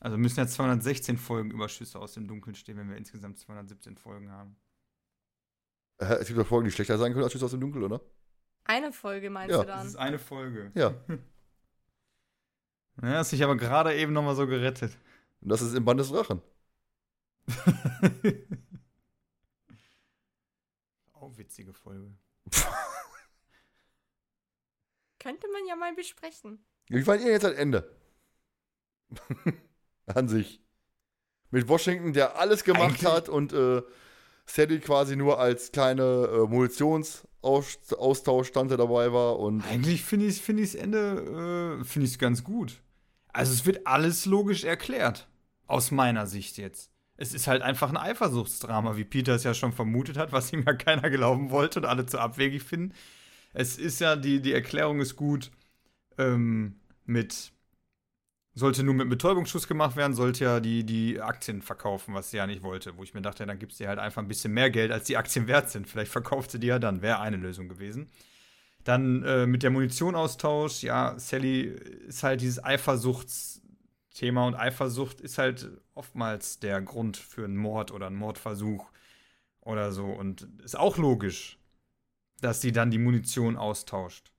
Also 0.00 0.16
müssen 0.16 0.38
ja 0.40 0.46
216 0.46 1.18
Folgen 1.18 1.50
Überschüsse 1.50 1.98
aus 1.98 2.14
dem 2.14 2.26
Dunkeln 2.26 2.54
stehen, 2.54 2.78
wenn 2.78 2.88
wir 2.88 2.96
insgesamt 2.96 3.38
217 3.38 3.98
Folgen 3.98 4.30
haben. 4.30 4.56
Es 5.98 6.26
gibt 6.28 6.38
doch 6.38 6.46
Folgen, 6.46 6.64
die 6.64 6.70
schlechter 6.72 6.96
sein 6.96 7.12
können 7.12 7.24
als 7.24 7.34
Schüsse 7.34 7.44
aus 7.44 7.50
dem 7.50 7.60
Dunkel, 7.60 7.82
oder? 7.82 8.00
Eine 8.64 8.92
Folge 8.92 9.28
meinst 9.28 9.52
Ja. 9.54 9.60
du 9.60 9.66
Das 9.66 9.76
dann? 9.78 9.86
ist 9.86 9.96
eine 9.96 10.18
Folge. 10.18 10.72
Ja. 10.74 10.94
Ja, 13.02 13.08
hast 13.18 13.30
dich 13.32 13.44
aber 13.44 13.56
gerade 13.58 13.94
eben 13.94 14.14
noch 14.14 14.22
mal 14.22 14.34
so 14.34 14.46
gerettet. 14.46 14.96
Und 15.42 15.50
das 15.50 15.60
ist 15.60 15.74
im 15.74 15.84
Band 15.84 16.00
des 16.00 16.08
Drachen. 16.08 16.40
Witzige 21.56 21.72
Folge. 21.72 22.12
Könnte 25.18 25.46
man 25.50 25.66
ja 25.66 25.74
mal 25.74 25.94
besprechen. 25.94 26.62
Wie 26.88 27.02
fand 27.02 27.22
ihr 27.22 27.30
jetzt 27.30 27.44
das 27.44 27.54
Ende? 27.54 27.96
An 30.06 30.28
sich. 30.28 30.60
Mit 31.50 31.66
Washington, 31.66 32.12
der 32.12 32.38
alles 32.38 32.62
gemacht 32.62 33.00
Eigentlich- 33.00 33.10
hat 33.10 33.30
und 33.30 33.54
äh, 33.54 33.80
Sadie 34.44 34.80
quasi 34.80 35.16
nur 35.16 35.40
als 35.40 35.72
kleine 35.72 36.02
äh, 36.02 36.46
Munitionsaustauschstante 36.46 38.76
dabei 38.76 39.14
war 39.14 39.38
und 39.38 39.62
Eigentlich 39.62 40.04
finde 40.04 40.26
ich 40.26 40.42
finde 40.42 40.62
ich 40.62 40.72
das 40.72 40.82
Ende 40.82 41.78
äh, 41.80 41.84
finde 41.84 42.06
ich 42.06 42.18
ganz 42.18 42.44
gut. 42.44 42.82
Also 43.28 43.54
es 43.54 43.64
wird 43.64 43.86
alles 43.86 44.26
logisch 44.26 44.64
erklärt 44.64 45.26
aus 45.66 45.90
meiner 45.90 46.26
Sicht 46.26 46.58
jetzt. 46.58 46.90
Es 47.16 47.34
ist 47.34 47.46
halt 47.46 47.62
einfach 47.62 47.88
ein 47.90 47.96
Eifersuchtsdrama, 47.96 48.96
wie 48.96 49.04
Peter 49.04 49.34
es 49.34 49.44
ja 49.44 49.54
schon 49.54 49.72
vermutet 49.72 50.16
hat, 50.18 50.32
was 50.32 50.52
ihm 50.52 50.64
ja 50.66 50.74
keiner 50.74 51.10
glauben 51.10 51.50
wollte 51.50 51.80
und 51.80 51.86
alle 51.86 52.06
zu 52.06 52.18
abwegig 52.18 52.62
finden. 52.62 52.94
Es 53.54 53.78
ist 53.78 54.00
ja 54.00 54.16
die 54.16 54.40
die 54.42 54.52
Erklärung 54.52 55.00
ist 55.00 55.16
gut 55.16 55.50
ähm, 56.18 56.76
mit 57.06 57.52
sollte 58.56 58.82
nur 58.82 58.94
mit 58.94 59.10
Betäubungsschuss 59.10 59.68
gemacht 59.68 59.96
werden, 59.96 60.14
sollte 60.14 60.44
ja 60.44 60.60
die, 60.60 60.82
die 60.82 61.20
Aktien 61.20 61.60
verkaufen, 61.60 62.14
was 62.14 62.30
sie 62.30 62.38
ja 62.38 62.46
nicht 62.46 62.62
wollte. 62.62 62.96
Wo 62.96 63.02
ich 63.02 63.12
mir 63.12 63.20
dachte, 63.20 63.44
dann 63.44 63.58
gibst 63.58 63.78
du 63.78 63.84
dir 63.84 63.88
halt 63.88 63.98
einfach 63.98 64.22
ein 64.22 64.28
bisschen 64.28 64.54
mehr 64.54 64.70
Geld, 64.70 64.90
als 64.90 65.04
die 65.04 65.18
Aktien 65.18 65.46
wert 65.46 65.70
sind. 65.70 65.86
Vielleicht 65.86 66.10
verkauft 66.10 66.50
sie 66.50 66.58
die 66.58 66.68
ja 66.68 66.78
dann, 66.78 67.02
wäre 67.02 67.20
eine 67.20 67.36
Lösung 67.36 67.68
gewesen. 67.68 68.08
Dann 68.84 69.22
äh, 69.24 69.46
mit 69.46 69.62
der 69.62 69.70
Munitionaustausch, 69.70 70.82
ja, 70.84 71.18
Sally 71.18 71.64
ist 72.08 72.22
halt 72.22 72.40
dieses 72.40 72.58
Eifersuchtsthema 74.16 74.46
und 74.46 74.54
Eifersucht 74.54 75.20
ist 75.20 75.38
halt 75.38 75.70
oftmals 75.94 76.58
der 76.58 76.80
Grund 76.80 77.16
für 77.16 77.44
einen 77.44 77.56
Mord 77.56 77.92
oder 77.92 78.06
einen 78.06 78.16
Mordversuch 78.16 78.86
oder 79.60 79.92
so 79.92 80.06
und 80.06 80.48
ist 80.64 80.76
auch 80.78 80.96
logisch. 80.96 81.58
dass 82.42 82.60
sie 82.60 82.70
dann 82.70 82.90
die 82.90 82.98
Munition 82.98 83.56
austauscht. 83.56 84.30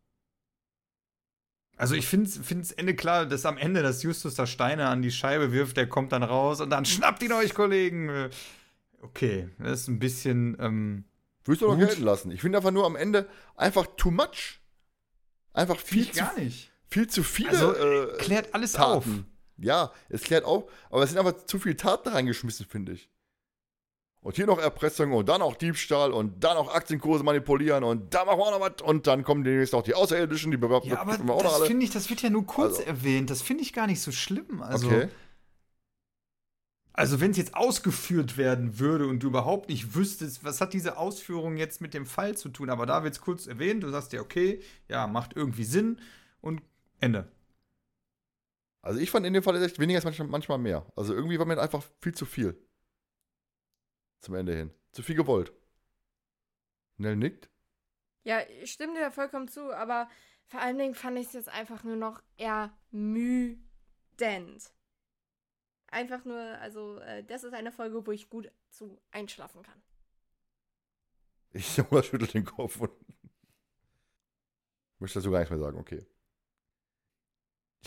Also 1.77 1.95
ich 1.95 2.05
finde 2.05 2.29
es 2.29 2.71
Ende 2.71 2.95
klar, 2.95 3.25
dass 3.25 3.43
am 3.45 3.57
Ende, 3.57 3.81
dass 3.81 4.03
Justus 4.03 4.35
da 4.35 4.45
Steine 4.45 4.87
an 4.87 5.01
die 5.01 5.09
Scheibe 5.11 5.51
wirft, 5.51 5.77
der 5.77 5.89
kommt 5.89 6.11
dann 6.11 6.21
raus 6.21 6.61
und 6.61 6.69
dann 6.69 6.85
schnappt 6.85 7.23
ihn 7.23 7.31
euch, 7.33 7.55
Kollegen. 7.55 8.29
Okay, 9.01 9.49
das 9.57 9.81
ist 9.81 9.87
ein 9.87 9.97
bisschen. 9.99 10.57
Ähm, 10.59 11.05
Würdest 11.43 11.63
du 11.63 11.69
Gut. 11.69 11.79
gelten 11.79 12.03
lassen. 12.03 12.29
Ich 12.31 12.41
finde 12.41 12.59
einfach 12.59 12.71
nur 12.71 12.85
am 12.85 12.95
Ende 12.95 13.27
einfach 13.55 13.87
too 13.97 14.11
much. 14.11 14.59
Einfach 15.53 15.79
viel 15.79 16.03
viel 16.03 16.13
zu, 16.13 16.19
gar 16.19 16.37
nicht. 16.39 16.71
viel 16.87 17.07
zu 17.07 17.23
viele 17.23 17.49
Also, 17.49 17.73
äh, 17.73 18.17
Klärt 18.17 18.53
alles 18.53 18.75
auf. 18.75 19.05
Ja, 19.57 19.91
es 20.09 20.21
klärt 20.21 20.45
auf, 20.45 20.65
aber 20.89 21.03
es 21.03 21.09
sind 21.09 21.19
einfach 21.19 21.45
zu 21.45 21.57
viele 21.59 21.75
Taten 21.75 22.09
reingeschmissen, 22.09 22.65
finde 22.65 22.91
ich. 22.93 23.09
Und 24.21 24.35
hier 24.35 24.45
noch 24.45 24.59
Erpressung 24.59 25.13
und 25.13 25.29
dann 25.29 25.41
auch 25.41 25.55
Diebstahl 25.55 26.11
und 26.11 26.43
dann 26.43 26.57
auch 26.57 26.73
Aktienkurse 26.73 27.23
manipulieren 27.23 27.83
und 27.83 28.13
da 28.13 28.25
machen 28.25 28.39
wir 28.39 28.43
auch 28.45 28.51
noch 28.51 28.59
was 28.59 28.81
und 28.81 29.07
dann 29.07 29.23
kommen 29.23 29.43
demnächst 29.43 29.73
auch 29.73 29.83
die 29.83 29.93
Außerirdischen, 29.93 30.51
die 30.51 30.57
bewerben 30.57 30.87
Ja, 30.89 30.99
aber 30.99 31.17
wir 31.17 31.33
auch 31.33 31.43
noch 31.43 31.51
das 31.51 31.53
alle. 31.61 31.65
finde 31.67 31.85
ich, 31.85 31.91
das 31.91 32.09
wird 32.09 32.21
ja 32.21 32.29
nur 32.29 32.45
kurz 32.45 32.77
Also- 32.79 32.83
erwähnt. 32.89 33.29
Das 33.29 33.41
finde 33.41 33.63
ich 33.63 33.73
gar 33.73 33.87
nicht 33.87 34.01
so 34.01 34.11
schlimm. 34.11 34.61
Also, 34.61 34.87
okay. 34.87 35.07
also 36.93 37.21
wenn 37.21 37.31
es 37.31 37.37
jetzt 37.37 37.55
ausgeführt 37.55 38.37
werden 38.37 38.79
würde 38.79 39.07
und 39.07 39.19
du 39.21 39.27
überhaupt 39.27 39.69
nicht 39.69 39.95
wüsstest, 39.95 40.43
was 40.43 40.59
hat 40.61 40.73
diese 40.73 40.97
Ausführung 40.97 41.55
jetzt 41.57 41.79
mit 41.79 41.93
dem 41.93 42.05
Fall 42.05 42.35
zu 42.35 42.49
tun, 42.49 42.69
aber 42.69 42.85
da 42.85 43.03
wird 43.03 43.13
es 43.13 43.21
kurz 43.21 43.47
erwähnt, 43.47 43.83
du 43.83 43.89
sagst 43.89 44.11
dir, 44.11 44.21
okay, 44.21 44.61
ja, 44.89 45.07
macht 45.07 45.35
irgendwie 45.35 45.63
Sinn 45.63 45.99
und 46.41 46.61
Ende. 46.99 47.31
Also 48.87 49.01
ich 49.01 49.11
fand 49.11 49.25
in 49.25 49.33
dem 49.33 49.43
Fall 49.43 49.61
echt 49.61 49.79
weniger 49.79 49.97
ist 49.97 50.05
manchmal, 50.05 50.29
manchmal 50.29 50.57
mehr. 50.59 50.89
Also 50.95 51.13
irgendwie 51.13 51.37
war 51.37 51.45
mir 51.45 51.59
einfach 51.59 51.83
viel 51.99 52.15
zu 52.15 52.25
viel. 52.25 52.57
Zum 54.21 54.35
Ende 54.35 54.55
hin. 54.55 54.73
Zu 54.93 55.03
viel 55.03 55.17
gewollt. 55.17 55.51
Nell 56.95 57.17
nickt. 57.17 57.49
Ja, 58.23 58.39
ich 58.47 58.71
stimme 58.71 58.93
dir 58.97 59.11
vollkommen 59.11 59.49
zu, 59.49 59.73
aber 59.73 60.09
vor 60.45 60.61
allen 60.61 60.77
Dingen 60.77 60.95
fand 60.95 61.19
ich 61.19 61.27
es 61.27 61.33
jetzt 61.33 61.49
einfach 61.49 61.83
nur 61.83 61.97
noch 61.97 62.23
ermüdend. 62.37 63.59
Einfach 65.87 66.23
nur, 66.23 66.39
also, 66.39 66.99
äh, 66.99 67.25
das 67.25 67.43
ist 67.43 67.53
eine 67.53 67.73
Folge, 67.73 68.07
wo 68.07 68.11
ich 68.13 68.29
gut 68.29 68.49
zu 68.69 69.01
einschlafen 69.11 69.63
kann. 69.63 69.83
Ich 71.51 71.67
schüttel 72.03 72.27
den 72.27 72.45
Kopf 72.45 72.79
und 72.79 72.91
möchte 74.99 75.19
dazu 75.19 75.29
gar 75.29 75.39
nichts 75.39 75.51
mehr 75.51 75.59
sagen, 75.59 75.77
okay. 75.77 76.07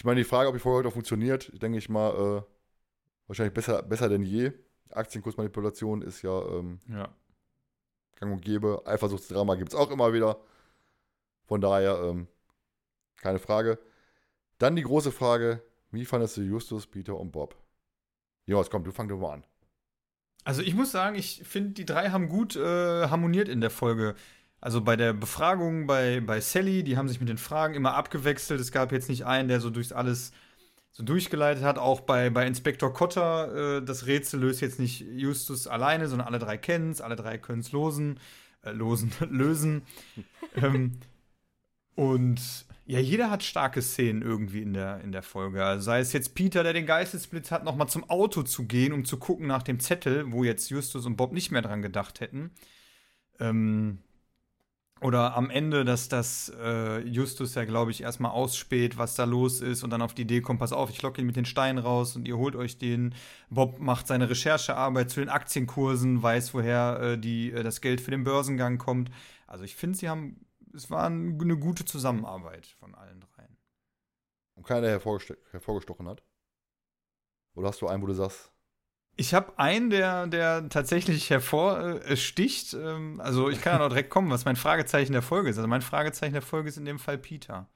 Ich 0.00 0.04
meine, 0.04 0.18
die 0.18 0.24
Frage, 0.24 0.48
ob 0.48 0.54
die 0.54 0.60
Folge 0.60 0.78
heute 0.78 0.88
noch 0.88 0.94
funktioniert, 0.94 1.52
denke 1.60 1.76
ich 1.76 1.90
mal, 1.90 2.08
äh, 2.08 2.42
wahrscheinlich 3.26 3.52
besser, 3.52 3.82
besser 3.82 4.08
denn 4.08 4.22
je. 4.22 4.50
Aktienkursmanipulation 4.88 6.00
ist 6.00 6.22
ja 6.22 6.40
ähm, 6.40 6.80
Ja. 6.88 7.14
gang 8.16 8.32
und 8.32 8.40
gäbe. 8.40 8.80
Eifersuchtsdrama 8.86 9.56
gibt 9.56 9.74
es 9.74 9.78
auch 9.78 9.90
immer 9.90 10.14
wieder. 10.14 10.40
Von 11.44 11.60
daher, 11.60 12.00
ähm, 12.02 12.28
keine 13.18 13.38
Frage. 13.38 13.78
Dann 14.56 14.74
die 14.74 14.84
große 14.84 15.12
Frage: 15.12 15.62
Wie 15.90 16.06
fandest 16.06 16.38
du 16.38 16.40
Justus, 16.40 16.86
Peter 16.86 17.20
und 17.20 17.30
Bob? 17.30 17.54
Jonas, 18.46 18.70
komm, 18.70 18.84
du 18.84 18.92
fang 18.92 19.06
doch 19.06 19.18
mal 19.18 19.34
an. 19.34 19.44
Also 20.44 20.62
ich 20.62 20.74
muss 20.74 20.92
sagen, 20.92 21.14
ich 21.14 21.42
finde, 21.44 21.72
die 21.72 21.84
drei 21.84 22.08
haben 22.08 22.30
gut 22.30 22.56
äh, 22.56 23.08
harmoniert 23.08 23.50
in 23.50 23.60
der 23.60 23.68
Folge. 23.68 24.14
Also 24.60 24.82
bei 24.82 24.96
der 24.96 25.12
Befragung 25.12 25.86
bei, 25.86 26.20
bei 26.20 26.40
Sally, 26.40 26.82
die 26.84 26.96
haben 26.96 27.08
sich 27.08 27.20
mit 27.20 27.28
den 27.28 27.38
Fragen 27.38 27.74
immer 27.74 27.94
abgewechselt. 27.94 28.60
Es 28.60 28.72
gab 28.72 28.92
jetzt 28.92 29.08
nicht 29.08 29.24
einen, 29.24 29.48
der 29.48 29.60
so 29.60 29.70
durchs 29.70 29.92
alles 29.92 30.32
so 30.90 31.02
durchgeleitet 31.02 31.64
hat. 31.64 31.78
Auch 31.78 32.00
bei, 32.00 32.30
bei 32.30 32.46
Inspektor 32.46 32.92
Cotter, 32.92 33.78
äh, 33.78 33.82
das 33.82 34.06
Rätsel 34.06 34.40
löst 34.40 34.60
jetzt 34.60 34.78
nicht 34.78 35.00
Justus 35.00 35.66
alleine, 35.66 36.08
sondern 36.08 36.28
alle 36.28 36.38
drei 36.38 36.58
kennen 36.58 36.90
es, 36.90 37.00
alle 37.00 37.16
drei 37.16 37.38
können 37.38 37.60
es 37.60 37.72
losen, 37.72 38.20
äh, 38.62 38.72
losen, 38.72 39.12
lösen. 39.30 39.82
ähm, 40.56 40.98
und 41.94 42.40
ja, 42.86 42.98
jeder 42.98 43.30
hat 43.30 43.44
starke 43.44 43.82
Szenen 43.82 44.20
irgendwie 44.20 44.62
in 44.62 44.74
der, 44.74 45.00
in 45.02 45.12
der 45.12 45.22
Folge. 45.22 45.76
Sei 45.80 46.00
es 46.00 46.12
jetzt 46.12 46.34
Peter, 46.34 46.64
der 46.64 46.72
den 46.72 46.86
Geistesblitz 46.86 47.50
hat, 47.50 47.64
nochmal 47.64 47.88
zum 47.88 48.08
Auto 48.10 48.42
zu 48.42 48.64
gehen, 48.66 48.92
um 48.92 49.04
zu 49.04 49.18
gucken 49.18 49.46
nach 49.46 49.62
dem 49.62 49.80
Zettel, 49.80 50.32
wo 50.32 50.44
jetzt 50.44 50.70
Justus 50.70 51.06
und 51.06 51.16
Bob 51.16 51.32
nicht 51.32 51.50
mehr 51.50 51.62
dran 51.62 51.82
gedacht 51.82 52.20
hätten. 52.20 52.50
Ähm, 53.38 53.98
oder 55.00 55.34
am 55.34 55.48
Ende, 55.50 55.84
dass 55.84 56.08
das 56.08 56.52
äh, 56.60 56.98
Justus 57.00 57.54
ja, 57.54 57.64
glaube 57.64 57.90
ich, 57.90 58.02
erstmal 58.02 58.32
ausspäht, 58.32 58.98
was 58.98 59.14
da 59.14 59.24
los 59.24 59.60
ist 59.62 59.82
und 59.82 59.90
dann 59.90 60.02
auf 60.02 60.12
die 60.14 60.22
Idee 60.22 60.40
kommt, 60.42 60.60
pass 60.60 60.72
auf, 60.72 60.90
ich 60.90 61.00
locke 61.00 61.20
ihn 61.20 61.26
mit 61.26 61.36
den 61.36 61.46
Steinen 61.46 61.78
raus 61.82 62.16
und 62.16 62.28
ihr 62.28 62.36
holt 62.36 62.54
euch 62.54 62.76
den. 62.78 63.14
Bob 63.48 63.78
macht 63.80 64.06
seine 64.06 64.28
Recherchearbeit 64.28 65.10
zu 65.10 65.20
den 65.20 65.30
Aktienkursen, 65.30 66.22
weiß, 66.22 66.52
woher 66.52 67.00
äh, 67.00 67.18
die, 67.18 67.50
äh, 67.50 67.62
das 67.62 67.80
Geld 67.80 68.00
für 68.00 68.10
den 68.10 68.24
Börsengang 68.24 68.76
kommt. 68.78 69.10
Also 69.46 69.64
ich 69.64 69.74
finde, 69.74 69.98
sie 69.98 70.08
haben, 70.08 70.44
es 70.74 70.90
war 70.90 71.08
ein- 71.08 71.40
eine 71.40 71.56
gute 71.56 71.84
Zusammenarbeit 71.84 72.66
von 72.66 72.94
allen 72.94 73.20
dreien. 73.20 73.56
Und 74.54 74.66
keiner 74.66 74.88
hervorgestochen 74.88 76.08
hat? 76.08 76.22
Oder 77.54 77.68
hast 77.68 77.80
du 77.80 77.88
einen, 77.88 78.02
wo 78.02 78.06
du 78.06 78.12
sagst, 78.14 78.52
Ich 79.16 79.34
habe 79.34 79.58
einen, 79.58 79.90
der, 79.90 80.26
der 80.26 80.68
tatsächlich 80.70 81.28
hervorsticht. 81.30 82.74
Ähm, 82.74 83.20
also 83.20 83.50
ich 83.50 83.60
kann 83.60 83.74
ja 83.74 83.78
noch 83.80 83.88
direkt 83.88 84.10
kommen, 84.10 84.30
was 84.30 84.44
mein 84.46 84.56
Fragezeichen 84.56 85.12
der 85.12 85.22
Folge 85.22 85.50
ist. 85.50 85.58
Also 85.58 85.68
mein 85.68 85.82
Fragezeichen 85.82 86.32
der 86.32 86.42
Folge 86.42 86.68
ist 86.70 86.78
in 86.78 86.86
dem 86.86 86.98
Fall 86.98 87.18
Peter. 87.18 87.68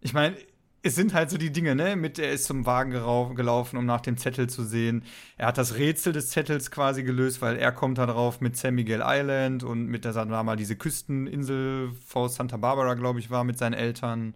Ich 0.00 0.12
meine, 0.12 0.36
es 0.82 0.94
sind 0.96 1.14
halt 1.14 1.30
so 1.30 1.38
die 1.38 1.50
Dinge, 1.50 1.74
ne? 1.74 1.96
Mit 1.96 2.18
er 2.18 2.30
ist 2.32 2.44
zum 2.44 2.66
Wagen 2.66 2.90
gelaufen, 2.90 3.78
um 3.78 3.86
nach 3.86 4.02
dem 4.02 4.18
Zettel 4.18 4.50
zu 4.50 4.64
sehen. 4.64 5.04
Er 5.38 5.46
hat 5.46 5.56
das 5.56 5.76
Rätsel 5.76 6.12
des 6.12 6.28
Zettels 6.28 6.70
quasi 6.70 7.02
gelöst, 7.02 7.40
weil 7.40 7.56
er 7.56 7.72
kommt 7.72 7.96
da 7.98 8.04
drauf 8.06 8.42
mit 8.42 8.56
San 8.56 8.74
Miguel 8.74 9.02
Island 9.04 9.64
und 9.64 9.86
mit 9.86 10.04
der 10.04 10.12
sagen 10.12 10.30
wir 10.30 10.42
mal 10.42 10.56
diese 10.56 10.76
Küsteninsel 10.76 11.92
vor 12.06 12.28
Santa 12.28 12.58
Barbara, 12.58 12.94
glaube 12.94 13.18
ich, 13.18 13.30
war 13.30 13.44
mit 13.44 13.56
seinen 13.58 13.72
Eltern. 13.72 14.34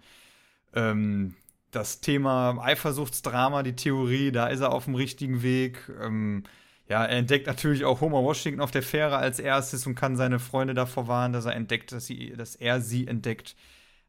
Ähm, 0.74 1.34
das 1.70 2.00
Thema 2.00 2.58
Eifersuchtsdrama, 2.60 3.62
die 3.62 3.76
Theorie, 3.76 4.32
da 4.32 4.48
ist 4.48 4.60
er 4.60 4.72
auf 4.72 4.84
dem 4.84 4.94
richtigen 4.94 5.42
Weg. 5.42 5.90
Ähm, 6.00 6.44
ja, 6.88 7.04
er 7.04 7.18
entdeckt 7.18 7.46
natürlich 7.46 7.84
auch 7.84 8.00
Homer 8.00 8.22
Washington 8.22 8.60
auf 8.60 8.70
der 8.70 8.82
Fähre 8.82 9.18
als 9.18 9.38
erstes 9.38 9.86
und 9.86 9.94
kann 9.94 10.16
seine 10.16 10.38
Freunde 10.38 10.72
davor 10.74 11.06
warnen, 11.06 11.34
dass 11.34 11.44
er 11.44 11.54
entdeckt, 11.54 11.92
dass, 11.92 12.06
sie, 12.06 12.32
dass 12.36 12.56
er 12.56 12.80
sie 12.80 13.06
entdeckt. 13.06 13.54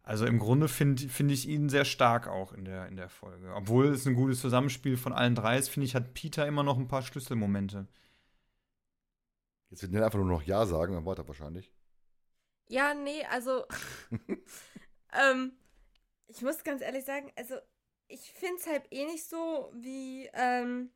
Also 0.02 0.26
im 0.26 0.40
Grunde 0.40 0.68
finde 0.70 1.08
find 1.10 1.32
ich 1.32 1.48
ihn 1.48 1.70
sehr 1.70 1.86
stark 1.86 2.28
auch 2.28 2.54
in 2.54 2.66
der, 2.66 2.88
in 2.88 2.96
der 2.96 3.10
Folge. 3.10 3.54
Obwohl 3.54 3.90
es 3.90 4.08
ein 4.08 4.16
gutes 4.16 4.40
Zusammenspiel 4.40 4.98
von 4.98 5.14
allen 5.14 5.36
drei 5.36 5.58
ist, 5.58 5.70
finde 5.70 5.86
ich, 5.86 5.94
hat 5.94 6.14
Peter 6.14 6.48
immer 6.48 6.64
noch 6.64 6.78
ein 6.78 6.88
paar 6.88 7.04
Schlüsselmomente. 7.04 7.88
jetzt 9.70 9.82
wird 9.82 9.92
Nell 9.92 10.04
einfach 10.04 10.18
nur 10.18 10.28
noch 10.28 10.44
Ja 10.44 10.66
sagen, 10.66 10.94
dann 10.94 11.06
weiter 11.06 11.28
wahrscheinlich. 11.28 11.72
Ja, 12.70 12.94
nee, 12.94 13.24
also. 13.30 13.66
ähm, 15.32 15.52
ich 16.30 16.42
muss 16.42 16.64
ganz 16.64 16.82
ehrlich 16.82 17.06
sagen, 17.06 17.32
also 17.36 17.56
ich 18.08 18.32
finde 18.32 18.56
es 18.58 18.68
halt 18.68 18.88
eh 18.92 19.06
nicht 19.06 19.28
so, 19.28 19.72
wie 19.74 20.30
ähm, 20.34 20.92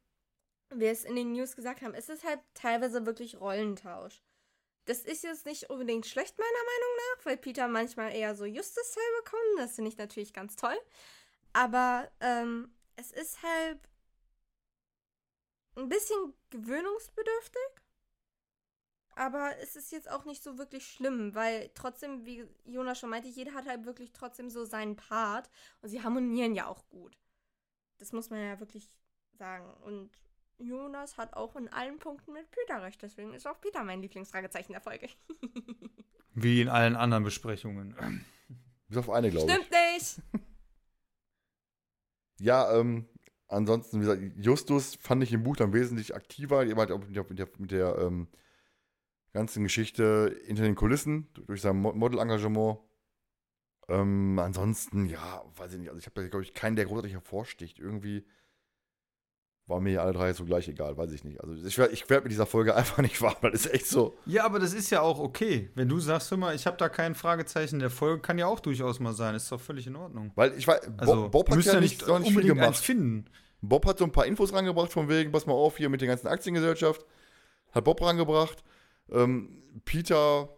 wir 0.70 0.92
es 0.92 1.04
in 1.04 1.16
den 1.16 1.34
News 1.34 1.56
gesagt 1.56 1.82
haben. 1.82 1.94
Es 1.94 2.10
ist 2.10 2.24
halt 2.24 2.40
teilweise 2.54 3.06
wirklich 3.06 3.40
Rollentausch. 3.40 4.22
Das 4.86 5.00
ist 5.00 5.24
jetzt 5.24 5.46
nicht 5.46 5.70
unbedingt 5.70 6.06
schlecht, 6.06 6.38
meiner 6.38 6.52
Meinung 6.52 6.98
nach, 6.98 7.26
weil 7.26 7.38
Peter 7.38 7.68
manchmal 7.68 8.14
eher 8.14 8.36
so 8.36 8.46
Justus-Teil 8.46 9.04
bekommt. 9.24 9.60
Das 9.60 9.76
finde 9.76 9.90
ich 9.90 9.98
natürlich 9.98 10.34
ganz 10.34 10.56
toll. 10.56 10.78
Aber 11.54 12.12
ähm, 12.20 12.74
es 12.96 13.12
ist 13.12 13.42
halt 13.44 13.80
ein 15.76 15.90
bisschen 15.90 16.34
gewöhnungsbedürftig. 16.50 17.83
Aber 19.16 19.52
es 19.62 19.76
ist 19.76 19.92
jetzt 19.92 20.10
auch 20.10 20.26
nicht 20.26 20.44
so 20.44 20.58
wirklich 20.58 20.86
schlimm, 20.88 21.36
weil 21.36 21.70
trotzdem, 21.76 22.26
wie 22.26 22.46
Jonas 22.66 23.00
schon 23.00 23.10
meinte, 23.10 23.28
jeder 23.28 23.54
hat 23.54 23.68
halt 23.68 23.86
wirklich 23.86 24.12
trotzdem 24.12 24.50
so 24.50 24.66
seinen 24.66 24.96
Part 24.96 25.50
und 25.82 25.90
sie 25.90 26.02
harmonieren 26.02 26.56
ja 26.56 26.68
auch 26.68 26.88
gut. 26.90 27.18
Das 28.00 28.12
muss 28.12 28.30
man 28.30 28.40
ja 28.40 28.60
wirklich 28.60 28.90
sagen. 29.34 29.72
Und 29.84 30.12
Jonas 30.58 31.18
hat 31.18 31.34
auch 31.34 31.56
in 31.56 31.68
allen 31.70 32.00
Punkten 32.00 32.34
mit 32.34 32.50
Peter 32.52 32.82
recht, 32.82 33.02
deswegen 33.02 33.34
ist 33.34 33.48
auch 33.48 33.60
Peter 33.62 33.84
mein 33.84 34.02
Lieblingsfragezeichen 34.02 34.74
der 34.74 34.82
Folge. 34.82 35.08
Wie 36.34 36.62
in 36.62 36.70
allen 36.70 36.96
anderen 36.96 37.24
Besprechungen. 37.24 37.96
Bis 38.88 38.98
auf 38.98 39.10
eine, 39.10 39.30
glaube 39.30 39.48
ich. 39.48 39.54
Stimmt 39.54 39.72
nicht! 39.72 40.44
Ja, 42.40 42.78
ähm, 42.78 43.08
ansonsten, 43.48 43.98
wie 43.98 44.06
gesagt, 44.06 44.22
Justus 44.38 44.96
fand 44.96 45.24
ich 45.24 45.32
im 45.32 45.44
Buch 45.44 45.56
dann 45.56 45.72
wesentlich 45.72 46.14
aktiver, 46.14 46.58
auch 46.58 47.00
mit 47.00 47.16
der, 47.16 47.24
mit 47.30 47.40
der, 47.40 47.48
mit 47.58 47.72
der 47.72 47.98
ähm, 48.00 48.28
ganzen 49.34 49.64
Geschichte 49.64 50.36
hinter 50.46 50.64
den 50.64 50.76
Kulissen, 50.76 51.28
durch 51.48 51.62
sein 51.62 51.78
Mo- 51.78 51.94
Model-Engagement. 51.94 52.80
Ähm, 53.90 54.40
ansonsten, 54.40 55.08
ja, 55.08 55.44
weiß 55.58 55.74
ich 55.74 55.80
nicht, 55.80 55.90
also 55.90 56.00
ich 56.00 56.06
habe 56.06 56.22
da, 56.22 56.28
glaube 56.28 56.44
ich, 56.44 56.54
keinen, 56.54 56.76
der 56.76 56.86
großartig 56.86 57.14
hervorsticht. 57.14 57.80
Irgendwie 57.80 58.26
war 59.66 59.80
mir 59.80 60.02
alle 60.02 60.14
drei 60.14 60.34
so 60.34 60.44
gleich 60.46 60.68
egal, 60.68 60.98
weiß 60.98 61.12
ich 61.14 61.24
nicht. 61.24 61.42
Also 61.42 61.54
ich 61.66 61.78
werde 61.78 61.94
ich 61.94 62.10
werd 62.10 62.24
mit 62.24 62.32
dieser 62.32 62.46
Folge 62.46 62.76
einfach 62.76 63.00
nicht 63.00 63.22
warm, 63.22 63.36
weil 63.42 63.52
das 63.52 63.66
ist 63.66 63.74
echt 63.74 63.88
so. 63.88 64.14
Ja, 64.26 64.46
aber 64.46 64.60
das 64.60 64.74
ist 64.74 64.90
ja 64.90 65.02
auch 65.02 65.20
okay. 65.20 65.70
Wenn 65.76 65.90
du 65.90 66.00
sagst, 66.00 66.32
hör 66.32 66.38
mal, 66.38 66.54
ich 66.56 66.66
habe 66.66 66.78
da 66.78 66.90
kein 66.90 67.16
Fragezeichen 67.16 67.80
der 67.80 67.90
Folge, 67.90 68.22
kann 68.22 68.38
ja 68.38 68.46
auch 68.48 68.60
durchaus 68.60 69.00
mal 69.00 69.14
sein. 69.14 69.36
Ist 69.36 69.52
doch 69.52 69.60
völlig 69.62 69.88
in 69.88 69.96
Ordnung. 69.96 70.32
Weil 70.36 70.54
ich 70.58 70.68
weiß, 70.68 70.92
Also, 70.98 71.30
Bob, 71.30 71.50
hat 71.50 71.64
ja 71.64 71.80
nicht 71.80 72.02
sonst 72.02 72.28
viel 72.28 72.38
unbedingt 72.38 72.60
eins 72.60 72.78
gemacht. 72.78 72.84
finden. 72.86 73.26
Bob 73.62 73.86
hat 73.86 73.98
so 73.98 74.04
ein 74.06 74.12
paar 74.12 74.26
Infos 74.26 74.52
rangebracht 74.54 74.92
von 74.92 75.08
wegen, 75.08 75.32
pass 75.32 75.46
mal 75.46 75.54
auf, 75.54 75.78
hier 75.78 75.88
mit 75.90 76.02
der 76.02 76.10
ganzen 76.10 76.28
Aktiengesellschaft. 76.28 77.06
Hat 77.72 77.84
Bob 77.86 78.02
rangebracht. 78.02 78.64
Ähm, 79.10 79.64
Peter 79.86 80.50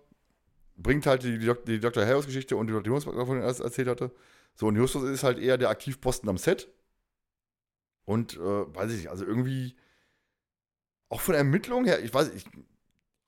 bringt 0.78 1.06
halt 1.06 1.24
die, 1.24 1.40
die, 1.40 1.54
die 1.66 1.80
Dr. 1.80 2.06
Harris-Geschichte 2.06 2.56
und 2.58 2.68
die 2.68 2.74
Dr. 2.74 2.88
Jones, 2.88 3.06
davon 3.06 3.40
er 3.40 3.46
erzählt 3.46 3.88
hatte. 3.88 4.12
So, 4.56 4.68
und 4.68 4.76
Justus 4.76 5.04
ist 5.04 5.24
halt 5.24 5.40
eher 5.40 5.58
der 5.58 5.70
Aktivposten 5.70 6.30
am 6.30 6.38
Set. 6.38 6.70
Und, 8.06 8.36
äh, 8.36 8.40
weiß 8.40 8.92
ich 8.92 8.98
nicht, 8.98 9.10
also 9.10 9.26
irgendwie, 9.26 9.76
auch 11.10 11.22
von 11.22 11.36
Ermittlungen 11.36 11.86
her, 11.86 12.04
ich 12.04 12.14
weiß 12.14 12.32
ich, 12.34 12.46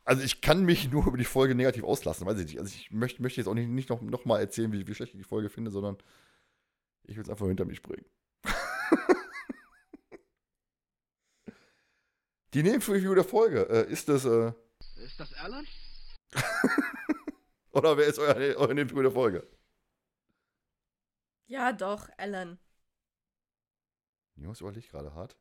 also 0.03 0.23
ich 0.23 0.41
kann 0.41 0.63
mich 0.63 0.89
nur 0.91 1.07
über 1.07 1.17
die 1.17 1.25
Folge 1.25 1.53
negativ 1.55 1.83
auslassen, 1.83 2.25
weiß 2.25 2.39
ich 2.39 2.45
nicht. 2.45 2.59
Also 2.59 2.73
ich 2.73 2.91
möchte, 2.91 3.21
möchte 3.21 3.41
jetzt 3.41 3.47
auch 3.47 3.53
nicht, 3.53 3.67
nicht 3.67 3.89
noch, 3.89 4.01
noch 4.01 4.25
erzählen, 4.25 4.71
wie, 4.71 4.87
wie 4.87 4.95
schlecht 4.95 5.13
ich 5.13 5.19
die 5.19 5.23
Folge 5.23 5.49
finde, 5.49 5.69
sondern 5.71 5.97
ich 7.03 7.17
will 7.17 7.23
es 7.23 7.29
einfach 7.29 7.47
hinter 7.47 7.65
mich 7.65 7.81
bringen. 7.81 8.05
die 12.53 12.63
Nebenfigur 12.63 13.15
der 13.15 13.25
Folge, 13.25 13.67
äh, 13.69 13.91
ist 13.91 14.07
das, 14.07 14.23
äh, 14.25 14.53
Ist 15.07 15.21
das 15.21 15.33
Alan? 15.35 15.65
oder 17.71 17.95
wer 17.95 18.07
ist 18.07 18.19
euer, 18.19 18.35
eure 18.57 18.75
Nebenfigur 18.75 19.03
der 19.03 19.11
Folge? 19.13 19.47
Ja, 21.45 21.71
doch, 21.71 22.09
Ellen. 22.17 22.59
Jungs, 24.35 24.59
überlegt 24.59 24.89
gerade 24.89 25.13
hart. 25.13 25.37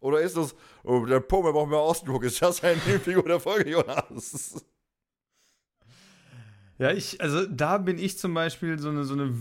Oder 0.00 0.20
ist 0.20 0.36
das, 0.36 0.54
oh, 0.82 1.06
der 1.06 1.20
Pummel 1.20 1.54
braucht 1.54 1.70
mehr 1.70 1.78
Ausdruck, 1.78 2.22
ist 2.24 2.42
das 2.42 2.62
eine 2.62 2.76
Nebenfigur 2.82 3.22
der 3.22 3.40
Folge, 3.40 3.70
Jonas? 3.70 4.62
Ja, 6.76 6.90
ich, 6.92 7.18
also 7.22 7.46
da 7.46 7.78
bin 7.78 7.96
ich 7.98 8.18
zum 8.18 8.34
Beispiel 8.34 8.78
so 8.78 8.90
eine, 8.90 9.04
so 9.04 9.14
eine, 9.14 9.34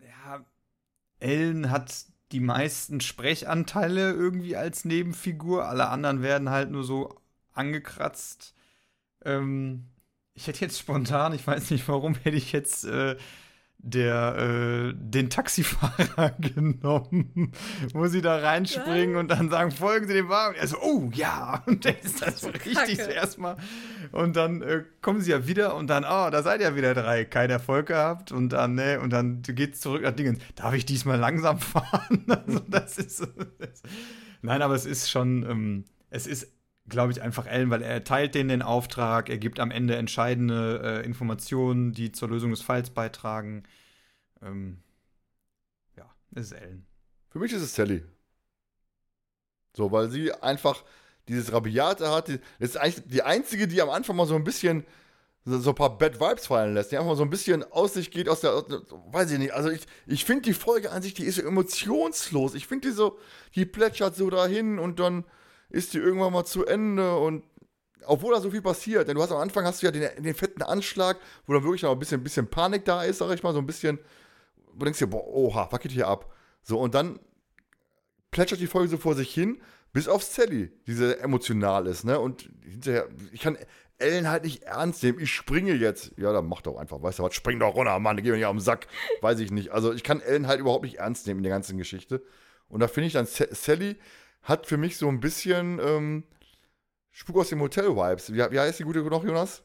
ja, 0.00 0.46
Ellen 1.20 1.70
hat 1.70 2.06
die 2.32 2.40
meisten 2.40 3.02
Sprechanteile 3.02 4.12
irgendwie 4.12 4.56
als 4.56 4.86
Nebenfigur, 4.86 5.66
alle 5.66 5.90
anderen 5.90 6.22
werden 6.22 6.48
halt 6.48 6.70
nur 6.70 6.84
so 6.84 7.21
angekratzt. 7.54 8.54
Ähm, 9.24 9.88
ich 10.34 10.46
hätte 10.46 10.60
jetzt 10.60 10.78
spontan, 10.78 11.34
ich 11.34 11.46
weiß 11.46 11.70
nicht 11.70 11.86
warum, 11.88 12.14
hätte 12.14 12.36
ich 12.36 12.52
jetzt 12.52 12.84
äh, 12.84 13.16
der, 13.84 14.36
äh, 14.36 14.94
den 14.94 15.28
Taxifahrer 15.28 16.30
genommen, 16.38 17.52
wo 17.92 18.06
sie 18.06 18.22
da 18.22 18.38
reinspringen 18.38 19.16
und 19.16 19.28
dann 19.28 19.50
sagen, 19.50 19.72
folgen 19.72 20.06
Sie 20.06 20.14
dem 20.14 20.28
Wagen. 20.28 20.54
Er 20.54 20.68
so, 20.68 20.78
oh 20.80 21.10
ja, 21.12 21.62
und 21.66 21.84
dann 21.84 21.96
ist 22.02 22.22
das 22.22 22.40
so 22.40 22.48
richtig 22.48 23.00
erstmal. 23.00 23.56
Und 24.12 24.36
dann 24.36 24.62
äh, 24.62 24.84
kommen 25.00 25.20
sie 25.20 25.32
ja 25.32 25.48
wieder 25.48 25.74
und 25.74 25.88
dann, 25.88 26.04
oh, 26.04 26.30
da 26.30 26.42
seid 26.42 26.60
ihr 26.60 26.76
wieder 26.76 26.94
drei, 26.94 27.24
kein 27.24 27.50
Erfolg 27.50 27.86
gehabt 27.86 28.30
und 28.30 28.50
dann, 28.50 28.76
ne, 28.76 29.00
und 29.00 29.10
dann 29.10 29.42
geht's 29.42 29.80
zurück 29.80 30.02
nach 30.02 30.12
Dingen. 30.12 30.38
Darf 30.54 30.74
ich 30.74 30.86
diesmal 30.86 31.18
langsam 31.18 31.58
fahren? 31.58 32.24
also 32.28 32.60
das 32.68 32.98
ist, 32.98 33.26
das, 33.58 33.82
nein, 34.42 34.62
aber 34.62 34.74
es 34.74 34.86
ist 34.86 35.10
schon, 35.10 35.42
ähm, 35.42 35.84
es 36.08 36.28
ist, 36.28 36.52
glaube 36.88 37.12
ich, 37.12 37.22
einfach 37.22 37.46
Ellen, 37.46 37.70
weil 37.70 37.82
er 37.82 38.04
teilt 38.04 38.34
denen 38.34 38.48
den 38.48 38.62
Auftrag, 38.62 39.28
er 39.28 39.38
gibt 39.38 39.60
am 39.60 39.70
Ende 39.70 39.96
entscheidende 39.96 41.02
äh, 41.02 41.06
Informationen, 41.06 41.92
die 41.92 42.12
zur 42.12 42.28
Lösung 42.28 42.50
des 42.50 42.62
Falls 42.62 42.90
beitragen. 42.90 43.62
Ähm, 44.42 44.78
ja, 45.96 46.10
es 46.34 46.46
ist 46.46 46.52
Ellen. 46.52 46.86
Für 47.30 47.38
mich 47.38 47.52
ist 47.52 47.62
es 47.62 47.74
Sally. 47.74 48.04
So, 49.74 49.90
weil 49.90 50.10
sie 50.10 50.32
einfach 50.32 50.84
dieses 51.28 51.52
Rabiate 51.52 52.10
hat. 52.10 52.28
Die, 52.28 52.38
das 52.58 52.70
ist 52.70 52.76
eigentlich 52.76 53.04
die 53.06 53.22
einzige, 53.22 53.68
die 53.68 53.80
am 53.80 53.90
Anfang 53.90 54.16
mal 54.16 54.26
so 54.26 54.34
ein 54.34 54.44
bisschen 54.44 54.84
so, 55.44 55.58
so 55.58 55.70
ein 55.70 55.76
paar 55.76 55.96
Bad 55.96 56.20
Vibes 56.20 56.46
fallen 56.46 56.74
lässt. 56.74 56.92
Die 56.92 56.96
einfach 56.96 57.10
mal 57.10 57.16
so 57.16 57.22
ein 57.22 57.30
bisschen 57.30 57.64
aus 57.72 57.94
sich 57.94 58.10
geht, 58.10 58.28
aus 58.28 58.40
der. 58.40 58.52
Aus, 58.52 58.64
weiß 59.12 59.30
ich 59.30 59.38
nicht. 59.38 59.52
Also, 59.52 59.70
ich, 59.70 59.86
ich 60.06 60.24
finde 60.24 60.42
die 60.42 60.52
Folge 60.52 60.90
an 60.90 61.02
sich, 61.02 61.14
die 61.14 61.24
ist 61.24 61.36
so 61.36 61.42
emotionslos. 61.42 62.54
Ich 62.54 62.66
finde 62.66 62.88
die 62.88 62.94
so, 62.94 63.18
die 63.54 63.64
plätschert 63.64 64.14
so 64.14 64.28
dahin 64.30 64.78
und 64.78 64.98
dann 64.98 65.24
ist 65.72 65.94
die 65.94 65.98
irgendwann 65.98 66.32
mal 66.32 66.44
zu 66.44 66.64
Ende 66.66 67.16
und. 67.16 67.44
Obwohl 68.04 68.34
da 68.34 68.40
so 68.40 68.50
viel 68.50 68.62
passiert, 68.62 69.06
denn 69.06 69.14
du 69.14 69.22
hast 69.22 69.30
am 69.30 69.38
Anfang 69.38 69.64
hast 69.64 69.80
du 69.80 69.86
ja 69.86 69.92
den, 69.92 70.24
den 70.24 70.34
fetten 70.34 70.60
Anschlag, 70.62 71.20
wo 71.46 71.52
dann 71.52 71.62
wirklich 71.62 71.82
noch 71.82 71.92
ein 71.92 72.00
bisschen, 72.00 72.20
bisschen 72.20 72.48
Panik 72.48 72.84
da 72.84 73.04
ist, 73.04 73.18
sag 73.18 73.32
ich 73.32 73.44
mal, 73.44 73.52
so 73.52 73.60
ein 73.60 73.66
bisschen, 73.66 74.00
wo 74.72 74.80
du 74.80 74.86
denkst 74.86 74.98
dir, 74.98 75.06
boah, 75.06 75.24
oha, 75.24 75.68
was 75.70 75.78
geht 75.78 75.92
hier 75.92 76.08
ab? 76.08 76.34
So, 76.64 76.80
und 76.80 76.96
dann 76.96 77.20
plätschert 78.32 78.58
die 78.58 78.66
Folge 78.66 78.88
so 78.88 78.96
vor 78.96 79.14
sich 79.14 79.32
hin, 79.32 79.62
bis 79.92 80.08
auf 80.08 80.24
Sally, 80.24 80.72
die 80.88 80.94
sehr 80.94 81.20
emotional 81.20 81.86
ist, 81.86 82.02
ne? 82.04 82.18
Und 82.18 82.50
hinterher, 82.64 83.06
ich 83.30 83.40
kann 83.40 83.56
Ellen 83.98 84.28
halt 84.28 84.42
nicht 84.42 84.64
ernst 84.64 85.04
nehmen. 85.04 85.20
Ich 85.20 85.32
springe 85.32 85.74
jetzt. 85.74 86.10
Ja, 86.16 86.32
dann 86.32 86.48
mach 86.48 86.62
doch 86.62 86.78
einfach, 86.78 87.00
weißt 87.00 87.20
du 87.20 87.22
was? 87.22 87.34
Spring 87.34 87.60
doch 87.60 87.76
runter, 87.76 87.96
Mann, 88.00 88.16
geh 88.16 88.30
mir 88.30 88.36
nicht 88.36 88.46
auf 88.46 88.56
den 88.56 88.60
Sack. 88.60 88.88
Weiß 89.20 89.38
ich 89.38 89.52
nicht. 89.52 89.70
Also, 89.70 89.92
ich 89.92 90.02
kann 90.02 90.20
Ellen 90.20 90.48
halt 90.48 90.58
überhaupt 90.58 90.82
nicht 90.82 90.98
ernst 90.98 91.28
nehmen 91.28 91.38
in 91.38 91.44
der 91.44 91.52
ganzen 91.52 91.78
Geschichte. 91.78 92.20
Und 92.68 92.80
da 92.80 92.88
finde 92.88 93.06
ich 93.06 93.12
dann, 93.12 93.26
Sa- 93.26 93.46
Sally 93.52 93.96
hat 94.42 94.66
für 94.66 94.76
mich 94.76 94.96
so 94.96 95.08
ein 95.08 95.20
bisschen 95.20 95.78
ähm, 95.80 96.24
Spuk 97.10 97.36
aus 97.36 97.48
dem 97.50 97.60
Hotel-Vibes. 97.60 98.32
Wie, 98.32 98.38
wie 98.38 98.58
heißt 98.58 98.78
die 98.78 98.84
gute 98.84 99.02
noch, 99.02 99.24
Jonas? 99.24 99.62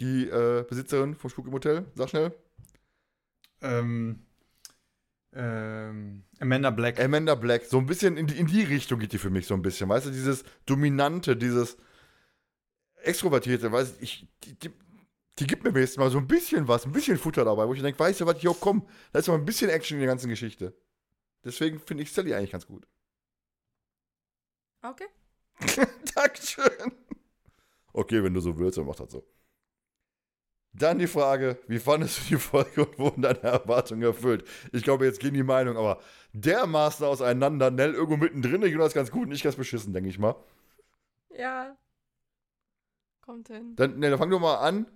Die 0.00 0.28
äh, 0.28 0.64
Besitzerin 0.68 1.14
vom 1.14 1.30
Spuk 1.30 1.46
im 1.46 1.52
Hotel? 1.52 1.86
Sag 1.94 2.10
schnell. 2.10 2.34
Ähm, 3.60 4.26
ähm, 5.34 6.24
Amanda 6.40 6.70
Black. 6.70 7.00
Amanda 7.00 7.34
Black, 7.34 7.64
so 7.64 7.78
ein 7.78 7.86
bisschen 7.86 8.16
in 8.16 8.26
die, 8.26 8.38
in 8.38 8.46
die 8.46 8.62
Richtung 8.62 8.98
geht 8.98 9.12
die 9.12 9.18
für 9.18 9.30
mich 9.30 9.46
so 9.46 9.54
ein 9.54 9.62
bisschen, 9.62 9.88
weißt 9.88 10.06
du, 10.06 10.10
dieses 10.10 10.44
Dominante, 10.66 11.36
dieses 11.36 11.76
Extrovertierte, 13.02 13.72
weißt 13.72 13.98
du, 13.98 14.02
ich, 14.02 14.28
die, 14.44 14.58
die, 14.58 14.70
die 15.38 15.46
gibt 15.46 15.64
mir 15.64 15.74
wenigstens 15.74 15.98
mal 15.98 16.10
so 16.10 16.18
ein 16.18 16.26
bisschen 16.26 16.68
was, 16.68 16.84
ein 16.84 16.92
bisschen 16.92 17.16
Futter 17.16 17.44
dabei, 17.44 17.66
wo 17.66 17.74
ich 17.74 17.82
denke, 17.82 17.98
weißt 17.98 18.20
du 18.20 18.26
was, 18.26 18.42
jo, 18.42 18.54
komm, 18.54 18.86
da 19.12 19.20
ist 19.20 19.28
mal 19.28 19.34
ein 19.34 19.44
bisschen 19.44 19.70
Action 19.70 19.96
in 19.96 20.00
der 20.00 20.08
ganzen 20.08 20.28
Geschichte. 20.28 20.74
Deswegen 21.44 21.80
finde 21.80 22.02
ich 22.02 22.12
Sally 22.12 22.34
eigentlich 22.34 22.52
ganz 22.52 22.66
gut. 22.66 22.86
Okay. 24.82 25.06
Dankeschön. 26.14 26.92
Okay, 27.92 28.22
wenn 28.22 28.34
du 28.34 28.40
so 28.40 28.58
willst, 28.58 28.78
dann 28.78 28.86
mach 28.86 28.96
das 28.96 29.12
so. 29.12 29.24
Dann 30.74 30.98
die 30.98 31.06
Frage, 31.06 31.58
wie 31.68 31.78
fandest 31.78 32.20
du 32.20 32.34
die 32.34 32.40
Folge 32.40 32.86
und 32.86 32.98
wurden 32.98 33.22
deine 33.22 33.42
Erwartungen 33.42 34.02
erfüllt? 34.02 34.48
Ich 34.72 34.82
glaube, 34.82 35.04
jetzt 35.04 35.20
gehen 35.20 35.34
die 35.34 35.42
Meinungen 35.42 35.76
aber 35.76 36.00
dermaßen 36.32 37.04
auseinander. 37.04 37.70
Nell 37.70 37.92
irgendwo 37.92 38.16
mittendrin, 38.16 38.62
Jonas 38.62 38.94
ganz 38.94 39.10
gut 39.10 39.26
und 39.26 39.32
ich 39.32 39.42
ganz 39.42 39.56
beschissen, 39.56 39.92
denke 39.92 40.08
ich 40.08 40.18
mal. 40.18 40.34
Ja. 41.36 41.76
Kommt 43.20 43.48
hin. 43.48 43.76
Dann, 43.76 43.98
Nell, 43.98 44.16
fang 44.16 44.30
doch 44.30 44.40
mal 44.40 44.56
an. 44.56 44.86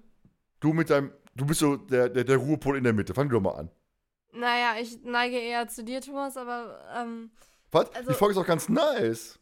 Du 0.61 0.73
mit 0.73 0.89
deinem, 0.89 1.13
du 1.35 1.45
bist 1.45 1.61
so 1.61 1.77
der, 1.77 2.09
der, 2.09 2.25
der 2.25 2.37
Ruhepol 2.39 2.79
in 2.79 2.85
der 2.85 2.95
Mitte. 2.95 3.13
Fang 3.13 3.29
doch 3.29 3.41
mal 3.41 3.57
an. 3.57 3.71
Naja, 4.37 4.81
ich 4.81 5.03
neige 5.03 5.39
eher 5.39 5.69
zu 5.69 5.83
dir, 5.83 6.01
Thomas, 6.01 6.37
aber 6.37 6.85
ähm, 6.95 7.31
Was? 7.71 7.93
Also- 7.95 8.11
die 8.11 8.17
Folge 8.17 8.33
ist 8.35 8.39
auch 8.39 8.47
ganz 8.47 8.69
nice. 8.69 9.39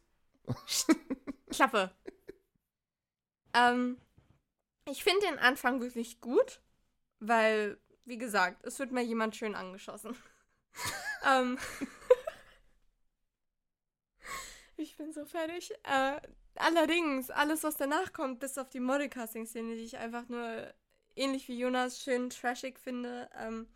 Klappe. 1.50 1.90
ähm, 3.54 3.98
ich 4.88 5.02
finde 5.02 5.26
den 5.26 5.38
Anfang 5.38 5.80
wirklich 5.80 6.20
gut, 6.20 6.60
weil, 7.20 7.78
wie 8.04 8.18
gesagt, 8.18 8.64
es 8.66 8.78
wird 8.78 8.92
mir 8.92 9.02
jemand 9.02 9.36
schön 9.36 9.54
angeschossen. 9.54 10.14
ähm, 11.26 11.58
ich 14.76 14.96
bin 14.96 15.12
so 15.12 15.24
fertig. 15.24 15.72
Äh, 15.84 16.20
allerdings, 16.56 17.30
alles, 17.30 17.62
was 17.62 17.76
danach 17.76 18.12
kommt, 18.12 18.40
bis 18.40 18.58
auf 18.58 18.68
die 18.68 18.80
Modelcasting-Szene, 18.80 19.74
die 19.74 19.84
ich 19.84 19.96
einfach 19.96 20.28
nur 20.28 20.72
ähnlich 21.16 21.48
wie 21.48 21.58
Jonas 21.58 22.00
schön 22.00 22.30
trashig 22.30 22.78
finde, 22.78 23.30
ähm, 23.38 23.68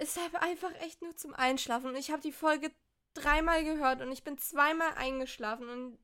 ist 0.00 0.18
halt 0.18 0.34
einfach 0.36 0.72
echt 0.80 1.02
nur 1.02 1.16
zum 1.16 1.34
Einschlafen. 1.34 1.90
Und 1.90 1.96
ich 1.96 2.10
habe 2.10 2.22
die 2.22 2.32
Folge 2.32 2.70
dreimal 3.14 3.64
gehört 3.64 4.00
und 4.00 4.12
ich 4.12 4.24
bin 4.24 4.38
zweimal 4.38 4.92
eingeschlafen 4.96 5.68
und 5.68 5.98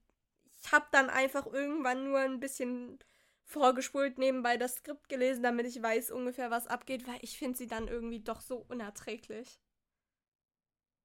ich 0.62 0.73
habe 0.73 0.86
dann 0.90 1.10
einfach 1.10 1.47
irgendwann 1.47 2.05
nur 2.05 2.18
ein 2.18 2.40
bisschen 2.40 2.98
vorgespult 3.44 4.18
nebenbei 4.18 4.56
das 4.56 4.77
Skript 4.77 5.09
gelesen, 5.09 5.43
damit 5.43 5.66
ich 5.66 5.81
weiß 5.81 6.10
ungefähr, 6.10 6.51
was 6.51 6.66
abgeht, 6.66 7.06
weil 7.06 7.18
ich 7.23 7.39
finde 7.39 7.56
sie 7.56 7.68
dann 7.68 7.86
irgendwie 7.86 8.20
doch 8.20 8.40
so 8.40 8.64
unerträglich. 8.68 9.60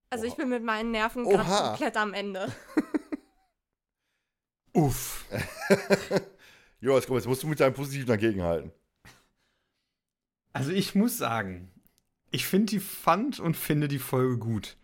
Also 0.10 0.26
ich 0.26 0.36
bin 0.36 0.50
mit 0.50 0.64
meinen 0.64 0.92
Nerven 0.92 1.24
gerade 1.24 1.50
komplett 1.50 1.96
am 1.96 2.14
Ende. 2.14 2.52
Uff. 4.74 5.26
Jonas, 6.82 7.06
komm, 7.06 7.18
jetzt 7.18 7.28
musst 7.28 7.44
du 7.44 7.48
mit 7.48 7.60
deinem 7.60 7.74
Positiven 7.74 8.08
dagegenhalten. 8.08 8.74
Also 10.54 10.72
ich 10.72 10.96
muss 10.96 11.18
sagen, 11.18 11.71
ich 12.32 12.46
finde 12.46 12.68
die 12.68 12.80
fand 12.80 13.40
und 13.40 13.58
finde 13.58 13.88
die 13.88 14.00
Folge 14.00 14.38
gut. 14.38 14.78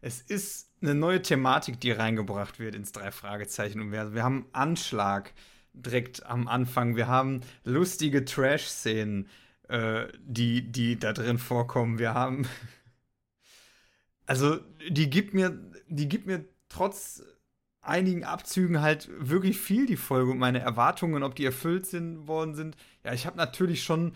Es 0.00 0.20
ist 0.20 0.70
eine 0.80 0.94
neue 0.94 1.22
Thematik, 1.22 1.80
die 1.80 1.90
reingebracht 1.90 2.58
wird 2.58 2.74
ins 2.74 2.92
drei 2.92 3.10
Fragezeichen 3.10 3.80
und 3.80 3.92
wir, 3.92 4.14
wir 4.14 4.22
haben 4.22 4.46
Anschlag 4.52 5.32
direkt 5.72 6.24
am 6.26 6.46
Anfang. 6.46 6.96
Wir 6.96 7.08
haben 7.08 7.40
lustige 7.64 8.24
Trash-Szenen, 8.24 9.28
äh, 9.68 10.06
die, 10.20 10.70
die 10.70 10.98
da 10.98 11.12
drin 11.12 11.38
vorkommen. 11.38 11.98
Wir 11.98 12.14
haben 12.14 12.46
also 14.26 14.60
die 14.88 15.10
gibt 15.10 15.34
mir, 15.34 15.58
die 15.88 16.08
gibt 16.08 16.26
mir 16.26 16.44
trotz 16.68 17.22
einigen 17.80 18.24
Abzügen 18.24 18.80
halt 18.80 19.10
wirklich 19.18 19.58
viel 19.58 19.86
die 19.86 19.96
Folge 19.96 20.30
und 20.30 20.38
meine 20.38 20.60
Erwartungen, 20.60 21.22
ob 21.22 21.34
die 21.34 21.44
erfüllt 21.44 21.86
sind, 21.86 22.26
worden 22.26 22.54
sind. 22.54 22.76
Ja, 23.04 23.12
ich 23.12 23.26
habe 23.26 23.36
natürlich 23.36 23.82
schon 23.82 24.14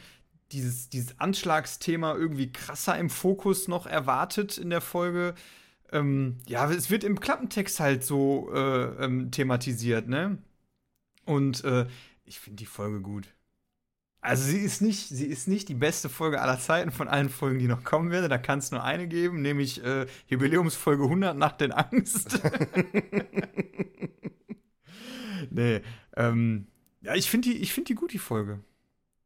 dieses, 0.53 0.89
dieses 0.89 1.19
Anschlagsthema 1.21 2.15
irgendwie 2.15 2.53
krasser 2.53 2.99
im 2.99 3.11
Fokus 3.11 3.69
noch 3.69 3.87
erwartet 3.87 4.59
in 4.59 4.71
der 4.71 4.81
Folge. 4.81 5.35
Ähm, 5.93 6.39
ja, 6.47 6.71
es 6.71 6.91
wird 6.91 7.05
im 7.05 7.21
Klappentext 7.21 7.81
halt 7.81 8.05
so 8.05 8.51
äh, 8.55 9.05
ähm, 9.05 9.31
thematisiert, 9.31 10.09
ne? 10.09 10.39
Und 11.25 11.65
äh, 11.65 11.87
ich 12.25 12.41
finde 12.41 12.57
die 12.57 12.67
Folge 12.67 13.01
gut. 13.01 13.29
Also 14.21 14.45
sie 14.45 14.59
ist 14.59 14.83
nicht, 14.83 15.09
sie 15.09 15.27
ist 15.27 15.47
nicht 15.47 15.69
die 15.69 15.75
beste 15.75 16.09
Folge 16.09 16.41
aller 16.41 16.59
Zeiten 16.59 16.91
von 16.91 17.07
allen 17.09 17.29
Folgen, 17.29 17.59
die 17.59 17.69
noch 17.69 17.85
kommen 17.85 18.11
werden. 18.11 18.29
Da 18.29 18.39
kann 18.39 18.59
es 18.59 18.71
nur 18.71 18.83
eine 18.83 19.07
geben, 19.07 19.43
nämlich 19.43 19.83
äh, 19.85 20.07
Jubiläumsfolge 20.27 21.05
100 21.05 21.37
Nacht 21.37 21.63
in 21.63 21.73
Angst. 21.73 22.41
nee, 25.51 25.83
ähm, 26.17 26.67
ja, 27.01 27.15
ich 27.15 27.31
finde 27.31 27.51
die, 27.51 27.59
ich 27.59 27.73
find 27.73 27.89
die 27.89 27.95
gut, 27.95 28.13
die 28.13 28.19
Folge. 28.19 28.61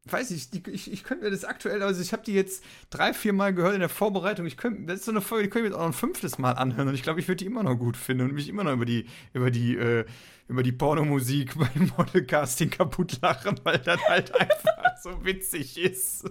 Weiß 0.05 0.31
nicht, 0.31 0.53
die, 0.53 0.71
ich, 0.71 0.93
ich 0.93 1.05
könnte 1.05 1.25
mir 1.25 1.31
das 1.31 1.45
aktuell, 1.45 1.81
also 1.81 2.03
ich 2.03 2.13
habe 2.13 2.25
die 2.25 2.35
jetzt 2.35 2.65
drei, 2.91 3.15
vier 3.15 3.33
Mal 3.33 3.55
gehört 3.55 3.75
in 3.75 3.81
der 3.81 3.89
Vorbereitung. 3.89 4.47
Ich 4.47 4.57
könnte, 4.57 4.83
das 4.83 5.01
ist 5.01 5.05
so 5.05 5.13
eine 5.13 5.21
Folge, 5.21 5.45
die 5.45 5.51
könnte 5.51 5.69
ich 5.69 5.73
mir 5.73 5.77
auch 5.77 5.83
noch 5.83 5.91
ein 5.91 5.93
fünftes 5.93 6.39
Mal 6.39 6.53
anhören 6.53 6.89
und 6.89 6.95
ich 6.95 7.05
glaube, 7.05 7.21
ich 7.21 7.29
würde 7.29 7.37
die 7.37 7.47
immer 7.47 7.63
noch 7.63 7.77
gut 7.77 7.97
finden 7.97 8.25
und 8.25 8.35
mich 8.35 8.49
immer 8.49 8.65
noch 8.65 8.73
über 8.73 8.85
die, 8.85 9.07
über 9.33 9.53
die, 9.53 9.77
äh, 9.77 10.05
über 10.49 10.65
die 10.65 10.73
Pornomusik 10.73 11.57
beim 11.59 11.93
Modelcasting 11.97 12.71
kaputt 12.71 13.21
lachen, 13.23 13.61
weil 13.63 13.79
das 13.79 14.01
halt 14.09 14.35
einfach 14.35 14.97
so 15.01 15.25
witzig 15.25 15.79
ist. 15.79 16.29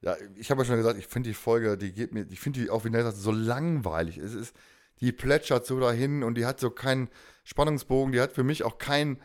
Ja, 0.00 0.16
ich 0.34 0.50
habe 0.50 0.62
ja 0.62 0.64
schon 0.64 0.76
gesagt, 0.76 0.98
ich 0.98 1.06
finde 1.06 1.30
die 1.30 1.34
Folge, 1.34 1.78
die 1.78 1.92
geht 1.92 2.12
mir, 2.12 2.26
ich 2.28 2.40
finde 2.40 2.60
die 2.60 2.70
auch, 2.70 2.84
wie 2.84 2.90
gesagt, 2.90 3.16
so 3.16 3.30
langweilig. 3.30 4.18
Es 4.18 4.34
ist, 4.34 4.54
die 5.00 5.12
plätschert 5.12 5.64
so 5.64 5.78
dahin 5.78 6.24
und 6.24 6.34
die 6.34 6.46
hat 6.46 6.58
so 6.58 6.70
keinen 6.70 7.08
Spannungsbogen, 7.44 8.12
die 8.12 8.20
hat 8.20 8.32
für 8.32 8.44
mich 8.44 8.64
auch 8.64 8.78
keinen 8.78 9.20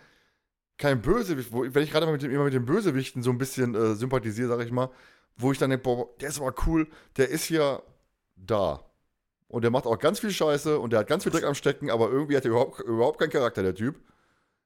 kein 0.83 1.01
Bösewicht, 1.01 1.53
wo, 1.53 1.63
wenn 1.65 1.83
ich 1.83 1.91
gerade 1.91 2.05
mit 2.07 2.21
dem, 2.21 2.31
immer 2.31 2.43
mit 2.43 2.53
den 2.53 2.65
Bösewichten 2.65 3.23
so 3.23 3.31
ein 3.31 3.37
bisschen 3.37 3.73
äh, 3.73 3.95
sympathisiere, 3.95 4.49
sag 4.49 4.65
ich 4.65 4.71
mal, 4.71 4.89
wo 5.37 5.53
ich 5.53 5.57
dann 5.57 5.69
denke, 5.69 5.83
boah, 5.83 6.09
der 6.19 6.27
ist 6.27 6.41
aber 6.41 6.53
cool, 6.67 6.89
der 7.15 7.29
ist 7.29 7.47
ja 7.47 7.81
da. 8.35 8.83
Und 9.47 9.61
der 9.63 9.71
macht 9.71 9.85
auch 9.85 9.97
ganz 9.97 10.19
viel 10.19 10.31
Scheiße 10.31 10.77
und 10.77 10.91
der 10.91 10.99
hat 10.99 11.07
ganz 11.07 11.23
viel 11.23 11.31
Dreck 11.31 11.45
am 11.45 11.55
Stecken, 11.55 11.89
aber 11.89 12.09
irgendwie 12.09 12.35
hat 12.35 12.43
er 12.43 12.51
überhaupt, 12.51 12.81
überhaupt 12.81 13.17
keinen 13.17 13.29
Charakter, 13.29 13.63
der 13.63 13.75
Typ. 13.75 13.95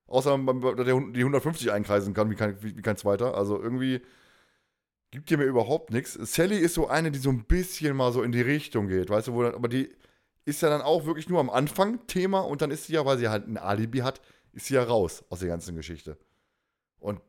Außer, 0.08 0.36
dass 0.40 0.86
der 0.86 0.86
die 0.86 1.20
150 1.20 1.72
einkreisen 1.72 2.16
kann, 2.16 2.32
wie 2.32 2.36
kein, 2.36 2.64
wie, 2.64 2.76
wie 2.76 2.82
kein 2.82 2.98
zweiter. 2.98 3.36
Also 3.36 3.62
irgendwie 3.62 4.02
gibt 5.12 5.30
dir 5.30 5.38
mir 5.38 5.44
überhaupt 5.44 5.92
nichts. 5.92 6.14
Sally 6.14 6.58
ist 6.58 6.74
so 6.74 6.88
eine, 6.88 7.12
die 7.12 7.20
so 7.20 7.30
ein 7.30 7.44
bisschen 7.44 7.96
mal 7.96 8.12
so 8.12 8.24
in 8.24 8.32
die 8.32 8.42
Richtung 8.42 8.88
geht, 8.88 9.12
weißt 9.12 9.28
du, 9.28 9.34
wo 9.34 9.44
dann, 9.44 9.54
aber 9.54 9.68
die 9.68 9.94
ist 10.46 10.64
ja 10.64 10.70
dann 10.70 10.82
auch 10.82 11.06
wirklich 11.06 11.30
nur 11.30 11.40
am 11.42 11.52
Anfang 11.52 12.08
Thema 12.08 12.40
und 12.40 12.64
dann 12.64 12.72
ist 12.72 12.88
sie 12.88 12.94
ja, 12.94 13.06
weil 13.06 13.20
sie 13.20 13.28
halt 13.28 13.48
ein 13.48 13.58
Alibi 13.58 14.00
hat, 14.00 14.22
ist 14.58 14.66
sie 14.66 14.74
ja 14.74 14.84
raus 14.84 15.24
aus 15.30 15.40
der 15.40 15.48
ganzen 15.48 15.76
Geschichte. 15.76 16.18
Und, 16.98 17.22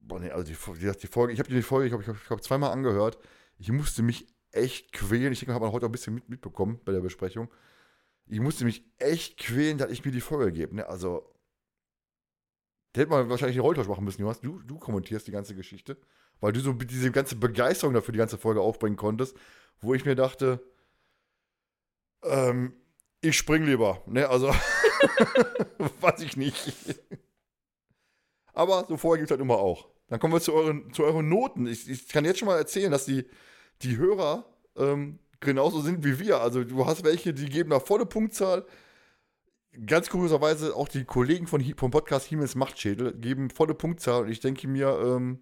boah, 0.00 0.18
nee, 0.18 0.30
also 0.30 0.44
die, 0.44 0.80
die, 0.80 0.98
die 0.98 1.06
Folge, 1.06 1.32
ich 1.32 1.38
habe 1.38 1.48
die 1.48 1.62
Folge, 1.62 1.86
ich 1.86 1.92
glaube, 1.92 2.18
ich 2.20 2.30
hab 2.30 2.42
zweimal 2.42 2.72
angehört. 2.72 3.18
Ich 3.56 3.70
musste 3.70 4.02
mich 4.02 4.26
echt 4.50 4.92
quälen. 4.92 5.32
Ich 5.32 5.38
denke, 5.38 5.54
habe 5.54 5.64
man 5.64 5.72
heute 5.72 5.86
auch 5.86 5.90
ein 5.90 5.92
bisschen 5.92 6.14
mit, 6.14 6.28
mitbekommen 6.28 6.80
bei 6.84 6.90
der 6.90 7.00
Besprechung. 7.00 7.48
Ich 8.26 8.40
musste 8.40 8.64
mich 8.64 8.84
echt 8.98 9.38
quälen, 9.38 9.78
dass 9.78 9.92
ich 9.92 10.04
mir 10.04 10.10
die 10.10 10.20
Folge 10.20 10.50
gebe. 10.50 10.74
Ne? 10.74 10.88
Also, 10.88 11.32
da 12.92 13.02
hätte 13.02 13.10
man 13.10 13.30
wahrscheinlich 13.30 13.56
einen 13.56 13.64
Rolltausch 13.64 13.86
machen 13.86 14.04
müssen, 14.04 14.20
Jonas. 14.20 14.40
Du, 14.40 14.60
du 14.60 14.76
kommentierst 14.76 15.28
die 15.28 15.32
ganze 15.32 15.54
Geschichte, 15.54 15.96
weil 16.40 16.52
du 16.52 16.58
so 16.58 16.72
diese 16.72 17.12
ganze 17.12 17.36
Begeisterung 17.36 17.94
dafür 17.94 18.10
die 18.10 18.18
ganze 18.18 18.38
Folge 18.38 18.60
aufbringen 18.60 18.96
konntest, 18.96 19.36
wo 19.80 19.94
ich 19.94 20.04
mir 20.04 20.16
dachte, 20.16 20.60
ähm, 22.24 22.74
ich 23.20 23.36
spring 23.36 23.64
lieber. 23.64 24.02
Ne? 24.06 24.28
Also, 24.28 24.52
weiß 26.00 26.20
ich 26.22 26.36
nicht. 26.36 26.74
Aber 28.52 28.84
so 28.88 28.96
vorher 28.96 29.18
gibt 29.18 29.30
es 29.30 29.32
halt 29.32 29.40
immer 29.40 29.58
auch. 29.58 29.88
Dann 30.08 30.18
kommen 30.18 30.34
wir 30.34 30.40
zu 30.40 30.52
euren, 30.52 30.92
zu 30.92 31.04
euren 31.04 31.28
Noten. 31.28 31.66
Ich, 31.66 31.88
ich 31.88 32.08
kann 32.08 32.24
jetzt 32.24 32.38
schon 32.38 32.46
mal 32.46 32.58
erzählen, 32.58 32.90
dass 32.90 33.04
die, 33.04 33.26
die 33.82 33.96
Hörer 33.96 34.44
ähm, 34.76 35.18
genauso 35.38 35.80
sind 35.80 36.04
wie 36.04 36.18
wir. 36.18 36.40
Also 36.40 36.64
du 36.64 36.84
hast 36.86 37.04
welche, 37.04 37.32
die 37.32 37.48
geben 37.48 37.70
da 37.70 37.80
volle 37.80 38.06
Punktzahl. 38.06 38.66
Ganz 39.86 40.10
kurioserweise 40.10 40.74
auch 40.74 40.88
die 40.88 41.04
Kollegen 41.04 41.46
von, 41.46 41.62
vom 41.76 41.92
Podcast 41.92 42.26
Hiemens 42.26 42.56
Machtschädel 42.56 43.12
geben 43.14 43.50
volle 43.50 43.74
Punktzahl. 43.74 44.22
Und 44.22 44.30
ich 44.30 44.40
denke 44.40 44.66
mir, 44.66 44.98
ähm, 45.00 45.40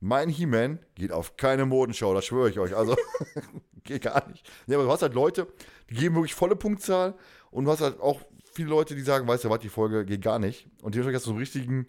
mein 0.00 0.28
He-Man 0.28 0.80
geht 0.96 1.12
auf 1.12 1.36
keine 1.36 1.64
Modenschau, 1.64 2.12
das 2.12 2.24
schwöre 2.24 2.50
ich 2.50 2.58
euch. 2.58 2.74
Also, 2.74 2.96
geht 3.84 4.02
gar 4.02 4.28
nicht. 4.28 4.50
Nee, 4.66 4.74
aber 4.74 4.84
du 4.84 4.90
hast 4.90 5.02
halt 5.02 5.14
Leute, 5.14 5.46
die 5.88 5.94
geben 5.94 6.16
wirklich 6.16 6.34
volle 6.34 6.56
Punktzahl 6.56 7.14
und 7.52 7.66
du 7.66 7.70
hast 7.70 7.82
halt 7.82 8.00
auch 8.00 8.20
viele 8.52 8.68
Leute, 8.68 8.94
die 8.94 9.02
sagen, 9.02 9.26
weißt 9.26 9.44
du 9.44 9.50
was, 9.50 9.60
die 9.60 9.68
Folge 9.68 10.04
geht 10.04 10.22
gar 10.22 10.38
nicht. 10.38 10.66
Und 10.82 10.94
dementsprechend 10.94 11.16
hast 11.16 11.26
du 11.26 11.30
so 11.30 11.32
einen 11.32 11.40
richtigen, 11.40 11.86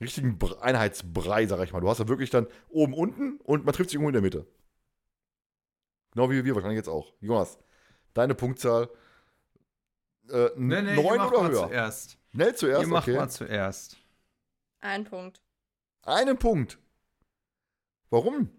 richtigen 0.00 0.38
Einheitsbrei, 0.60 1.46
sag 1.46 1.62
ich 1.64 1.72
mal. 1.72 1.80
Du 1.80 1.88
hast 1.88 1.98
ja 1.98 2.08
wirklich 2.08 2.30
dann 2.30 2.46
oben, 2.68 2.94
unten 2.94 3.38
und 3.44 3.64
man 3.64 3.74
trifft 3.74 3.90
sich 3.90 3.96
irgendwo 3.96 4.08
in 4.08 4.14
der 4.14 4.22
Mitte. 4.22 4.46
Genau 6.12 6.30
wie 6.30 6.44
wir 6.44 6.54
wahrscheinlich 6.54 6.76
jetzt 6.76 6.88
auch. 6.88 7.12
Jonas, 7.20 7.58
deine 8.14 8.34
Punktzahl 8.34 8.88
äh, 10.30 10.50
nee, 10.56 10.82
nee, 10.82 10.94
neun 10.94 11.20
oder 11.20 11.48
höher? 11.48 11.68
Zuerst. 11.68 12.18
Schnell 12.32 12.54
zuerst, 12.54 12.82
ihr 12.82 12.88
macht 12.88 13.08
okay. 13.08 13.16
mal 13.16 13.28
zuerst. 13.28 13.96
Ein 14.80 15.04
Punkt. 15.04 15.42
Einen 16.02 16.38
Punkt. 16.38 16.78
Warum? 18.10 18.50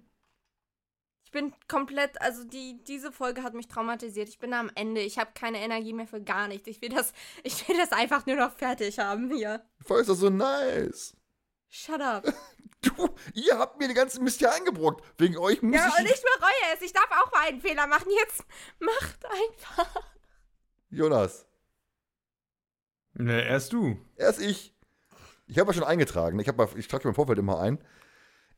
Ich 1.34 1.42
bin 1.42 1.52
komplett, 1.68 2.22
also 2.22 2.44
die, 2.44 2.84
diese 2.84 3.12
Folge 3.12 3.42
hat 3.42 3.56
mich 3.56 3.68
traumatisiert. 3.68 4.30
Ich 4.30 4.38
bin 4.38 4.54
am 4.54 4.70
Ende. 4.76 5.02
Ich 5.02 5.18
habe 5.18 5.32
keine 5.34 5.58
Energie 5.62 5.92
mehr 5.92 6.06
für 6.06 6.22
gar 6.22 6.48
nichts. 6.48 6.68
Ich 6.68 6.80
will 6.80 6.90
das, 6.90 7.12
ich 7.44 7.68
will 7.68 7.76
das 7.76 7.92
einfach 7.92 8.28
nur 8.28 8.36
noch 8.36 8.56
fertig 8.56 9.00
haben 9.00 9.34
hier. 9.34 9.66
Die 9.80 9.84
Folge 9.84 10.02
ist 10.02 10.10
doch 10.10 10.16
so 10.16 10.30
nice. 10.30 11.18
Shut 11.70 12.02
up. 12.02 12.32
Du, 12.82 13.16
ihr 13.34 13.58
habt 13.58 13.80
mir 13.80 13.88
den 13.88 13.96
ganzen 13.96 14.26
Mist 14.26 14.40
hier 14.40 14.52
eingebrockt. 14.52 15.06
Wegen 15.18 15.38
euch 15.38 15.62
muss 15.62 15.74
ja, 15.78 15.88
ich. 15.88 16.00
und 16.00 16.06
ich 16.06 16.22
bereue 16.22 16.74
es. 16.76 16.82
Ich 16.82 16.92
darf 16.92 17.10
auch 17.12 17.32
mal 17.32 17.48
einen 17.48 17.62
Fehler 17.62 17.88
machen. 17.88 18.12
Jetzt 18.20 18.44
macht 18.80 19.26
einfach. 19.26 20.04
Jonas. 20.90 21.48
Ne, 23.14 23.42
erst 23.46 23.72
du. 23.72 23.98
Erst 24.18 24.42
ich. 24.42 24.76
Ich 25.48 25.60
habe 25.60 25.70
ja 25.70 25.74
schon 25.74 25.86
eingetragen. 25.86 26.38
Ich, 26.40 26.50
hab, 26.50 26.78
ich 26.78 26.90
trage 26.90 27.08
im 27.08 27.16
Vorfeld 27.16 27.40
immer 27.40 27.62
ein. 27.62 27.82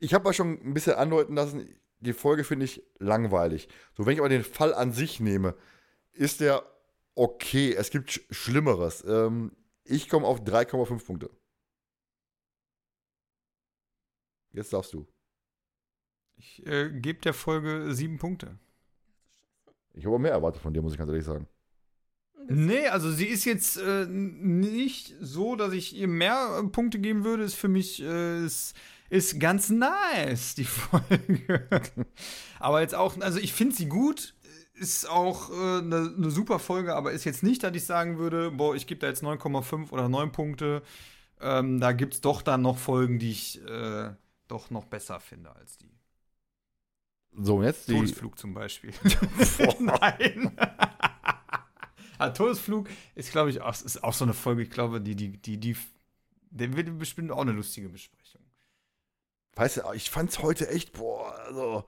Ich 0.00 0.12
habe 0.12 0.28
ja 0.28 0.32
schon 0.32 0.54
ein 0.54 0.74
bisschen 0.74 0.94
andeuten 0.94 1.36
lassen, 1.36 1.80
die 2.00 2.12
Folge 2.12 2.44
finde 2.44 2.64
ich 2.64 2.82
langweilig. 2.98 3.68
So, 3.96 4.06
wenn 4.06 4.14
ich 4.14 4.20
aber 4.20 4.28
den 4.28 4.44
Fall 4.44 4.74
an 4.74 4.92
sich 4.92 5.20
nehme, 5.20 5.54
ist 6.12 6.40
der 6.40 6.64
okay. 7.14 7.74
Es 7.74 7.90
gibt 7.90 8.10
Sch 8.10 8.20
Schlimmeres. 8.30 9.04
Ähm, 9.06 9.52
ich 9.84 10.08
komme 10.08 10.26
auf 10.26 10.40
3,5 10.40 11.04
Punkte. 11.04 11.30
Jetzt 14.52 14.72
darfst 14.72 14.92
du. 14.94 15.06
Ich 16.36 16.66
äh, 16.66 16.90
gebe 16.90 17.20
der 17.20 17.34
Folge 17.34 17.94
sieben 17.94 18.18
Punkte. 18.18 18.58
Ich 19.94 20.04
habe 20.04 20.18
mehr 20.18 20.32
erwartet 20.32 20.62
von 20.62 20.74
dir, 20.74 20.82
muss 20.82 20.92
ich 20.92 20.98
ganz 20.98 21.08
ehrlich 21.08 21.24
sagen. 21.24 21.48
Nee, 22.48 22.86
also 22.86 23.10
sie 23.10 23.26
ist 23.26 23.44
jetzt 23.44 23.76
äh, 23.76 24.06
nicht 24.06 25.14
so, 25.20 25.56
dass 25.56 25.72
ich 25.72 25.96
ihr 25.96 26.06
mehr 26.06 26.60
äh, 26.62 26.68
Punkte 26.68 26.98
geben 27.00 27.24
würde. 27.24 27.42
Ist 27.42 27.54
für 27.54 27.68
mich 27.68 28.02
äh, 28.02 28.44
ist, 28.44 28.74
ist 29.10 29.38
ganz 29.40 29.70
nice, 29.70 30.54
die 30.54 30.64
Folge. 30.64 31.68
aber 32.58 32.80
jetzt 32.80 32.94
auch, 32.94 33.18
also 33.20 33.38
ich 33.38 33.52
finde 33.52 33.74
sie 33.74 33.88
gut. 33.88 34.34
Ist 34.78 35.08
auch 35.08 35.48
eine 35.48 35.96
äh, 35.96 36.20
ne 36.20 36.30
super 36.30 36.58
Folge, 36.58 36.94
aber 36.94 37.12
ist 37.12 37.24
jetzt 37.24 37.42
nicht, 37.42 37.62
dass 37.62 37.74
ich 37.74 37.86
sagen 37.86 38.18
würde, 38.18 38.50
boah, 38.50 38.74
ich 38.74 38.86
gebe 38.86 39.00
da 39.00 39.06
jetzt 39.06 39.22
9,5 39.22 39.90
oder 39.90 40.10
9 40.10 40.32
Punkte. 40.32 40.82
Ähm, 41.40 41.80
da 41.80 41.92
gibt 41.92 42.12
es 42.12 42.20
doch 42.20 42.42
dann 42.42 42.60
noch 42.60 42.76
Folgen, 42.76 43.18
die 43.18 43.30
ich 43.30 43.62
äh, 43.66 44.10
doch 44.48 44.70
noch 44.70 44.84
besser 44.84 45.18
finde 45.18 45.54
als 45.56 45.78
die. 45.78 45.90
So, 47.38 47.62
jetzt 47.62 47.88
die. 47.88 47.94
Todesflug 47.94 48.38
zum 48.38 48.54
Beispiel. 48.54 48.92
Nein. 49.80 50.56
ah, 52.18 52.30
Todesflug 52.30 52.88
ist, 53.14 53.30
glaube 53.30 53.50
ich, 53.50 53.60
auch, 53.60 53.72
ist 53.72 54.02
auch 54.02 54.14
so 54.14 54.24
eine 54.24 54.34
Folge, 54.34 54.62
ich 54.62 54.70
glaube, 54.70 55.00
die, 55.00 55.14
die, 55.14 55.36
die, 55.36 55.58
die, 55.58 55.76
der 56.50 56.74
wird 56.74 56.98
bestimmt 56.98 57.30
auch 57.30 57.42
eine 57.42 57.52
lustige 57.52 57.88
Besprechung. 57.88 58.42
Weißt 59.56 59.78
du, 59.78 59.92
ich 59.94 60.10
fand's 60.10 60.40
heute 60.40 60.68
echt, 60.68 60.92
boah, 60.92 61.34
also. 61.46 61.84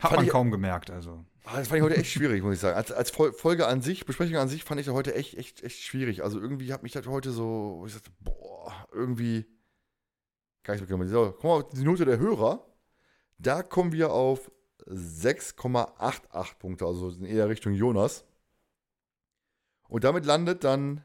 Hat 0.00 0.12
man 0.12 0.24
ich, 0.24 0.30
kaum 0.30 0.50
gemerkt, 0.50 0.90
also. 0.90 1.24
Das 1.44 1.68
fand 1.68 1.78
ich 1.78 1.82
heute 1.82 1.96
echt 1.96 2.10
schwierig, 2.10 2.42
muss 2.42 2.54
ich 2.54 2.60
sagen. 2.60 2.76
Als, 2.76 2.92
als 2.92 3.10
Folge 3.10 3.66
an 3.66 3.80
sich, 3.80 4.04
Besprechung 4.04 4.36
an 4.36 4.48
sich, 4.48 4.64
fand 4.64 4.80
ich 4.80 4.86
das 4.86 4.94
heute 4.94 5.14
echt, 5.14 5.38
echt, 5.38 5.62
echt 5.62 5.80
schwierig. 5.80 6.22
Also 6.24 6.40
irgendwie 6.40 6.72
hat 6.72 6.82
mich 6.82 6.92
das 6.92 7.06
heute 7.06 7.30
so, 7.30 7.84
ich 7.86 7.94
sagte, 7.94 8.10
boah, 8.20 8.86
irgendwie. 8.92 9.46
Gar 10.64 10.74
nicht 10.74 10.88
so 10.88 11.04
So, 11.06 11.32
guck 11.40 11.44
mal, 11.44 11.64
die 11.72 11.84
Note 11.84 12.04
der 12.04 12.18
Hörer. 12.18 12.66
Da 13.38 13.62
kommen 13.62 13.92
wir 13.92 14.10
auf 14.10 14.50
6,88 14.86 16.58
Punkte, 16.58 16.86
also 16.86 17.08
in 17.10 17.24
eher 17.24 17.48
Richtung 17.48 17.72
Jonas. 17.72 18.24
Und 19.88 20.04
damit 20.04 20.26
landet 20.26 20.64
dann 20.64 21.04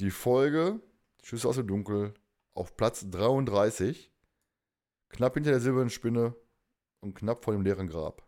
die 0.00 0.10
Folge 0.10 0.80
Schüsse 1.22 1.48
aus 1.48 1.56
dem 1.56 1.68
Dunkel 1.68 2.14
auf 2.58 2.76
Platz 2.76 3.08
33. 3.08 4.12
Knapp 5.10 5.34
hinter 5.34 5.50
der 5.50 5.60
silbernen 5.60 5.90
Spinne 5.90 6.34
und 7.00 7.14
knapp 7.14 7.44
vor 7.44 7.54
dem 7.54 7.62
leeren 7.62 7.86
Grab. 7.86 8.26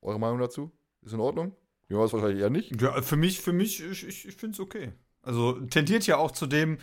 Eure 0.00 0.18
Meinung 0.18 0.40
dazu? 0.40 0.72
Ist 1.02 1.12
in 1.12 1.20
Ordnung? 1.20 1.54
Jonas 1.88 2.12
wahrscheinlich 2.12 2.40
eher 2.40 2.50
nicht. 2.50 2.80
Ja, 2.80 3.02
für 3.02 3.16
mich, 3.16 3.40
für 3.40 3.52
mich, 3.52 3.82
ich, 3.84 4.06
ich, 4.06 4.26
ich 4.26 4.34
finde 4.34 4.54
es 4.54 4.60
okay. 4.60 4.92
Also 5.20 5.60
tendiert 5.66 6.06
ja 6.06 6.16
auch 6.16 6.30
zu 6.32 6.46
dem, 6.46 6.78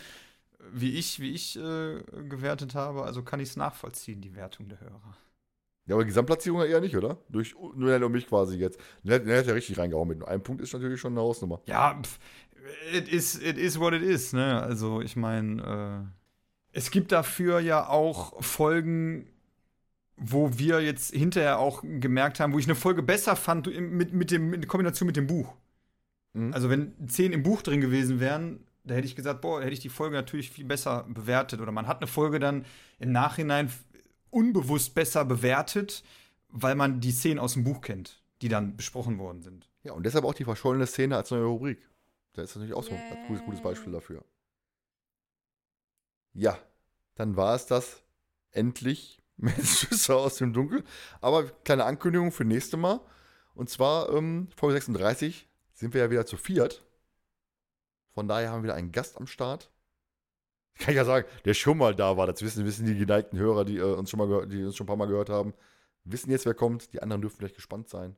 wie 0.72 0.96
ich, 0.96 1.20
wie 1.20 1.32
ich 1.32 1.56
äh, 1.56 2.00
gewertet 2.28 2.74
habe, 2.74 3.02
also 3.02 3.22
kann 3.22 3.40
ich 3.40 3.50
es 3.50 3.56
nachvollziehen, 3.56 4.20
die 4.20 4.34
Wertung 4.36 4.68
der 4.68 4.80
Hörer. 4.80 5.16
Ja, 5.86 5.96
aber 5.96 6.04
die 6.04 6.08
Gesamtplatzierung 6.08 6.62
eher 6.62 6.80
nicht, 6.80 6.96
oder? 6.96 7.18
Durch 7.28 7.56
nur 7.74 8.08
mich 8.10 8.28
quasi 8.28 8.56
jetzt. 8.56 8.78
Der, 9.02 9.18
der 9.18 9.40
hat 9.40 9.46
ja 9.46 9.54
richtig 9.54 9.76
reingehauen 9.76 10.08
mit 10.08 10.22
einem 10.22 10.42
Punkt 10.42 10.62
ist 10.62 10.72
natürlich 10.72 11.00
schon 11.00 11.14
eine 11.14 11.20
Hausnummer. 11.22 11.60
Ja, 11.66 12.00
pf, 12.00 12.18
it 12.92 13.08
is, 13.08 13.36
it 13.36 13.58
is 13.58 13.78
what 13.78 13.92
it 13.92 14.02
is, 14.02 14.32
ne? 14.32 14.62
Also, 14.62 15.00
ich 15.00 15.16
meine, 15.16 16.10
äh, 16.72 16.76
es 16.76 16.90
gibt 16.90 17.12
dafür 17.12 17.60
ja 17.60 17.88
auch 17.88 18.42
Folgen, 18.42 19.26
wo 20.16 20.58
wir 20.58 20.80
jetzt 20.80 21.14
hinterher 21.14 21.58
auch 21.58 21.82
gemerkt 21.82 22.40
haben, 22.40 22.52
wo 22.52 22.58
ich 22.58 22.66
eine 22.66 22.74
Folge 22.74 23.02
besser 23.02 23.36
fand 23.36 23.66
mit, 23.66 24.12
mit 24.12 24.30
dem, 24.30 24.52
in 24.52 24.66
Kombination 24.66 25.06
mit 25.06 25.16
dem 25.16 25.26
Buch. 25.26 25.54
Mhm. 26.34 26.52
Also, 26.52 26.70
wenn 26.70 26.94
zehn 27.08 27.32
im 27.32 27.42
Buch 27.42 27.62
drin 27.62 27.80
gewesen 27.80 28.20
wären, 28.20 28.60
da 28.84 28.94
hätte 28.94 29.06
ich 29.06 29.16
gesagt, 29.16 29.40
boah, 29.40 29.60
hätte 29.60 29.72
ich 29.72 29.80
die 29.80 29.88
Folge 29.88 30.16
natürlich 30.16 30.50
viel 30.50 30.64
besser 30.64 31.06
bewertet. 31.08 31.60
Oder 31.60 31.72
man 31.72 31.86
hat 31.86 31.98
eine 31.98 32.06
Folge 32.06 32.38
dann 32.38 32.64
im 32.98 33.12
Nachhinein 33.12 33.70
unbewusst 34.30 34.94
besser 34.94 35.24
bewertet, 35.24 36.02
weil 36.48 36.74
man 36.74 37.00
die 37.00 37.12
Szenen 37.12 37.38
aus 37.38 37.54
dem 37.54 37.64
Buch 37.64 37.80
kennt, 37.80 38.22
die 38.42 38.48
dann 38.48 38.76
besprochen 38.76 39.18
worden 39.18 39.42
sind. 39.42 39.68
Ja, 39.82 39.92
und 39.92 40.04
deshalb 40.04 40.24
auch 40.24 40.34
die 40.34 40.44
verschollene 40.44 40.86
Szene 40.86 41.16
als 41.16 41.30
neue 41.30 41.44
Rubrik. 41.44 41.78
Da 42.32 42.42
ist 42.42 42.54
natürlich 42.54 42.74
auch 42.74 42.84
so 42.84 42.92
ein 42.92 43.26
gutes, 43.26 43.44
gutes 43.44 43.62
Beispiel 43.62 43.92
dafür. 43.92 44.24
Ja, 46.32 46.58
dann 47.16 47.36
war 47.36 47.54
es 47.54 47.66
das 47.66 48.02
endlich 48.52 49.20
mit 49.36 49.66
Schüsse 49.66 50.14
aus 50.14 50.36
dem 50.36 50.52
Dunkel. 50.52 50.84
Aber 51.20 51.44
kleine 51.44 51.84
Ankündigung 51.84 52.32
für 52.32 52.44
nächste 52.44 52.76
Mal. 52.76 53.00
Und 53.54 53.68
zwar, 53.68 54.10
ähm, 54.14 54.48
Folge 54.56 54.74
36 54.74 55.48
sind 55.72 55.94
wir 55.94 56.02
ja 56.02 56.10
wieder 56.10 56.26
zu 56.26 56.36
viert. 56.36 56.84
Von 58.12 58.28
daher 58.28 58.50
haben 58.50 58.60
wir 58.60 58.64
wieder 58.64 58.74
einen 58.74 58.92
Gast 58.92 59.16
am 59.16 59.26
Start. 59.26 59.70
Kann 60.78 60.90
ich 60.92 60.96
ja 60.96 61.04
sagen, 61.04 61.26
der 61.44 61.54
schon 61.54 61.78
mal 61.78 61.94
da 61.94 62.16
war. 62.16 62.26
Das 62.26 62.42
wissen, 62.42 62.64
wissen 62.64 62.86
die 62.86 62.96
geneigten 62.96 63.38
Hörer, 63.38 63.64
die, 63.64 63.78
äh, 63.78 63.94
uns 63.94 64.10
schon 64.10 64.18
mal 64.18 64.46
die 64.46 64.64
uns 64.64 64.76
schon 64.76 64.84
ein 64.84 64.88
paar 64.88 64.96
Mal 64.96 65.08
gehört 65.08 65.28
haben. 65.28 65.52
Wissen 66.04 66.30
jetzt, 66.30 66.46
wer 66.46 66.54
kommt. 66.54 66.92
Die 66.92 67.02
anderen 67.02 67.20
dürfen 67.22 67.36
vielleicht 67.36 67.56
gespannt 67.56 67.88
sein. 67.88 68.16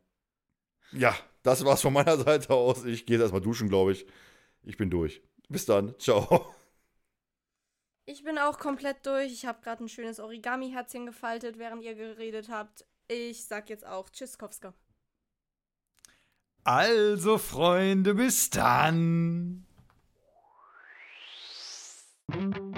Ja, 0.93 1.15
das 1.43 1.65
war's 1.65 1.83
von 1.83 1.93
meiner 1.93 2.17
Seite 2.17 2.53
aus. 2.55 2.85
Ich 2.85 3.07
gehe 3.07 3.17
jetzt 3.17 3.23
erstmal 3.23 3.41
duschen, 3.41 3.69
glaube 3.69 3.93
ich. 3.93 4.07
Ich 4.63 4.77
bin 4.77 4.91
durch. 4.91 5.23
Bis 5.49 5.67
dann. 5.67 5.99
Ciao. 5.99 6.55
Ich 8.05 8.25
bin 8.25 8.39
auch 8.39 8.59
komplett 8.59 9.07
durch. 9.07 9.33
Ich 9.33 9.47
habe 9.47 9.63
gerade 9.63 9.85
ein 9.85 9.89
schönes 9.89 10.19
Origami-Herzchen 10.21 11.07
gefaltet, 11.07 11.59
während 11.59 11.83
ihr 11.83 11.95
geredet 11.95 12.49
habt. 12.49 12.85
Ich 13.09 13.45
sag 13.45 13.71
jetzt 13.71 13.87
auch 13.87 14.11
Tschüsskowska. 14.11 14.75
Also, 16.65 17.39
Freunde, 17.39 18.15
bis 18.15 18.51
dann. 18.51 19.67
Thank 22.33 22.57
you. 22.57 22.72